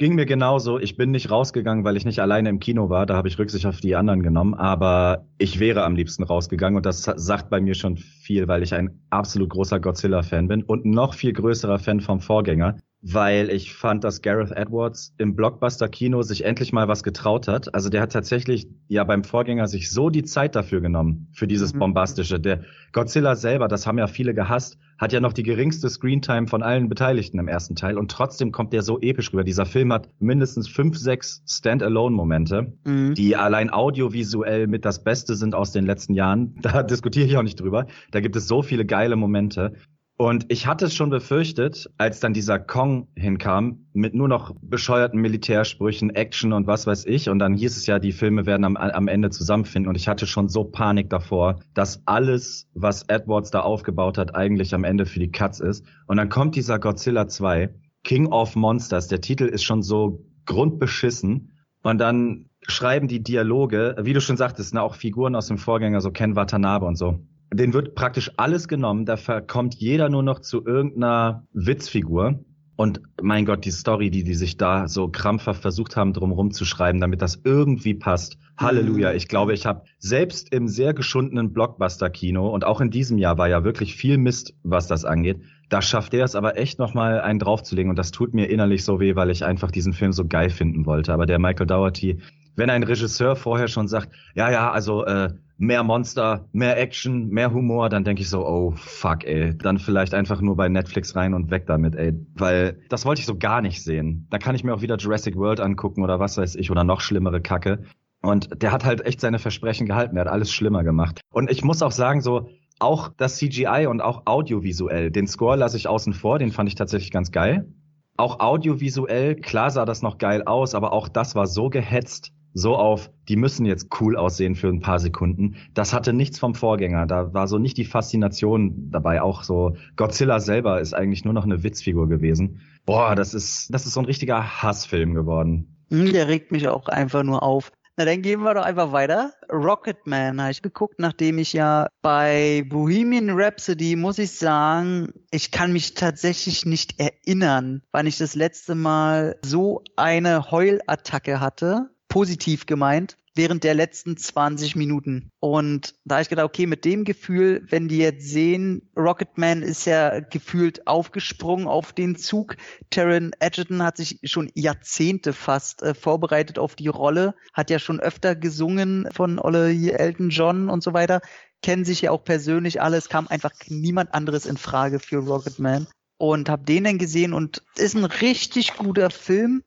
Ging 0.00 0.14
mir 0.14 0.24
genauso. 0.24 0.78
Ich 0.78 0.96
bin 0.96 1.10
nicht 1.10 1.30
rausgegangen, 1.30 1.84
weil 1.84 1.94
ich 1.94 2.06
nicht 2.06 2.20
alleine 2.20 2.48
im 2.48 2.58
Kino 2.58 2.88
war. 2.88 3.04
Da 3.04 3.16
habe 3.16 3.28
ich 3.28 3.38
Rücksicht 3.38 3.66
auf 3.66 3.82
die 3.82 3.96
anderen 3.96 4.22
genommen. 4.22 4.54
Aber 4.54 5.26
ich 5.36 5.60
wäre 5.60 5.84
am 5.84 5.94
liebsten 5.94 6.22
rausgegangen. 6.22 6.78
Und 6.78 6.86
das 6.86 7.02
sagt 7.02 7.50
bei 7.50 7.60
mir 7.60 7.74
schon 7.74 7.98
viel, 7.98 8.48
weil 8.48 8.62
ich 8.62 8.72
ein 8.72 8.98
absolut 9.10 9.50
großer 9.50 9.78
Godzilla-Fan 9.78 10.48
bin 10.48 10.62
und 10.62 10.86
noch 10.86 11.12
viel 11.12 11.34
größerer 11.34 11.78
Fan 11.78 12.00
vom 12.00 12.20
Vorgänger 12.20 12.78
weil 13.02 13.48
ich 13.48 13.72
fand, 13.72 14.04
dass 14.04 14.20
Gareth 14.20 14.50
Edwards 14.50 15.14
im 15.16 15.34
Blockbuster-Kino 15.34 16.22
sich 16.22 16.44
endlich 16.44 16.72
mal 16.72 16.86
was 16.86 17.02
getraut 17.02 17.48
hat. 17.48 17.74
Also 17.74 17.88
der 17.88 18.02
hat 18.02 18.12
tatsächlich 18.12 18.68
ja 18.88 19.04
beim 19.04 19.24
Vorgänger 19.24 19.68
sich 19.68 19.90
so 19.90 20.10
die 20.10 20.22
Zeit 20.22 20.54
dafür 20.54 20.80
genommen, 20.80 21.28
für 21.32 21.46
dieses 21.46 21.72
mhm. 21.72 21.78
Bombastische. 21.78 22.38
Der 22.38 22.64
Godzilla 22.92 23.36
selber, 23.36 23.68
das 23.68 23.86
haben 23.86 23.98
ja 23.98 24.06
viele 24.06 24.34
gehasst, 24.34 24.78
hat 24.98 25.14
ja 25.14 25.20
noch 25.20 25.32
die 25.32 25.42
geringste 25.42 25.88
Screentime 25.88 26.46
von 26.46 26.62
allen 26.62 26.90
Beteiligten 26.90 27.38
im 27.38 27.48
ersten 27.48 27.74
Teil 27.74 27.96
und 27.96 28.10
trotzdem 28.10 28.52
kommt 28.52 28.74
der 28.74 28.82
so 28.82 29.00
episch 29.00 29.32
rüber. 29.32 29.44
Dieser 29.44 29.64
Film 29.64 29.94
hat 29.94 30.08
mindestens 30.18 30.68
fünf, 30.68 30.98
sechs 30.98 31.42
Standalone-Momente, 31.46 32.74
mhm. 32.84 33.14
die 33.14 33.34
allein 33.34 33.70
audiovisuell 33.70 34.66
mit 34.66 34.84
das 34.84 35.02
Beste 35.02 35.36
sind 35.36 35.54
aus 35.54 35.72
den 35.72 35.86
letzten 35.86 36.14
Jahren. 36.14 36.54
Da 36.70 36.82
diskutiere 36.82 37.26
ich 37.26 37.36
auch 37.36 37.42
nicht 37.42 37.58
drüber. 37.58 37.86
Da 38.12 38.20
gibt 38.20 38.36
es 38.36 38.46
so 38.46 38.62
viele 38.62 38.84
geile 38.84 39.16
Momente. 39.16 39.72
Und 40.20 40.52
ich 40.52 40.66
hatte 40.66 40.84
es 40.84 40.94
schon 40.94 41.08
befürchtet, 41.08 41.88
als 41.96 42.20
dann 42.20 42.34
dieser 42.34 42.58
Kong 42.58 43.08
hinkam, 43.16 43.86
mit 43.94 44.14
nur 44.14 44.28
noch 44.28 44.54
bescheuerten 44.60 45.18
Militärsprüchen, 45.18 46.10
Action 46.10 46.52
und 46.52 46.66
was 46.66 46.86
weiß 46.86 47.06
ich. 47.06 47.30
Und 47.30 47.38
dann 47.38 47.54
hieß 47.54 47.74
es 47.74 47.86
ja, 47.86 47.98
die 47.98 48.12
Filme 48.12 48.44
werden 48.44 48.64
am, 48.64 48.76
am 48.76 49.08
Ende 49.08 49.30
zusammenfinden. 49.30 49.88
Und 49.88 49.94
ich 49.94 50.08
hatte 50.08 50.26
schon 50.26 50.50
so 50.50 50.64
Panik 50.64 51.08
davor, 51.08 51.60
dass 51.72 52.02
alles, 52.04 52.68
was 52.74 53.04
Edwards 53.04 53.50
da 53.50 53.60
aufgebaut 53.60 54.18
hat, 54.18 54.34
eigentlich 54.34 54.74
am 54.74 54.84
Ende 54.84 55.06
für 55.06 55.20
die 55.20 55.30
Cuts 55.30 55.58
ist. 55.58 55.86
Und 56.06 56.18
dann 56.18 56.28
kommt 56.28 56.54
dieser 56.54 56.78
Godzilla 56.78 57.26
2, 57.26 57.70
King 58.04 58.26
of 58.26 58.56
Monsters. 58.56 59.08
Der 59.08 59.22
Titel 59.22 59.44
ist 59.44 59.64
schon 59.64 59.82
so 59.82 60.26
grundbeschissen. 60.44 61.56
Und 61.82 61.96
dann 61.96 62.50
schreiben 62.68 63.08
die 63.08 63.22
Dialoge, 63.22 63.96
wie 64.02 64.12
du 64.12 64.20
schon 64.20 64.36
sagtest, 64.36 64.74
ne, 64.74 64.82
auch 64.82 64.96
Figuren 64.96 65.34
aus 65.34 65.46
dem 65.46 65.56
Vorgänger, 65.56 66.02
so 66.02 66.10
Ken 66.10 66.36
Watanabe 66.36 66.84
und 66.84 66.96
so 66.96 67.20
den 67.52 67.72
wird 67.72 67.94
praktisch 67.94 68.30
alles 68.36 68.68
genommen, 68.68 69.06
da 69.06 69.16
kommt 69.40 69.74
jeder 69.74 70.08
nur 70.08 70.22
noch 70.22 70.40
zu 70.40 70.64
irgendeiner 70.64 71.46
Witzfigur. 71.52 72.44
Und 72.76 73.02
mein 73.20 73.44
Gott, 73.44 73.66
die 73.66 73.72
Story, 73.72 74.10
die 74.10 74.24
die 74.24 74.34
sich 74.34 74.56
da 74.56 74.88
so 74.88 75.08
krampfhaft 75.08 75.60
versucht 75.60 75.96
haben, 75.96 76.14
drumherum 76.14 76.50
zu 76.50 76.64
schreiben, 76.64 76.98
damit 76.98 77.20
das 77.20 77.38
irgendwie 77.44 77.92
passt. 77.92 78.38
Halleluja. 78.56 79.10
Mhm. 79.10 79.16
Ich 79.16 79.28
glaube, 79.28 79.52
ich 79.52 79.66
habe 79.66 79.82
selbst 79.98 80.50
im 80.54 80.66
sehr 80.66 80.94
geschundenen 80.94 81.52
Blockbuster-Kino 81.52 82.48
und 82.48 82.64
auch 82.64 82.80
in 82.80 82.90
diesem 82.90 83.18
Jahr 83.18 83.36
war 83.36 83.48
ja 83.48 83.64
wirklich 83.64 83.96
viel 83.96 84.16
Mist, 84.16 84.54
was 84.62 84.86
das 84.86 85.04
angeht. 85.04 85.42
Da 85.68 85.82
schafft 85.82 86.14
er 86.14 86.24
es 86.24 86.34
aber 86.34 86.56
echt 86.56 86.78
nochmal 86.78 87.20
einen 87.20 87.38
draufzulegen 87.38 87.90
und 87.90 87.98
das 87.98 88.12
tut 88.12 88.32
mir 88.32 88.46
innerlich 88.48 88.82
so 88.82 88.98
weh, 88.98 89.14
weil 89.14 89.30
ich 89.30 89.44
einfach 89.44 89.70
diesen 89.70 89.92
Film 89.92 90.12
so 90.12 90.26
geil 90.26 90.48
finden 90.48 90.86
wollte. 90.86 91.12
Aber 91.12 91.26
der 91.26 91.38
Michael 91.38 91.66
Dougherty, 91.66 92.18
wenn 92.60 92.70
ein 92.70 92.82
Regisseur 92.82 93.34
vorher 93.34 93.66
schon 93.68 93.88
sagt, 93.88 94.10
ja, 94.34 94.50
ja, 94.50 94.70
also 94.70 95.04
äh, 95.04 95.30
mehr 95.56 95.82
Monster, 95.82 96.48
mehr 96.52 96.78
Action, 96.78 97.28
mehr 97.28 97.52
Humor, 97.52 97.88
dann 97.88 98.04
denke 98.04 98.22
ich 98.22 98.28
so, 98.28 98.46
oh 98.46 98.72
fuck, 98.76 99.24
ey. 99.24 99.56
Dann 99.56 99.78
vielleicht 99.78 100.14
einfach 100.14 100.40
nur 100.40 100.56
bei 100.56 100.68
Netflix 100.68 101.16
rein 101.16 101.34
und 101.34 101.50
weg 101.50 101.66
damit, 101.66 101.96
ey. 101.96 102.14
Weil 102.34 102.78
das 102.88 103.04
wollte 103.04 103.20
ich 103.20 103.26
so 103.26 103.36
gar 103.36 103.60
nicht 103.60 103.82
sehen. 103.82 104.26
Da 104.30 104.38
kann 104.38 104.54
ich 104.54 104.62
mir 104.62 104.74
auch 104.74 104.82
wieder 104.82 104.96
Jurassic 104.96 105.36
World 105.36 105.60
angucken 105.60 106.02
oder 106.02 106.20
was 106.20 106.36
weiß 106.36 106.54
ich 106.54 106.70
oder 106.70 106.84
noch 106.84 107.00
schlimmere 107.00 107.40
Kacke. 107.40 107.82
Und 108.22 108.62
der 108.62 108.72
hat 108.72 108.84
halt 108.84 109.04
echt 109.06 109.20
seine 109.20 109.38
Versprechen 109.38 109.86
gehalten. 109.86 110.14
Der 110.14 110.26
hat 110.26 110.32
alles 110.32 110.52
schlimmer 110.52 110.84
gemacht. 110.84 111.20
Und 111.32 111.50
ich 111.50 111.64
muss 111.64 111.82
auch 111.82 111.92
sagen, 111.92 112.20
so, 112.20 112.48
auch 112.78 113.10
das 113.16 113.36
CGI 113.36 113.86
und 113.88 114.00
auch 114.00 114.22
audiovisuell, 114.26 115.10
den 115.10 115.26
Score 115.26 115.56
lasse 115.56 115.76
ich 115.76 115.88
außen 115.88 116.12
vor, 116.12 116.38
den 116.38 116.52
fand 116.52 116.68
ich 116.68 116.74
tatsächlich 116.74 117.10
ganz 117.10 117.32
geil. 117.32 117.72
Auch 118.16 118.40
audiovisuell, 118.40 119.34
klar 119.34 119.70
sah 119.70 119.84
das 119.84 120.02
noch 120.02 120.18
geil 120.18 120.42
aus, 120.44 120.74
aber 120.74 120.92
auch 120.92 121.08
das 121.08 121.34
war 121.34 121.46
so 121.46 121.70
gehetzt 121.70 122.32
so 122.52 122.76
auf, 122.76 123.10
die 123.28 123.36
müssen 123.36 123.64
jetzt 123.64 123.88
cool 124.00 124.16
aussehen 124.16 124.54
für 124.54 124.68
ein 124.68 124.80
paar 124.80 124.98
Sekunden. 124.98 125.56
Das 125.74 125.92
hatte 125.92 126.12
nichts 126.12 126.38
vom 126.38 126.54
Vorgänger. 126.54 127.06
Da 127.06 127.32
war 127.32 127.46
so 127.46 127.58
nicht 127.58 127.76
die 127.76 127.84
Faszination 127.84 128.90
dabei. 128.90 129.22
Auch 129.22 129.42
so 129.42 129.76
Godzilla 129.96 130.40
selber 130.40 130.80
ist 130.80 130.94
eigentlich 130.94 131.24
nur 131.24 131.34
noch 131.34 131.44
eine 131.44 131.62
Witzfigur 131.62 132.08
gewesen. 132.08 132.60
Boah, 132.86 133.14
das 133.14 133.34
ist, 133.34 133.72
das 133.72 133.86
ist 133.86 133.94
so 133.94 134.00
ein 134.00 134.06
richtiger 134.06 134.62
Hassfilm 134.62 135.14
geworden. 135.14 135.76
Hm, 135.90 136.12
der 136.12 136.28
regt 136.28 136.52
mich 136.52 136.68
auch 136.68 136.88
einfach 136.88 137.22
nur 137.22 137.42
auf. 137.42 137.70
Na, 137.96 138.04
dann 138.04 138.22
gehen 138.22 138.40
wir 138.40 138.54
doch 138.54 138.64
einfach 138.64 138.92
weiter. 138.92 139.32
Rocketman 139.52 140.40
habe 140.40 140.52
ich 140.52 140.62
geguckt, 140.62 140.94
nachdem 140.98 141.38
ich 141.38 141.52
ja 141.52 141.86
bei 142.02 142.64
Bohemian 142.68 143.30
Rhapsody, 143.30 143.94
muss 143.94 144.18
ich 144.18 144.32
sagen, 144.32 145.12
ich 145.30 145.50
kann 145.50 145.72
mich 145.72 145.94
tatsächlich 145.94 146.64
nicht 146.64 146.98
erinnern, 146.98 147.82
wann 147.92 148.06
ich 148.06 148.16
das 148.16 148.34
letzte 148.34 148.74
Mal 148.74 149.36
so 149.44 149.82
eine 149.96 150.50
Heulattacke 150.50 151.40
hatte 151.40 151.90
positiv 152.10 152.66
gemeint, 152.66 153.16
während 153.34 153.64
der 153.64 153.74
letzten 153.74 154.16
20 154.16 154.76
Minuten. 154.76 155.30
Und 155.38 155.94
da 156.04 156.16
habe 156.16 156.22
ich 156.22 156.28
gedacht, 156.28 156.46
okay, 156.46 156.66
mit 156.66 156.84
dem 156.84 157.04
Gefühl, 157.04 157.64
wenn 157.68 157.88
die 157.88 157.98
jetzt 157.98 158.28
sehen, 158.28 158.90
Rocketman 158.96 159.62
ist 159.62 159.86
ja 159.86 160.20
gefühlt 160.20 160.86
aufgesprungen 160.86 161.66
auf 161.66 161.92
den 161.92 162.16
Zug. 162.16 162.56
Taron 162.90 163.30
Edgerton 163.38 163.82
hat 163.82 163.96
sich 163.96 164.18
schon 164.24 164.50
Jahrzehnte 164.54 165.32
fast 165.32 165.82
äh, 165.82 165.94
vorbereitet 165.94 166.58
auf 166.58 166.74
die 166.74 166.88
Rolle, 166.88 167.34
hat 167.54 167.70
ja 167.70 167.78
schon 167.78 168.00
öfter 168.00 168.34
gesungen 168.34 169.08
von 169.12 169.38
Olle 169.38 169.70
Elton 169.70 170.30
John 170.30 170.68
und 170.68 170.82
so 170.82 170.92
weiter, 170.92 171.20
kennen 171.62 171.84
sich 171.84 172.02
ja 172.02 172.10
auch 172.10 172.24
persönlich 172.24 172.82
alles, 172.82 173.08
kam 173.08 173.28
einfach 173.28 173.52
niemand 173.68 174.12
anderes 174.12 174.44
in 174.44 174.56
Frage 174.56 174.98
für 174.98 175.18
Rocketman. 175.18 175.86
Und 176.18 176.50
habe 176.50 176.64
den 176.64 176.84
dann 176.84 176.98
gesehen 176.98 177.32
und 177.32 177.62
ist 177.76 177.94
ein 177.94 178.04
richtig 178.04 178.76
guter 178.76 179.08
Film, 179.08 179.62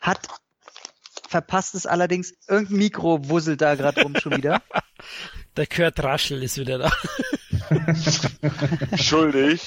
hat 0.00 0.26
verpasst 1.28 1.74
es 1.74 1.86
allerdings. 1.86 2.34
Irgendein 2.48 2.78
Mikro 2.78 3.28
wusselt 3.28 3.60
da 3.60 3.74
gerade 3.74 4.02
rum 4.02 4.16
schon 4.16 4.36
wieder. 4.36 4.62
Der 5.56 5.66
Kurt 5.66 6.02
Raschel 6.02 6.42
ist 6.42 6.58
wieder 6.58 6.78
da. 6.78 6.92
Schuldig. 8.96 9.62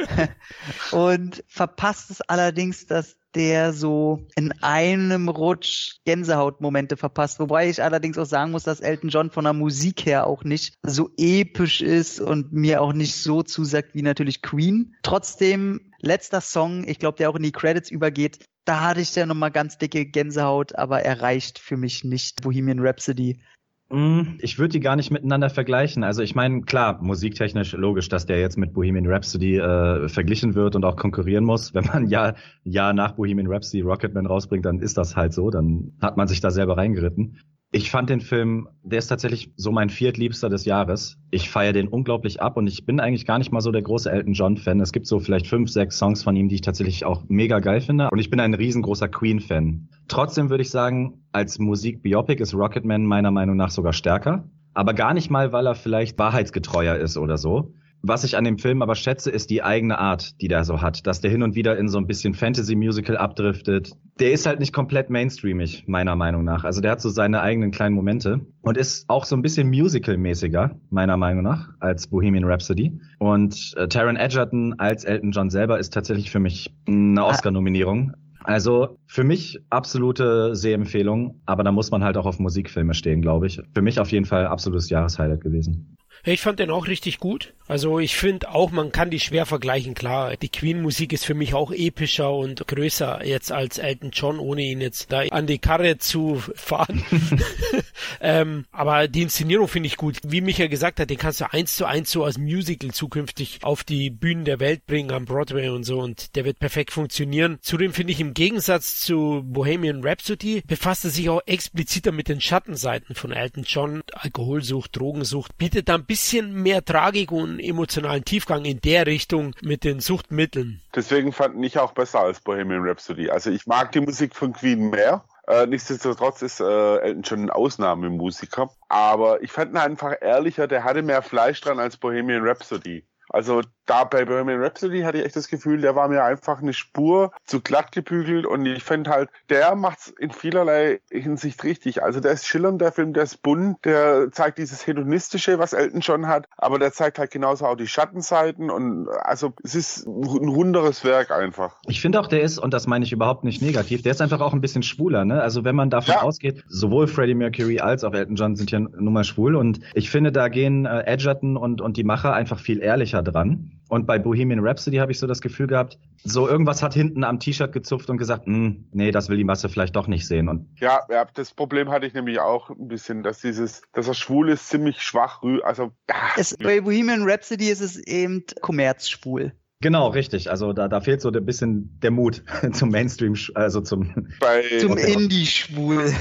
Und 0.90 1.42
verpasst 1.48 2.10
es 2.10 2.20
allerdings, 2.20 2.86
dass 2.86 3.16
der 3.34 3.72
so 3.72 4.26
in 4.36 4.52
einem 4.62 5.28
Rutsch 5.28 5.96
Gänsehautmomente 6.04 6.96
verpasst. 6.96 7.38
Wobei 7.40 7.68
ich 7.68 7.82
allerdings 7.82 8.18
auch 8.18 8.26
sagen 8.26 8.52
muss, 8.52 8.64
dass 8.64 8.80
Elton 8.80 9.10
John 9.10 9.30
von 9.30 9.44
der 9.44 9.52
Musik 9.52 10.06
her 10.06 10.26
auch 10.26 10.44
nicht 10.44 10.74
so 10.82 11.10
episch 11.16 11.80
ist 11.80 12.20
und 12.20 12.52
mir 12.52 12.82
auch 12.82 12.92
nicht 12.92 13.16
so 13.16 13.42
zusagt 13.42 13.94
wie 13.94 14.02
natürlich 14.02 14.42
Queen. 14.42 14.94
Trotzdem, 15.02 15.92
letzter 16.00 16.40
Song, 16.40 16.86
ich 16.86 16.98
glaube, 16.98 17.18
der 17.18 17.30
auch 17.30 17.36
in 17.36 17.42
die 17.42 17.52
Credits 17.52 17.90
übergeht, 17.90 18.44
da 18.64 18.82
hatte 18.82 19.00
ich 19.00 19.14
ja 19.14 19.24
nochmal 19.24 19.50
ganz 19.50 19.78
dicke 19.78 20.04
Gänsehaut, 20.04 20.76
aber 20.76 21.00
er 21.00 21.22
reicht 21.22 21.58
für 21.58 21.78
mich 21.78 22.04
nicht. 22.04 22.42
Bohemian 22.42 22.80
Rhapsody. 22.80 23.40
Hm, 23.90 24.36
ich 24.42 24.58
würde 24.58 24.72
die 24.72 24.80
gar 24.80 24.96
nicht 24.96 25.10
miteinander 25.10 25.48
vergleichen. 25.48 26.04
Also 26.04 26.22
ich 26.22 26.34
meine, 26.34 26.60
klar, 26.60 26.98
musiktechnisch 27.02 27.72
logisch, 27.72 28.10
dass 28.10 28.26
der 28.26 28.38
jetzt 28.38 28.58
mit 28.58 28.74
Bohemian 28.74 29.06
Rhapsody 29.06 29.56
äh, 29.56 30.08
verglichen 30.08 30.54
wird 30.54 30.76
und 30.76 30.84
auch 30.84 30.96
konkurrieren 30.96 31.44
muss. 31.44 31.72
Wenn 31.72 31.84
man 31.86 32.06
ja 32.06 32.34
ja 32.64 32.92
nach 32.92 33.12
Bohemian 33.12 33.46
Rhapsody 33.46 33.80
Rocketman 33.80 34.26
rausbringt, 34.26 34.66
dann 34.66 34.80
ist 34.80 34.98
das 34.98 35.16
halt 35.16 35.32
so. 35.32 35.50
Dann 35.50 35.96
hat 36.02 36.18
man 36.18 36.28
sich 36.28 36.40
da 36.40 36.50
selber 36.50 36.76
reingeritten. 36.76 37.38
Ich 37.70 37.90
fand 37.90 38.08
den 38.08 38.22
Film, 38.22 38.66
der 38.82 38.98
ist 38.98 39.08
tatsächlich 39.08 39.52
so 39.56 39.70
mein 39.72 39.90
viertliebster 39.90 40.48
des 40.48 40.64
Jahres. 40.64 41.18
Ich 41.30 41.50
feiere 41.50 41.74
den 41.74 41.86
unglaublich 41.86 42.40
ab 42.40 42.56
und 42.56 42.66
ich 42.66 42.86
bin 42.86 42.98
eigentlich 42.98 43.26
gar 43.26 43.36
nicht 43.36 43.52
mal 43.52 43.60
so 43.60 43.70
der 43.70 43.82
große 43.82 44.10
Elton 44.10 44.32
John-Fan. 44.32 44.80
Es 44.80 44.90
gibt 44.90 45.06
so 45.06 45.20
vielleicht 45.20 45.46
fünf, 45.46 45.68
sechs 45.68 45.98
Songs 45.98 46.22
von 46.22 46.34
ihm, 46.34 46.48
die 46.48 46.54
ich 46.54 46.60
tatsächlich 46.62 47.04
auch 47.04 47.24
mega 47.28 47.58
geil 47.58 47.82
finde. 47.82 48.08
Und 48.10 48.20
ich 48.20 48.30
bin 48.30 48.40
ein 48.40 48.54
riesengroßer 48.54 49.08
Queen-Fan. 49.08 49.90
Trotzdem 50.08 50.48
würde 50.48 50.62
ich 50.62 50.70
sagen, 50.70 51.24
als 51.32 51.58
Musik-Biopic 51.58 52.42
ist 52.42 52.54
Rocketman 52.54 53.04
meiner 53.04 53.32
Meinung 53.32 53.56
nach 53.56 53.70
sogar 53.70 53.92
stärker. 53.92 54.48
Aber 54.72 54.94
gar 54.94 55.12
nicht 55.12 55.28
mal, 55.28 55.52
weil 55.52 55.66
er 55.66 55.74
vielleicht 55.74 56.18
wahrheitsgetreuer 56.18 56.96
ist 56.96 57.18
oder 57.18 57.36
so. 57.36 57.74
Was 58.02 58.24
ich 58.24 58.36
an 58.36 58.44
dem 58.44 58.58
Film 58.58 58.80
aber 58.82 58.94
schätze, 58.94 59.30
ist 59.30 59.50
die 59.50 59.62
eigene 59.62 59.98
Art, 59.98 60.40
die 60.40 60.48
der 60.48 60.64
so 60.64 60.80
hat. 60.80 61.06
Dass 61.06 61.20
der 61.20 61.30
hin 61.30 61.42
und 61.42 61.56
wieder 61.56 61.76
in 61.76 61.88
so 61.88 61.98
ein 61.98 62.06
bisschen 62.06 62.34
Fantasy-Musical 62.34 63.16
abdriftet. 63.16 63.92
Der 64.20 64.32
ist 64.32 64.46
halt 64.46 64.60
nicht 64.60 64.72
komplett 64.72 65.10
mainstreamig, 65.10 65.84
meiner 65.86 66.14
Meinung 66.14 66.44
nach. 66.44 66.64
Also 66.64 66.80
der 66.80 66.92
hat 66.92 67.00
so 67.00 67.08
seine 67.08 67.40
eigenen 67.40 67.70
kleinen 67.70 67.94
Momente 67.94 68.40
und 68.62 68.76
ist 68.76 69.08
auch 69.08 69.24
so 69.24 69.36
ein 69.36 69.42
bisschen 69.42 69.68
musical-mäßiger, 69.68 70.76
meiner 70.90 71.16
Meinung 71.16 71.42
nach, 71.42 71.70
als 71.80 72.06
Bohemian 72.06 72.44
Rhapsody. 72.44 72.98
Und 73.18 73.74
äh, 73.76 73.88
Taron 73.88 74.16
Egerton 74.16 74.74
als 74.78 75.04
Elton 75.04 75.32
John 75.32 75.50
selber 75.50 75.78
ist 75.78 75.92
tatsächlich 75.92 76.30
für 76.30 76.40
mich 76.40 76.72
eine 76.86 77.22
ah. 77.22 77.28
Oscar-Nominierung. 77.28 78.12
Also 78.44 78.96
für 79.06 79.24
mich 79.24 79.58
absolute 79.68 80.54
Sehempfehlung, 80.54 81.42
aber 81.44 81.64
da 81.64 81.72
muss 81.72 81.90
man 81.90 82.02
halt 82.02 82.16
auch 82.16 82.24
auf 82.24 82.38
Musikfilme 82.38 82.94
stehen, 82.94 83.20
glaube 83.20 83.46
ich. 83.46 83.60
Für 83.74 83.82
mich 83.82 84.00
auf 84.00 84.10
jeden 84.10 84.24
Fall 84.24 84.46
absolutes 84.46 84.88
Jahreshighlight 84.88 85.42
gewesen. 85.42 85.97
Ich 86.24 86.40
fand 86.40 86.58
den 86.58 86.70
auch 86.70 86.86
richtig 86.86 87.18
gut. 87.18 87.54
Also 87.68 87.98
ich 87.98 88.16
finde 88.16 88.50
auch, 88.50 88.70
man 88.70 88.92
kann 88.92 89.10
die 89.10 89.20
schwer 89.20 89.44
vergleichen. 89.44 89.94
Klar, 89.94 90.36
die 90.36 90.48
Queen-Musik 90.48 91.12
ist 91.12 91.26
für 91.26 91.34
mich 91.34 91.52
auch 91.52 91.70
epischer 91.70 92.32
und 92.32 92.66
größer 92.66 93.24
jetzt 93.26 93.52
als 93.52 93.76
Elton 93.76 94.10
John, 94.10 94.38
ohne 94.38 94.62
ihn 94.62 94.80
jetzt 94.80 95.12
da 95.12 95.20
an 95.20 95.46
die 95.46 95.58
Karre 95.58 95.98
zu 95.98 96.42
fahren. 96.54 97.04
ähm, 98.20 98.64
aber 98.72 99.06
die 99.06 99.22
Inszenierung 99.22 99.68
finde 99.68 99.88
ich 99.88 99.96
gut. 99.96 100.18
Wie 100.24 100.40
Michael 100.40 100.70
gesagt 100.70 100.98
hat, 100.98 101.10
den 101.10 101.18
kannst 101.18 101.42
du 101.42 101.52
eins 101.52 101.76
zu 101.76 101.84
eins 101.84 102.10
so 102.10 102.24
als 102.24 102.38
Musical 102.38 102.90
zukünftig 102.90 103.58
auf 103.62 103.84
die 103.84 104.10
Bühnen 104.10 104.46
der 104.46 104.60
Welt 104.60 104.86
bringen, 104.86 105.12
am 105.12 105.26
Broadway 105.26 105.68
und 105.68 105.84
so 105.84 106.00
und 106.00 106.36
der 106.36 106.46
wird 106.46 106.58
perfekt 106.58 106.92
funktionieren. 106.92 107.58
Zudem 107.60 107.92
finde 107.92 108.12
ich 108.12 108.20
im 108.20 108.32
Gegensatz 108.32 109.00
zu 109.00 109.42
Bohemian 109.44 110.02
Rhapsody 110.02 110.62
befasst 110.66 111.04
er 111.04 111.10
sich 111.10 111.28
auch 111.28 111.42
expliziter 111.44 112.12
mit 112.12 112.28
den 112.28 112.40
Schattenseiten 112.40 113.14
von 113.14 113.32
Elton 113.32 113.64
John. 113.64 114.02
Alkoholsucht, 114.12 114.96
Drogensucht, 114.96 115.58
bietet 115.58 115.88
dann 115.88 116.06
bisschen 116.08 116.52
mehr 116.62 116.84
Tragik 116.84 117.30
und 117.30 117.60
emotionalen 117.60 118.24
Tiefgang 118.24 118.64
in 118.64 118.80
der 118.80 119.06
Richtung 119.06 119.54
mit 119.62 119.84
den 119.84 120.00
Suchtmitteln. 120.00 120.80
Deswegen 120.96 121.32
fand 121.32 121.64
ich 121.64 121.78
auch 121.78 121.92
besser 121.92 122.20
als 122.20 122.40
Bohemian 122.40 122.82
Rhapsody. 122.82 123.30
Also 123.30 123.50
ich 123.50 123.66
mag 123.66 123.92
die 123.92 124.00
Musik 124.00 124.34
von 124.34 124.52
Queen 124.52 124.90
mehr. 124.90 125.24
Äh, 125.46 125.66
nichtsdestotrotz 125.66 126.42
ist 126.42 126.60
äh, 126.60 126.96
Elton 126.96 127.24
schon 127.24 127.44
ein 127.44 127.50
Ausnahmemusiker. 127.50 128.70
Aber 128.88 129.42
ich 129.42 129.52
fand 129.52 129.72
ihn 129.72 129.76
einfach 129.76 130.14
ehrlicher, 130.20 130.66
der 130.66 130.82
hatte 130.82 131.02
mehr 131.02 131.22
Fleisch 131.22 131.60
dran 131.60 131.78
als 131.78 131.96
Bohemian 131.96 132.46
Rhapsody. 132.46 133.06
Also 133.28 133.62
da 133.88 134.04
bei 134.04 134.24
Bohemian 134.24 134.62
Rhapsody 134.62 135.00
hatte 135.00 135.18
ich 135.18 135.24
echt 135.24 135.36
das 135.36 135.48
Gefühl, 135.48 135.80
der 135.80 135.96
war 135.96 136.08
mir 136.08 136.22
einfach 136.22 136.60
eine 136.60 136.72
Spur 136.72 137.32
zu 137.44 137.60
glatt 137.60 137.92
gebügelt 137.92 138.46
und 138.46 138.66
ich 138.66 138.84
finde 138.84 139.10
halt, 139.10 139.30
der 139.48 139.74
macht's 139.74 140.12
in 140.18 140.30
vielerlei 140.30 141.00
Hinsicht 141.10 141.64
richtig. 141.64 142.02
Also 142.02 142.20
der 142.20 142.32
ist 142.32 142.46
schillernd, 142.46 142.80
der 142.80 142.92
Film, 142.92 143.14
der 143.14 143.22
ist 143.22 143.42
bunt, 143.42 143.84
der 143.84 144.30
zeigt 144.30 144.58
dieses 144.58 144.86
Hedonistische, 144.86 145.58
was 145.58 145.72
Elton 145.72 146.02
schon 146.02 146.26
hat, 146.26 146.46
aber 146.56 146.78
der 146.78 146.92
zeigt 146.92 147.18
halt 147.18 147.30
genauso 147.30 147.66
auch 147.66 147.76
die 147.76 147.86
Schattenseiten 147.86 148.70
und 148.70 149.08
also 149.08 149.54
es 149.64 149.74
ist 149.74 150.06
ein 150.06 150.48
runderes 150.48 151.04
Werk 151.04 151.30
einfach. 151.30 151.76
Ich 151.86 152.00
finde 152.00 152.20
auch, 152.20 152.26
der 152.26 152.42
ist, 152.42 152.58
und 152.58 152.74
das 152.74 152.86
meine 152.86 153.04
ich 153.04 153.12
überhaupt 153.12 153.44
nicht 153.44 153.62
negativ, 153.62 154.02
der 154.02 154.12
ist 154.12 154.20
einfach 154.20 154.40
auch 154.40 154.52
ein 154.52 154.60
bisschen 154.60 154.82
schwuler, 154.82 155.24
ne? 155.24 155.42
Also 155.42 155.64
wenn 155.64 155.74
man 155.74 155.88
davon 155.88 156.14
ja. 156.14 156.22
ausgeht, 156.22 156.62
sowohl 156.68 157.06
Freddie 157.06 157.34
Mercury 157.34 157.80
als 157.80 158.04
auch 158.04 158.12
Elton 158.12 158.36
John 158.36 158.56
sind 158.56 158.70
ja 158.70 158.80
nun 158.80 159.12
mal 159.12 159.24
schwul 159.24 159.56
und 159.56 159.80
ich 159.94 160.10
finde, 160.10 160.30
da 160.30 160.48
gehen 160.48 160.84
äh, 160.84 161.04
Edgerton 161.06 161.56
und, 161.56 161.80
und 161.80 161.96
die 161.96 162.04
Macher 162.04 162.34
einfach 162.34 162.58
viel 162.58 162.82
ehrlicher 162.82 163.22
dran. 163.22 163.77
Und 163.88 164.06
bei 164.06 164.18
Bohemian 164.18 164.60
Rhapsody 164.60 164.98
habe 164.98 165.12
ich 165.12 165.18
so 165.18 165.26
das 165.26 165.40
Gefühl 165.40 165.66
gehabt, 165.66 165.98
so 166.22 166.46
irgendwas 166.46 166.82
hat 166.82 166.94
hinten 166.94 167.24
am 167.24 167.40
T-Shirt 167.40 167.72
gezupft 167.72 168.10
und 168.10 168.18
gesagt, 168.18 168.46
hm, 168.46 168.88
nee, 168.92 169.10
das 169.10 169.28
will 169.28 169.38
die 169.38 169.44
Masse 169.44 169.68
vielleicht 169.68 169.96
doch 169.96 170.06
nicht 170.06 170.26
sehen. 170.26 170.48
Und 170.48 170.68
ja, 170.78 171.00
ja, 171.10 171.26
das 171.34 171.54
Problem 171.54 171.88
hatte 171.90 172.06
ich 172.06 172.12
nämlich 172.12 172.38
auch 172.38 172.70
ein 172.70 172.88
bisschen, 172.88 173.22
dass 173.22 173.40
dieses, 173.40 173.82
dass 173.92 174.06
er 174.06 174.14
schwul 174.14 174.50
ist, 174.50 174.68
ziemlich 174.68 175.02
schwach, 175.02 175.42
also. 175.62 175.92
Es, 176.36 176.56
bei 176.56 176.80
Bohemian 176.82 177.22
Rhapsody 177.22 177.70
ist 177.70 177.80
es 177.80 177.96
eben 177.96 178.44
kommerzschwul. 178.60 179.52
Genau, 179.80 180.08
richtig. 180.08 180.50
Also 180.50 180.72
da, 180.72 180.88
da 180.88 181.00
fehlt 181.00 181.20
so 181.20 181.30
ein 181.30 181.44
bisschen 181.44 182.00
der 182.00 182.10
Mut 182.10 182.42
zum 182.72 182.90
Mainstream, 182.90 183.34
also 183.54 183.80
zum, 183.80 184.28
bei, 184.40 184.64
zum 184.80 184.96
Indie-Schwul. 184.96 186.12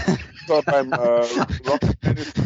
beim 0.66 0.92
äh, 0.92 0.96
Rock 0.96 1.82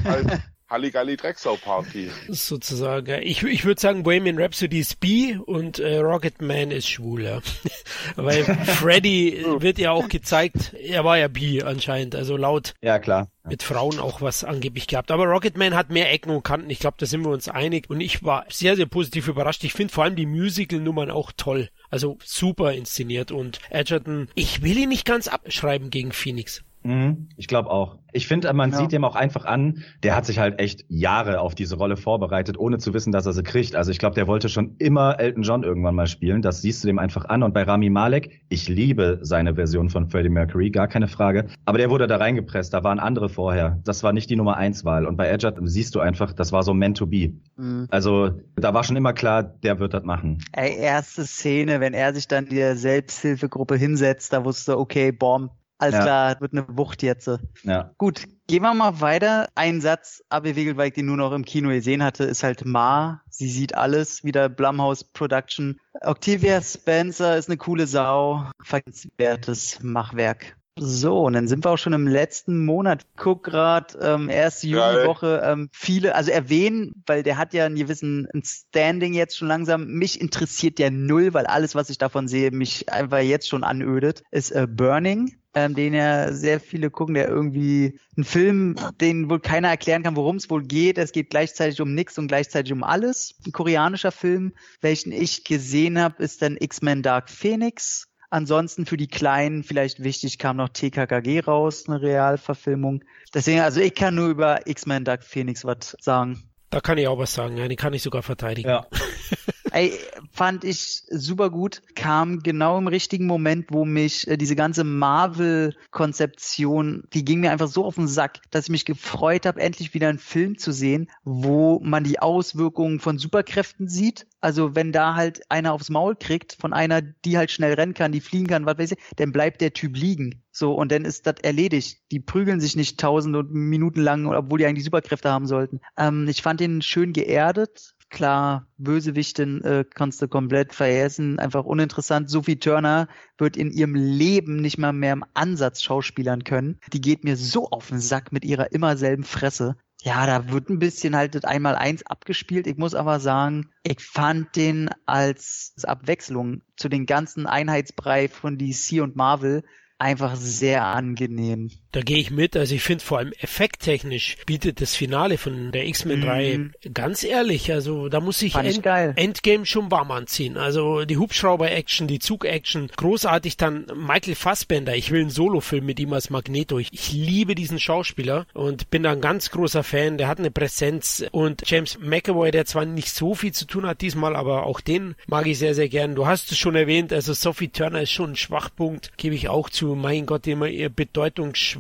halt 0.06 0.42
Halligalli 0.72 1.18
Drecksau 1.18 1.58
Party. 1.58 2.10
Sozusagen. 2.30 3.22
Ich, 3.24 3.44
ich 3.44 3.66
würde 3.66 3.82
sagen, 3.82 4.04
Bohemian 4.04 4.40
Rhapsody 4.40 4.80
ist 4.80 5.02
bi 5.02 5.38
und 5.46 5.80
äh, 5.80 5.98
Rocket 5.98 6.42
Man 6.42 6.72
ist 6.72 6.88
schwul, 6.88 7.24
ja. 7.24 7.42
Weil 8.16 8.46
Freddy 8.46 9.46
wird 9.60 9.78
ja 9.80 9.92
auch 9.92 10.08
gezeigt, 10.08 10.74
er 10.74 11.04
war 11.04 11.18
ja 11.18 11.28
bi 11.28 11.62
anscheinend, 11.62 12.16
also 12.16 12.38
laut. 12.38 12.74
Ja, 12.82 13.00
klar. 13.00 13.28
Mit 13.44 13.64
Frauen 13.64 14.00
auch 14.00 14.22
was 14.22 14.46
angeblich 14.46 14.88
gehabt. 14.88 15.12
Aber 15.12 15.26
Rocket 15.26 15.58
Man 15.58 15.76
hat 15.76 15.90
mehr 15.90 16.12
Ecken 16.12 16.30
und 16.30 16.44
Kanten. 16.44 16.70
Ich 16.70 16.80
glaube, 16.80 16.96
da 17.00 17.06
sind 17.06 17.24
wir 17.24 17.32
uns 17.32 17.50
einig. 17.50 17.90
Und 17.90 18.00
ich 18.00 18.24
war 18.24 18.46
sehr, 18.50 18.78
sehr 18.78 18.86
positiv 18.86 19.28
überrascht. 19.28 19.64
Ich 19.66 19.74
finde 19.74 19.94
vor 19.94 20.06
allem 20.06 20.16
die 20.16 20.26
Musical-Nummern 20.26 21.12
auch 21.12 21.34
toll. 21.36 21.70
Also 21.90 22.18
super 22.24 22.72
inszeniert. 22.72 23.32
Und 23.32 23.60
Edgerton, 23.70 24.30
ich 24.36 24.62
will 24.62 24.78
ihn 24.78 24.90
nicht 24.90 25.06
ganz 25.06 25.28
abschreiben 25.28 25.90
gegen 25.90 26.14
Phoenix. 26.14 26.64
Mhm, 26.84 27.30
ich 27.38 27.48
glaube 27.48 27.70
auch. 27.70 27.98
Ich 28.14 28.28
finde, 28.28 28.52
man 28.54 28.72
ja. 28.72 28.78
sieht 28.78 28.92
dem 28.92 29.06
auch 29.06 29.16
einfach 29.16 29.46
an, 29.46 29.84
der 30.04 30.16
hat 30.16 30.26
sich 30.26 30.40
halt 30.40 30.60
echt 30.60 30.84
Jahre 30.90 31.40
auf 31.40 31.56
diese 31.56 31.78
Rolle 31.78 31.96
vorbereitet, 31.96 32.58
ohne 32.58 32.78
zu 32.78 32.94
wissen, 32.94 33.12
dass 33.12 33.26
er 33.26 33.34
sie 33.34 33.44
kriegt. 33.44 33.76
Also 33.76 33.92
ich 33.92 34.00
glaube, 34.00 34.16
der 34.16 34.28
wollte 34.28 34.50
schon 34.50 34.76
immer 34.80 35.20
Elton 35.20 35.44
John 35.44 35.64
irgendwann 35.64 35.96
mal 35.96 36.08
spielen. 36.08 36.42
Das 36.42 36.62
siehst 36.62 36.84
du 36.84 36.88
dem 36.88 37.00
einfach 37.00 37.26
an. 37.26 37.44
Und 37.44 37.54
bei 37.54 37.64
Rami 37.64 37.90
Malek, 37.90 38.42
ich 38.50 38.68
liebe 38.68 39.20
seine 39.22 39.56
Version 39.56 39.90
von 39.90 40.10
Freddie 40.10 40.30
Mercury, 40.30 40.72
gar 40.72 40.88
keine 40.88 41.08
Frage. 41.08 41.48
Aber 41.66 41.78
der 41.78 41.90
wurde 41.90 42.08
da 42.08 42.18
reingepresst, 42.18 42.74
da 42.74 42.84
waren 42.84 43.00
andere 43.00 43.30
vorher. 43.30 43.80
Das 43.84 44.04
war 44.04 44.12
nicht 44.12 44.30
die 44.30 44.36
Nummer 44.36 44.58
eins 44.58 44.84
Wahl. 44.84 45.06
Und 45.06 45.16
bei 45.16 45.30
Edgert 45.30 45.58
siehst 45.64 45.96
du 45.96 46.00
einfach, 46.00 46.34
das 46.34 46.52
war 46.52 46.64
so 46.64 46.74
meant 46.74 46.98
to 46.98 47.06
be. 47.06 47.34
Mhm. 47.56 47.88
Also 47.92 48.32
da 48.56 48.74
war 48.74 48.84
schon 48.84 48.98
immer 48.98 49.14
klar, 49.14 49.44
der 49.44 49.80
wird 49.80 49.94
das 49.94 50.04
machen. 50.04 50.40
Ey, 50.52 50.78
erste 50.78 51.26
Szene, 51.26 51.80
wenn 51.80 51.94
er 51.94 52.14
sich 52.14 52.28
dann 52.28 52.48
der 52.48 52.76
Selbsthilfegruppe 52.76 53.76
hinsetzt, 53.76 54.34
da 54.34 54.44
wusste, 54.44 54.78
okay, 54.78 55.12
Bomb, 55.12 55.52
alles 55.82 55.96
ja. 55.96 56.04
klar, 56.04 56.42
wird 56.42 56.54
eine 56.54 56.66
Wucht 56.78 57.02
jetzt. 57.02 57.28
Ja. 57.64 57.92
Gut, 57.98 58.26
gehen 58.46 58.62
wir 58.62 58.74
mal 58.74 59.02
weiter. 59.02 59.50
Ein 59.56 59.82
Satz 59.82 60.24
abgewickelt, 60.30 60.78
weil 60.78 60.90
ich 60.90 60.94
den 60.94 61.08
nur 61.08 61.18
noch 61.18 61.32
im 61.32 61.44
Kino 61.44 61.70
gesehen 61.70 62.04
hatte, 62.04 62.24
ist 62.24 62.44
halt 62.44 62.66
Ma. 62.66 63.22
Sie 63.30 63.50
sieht 63.50 63.74
alles, 63.74 64.24
wieder 64.24 64.48
Blumhouse 64.48 65.04
Production. 65.04 65.80
Octavia 66.02 66.62
Spencer 66.62 67.36
ist 67.36 67.50
eine 67.50 67.58
coole 67.58 67.88
Sau. 67.88 68.46
Vergessenswertes 68.64 69.80
Machwerk. 69.82 70.56
So, 70.80 71.24
und 71.26 71.34
dann 71.34 71.48
sind 71.48 71.66
wir 71.66 71.72
auch 71.72 71.78
schon 71.78 71.94
im 71.94 72.08
letzten 72.08 72.64
Monat. 72.64 73.06
Guck 73.18 73.44
grad, 73.44 73.98
ähm, 74.00 74.30
erste 74.30 74.68
Juliwoche, 74.68 75.42
ähm, 75.44 75.70
viele, 75.74 76.16
also 76.16 76.32
erwähnen, 76.32 77.04
weil 77.08 77.24
der 77.24 77.38
hat 77.38 77.54
ja 77.54 77.66
einen 77.66 77.76
gewissen 77.76 78.28
ein 78.34 78.44
Standing 78.44 79.14
jetzt 79.14 79.36
schon 79.36 79.48
langsam. 79.48 79.88
Mich 79.88 80.22
interessiert 80.22 80.80
der 80.80 80.92
null, 80.92 81.34
weil 81.34 81.46
alles, 81.46 81.74
was 81.76 81.90
ich 81.90 81.98
davon 81.98 82.28
sehe, 82.28 82.52
mich 82.52 82.92
einfach 82.92 83.20
jetzt 83.20 83.50
schon 83.50 83.64
anödet, 83.64 84.24
ist 84.32 84.52
äh, 84.52 84.68
Burning 84.70 85.41
ähm, 85.54 85.76
den 85.76 85.94
ja 85.94 86.32
sehr 86.32 86.60
viele 86.60 86.90
gucken, 86.90 87.16
der 87.16 87.28
irgendwie 87.28 88.00
ein 88.18 88.24
Film, 88.24 88.76
den 89.00 89.30
wohl 89.30 89.40
keiner 89.40 89.70
erklären 89.70 90.04
kann, 90.04 90.16
worum 90.16 90.38
es 90.38 90.50
wohl 90.50 90.64
geht. 90.64 90.98
Es 90.98 91.12
geht 91.12 91.30
gleichzeitig 91.30 91.82
um 91.82 91.94
nichts 91.94 92.18
und 92.18 92.28
gleichzeitig 92.28 92.72
um 92.72 92.84
alles. 92.84 93.36
Ein 93.46 93.52
koreanischer 93.52 94.12
Film, 94.12 94.54
welchen 94.82 95.12
ich 95.12 95.44
gesehen 95.44 96.00
habe, 96.00 96.24
ist 96.24 96.42
dann 96.42 96.58
X-Men 96.60 97.04
Dark 97.04 97.30
Phoenix. 97.30 98.08
Ansonsten 98.30 98.86
für 98.86 98.96
die 98.96 99.08
Kleinen 99.08 99.64
vielleicht 99.64 100.02
wichtig 100.02 100.38
kam 100.38 100.56
noch 100.56 100.70
TKKG 100.70 101.42
raus, 101.42 101.84
eine 101.88 102.02
Realverfilmung. 102.02 103.04
Deswegen, 103.34 103.60
also 103.60 103.82
ich 103.82 103.94
kann 103.94 104.16
nur 104.16 104.30
über 104.30 104.66
X-Men 104.68 105.04
Dark 105.04 105.24
Phoenix 105.26 105.66
was 105.66 105.98
sagen. 106.00 106.42
Da 106.70 106.80
kann 106.80 106.98
ich 106.98 107.10
auch 107.10 107.18
was 107.18 107.34
sagen, 107.34 107.58
ja, 107.58 107.68
den 107.68 107.76
kann 107.76 107.92
ich 107.92 108.02
sogar 108.02 108.24
verteidigen. 108.24 108.70
Ja. 108.70 108.88
Ey, 109.72 109.94
fand 110.32 110.64
ich 110.64 111.04
super 111.10 111.50
gut. 111.50 111.82
Kam 111.96 112.40
genau 112.40 112.78
im 112.78 112.88
richtigen 112.88 113.26
Moment, 113.26 113.68
wo 113.70 113.86
mich 113.86 114.28
äh, 114.28 114.38
diese 114.38 114.56
ganze 114.56 114.84
Marvel-Konzeption, 114.84 117.06
die 117.14 117.26
ging 117.26 117.40
mir 117.42 117.52
einfach 117.52 117.68
so 117.68 117.86
auf 117.86 117.96
den 117.96 118.08
Sack, 118.08 118.40
dass 118.50 118.66
ich 118.66 118.72
mich 118.72 118.86
gefreut 118.86 119.46
habe, 119.46 119.62
endlich 119.62 119.94
wieder 119.94 120.10
einen 120.10 120.20
Film 120.20 120.58
zu 120.58 120.72
sehen, 120.72 121.10
wo 121.24 121.80
man 121.84 122.04
die 122.04 122.20
Auswirkungen 122.20 123.00
von 123.00 123.18
Superkräften 123.18 123.88
sieht. 123.88 124.28
Also 124.40 124.76
wenn 124.76 124.92
da 124.92 125.16
halt 125.16 125.42
einer 125.50 125.74
aufs 125.74 125.90
Maul 125.90 126.16
kriegt 126.16 126.58
von 126.60 126.74
einer, 126.74 127.02
die 127.02 127.38
halt 127.38 127.52
schnell 127.52 127.74
rennen 127.74 127.94
kann, 127.94 128.12
die 128.12 128.22
fliegen 128.22 128.48
kann, 128.48 128.66
was 128.66 128.78
weiß 128.78 128.92
ich, 128.94 128.98
dann 129.18 129.32
bleibt 129.32 129.62
der 129.62 129.74
Typ 129.74 129.96
liegen. 129.96 130.42
So, 130.52 130.74
und 130.74 130.92
dann 130.92 131.06
ist 131.06 131.28
das 131.28 131.36
erledigt. 131.42 132.00
Die 132.12 132.20
prügeln 132.20 132.60
sich 132.60 132.76
nicht 132.76 133.00
tausende 133.00 133.44
Minuten 133.44 134.02
lang, 134.02 134.28
obwohl 134.28 134.60
die 134.60 134.66
eigentlich 134.66 134.84
Superkräfte 134.84 135.30
haben 135.30 135.48
sollten. 135.48 135.80
Ähm, 135.98 136.28
ich 136.28 136.42
fand 136.42 136.62
ihn 136.62 136.82
schön 136.82 137.14
geerdet, 137.14 137.94
klar, 138.12 138.68
Bösewichtin 138.78 139.64
äh, 139.64 139.86
kannst 139.92 140.22
du 140.22 140.28
komplett 140.28 140.74
vergessen, 140.74 141.40
einfach 141.40 141.66
uninteressant. 141.66 142.30
Sophie 142.30 142.60
Turner 142.60 143.08
wird 143.38 143.58
in 143.58 143.72
ihrem 143.72 143.96
Leben 143.96 144.58
nicht 144.58 144.78
mal 144.78 144.94
mehr 144.94 145.14
im 145.14 145.26
Ansatz 145.34 145.82
schauspielern 145.82 146.44
können. 146.44 146.80
Die 146.94 147.02
geht 147.02 147.24
mir 147.24 147.38
so 147.38 147.70
auf 147.70 147.88
den 147.88 148.00
Sack 148.00 148.32
mit 148.32 148.46
ihrer 148.46 148.72
immer 148.72 148.98
selben 148.98 149.24
Fresse. 149.24 149.78
Ja, 150.04 150.26
da 150.26 150.52
wird 150.52 150.70
ein 150.70 150.80
bisschen 150.80 151.16
halt 151.16 151.36
das 151.36 151.44
Einmal-Eins 151.44 152.06
abgespielt. 152.06 152.68
Ich 152.68 152.78
muss 152.78 152.96
aber 152.96 153.20
sagen, 153.20 153.70
ich 153.84 154.02
fand 154.02 154.56
den 154.56 154.90
als 155.06 155.74
Abwechslung 155.84 156.62
zu 156.76 156.90
den 156.90 157.06
ganzen 157.06 157.46
Einheitsbrei 157.46 158.28
von 158.28 158.58
DC 158.58 159.02
und 159.02 159.16
Marvel 159.16 159.64
einfach 160.00 160.36
sehr 160.36 160.86
angenehm. 160.86 161.70
Da 161.92 162.02
gehe 162.02 162.18
ich 162.18 162.32
mit. 162.32 162.56
Also 162.56 162.76
ich 162.76 162.84
finde 162.84 163.04
vor 163.04 163.18
allem 163.18 163.34
effekttechnisch 163.40 164.38
bietet 164.46 164.82
das 164.82 164.96
Finale 164.96 165.38
von 165.38 165.72
der 165.72 165.88
X-Men-Reihe 165.88 166.58
mm. 166.58 166.72
ganz 166.94 167.24
ehrlich. 167.24 167.72
Also 167.72 168.08
da 168.08 168.20
muss 168.20 168.42
ich 168.42 168.56
End 168.56 168.86
Endgame 168.86 169.66
schon 169.66 169.92
warm 169.92 170.12
anziehen. 170.12 170.58
Also 170.58 171.06
die 171.06 171.18
Hubschrauber-Action, 171.18 172.08
die 172.08 172.20
Zug-Action, 172.20 172.90
großartig 172.96 173.58
dann 173.58 173.86
Michael 173.96 174.36
Fassbender. 174.36 174.96
Ich 174.96 175.12
will 175.12 175.22
einen 175.22 175.30
Solo-Film 175.30 175.86
mit 175.86 176.00
ihm 176.00 176.14
als 176.14 176.30
Magneto. 176.30 176.80
Ich, 176.80 176.90
ich 176.94 177.12
liebe 177.12 177.56
diesen 177.56 177.80
Schauspieler 177.80 178.46
und 178.54 178.90
bin 178.90 179.04
da 179.04 179.12
ein 179.12 179.22
ganz 179.22 179.52
großer 179.52 179.84
Fan. 179.84 180.18
Der 180.18 180.28
hat 180.28 180.40
eine 180.40 180.52
Präsenz 180.52 181.26
und 181.32 181.64
James 181.66 182.00
McAvoy, 182.00 182.52
der 182.52 182.66
zwar 182.66 182.86
nicht 182.86 183.10
so 183.10 183.36
viel 183.36 183.52
zu 183.52 183.66
tun 183.66 183.86
hat 183.86 184.02
diesmal, 184.02 184.36
aber 184.36 184.66
auch 184.66 184.80
den 184.80 185.16
mag 185.28 185.46
ich 185.48 185.60
sehr, 185.60 185.76
sehr 185.76 185.90
gern. 185.90 186.16
Du 186.16 186.26
hast 186.26 186.52
es 186.52 186.58
schon 186.58 186.76
erwähnt. 186.76 187.12
Also 187.12 187.34
Sophie 187.34 187.70
Turner 187.70 188.02
ist 188.02 188.12
schon 188.12 188.32
ein 188.32 188.36
Schwachpunkt, 188.36 189.12
gebe 189.18 189.36
ich 189.36 189.50
auch 189.50 189.70
zu 189.70 189.96
mein 189.96 190.26
Gott, 190.26 190.48
immer 190.48 190.68
ihr 190.68 190.90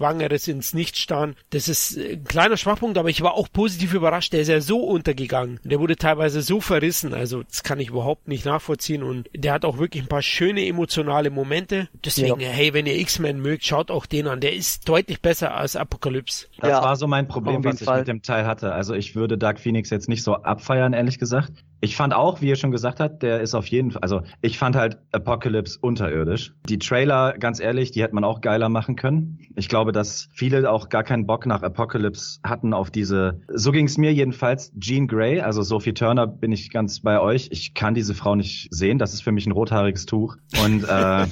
Bedeutungsschwangeres 0.02 0.48
ins 0.48 0.73
Nichtstarren. 0.73 1.36
Das 1.52 1.68
ist 1.68 1.98
ein 1.98 2.23
kleiner 2.23 2.57
Schwachpunkt, 2.57 2.98
aber 2.98 3.10
ich 3.10 3.22
war 3.22 3.34
auch 3.34 3.48
positiv 3.52 3.94
überrascht. 3.94 4.34
Der 4.34 4.41
ist 4.41 4.48
ja 4.48 4.61
so 4.61 4.80
untergegangen. 4.80 5.60
Der 5.64 5.80
wurde 5.80 5.95
teilweise 5.95 6.41
so 6.41 6.60
verrissen. 6.60 7.14
Also, 7.14 7.44
das 7.44 7.64
kann 7.64 7.80
ich 7.80 7.90
überhaupt 7.90 8.28
nicht 8.28 8.45
nachvollziehen. 8.45 9.03
Und 9.03 9.30
der 9.36 9.53
hat 9.53 9.65
auch 9.65 9.78
wirklich 9.78 10.03
ein 10.03 10.10
paar 10.10 10.22
schöne 10.22 10.65
emotionale 10.65 11.30
Momente. 11.30 11.90
Deswegen, 12.03 12.40
ja. 12.40 12.49
hey, 12.49 12.73
wenn 12.73 12.86
ihr 12.86 12.98
X-Men 12.99 13.40
mögt, 13.40 13.65
schaut 13.65 13.91
auch 13.91 14.06
den 14.06 14.28
an. 14.28 14.40
Der 14.40 14.53
ist 14.53 14.88
deutlich 14.90 15.22
besser 15.22 15.56
als 15.56 15.76
Apokalypse. 15.76 16.48
Das 16.60 16.69
ja. 16.69 16.84
war 16.84 16.95
so 16.95 17.07
mein 17.07 17.28
Problem, 17.28 17.64
was 17.64 17.82
ich 17.82 17.86
Fall. 17.86 17.99
mit 17.99 18.07
dem 18.07 18.22
Teil 18.22 18.45
hatte. 18.45 18.73
Also, 18.73 18.94
ich 18.94 19.15
würde 19.15 19.38
Dark 19.38 19.60
Phoenix 19.60 19.90
jetzt 19.90 20.10
nicht 20.10 20.23
so 20.23 20.36
abfeiern, 20.36 20.94
ehrlich 20.94 21.19
gesagt. 21.19 21.52
Ich 21.82 21.95
fand 21.95 22.14
auch, 22.14 22.41
wie 22.41 22.48
ihr 22.48 22.56
schon 22.56 22.72
gesagt 22.72 22.99
habt, 22.99 23.24
der 23.24 23.41
ist 23.41 23.56
auf 23.56 23.66
jeden 23.68 23.91
Fall, 23.91 24.02
also 24.03 24.22
ich 24.41 24.60
fand 24.60 24.76
halt 24.76 24.99
Apocalypse 25.12 25.80
unterirdisch. 25.82 26.53
Die 26.70 26.78
Trailer, 26.78 27.34
ganz 27.40 27.60
ehrlich, 27.60 27.91
die 27.91 28.03
hätte 28.03 28.14
man 28.14 28.24
auch 28.24 28.41
geiler 28.41 28.70
machen 28.70 28.95
können. 28.95 29.40
Ich 29.56 29.68
glaube, 29.68 29.91
dass 29.91 30.30
viele 30.32 30.70
auch 30.72 30.90
gar 30.90 31.03
keinen 31.03 31.26
Bock 31.26 31.48
nach 31.48 31.64
Apocalypse 31.64 32.40
hatten 32.44 32.74
auf 32.74 32.91
diese, 32.91 33.41
so 33.48 33.72
ging 33.72 33.88
es 33.88 33.98
mir 33.98 34.14
jedenfalls, 34.14 34.72
Jean 34.80 35.08
Grey, 35.08 35.41
also 35.41 35.64
Sophie 35.64 35.94
Turner 35.94 36.28
bin 36.28 36.52
ich 36.52 36.70
ganz 36.70 36.99
bei 36.99 37.20
euch. 37.20 37.49
Ich 37.52 37.74
kann 37.74 37.95
diese 37.95 38.14
Frau 38.14 38.36
nicht 38.36 38.68
sehen, 38.72 38.99
das 38.99 39.14
ist 39.14 39.24
für 39.24 39.32
mich 39.32 39.48
ein 39.48 39.52
rothaariges 39.52 40.06
Tuch. 40.06 40.38
Und 40.64 40.84
äh. 40.84 41.26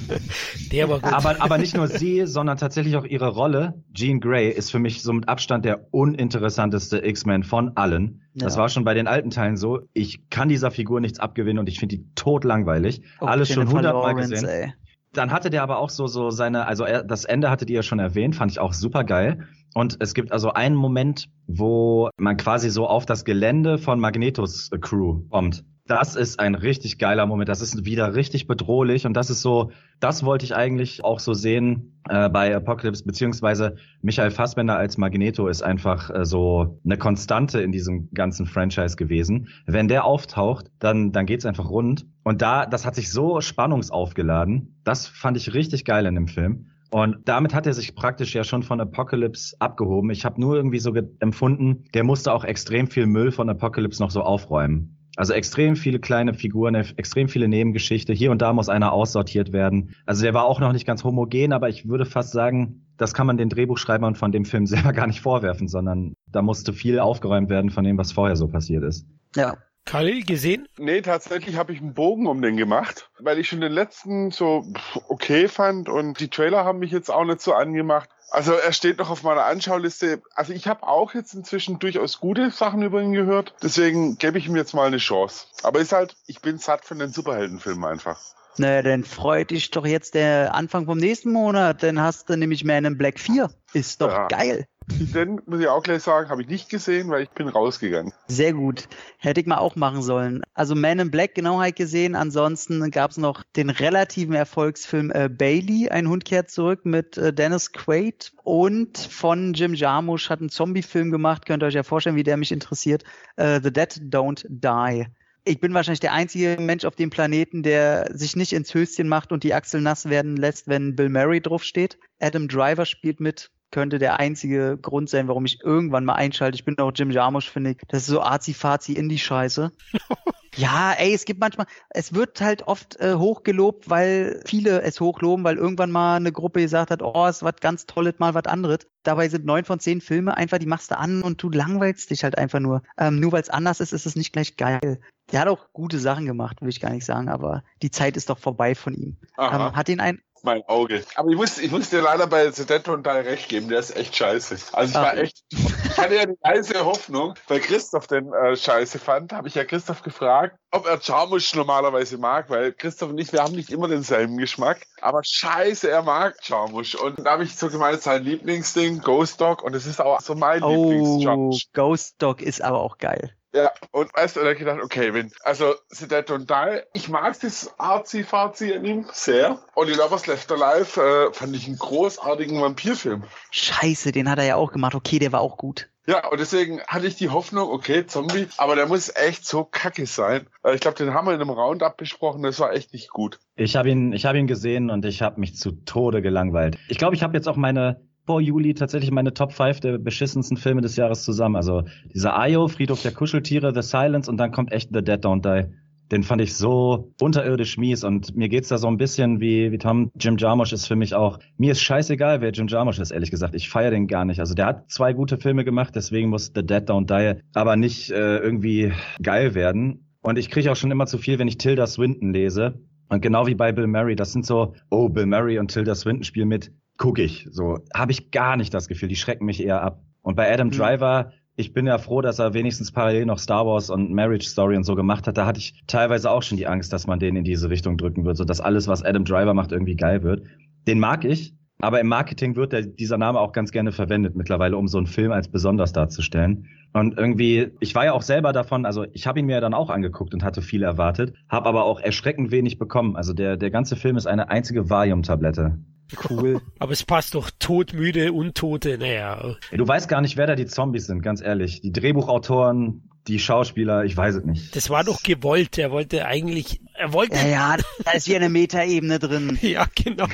Aber, 1.02 1.40
aber 1.40 1.58
nicht 1.58 1.76
nur 1.76 1.86
sie, 1.86 2.26
sondern 2.26 2.56
tatsächlich 2.56 2.96
auch 2.96 3.04
ihre 3.04 3.28
Rolle. 3.28 3.74
Jean 3.94 4.20
Grey 4.20 4.50
ist 4.50 4.70
für 4.70 4.78
mich 4.78 5.02
so 5.02 5.12
mit 5.12 5.28
Abstand 5.28 5.64
der 5.64 5.86
uninteressanteste 5.92 7.04
X-Men 7.04 7.42
von 7.42 7.76
allen. 7.76 8.22
Ja. 8.34 8.44
Das 8.44 8.56
war 8.56 8.68
schon 8.68 8.84
bei 8.84 8.94
den 8.94 9.06
alten 9.06 9.30
Teilen 9.30 9.56
so. 9.56 9.80
Ich 9.92 10.28
kann 10.30 10.48
dieser 10.48 10.70
Figur 10.70 11.00
nichts 11.00 11.18
abgewinnen 11.18 11.58
und 11.58 11.68
ich 11.68 11.78
finde 11.80 11.96
die 11.96 12.04
tot 12.14 12.44
langweilig. 12.44 13.02
Oh, 13.20 13.26
Alles 13.26 13.52
schon 13.52 13.70
hundertmal 13.70 14.14
gesehen. 14.14 14.44
Ey. 14.44 14.72
Dann 15.12 15.32
hatte 15.32 15.50
der 15.50 15.64
aber 15.64 15.78
auch 15.78 15.90
so 15.90 16.06
so 16.06 16.30
seine, 16.30 16.66
also 16.66 16.84
er, 16.84 17.02
das 17.02 17.24
Ende 17.24 17.50
hattet 17.50 17.68
ihr 17.70 17.76
ja 17.76 17.82
schon 17.82 17.98
erwähnt, 17.98 18.36
fand 18.36 18.52
ich 18.52 18.60
auch 18.60 18.72
super 18.72 19.02
geil. 19.02 19.48
Und 19.74 19.96
es 20.00 20.14
gibt 20.14 20.30
also 20.30 20.52
einen 20.52 20.76
Moment, 20.76 21.28
wo 21.46 22.10
man 22.16 22.36
quasi 22.36 22.70
so 22.70 22.86
auf 22.86 23.06
das 23.06 23.24
Gelände 23.24 23.78
von 23.78 23.98
Magnetos 23.98 24.70
Crew 24.80 25.22
kommt 25.30 25.64
das 25.90 26.14
ist 26.14 26.38
ein 26.38 26.54
richtig 26.54 26.98
geiler 26.98 27.26
Moment. 27.26 27.48
Das 27.48 27.60
ist 27.60 27.84
wieder 27.84 28.14
richtig 28.14 28.46
bedrohlich 28.46 29.06
und 29.06 29.14
das 29.14 29.28
ist 29.28 29.42
so, 29.42 29.72
das 29.98 30.24
wollte 30.24 30.44
ich 30.44 30.54
eigentlich 30.54 31.02
auch 31.02 31.18
so 31.18 31.34
sehen 31.34 32.00
äh, 32.08 32.28
bei 32.28 32.54
Apocalypse, 32.54 33.02
beziehungsweise 33.02 33.74
Michael 34.00 34.30
Fassbender 34.30 34.76
als 34.76 34.98
Magneto 34.98 35.48
ist 35.48 35.62
einfach 35.62 36.08
äh, 36.10 36.24
so 36.24 36.78
eine 36.84 36.96
Konstante 36.96 37.60
in 37.60 37.72
diesem 37.72 38.08
ganzen 38.14 38.46
Franchise 38.46 38.94
gewesen. 38.94 39.48
Wenn 39.66 39.88
der 39.88 40.04
auftaucht, 40.04 40.70
dann, 40.78 41.10
dann 41.10 41.26
geht's 41.26 41.44
einfach 41.44 41.68
rund. 41.68 42.06
Und 42.22 42.40
da, 42.40 42.66
das 42.66 42.86
hat 42.86 42.94
sich 42.94 43.10
so 43.10 43.40
spannungsaufgeladen. 43.40 44.80
Das 44.84 45.08
fand 45.08 45.36
ich 45.36 45.54
richtig 45.54 45.84
geil 45.84 46.06
in 46.06 46.14
dem 46.14 46.28
Film. 46.28 46.66
Und 46.92 47.28
damit 47.28 47.52
hat 47.52 47.66
er 47.66 47.74
sich 47.74 47.96
praktisch 47.96 48.32
ja 48.32 48.44
schon 48.44 48.62
von 48.62 48.80
Apocalypse 48.80 49.56
abgehoben. 49.58 50.10
Ich 50.10 50.24
habe 50.24 50.40
nur 50.40 50.54
irgendwie 50.54 50.78
so 50.78 50.94
empfunden, 51.18 51.84
der 51.94 52.04
musste 52.04 52.32
auch 52.32 52.44
extrem 52.44 52.86
viel 52.86 53.06
Müll 53.06 53.32
von 53.32 53.48
Apocalypse 53.48 54.00
noch 54.00 54.10
so 54.12 54.22
aufräumen. 54.22 54.96
Also 55.16 55.32
extrem 55.32 55.76
viele 55.76 55.98
kleine 55.98 56.34
Figuren, 56.34 56.74
extrem 56.74 57.28
viele 57.28 57.48
Nebengeschichte. 57.48 58.12
Hier 58.12 58.30
und 58.30 58.42
da 58.42 58.52
muss 58.52 58.68
einer 58.68 58.92
aussortiert 58.92 59.52
werden. 59.52 59.94
Also 60.06 60.22
der 60.22 60.34
war 60.34 60.44
auch 60.44 60.60
noch 60.60 60.72
nicht 60.72 60.86
ganz 60.86 61.04
homogen, 61.04 61.52
aber 61.52 61.68
ich 61.68 61.88
würde 61.88 62.06
fast 62.06 62.32
sagen, 62.32 62.86
das 62.96 63.14
kann 63.14 63.26
man 63.26 63.36
den 63.36 63.48
Drehbuchschreibern 63.48 64.14
von 64.14 64.32
dem 64.32 64.44
Film 64.44 64.66
selber 64.66 64.92
gar 64.92 65.06
nicht 65.06 65.20
vorwerfen, 65.20 65.68
sondern 65.68 66.14
da 66.26 66.42
musste 66.42 66.72
viel 66.72 67.00
aufgeräumt 67.00 67.50
werden 67.50 67.70
von 67.70 67.84
dem, 67.84 67.98
was 67.98 68.12
vorher 68.12 68.36
so 68.36 68.48
passiert 68.48 68.84
ist. 68.84 69.06
Ja. 69.34 69.56
Khalil 69.86 70.24
gesehen? 70.24 70.68
Nee, 70.78 71.00
tatsächlich 71.00 71.56
habe 71.56 71.72
ich 71.72 71.80
einen 71.80 71.94
Bogen 71.94 72.26
um 72.26 72.42
den 72.42 72.56
gemacht, 72.56 73.10
weil 73.18 73.38
ich 73.38 73.48
schon 73.48 73.62
den 73.62 73.72
letzten 73.72 74.30
so 74.30 74.64
okay 75.08 75.48
fand 75.48 75.88
und 75.88 76.20
die 76.20 76.28
Trailer 76.28 76.64
haben 76.64 76.80
mich 76.80 76.92
jetzt 76.92 77.10
auch 77.10 77.24
nicht 77.24 77.40
so 77.40 77.54
angemacht. 77.54 78.10
Also 78.30 78.52
er 78.52 78.72
steht 78.72 78.98
noch 78.98 79.10
auf 79.10 79.22
meiner 79.22 79.44
Anschauliste. 79.44 80.22
Also 80.34 80.52
ich 80.52 80.66
habe 80.68 80.86
auch 80.86 81.14
jetzt 81.14 81.34
inzwischen 81.34 81.78
durchaus 81.78 82.20
gute 82.20 82.50
Sachen 82.50 82.82
über 82.82 83.02
ihn 83.02 83.12
gehört. 83.12 83.54
Deswegen 83.62 84.18
gebe 84.18 84.38
ich 84.38 84.46
ihm 84.46 84.56
jetzt 84.56 84.72
mal 84.72 84.86
eine 84.86 84.98
Chance. 84.98 85.46
Aber 85.62 85.80
ist 85.80 85.92
halt, 85.92 86.16
ich 86.26 86.40
bin 86.40 86.58
satt 86.58 86.84
von 86.84 86.98
den 86.98 87.12
Superheldenfilmen 87.12 87.84
einfach. 87.84 88.20
Naja, 88.56 88.82
dann 88.82 89.04
freut 89.04 89.50
dich 89.50 89.70
doch 89.70 89.86
jetzt 89.86 90.14
der 90.14 90.54
Anfang 90.54 90.86
vom 90.86 90.98
nächsten 90.98 91.32
Monat. 91.32 91.82
Dann 91.82 92.00
hast 92.00 92.28
du 92.28 92.36
nämlich 92.36 92.64
Man 92.64 92.84
in 92.84 92.98
Black 92.98 93.18
4. 93.18 93.50
Ist 93.72 94.00
doch 94.00 94.12
ja. 94.12 94.28
geil. 94.28 94.66
Den 94.98 95.40
muss 95.46 95.60
ich 95.60 95.68
auch 95.68 95.82
gleich 95.82 96.02
sagen, 96.02 96.28
habe 96.28 96.42
ich 96.42 96.48
nicht 96.48 96.68
gesehen, 96.68 97.10
weil 97.10 97.22
ich 97.22 97.30
bin 97.30 97.48
rausgegangen. 97.48 98.12
Sehr 98.28 98.52
gut. 98.52 98.88
Hätte 99.18 99.40
ich 99.40 99.46
mal 99.46 99.58
auch 99.58 99.76
machen 99.76 100.02
sollen. 100.02 100.42
Also 100.54 100.74
Man 100.74 100.98
in 100.98 101.10
Black 101.10 101.34
genau 101.34 101.60
halt 101.60 101.76
gesehen. 101.76 102.14
Ansonsten 102.14 102.90
gab 102.90 103.10
es 103.10 103.16
noch 103.16 103.42
den 103.56 103.70
relativen 103.70 104.34
Erfolgsfilm 104.34 105.10
äh, 105.10 105.28
Bailey, 105.28 105.88
ein 105.88 106.08
Hund 106.08 106.24
kehrt 106.24 106.50
zurück 106.50 106.84
mit 106.84 107.16
äh, 107.16 107.32
Dennis 107.32 107.72
Quaid. 107.72 108.32
Und 108.42 108.98
von 108.98 109.54
Jim 109.54 109.74
Jarmusch 109.74 110.30
hat 110.30 110.40
einen 110.40 110.50
Zombie-Film 110.50 111.10
gemacht. 111.10 111.46
Könnt 111.46 111.62
ihr 111.62 111.66
euch 111.66 111.74
ja 111.74 111.82
vorstellen, 111.82 112.16
wie 112.16 112.22
der 112.22 112.36
mich 112.36 112.52
interessiert. 112.52 113.04
Äh, 113.36 113.60
The 113.62 113.72
Dead 113.72 114.00
Don't 114.10 114.44
Die 114.48 115.06
ich 115.44 115.58
bin 115.58 115.72
wahrscheinlich 115.74 116.00
der 116.00 116.12
einzige 116.12 116.60
Mensch 116.60 116.84
auf 116.84 116.96
dem 116.96 117.10
Planeten, 117.10 117.62
der 117.62 118.10
sich 118.12 118.36
nicht 118.36 118.52
ins 118.52 118.74
Höschen 118.74 119.08
macht 119.08 119.32
und 119.32 119.42
die 119.42 119.54
Achsel 119.54 119.80
nass 119.80 120.08
werden 120.08 120.36
lässt, 120.36 120.68
wenn 120.68 120.96
Bill 120.96 121.08
Murray 121.08 121.40
draufsteht. 121.40 121.98
Adam 122.20 122.46
Driver 122.46 122.84
spielt 122.84 123.20
mit 123.20 123.50
könnte 123.70 123.98
der 123.98 124.18
einzige 124.18 124.78
Grund 124.80 125.08
sein, 125.08 125.28
warum 125.28 125.44
ich 125.44 125.62
irgendwann 125.62 126.04
mal 126.04 126.14
einschalte. 126.14 126.56
Ich 126.56 126.64
bin 126.64 126.78
auch 126.78 126.92
Jim 126.94 127.10
Jarmusch, 127.10 127.50
finde 127.50 127.70
ich. 127.70 127.76
Das 127.88 128.02
ist 128.02 128.08
so 128.08 128.22
azi-fazi 128.22 128.92
Indie-Scheiße. 128.92 129.70
ja, 130.56 130.92
ey, 130.92 131.14
es 131.14 131.24
gibt 131.24 131.40
manchmal, 131.40 131.66
es 131.90 132.14
wird 132.14 132.40
halt 132.40 132.66
oft 132.66 132.98
äh, 133.00 133.14
hochgelobt, 133.14 133.88
weil 133.88 134.42
viele 134.44 134.82
es 134.82 135.00
hochloben, 135.00 135.44
weil 135.44 135.56
irgendwann 135.56 135.90
mal 135.90 136.16
eine 136.16 136.32
Gruppe 136.32 136.60
gesagt 136.60 136.90
hat, 136.90 137.02
oh, 137.02 137.26
es 137.26 137.38
ist 137.38 137.42
was 137.42 137.56
ganz 137.60 137.86
Tolles, 137.86 138.18
mal 138.18 138.34
was 138.34 138.46
anderes. 138.46 138.80
Dabei 139.02 139.28
sind 139.28 139.44
neun 139.44 139.64
von 139.64 139.80
zehn 139.80 140.00
Filme 140.00 140.36
einfach, 140.36 140.58
die 140.58 140.66
machst 140.66 140.90
du 140.90 140.98
an 140.98 141.22
und 141.22 141.42
du 141.42 141.48
langweilst 141.48 142.10
dich 142.10 142.24
halt 142.24 142.36
einfach 142.36 142.60
nur. 142.60 142.82
Ähm, 142.98 143.20
nur 143.20 143.32
weil 143.32 143.42
es 143.42 143.50
anders 143.50 143.80
ist, 143.80 143.92
ist 143.92 144.06
es 144.06 144.16
nicht 144.16 144.32
gleich 144.32 144.56
geil. 144.56 145.00
Der 145.32 145.40
hat 145.40 145.48
auch 145.48 145.72
gute 145.72 145.98
Sachen 145.98 146.26
gemacht, 146.26 146.60
will 146.60 146.68
ich 146.68 146.80
gar 146.80 146.90
nicht 146.90 147.06
sagen, 147.06 147.28
aber 147.28 147.62
die 147.82 147.90
Zeit 147.90 148.16
ist 148.16 148.30
doch 148.30 148.38
vorbei 148.38 148.74
von 148.74 148.94
ihm. 148.94 149.16
Ähm, 149.38 149.76
hat 149.76 149.88
ihn 149.88 150.00
ein, 150.00 150.20
mein 150.44 150.62
Auge. 150.66 151.04
Aber 151.14 151.30
ich 151.30 151.36
muss, 151.36 151.58
ich 151.58 151.70
muss 151.70 151.90
dir 151.90 152.02
leider 152.02 152.26
bei 152.26 152.50
Sedento 152.50 152.92
und 152.92 153.04
Teil 153.04 153.22
recht 153.22 153.48
geben, 153.48 153.68
der 153.68 153.80
ist 153.80 153.96
echt 153.96 154.16
scheiße. 154.16 154.56
Also 154.72 154.90
ich 154.90 154.94
war 154.94 155.16
echt, 155.16 155.42
ich 155.50 155.98
hatte 155.98 156.14
ja 156.14 156.26
die 156.26 156.38
leise 156.42 156.84
Hoffnung, 156.84 157.34
weil 157.48 157.60
Christoph 157.60 158.06
den 158.06 158.32
äh, 158.32 158.56
scheiße 158.56 158.98
fand, 158.98 159.32
habe 159.32 159.48
ich 159.48 159.54
ja 159.54 159.64
Christoph 159.64 160.02
gefragt, 160.02 160.56
ob 160.70 160.86
er 160.86 161.00
Charmusch 161.00 161.54
normalerweise 161.54 162.18
mag, 162.18 162.50
weil 162.50 162.72
Christoph 162.72 163.10
und 163.10 163.18
ich, 163.18 163.32
wir 163.32 163.42
haben 163.42 163.54
nicht 163.54 163.70
immer 163.70 163.88
denselben 163.88 164.36
Geschmack, 164.36 164.82
aber 165.00 165.20
scheiße, 165.24 165.90
er 165.90 166.02
mag 166.02 166.36
Charmusch. 166.42 166.94
Und 166.94 167.18
da 167.24 167.32
habe 167.32 167.44
ich 167.44 167.56
so 167.56 167.68
gemeint, 167.68 168.02
sein 168.02 168.24
Lieblingsding, 168.24 169.00
Ghost 169.00 169.40
Dog, 169.40 169.62
und 169.62 169.74
es 169.74 169.86
ist 169.86 170.00
auch 170.00 170.20
so 170.20 170.34
mein 170.34 170.62
oh, 170.62 170.90
Lieblings-Charmusch. 170.90 171.66
Ghost 171.72 172.22
Dog 172.22 172.42
ist 172.42 172.62
aber 172.62 172.80
auch 172.80 172.98
geil. 172.98 173.34
Ja, 173.52 173.72
und 173.90 174.14
weißt 174.14 174.36
du, 174.36 174.40
dann 174.40 174.56
gedacht, 174.56 174.80
okay, 174.82 175.12
wenn, 175.12 175.32
also 175.42 175.74
Sedet 175.88 176.30
Don't 176.30 176.46
Die, 176.46 176.82
ich 176.92 177.08
mag 177.08 177.38
das 177.40 177.74
arzi-fazi 177.78 178.74
an 178.74 178.84
ihm 178.84 179.06
sehr. 179.12 179.58
Und 179.74 179.88
in 179.88 179.96
Lovers 179.96 180.26
Left 180.28 180.52
Alive 180.52 181.00
äh, 181.00 181.32
fand 181.32 181.56
ich 181.56 181.66
einen 181.66 181.78
großartigen 181.78 182.60
Vampirfilm. 182.60 183.24
Scheiße, 183.50 184.12
den 184.12 184.30
hat 184.30 184.38
er 184.38 184.44
ja 184.44 184.56
auch 184.56 184.70
gemacht. 184.70 184.94
Okay, 184.94 185.18
der 185.18 185.32
war 185.32 185.40
auch 185.40 185.56
gut. 185.56 185.88
Ja, 186.06 186.26
und 186.28 186.40
deswegen 186.40 186.80
hatte 186.88 187.06
ich 187.06 187.16
die 187.16 187.28
Hoffnung, 187.28 187.70
okay, 187.70 188.06
Zombie, 188.06 188.48
aber 188.56 188.74
der 188.74 188.86
muss 188.86 189.14
echt 189.14 189.46
so 189.46 189.64
kacke 189.64 190.06
sein. 190.06 190.46
Äh, 190.64 190.74
Ich 190.74 190.80
glaube, 190.80 190.96
den 190.96 191.12
haben 191.12 191.26
wir 191.26 191.34
in 191.34 191.40
einem 191.40 191.50
Roundup 191.50 191.96
besprochen, 191.96 192.42
das 192.42 192.58
war 192.58 192.72
echt 192.72 192.92
nicht 192.92 193.10
gut. 193.10 193.38
Ich 193.54 193.76
habe 193.76 193.90
ihn, 193.90 194.12
ich 194.12 194.24
habe 194.26 194.38
ihn 194.38 194.46
gesehen 194.46 194.90
und 194.90 195.04
ich 195.04 195.22
habe 195.22 195.38
mich 195.38 195.56
zu 195.56 195.72
Tode 195.72 196.22
gelangweilt. 196.22 196.78
Ich 196.88 196.98
glaube, 196.98 197.14
ich 197.16 197.22
habe 197.22 197.36
jetzt 197.36 197.48
auch 197.48 197.56
meine 197.56 198.00
vor 198.30 198.40
Juli 198.40 198.74
tatsächlich 198.74 199.10
meine 199.10 199.34
Top 199.34 199.52
5 199.52 199.80
der 199.80 199.98
beschissensten 199.98 200.56
Filme 200.56 200.82
des 200.82 200.94
Jahres 200.94 201.24
zusammen. 201.24 201.56
Also 201.56 201.82
dieser 202.14 202.38
Ayo, 202.38 202.68
Friedhof 202.68 203.02
der 203.02 203.10
Kuscheltiere, 203.10 203.74
The 203.74 203.82
Silence 203.82 204.30
und 204.30 204.36
dann 204.36 204.52
kommt 204.52 204.70
echt 204.70 204.90
The 204.94 205.02
Dead 205.02 205.24
Don't 205.24 205.42
Die. 205.42 205.68
Den 206.12 206.22
fand 206.22 206.40
ich 206.40 206.54
so 206.54 207.12
unterirdisch 207.20 207.76
mies 207.76 208.04
und 208.04 208.36
mir 208.36 208.48
geht's 208.48 208.68
da 208.68 208.78
so 208.78 208.86
ein 208.86 208.98
bisschen 208.98 209.40
wie, 209.40 209.72
wie 209.72 209.78
Tom. 209.78 210.12
Jim 210.14 210.36
Jarmusch 210.36 210.72
ist 210.72 210.86
für 210.86 210.94
mich 210.94 211.16
auch, 211.16 211.40
mir 211.56 211.72
ist 211.72 211.82
scheißegal, 211.82 212.40
wer 212.40 212.52
Jim 212.52 212.68
Jarmusch 212.68 213.00
ist, 213.00 213.10
ehrlich 213.10 213.32
gesagt. 213.32 213.56
Ich 213.56 213.68
feiere 213.68 213.90
den 213.90 214.06
gar 214.06 214.24
nicht. 214.24 214.38
Also 214.38 214.54
der 214.54 214.66
hat 214.66 214.88
zwei 214.92 215.12
gute 215.12 215.36
Filme 215.36 215.64
gemacht, 215.64 215.96
deswegen 215.96 216.28
muss 216.28 216.52
The 216.54 216.64
Dead 216.64 216.88
Don't 216.88 217.06
Die 217.06 217.40
aber 217.54 217.74
nicht 217.74 218.12
äh, 218.12 218.36
irgendwie 218.36 218.92
geil 219.20 219.56
werden. 219.56 220.06
Und 220.22 220.38
ich 220.38 220.50
kriege 220.50 220.70
auch 220.70 220.76
schon 220.76 220.92
immer 220.92 221.06
zu 221.06 221.18
viel, 221.18 221.40
wenn 221.40 221.48
ich 221.48 221.58
Tilda 221.58 221.88
Swinton 221.88 222.32
lese. 222.32 222.78
Und 223.08 223.22
genau 223.22 223.48
wie 223.48 223.56
bei 223.56 223.72
Bill 223.72 223.88
Murray, 223.88 224.14
das 224.14 224.32
sind 224.32 224.46
so, 224.46 224.74
oh, 224.88 225.08
Bill 225.08 225.26
Murray 225.26 225.58
und 225.58 225.72
Tilda 225.72 225.96
Swinton 225.96 226.22
spielen 226.22 226.46
mit, 226.46 226.70
gucke 227.00 227.22
ich. 227.22 227.48
So, 227.50 227.78
habe 227.94 228.12
ich 228.12 228.30
gar 228.30 228.56
nicht 228.56 228.72
das 228.72 228.86
Gefühl, 228.86 229.08
die 229.08 229.16
schrecken 229.16 229.46
mich 229.46 229.64
eher 229.64 229.82
ab. 229.82 230.02
Und 230.22 230.36
bei 230.36 230.52
Adam 230.52 230.68
Mhm. 230.68 230.72
Driver, 230.72 231.32
ich 231.56 231.72
bin 231.72 231.86
ja 231.86 231.98
froh, 231.98 232.20
dass 232.20 232.38
er 232.38 232.54
wenigstens 232.54 232.92
parallel 232.92 233.26
noch 233.26 233.38
Star 233.38 233.66
Wars 233.66 233.90
und 233.90 234.12
Marriage 234.12 234.46
Story 234.46 234.76
und 234.76 234.84
so 234.84 234.94
gemacht 234.94 235.26
hat. 235.26 235.36
Da 235.38 235.46
hatte 235.46 235.58
ich 235.58 235.82
teilweise 235.86 236.30
auch 236.30 236.42
schon 236.42 236.58
die 236.58 236.66
Angst, 236.66 236.92
dass 236.92 237.06
man 237.06 237.18
den 237.18 237.36
in 237.36 237.44
diese 237.44 237.70
Richtung 237.70 237.96
drücken 237.96 238.24
wird, 238.24 238.36
so 238.36 238.44
dass 238.44 238.60
alles, 238.60 238.86
was 238.86 239.02
Adam 239.02 239.24
Driver 239.24 239.54
macht, 239.54 239.72
irgendwie 239.72 239.96
geil 239.96 240.22
wird. 240.22 240.42
Den 240.86 241.00
mag 241.00 241.24
ich, 241.24 241.54
aber 241.80 242.00
im 242.00 242.08
Marketing 242.08 242.54
wird 242.54 242.72
der, 242.72 242.82
dieser 242.82 243.16
Name 243.16 243.40
auch 243.40 243.52
ganz 243.52 243.72
gerne 243.72 243.92
verwendet 243.92 244.36
mittlerweile, 244.36 244.76
um 244.76 244.86
so 244.86 244.98
einen 244.98 245.06
Film 245.06 245.32
als 245.32 245.48
besonders 245.48 245.94
darzustellen. 245.94 246.66
Und 246.92 247.16
irgendwie, 247.16 247.68
ich 247.80 247.94
war 247.94 248.04
ja 248.04 248.12
auch 248.12 248.22
selber 248.22 248.52
davon, 248.52 248.84
also 248.84 249.06
ich 249.12 249.26
habe 249.26 249.40
ihn 249.40 249.46
mir 249.46 249.54
ja 249.54 249.60
dann 249.60 249.74
auch 249.74 249.88
angeguckt 249.88 250.34
und 250.34 250.44
hatte 250.44 250.60
viel 250.60 250.82
erwartet, 250.82 251.32
habe 251.48 251.66
aber 251.66 251.84
auch 251.84 251.98
erschreckend 252.00 252.50
wenig 252.50 252.78
bekommen. 252.78 253.16
Also 253.16 253.32
der, 253.32 253.56
der 253.56 253.70
ganze 253.70 253.96
Film 253.96 254.16
ist 254.16 254.26
eine 254.26 254.50
einzige 254.50 254.90
Valium-Tablette. 254.90 255.78
Cool. 256.28 256.60
Aber 256.78 256.92
es 256.92 257.04
passt 257.04 257.34
doch 257.34 257.50
todmüde, 257.58 258.32
Untote, 258.32 258.98
naja. 258.98 259.54
Du 259.72 259.86
weißt 259.86 260.08
gar 260.08 260.20
nicht, 260.20 260.36
wer 260.36 260.46
da 260.46 260.54
die 260.54 260.66
Zombies 260.66 261.06
sind, 261.06 261.22
ganz 261.22 261.40
ehrlich. 261.40 261.80
Die 261.80 261.92
Drehbuchautoren, 261.92 263.02
die 263.28 263.38
Schauspieler, 263.38 264.04
ich 264.04 264.16
weiß 264.16 264.36
es 264.36 264.44
nicht. 264.44 264.74
Das 264.74 264.88
war 264.90 265.04
doch 265.04 265.22
gewollt. 265.22 265.76
Er 265.78 265.90
wollte 265.90 266.24
eigentlich, 266.24 266.80
er 266.94 267.12
wollte 267.12 267.36
Ja, 267.36 267.46
ja, 267.46 267.76
da 268.04 268.12
ist 268.12 268.26
hier 268.26 268.36
eine 268.36 268.48
Metaebene 268.48 269.18
drin. 269.18 269.58
Ja, 269.62 269.86
genau. 269.94 270.26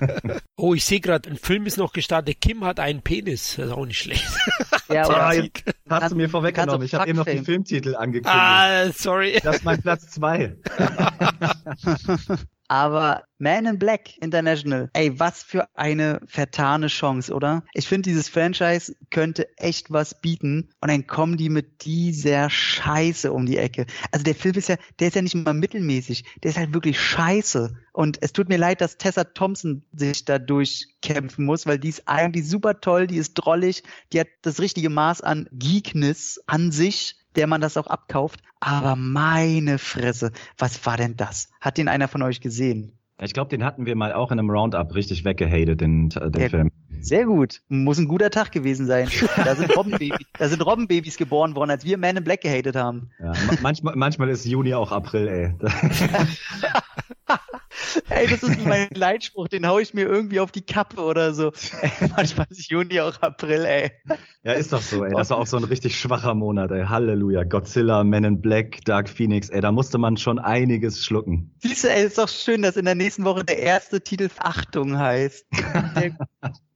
oh, 0.56 0.74
ich 0.74 0.84
sehe 0.84 1.00
gerade, 1.00 1.30
ein 1.30 1.36
Film 1.36 1.64
ist 1.66 1.78
noch 1.78 1.92
gestartet. 1.92 2.40
Kim 2.40 2.64
hat 2.64 2.80
einen 2.80 3.02
Penis. 3.02 3.54
Das 3.56 3.66
ist 3.66 3.72
auch 3.72 3.86
nicht 3.86 3.98
schlecht. 4.00 4.26
Ja, 4.92 5.04
Ah, 5.08 5.30
oder? 5.30 5.42
jetzt 5.44 5.62
hast 5.88 6.10
du 6.12 6.16
mir 6.16 6.28
vorweggenommen. 6.28 6.84
Ich 6.84 6.94
habe 6.94 7.08
eben 7.08 7.16
noch 7.18 7.24
die 7.24 7.30
Fuckfilm. 7.30 7.44
Filmtitel 7.44 7.94
angekündigt. 7.94 8.34
ah, 8.34 8.90
sorry. 8.92 9.38
Das 9.42 9.56
ist 9.56 9.64
mein 9.64 9.80
Platz 9.80 10.10
zwei. 10.10 10.56
Aber 12.68 13.24
Man 13.38 13.66
in 13.66 13.78
Black 13.78 14.16
International, 14.18 14.88
ey, 14.94 15.18
was 15.18 15.42
für 15.42 15.68
eine 15.74 16.20
vertane 16.26 16.86
Chance, 16.86 17.32
oder? 17.32 17.62
Ich 17.74 17.86
finde, 17.86 18.08
dieses 18.08 18.28
Franchise 18.28 18.94
könnte 19.10 19.48
echt 19.58 19.90
was 19.90 20.20
bieten 20.20 20.70
und 20.80 20.90
dann 20.90 21.06
kommen 21.06 21.36
die 21.36 21.50
mit 21.50 21.84
dieser 21.84 22.48
Scheiße 22.48 23.32
um 23.32 23.44
die 23.44 23.58
Ecke. 23.58 23.86
Also 24.12 24.24
der 24.24 24.34
Film 24.34 24.54
ist 24.54 24.68
ja, 24.68 24.76
der 24.98 25.08
ist 25.08 25.16
ja 25.16 25.22
nicht 25.22 25.34
mal 25.34 25.52
mittelmäßig, 25.52 26.24
der 26.42 26.52
ist 26.52 26.58
halt 26.58 26.72
wirklich 26.72 26.98
scheiße. 26.98 27.76
Und 27.92 28.18
es 28.22 28.32
tut 28.32 28.48
mir 28.48 28.58
leid, 28.58 28.80
dass 28.80 28.96
Tessa 28.96 29.24
Thompson 29.24 29.84
sich 29.92 30.24
da 30.24 30.38
durchkämpfen 30.38 31.44
muss, 31.44 31.66
weil 31.66 31.78
die 31.78 31.90
ist 31.90 32.08
eigentlich 32.08 32.48
super 32.48 32.80
toll, 32.80 33.06
die 33.06 33.18
ist 33.18 33.34
drollig, 33.34 33.82
die 34.12 34.20
hat 34.20 34.28
das 34.42 34.58
richtige 34.58 34.90
Maß 34.90 35.20
an 35.20 35.48
Geekness 35.52 36.40
an 36.46 36.72
sich 36.72 37.16
der 37.36 37.46
man 37.46 37.60
das 37.60 37.76
auch 37.76 37.86
abkauft. 37.86 38.40
Aber 38.60 38.96
meine 38.96 39.78
Fresse, 39.78 40.32
was 40.58 40.84
war 40.86 40.96
denn 40.96 41.16
das? 41.16 41.50
Hat 41.60 41.78
den 41.78 41.88
einer 41.88 42.08
von 42.08 42.22
euch 42.22 42.40
gesehen? 42.40 42.98
Ich 43.20 43.32
glaube, 43.32 43.48
den 43.48 43.64
hatten 43.64 43.86
wir 43.86 43.94
mal 43.94 44.12
auch 44.12 44.32
in 44.32 44.38
einem 44.38 44.50
Roundup 44.50 44.94
richtig 44.94 45.24
weggehatet, 45.24 45.80
den, 45.80 46.08
den 46.08 46.40
Ja. 46.40 46.48
Film. 46.48 46.70
Sehr 47.00 47.26
gut. 47.26 47.60
Muss 47.68 47.98
ein 47.98 48.08
guter 48.08 48.30
Tag 48.30 48.52
gewesen 48.52 48.86
sein. 48.86 49.08
Da 49.44 49.54
sind 49.54 49.76
Robbenbabys, 49.76 50.12
da 50.38 50.48
sind 50.48 50.64
Robbenbabys 50.64 51.16
geboren 51.16 51.54
worden, 51.54 51.70
als 51.70 51.84
wir 51.84 51.98
Man 51.98 52.16
in 52.16 52.24
Black 52.24 52.40
gehatet 52.40 52.76
haben. 52.76 53.10
Ja, 53.18 53.32
ma- 53.32 53.58
manchmal, 53.62 53.94
manchmal 53.96 54.28
ist 54.30 54.44
Juni 54.46 54.72
auch 54.74 54.90
April, 54.92 55.28
ey. 55.28 55.54
Ey, 58.08 58.26
das 58.28 58.42
ist 58.42 58.64
mein 58.64 58.88
Leitspruch, 58.94 59.48
den 59.48 59.66
hau 59.66 59.78
ich 59.78 59.94
mir 59.94 60.02
irgendwie 60.06 60.40
auf 60.40 60.50
die 60.52 60.62
Kappe 60.62 61.00
oder 61.00 61.32
so. 61.34 61.52
Ey, 61.80 61.90
manchmal 62.16 62.46
ist 62.50 62.70
Juni 62.70 63.00
auch 63.00 63.20
April, 63.20 63.64
ey. 63.64 63.90
Ja, 64.42 64.52
ist 64.52 64.72
doch 64.72 64.80
so, 64.82 65.04
ey. 65.04 65.12
Das 65.14 65.30
war 65.30 65.38
auch 65.38 65.46
so 65.46 65.56
ein 65.56 65.64
richtig 65.64 65.98
schwacher 65.98 66.34
Monat, 66.34 66.70
ey. 66.70 66.84
Halleluja. 66.86 67.44
Godzilla, 67.44 68.02
Men 68.04 68.24
in 68.24 68.40
Black, 68.40 68.84
Dark 68.84 69.08
Phoenix, 69.08 69.48
ey. 69.50 69.60
Da 69.60 69.70
musste 69.72 69.98
man 69.98 70.16
schon 70.16 70.38
einiges 70.38 71.04
schlucken. 71.04 71.54
Siehst 71.58 71.84
du, 71.84 71.88
ey, 71.90 72.04
ist 72.06 72.18
doch 72.18 72.28
schön, 72.28 72.62
dass 72.62 72.76
in 72.76 72.84
der 72.84 72.94
nächsten 72.94 73.24
Woche 73.24 73.44
der 73.44 73.58
erste 73.58 74.00
Titel 74.00 74.28
Achtung 74.38 74.98
heißt. 74.98 75.44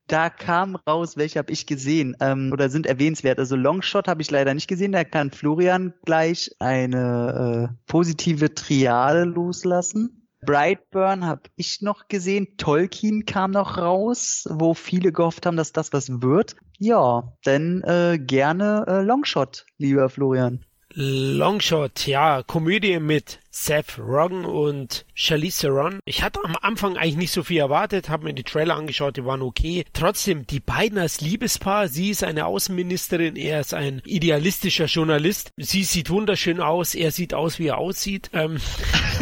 Da 0.09 0.31
kam 0.31 0.75
raus, 0.75 1.17
welche 1.17 1.37
habe 1.37 1.53
ich 1.53 1.67
gesehen 1.67 2.17
ähm, 2.19 2.49
oder 2.51 2.71
sind 2.71 2.87
erwähnenswert. 2.87 3.37
Also 3.37 3.55
Longshot 3.55 4.07
habe 4.07 4.23
ich 4.23 4.31
leider 4.31 4.55
nicht 4.55 4.67
gesehen. 4.67 4.91
Da 4.91 5.03
kann 5.03 5.29
Florian 5.29 5.93
gleich 6.03 6.49
eine 6.57 7.69
äh, 7.69 7.75
positive 7.85 8.55
Triade 8.55 9.25
loslassen. 9.25 10.27
Brightburn 10.41 11.25
habe 11.25 11.43
ich 11.57 11.83
noch 11.83 12.07
gesehen. 12.07 12.57
Tolkien 12.57 13.25
kam 13.25 13.51
noch 13.51 13.77
raus, 13.77 14.47
wo 14.49 14.73
viele 14.73 15.11
gehofft 15.11 15.45
haben, 15.45 15.57
dass 15.57 15.73
das 15.73 15.93
was 15.93 16.23
wird. 16.23 16.55
Ja, 16.79 17.33
dann 17.43 17.83
äh, 17.83 18.17
gerne 18.19 18.85
äh, 18.87 19.01
Longshot, 19.01 19.67
lieber 19.77 20.09
Florian. 20.09 20.65
Longshot, 20.91 22.07
ja, 22.07 22.41
Komödie 22.41 22.99
mit 22.99 23.39
Seth 23.51 23.97
Rogen 23.97 24.45
und 24.45 25.05
Charlize 25.13 25.61
Theron. 25.61 25.99
Ich 26.05 26.21
hatte 26.21 26.39
am 26.43 26.55
Anfang 26.61 26.97
eigentlich 26.97 27.17
nicht 27.17 27.31
so 27.31 27.43
viel 27.43 27.59
erwartet, 27.59 28.09
habe 28.09 28.25
mir 28.25 28.33
die 28.33 28.43
Trailer 28.43 28.75
angeschaut, 28.75 29.17
die 29.17 29.25
waren 29.25 29.41
okay. 29.41 29.85
Trotzdem, 29.93 30.45
die 30.45 30.59
beiden 30.59 30.97
als 30.97 31.21
Liebespaar, 31.21 31.87
sie 31.87 32.11
ist 32.11 32.23
eine 32.23 32.45
Außenministerin, 32.45 33.35
er 33.35 33.59
ist 33.59 33.73
ein 33.73 34.01
idealistischer 34.05 34.85
Journalist. 34.85 35.51
Sie 35.57 35.83
sieht 35.83 36.09
wunderschön 36.09 36.59
aus, 36.59 36.95
er 36.95 37.11
sieht 37.11 37.33
aus, 37.33 37.59
wie 37.59 37.67
er 37.67 37.77
aussieht. 37.77 38.29
Ähm 38.33 38.59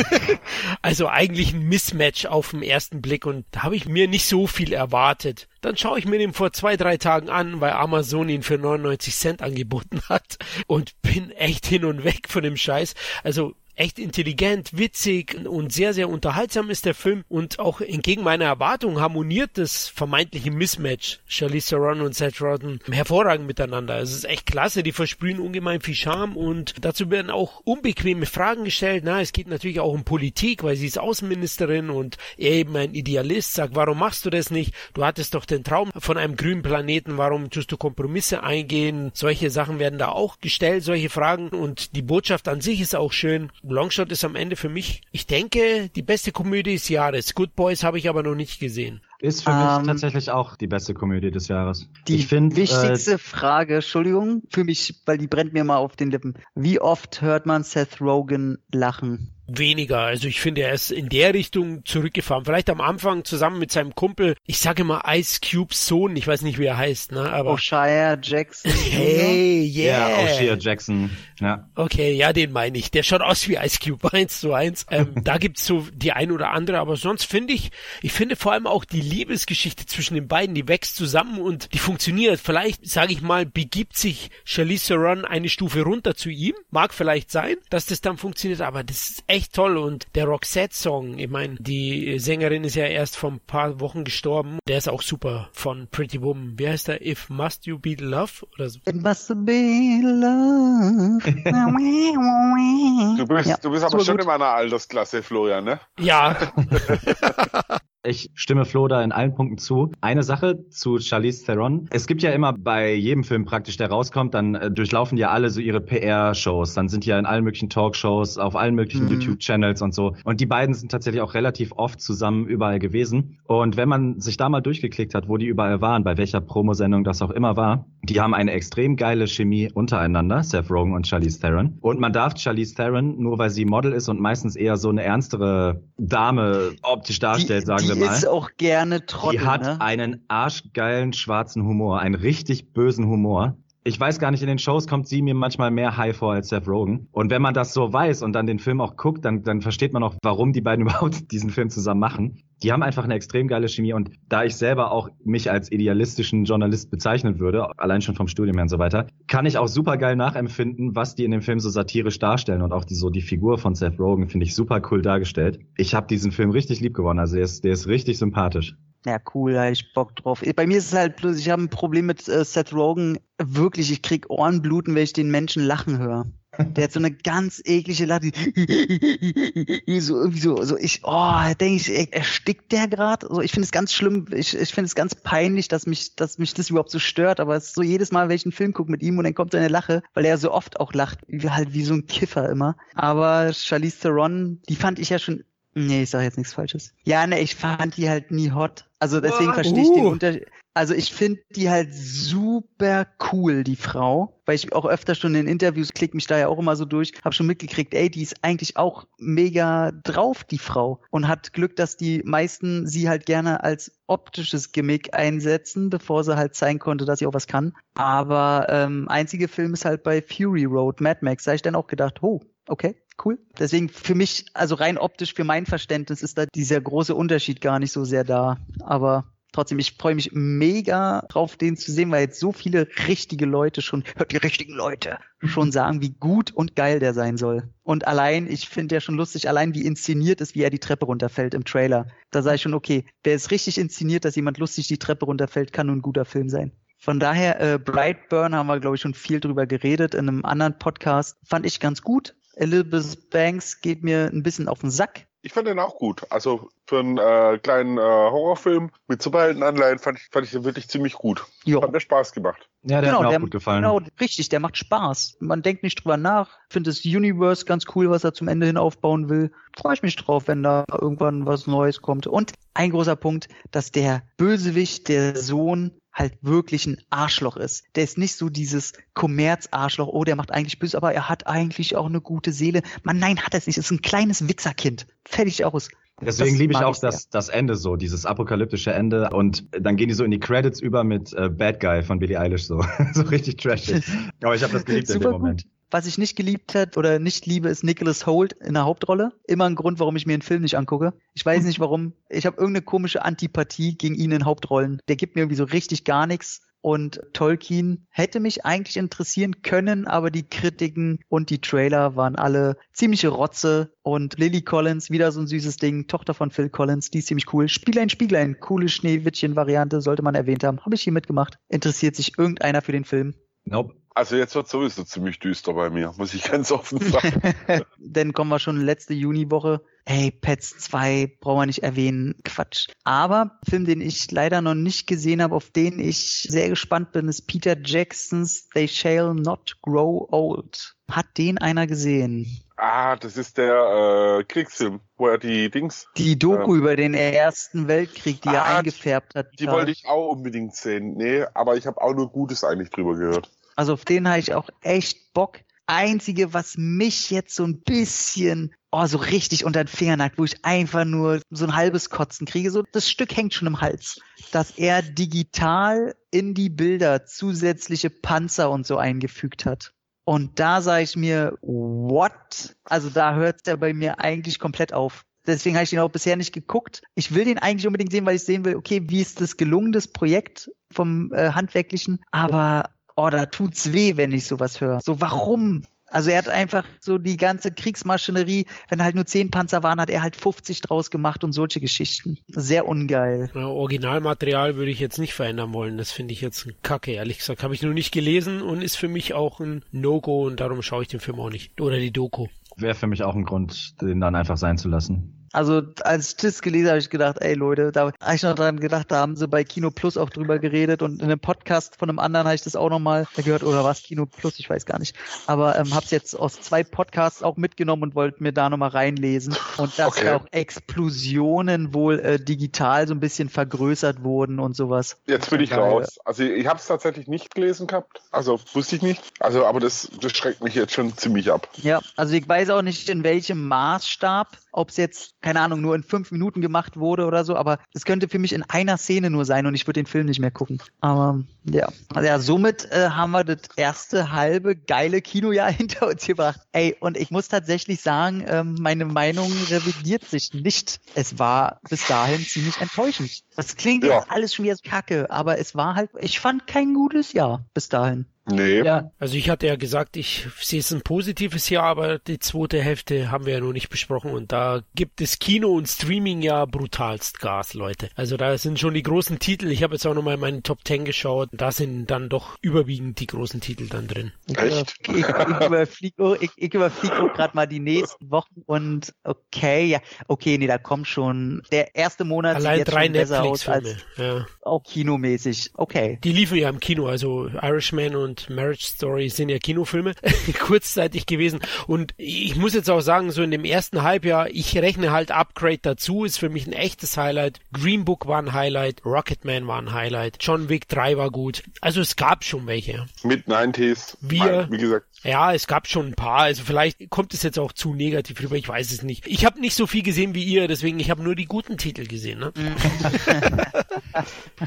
also 0.81 1.07
eigentlich 1.07 1.53
ein 1.53 1.67
Mismatch 1.67 2.25
auf 2.25 2.51
den 2.51 2.63
ersten 2.63 3.01
Blick 3.01 3.25
und 3.25 3.45
da 3.51 3.63
habe 3.63 3.75
ich 3.75 3.87
mir 3.87 4.07
nicht 4.07 4.25
so 4.25 4.47
viel 4.47 4.73
erwartet. 4.73 5.47
Dann 5.61 5.77
schaue 5.77 5.99
ich 5.99 6.05
mir 6.05 6.19
den 6.19 6.33
vor 6.33 6.53
zwei, 6.53 6.77
drei 6.77 6.97
Tagen 6.97 7.29
an, 7.29 7.61
weil 7.61 7.71
Amazon 7.71 8.29
ihn 8.29 8.43
für 8.43 8.57
99 8.57 9.15
Cent 9.15 9.41
angeboten 9.41 10.01
hat 10.09 10.37
und 10.67 11.01
bin 11.01 11.31
echt 11.31 11.65
hin 11.65 11.85
und 11.85 12.03
weg 12.03 12.27
von 12.29 12.43
dem 12.43 12.57
Scheiß. 12.57 12.93
Also 13.23 13.55
echt 13.77 13.99
intelligent, 13.99 14.77
witzig 14.77 15.45
und 15.47 15.71
sehr, 15.71 15.93
sehr 15.93 16.09
unterhaltsam 16.09 16.71
ist 16.71 16.85
der 16.85 16.95
Film 16.95 17.23
und 17.29 17.59
auch 17.59 17.79
entgegen 17.79 18.23
meiner 18.23 18.45
Erwartung 18.45 18.99
harmoniert 18.99 19.51
das 19.53 19.87
vermeintliche 19.87 20.49
Mismatch 20.49 21.19
Charlize 21.27 21.69
Theron 21.69 22.01
und 22.01 22.15
Seth 22.15 22.41
Rogen 22.41 22.79
hervorragend 22.91 23.45
miteinander. 23.45 23.99
Es 23.99 24.11
ist 24.11 24.25
echt 24.25 24.47
klasse, 24.47 24.81
die 24.81 24.91
versprühen 24.91 25.39
ungemein 25.39 25.81
viel 25.81 25.93
Charme 25.93 26.35
und 26.35 26.73
dazu 26.81 27.11
werden 27.11 27.29
auch 27.29 27.61
unbequeme 27.65 28.25
Fragen 28.25 28.65
gestellt. 28.65 29.03
Na, 29.05 29.21
es 29.21 29.31
geht 29.31 29.47
natürlich 29.47 29.79
auch 29.79 29.93
um 29.93 30.03
Politik, 30.03 30.63
weil 30.63 30.75
sie 30.75 30.87
ist 30.87 30.97
Außenministerin 30.97 31.91
und 31.91 32.17
er 32.37 32.53
eben 32.53 32.75
ein 32.75 32.95
Idealist, 32.95 33.53
sagt, 33.53 33.75
warum 33.75 33.99
machst 33.99 34.25
du 34.25 34.31
das 34.31 34.49
nicht? 34.49 34.73
Du 34.95 35.05
hattest 35.05 35.35
doch 35.35 35.45
den 35.45 35.63
Traum 35.63 35.91
von 35.95 36.17
einem 36.17 36.35
grünen 36.35 36.63
Planeten, 36.63 37.17
warum 37.17 37.51
tust 37.51 37.71
du 37.71 37.77
Kompromisse 37.77 38.41
eingehen? 38.41 39.11
Solche 39.13 39.51
Sachen 39.51 39.77
werden 39.77 39.99
da 39.99 40.09
auch 40.09 40.39
gestellt, 40.39 40.83
solche 40.83 41.09
Fragen 41.09 41.49
und 41.49 41.95
die 41.95 42.01
Botschaft 42.01 42.47
an 42.47 42.59
sich 42.59 42.81
ist 42.81 42.95
auch 42.95 43.11
schön. 43.11 43.51
Longshot 43.71 44.11
ist 44.11 44.23
am 44.23 44.35
Ende 44.35 44.55
für 44.55 44.69
mich, 44.69 45.01
ich 45.11 45.27
denke, 45.27 45.89
die 45.95 46.01
beste 46.01 46.31
Komödie 46.31 46.73
des 46.73 46.89
Jahres. 46.89 47.35
Good 47.35 47.55
Boys 47.55 47.83
habe 47.83 47.97
ich 47.97 48.09
aber 48.09 48.23
noch 48.23 48.35
nicht 48.35 48.59
gesehen. 48.59 49.01
Ist 49.19 49.43
für 49.43 49.51
Ähm, 49.51 49.77
mich 49.77 49.87
tatsächlich 49.87 50.29
auch 50.29 50.55
die 50.55 50.67
beste 50.67 50.93
Komödie 50.93 51.31
des 51.31 51.47
Jahres. 51.47 51.89
Die 52.07 52.17
ich 52.17 52.27
finde, 52.27 52.55
äh, 52.55 52.59
wichtigste 52.59 53.17
Frage, 53.17 53.75
Entschuldigung, 53.75 54.43
für 54.51 54.63
mich, 54.63 55.01
weil 55.05 55.17
die 55.17 55.27
brennt 55.27 55.53
mir 55.53 55.63
mal 55.63 55.77
auf 55.77 55.95
den 55.95 56.11
Lippen. 56.11 56.35
Wie 56.55 56.79
oft 56.79 57.21
hört 57.21 57.45
man 57.45 57.63
Seth 57.63 57.99
Rogen 57.99 58.59
lachen? 58.71 59.33
weniger. 59.47 59.99
Also 59.99 60.27
ich 60.27 60.41
finde, 60.41 60.61
er 60.61 60.73
ist 60.73 60.91
in 60.91 61.09
der 61.09 61.33
Richtung 61.33 61.85
zurückgefahren. 61.85 62.45
Vielleicht 62.45 62.69
am 62.69 62.81
Anfang 62.81 63.23
zusammen 63.23 63.59
mit 63.59 63.71
seinem 63.71 63.95
Kumpel, 63.95 64.35
ich 64.45 64.59
sage 64.59 64.81
immer 64.81 65.03
Ice 65.07 65.39
Cubes 65.39 65.87
Sohn, 65.87 66.15
ich 66.15 66.27
weiß 66.27 66.41
nicht, 66.41 66.59
wie 66.59 66.65
er 66.65 66.77
heißt, 66.77 67.13
ne? 67.13 67.31
Aber 67.31 67.53
O'Shire 67.53 68.17
Jackson. 68.21 68.71
hey, 68.71 69.65
yeah. 69.65 70.09
Ja, 70.09 70.17
O'Shea 70.17 70.57
Jackson. 70.59 71.09
Ja. 71.39 71.69
Okay, 71.75 72.13
ja, 72.13 72.33
den 72.33 72.51
meine 72.51 72.77
ich. 72.77 72.91
Der 72.91 73.03
schaut 73.03 73.21
aus 73.21 73.47
wie 73.47 73.55
Ice 73.55 73.79
Cube, 73.83 74.09
eins 74.13 74.41
zu 74.41 74.53
eins. 74.53 74.85
Ähm, 74.91 75.23
da 75.23 75.37
gibt's 75.37 75.65
so 75.65 75.87
die 75.93 76.11
ein 76.11 76.31
oder 76.31 76.51
andere, 76.51 76.79
aber 76.79 76.97
sonst 76.97 77.25
finde 77.25 77.53
ich, 77.53 77.71
ich 78.01 78.11
finde 78.11 78.35
vor 78.35 78.51
allem 78.51 78.67
auch 78.67 78.85
die 78.85 79.01
Liebesgeschichte 79.07 79.85
zwischen 79.85 80.15
den 80.15 80.27
beiden, 80.27 80.55
die 80.55 80.67
wächst 80.67 80.95
zusammen 80.95 81.39
und 81.41 81.73
die 81.73 81.79
funktioniert. 81.79 82.39
Vielleicht, 82.39 82.87
sage 82.87 83.13
ich 83.13 83.21
mal, 83.21 83.45
begibt 83.45 83.97
sich 83.97 84.29
Charlize 84.43 84.87
Theron 84.87 85.25
eine 85.25 85.49
Stufe 85.49 85.81
runter 85.81 86.15
zu 86.15 86.29
ihm. 86.29 86.53
Mag 86.69 86.93
vielleicht 86.93 87.31
sein, 87.31 87.55
dass 87.69 87.85
das 87.87 88.01
dann 88.01 88.17
funktioniert, 88.17 88.61
aber 88.61 88.83
das 88.83 89.09
ist 89.09 89.23
echt 89.27 89.53
toll. 89.53 89.77
Und 89.77 90.05
der 90.15 90.25
Roxette-Song, 90.25 91.17
ich 91.19 91.29
meine, 91.29 91.55
die 91.59 92.19
Sängerin 92.19 92.63
ist 92.63 92.75
ja 92.75 92.85
erst 92.85 93.17
vor 93.17 93.31
ein 93.31 93.39
paar 93.39 93.79
Wochen 93.79 94.03
gestorben. 94.03 94.59
Der 94.67 94.77
ist 94.77 94.89
auch 94.89 95.01
super 95.01 95.49
von 95.53 95.87
Pretty 95.89 96.21
Woman. 96.21 96.53
Wie 96.59 96.67
heißt 96.67 96.87
der? 96.89 97.05
If 97.05 97.29
Must 97.29 97.65
You 97.65 97.79
Be 97.79 97.95
Love? 97.99 98.45
Oder 98.55 98.69
so. 98.69 98.79
It 98.85 98.95
must 98.95 99.27
be 99.45 99.99
love. 100.03 101.17
Du 103.17 103.25
bist, 103.25 103.49
Ja, 103.49 103.57
du 103.57 103.71
bist 103.71 103.83
aber 103.83 103.91
super 103.91 104.05
schon 104.05 104.15
gut. 104.17 104.21
in 104.21 104.27
meiner 104.27 104.45
Altersklasse, 104.47 105.23
Florian, 105.23 105.63
ne? 105.63 105.79
Ja, 105.99 106.35
Ich 108.07 108.31
stimme 108.35 108.63
Flo 108.63 108.87
da 108.87 109.03
in 109.03 109.11
allen 109.11 109.35
Punkten 109.35 109.57
zu. 109.57 109.91
Eine 109.99 110.23
Sache 110.23 110.69
zu 110.69 110.97
Charlize 110.97 111.45
Theron. 111.45 111.87
Es 111.91 112.07
gibt 112.07 112.21
ja 112.23 112.31
immer 112.31 112.53
bei 112.53 112.93
jedem 112.93 113.25
Film 113.25 113.43
praktisch, 113.43 113.75
der 113.75 113.89
rauskommt, 113.89 114.33
dann 114.33 114.55
äh, 114.55 114.71
durchlaufen 114.71 115.17
ja 115.17 115.29
alle 115.31 115.49
so 115.49 115.59
ihre 115.59 115.81
PR-Shows. 115.81 116.73
Dann 116.73 116.87
sind 116.87 117.03
die 117.03 117.09
ja 117.09 117.19
in 117.19 117.25
allen 117.25 117.43
möglichen 117.43 117.69
Talkshows, 117.69 118.37
auf 118.37 118.55
allen 118.55 118.75
möglichen 118.75 119.05
Mhm. 119.05 119.11
YouTube-Channels 119.11 119.81
und 119.81 119.93
so. 119.93 120.15
Und 120.23 120.39
die 120.39 120.45
beiden 120.45 120.73
sind 120.73 120.89
tatsächlich 120.89 121.21
auch 121.21 121.33
relativ 121.33 121.73
oft 121.75 121.99
zusammen 121.99 122.45
überall 122.47 122.79
gewesen. 122.79 123.39
Und 123.45 123.75
wenn 123.75 123.89
man 123.89 124.19
sich 124.21 124.37
da 124.37 124.47
mal 124.47 124.61
durchgeklickt 124.61 125.13
hat, 125.13 125.27
wo 125.27 125.35
die 125.37 125.47
überall 125.47 125.81
waren, 125.81 126.05
bei 126.05 126.17
welcher 126.17 126.39
Promosendung 126.39 127.03
das 127.03 127.21
auch 127.21 127.31
immer 127.31 127.57
war, 127.57 127.85
die 128.03 128.21
haben 128.21 128.33
eine 128.33 128.51
extrem 128.51 128.95
geile 128.95 129.27
Chemie 129.27 129.69
untereinander, 129.73 130.43
Seth 130.43 130.71
Rogen 130.71 130.93
und 130.93 131.07
Charlize 131.07 131.41
Theron. 131.41 131.77
Und 131.81 131.99
man 131.99 132.13
darf 132.13 132.37
Charlize 132.37 132.73
Theron, 132.73 133.21
nur 133.21 133.37
weil 133.37 133.49
sie 133.49 133.65
Model 133.65 133.91
ist 133.91 134.07
und 134.07 134.21
meistens 134.21 134.55
eher 134.55 134.77
so 134.77 134.89
eine 134.89 135.03
ernstere 135.03 135.81
Dame 135.97 136.71
optisch 136.83 137.19
darstellt, 137.19 137.65
sagen 137.65 137.83
die 137.83 137.89
wir 137.89 137.96
mal. 137.99 138.13
ist 138.13 138.27
auch 138.27 138.51
gerne 138.57 139.05
Trottel, 139.05 139.39
Die 139.39 139.45
hat 139.45 139.61
ne? 139.61 139.81
einen 139.81 140.23
arschgeilen 140.27 141.13
schwarzen 141.13 141.63
Humor, 141.65 141.99
einen 141.99 142.15
richtig 142.15 142.73
bösen 142.73 143.07
Humor. 143.07 143.57
Ich 143.87 143.97
weiß 143.97 144.19
gar 144.19 144.31
nicht, 144.31 144.41
in 144.41 144.49
den 144.49 144.59
Shows 144.59 144.85
kommt 144.85 145.07
sie 145.07 145.21
mir 145.21 145.33
manchmal 145.33 145.71
mehr 145.71 145.95
high 145.95 146.13
vor 146.13 146.33
als 146.33 146.49
Seth 146.49 146.67
Rogen. 146.67 147.07
Und 147.13 147.31
wenn 147.31 147.41
man 147.41 147.53
das 147.53 147.73
so 147.73 147.93
weiß 147.93 148.21
und 148.21 148.33
dann 148.33 148.45
den 148.45 148.59
Film 148.59 148.81
auch 148.81 148.97
guckt, 148.97 149.23
dann, 149.23 149.43
dann 149.43 149.61
versteht 149.61 149.93
man 149.93 150.03
auch, 150.03 150.15
warum 150.23 150.51
die 150.51 150.59
beiden 150.59 150.81
überhaupt 150.85 151.31
diesen 151.31 151.51
Film 151.51 151.69
zusammen 151.69 152.01
machen. 152.01 152.43
Die 152.61 152.73
haben 152.73 152.83
einfach 152.83 153.05
eine 153.05 153.13
extrem 153.13 153.47
geile 153.47 153.69
Chemie 153.69 153.93
und 153.93 154.09
da 154.27 154.43
ich 154.43 154.57
selber 154.57 154.91
auch 154.91 155.07
mich 155.23 155.49
als 155.49 155.71
idealistischen 155.71 156.43
Journalist 156.43 156.91
bezeichnen 156.91 157.39
würde, 157.39 157.69
allein 157.79 158.01
schon 158.01 158.15
vom 158.15 158.27
Studium 158.27 158.57
her 158.57 158.63
und 158.63 158.69
so 158.69 158.77
weiter, 158.77 159.07
kann 159.27 159.45
ich 159.45 159.57
auch 159.57 159.69
super 159.69 159.95
geil 159.95 160.17
nachempfinden, 160.17 160.93
was 160.93 161.15
die 161.15 161.23
in 161.23 161.31
dem 161.31 161.41
Film 161.41 161.61
so 161.61 161.69
satirisch 161.69 162.19
darstellen 162.19 162.63
und 162.63 162.73
auch 162.73 162.83
die, 162.83 162.95
so 162.95 163.09
die 163.09 163.21
Figur 163.21 163.57
von 163.57 163.73
Seth 163.73 163.97
Rogen 164.01 164.27
finde 164.27 164.47
ich 164.47 164.53
super 164.53 164.81
cool 164.91 165.01
dargestellt. 165.01 165.59
Ich 165.77 165.95
habe 165.95 166.07
diesen 166.07 166.33
Film 166.33 166.49
richtig 166.49 166.81
lieb 166.81 166.93
gewonnen, 166.93 167.19
also 167.19 167.35
der 167.35 167.45
ist, 167.45 167.63
der 167.63 167.71
ist 167.71 167.87
richtig 167.87 168.17
sympathisch. 168.17 168.75
Ja, 169.07 169.19
cool, 169.33 169.53
da 169.53 169.63
hab 169.63 169.71
ich 169.71 169.93
Bock 169.93 170.17
drauf. 170.17 170.43
Bei 170.57 170.67
mir 170.67 170.79
ist 170.79 170.87
es 170.87 170.93
halt 170.93 171.15
bloß, 171.15 171.37
ich 171.37 171.49
habe 171.49 171.61
ein 171.61 171.69
Problem 171.69 172.07
mit 172.07 172.27
äh, 172.27 172.43
Seth 172.43 172.73
Rogen. 172.73 173.19
Wirklich, 173.37 173.89
ich 173.89 174.01
krieg 174.01 174.29
Ohrenbluten, 174.29 174.93
wenn 174.95 175.03
ich 175.03 175.13
den 175.13 175.31
Menschen 175.31 175.63
lachen 175.63 175.97
höre. 175.97 176.25
Der 176.59 176.85
hat 176.85 176.91
so 176.91 176.99
eine 176.99 177.11
ganz 177.11 177.61
eklige 177.63 178.05
Lache. 178.05 178.31
so 180.01 180.17
irgendwie 180.17 180.39
so, 180.39 180.61
so 180.63 180.75
ich, 180.77 181.01
oh, 181.03 181.53
denke 181.57 181.75
ich, 181.75 182.13
erstickt 182.13 182.73
der 182.73 182.89
gerade? 182.89 183.27
So, 183.29 183.41
ich 183.41 183.51
finde 183.51 183.65
es 183.65 183.71
ganz 183.71 183.93
schlimm, 183.93 184.25
ich, 184.33 184.57
ich 184.57 184.73
finde 184.73 184.87
es 184.87 184.95
ganz 184.95 185.15
peinlich, 185.15 185.69
dass 185.69 185.85
mich, 185.85 186.17
dass 186.17 186.37
mich 186.37 186.53
das 186.53 186.69
überhaupt 186.69 186.89
so 186.89 186.99
stört, 186.99 187.39
aber 187.39 187.55
es 187.55 187.67
ist 187.67 187.75
so 187.75 187.83
jedes 187.83 188.11
Mal, 188.11 188.27
wenn 188.27 188.35
ich 188.35 188.45
einen 188.45 188.51
Film 188.51 188.73
gucke 188.73 188.91
mit 188.91 189.03
ihm 189.03 189.17
und 189.17 189.23
dann 189.23 189.35
kommt 189.35 189.53
so 189.53 189.57
eine 189.57 189.69
Lache, 189.69 190.03
weil 190.15 190.25
er 190.25 190.37
so 190.37 190.51
oft 190.51 190.81
auch 190.81 190.93
lacht, 190.93 191.19
wie, 191.27 191.49
halt 191.49 191.73
wie 191.73 191.83
so 191.85 191.93
ein 191.93 192.07
Kiffer 192.07 192.49
immer. 192.49 192.75
Aber 192.93 193.53
Charlize 193.53 193.99
Theron, 193.99 194.59
die 194.67 194.75
fand 194.75 194.99
ich 194.99 195.11
ja 195.11 195.19
schon 195.19 195.45
Nee, 195.77 196.03
ich 196.03 196.09
sag 196.09 196.23
jetzt 196.23 196.39
nichts 196.39 196.53
Falsches. 196.53 196.91
Ja, 197.03 197.27
ne, 197.27 197.39
ich 197.39 197.55
fand 197.55 197.97
die 197.97 198.09
halt 198.09 198.31
nie 198.31 198.51
hot. 198.51 198.86
Also 198.99 199.21
deswegen 199.21 199.53
verstehe 199.53 199.83
ich 199.83 199.93
den 199.93 200.05
uh. 200.05 200.09
Unterschied. 200.09 200.47
Also 200.73 200.93
ich 200.93 201.11
finde 201.11 201.41
die 201.55 201.71
halt 201.71 201.91
super 201.91 203.07
cool, 203.31 203.63
die 203.63 203.75
Frau. 203.75 204.39
Weil 204.45 204.55
ich 204.55 204.73
auch 204.73 204.85
öfter 204.85 205.15
schon 205.15 205.33
in 205.33 205.47
Interviews 205.47 205.91
klick 205.91 206.13
mich 206.13 206.27
da 206.27 206.37
ja 206.37 206.47
auch 206.47 206.59
immer 206.59 206.75
so 206.75 206.85
durch, 206.85 207.13
habe 207.25 207.33
schon 207.33 207.47
mitgekriegt, 207.47 207.95
ey, 207.95 208.11
die 208.11 208.21
ist 208.21 208.43
eigentlich 208.43 208.77
auch 208.77 209.07
mega 209.17 209.91
drauf, 210.03 210.43
die 210.43 210.59
Frau. 210.59 211.01
Und 211.09 211.27
hat 211.27 211.53
Glück, 211.53 211.75
dass 211.75 211.97
die 211.97 212.21
meisten 212.23 212.85
sie 212.85 213.09
halt 213.09 213.25
gerne 213.25 213.63
als 213.63 213.91
optisches 214.05 214.71
Gimmick 214.71 215.15
einsetzen, 215.15 215.89
bevor 215.89 216.23
sie 216.23 216.37
halt 216.37 216.53
zeigen 216.53 216.77
konnte, 216.77 217.05
dass 217.05 217.19
sie 217.19 217.25
auch 217.25 217.33
was 217.33 217.47
kann. 217.47 217.73
Aber 217.95 218.67
ähm, 218.69 219.07
einzige 219.09 219.47
Film 219.47 219.73
ist 219.73 219.85
halt 219.85 220.03
bei 220.03 220.21
Fury 220.21 220.65
Road, 220.65 221.01
Mad 221.01 221.21
Max. 221.23 221.43
Da 221.43 221.51
hab 221.51 221.55
ich 221.55 221.63
dann 221.63 221.75
auch 221.75 221.87
gedacht, 221.87 222.21
oh, 222.21 222.41
okay, 222.67 222.95
cool. 223.25 223.39
Deswegen 223.57 223.89
für 223.89 224.15
mich, 224.15 224.45
also 224.53 224.75
rein 224.75 224.97
optisch, 224.97 225.33
für 225.33 225.43
mein 225.43 225.65
Verständnis 225.65 226.21
ist 226.21 226.37
da 226.37 226.45
dieser 226.45 226.81
große 226.81 227.15
Unterschied 227.15 227.61
gar 227.61 227.79
nicht 227.79 227.91
so 227.91 228.05
sehr 228.05 228.23
da. 228.23 228.57
Aber 228.81 229.33
trotzdem, 229.51 229.79
ich 229.79 229.93
freue 229.93 230.15
mich 230.15 230.31
mega 230.33 231.23
drauf, 231.29 231.57
den 231.57 231.77
zu 231.77 231.91
sehen, 231.91 232.11
weil 232.11 232.21
jetzt 232.21 232.39
so 232.39 232.51
viele 232.51 232.87
richtige 233.07 233.45
Leute 233.45 233.81
schon, 233.81 234.03
hört 234.15 234.31
die 234.31 234.37
richtigen 234.37 234.73
Leute, 234.73 235.17
schon 235.43 235.71
sagen, 235.71 236.01
wie 236.01 236.11
gut 236.11 236.51
und 236.51 236.75
geil 236.75 236.99
der 236.99 237.13
sein 237.13 237.37
soll. 237.37 237.69
Und 237.83 238.07
allein, 238.07 238.47
ich 238.49 238.69
finde 238.69 238.95
ja 238.95 239.01
schon 239.01 239.15
lustig, 239.15 239.49
allein 239.49 239.73
wie 239.73 239.85
inszeniert 239.85 240.41
ist, 240.41 240.55
wie 240.55 240.61
er 240.61 240.69
die 240.69 240.79
Treppe 240.79 241.05
runterfällt 241.05 241.53
im 241.53 241.65
Trailer. 241.65 242.07
Da 242.31 242.41
sage 242.41 242.57
ich 242.57 242.61
schon, 242.61 242.73
okay, 242.73 243.05
wer 243.23 243.33
ist 243.33 243.51
richtig 243.51 243.77
inszeniert, 243.77 244.25
dass 244.25 244.35
jemand 244.35 244.57
lustig 244.57 244.87
die 244.87 244.99
Treppe 244.99 245.25
runterfällt, 245.25 245.73
kann 245.73 245.87
nur 245.87 245.95
ein 245.95 246.01
guter 246.01 246.25
Film 246.25 246.49
sein. 246.49 246.71
Von 246.99 247.19
daher, 247.19 247.61
äh, 247.61 247.79
Brightburn 247.79 248.55
haben 248.55 248.67
wir, 248.67 248.79
glaube 248.79 248.95
ich, 248.95 249.01
schon 249.01 249.13
viel 249.13 249.39
drüber 249.39 249.67
geredet 249.67 250.15
in 250.15 250.27
einem 250.27 250.45
anderen 250.45 250.79
Podcast. 250.79 251.37
Fand 251.45 251.65
ich 251.65 251.79
ganz 251.79 252.01
gut. 252.01 252.35
Elizabeth 252.59 253.29
Banks 253.29 253.81
geht 253.81 254.03
mir 254.03 254.29
ein 254.33 254.43
bisschen 254.43 254.67
auf 254.67 254.79
den 254.79 254.89
Sack. 254.91 255.25
Ich 255.43 255.53
fand 255.53 255.67
den 255.67 255.79
auch 255.79 255.95
gut. 255.97 256.23
Also 256.29 256.69
für 256.87 256.99
einen 256.99 257.17
äh, 257.17 257.57
kleinen 257.61 257.97
äh, 257.97 258.01
Horrorfilm 258.01 258.91
mit 259.07 259.21
Superheldenanleihen 259.21 259.97
fand 259.99 260.19
ich, 260.19 260.27
fand 260.31 260.45
ich 260.45 260.51
den 260.51 260.65
wirklich 260.65 260.89
ziemlich 260.89 261.13
gut. 261.13 261.45
Ja, 261.63 261.81
Hat 261.81 261.91
mir 261.91 262.01
Spaß 262.01 262.33
gemacht. 262.33 262.67
Ja, 262.83 262.99
der 263.01 263.11
Genau, 263.11 263.13
hat 263.17 263.21
mir 263.21 263.27
auch 263.27 263.31
der- 263.31 263.39
gut 263.39 263.51
gefallen. 263.51 263.81
genau, 263.83 264.01
richtig, 264.19 264.49
der 264.49 264.59
macht 264.59 264.75
Spaß. 264.77 265.37
Man 265.39 265.61
denkt 265.61 265.83
nicht 265.83 266.03
drüber 266.03 266.17
nach. 266.17 266.57
Finde 266.69 266.89
das 266.89 267.05
Universe 267.05 267.63
ganz 267.65 267.85
cool, 267.95 268.09
was 268.09 268.23
er 268.25 268.33
zum 268.33 268.47
Ende 268.49 268.65
hin 268.65 268.77
aufbauen 268.77 269.29
will. 269.29 269.51
Freue 269.79 269.93
ich 269.93 270.01
mich 270.01 270.15
drauf, 270.17 270.47
wenn 270.47 270.63
da 270.63 270.83
irgendwann 270.91 271.45
was 271.45 271.65
Neues 271.67 272.01
kommt. 272.01 272.27
Und 272.27 272.53
ein 272.73 272.91
großer 272.91 273.15
Punkt, 273.15 273.47
dass 273.71 273.91
der 273.91 274.23
Bösewicht, 274.37 275.07
der 275.07 275.37
Sohn, 275.37 275.91
halt 276.17 276.33
wirklich 276.41 276.87
ein 276.87 276.97
Arschloch 277.09 277.57
ist. 277.57 277.85
Der 277.95 278.03
ist 278.03 278.17
nicht 278.17 278.35
so 278.35 278.49
dieses 278.49 278.93
Kommerz-Arschloch, 279.13 280.07
oh, 280.07 280.23
der 280.23 280.35
macht 280.35 280.51
eigentlich 280.51 280.79
böse, 280.79 280.97
aber 280.97 281.13
er 281.13 281.29
hat 281.29 281.47
eigentlich 281.47 281.95
auch 281.95 282.07
eine 282.07 282.21
gute 282.21 282.51
Seele. 282.51 282.81
Man, 283.03 283.19
nein, 283.19 283.39
hat 283.39 283.53
er 283.53 283.59
es 283.59 283.67
nicht. 283.67 283.77
ist 283.77 283.91
ein 283.91 284.01
kleines 284.01 284.47
Witzerkind. 284.47 285.07
Fertig 285.25 285.63
aus. 285.63 285.89
Deswegen 286.19 286.49
Das 286.51 286.59
liebe 286.59 286.73
ich 286.73 286.79
auch 286.79 286.95
ich 286.95 286.99
das, 286.99 287.29
das 287.29 287.49
Ende 287.49 287.75
so, 287.75 287.95
dieses 287.95 288.25
apokalyptische 288.25 288.91
Ende. 288.91 289.29
Und 289.29 289.67
dann 289.71 289.97
gehen 289.97 290.07
die 290.07 290.15
so 290.15 290.23
in 290.23 290.31
die 290.31 290.39
Credits 290.39 290.79
über 290.79 291.03
mit 291.03 291.31
äh, 291.33 291.49
Bad 291.49 291.79
Guy 291.79 292.01
von 292.01 292.17
Billie 292.17 292.39
Eilish 292.39 292.65
so. 292.65 292.83
so 293.13 293.21
richtig 293.21 293.57
trashig. 293.57 294.03
Aber 294.41 294.55
ich 294.55 294.63
habe 294.63 294.73
das 294.73 294.85
geliebt 294.85 295.09
in 295.11 295.19
dem 295.19 295.31
Moment. 295.31 295.63
gut. 295.63 295.71
Was 295.89 296.05
ich 296.05 296.17
nicht 296.17 296.35
geliebt 296.35 296.75
hat 296.75 296.97
oder 296.97 297.17
nicht 297.17 297.45
liebe, 297.45 297.69
ist 297.69 297.83
Nicholas 297.83 298.25
Holt 298.25 298.53
in 298.53 298.73
der 298.73 298.83
Hauptrolle. 298.83 299.31
Immer 299.47 299.65
ein 299.65 299.75
Grund, 299.75 299.99
warum 299.99 300.17
ich 300.17 300.25
mir 300.25 300.33
einen 300.33 300.41
Film 300.41 300.61
nicht 300.61 300.77
angucke. 300.77 301.13
Ich 301.33 301.45
weiß 301.45 301.63
nicht 301.63 301.79
warum. 301.79 302.13
Ich 302.29 302.45
habe 302.45 302.57
irgendeine 302.57 302.83
komische 302.83 303.23
Antipathie 303.23 303.97
gegen 303.97 304.15
ihn 304.15 304.33
in 304.33 304.45
Hauptrollen. 304.45 305.01
Der 305.07 305.15
gibt 305.15 305.35
mir 305.35 305.43
irgendwie 305.43 305.55
so 305.55 305.63
richtig 305.63 306.03
gar 306.03 306.27
nichts. 306.27 306.61
Und 306.81 307.21
Tolkien 307.33 308.05
hätte 308.09 308.39
mich 308.39 308.65
eigentlich 308.65 308.97
interessieren 308.97 309.61
können, 309.61 310.07
aber 310.07 310.29
die 310.29 310.47
Kritiken 310.47 311.19
und 311.27 311.49
die 311.49 311.59
Trailer 311.59 312.15
waren 312.15 312.35
alle 312.35 312.77
ziemliche 312.93 313.29
Rotze. 313.29 313.91
Und 314.03 314.37
Lily 314.37 314.61
Collins, 314.61 315.09
wieder 315.09 315.31
so 315.31 315.39
ein 315.39 315.47
süßes 315.47 315.77
Ding, 315.77 316.07
Tochter 316.07 316.33
von 316.33 316.51
Phil 316.51 316.69
Collins, 316.69 317.09
die 317.09 317.19
ist 317.19 317.27
ziemlich 317.27 317.51
cool. 317.53 317.67
Spieglein, 317.67 318.09
Spieglein, 318.09 318.59
coole 318.59 318.89
Schneewittchen-Variante, 318.89 320.01
sollte 320.01 320.21
man 320.21 320.35
erwähnt 320.35 320.63
haben. 320.63 320.81
Habe 320.85 320.95
ich 320.95 321.01
hier 321.01 321.13
mitgemacht. 321.13 321.57
Interessiert 321.67 322.15
sich 322.15 322.37
irgendeiner 322.37 322.81
für 322.81 322.91
den 322.91 323.05
Film? 323.05 323.33
Nope. 323.69 323.93
Also 324.15 324.35
jetzt 324.35 324.55
wird 324.55 324.67
sowieso 324.67 325.03
ziemlich 325.03 325.37
düster 325.37 325.73
bei 325.73 325.91
mir, 325.91 326.11
muss 326.17 326.33
ich 326.33 326.43
ganz 326.43 326.71
offen 326.71 326.99
sagen. 326.99 327.39
Dann 327.99 328.33
kommen 328.33 328.49
wir 328.49 328.57
schon 328.57 328.81
letzte 328.81 329.13
Juniwoche. 329.13 329.81
Hey, 330.07 330.31
Pets 330.31 330.79
2 330.79 331.37
brauchen 331.39 331.59
wir 331.61 331.65
nicht 331.67 331.83
erwähnen. 331.83 332.33
Quatsch. 332.43 332.87
Aber 333.03 333.59
Film, 333.69 333.85
den 333.85 334.01
ich 334.01 334.31
leider 334.31 334.61
noch 334.61 334.73
nicht 334.73 335.05
gesehen 335.05 335.41
habe, 335.43 335.53
auf 335.53 335.69
den 335.69 335.99
ich 335.99 336.47
sehr 336.49 336.69
gespannt 336.69 337.11
bin, 337.11 337.27
ist 337.27 337.45
Peter 337.45 337.75
Jacksons 337.79 338.69
They 338.69 338.87
Shall 338.87 339.35
Not 339.35 339.77
Grow 339.83 340.27
Old. 340.31 340.95
Hat 341.11 341.37
den 341.37 341.59
einer 341.59 341.85
gesehen? 341.85 342.47
ah, 342.77 343.15
das 343.15 343.37
ist 343.37 343.57
der 343.57 344.39
äh, 344.39 344.43
Kriegsfilm, 344.43 345.01
wo 345.17 345.27
er 345.27 345.37
die 345.37 345.69
Dings, 345.69 346.07
Die 346.15 346.37
Doku 346.37 346.75
über 346.75 346.95
den 346.95 347.13
Ersten 347.13 347.87
Weltkrieg, 347.87 348.41
die 348.41 348.49
er 348.49 348.65
Ah, 348.65 348.77
eingefärbt 348.77 349.35
hat. 349.35 349.47
die 349.59 349.67
wollte 349.67 349.91
ich 349.91 350.05
auch 350.07 350.29
unbedingt 350.31 350.75
sehen. 350.75 351.15
Nee, 351.15 351.43
aber 351.53 351.75
ich 351.75 351.87
habe 351.87 351.99
auch 352.01 352.13
nur 352.13 352.31
Gutes 352.31 352.63
eigentlich 352.63 352.89
drüber 352.89 353.15
gehört. 353.15 353.51
Also 353.77 353.93
auf 353.93 354.03
den 354.03 354.27
habe 354.27 354.39
ich 354.39 354.53
auch 354.53 354.69
echt 354.81 355.33
Bock. 355.33 355.59
Einzige, 355.85 356.53
was 356.53 356.75
mich 356.77 357.29
jetzt 357.29 357.55
so 357.55 357.63
ein 357.63 357.81
bisschen 357.81 358.75
oh, 358.91 359.05
so 359.05 359.17
richtig 359.17 359.65
unter 359.65 359.83
den 359.83 359.87
Fingern 359.87 360.19
nackt, 360.19 360.37
wo 360.37 360.43
ich 360.43 360.65
einfach 360.65 361.05
nur 361.05 361.41
so 361.49 361.65
ein 361.65 361.75
halbes 361.75 362.09
Kotzen 362.09 362.45
kriege. 362.45 362.71
So, 362.71 362.83
das 362.91 363.09
Stück 363.09 363.35
hängt 363.35 363.53
schon 363.53 363.67
im 363.67 363.81
Hals. 363.81 364.19
Dass 364.51 364.71
er 364.71 365.01
digital 365.01 366.15
in 366.31 366.53
die 366.53 366.69
Bilder 366.69 367.25
zusätzliche 367.25 368.09
Panzer 368.09 368.69
und 368.69 368.85
so 368.85 368.97
eingefügt 368.97 369.65
hat. 369.65 369.93
Und 370.25 370.59
da 370.59 370.81
sage 370.81 371.03
ich 371.03 371.15
mir, 371.15 371.57
what? 371.61 372.75
Also 372.83 373.09
da 373.09 373.35
hört 373.35 373.65
er 373.67 373.77
bei 373.77 373.93
mir 373.93 374.19
eigentlich 374.19 374.59
komplett 374.59 374.93
auf. 374.93 375.23
Deswegen 375.45 375.77
habe 375.77 375.85
ich 375.85 375.93
ihn 375.93 375.99
auch 375.99 376.11
bisher 376.11 376.35
nicht 376.35 376.53
geguckt. 376.53 377.01
Ich 377.15 377.33
will 377.33 377.45
den 377.45 377.57
eigentlich 377.57 377.87
unbedingt 377.87 378.11
sehen, 378.11 378.25
weil 378.25 378.35
ich 378.35 378.43
sehen 378.43 378.65
will, 378.65 378.75
okay, 378.75 379.03
wie 379.05 379.21
ist 379.21 379.39
das 379.39 379.55
gelungen, 379.55 379.93
das 379.93 380.09
Projekt 380.09 380.69
vom 380.91 381.31
äh, 381.31 381.51
Handwerklichen. 381.51 382.19
Aber, 382.31 382.89
oh, 383.17 383.29
da 383.29 383.47
tut's 383.47 383.91
weh, 383.91 384.15
wenn 384.15 384.31
ich 384.31 384.45
sowas 384.45 384.79
höre. 384.79 385.01
So, 385.01 385.19
warum? 385.19 385.83
Also 386.09 386.29
er 386.29 386.37
hat 386.37 386.47
einfach 386.47 386.85
so 387.01 387.17
die 387.17 387.35
ganze 387.35 387.69
Kriegsmaschinerie, 387.71 388.65
wenn 388.87 389.03
halt 389.03 389.15
nur 389.15 389.25
zehn 389.25 389.51
Panzer 389.51 389.83
waren, 389.83 389.99
hat 389.99 390.09
er 390.09 390.21
halt 390.21 390.37
50 390.37 390.79
draus 390.81 391.11
gemacht 391.11 391.43
und 391.43 391.51
solche 391.51 391.81
Geschichten. 391.81 392.37
Sehr 392.47 392.87
ungeil. 392.87 393.49
Ja, 393.53 393.67
Originalmaterial 393.67 394.77
würde 394.77 394.91
ich 394.91 395.01
jetzt 395.01 395.19
nicht 395.19 395.33
verändern 395.33 395.73
wollen. 395.73 395.97
Das 395.97 396.11
finde 396.11 396.33
ich 396.33 396.39
jetzt 396.39 396.65
ein 396.65 396.75
Kacke, 396.81 397.11
ehrlich 397.11 397.39
gesagt. 397.39 397.61
Habe 397.61 397.73
ich 397.73 397.81
nur 397.81 397.93
nicht 397.93 398.13
gelesen 398.13 398.61
und 398.61 398.81
ist 398.81 398.95
für 398.95 399.09
mich 399.09 399.33
auch 399.33 399.59
ein 399.59 399.83
No-Go 399.91 400.45
und 400.45 400.61
darum 400.61 400.81
schaue 400.81 401.01
ich 401.01 401.09
den 401.09 401.19
Film 401.19 401.41
auch 401.41 401.49
nicht. 401.49 401.81
Oder 401.81 401.99
die 401.99 402.11
Doku. 402.11 402.47
Wäre 402.77 402.95
für 402.95 403.07
mich 403.07 403.23
auch 403.23 403.35
ein 403.35 403.43
Grund, 403.43 404.01
den 404.01 404.21
dann 404.21 404.35
einfach 404.35 404.57
sein 404.57 404.77
zu 404.77 404.87
lassen. 404.87 405.36
Also 405.53 405.81
als 406.03 406.29
ich 406.29 406.35
das 406.37 406.61
gelesen 406.61 406.89
habe, 406.89 406.99
ich 406.99 407.09
gedacht, 407.09 407.37
ey 407.41 407.53
Leute, 407.53 407.91
da 407.91 408.11
habe 408.21 408.35
ich 408.35 408.43
noch 408.43 408.55
dran 408.55 408.79
gedacht, 408.79 409.11
da 409.11 409.17
haben 409.17 409.35
sie 409.35 409.47
bei 409.47 409.63
Kino 409.63 409.91
Plus 409.91 410.17
auch 410.17 410.29
drüber 410.29 410.59
geredet 410.59 411.01
und 411.01 411.21
in 411.21 411.25
einem 411.25 411.39
Podcast 411.39 411.95
von 411.97 412.09
einem 412.09 412.19
anderen 412.19 412.47
habe 412.47 412.55
ich 412.55 412.61
das 412.61 412.75
auch 412.75 412.89
nochmal 412.89 413.27
gehört 413.35 413.63
oder 413.63 413.83
was 413.83 414.03
Kino 414.03 414.25
Plus, 414.25 414.59
ich 414.59 414.69
weiß 414.69 414.85
gar 414.85 414.99
nicht. 414.99 415.15
Aber 415.45 415.77
ähm, 415.77 415.93
habe 415.93 416.05
es 416.05 416.11
jetzt 416.11 416.35
aus 416.35 416.59
zwei 416.59 416.83
Podcasts 416.83 417.43
auch 417.43 417.57
mitgenommen 417.57 418.03
und 418.03 418.15
wollte 418.15 418.43
mir 418.43 418.51
da 418.51 418.69
nochmal 418.69 418.89
reinlesen 418.89 419.55
und 419.77 419.97
dass 419.97 420.07
okay. 420.07 420.31
auch 420.31 420.45
Explosionen 420.51 421.93
wohl 421.93 422.19
äh, 422.19 422.39
digital 422.39 423.07
so 423.07 423.13
ein 423.13 423.19
bisschen 423.19 423.49
vergrößert 423.49 424.23
wurden 424.23 424.59
und 424.59 424.75
sowas. 424.75 425.17
Jetzt 425.25 425.49
bin 425.49 425.61
ich 425.61 425.73
raus. 425.73 426.19
Also 426.25 426.43
ich 426.43 426.67
habe 426.67 426.79
es 426.79 426.87
tatsächlich 426.87 427.27
nicht 427.27 427.55
gelesen 427.55 427.87
gehabt, 427.87 428.21
also 428.31 428.59
wusste 428.73 428.95
ich 428.97 429.01
nicht. 429.01 429.21
Also 429.39 429.65
aber 429.65 429.79
das, 429.79 430.09
das 430.21 430.31
schreckt 430.35 430.63
mich 430.63 430.75
jetzt 430.75 430.93
schon 430.93 431.15
ziemlich 431.17 431.51
ab. 431.51 431.69
Ja, 431.77 432.01
also 432.15 432.35
ich 432.35 432.47
weiß 432.47 432.69
auch 432.69 432.81
nicht 432.81 433.09
in 433.09 433.23
welchem 433.23 433.67
Maßstab 433.67 434.57
ob 434.77 434.89
es 434.89 434.97
jetzt, 434.97 435.33
keine 435.47 435.61
Ahnung, 435.61 435.79
nur 435.79 435.95
in 435.95 436.03
fünf 436.03 436.33
Minuten 436.33 436.59
gemacht 436.59 436.97
wurde 436.97 437.25
oder 437.25 437.45
so, 437.45 437.55
aber 437.55 437.79
es 437.93 438.03
könnte 438.03 438.27
für 438.27 438.37
mich 438.37 438.51
in 438.51 438.63
einer 438.63 438.97
Szene 438.97 439.29
nur 439.29 439.45
sein 439.45 439.65
und 439.65 439.75
ich 439.75 439.87
würde 439.87 440.01
den 440.01 440.05
Film 440.05 440.25
nicht 440.25 440.41
mehr 440.41 440.51
gucken. 440.51 440.79
Aber 440.99 441.41
ja, 441.63 441.87
also 442.13 442.27
ja 442.27 442.39
somit 442.39 442.91
äh, 442.91 443.11
haben 443.11 443.31
wir 443.31 443.45
das 443.45 443.59
erste 443.77 444.33
halbe 444.33 444.75
geile 444.75 445.21
Kinojahr 445.21 445.71
hinter 445.71 446.09
uns 446.09 446.25
gebracht. 446.25 446.59
Ey, 446.73 446.97
und 446.99 447.15
ich 447.15 447.31
muss 447.31 447.47
tatsächlich 447.47 448.01
sagen, 448.01 448.43
ähm, 448.45 448.75
meine 448.81 449.05
Meinung 449.05 449.49
revidiert 449.69 450.25
sich 450.25 450.53
nicht. 450.53 450.99
Es 451.15 451.39
war 451.39 451.79
bis 451.89 452.05
dahin 452.07 452.41
ziemlich 452.41 452.81
enttäuschend. 452.81 453.43
Das 453.55 453.77
klingt 453.77 454.03
ja. 454.03 454.17
jetzt 454.17 454.29
alles 454.29 454.53
schon 454.53 454.65
wieder 454.65 454.75
kacke, 454.83 455.31
aber 455.31 455.59
es 455.59 455.75
war 455.75 455.95
halt, 455.95 456.09
ich 456.19 456.41
fand 456.41 456.67
kein 456.67 456.93
gutes 456.93 457.31
Jahr 457.31 457.63
bis 457.73 457.87
dahin. 457.87 458.25
Nee. 458.49 458.81
Ja, 458.81 459.11
also 459.19 459.35
ich 459.35 459.49
hatte 459.49 459.67
ja 459.67 459.75
gesagt, 459.75 460.15
ich 460.15 460.47
sehe 460.61 460.79
es 460.79 460.91
ein 460.91 461.01
positives 461.01 461.69
Jahr, 461.69 461.83
aber 461.83 462.19
die 462.19 462.39
zweite 462.39 462.81
Hälfte 462.81 463.29
haben 463.29 463.45
wir 463.45 463.53
ja 463.53 463.59
noch 463.59 463.73
nicht 463.73 463.89
besprochen 463.89 464.31
und 464.31 464.51
da 464.51 464.81
gibt 464.95 465.19
es 465.21 465.39
Kino 465.39 465.73
und 465.73 465.87
Streaming 465.87 466.41
ja 466.41 466.65
brutalst 466.65 467.39
Gas, 467.39 467.73
Leute. 467.73 468.09
Also 468.15 468.37
da 468.37 468.57
sind 468.57 468.79
schon 468.79 468.93
die 468.93 469.03
großen 469.03 469.39
Titel. 469.39 469.69
Ich 469.69 469.83
habe 469.83 469.95
jetzt 469.95 470.05
auch 470.05 470.13
nochmal 470.13 470.35
in 470.35 470.39
meinen 470.39 470.63
Top 470.63 470.79
10 470.85 471.03
geschaut. 471.05 471.49
Da 471.51 471.71
sind 471.71 472.07
dann 472.07 472.29
doch 472.29 472.57
überwiegend 472.61 473.19
die 473.19 473.27
großen 473.27 473.59
Titel 473.59 473.87
dann 473.89 474.07
drin. 474.07 474.31
Echt? 474.55 474.95
Ich, 475.01 475.09
ich, 475.09 475.25
ich 475.27 475.65
überfliege 475.65 476.37
ich, 476.39 476.51
ich 476.55 476.73
überflieg 476.73 477.11
gerade 477.11 477.55
mal 477.55 477.67
die 477.67 477.79
nächsten 477.79 478.31
Wochen 478.31 478.61
und 478.65 479.13
okay, 479.23 479.85
ja, 479.85 479.99
okay, 480.27 480.57
nee, 480.57 480.67
da 480.67 480.77
kommt 480.77 481.07
schon 481.07 481.63
der 481.71 481.95
erste 481.95 482.23
Monat 482.23 482.55
Allein 482.55 482.77
sieht 482.77 482.87
jetzt 482.87 482.93
drei 482.93 483.09
besser 483.09 483.43
aus 483.43 483.67
als 483.67 483.95
ja. 484.15 484.45
auch 484.61 484.83
kinomäßig. 484.83 485.71
Okay. 485.73 486.19
Die 486.23 486.31
liefen 486.31 486.57
ja 486.57 486.69
im 486.69 486.79
Kino, 486.79 487.07
also 487.07 487.47
Irishman 487.47 488.15
und 488.15 488.36
und 488.37 488.49
Marriage 488.49 488.85
Story 488.85 489.29
sind 489.29 489.49
ja 489.49 489.57
Kinofilme 489.59 490.13
kurzzeitig 490.59 491.25
gewesen. 491.25 491.59
Und 491.87 492.13
ich 492.17 492.55
muss 492.55 492.73
jetzt 492.73 492.89
auch 492.89 493.01
sagen, 493.01 493.31
so 493.31 493.41
in 493.41 493.51
dem 493.51 493.65
ersten 493.65 494.03
Halbjahr, 494.03 494.49
ich 494.49 494.77
rechne 494.77 495.11
halt 495.11 495.31
Upgrade 495.31 495.79
dazu, 495.81 496.25
ist 496.25 496.37
für 496.37 496.49
mich 496.49 496.67
ein 496.67 496.73
echtes 496.73 497.17
Highlight. 497.17 497.59
Green 497.73 498.05
Book 498.05 498.27
war 498.27 498.41
ein 498.41 498.53
Highlight, 498.53 499.05
Rocketman 499.05 499.67
war 499.67 499.81
ein 499.81 499.93
Highlight, 499.93 500.37
John 500.39 500.69
Wick 500.69 500.87
3 500.87 501.17
war 501.17 501.31
gut. 501.31 501.63
Also 501.81 502.01
es 502.01 502.15
gab 502.15 502.43
schon 502.43 502.67
welche. 502.67 503.05
Mit 503.23 503.47
90s. 503.47 504.17
Wir, 504.21 504.67
wie 504.69 504.77
gesagt. 504.77 505.07
Ja, 505.23 505.53
es 505.53 505.67
gab 505.67 505.87
schon 505.87 506.07
ein 506.07 506.13
paar. 506.13 506.41
Also 506.41 506.63
vielleicht 506.63 507.09
kommt 507.09 507.33
es 507.33 507.43
jetzt 507.43 507.57
auch 507.57 507.73
zu 507.73 507.93
negativ 507.93 508.41
rüber, 508.41 508.55
ich 508.55 508.67
weiß 508.67 508.91
es 508.91 509.03
nicht. 509.03 509.25
Ich 509.27 509.45
habe 509.45 509.59
nicht 509.59 509.75
so 509.75 509.87
viel 509.87 510.03
gesehen 510.03 510.35
wie 510.35 510.43
ihr, 510.43 510.67
deswegen 510.67 510.99
ich 510.99 511.09
habe 511.09 511.23
nur 511.23 511.35
die 511.35 511.45
guten 511.45 511.77
Titel 511.77 512.05
gesehen. 512.05 512.39
Ne? 512.39 512.53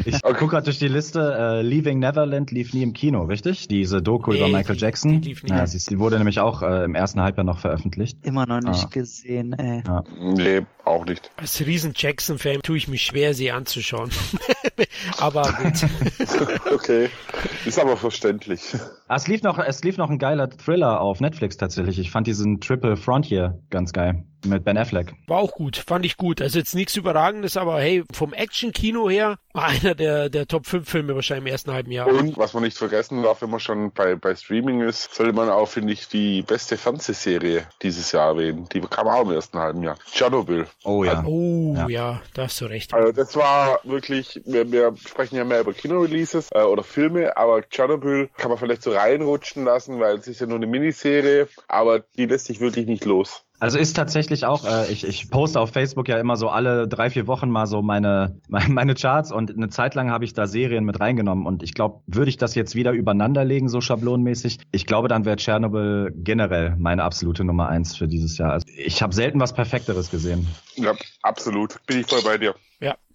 ich 0.05 0.20
gucke 0.23 0.47
gerade 0.49 0.65
durch 0.65 0.79
die 0.79 0.89
Liste. 0.89 1.20
Uh, 1.20 1.62
Leaving 1.62 1.99
Neverland 1.99 2.51
lief 2.51 2.75
nie 2.75 2.83
im 2.83 2.93
Kino, 2.93 3.23
richtig? 3.25 3.69
Diese 3.69 4.03
Doku 4.03 4.33
nee, 4.33 4.39
über 4.39 4.49
Michael 4.49 4.77
die, 4.77 4.83
Jackson. 4.83 5.20
Die, 5.20 5.37
ja, 5.47 5.67
sie, 5.67 5.79
die 5.89 5.99
wurde 5.99 6.19
nämlich 6.19 6.41
auch 6.41 6.62
äh, 6.62 6.85
im 6.85 6.95
ersten 6.95 7.20
Halbjahr 7.20 7.45
noch 7.45 7.59
veröffentlicht. 7.59 8.19
Immer 8.23 8.47
noch 8.47 8.61
nicht 8.61 8.85
ah. 8.85 8.89
gesehen, 8.91 9.53
ey. 9.53 9.83
Ja. 9.87 10.05
Nee, 10.20 10.62
auch 10.85 11.05
nicht. 11.07 11.31
Als 11.37 11.61
riesen 11.61 11.93
Jackson-Fan 11.95 12.62
tue 12.62 12.77
ich 12.77 12.89
mich 12.89 13.03
schwer, 13.03 13.35
sie 13.35 13.51
anzuschauen. 13.51 14.11
aber 15.19 15.43
gut. 15.62 15.87
okay. 16.73 17.09
Ist 17.65 17.79
aber 17.79 17.97
verständlich. 17.97 18.75
Ah, 19.09 19.17
es 19.17 19.29
lief 19.29 19.43
noch, 19.43 19.59
es 19.59 19.83
lief 19.85 19.97
noch 19.97 20.11
ein 20.11 20.19
geiler 20.19 20.40
Thriller 20.49 21.01
auf 21.01 21.20
Netflix 21.20 21.57
tatsächlich. 21.57 21.99
Ich 21.99 22.10
fand 22.10 22.27
diesen 22.27 22.60
Triple 22.60 22.97
Frontier 22.97 23.60
ganz 23.70 23.93
geil. 23.93 24.25
Mit 24.44 24.65
Ben 24.65 24.78
Affleck. 24.78 25.15
War 25.27 25.39
auch 25.39 25.52
gut, 25.52 25.77
fand 25.77 26.05
ich 26.05 26.17
gut. 26.17 26.41
Also 26.41 26.59
jetzt 26.59 26.75
nichts 26.75 26.97
Überragendes, 26.97 27.57
aber 27.57 27.81
hey, 27.81 28.05
vom 28.12 28.33
Action-Kino 28.33 29.10
her 29.10 29.39
war 29.52 29.65
einer 29.67 29.94
der, 29.94 30.28
der 30.28 30.47
Top 30.47 30.67
5 30.67 30.89
Filme 30.89 31.15
wahrscheinlich 31.15 31.47
im 31.47 31.52
ersten 31.52 31.73
halben 31.73 31.91
Jahr. 31.91 32.07
Und 32.07 32.36
was 32.36 32.55
man 32.55 32.62
nicht 32.62 32.77
vergessen 32.77 33.23
darf, 33.23 33.43
wenn 33.43 33.51
man 33.51 33.60
schon 33.60 33.93
bei, 33.93 34.17
bei 34.17 34.35
Streaming 34.35 34.81
ist, 34.81 35.15
sollte 35.15 35.33
man 35.33 35.51
auch, 35.51 35.69
finde 35.69 35.93
ich, 35.93 36.09
die 36.09 36.43
beste 36.43 36.77
Fernsehserie 36.77 37.67
dieses 37.83 38.12
Jahr 38.12 38.28
erwähnen. 38.28 38.69
Die 38.73 38.81
kam 38.81 39.09
auch 39.09 39.23
im 39.23 39.33
ersten 39.33 39.59
halben 39.59 39.83
Jahr. 39.83 39.97
Chernobyl. 40.12 40.67
Oh 40.85 41.05
ja. 41.05 41.19
Also, 41.19 41.28
oh 41.28 41.75
ja. 41.77 41.89
ja, 41.89 42.23
da 42.35 42.44
hast 42.44 42.60
du 42.60 42.67
recht. 42.67 42.94
Also 42.94 43.12
das 43.12 43.36
war 43.36 43.81
wirklich, 43.85 44.41
wir, 44.47 44.70
wir 44.70 44.94
sprechen 44.97 45.36
ja 45.36 45.44
mehr 45.44 45.60
über 45.60 45.73
Kino-Releases 45.73 46.49
äh, 46.52 46.62
oder 46.62 46.83
Filme, 46.83 47.36
aber 47.36 47.62
Chernobyl 47.62 48.28
kann 48.36 48.51
man 48.51 48.59
vielleicht 48.59 48.83
so 48.83 48.93
reinrutschen 48.93 49.65
lassen, 49.65 50.01
weil 50.01 50.17
es 50.17 50.27
ist 50.27 50.41
ja 50.41 50.47
nur 50.47 50.57
eine 50.57 50.67
Miniserie, 50.67 51.49
aber 51.69 52.01
die 52.01 52.27
lässt 52.27 52.47
sich 52.47 52.60
wirklich 52.60 52.86
nicht 52.86 53.05
los. 53.05 53.44
Also 53.61 53.79
ist 53.79 53.95
tatsächlich 53.95 54.47
auch, 54.47 54.65
äh, 54.65 54.91
ich, 54.91 55.07
ich 55.07 55.31
poste 55.31 55.61
auf 55.61 55.71
Facebook 55.71 56.09
ja 56.09 56.19
immer 56.19 56.37
so 56.37 56.49
alle 56.49 56.89
drei, 56.89 57.11
vier 57.11 57.27
Wochen 57.27 57.51
mal 57.51 57.67
so 57.67 57.83
meine, 57.83 58.41
meine 58.49 58.95
Charts 58.95 59.31
und 59.31 59.55
eine 59.55 59.69
Zeit 59.69 59.95
lang 59.95 60.11
habe 60.11 60.25
ich 60.25 60.33
da 60.33 60.47
Serien 60.47 60.85
mit 60.85 60.99
reingenommen 60.99 61.47
und 61.47 61.63
ich 61.63 61.75
glaube, 61.75 62.01
würde 62.07 62.31
ich 62.31 62.39
das 62.39 62.55
jetzt 62.55 62.75
wieder 62.75 62.93
übereinander 62.93 63.45
legen, 63.45 63.69
so 63.69 63.81
schablonmäßig, 63.83 64.59
ich 64.73 64.87
glaube, 64.87 65.09
dann 65.09 65.27
wäre 65.27 65.37
Tschernobyl 65.37 66.11
generell 66.17 66.75
meine 66.79 67.05
absolute 67.05 67.45
Nummer 67.45 67.69
eins 67.69 67.97
für 67.97 68.09
dieses 68.09 68.39
Jahr. 68.39 68.53
Also 68.53 68.67
ich 68.75 69.03
habe 69.03 69.15
selten 69.15 69.39
was 69.41 69.53
Perfekteres 69.53 70.11
gesehen. 70.11 70.49
Ja, 70.77 70.95
absolut. 71.23 71.77
Bin 71.87 72.01
ich 72.01 72.07
voll 72.07 72.23
bei 72.23 72.39
dir. 72.39 72.55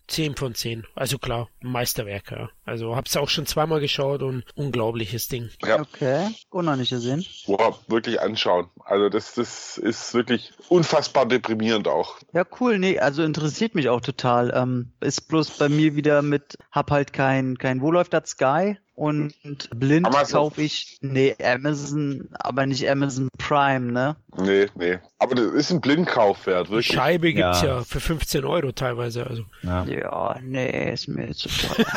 10 0.08 0.36
von 0.36 0.56
10. 0.56 0.86
Also 0.96 1.18
klar, 1.18 1.50
Meisterwerk, 1.62 2.32
ja. 2.32 2.50
Also 2.66 2.96
hab's 2.96 3.16
auch 3.18 3.30
schon 3.30 3.46
zweimal 3.46 3.80
geschaut 3.80 4.22
und 4.22 4.44
unglaubliches 4.56 5.28
Ding. 5.28 5.50
Ja. 5.66 5.82
Okay, 5.82 6.30
noch 6.52 6.76
nicht 6.76 6.90
gesehen. 6.90 7.26
Boah, 7.46 7.80
wirklich 7.88 8.22
anschauen. 8.22 8.70
Also 8.84 9.10
das, 9.10 9.34
das 9.36 9.78
ist 9.78 10.14
wirklich 10.14 10.54
unfassbar 10.70 11.26
deprimierend 11.26 11.88
auch. 11.88 12.18
Ja, 12.34 12.44
cool. 12.60 12.80
Nee, 12.80 13.00
also 13.00 13.24
interessiert 13.24 13.76
mich 13.76 13.90
auch 13.90 14.02
total. 14.02 14.52
Ähm, 14.56 14.92
ist 15.02 15.28
bloß 15.28 15.58
bei 15.58 15.70
mir 15.70 15.96
wieder 15.96 16.22
mit, 16.22 16.58
hab 16.72 16.92
halt 16.92 17.14
kein, 17.14 17.58
kein, 17.58 17.82
wo 17.82 17.92
läuft 17.92 18.14
das 18.14 18.30
Sky? 18.30 18.78
Und 18.96 19.34
blind 19.76 20.10
kaufe 20.32 20.62
ich, 20.62 21.00
nee, 21.02 21.36
Amazon, 21.44 22.30
aber 22.32 22.66
nicht 22.66 22.90
Amazon 22.90 23.28
Prime, 23.38 23.92
ne? 23.92 24.16
Nee, 24.38 24.68
nee. 24.76 25.00
Aber 25.26 25.34
das 25.34 25.46
ist 25.54 25.72
ein 25.72 25.82
Blindkauf 25.82 26.46
wert, 26.46 26.70
wirklich. 26.70 26.90
Die 26.90 26.94
Scheibe 26.94 27.34
gibt's 27.34 27.64
ja. 27.64 27.78
ja 27.78 27.84
für 27.84 28.00
15 28.00 28.46
Euro 28.46 28.72
teilweise, 28.74 29.26
also. 29.26 29.44
Ja, 29.64 29.84
ja 29.86 30.38
nee, 30.44 30.94
ist 30.94 31.08
mir 31.08 31.34
zu 31.34 31.50
teuer. 31.50 31.88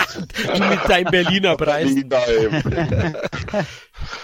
mit 0.71 0.89
deinem 0.89 1.11
Berliner 1.11 1.55
Preis. 1.59 1.91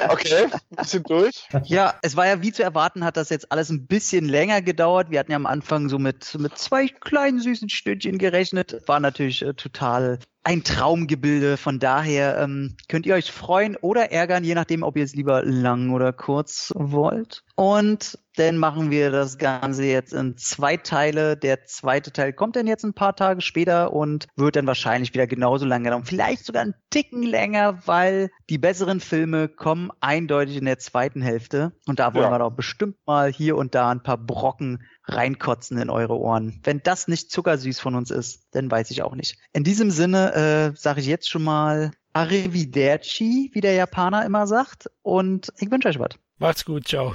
okay, 0.09 0.47
wir 0.71 0.85
sind 0.85 1.11
durch. 1.11 1.47
Ja, 1.65 1.93
es 2.01 2.17
war 2.17 2.27
ja 2.27 2.41
wie 2.41 2.51
zu 2.51 2.63
erwarten, 2.63 3.05
hat 3.05 3.19
das 3.19 3.29
jetzt 3.29 3.53
alles 3.53 3.69
ein 3.69 3.87
bisschen 3.87 4.25
länger 4.25 4.63
gedauert. 4.63 5.11
Wir 5.11 5.19
hatten 5.19 5.33
ja 5.33 5.37
am 5.37 5.45
Anfang 5.45 5.91
so 5.91 5.99
mit, 5.99 6.35
mit 6.39 6.57
zwei 6.57 6.89
kleinen 6.89 7.41
süßen 7.41 7.69
Stündchen 7.69 8.17
gerechnet. 8.17 8.81
War 8.87 9.01
natürlich 9.01 9.43
äh, 9.43 9.53
total 9.53 10.19
ein 10.45 10.63
Traumgebilde. 10.63 11.57
Von 11.57 11.79
daher 11.79 12.39
ähm, 12.39 12.77
könnt 12.89 13.07
ihr 13.07 13.15
euch 13.15 13.33
freuen 13.33 13.77
oder 13.77 14.13
ärgern, 14.13 14.45
je 14.45 14.55
nachdem, 14.55 14.83
ob 14.83 14.97
ihr 14.97 15.05
es 15.05 15.15
lieber 15.15 15.43
lang 15.43 15.91
oder 15.91 16.13
kurz 16.13 16.73
wollt. 16.77 17.43
Und 17.57 18.19
dann 18.37 18.59
machen 18.59 18.91
wir 18.91 19.13
das 19.13 19.39
Ganze 19.39 19.85
jetzt 19.85 20.13
in 20.13 20.37
zwei 20.37 20.77
Teile. 20.77 21.37
Der 21.37 21.65
zweite 21.67 22.11
Teil 22.11 22.33
kommt 22.33 22.57
dann 22.57 22.67
jetzt 22.67 22.85
ein 22.85 22.95
paar 22.95 23.15
Tage 23.15 23.41
später 23.43 23.93
und 23.93 24.27
wird 24.35 24.57
dann 24.57 24.67
wahrscheinlich 24.67 25.15
wieder 25.15 25.29
genauso 25.29 25.65
lange 25.65 25.91
dauern. 25.91 26.05
Vielleicht 26.05 26.45
sogar 26.45 26.63
einen 26.63 26.75
Ticken 26.91 27.23
länger, 27.23 27.87
weil 27.87 28.31
die 28.51 28.59
besseren 28.59 28.99
Filme 28.99 29.47
kommen 29.49 29.93
eindeutig 30.01 30.57
in 30.57 30.65
der 30.65 30.79
zweiten 30.79 31.23
Hälfte. 31.23 31.73
Und 31.87 32.01
da 32.01 32.13
wollen 32.13 32.25
Ja. 32.25 32.31
wir 32.33 32.41
doch 32.41 32.51
bestimmt 32.51 32.97
mal 33.07 33.31
hier 33.33 33.57
und 33.57 33.77
da 33.77 33.89
ein 33.91 34.03
paar 34.03 34.19
Brocken 34.19 34.83
reinkotzen 35.05 35.79
in 35.79 35.91
eure 35.91 36.19
Ohren. 36.19 36.61
Wenn 36.65 36.83
das 36.83 37.07
nicht 37.07 37.31
zuckersüß 37.31 37.79
von 37.79 37.95
uns 37.95 38.11
ist, 38.11 38.49
dann 38.51 38.69
weiß 38.69 38.91
ich 38.91 39.03
auch 39.03 39.15
nicht. 39.15 39.39
In 39.53 39.63
diesem 39.63 39.93
Sinne 39.93 40.73
äh, 40.75 40.77
sage 40.77 41.01
ich 41.01 41.07
jetzt 41.07 41.29
schon 41.31 41.45
mal 41.45 41.93
Arrivederci, 42.15 43.51
wie 43.53 43.61
der 43.61 43.75
Japaner 43.75 44.25
immer 44.25 44.49
sagt. 44.49 44.91
Und 45.03 45.53
ich 45.59 45.71
wünsche 45.71 45.89
euch 45.89 46.01
was. 46.01 46.11
Macht's 46.39 46.65
gut, 46.65 46.89
ciao. 46.89 47.15